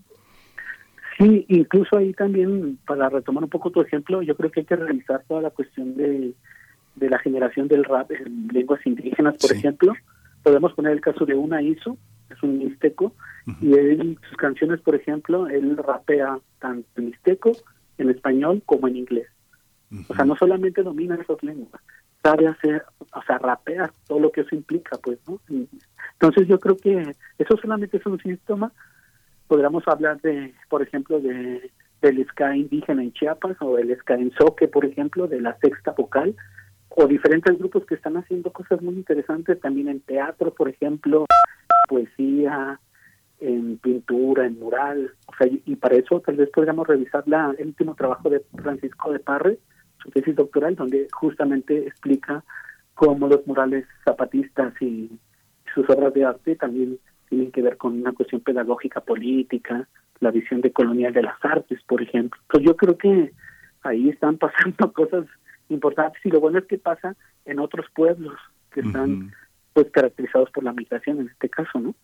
sí 1.18 1.44
incluso 1.48 1.96
ahí 1.96 2.12
también 2.14 2.78
para 2.86 3.08
retomar 3.08 3.44
un 3.44 3.50
poco 3.50 3.70
tu 3.70 3.80
ejemplo 3.80 4.22
yo 4.22 4.36
creo 4.36 4.50
que 4.50 4.60
hay 4.60 4.66
que 4.66 4.76
revisar 4.76 5.24
toda 5.28 5.42
la 5.42 5.50
cuestión 5.50 5.96
de, 5.96 6.34
de 6.96 7.10
la 7.10 7.18
generación 7.18 7.68
del 7.68 7.84
rap 7.84 8.10
en 8.12 8.48
lenguas 8.52 8.84
indígenas 8.86 9.36
por 9.40 9.52
ejemplo. 9.52 9.94
Podemos 10.42 10.72
poner 10.72 10.92
el 10.92 11.02
caso 11.02 11.26
de 11.26 11.34
una 11.34 11.60
ISO 11.60 11.98
es 12.30 12.42
un 12.42 12.58
mixteco 12.58 13.12
y 13.60 13.74
él, 13.74 14.18
sus 14.28 14.36
canciones 14.36 14.80
por 14.80 14.94
ejemplo 14.94 15.48
él 15.48 15.76
rapea 15.76 16.38
tanto 16.60 16.88
en 16.96 17.06
mixteco 17.06 17.52
en 17.98 18.10
español 18.10 18.62
como 18.66 18.88
en 18.88 18.96
inglés. 18.96 19.26
O 20.08 20.14
sea, 20.14 20.24
no 20.24 20.36
solamente 20.36 20.82
domina 20.82 21.16
esas 21.16 21.42
lenguas, 21.42 21.82
sabe 22.22 22.46
hacer, 22.46 22.84
o 23.12 23.22
sea, 23.22 23.38
rapea 23.38 23.90
todo 24.06 24.20
lo 24.20 24.30
que 24.30 24.42
eso 24.42 24.54
implica, 24.54 24.96
pues, 25.02 25.18
¿no? 25.26 25.40
Entonces 26.12 26.46
yo 26.46 26.60
creo 26.60 26.76
que 26.76 27.16
eso 27.38 27.56
solamente 27.56 27.96
es 27.96 28.06
un 28.06 28.20
síntoma. 28.20 28.72
Podríamos 29.48 29.82
hablar 29.88 30.20
de, 30.20 30.54
por 30.68 30.82
ejemplo, 30.82 31.20
de 31.20 31.72
del 32.00 32.26
ska 32.28 32.56
indígena 32.56 33.02
en 33.02 33.12
Chiapas 33.12 33.56
o 33.60 33.78
el 33.78 33.94
ska 33.98 34.14
en 34.14 34.32
Soque, 34.32 34.68
por 34.68 34.84
ejemplo, 34.84 35.26
de 35.26 35.40
la 35.40 35.56
sexta 35.58 35.92
vocal, 35.92 36.34
o 36.88 37.06
diferentes 37.06 37.58
grupos 37.58 37.84
que 37.84 37.94
están 37.94 38.16
haciendo 38.16 38.50
cosas 38.52 38.82
muy 38.82 38.94
interesantes 38.94 39.60
también 39.60 39.88
en 39.88 40.00
teatro, 40.00 40.52
por 40.54 40.68
ejemplo, 40.68 41.26
poesía, 41.88 42.80
en 43.40 43.78
pintura, 43.78 44.46
en 44.46 44.58
mural, 44.58 45.12
o 45.26 45.34
sea, 45.36 45.46
y, 45.46 45.76
para 45.76 45.96
eso 45.96 46.20
tal 46.20 46.36
vez 46.36 46.50
podríamos 46.50 46.86
revisar 46.86 47.24
la, 47.26 47.54
el 47.58 47.68
último 47.68 47.94
trabajo 47.94 48.28
de 48.28 48.42
Francisco 48.62 49.12
de 49.12 49.18
Parre, 49.18 49.58
su 50.02 50.10
tesis 50.10 50.36
doctoral, 50.36 50.76
donde 50.76 51.08
justamente 51.12 51.86
explica 51.86 52.44
cómo 52.94 53.28
los 53.28 53.46
murales 53.46 53.86
zapatistas 54.04 54.74
y 54.80 55.10
sus 55.74 55.88
obras 55.88 56.12
de 56.12 56.24
arte 56.24 56.56
también 56.56 56.98
tienen 57.28 57.50
que 57.50 57.62
ver 57.62 57.76
con 57.76 57.98
una 57.98 58.12
cuestión 58.12 58.40
pedagógica 58.42 59.00
política, 59.00 59.88
la 60.20 60.30
visión 60.30 60.60
de 60.60 60.72
colonial 60.72 61.12
de 61.12 61.22
las 61.22 61.42
artes, 61.42 61.80
por 61.86 62.02
ejemplo. 62.02 62.38
Entonces 62.42 62.66
yo 62.66 62.76
creo 62.76 62.98
que 62.98 63.32
ahí 63.82 64.08
están 64.10 64.36
pasando 64.38 64.92
cosas 64.92 65.26
importantes 65.68 66.20
y 66.24 66.30
lo 66.30 66.40
bueno 66.40 66.58
es 66.58 66.66
que 66.66 66.78
pasa 66.78 67.16
en 67.44 67.58
otros 67.58 67.86
pueblos 67.94 68.34
que 68.72 68.80
están 68.80 69.32
pues 69.72 69.90
caracterizados 69.90 70.50
por 70.50 70.64
la 70.64 70.72
migración 70.72 71.20
en 71.20 71.28
este 71.28 71.48
caso, 71.48 71.78
¿no? 71.78 71.94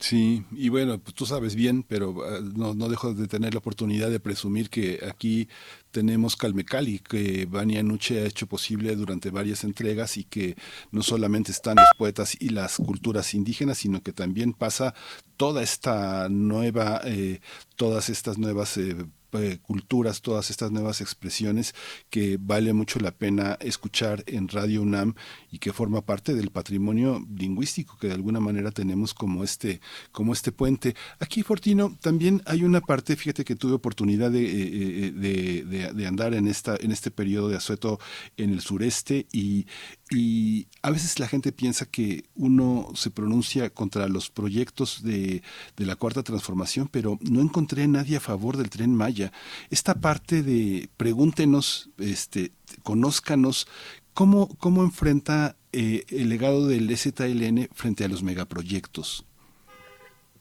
Sí, 0.00 0.44
y 0.52 0.68
bueno, 0.68 1.00
pues 1.00 1.14
tú 1.16 1.26
sabes 1.26 1.56
bien, 1.56 1.82
pero 1.82 2.14
ah, 2.24 2.38
no, 2.40 2.72
no 2.72 2.88
dejo 2.88 3.14
de 3.14 3.26
tener 3.26 3.54
la 3.54 3.58
oportunidad 3.58 4.10
de 4.10 4.20
presumir 4.20 4.70
que 4.70 5.00
aquí 5.08 5.48
tenemos 5.90 6.36
Calmecali, 6.36 7.00
que 7.00 7.46
Bania 7.46 7.82
Nuche 7.82 8.20
ha 8.20 8.26
hecho 8.26 8.46
posible 8.46 8.94
durante 8.94 9.30
varias 9.30 9.64
entregas 9.64 10.16
y 10.16 10.22
que 10.22 10.56
no 10.92 11.02
solamente 11.02 11.50
están 11.50 11.76
los 11.76 11.88
poetas 11.98 12.36
y 12.38 12.50
las 12.50 12.76
culturas 12.76 13.34
indígenas, 13.34 13.78
sino 13.78 14.00
que 14.00 14.12
también 14.12 14.52
pasa 14.52 14.94
toda 15.36 15.64
esta 15.64 16.28
nueva, 16.28 17.00
eh, 17.04 17.40
todas 17.74 18.08
estas 18.08 18.38
nuevas 18.38 18.76
eh, 18.76 18.94
eh, 19.32 19.58
culturas, 19.62 20.22
todas 20.22 20.50
estas 20.50 20.70
nuevas 20.70 21.00
expresiones 21.00 21.74
que 22.10 22.38
vale 22.40 22.72
mucho 22.72 22.98
la 23.00 23.10
pena 23.10 23.58
escuchar 23.60 24.24
en 24.26 24.48
Radio 24.48 24.82
UNAM 24.82 25.14
y 25.50 25.58
que 25.58 25.72
forma 25.72 26.02
parte 26.02 26.34
del 26.34 26.50
patrimonio 26.50 27.26
lingüístico 27.34 27.98
que 27.98 28.08
de 28.08 28.14
alguna 28.14 28.40
manera 28.40 28.70
tenemos 28.70 29.14
como 29.14 29.44
este, 29.44 29.80
como 30.12 30.32
este 30.32 30.52
puente. 30.52 30.94
Aquí, 31.18 31.42
Fortino, 31.42 31.96
también 32.00 32.42
hay 32.46 32.64
una 32.64 32.80
parte, 32.80 33.16
fíjate 33.16 33.44
que 33.44 33.56
tuve 33.56 33.74
oportunidad 33.74 34.30
de, 34.30 34.44
eh, 34.44 35.12
eh, 35.22 35.92
de, 35.94 36.06
andar 36.06 36.34
en, 36.34 36.48
esta, 36.48 36.76
en 36.80 36.92
este 36.92 37.10
periodo 37.10 37.48
de 37.48 37.56
asueto 37.56 37.98
en 38.36 38.50
el 38.50 38.60
sureste 38.60 39.26
y, 39.32 39.66
y 40.10 40.66
a 40.82 40.90
veces 40.90 41.18
la 41.18 41.26
gente 41.26 41.52
piensa 41.52 41.86
que 41.86 42.24
uno 42.34 42.88
se 42.94 43.10
pronuncia 43.10 43.70
contra 43.70 44.08
los 44.08 44.30
proyectos 44.30 45.02
de, 45.02 45.42
de 45.76 45.86
la 45.86 45.96
cuarta 45.96 46.22
transformación, 46.22 46.88
pero 46.90 47.18
no 47.20 47.40
encontré 47.40 47.84
a 47.84 47.88
nadie 47.88 48.16
a 48.16 48.20
favor 48.20 48.56
del 48.56 48.70
tren 48.70 48.94
Maya 48.94 49.32
esta 49.70 49.94
parte 49.94 50.42
de 50.42 50.88
pregúntenos, 50.96 51.90
este, 51.98 52.52
conózcanos, 52.82 53.68
¿cómo, 54.14 54.48
cómo 54.58 54.82
enfrenta 54.82 55.56
eh, 55.72 56.04
el 56.08 56.28
legado 56.28 56.66
del 56.66 56.90
STLN 56.96 57.68
frente 57.72 58.04
a 58.04 58.08
los 58.08 58.22
megaproyectos? 58.22 59.24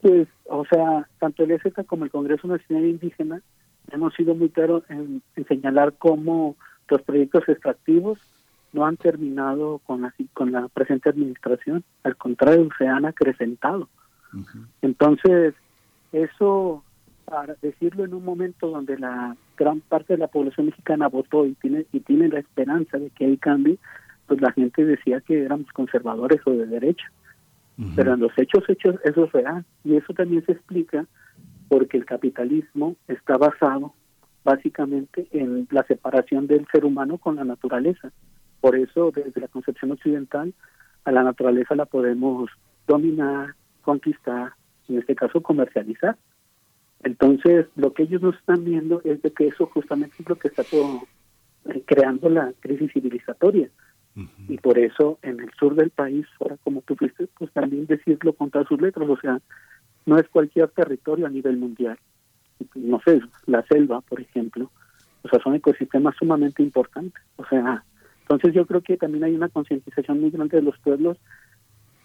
Pues, 0.02 0.28
o 0.46 0.66
sea, 0.66 1.08
tanto 1.20 1.44
el 1.44 1.52
EZ 1.52 1.74
como 1.86 2.06
el 2.06 2.12
Congreso 2.12 2.48
Nacional 2.48 2.86
Indígena 2.86 3.42
hemos 3.92 4.14
sido 4.16 4.36
muy 4.36 4.50
claros 4.50 4.84
en, 4.90 5.22
señalar 5.48 5.96
cómo 5.98 6.56
los 6.90 7.02
proyectos 7.02 7.44
extractivos 7.48 8.20
no 8.78 8.86
han 8.86 8.98
terminado 8.98 9.80
con 9.80 10.04
la, 10.04 10.14
con 10.34 10.52
la 10.52 10.68
presente 10.68 11.10
administración, 11.10 11.84
al 12.04 12.16
contrario, 12.16 12.70
se 12.78 12.88
han 12.88 13.06
acrecentado. 13.06 13.90
Entonces, 14.84 15.56
eso 16.12 16.84
para 17.26 17.56
decirlo 17.62 18.06
en 18.06 18.14
un 18.14 18.24
momento 18.24 18.70
donde 18.70 18.98
la 18.98 19.36
gran 19.58 19.82
parte 19.82 20.14
de 20.14 20.20
la 20.20 20.28
población 20.28 20.68
mexicana 20.68 21.10
votó 21.10 21.46
y 21.46 21.56
tiene 21.56 21.86
y 21.92 22.00
tiene 22.02 22.30
la 22.30 22.40
esperanza 22.40 22.98
de 23.00 23.10
que 23.10 23.26
hay 23.26 23.38
cambio, 23.38 23.78
pues 24.28 24.40
la 24.42 24.54
gente 24.54 24.86
decía 24.86 25.20
que 25.22 25.44
éramos 25.44 25.70
conservadores 25.74 26.40
o 26.46 26.52
de 26.52 26.68
derecha. 26.68 27.12
Pero 27.96 28.14
en 28.14 28.22
los 28.22 28.32
hechos, 28.38 28.64
hechos, 28.70 28.96
eso 29.04 29.26
es 29.26 29.32
real. 29.34 29.66
Y 29.84 29.96
eso 29.96 30.14
también 30.14 30.44
se 30.46 30.54
explica 30.54 31.06
porque 31.68 31.98
el 31.98 32.06
capitalismo 32.06 32.96
está 33.08 33.38
basado 33.38 33.94
básicamente 34.44 35.28
en 35.32 35.68
la 35.70 35.84
separación 35.84 36.48
del 36.48 36.66
ser 36.72 36.86
humano 36.86 37.18
con 37.18 37.36
la 37.36 37.44
naturaleza. 37.44 38.12
Por 38.62 38.76
eso, 38.76 39.12
desde 39.12 39.42
la 39.42 39.48
concepción 39.48 39.92
occidental, 39.92 40.54
a 41.06 41.12
la 41.12 41.24
naturaleza 41.24 41.76
la 41.76 41.86
podemos 41.86 42.50
dominar, 42.88 43.56
conquistar, 43.82 44.54
en 44.90 45.00
este 45.00 45.16
caso 45.16 45.42
comercializar. 45.42 46.18
Entonces, 47.04 47.68
lo 47.76 47.94
que 47.94 48.04
ellos 48.04 48.22
no 48.22 48.32
están 48.32 48.66
viendo 48.66 49.02
es 49.04 49.22
de 49.22 49.32
que 49.32 49.48
eso 49.48 49.68
justamente 49.68 50.16
es 50.20 50.28
lo 50.28 50.36
que 50.36 50.48
está 50.48 50.64
todo, 50.64 51.04
eh, 51.66 51.84
creando 51.86 52.30
la 52.30 52.54
crisis 52.60 52.92
civilizatoria. 52.92 53.70
Y 54.48 54.58
por 54.58 54.80
eso 54.80 55.20
en 55.22 55.40
el 55.40 55.52
sur 55.60 55.76
del 55.76 55.92
país, 55.92 56.26
ahora 56.40 56.58
como 56.64 56.82
tú 56.82 56.96
fuiste, 56.96 57.28
pues 57.38 57.52
también 57.52 57.86
decirlo 57.86 58.34
con 58.34 58.50
todas 58.50 58.68
sus 58.68 58.82
letras, 58.82 59.08
o 59.08 59.18
sea, 59.18 59.40
no 60.08 60.18
es 60.18 60.28
cualquier 60.30 60.70
territorio 60.70 61.28
a 61.28 61.30
nivel 61.30 61.58
mundial. 61.58 62.00
No 62.74 63.00
sé, 63.06 63.22
la 63.46 63.64
selva, 63.68 64.02
por 64.02 64.20
ejemplo, 64.20 64.72
o 65.22 65.30
sea, 65.30 65.40
son 65.40 65.54
ecosistemas 65.54 66.16
sumamente 66.18 66.64
importantes. 66.64 67.22
O 67.36 67.46
sea, 67.46 67.84
entonces 68.30 68.54
yo 68.54 68.66
creo 68.66 68.82
que 68.82 68.98
también 68.98 69.24
hay 69.24 69.34
una 69.34 69.48
concientización 69.48 70.20
muy 70.20 70.32
grande 70.32 70.58
de 70.58 70.64
los 70.64 70.78
pueblos 70.80 71.18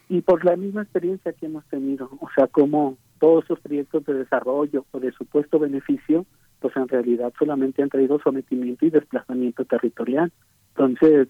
y 0.08 0.20
por 0.20 0.44
la 0.44 0.54
misma 0.54 0.82
experiencia 0.82 1.32
que 1.32 1.46
hemos 1.46 1.64
tenido, 1.64 2.08
o 2.20 2.28
sea, 2.36 2.46
como 2.46 2.96
todos 3.18 3.44
esos 3.44 3.58
proyectos 3.58 4.04
de 4.04 4.14
desarrollo 4.14 4.86
o 4.92 5.00
de 5.00 5.10
supuesto 5.10 5.58
beneficio, 5.58 6.24
pues 6.60 6.76
en 6.76 6.86
realidad 6.86 7.32
solamente 7.36 7.82
han 7.82 7.88
traído 7.88 8.20
sometimiento 8.20 8.86
y 8.86 8.90
desplazamiento 8.90 9.64
territorial. 9.64 10.30
Entonces, 10.76 11.26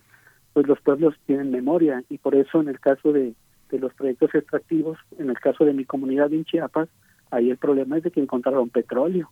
pues 0.52 0.66
los 0.66 0.78
pueblos 0.82 1.14
tienen 1.24 1.50
memoria 1.50 2.04
y 2.10 2.18
por 2.18 2.34
eso 2.34 2.60
en 2.60 2.68
el 2.68 2.78
caso 2.78 3.12
de, 3.12 3.34
los 3.70 3.94
proyectos 3.94 4.34
extractivos, 4.34 4.98
en 5.18 5.30
el 5.30 5.38
caso 5.38 5.64
de 5.64 5.72
mi 5.72 5.86
comunidad 5.86 6.30
en 6.34 6.44
Chiapas, 6.44 6.90
ahí 7.30 7.48
el 7.48 7.56
problema 7.56 7.96
es 7.96 8.02
de 8.02 8.10
que 8.10 8.20
encontraron 8.20 8.68
petróleo 8.68 9.30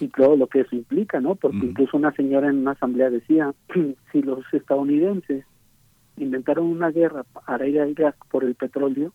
y 0.00 0.08
todo 0.08 0.36
lo 0.36 0.46
que 0.46 0.60
eso 0.60 0.74
implica, 0.74 1.20
¿no? 1.20 1.34
Porque 1.34 1.58
incluso 1.58 1.96
una 1.96 2.12
señora 2.12 2.48
en 2.48 2.58
una 2.58 2.72
asamblea 2.72 3.10
decía, 3.10 3.52
si 4.12 4.22
los 4.22 4.42
estadounidenses 4.52 5.44
inventaron 6.16 6.66
una 6.66 6.90
guerra 6.90 7.24
para 7.24 7.66
ir 7.66 7.80
a 7.80 7.86
Irak 7.86 8.16
por 8.30 8.44
el 8.44 8.54
petróleo, 8.54 9.12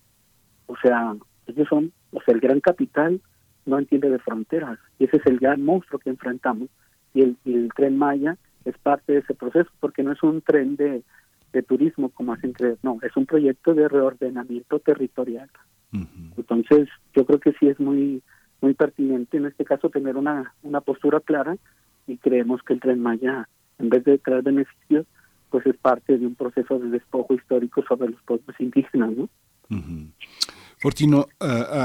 o 0.68 0.76
sea, 0.78 1.16
Ellos 1.48 1.68
son, 1.68 1.92
o 2.12 2.22
sea, 2.22 2.36
el 2.36 2.42
gran 2.42 2.60
capital 2.60 3.22
no 3.66 3.80
entiende 3.80 4.10
de 4.10 4.20
fronteras. 4.20 4.78
Y 5.00 5.06
ese 5.06 5.18
es 5.18 5.26
el 5.26 5.40
gran 5.40 5.64
monstruo 5.64 6.00
que 6.00 6.10
enfrentamos. 6.10 6.70
Y 7.14 7.22
el, 7.22 7.38
y 7.44 7.56
el 7.56 7.70
tren 7.74 7.98
Maya 7.98 8.38
es 8.66 8.78
parte 8.78 9.14
de 9.14 9.20
ese 9.20 9.34
proceso 9.34 9.70
porque 9.80 10.04
no 10.04 10.12
es 10.12 10.22
un 10.22 10.42
tren 10.42 10.76
de, 10.76 11.04
de 11.54 11.64
turismo 11.64 12.10
como 12.10 12.34
hacen 12.34 12.54
creer, 12.54 12.78
no, 12.84 13.00
es 13.02 13.16
un 13.16 13.26
proyecto 13.26 13.74
de 13.74 13.88
reordenamiento 13.88 14.80
territorial. 14.80 15.50
Entonces, 16.38 16.88
yo 17.16 17.26
creo 17.26 17.40
que 17.40 17.54
sí 17.54 17.68
es 17.68 17.80
muy 17.80 18.22
muy 18.62 18.74
pertinente 18.74 19.38
en 19.38 19.46
este 19.46 19.66
caso 19.66 19.90
tener 19.90 20.18
una, 20.18 20.54
una 20.64 20.82
postura 20.82 21.20
clara 21.20 21.58
y 22.08 22.18
creemos 22.18 22.62
que 22.64 22.74
el 22.74 22.80
tren 22.80 23.02
Maya, 23.02 23.48
en 23.78 23.90
vez 23.90 24.04
de 24.04 24.18
traer 24.18 24.44
beneficios, 24.44 25.06
pues 25.50 25.66
es 25.66 25.78
parte 25.78 26.18
de 26.18 26.26
un 26.26 26.36
proceso 26.36 26.80
de 26.80 26.90
despojo 26.90 27.34
histórico 27.34 27.84
sobre 27.84 28.10
los 28.10 28.22
pueblos 28.24 28.56
indígenas, 28.60 29.12
¿no? 29.12 29.30
Fortino, 30.82 31.28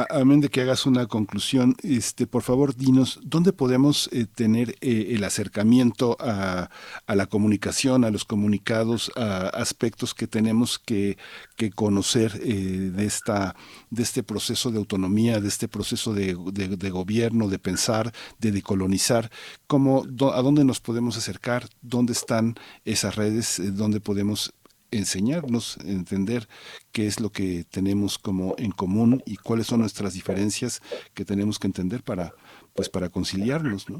amén 0.09 0.41
de 0.41 0.51
que 0.51 0.61
hagas 0.61 0.87
una 0.87 1.07
conclusión, 1.07 1.75
este, 1.83 2.29
por 2.29 2.43
favor, 2.43 2.77
dinos, 2.77 3.19
¿dónde 3.25 3.53
podemos 3.53 4.09
eh, 4.13 4.27
tener 4.33 4.77
eh, 4.81 5.15
el 5.17 5.25
acercamiento 5.25 6.17
a, 6.21 6.71
la 7.09 7.27
comunicación, 7.27 8.05
a 8.05 8.13
los 8.13 8.25
comunicados, 8.25 9.11
a 9.17 9.49
aspectos 9.49 10.15
que 10.15 10.29
tenemos 10.29 10.79
que, 10.79 11.19
que 11.57 11.73
conocer 11.73 12.41
eh, 12.45 12.93
de, 12.95 13.05
esta, 13.05 13.57
de 13.91 14.05
este 14.05 14.23
proceso 14.23 14.71
de 14.71 14.79
autonomía, 14.79 15.41
de 15.41 15.49
este 15.49 15.67
proceso 15.67 16.15
de, 16.15 16.37
de, 16.53 16.91
gobierno, 16.91 17.49
de 17.49 17.59
pensar, 17.59 18.13
de 18.39 18.53
decolonizar? 18.53 19.29
¿Cómo, 19.67 20.05
¿A 20.33 20.41
dónde 20.41 20.65
nos 20.65 20.79
podemos 20.79 21.17
acercar? 21.17 21.69
¿Dónde 21.83 22.13
están 22.13 22.55
esas 22.85 23.17
redes? 23.17 23.61
¿Dónde 23.75 23.99
podemos 23.99 24.55
enseñarnos, 24.99 25.79
entender 25.85 26.47
qué 26.93 27.07
es 27.07 27.21
lo 27.21 27.31
que 27.31 27.65
tenemos 27.71 28.19
como 28.19 28.55
en 28.59 28.71
común 28.71 29.23
y 29.27 29.37
cuáles 29.37 29.67
son 29.67 29.81
nuestras 29.81 30.15
diferencias 30.15 30.81
que 31.15 31.25
tenemos 31.25 31.59
que 31.59 31.67
entender 31.67 32.03
para, 32.03 32.33
pues, 32.75 32.89
para 32.89 33.09
conciliarnos, 33.09 33.91
¿no? 33.91 33.99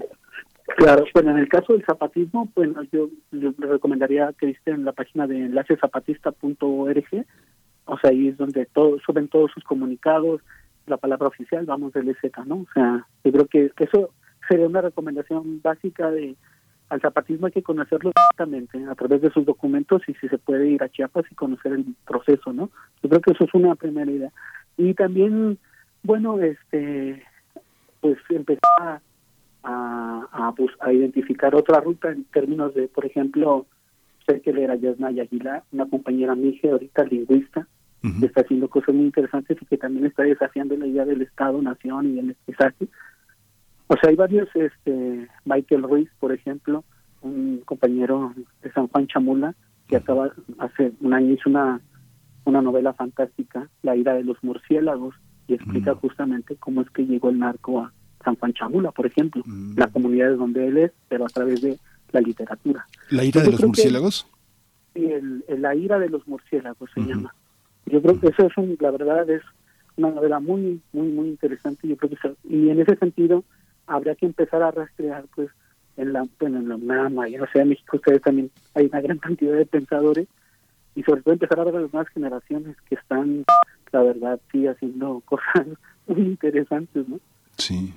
Claro, 0.77 1.05
bueno, 1.15 1.31
en 1.31 1.39
el 1.39 1.49
caso 1.49 1.73
del 1.73 1.85
zapatismo, 1.85 2.51
bueno, 2.55 2.83
yo, 2.91 3.09
le 3.31 3.53
recomendaría 3.59 4.33
que 4.39 4.47
visiten 4.47 4.85
la 4.85 4.93
página 4.93 5.27
de 5.27 5.45
enlacezapatista.org, 5.45 7.27
o 7.87 7.99
sea, 7.99 8.11
ahí 8.11 8.29
es 8.29 8.37
donde 8.37 8.67
todos 8.67 9.03
suben 9.05 9.29
todos 9.29 9.51
sus 9.53 9.63
comunicados, 9.65 10.41
la 10.87 10.97
palabra 10.97 11.29
oficial, 11.29 11.65
vamos, 11.67 11.93
del 11.93 12.09
EZ, 12.09 12.19
¿no? 12.47 12.57
O 12.57 12.67
sea, 12.75 13.07
yo 13.25 13.33
creo 13.33 13.47
que 13.47 13.73
eso 13.79 14.11
sería 14.49 14.67
una 14.67 14.81
recomendación 14.81 15.61
básica 15.63 16.11
de 16.11 16.37
al 16.89 17.01
zapatismo 17.01 17.47
hay 17.47 17.53
que 17.53 17.63
conocerlo 17.63 18.13
directamente 18.15 18.85
a 18.91 18.95
través 18.95 19.23
de 19.23 19.31
sus 19.31 19.45
documentos 19.45 20.03
y 20.09 20.15
si 20.15 20.29
se 20.29 20.39
puede 20.39 20.69
ir 20.69 20.83
a 20.83 20.89
Chiapas 20.89 21.25
y 21.31 21.35
conocer 21.35 21.73
el 21.73 21.85
proceso, 22.07 22.53
¿no? 22.53 22.71
Yo 23.03 23.09
creo 23.09 23.21
que 23.21 23.33
eso 23.33 23.45
es 23.45 23.55
una 23.55 23.75
primera 23.75 24.11
idea. 24.11 24.31
Y 24.77 24.95
también, 24.95 25.59
bueno, 26.03 26.39
este, 26.41 27.23
pues 28.01 28.19
empezar 28.29 28.61
a, 28.79 29.01
a, 29.63 30.55
a, 30.81 30.93
identificar 30.93 31.55
otra 31.55 31.81
ruta 31.81 32.11
en 32.11 32.25
términos 32.25 32.75
de, 32.75 32.89
por 32.89 33.07
ejemplo, 33.07 33.67
sé 34.27 34.41
que 34.41 34.51
era 34.51 34.75
Yasnaya 34.75 35.23
Aguilar, 35.23 35.63
una 35.73 35.87
compañera 35.87 36.35
mije, 36.35 36.71
ahorita 36.71 37.05
lingüista, 37.05 37.67
que 38.21 38.27
está 38.27 38.43
haciendo 38.43 38.69
cosas 38.69 38.95
muy 38.95 39.07
interesantes 39.07 39.57
y 39.59 39.65
que 39.65 39.79
también 39.79 40.05
está 40.05 40.25
desafiando 40.25 40.77
la 40.77 40.87
idea 40.87 41.07
del 41.07 41.23
Estado-Nación 41.23 42.11
y 42.11 42.17
del 42.17 42.27
mestizaje 42.27 42.87
o 43.87 43.97
sea, 43.97 44.11
hay 44.11 44.17
varios, 44.17 44.49
este, 44.55 45.29
Michael 45.45 45.83
Ruiz, 45.83 46.09
por 46.19 46.33
ejemplo, 46.33 46.85
un 47.23 47.63
compañero 47.65 48.35
de 48.63 48.73
San 48.73 48.89
Juan 48.89 49.07
Chamula, 49.07 49.55
que 49.89 49.97
acaba, 49.97 50.33
hace 50.59 50.93
un 51.01 51.13
año 51.13 51.35
hizo 51.35 51.51
una, 51.51 51.81
una 52.45 52.63
novela 52.63 52.93
fantástica, 52.95 53.69
La 53.83 53.97
ira 53.97 54.15
de 54.15 54.25
los 54.25 54.43
murciélagos, 54.43 55.15
y 55.47 55.55
explica 55.55 55.95
justamente 55.95 56.57
cómo 56.57 56.81
es 56.81 56.91
que 56.91 57.05
llegó 57.07 57.29
el 57.29 57.39
narco 57.39 57.81
a 57.81 57.93
San 58.25 58.37
Juan 58.37 58.55
Chamula, 58.55 58.93
por 58.93 59.07
ejemplo, 59.07 59.43
la 59.77 59.89
comunidad 59.89 60.31
de 60.31 60.37
donde 60.37 60.67
él 60.67 60.79
es, 60.79 60.93
pero 61.09 61.27
a 61.27 61.29
través 61.29 61.61
de 61.61 61.79
la 62.13 62.21
literatura. 62.21 62.87
¿La 63.11 63.25
ira 63.25 63.43
de 63.43 63.51
los 63.51 63.63
murciélagos? 63.63 64.27
Sí, 64.95 65.05
el, 65.05 65.45
La 65.61 65.75
ira 65.75 65.99
de 65.99 66.09
los 66.09 66.27
murciélagos 66.27 66.91
se 66.95 67.01
llama. 67.03 67.35
Yo 67.87 68.01
creo 68.01 68.19
que 68.19 68.29
eso 68.29 68.47
es, 68.47 68.57
un, 68.57 68.77
la 68.81 68.91
verdad, 68.91 69.29
es 69.29 69.43
una 69.97 70.11
novela 70.11 70.41
muy, 70.41 70.81
muy, 70.93 71.09
muy 71.09 71.29
interesante. 71.29 71.87
Yo 71.87 71.97
creo 71.97 72.11
que 72.11 72.35
y 72.49 72.71
en 72.71 72.81
ese 72.81 72.97
sentido, 72.97 73.45
habría 73.87 74.15
que 74.15 74.27
empezar 74.27 74.63
a 74.63 74.71
rastrear, 74.71 75.25
pues, 75.35 75.51
en 75.97 76.13
la, 76.13 76.27
en 76.41 76.69
la 76.69 77.29
y 77.29 77.35
en 77.35 77.41
la 77.41 77.47
Ciudad 77.47 77.65
de 77.65 77.71
México, 77.71 77.97
ustedes 77.97 78.23
también 78.23 78.51
hay 78.75 78.87
una 78.87 79.01
gran 79.01 79.19
cantidad 79.19 79.57
de 79.57 79.67
pensadores, 79.67 80.29
y 80.95 81.03
sobre 81.03 81.23
todo 81.23 81.35
empezar 81.35 81.61
a 81.61 81.65
ver 81.65 81.77
a 81.77 81.81
las 81.81 81.93
nuevas 81.93 82.13
generaciones 82.13 82.77
que 82.89 82.95
están, 82.95 83.45
la 83.93 84.03
verdad, 84.03 84.41
sí, 84.53 84.67
haciendo 84.67 85.21
cosas 85.25 85.67
muy 86.07 86.23
interesantes, 86.23 87.09
¿no? 87.09 87.21
Sí. 87.57 87.95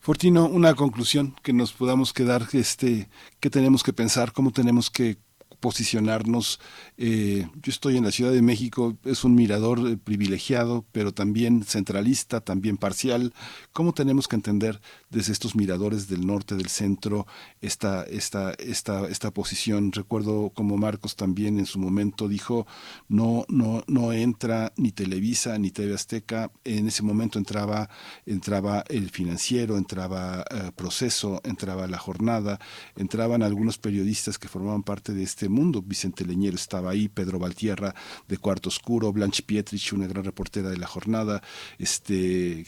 Fortino, 0.00 0.46
una 0.46 0.74
conclusión 0.74 1.34
que 1.42 1.52
nos 1.52 1.72
podamos 1.72 2.12
quedar, 2.12 2.42
este, 2.52 3.08
qué 3.40 3.50
tenemos 3.50 3.82
que 3.82 3.92
pensar, 3.92 4.32
cómo 4.32 4.52
tenemos 4.52 4.90
que 4.90 5.18
posicionarnos. 5.60 6.60
Eh, 6.96 7.48
yo 7.62 7.70
estoy 7.70 7.96
en 7.96 8.04
la 8.04 8.10
Ciudad 8.10 8.32
de 8.32 8.42
México, 8.42 8.96
es 9.04 9.24
un 9.24 9.34
mirador 9.34 9.80
eh, 9.88 9.96
privilegiado, 9.96 10.84
pero 10.92 11.12
también 11.12 11.64
centralista, 11.64 12.40
también 12.40 12.76
parcial. 12.76 13.32
¿Cómo 13.72 13.92
tenemos 13.92 14.28
que 14.28 14.36
entender 14.36 14.80
desde 15.10 15.32
estos 15.32 15.54
miradores 15.54 16.08
del 16.08 16.26
norte, 16.26 16.54
del 16.54 16.68
centro, 16.68 17.26
esta, 17.60 18.04
esta, 18.04 18.52
esta, 18.54 19.08
esta 19.08 19.30
posición? 19.32 19.92
Recuerdo 19.92 20.50
como 20.50 20.76
Marcos 20.76 21.16
también 21.16 21.58
en 21.58 21.66
su 21.66 21.78
momento 21.78 22.28
dijo, 22.28 22.66
no, 23.08 23.44
no, 23.48 23.82
no 23.86 24.12
entra 24.12 24.72
ni 24.76 24.92
Televisa 24.92 25.58
ni 25.58 25.70
TV 25.70 25.94
Azteca. 25.94 26.50
En 26.64 26.88
ese 26.88 27.02
momento 27.02 27.38
entraba, 27.38 27.88
entraba 28.26 28.84
el 28.88 29.10
financiero, 29.10 29.76
entraba 29.76 30.44
eh, 30.50 30.72
Proceso, 30.74 31.40
entraba 31.44 31.86
La 31.86 31.98
Jornada, 31.98 32.58
entraban 32.96 33.42
algunos 33.42 33.78
periodistas 33.78 34.38
que 34.38 34.48
formaban 34.48 34.82
parte 34.82 35.12
de 35.12 35.22
este 35.22 35.47
mundo. 35.48 35.82
Vicente 35.82 36.24
Leñero 36.24 36.56
estaba 36.56 36.90
ahí, 36.90 37.08
Pedro 37.08 37.38
Valtierra 37.38 37.94
de 38.26 38.38
Cuarto 38.38 38.68
Oscuro, 38.68 39.12
Blanche 39.12 39.42
Pietrich, 39.42 39.92
una 39.92 40.06
gran 40.06 40.24
reportera 40.24 40.70
de 40.70 40.76
la 40.76 40.86
jornada. 40.86 41.42
Este, 41.78 42.64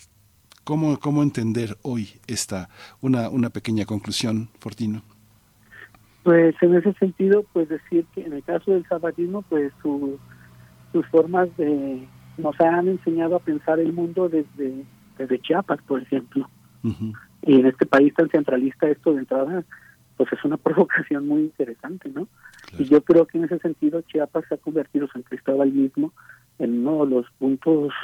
¿cómo, 0.65 0.99
cómo 0.99 1.23
entender 1.23 1.77
hoy 1.83 2.09
esta, 2.27 2.69
una, 3.01 3.29
una 3.29 3.51
pequeña 3.51 3.85
conclusión, 3.85 4.49
Fortino? 4.59 5.03
Pues 6.23 6.55
en 6.61 6.75
ese 6.75 6.93
sentido, 6.95 7.45
pues 7.53 7.69
decir 7.69 8.05
que 8.15 8.23
en 8.23 8.35
el 8.35 8.45
caso 8.45 8.73
del 8.73 8.87
zapatismo, 8.87 9.43
pues 9.43 9.73
sus 9.83 11.07
formas 11.11 11.49
de 11.57 12.07
nos 12.41 12.59
han 12.61 12.89
enseñado 12.89 13.37
a 13.37 13.41
pensar 13.41 13.79
el 13.79 13.93
mundo 13.93 14.29
desde, 14.29 14.85
desde 15.19 15.41
Chiapas, 15.41 15.81
por 15.83 16.03
ejemplo. 16.03 16.49
Y 17.43 17.61
en 17.61 17.67
este 17.67 17.87
país 17.87 18.15
tan 18.15 18.29
centralista, 18.31 18.89
esto 18.89 19.13
de 19.13 19.21
entrada, 19.21 19.65
pues 20.21 20.35
es 20.35 20.45
una 20.45 20.57
provocación 20.59 21.27
muy 21.27 21.41
interesante, 21.41 22.11
¿no? 22.11 22.29
Y 22.79 22.85
yo 22.85 23.01
creo 23.03 23.27
que 23.27 23.39
en 23.39 23.45
ese 23.45 23.59
sentido 23.61 24.03
Chiapas 24.03 24.45
se 24.47 24.55
ha 24.55 24.59
convertido, 24.59 25.09
San 25.09 25.23
Cristóbal 25.23 25.73
mismo, 25.73 26.13
en 26.59 26.87
uno 26.87 27.07
de 27.07 27.11
los 27.11 27.31
puntos 27.39 27.95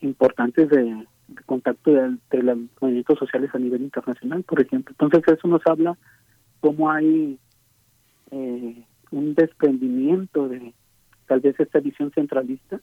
importantes 0.00 0.68
de, 0.68 1.06
contacto 1.46 1.92
de, 1.92 2.42
los 2.42 2.58
movimientos 2.78 3.18
sociales 3.18 3.48
a 3.54 3.58
nivel 3.58 3.80
internacional, 3.80 4.42
por 4.42 4.60
ejemplo. 4.60 4.94
Entonces 5.00 5.38
eso 5.38 5.48
nos 5.48 5.66
habla 5.66 5.96
cómo 6.60 6.90
hay 6.90 7.38
eh, 8.32 8.84
un 9.10 9.34
desprendimiento 9.34 10.48
de 10.48 10.74
tal 11.26 11.40
vez 11.40 11.58
esta 11.58 11.80
visión 11.80 12.12
centralista, 12.12 12.82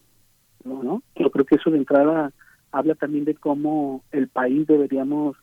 ¿no? 0.64 1.04
Yo 1.16 1.30
creo 1.30 1.46
que 1.46 1.56
eso 1.58 1.70
de 1.70 1.78
entrada 1.78 2.32
habla 2.72 2.96
también 2.96 3.24
de 3.26 3.36
cómo 3.36 4.04
el 4.12 4.30
país 4.30 4.66
deberíamos 4.66 5.38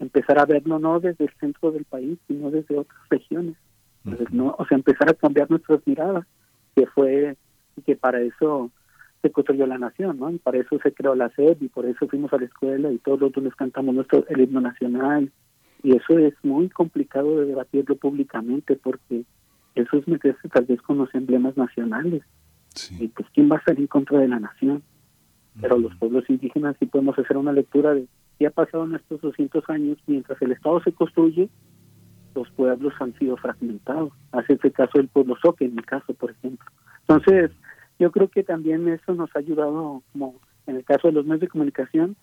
empezar 0.00 0.38
a 0.38 0.46
verlo 0.46 0.78
no 0.78 0.98
desde 0.98 1.24
el 1.24 1.32
centro 1.38 1.70
del 1.70 1.84
país, 1.84 2.18
sino 2.26 2.50
desde 2.50 2.78
otras 2.78 3.00
regiones. 3.08 3.56
no, 4.32 4.56
o 4.58 4.66
sea, 4.66 4.76
empezar 4.76 5.10
a 5.10 5.14
cambiar 5.14 5.50
nuestras 5.50 5.86
miradas, 5.86 6.26
que 6.74 6.86
fue 6.86 7.36
que 7.86 7.96
para 7.96 8.20
eso 8.20 8.70
se 9.22 9.30
construyó 9.30 9.66
la 9.66 9.78
nación, 9.78 10.18
¿no? 10.18 10.30
Y 10.30 10.38
para 10.38 10.58
eso 10.58 10.78
se 10.82 10.92
creó 10.92 11.14
la 11.14 11.30
SED 11.30 11.58
y 11.60 11.68
por 11.68 11.86
eso 11.86 12.08
fuimos 12.08 12.32
a 12.32 12.38
la 12.38 12.46
escuela 12.46 12.90
y 12.90 12.98
todos 12.98 13.20
los 13.20 13.44
les 13.44 13.54
cantamos 13.54 13.94
nuestro 13.94 14.26
el 14.28 14.40
himno 14.40 14.60
nacional. 14.60 15.30
Y 15.82 15.96
eso 15.96 16.18
es 16.18 16.34
muy 16.42 16.68
complicado 16.68 17.38
de 17.38 17.46
debatirlo 17.46 17.96
públicamente 17.96 18.76
porque 18.76 19.24
eso 19.74 19.96
es 19.96 20.08
meterse 20.08 20.48
tal 20.48 20.64
vez 20.64 20.80
con 20.82 20.98
los 20.98 21.14
emblemas 21.14 21.56
nacionales. 21.56 22.22
Y 22.98 23.08
pues, 23.08 23.28
¿quién 23.34 23.50
va 23.50 23.56
a 23.56 23.72
en 23.72 23.86
contra 23.86 24.18
de 24.18 24.28
la 24.28 24.40
nación? 24.40 24.82
Pero 25.60 25.78
los 25.78 25.94
pueblos 25.96 26.24
indígenas 26.28 26.76
sí 26.78 26.86
podemos 26.86 27.18
hacer 27.18 27.36
una 27.36 27.52
lectura 27.52 27.94
de 27.94 28.06
pasado 28.48 28.84
en 28.84 28.94
estos 28.94 29.20
200 29.20 29.62
años 29.68 29.98
mientras 30.06 30.40
el 30.40 30.52
Estado 30.52 30.80
se 30.82 30.92
construye, 30.92 31.50
los 32.34 32.50
pueblos 32.52 32.94
han 33.00 33.12
sido 33.18 33.36
fragmentados. 33.36 34.12
Hace 34.32 34.54
este 34.54 34.70
caso 34.70 34.98
el 34.98 35.08
pueblo 35.08 35.36
Soque, 35.42 35.66
en 35.66 35.74
mi 35.74 35.82
caso, 35.82 36.14
por 36.14 36.30
ejemplo. 36.30 36.66
Entonces, 37.00 37.50
yo 37.98 38.10
creo 38.10 38.28
que 38.28 38.42
también 38.42 38.88
eso 38.88 39.12
nos 39.14 39.28
ha 39.36 39.40
ayudado, 39.40 40.02
como 40.12 40.36
en 40.66 40.76
el 40.76 40.84
caso 40.84 41.08
de 41.08 41.12
los 41.12 41.26
medios 41.26 41.42
de 41.42 41.48
comunicación, 41.48 42.16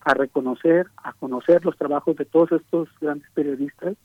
a 0.00 0.14
reconocer, 0.14 0.86
a 0.96 1.12
conocer 1.12 1.62
los 1.64 1.76
trabajos 1.76 2.16
de 2.16 2.24
todos 2.24 2.52
estos 2.52 2.88
grandes 3.00 3.28
periodistas, 3.34 3.96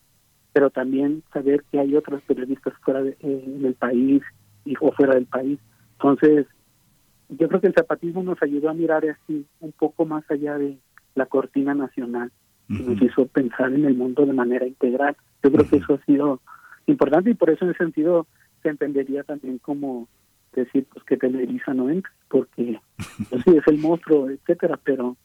pero 0.52 0.70
también 0.70 1.24
saber 1.32 1.64
que 1.72 1.80
hay 1.80 1.96
otros 1.96 2.22
periodistas 2.24 2.74
fuera 2.82 3.02
de, 3.02 3.16
eh, 3.22 3.44
del 3.46 3.76
país 3.76 4.22
y 4.66 4.76
o 4.82 4.92
fuera 4.92 5.16
del 5.16 5.26
país. 5.26 5.60
Entonces, 5.94 6.48
yo 7.30 7.48
creo 7.48 7.62
que 7.62 7.68
el 7.68 7.74
zapatismo 7.74 8.24
nos 8.24 8.42
ayudó 8.42 8.70
a 8.70 8.74
mirar 8.74 9.06
así 9.06 9.46
un 9.60 9.72
poco 9.72 10.06
más 10.06 10.30
allá 10.30 10.58
de 10.58 10.78
la 11.16 11.26
cortina 11.26 11.74
nacional, 11.74 12.32
nos 12.68 13.02
hizo 13.02 13.28
pensar 13.28 13.74
en 13.74 13.86
el 13.86 13.96
mundo 13.96 14.26
de 14.26 14.34
manera 14.34 14.66
integral. 14.66 15.16
Yo 15.44 15.52
creo 15.52 15.70
que 15.70 15.78
eso 15.78 15.94
ha 15.96 16.06
sido 16.06 16.42
importante 16.88 17.30
y 17.30 17.34
por 17.36 17.50
eso 17.50 17.66
en 17.66 17.72
ese 17.72 17.84
sentido 17.84 18.28
se 18.64 18.70
entendería 18.70 19.24
también 19.24 19.60
como 19.60 20.08
decir 20.54 20.88
pues 20.92 21.06
que 21.06 21.18
Televisa 21.18 21.74
no 21.74 21.90
entra, 21.90 22.12
porque 22.30 22.80
pues, 23.30 23.44
sí 23.44 23.52
es 23.56 23.68
el 23.68 23.78
monstruo, 23.78 24.30
etcétera, 24.30 24.80
pero 24.84 25.16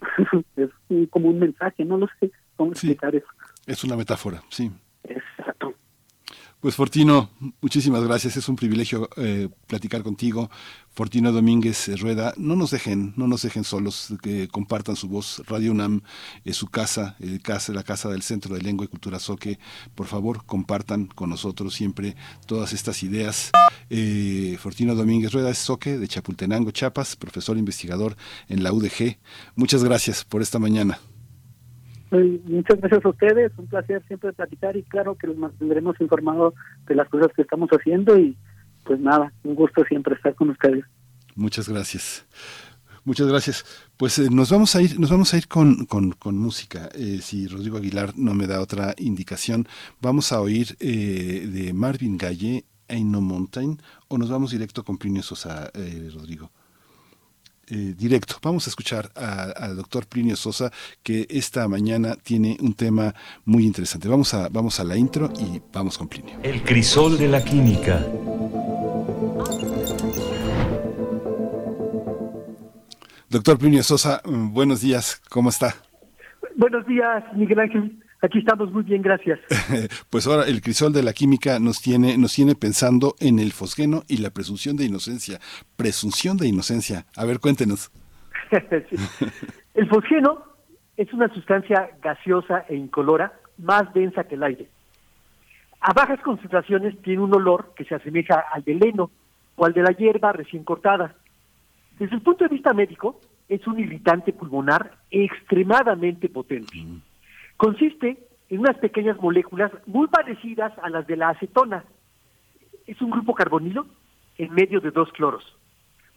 es 0.56 0.70
como 1.10 1.28
un 1.28 1.38
mensaje, 1.38 1.84
no 1.84 1.98
lo 1.98 2.08
sé 2.20 2.30
cómo 2.56 2.72
explicar 2.72 3.14
eso. 3.14 3.26
Es 3.66 3.84
una 3.84 3.96
metáfora, 3.96 4.42
sí. 4.48 4.70
Exacto. 5.04 5.71
Pues 6.62 6.76
Fortino, 6.76 7.28
muchísimas 7.60 8.04
gracias. 8.04 8.36
Es 8.36 8.48
un 8.48 8.54
privilegio 8.54 9.10
eh, 9.16 9.48
platicar 9.66 10.04
contigo. 10.04 10.48
Fortino 10.92 11.32
Domínguez 11.32 11.90
Rueda, 12.00 12.34
no 12.36 12.54
nos 12.54 12.70
dejen, 12.70 13.14
no 13.16 13.26
nos 13.26 13.42
dejen 13.42 13.64
solos, 13.64 14.14
que 14.22 14.46
compartan 14.46 14.94
su 14.94 15.08
voz. 15.08 15.42
Radio 15.48 15.72
UNAM 15.72 16.02
es 16.44 16.56
su 16.56 16.68
casa, 16.68 17.16
casa, 17.42 17.72
la 17.72 17.82
casa 17.82 18.10
del 18.10 18.22
Centro 18.22 18.54
de 18.54 18.62
Lengua 18.62 18.84
y 18.84 18.88
Cultura 18.88 19.18
Soque. 19.18 19.58
Por 19.96 20.06
favor, 20.06 20.46
compartan 20.46 21.06
con 21.06 21.30
nosotros 21.30 21.74
siempre 21.74 22.14
todas 22.46 22.72
estas 22.72 23.02
ideas. 23.02 23.50
Eh, 23.90 24.56
Fortino 24.60 24.94
Domínguez 24.94 25.32
Rueda 25.32 25.50
es 25.50 25.58
Soque 25.58 25.98
de 25.98 26.06
Chapultenango, 26.06 26.70
Chiapas, 26.70 27.16
profesor 27.16 27.58
investigador 27.58 28.16
en 28.46 28.62
la 28.62 28.72
UDG. 28.72 29.18
Muchas 29.56 29.82
gracias 29.82 30.24
por 30.24 30.42
esta 30.42 30.60
mañana. 30.60 31.00
Muchas 32.12 32.78
gracias 32.78 33.04
a 33.04 33.08
ustedes, 33.08 33.52
un 33.56 33.66
placer 33.66 34.02
siempre 34.06 34.34
platicar 34.34 34.76
y 34.76 34.82
claro 34.82 35.16
que 35.16 35.26
los 35.26 35.36
mantendremos 35.36 35.98
informados 35.98 36.52
de 36.86 36.94
las 36.94 37.08
cosas 37.08 37.28
que 37.34 37.40
estamos 37.40 37.70
haciendo 37.70 38.18
y 38.18 38.36
pues 38.84 39.00
nada, 39.00 39.32
un 39.44 39.54
gusto 39.54 39.82
siempre 39.84 40.14
estar 40.14 40.34
con 40.34 40.50
ustedes. 40.50 40.84
Muchas 41.34 41.68
gracias. 41.68 42.26
Muchas 43.04 43.26
gracias. 43.26 43.64
Pues 43.96 44.18
eh, 44.18 44.28
nos 44.30 44.50
vamos 44.50 44.76
a 44.76 44.82
ir, 44.82 45.00
nos 45.00 45.10
vamos 45.10 45.32
a 45.32 45.38
ir 45.38 45.48
con, 45.48 45.86
con, 45.86 46.38
música. 46.38 46.88
Eh, 46.94 47.20
si 47.22 47.48
Rodrigo 47.48 47.78
Aguilar 47.78 48.12
no 48.16 48.34
me 48.34 48.46
da 48.46 48.60
otra 48.60 48.94
indicación, 48.98 49.66
vamos 50.00 50.32
a 50.32 50.40
oír 50.40 50.76
eh, 50.80 51.48
de 51.50 51.72
Marvin 51.72 52.18
Gaye, 52.18 52.64
Ain't 52.88 53.10
No 53.10 53.20
Mountain, 53.20 53.80
o 54.08 54.18
nos 54.18 54.28
vamos 54.30 54.50
directo 54.50 54.84
con 54.84 54.98
Plinio 54.98 55.22
Sosa, 55.22 55.70
Rodrigo. 56.14 56.52
Eh, 57.68 57.94
directo. 57.96 58.36
Vamos 58.42 58.66
a 58.66 58.70
escuchar 58.70 59.10
al 59.14 59.76
doctor 59.76 60.06
Plinio 60.06 60.34
Sosa, 60.36 60.70
que 61.02 61.26
esta 61.30 61.68
mañana 61.68 62.16
tiene 62.16 62.56
un 62.60 62.74
tema 62.74 63.14
muy 63.44 63.64
interesante. 63.64 64.08
Vamos 64.08 64.34
a, 64.34 64.48
vamos 64.48 64.80
a 64.80 64.84
la 64.84 64.96
intro 64.96 65.32
y 65.38 65.62
vamos 65.72 65.96
con 65.96 66.08
Plinio. 66.08 66.38
El 66.42 66.62
crisol 66.64 67.16
de 67.16 67.28
la 67.28 67.42
química. 67.42 68.04
Doctor 73.30 73.58
Plinio 73.58 73.82
Sosa, 73.82 74.20
mm, 74.24 74.52
buenos 74.52 74.82
días, 74.82 75.22
¿cómo 75.30 75.48
está? 75.48 75.76
Buenos 76.56 76.86
días, 76.86 77.24
Miguel 77.34 77.60
Ángel. 77.60 78.01
Aquí 78.24 78.38
estamos 78.38 78.70
muy 78.70 78.84
bien, 78.84 79.02
gracias. 79.02 79.40
pues 80.10 80.28
ahora 80.28 80.44
el 80.46 80.62
crisol 80.62 80.92
de 80.92 81.02
la 81.02 81.12
química 81.12 81.58
nos 81.58 81.82
tiene, 81.82 82.16
nos 82.16 82.32
tiene 82.32 82.54
pensando 82.54 83.16
en 83.18 83.40
el 83.40 83.50
fosgeno 83.50 84.04
y 84.06 84.18
la 84.18 84.30
presunción 84.30 84.76
de 84.76 84.84
inocencia. 84.84 85.40
Presunción 85.76 86.36
de 86.36 86.46
inocencia. 86.46 87.04
A 87.16 87.24
ver, 87.24 87.40
cuéntenos. 87.40 87.90
El 89.74 89.88
fosgeno 89.88 90.44
es 90.96 91.12
una 91.12 91.32
sustancia 91.34 91.90
gaseosa 92.02 92.64
e 92.68 92.76
incolora 92.76 93.32
más 93.58 93.92
densa 93.94 94.24
que 94.24 94.34
el 94.34 94.42
aire. 94.42 94.68
A 95.80 95.92
bajas 95.92 96.20
concentraciones 96.20 97.00
tiene 97.02 97.22
un 97.22 97.34
olor 97.34 97.72
que 97.74 97.84
se 97.84 97.94
asemeja 97.94 98.44
al 98.52 98.62
del 98.62 98.84
heno 98.84 99.10
o 99.56 99.64
al 99.64 99.72
de 99.72 99.82
la 99.82 99.92
hierba 99.92 100.32
recién 100.32 100.62
cortada. 100.62 101.14
Desde 101.98 102.14
el 102.14 102.22
punto 102.22 102.44
de 102.44 102.54
vista 102.54 102.72
médico, 102.72 103.20
es 103.48 103.66
un 103.66 103.80
irritante 103.80 104.32
pulmonar 104.32 104.92
extremadamente 105.10 106.28
potente. 106.28 106.76
Mm. 106.76 107.00
Consiste 107.62 108.18
en 108.48 108.58
unas 108.58 108.76
pequeñas 108.78 109.16
moléculas 109.20 109.70
muy 109.86 110.08
parecidas 110.08 110.72
a 110.82 110.90
las 110.90 111.06
de 111.06 111.16
la 111.16 111.28
acetona. 111.28 111.84
Es 112.88 113.00
un 113.00 113.10
grupo 113.10 113.34
carbonilo 113.34 113.86
en 114.36 114.52
medio 114.52 114.80
de 114.80 114.90
dos 114.90 115.12
cloros. 115.12 115.44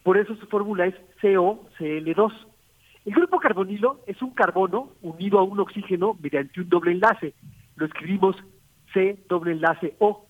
Por 0.02 0.18
eso 0.18 0.34
su 0.34 0.46
fórmula 0.48 0.86
es 0.86 0.96
COCl2. 1.22 2.32
El 3.04 3.14
grupo 3.14 3.38
carbonilo 3.38 4.00
es 4.08 4.20
un 4.22 4.30
carbono 4.30 4.90
unido 5.02 5.38
a 5.38 5.44
un 5.44 5.60
oxígeno 5.60 6.16
mediante 6.20 6.60
un 6.62 6.68
doble 6.68 6.90
enlace. 6.90 7.32
Lo 7.76 7.86
escribimos 7.86 8.34
C 8.92 9.16
doble 9.28 9.52
enlace 9.52 9.94
O. 10.00 10.26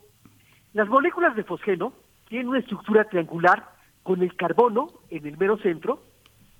Las 0.75 0.87
moléculas 0.87 1.35
de 1.35 1.45
fosgeno 1.45 1.95
tienen 2.29 2.49
una 2.49 2.59
estructura 2.59 3.05
triangular 3.05 3.71
con 4.03 4.23
el 4.23 4.37
carbono 4.37 4.89
en 5.09 5.27
el 5.27 5.39
mero 5.39 5.57
centro 5.57 6.03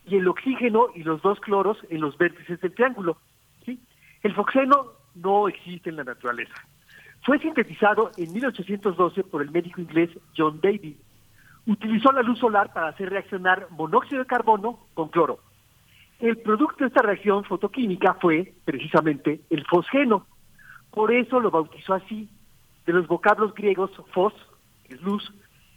y 0.07 0.17
el 0.17 0.27
oxígeno 0.27 0.87
y 0.95 1.03
los 1.03 1.21
dos 1.21 1.41
cloros 1.41 1.77
en 1.91 2.01
los 2.01 2.17
vértices 2.17 2.59
del 2.63 2.73
triángulo. 2.73 3.19
El 4.27 4.35
foxeno 4.35 4.87
no 5.15 5.47
existe 5.47 5.89
en 5.89 5.95
la 5.95 6.03
naturaleza. 6.03 6.55
Fue 7.23 7.39
sintetizado 7.39 8.11
en 8.17 8.33
1812 8.33 9.23
por 9.23 9.41
el 9.41 9.53
médico 9.53 9.81
inglés 9.81 10.11
John 10.37 10.59
Davy. 10.61 10.97
Utilizó 11.65 12.11
la 12.11 12.23
luz 12.23 12.41
solar 12.41 12.73
para 12.73 12.89
hacer 12.89 13.09
reaccionar 13.09 13.69
monóxido 13.71 14.19
de 14.19 14.27
carbono 14.27 14.81
con 14.95 15.11
cloro. 15.11 15.39
El 16.19 16.39
producto 16.39 16.79
de 16.81 16.89
esta 16.89 17.03
reacción 17.03 17.45
fotoquímica 17.45 18.15
fue 18.15 18.53
precisamente 18.65 19.43
el 19.49 19.65
fosgeno. 19.65 20.27
Por 20.91 21.13
eso 21.13 21.39
lo 21.39 21.53
bautizó 21.53 21.95
así, 21.95 22.29
de 22.85 22.95
los 22.95 23.07
vocablos 23.07 23.55
griegos 23.55 23.93
fos, 24.13 24.35
que 24.89 24.97
es 24.97 25.03
luz, 25.03 25.33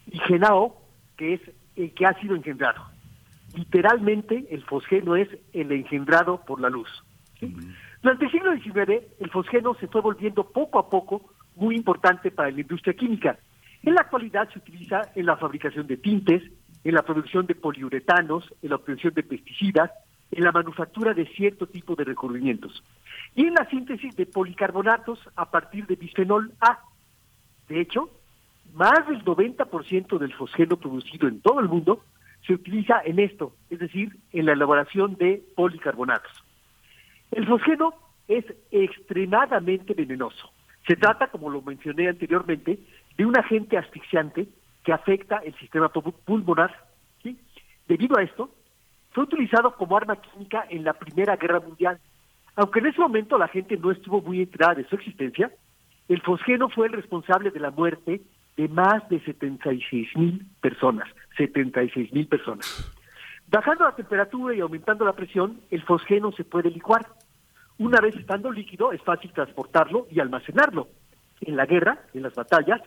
y 0.07 0.17
genao, 0.21 0.75
que 1.17 1.35
es 1.35 1.41
el 1.75 1.93
que 1.93 2.07
ha 2.07 2.19
sido 2.19 2.35
engendrado. 2.35 2.83
Literalmente, 3.55 4.47
el 4.49 4.63
fosgeno 4.63 5.15
es 5.15 5.29
el 5.53 5.71
engendrado 5.71 6.43
por 6.47 6.59
la 6.59 6.71
luz. 6.71 6.89
Durante 8.01 8.25
el 8.25 8.31
siglo 8.31 8.53
XIX, 8.53 9.03
el 9.19 9.29
fosgeno 9.29 9.75
se 9.75 9.87
fue 9.87 10.01
volviendo 10.01 10.45
poco 10.45 10.79
a 10.79 10.89
poco 10.89 11.21
muy 11.55 11.75
importante 11.75 12.31
para 12.31 12.49
la 12.49 12.61
industria 12.61 12.93
química. 12.93 13.37
En 13.83 13.95
la 13.95 14.01
actualidad 14.01 14.49
se 14.49 14.59
utiliza 14.59 15.01
en 15.15 15.25
la 15.25 15.37
fabricación 15.37 15.85
de 15.87 15.97
tintes, 15.97 16.43
en 16.83 16.95
la 16.95 17.03
producción 17.03 17.45
de 17.45 17.55
poliuretanos, 17.55 18.53
en 18.61 18.69
la 18.69 18.77
obtención 18.77 19.13
de 19.13 19.23
pesticidas, 19.23 19.91
en 20.31 20.43
la 20.43 20.51
manufactura 20.51 21.13
de 21.13 21.25
cierto 21.27 21.67
tipo 21.67 21.95
de 21.95 22.03
recubrimientos 22.03 22.83
y 23.35 23.45
en 23.45 23.53
la 23.53 23.65
síntesis 23.69 24.15
de 24.15 24.25
policarbonatos 24.25 25.19
a 25.35 25.49
partir 25.49 25.87
de 25.87 25.95
bisfenol 25.95 26.53
A. 26.61 26.79
De 27.67 27.81
hecho, 27.81 28.09
más 28.73 29.07
del 29.07 29.23
90% 29.23 30.17
del 30.17 30.33
fosgeno 30.33 30.77
producido 30.77 31.27
en 31.27 31.41
todo 31.41 31.59
el 31.59 31.67
mundo 31.67 32.03
se 32.45 32.53
utiliza 32.53 33.01
en 33.03 33.19
esto, 33.19 33.53
es 33.69 33.79
decir, 33.79 34.15
en 34.31 34.45
la 34.45 34.53
elaboración 34.53 35.15
de 35.15 35.43
policarbonatos. 35.55 36.43
El 37.31 37.47
fosgeno 37.47 37.93
es 38.27 38.45
extremadamente 38.71 39.93
venenoso. 39.93 40.51
Se 40.87 40.95
trata, 40.95 41.27
como 41.27 41.49
lo 41.49 41.61
mencioné 41.61 42.07
anteriormente, 42.07 42.79
de 43.17 43.25
un 43.25 43.37
agente 43.37 43.77
asfixiante 43.77 44.47
que 44.83 44.93
afecta 44.93 45.37
el 45.37 45.53
sistema 45.55 45.89
pulmonar. 45.89 46.85
Debido 47.87 48.17
a 48.17 48.23
esto, 48.23 48.49
fue 49.11 49.23
utilizado 49.23 49.75
como 49.75 49.97
arma 49.97 50.15
química 50.21 50.65
en 50.69 50.83
la 50.83 50.93
Primera 50.93 51.35
Guerra 51.35 51.59
Mundial. 51.59 51.99
Aunque 52.55 52.79
en 52.79 52.87
ese 52.87 53.01
momento 53.01 53.37
la 53.37 53.47
gente 53.47 53.77
no 53.77 53.91
estuvo 53.91 54.21
muy 54.21 54.41
enterada 54.41 54.75
de 54.75 54.87
su 54.87 54.95
existencia, 54.95 55.51
el 56.07 56.21
fosgeno 56.21 56.69
fue 56.69 56.87
el 56.87 56.93
responsable 56.93 57.51
de 57.51 57.59
la 57.59 57.71
muerte 57.71 58.21
de 58.57 58.67
más 58.67 59.07
de 59.09 59.19
76 59.21 60.15
mil 60.17 60.45
personas. 60.61 61.07
76 61.37 62.13
mil 62.13 62.27
personas. 62.27 62.91
Bajando 63.47 63.85
la 63.85 63.95
temperatura 63.95 64.53
y 64.53 64.59
aumentando 64.59 65.05
la 65.05 65.13
presión, 65.13 65.61
el 65.71 65.81
fosgeno 65.83 66.31
se 66.33 66.43
puede 66.43 66.69
licuar. 66.69 67.07
Una 67.79 68.01
vez 68.01 68.13
estando 68.17 68.51
líquido, 68.51 68.91
es 68.91 69.01
fácil 69.01 69.31
transportarlo 69.31 70.05
y 70.11 70.19
almacenarlo. 70.19 70.89
En 71.39 71.55
la 71.55 71.65
guerra, 71.65 71.99
en 72.13 72.23
las 72.23 72.35
batallas, 72.35 72.81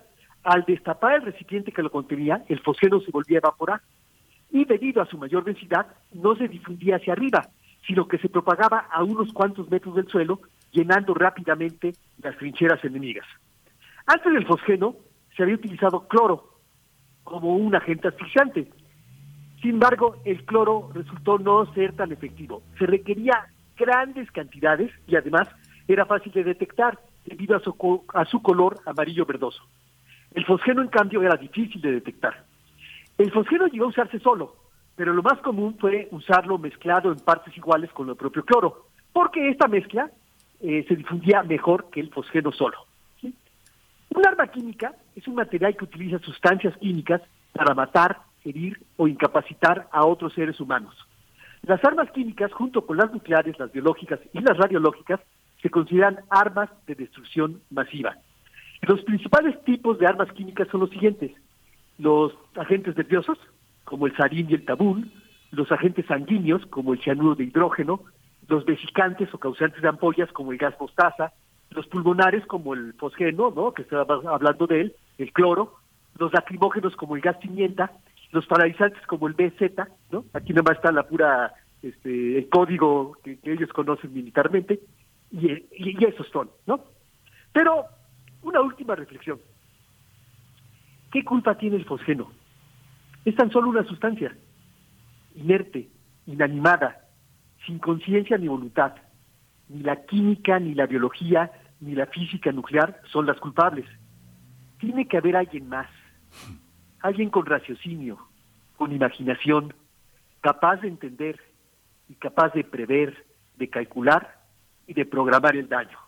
al 0.44 0.64
destapar 0.66 1.14
el 1.14 1.22
recipiente 1.22 1.72
que 1.72 1.82
lo 1.82 1.90
contenía, 1.90 2.44
el 2.48 2.60
fosgeno 2.60 3.00
se 3.00 3.10
volvía 3.10 3.38
a 3.38 3.44
evaporar. 3.46 3.80
Y 4.50 4.66
debido 4.66 5.00
a 5.00 5.06
su 5.06 5.16
mayor 5.16 5.44
densidad, 5.44 5.86
no 6.12 6.36
se 6.36 6.46
difundía 6.46 6.96
hacia 6.96 7.14
arriba, 7.14 7.48
sino 7.86 8.06
que 8.06 8.18
se 8.18 8.28
propagaba 8.28 8.86
a 8.92 9.02
unos 9.02 9.32
cuantos 9.32 9.70
metros 9.70 9.94
del 9.94 10.08
suelo, 10.08 10.40
llenando 10.72 11.14
rápidamente 11.14 11.94
las 12.22 12.36
trincheras 12.36 12.84
enemigas. 12.84 13.26
Antes 14.04 14.30
del 14.30 14.46
fosgeno, 14.46 14.96
se 15.34 15.42
había 15.42 15.54
utilizado 15.54 16.06
cloro 16.06 16.58
como 17.24 17.56
un 17.56 17.74
agente 17.74 18.08
asfixiante, 18.08 18.68
sin 19.62 19.74
embargo, 19.74 20.16
el 20.24 20.44
cloro 20.44 20.90
resultó 20.92 21.38
no 21.38 21.72
ser 21.72 21.92
tan 21.92 22.10
efectivo. 22.10 22.64
Se 22.78 22.84
requería 22.84 23.46
grandes 23.82 24.30
cantidades 24.30 24.92
y 25.08 25.16
además 25.16 25.48
era 25.88 26.06
fácil 26.06 26.32
de 26.32 26.44
detectar 26.44 26.98
debido 27.24 27.56
a 27.56 27.60
su, 27.60 28.04
a 28.14 28.24
su 28.24 28.40
color 28.40 28.78
amarillo 28.86 29.26
verdoso. 29.26 29.62
El 30.32 30.44
fosgeno, 30.46 30.82
en 30.82 30.88
cambio, 30.88 31.20
era 31.22 31.36
difícil 31.36 31.80
de 31.82 31.92
detectar. 31.92 32.44
El 33.18 33.32
fosgeno 33.32 33.66
llegó 33.66 33.86
a 33.86 33.88
usarse 33.88 34.18
solo, 34.20 34.54
pero 34.96 35.12
lo 35.12 35.22
más 35.22 35.38
común 35.40 35.76
fue 35.80 36.08
usarlo 36.12 36.58
mezclado 36.58 37.10
en 37.10 37.18
partes 37.18 37.56
iguales 37.56 37.90
con 37.90 38.08
el 38.08 38.16
propio 38.16 38.44
cloro, 38.44 38.86
porque 39.12 39.48
esta 39.48 39.66
mezcla 39.66 40.10
eh, 40.60 40.84
se 40.88 40.96
difundía 40.96 41.42
mejor 41.42 41.90
que 41.90 42.00
el 42.00 42.10
fosgeno 42.10 42.52
solo. 42.52 42.78
Un 44.14 44.26
arma 44.26 44.46
química 44.46 44.94
es 45.16 45.26
un 45.26 45.34
material 45.34 45.74
que 45.76 45.84
utiliza 45.84 46.18
sustancias 46.18 46.76
químicas 46.76 47.22
para 47.52 47.74
matar 47.74 48.18
herir 48.44 48.78
o 48.96 49.08
incapacitar 49.08 49.88
a 49.90 50.04
otros 50.04 50.34
seres 50.34 50.60
humanos. 50.60 50.94
Las 51.62 51.84
armas 51.84 52.10
químicas, 52.10 52.52
junto 52.52 52.84
con 52.84 52.96
las 52.96 53.12
nucleares, 53.12 53.58
las 53.58 53.70
biológicas 53.70 54.18
y 54.32 54.40
las 54.40 54.56
radiológicas, 54.56 55.20
se 55.62 55.70
consideran 55.70 56.18
armas 56.28 56.68
de 56.86 56.96
destrucción 56.96 57.60
masiva. 57.70 58.16
Los 58.82 59.00
principales 59.02 59.62
tipos 59.64 59.98
de 59.98 60.06
armas 60.06 60.32
químicas 60.32 60.66
son 60.68 60.80
los 60.80 60.90
siguientes. 60.90 61.30
Los 61.98 62.32
agentes 62.56 62.96
nerviosos, 62.96 63.38
como 63.84 64.08
el 64.08 64.16
sarín 64.16 64.50
y 64.50 64.54
el 64.54 64.64
tabún, 64.64 65.12
los 65.52 65.70
agentes 65.70 66.04
sanguíneos, 66.06 66.66
como 66.66 66.94
el 66.94 67.00
cianuro 67.00 67.36
de 67.36 67.44
hidrógeno, 67.44 68.00
los 68.48 68.64
vesicantes 68.64 69.32
o 69.32 69.38
causantes 69.38 69.80
de 69.82 69.88
ampollas, 69.88 70.32
como 70.32 70.50
el 70.50 70.58
gas 70.58 70.74
mostaza, 70.80 71.32
los 71.70 71.86
pulmonares, 71.86 72.44
como 72.46 72.74
el 72.74 72.94
fosgeno, 72.94 73.52
¿no? 73.54 73.72
que 73.72 73.82
estaba 73.82 74.20
hablando 74.32 74.66
de 74.66 74.80
él, 74.80 74.96
el 75.18 75.32
cloro, 75.32 75.76
los 76.18 76.32
lacrimógenos, 76.32 76.96
como 76.96 77.14
el 77.14 77.22
gas 77.22 77.36
pimienta, 77.36 77.92
los 78.32 78.46
paralizantes, 78.46 79.06
como 79.06 79.28
el 79.28 79.34
BZ, 79.34 79.72
¿no? 80.10 80.24
aquí 80.32 80.52
nomás 80.52 80.76
está 80.76 80.90
la 80.90 81.06
pura, 81.06 81.52
este, 81.82 82.38
el 82.38 82.48
código 82.48 83.16
que, 83.22 83.38
ellos 83.44 83.70
conocen 83.72 84.12
militarmente, 84.12 84.80
y, 85.30 85.46
y 85.50 86.04
esos 86.04 86.26
son, 86.28 86.50
¿no? 86.66 86.84
Pero 87.52 87.86
una 88.42 88.60
última 88.60 88.94
reflexión. 88.94 89.38
¿Qué 91.10 91.24
culpa 91.24 91.56
tiene 91.56 91.76
el 91.76 91.84
fosgeno? 91.84 92.30
Es 93.24 93.36
tan 93.36 93.50
solo 93.50 93.68
una 93.68 93.84
sustancia, 93.84 94.34
inerte, 95.34 95.88
inanimada, 96.26 97.02
sin 97.66 97.78
conciencia 97.78 98.36
ni 98.38 98.48
voluntad. 98.48 98.94
Ni 99.68 99.82
la 99.82 100.04
química, 100.04 100.58
ni 100.58 100.74
la 100.74 100.86
biología, 100.86 101.52
ni 101.80 101.94
la 101.94 102.06
física 102.06 102.50
nuclear 102.52 103.00
son 103.10 103.26
las 103.26 103.38
culpables. 103.38 103.86
Tiene 104.78 105.06
que 105.06 105.18
haber 105.18 105.36
alguien 105.36 105.68
más, 105.68 105.86
alguien 107.02 107.30
con 107.30 107.44
raciocinio, 107.44 108.18
con 108.76 108.92
imaginación, 108.92 109.74
capaz 110.40 110.76
de 110.76 110.88
entender 110.88 111.40
y 112.08 112.14
capaz 112.14 112.52
de 112.54 112.64
prever, 112.64 113.26
de 113.56 113.68
calcular 113.68 114.40
y 114.86 114.94
de 114.94 115.04
programar 115.04 115.56
el 115.56 115.68
daño. 115.68 115.98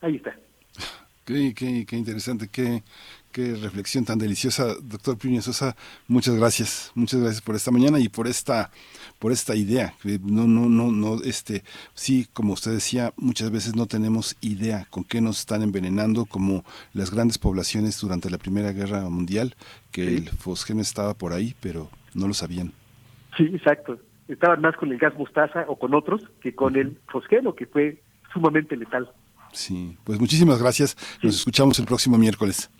Ahí 0.00 0.16
está. 0.16 0.36
Qué, 1.24 1.54
qué, 1.54 1.86
qué 1.86 1.96
interesante, 1.96 2.48
qué, 2.50 2.82
qué, 3.32 3.56
reflexión 3.56 4.04
tan 4.04 4.18
deliciosa, 4.18 4.74
doctor 4.82 5.18
Plinio 5.18 5.42
Sosa. 5.42 5.74
Muchas 6.06 6.36
gracias, 6.36 6.92
muchas 6.94 7.20
gracias 7.20 7.42
por 7.42 7.56
esta 7.56 7.70
mañana 7.70 7.98
y 7.98 8.08
por 8.08 8.28
esta, 8.28 8.70
por 9.18 9.32
esta 9.32 9.56
idea. 9.56 9.94
No, 10.22 10.46
no, 10.46 10.68
no, 10.68 10.92
no, 10.92 11.22
este, 11.22 11.64
sí, 11.94 12.28
como 12.32 12.52
usted 12.52 12.72
decía, 12.72 13.12
muchas 13.16 13.50
veces 13.50 13.74
no 13.74 13.86
tenemos 13.86 14.36
idea 14.40 14.86
con 14.90 15.04
qué 15.04 15.20
nos 15.20 15.40
están 15.40 15.62
envenenando, 15.62 16.26
como 16.26 16.64
las 16.92 17.10
grandes 17.10 17.38
poblaciones 17.38 18.00
durante 18.00 18.30
la 18.30 18.38
Primera 18.38 18.72
Guerra 18.72 19.08
Mundial, 19.08 19.56
que 19.90 20.06
el 20.16 20.28
fosgeno 20.28 20.80
estaba 20.80 21.14
por 21.14 21.32
ahí, 21.32 21.56
pero 21.60 21.90
no 22.14 22.28
lo 22.28 22.34
sabían. 22.34 22.72
Sí, 23.36 23.44
exacto. 23.44 23.98
Estaban 24.28 24.60
más 24.60 24.76
con 24.76 24.92
el 24.92 24.98
gas 24.98 25.14
mostaza 25.16 25.64
o 25.68 25.78
con 25.78 25.94
otros 25.94 26.22
que 26.40 26.54
con 26.54 26.76
el 26.76 26.98
fosgeno, 27.08 27.54
que 27.54 27.66
fue 27.66 28.00
sumamente 28.32 28.76
letal. 28.76 29.10
Sí, 29.52 29.96
pues 30.04 30.18
muchísimas 30.18 30.60
gracias. 30.60 30.96
Nos 31.22 31.36
escuchamos 31.36 31.78
el 31.78 31.86
próximo 31.86 32.16
miércoles. 32.16 32.70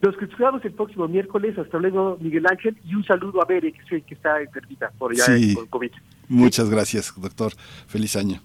Nos 0.00 0.14
escuchamos 0.14 0.64
el 0.64 0.72
próximo 0.72 1.08
miércoles. 1.08 1.58
Hasta 1.58 1.78
luego, 1.78 2.18
Miguel 2.20 2.46
Ángel. 2.46 2.76
Y 2.84 2.94
un 2.94 3.04
saludo 3.04 3.42
a 3.42 3.44
Bere, 3.44 3.72
que, 3.72 4.02
que 4.02 4.14
está 4.14 4.40
enfermita 4.40 4.92
por 4.98 5.12
allá 5.12 5.24
sí. 5.24 5.54
con 5.54 5.66
COVID. 5.66 5.90
Muchas 6.28 6.70
gracias, 6.70 7.12
doctor. 7.16 7.52
Feliz 7.86 8.16
año. 8.16 8.40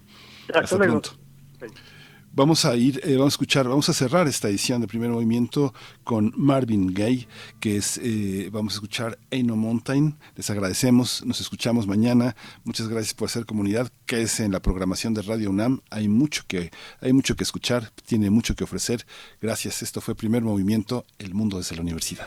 Hasta, 0.52 0.78
pronto. 0.78 1.10
Vamos 2.36 2.64
a 2.64 2.74
ir, 2.74 3.00
eh, 3.04 3.16
vamos 3.16 3.34
a 3.34 3.36
escuchar, 3.36 3.68
vamos 3.68 3.88
a 3.88 3.92
cerrar 3.92 4.26
esta 4.26 4.48
edición 4.48 4.80
de 4.80 4.88
Primer 4.88 5.08
Movimiento 5.08 5.72
con 6.02 6.32
Marvin 6.36 6.92
Gaye, 6.92 7.28
que 7.60 7.76
es, 7.76 8.00
eh, 8.02 8.48
vamos 8.50 8.72
a 8.72 8.76
escuchar 8.78 9.20
Ain't 9.30 9.46
No 9.46 9.54
Mountain. 9.54 10.18
Les 10.34 10.50
agradecemos, 10.50 11.24
nos 11.24 11.40
escuchamos 11.40 11.86
mañana. 11.86 12.34
Muchas 12.64 12.88
gracias 12.88 13.14
por 13.14 13.26
hacer 13.26 13.46
comunidad. 13.46 13.92
Que 14.04 14.22
es 14.22 14.40
en 14.40 14.50
la 14.50 14.58
programación 14.58 15.14
de 15.14 15.22
Radio 15.22 15.48
UNAM. 15.48 15.82
Hay 15.90 16.08
mucho 16.08 16.42
que, 16.48 16.72
hay 17.00 17.12
mucho 17.12 17.36
que 17.36 17.44
escuchar, 17.44 17.92
tiene 18.04 18.30
mucho 18.30 18.56
que 18.56 18.64
ofrecer. 18.64 19.06
Gracias. 19.40 19.82
Esto 19.82 20.00
fue 20.00 20.16
Primer 20.16 20.42
Movimiento, 20.42 21.06
El 21.20 21.34
Mundo 21.34 21.58
desde 21.58 21.76
la 21.76 21.82
Universidad. 21.82 22.26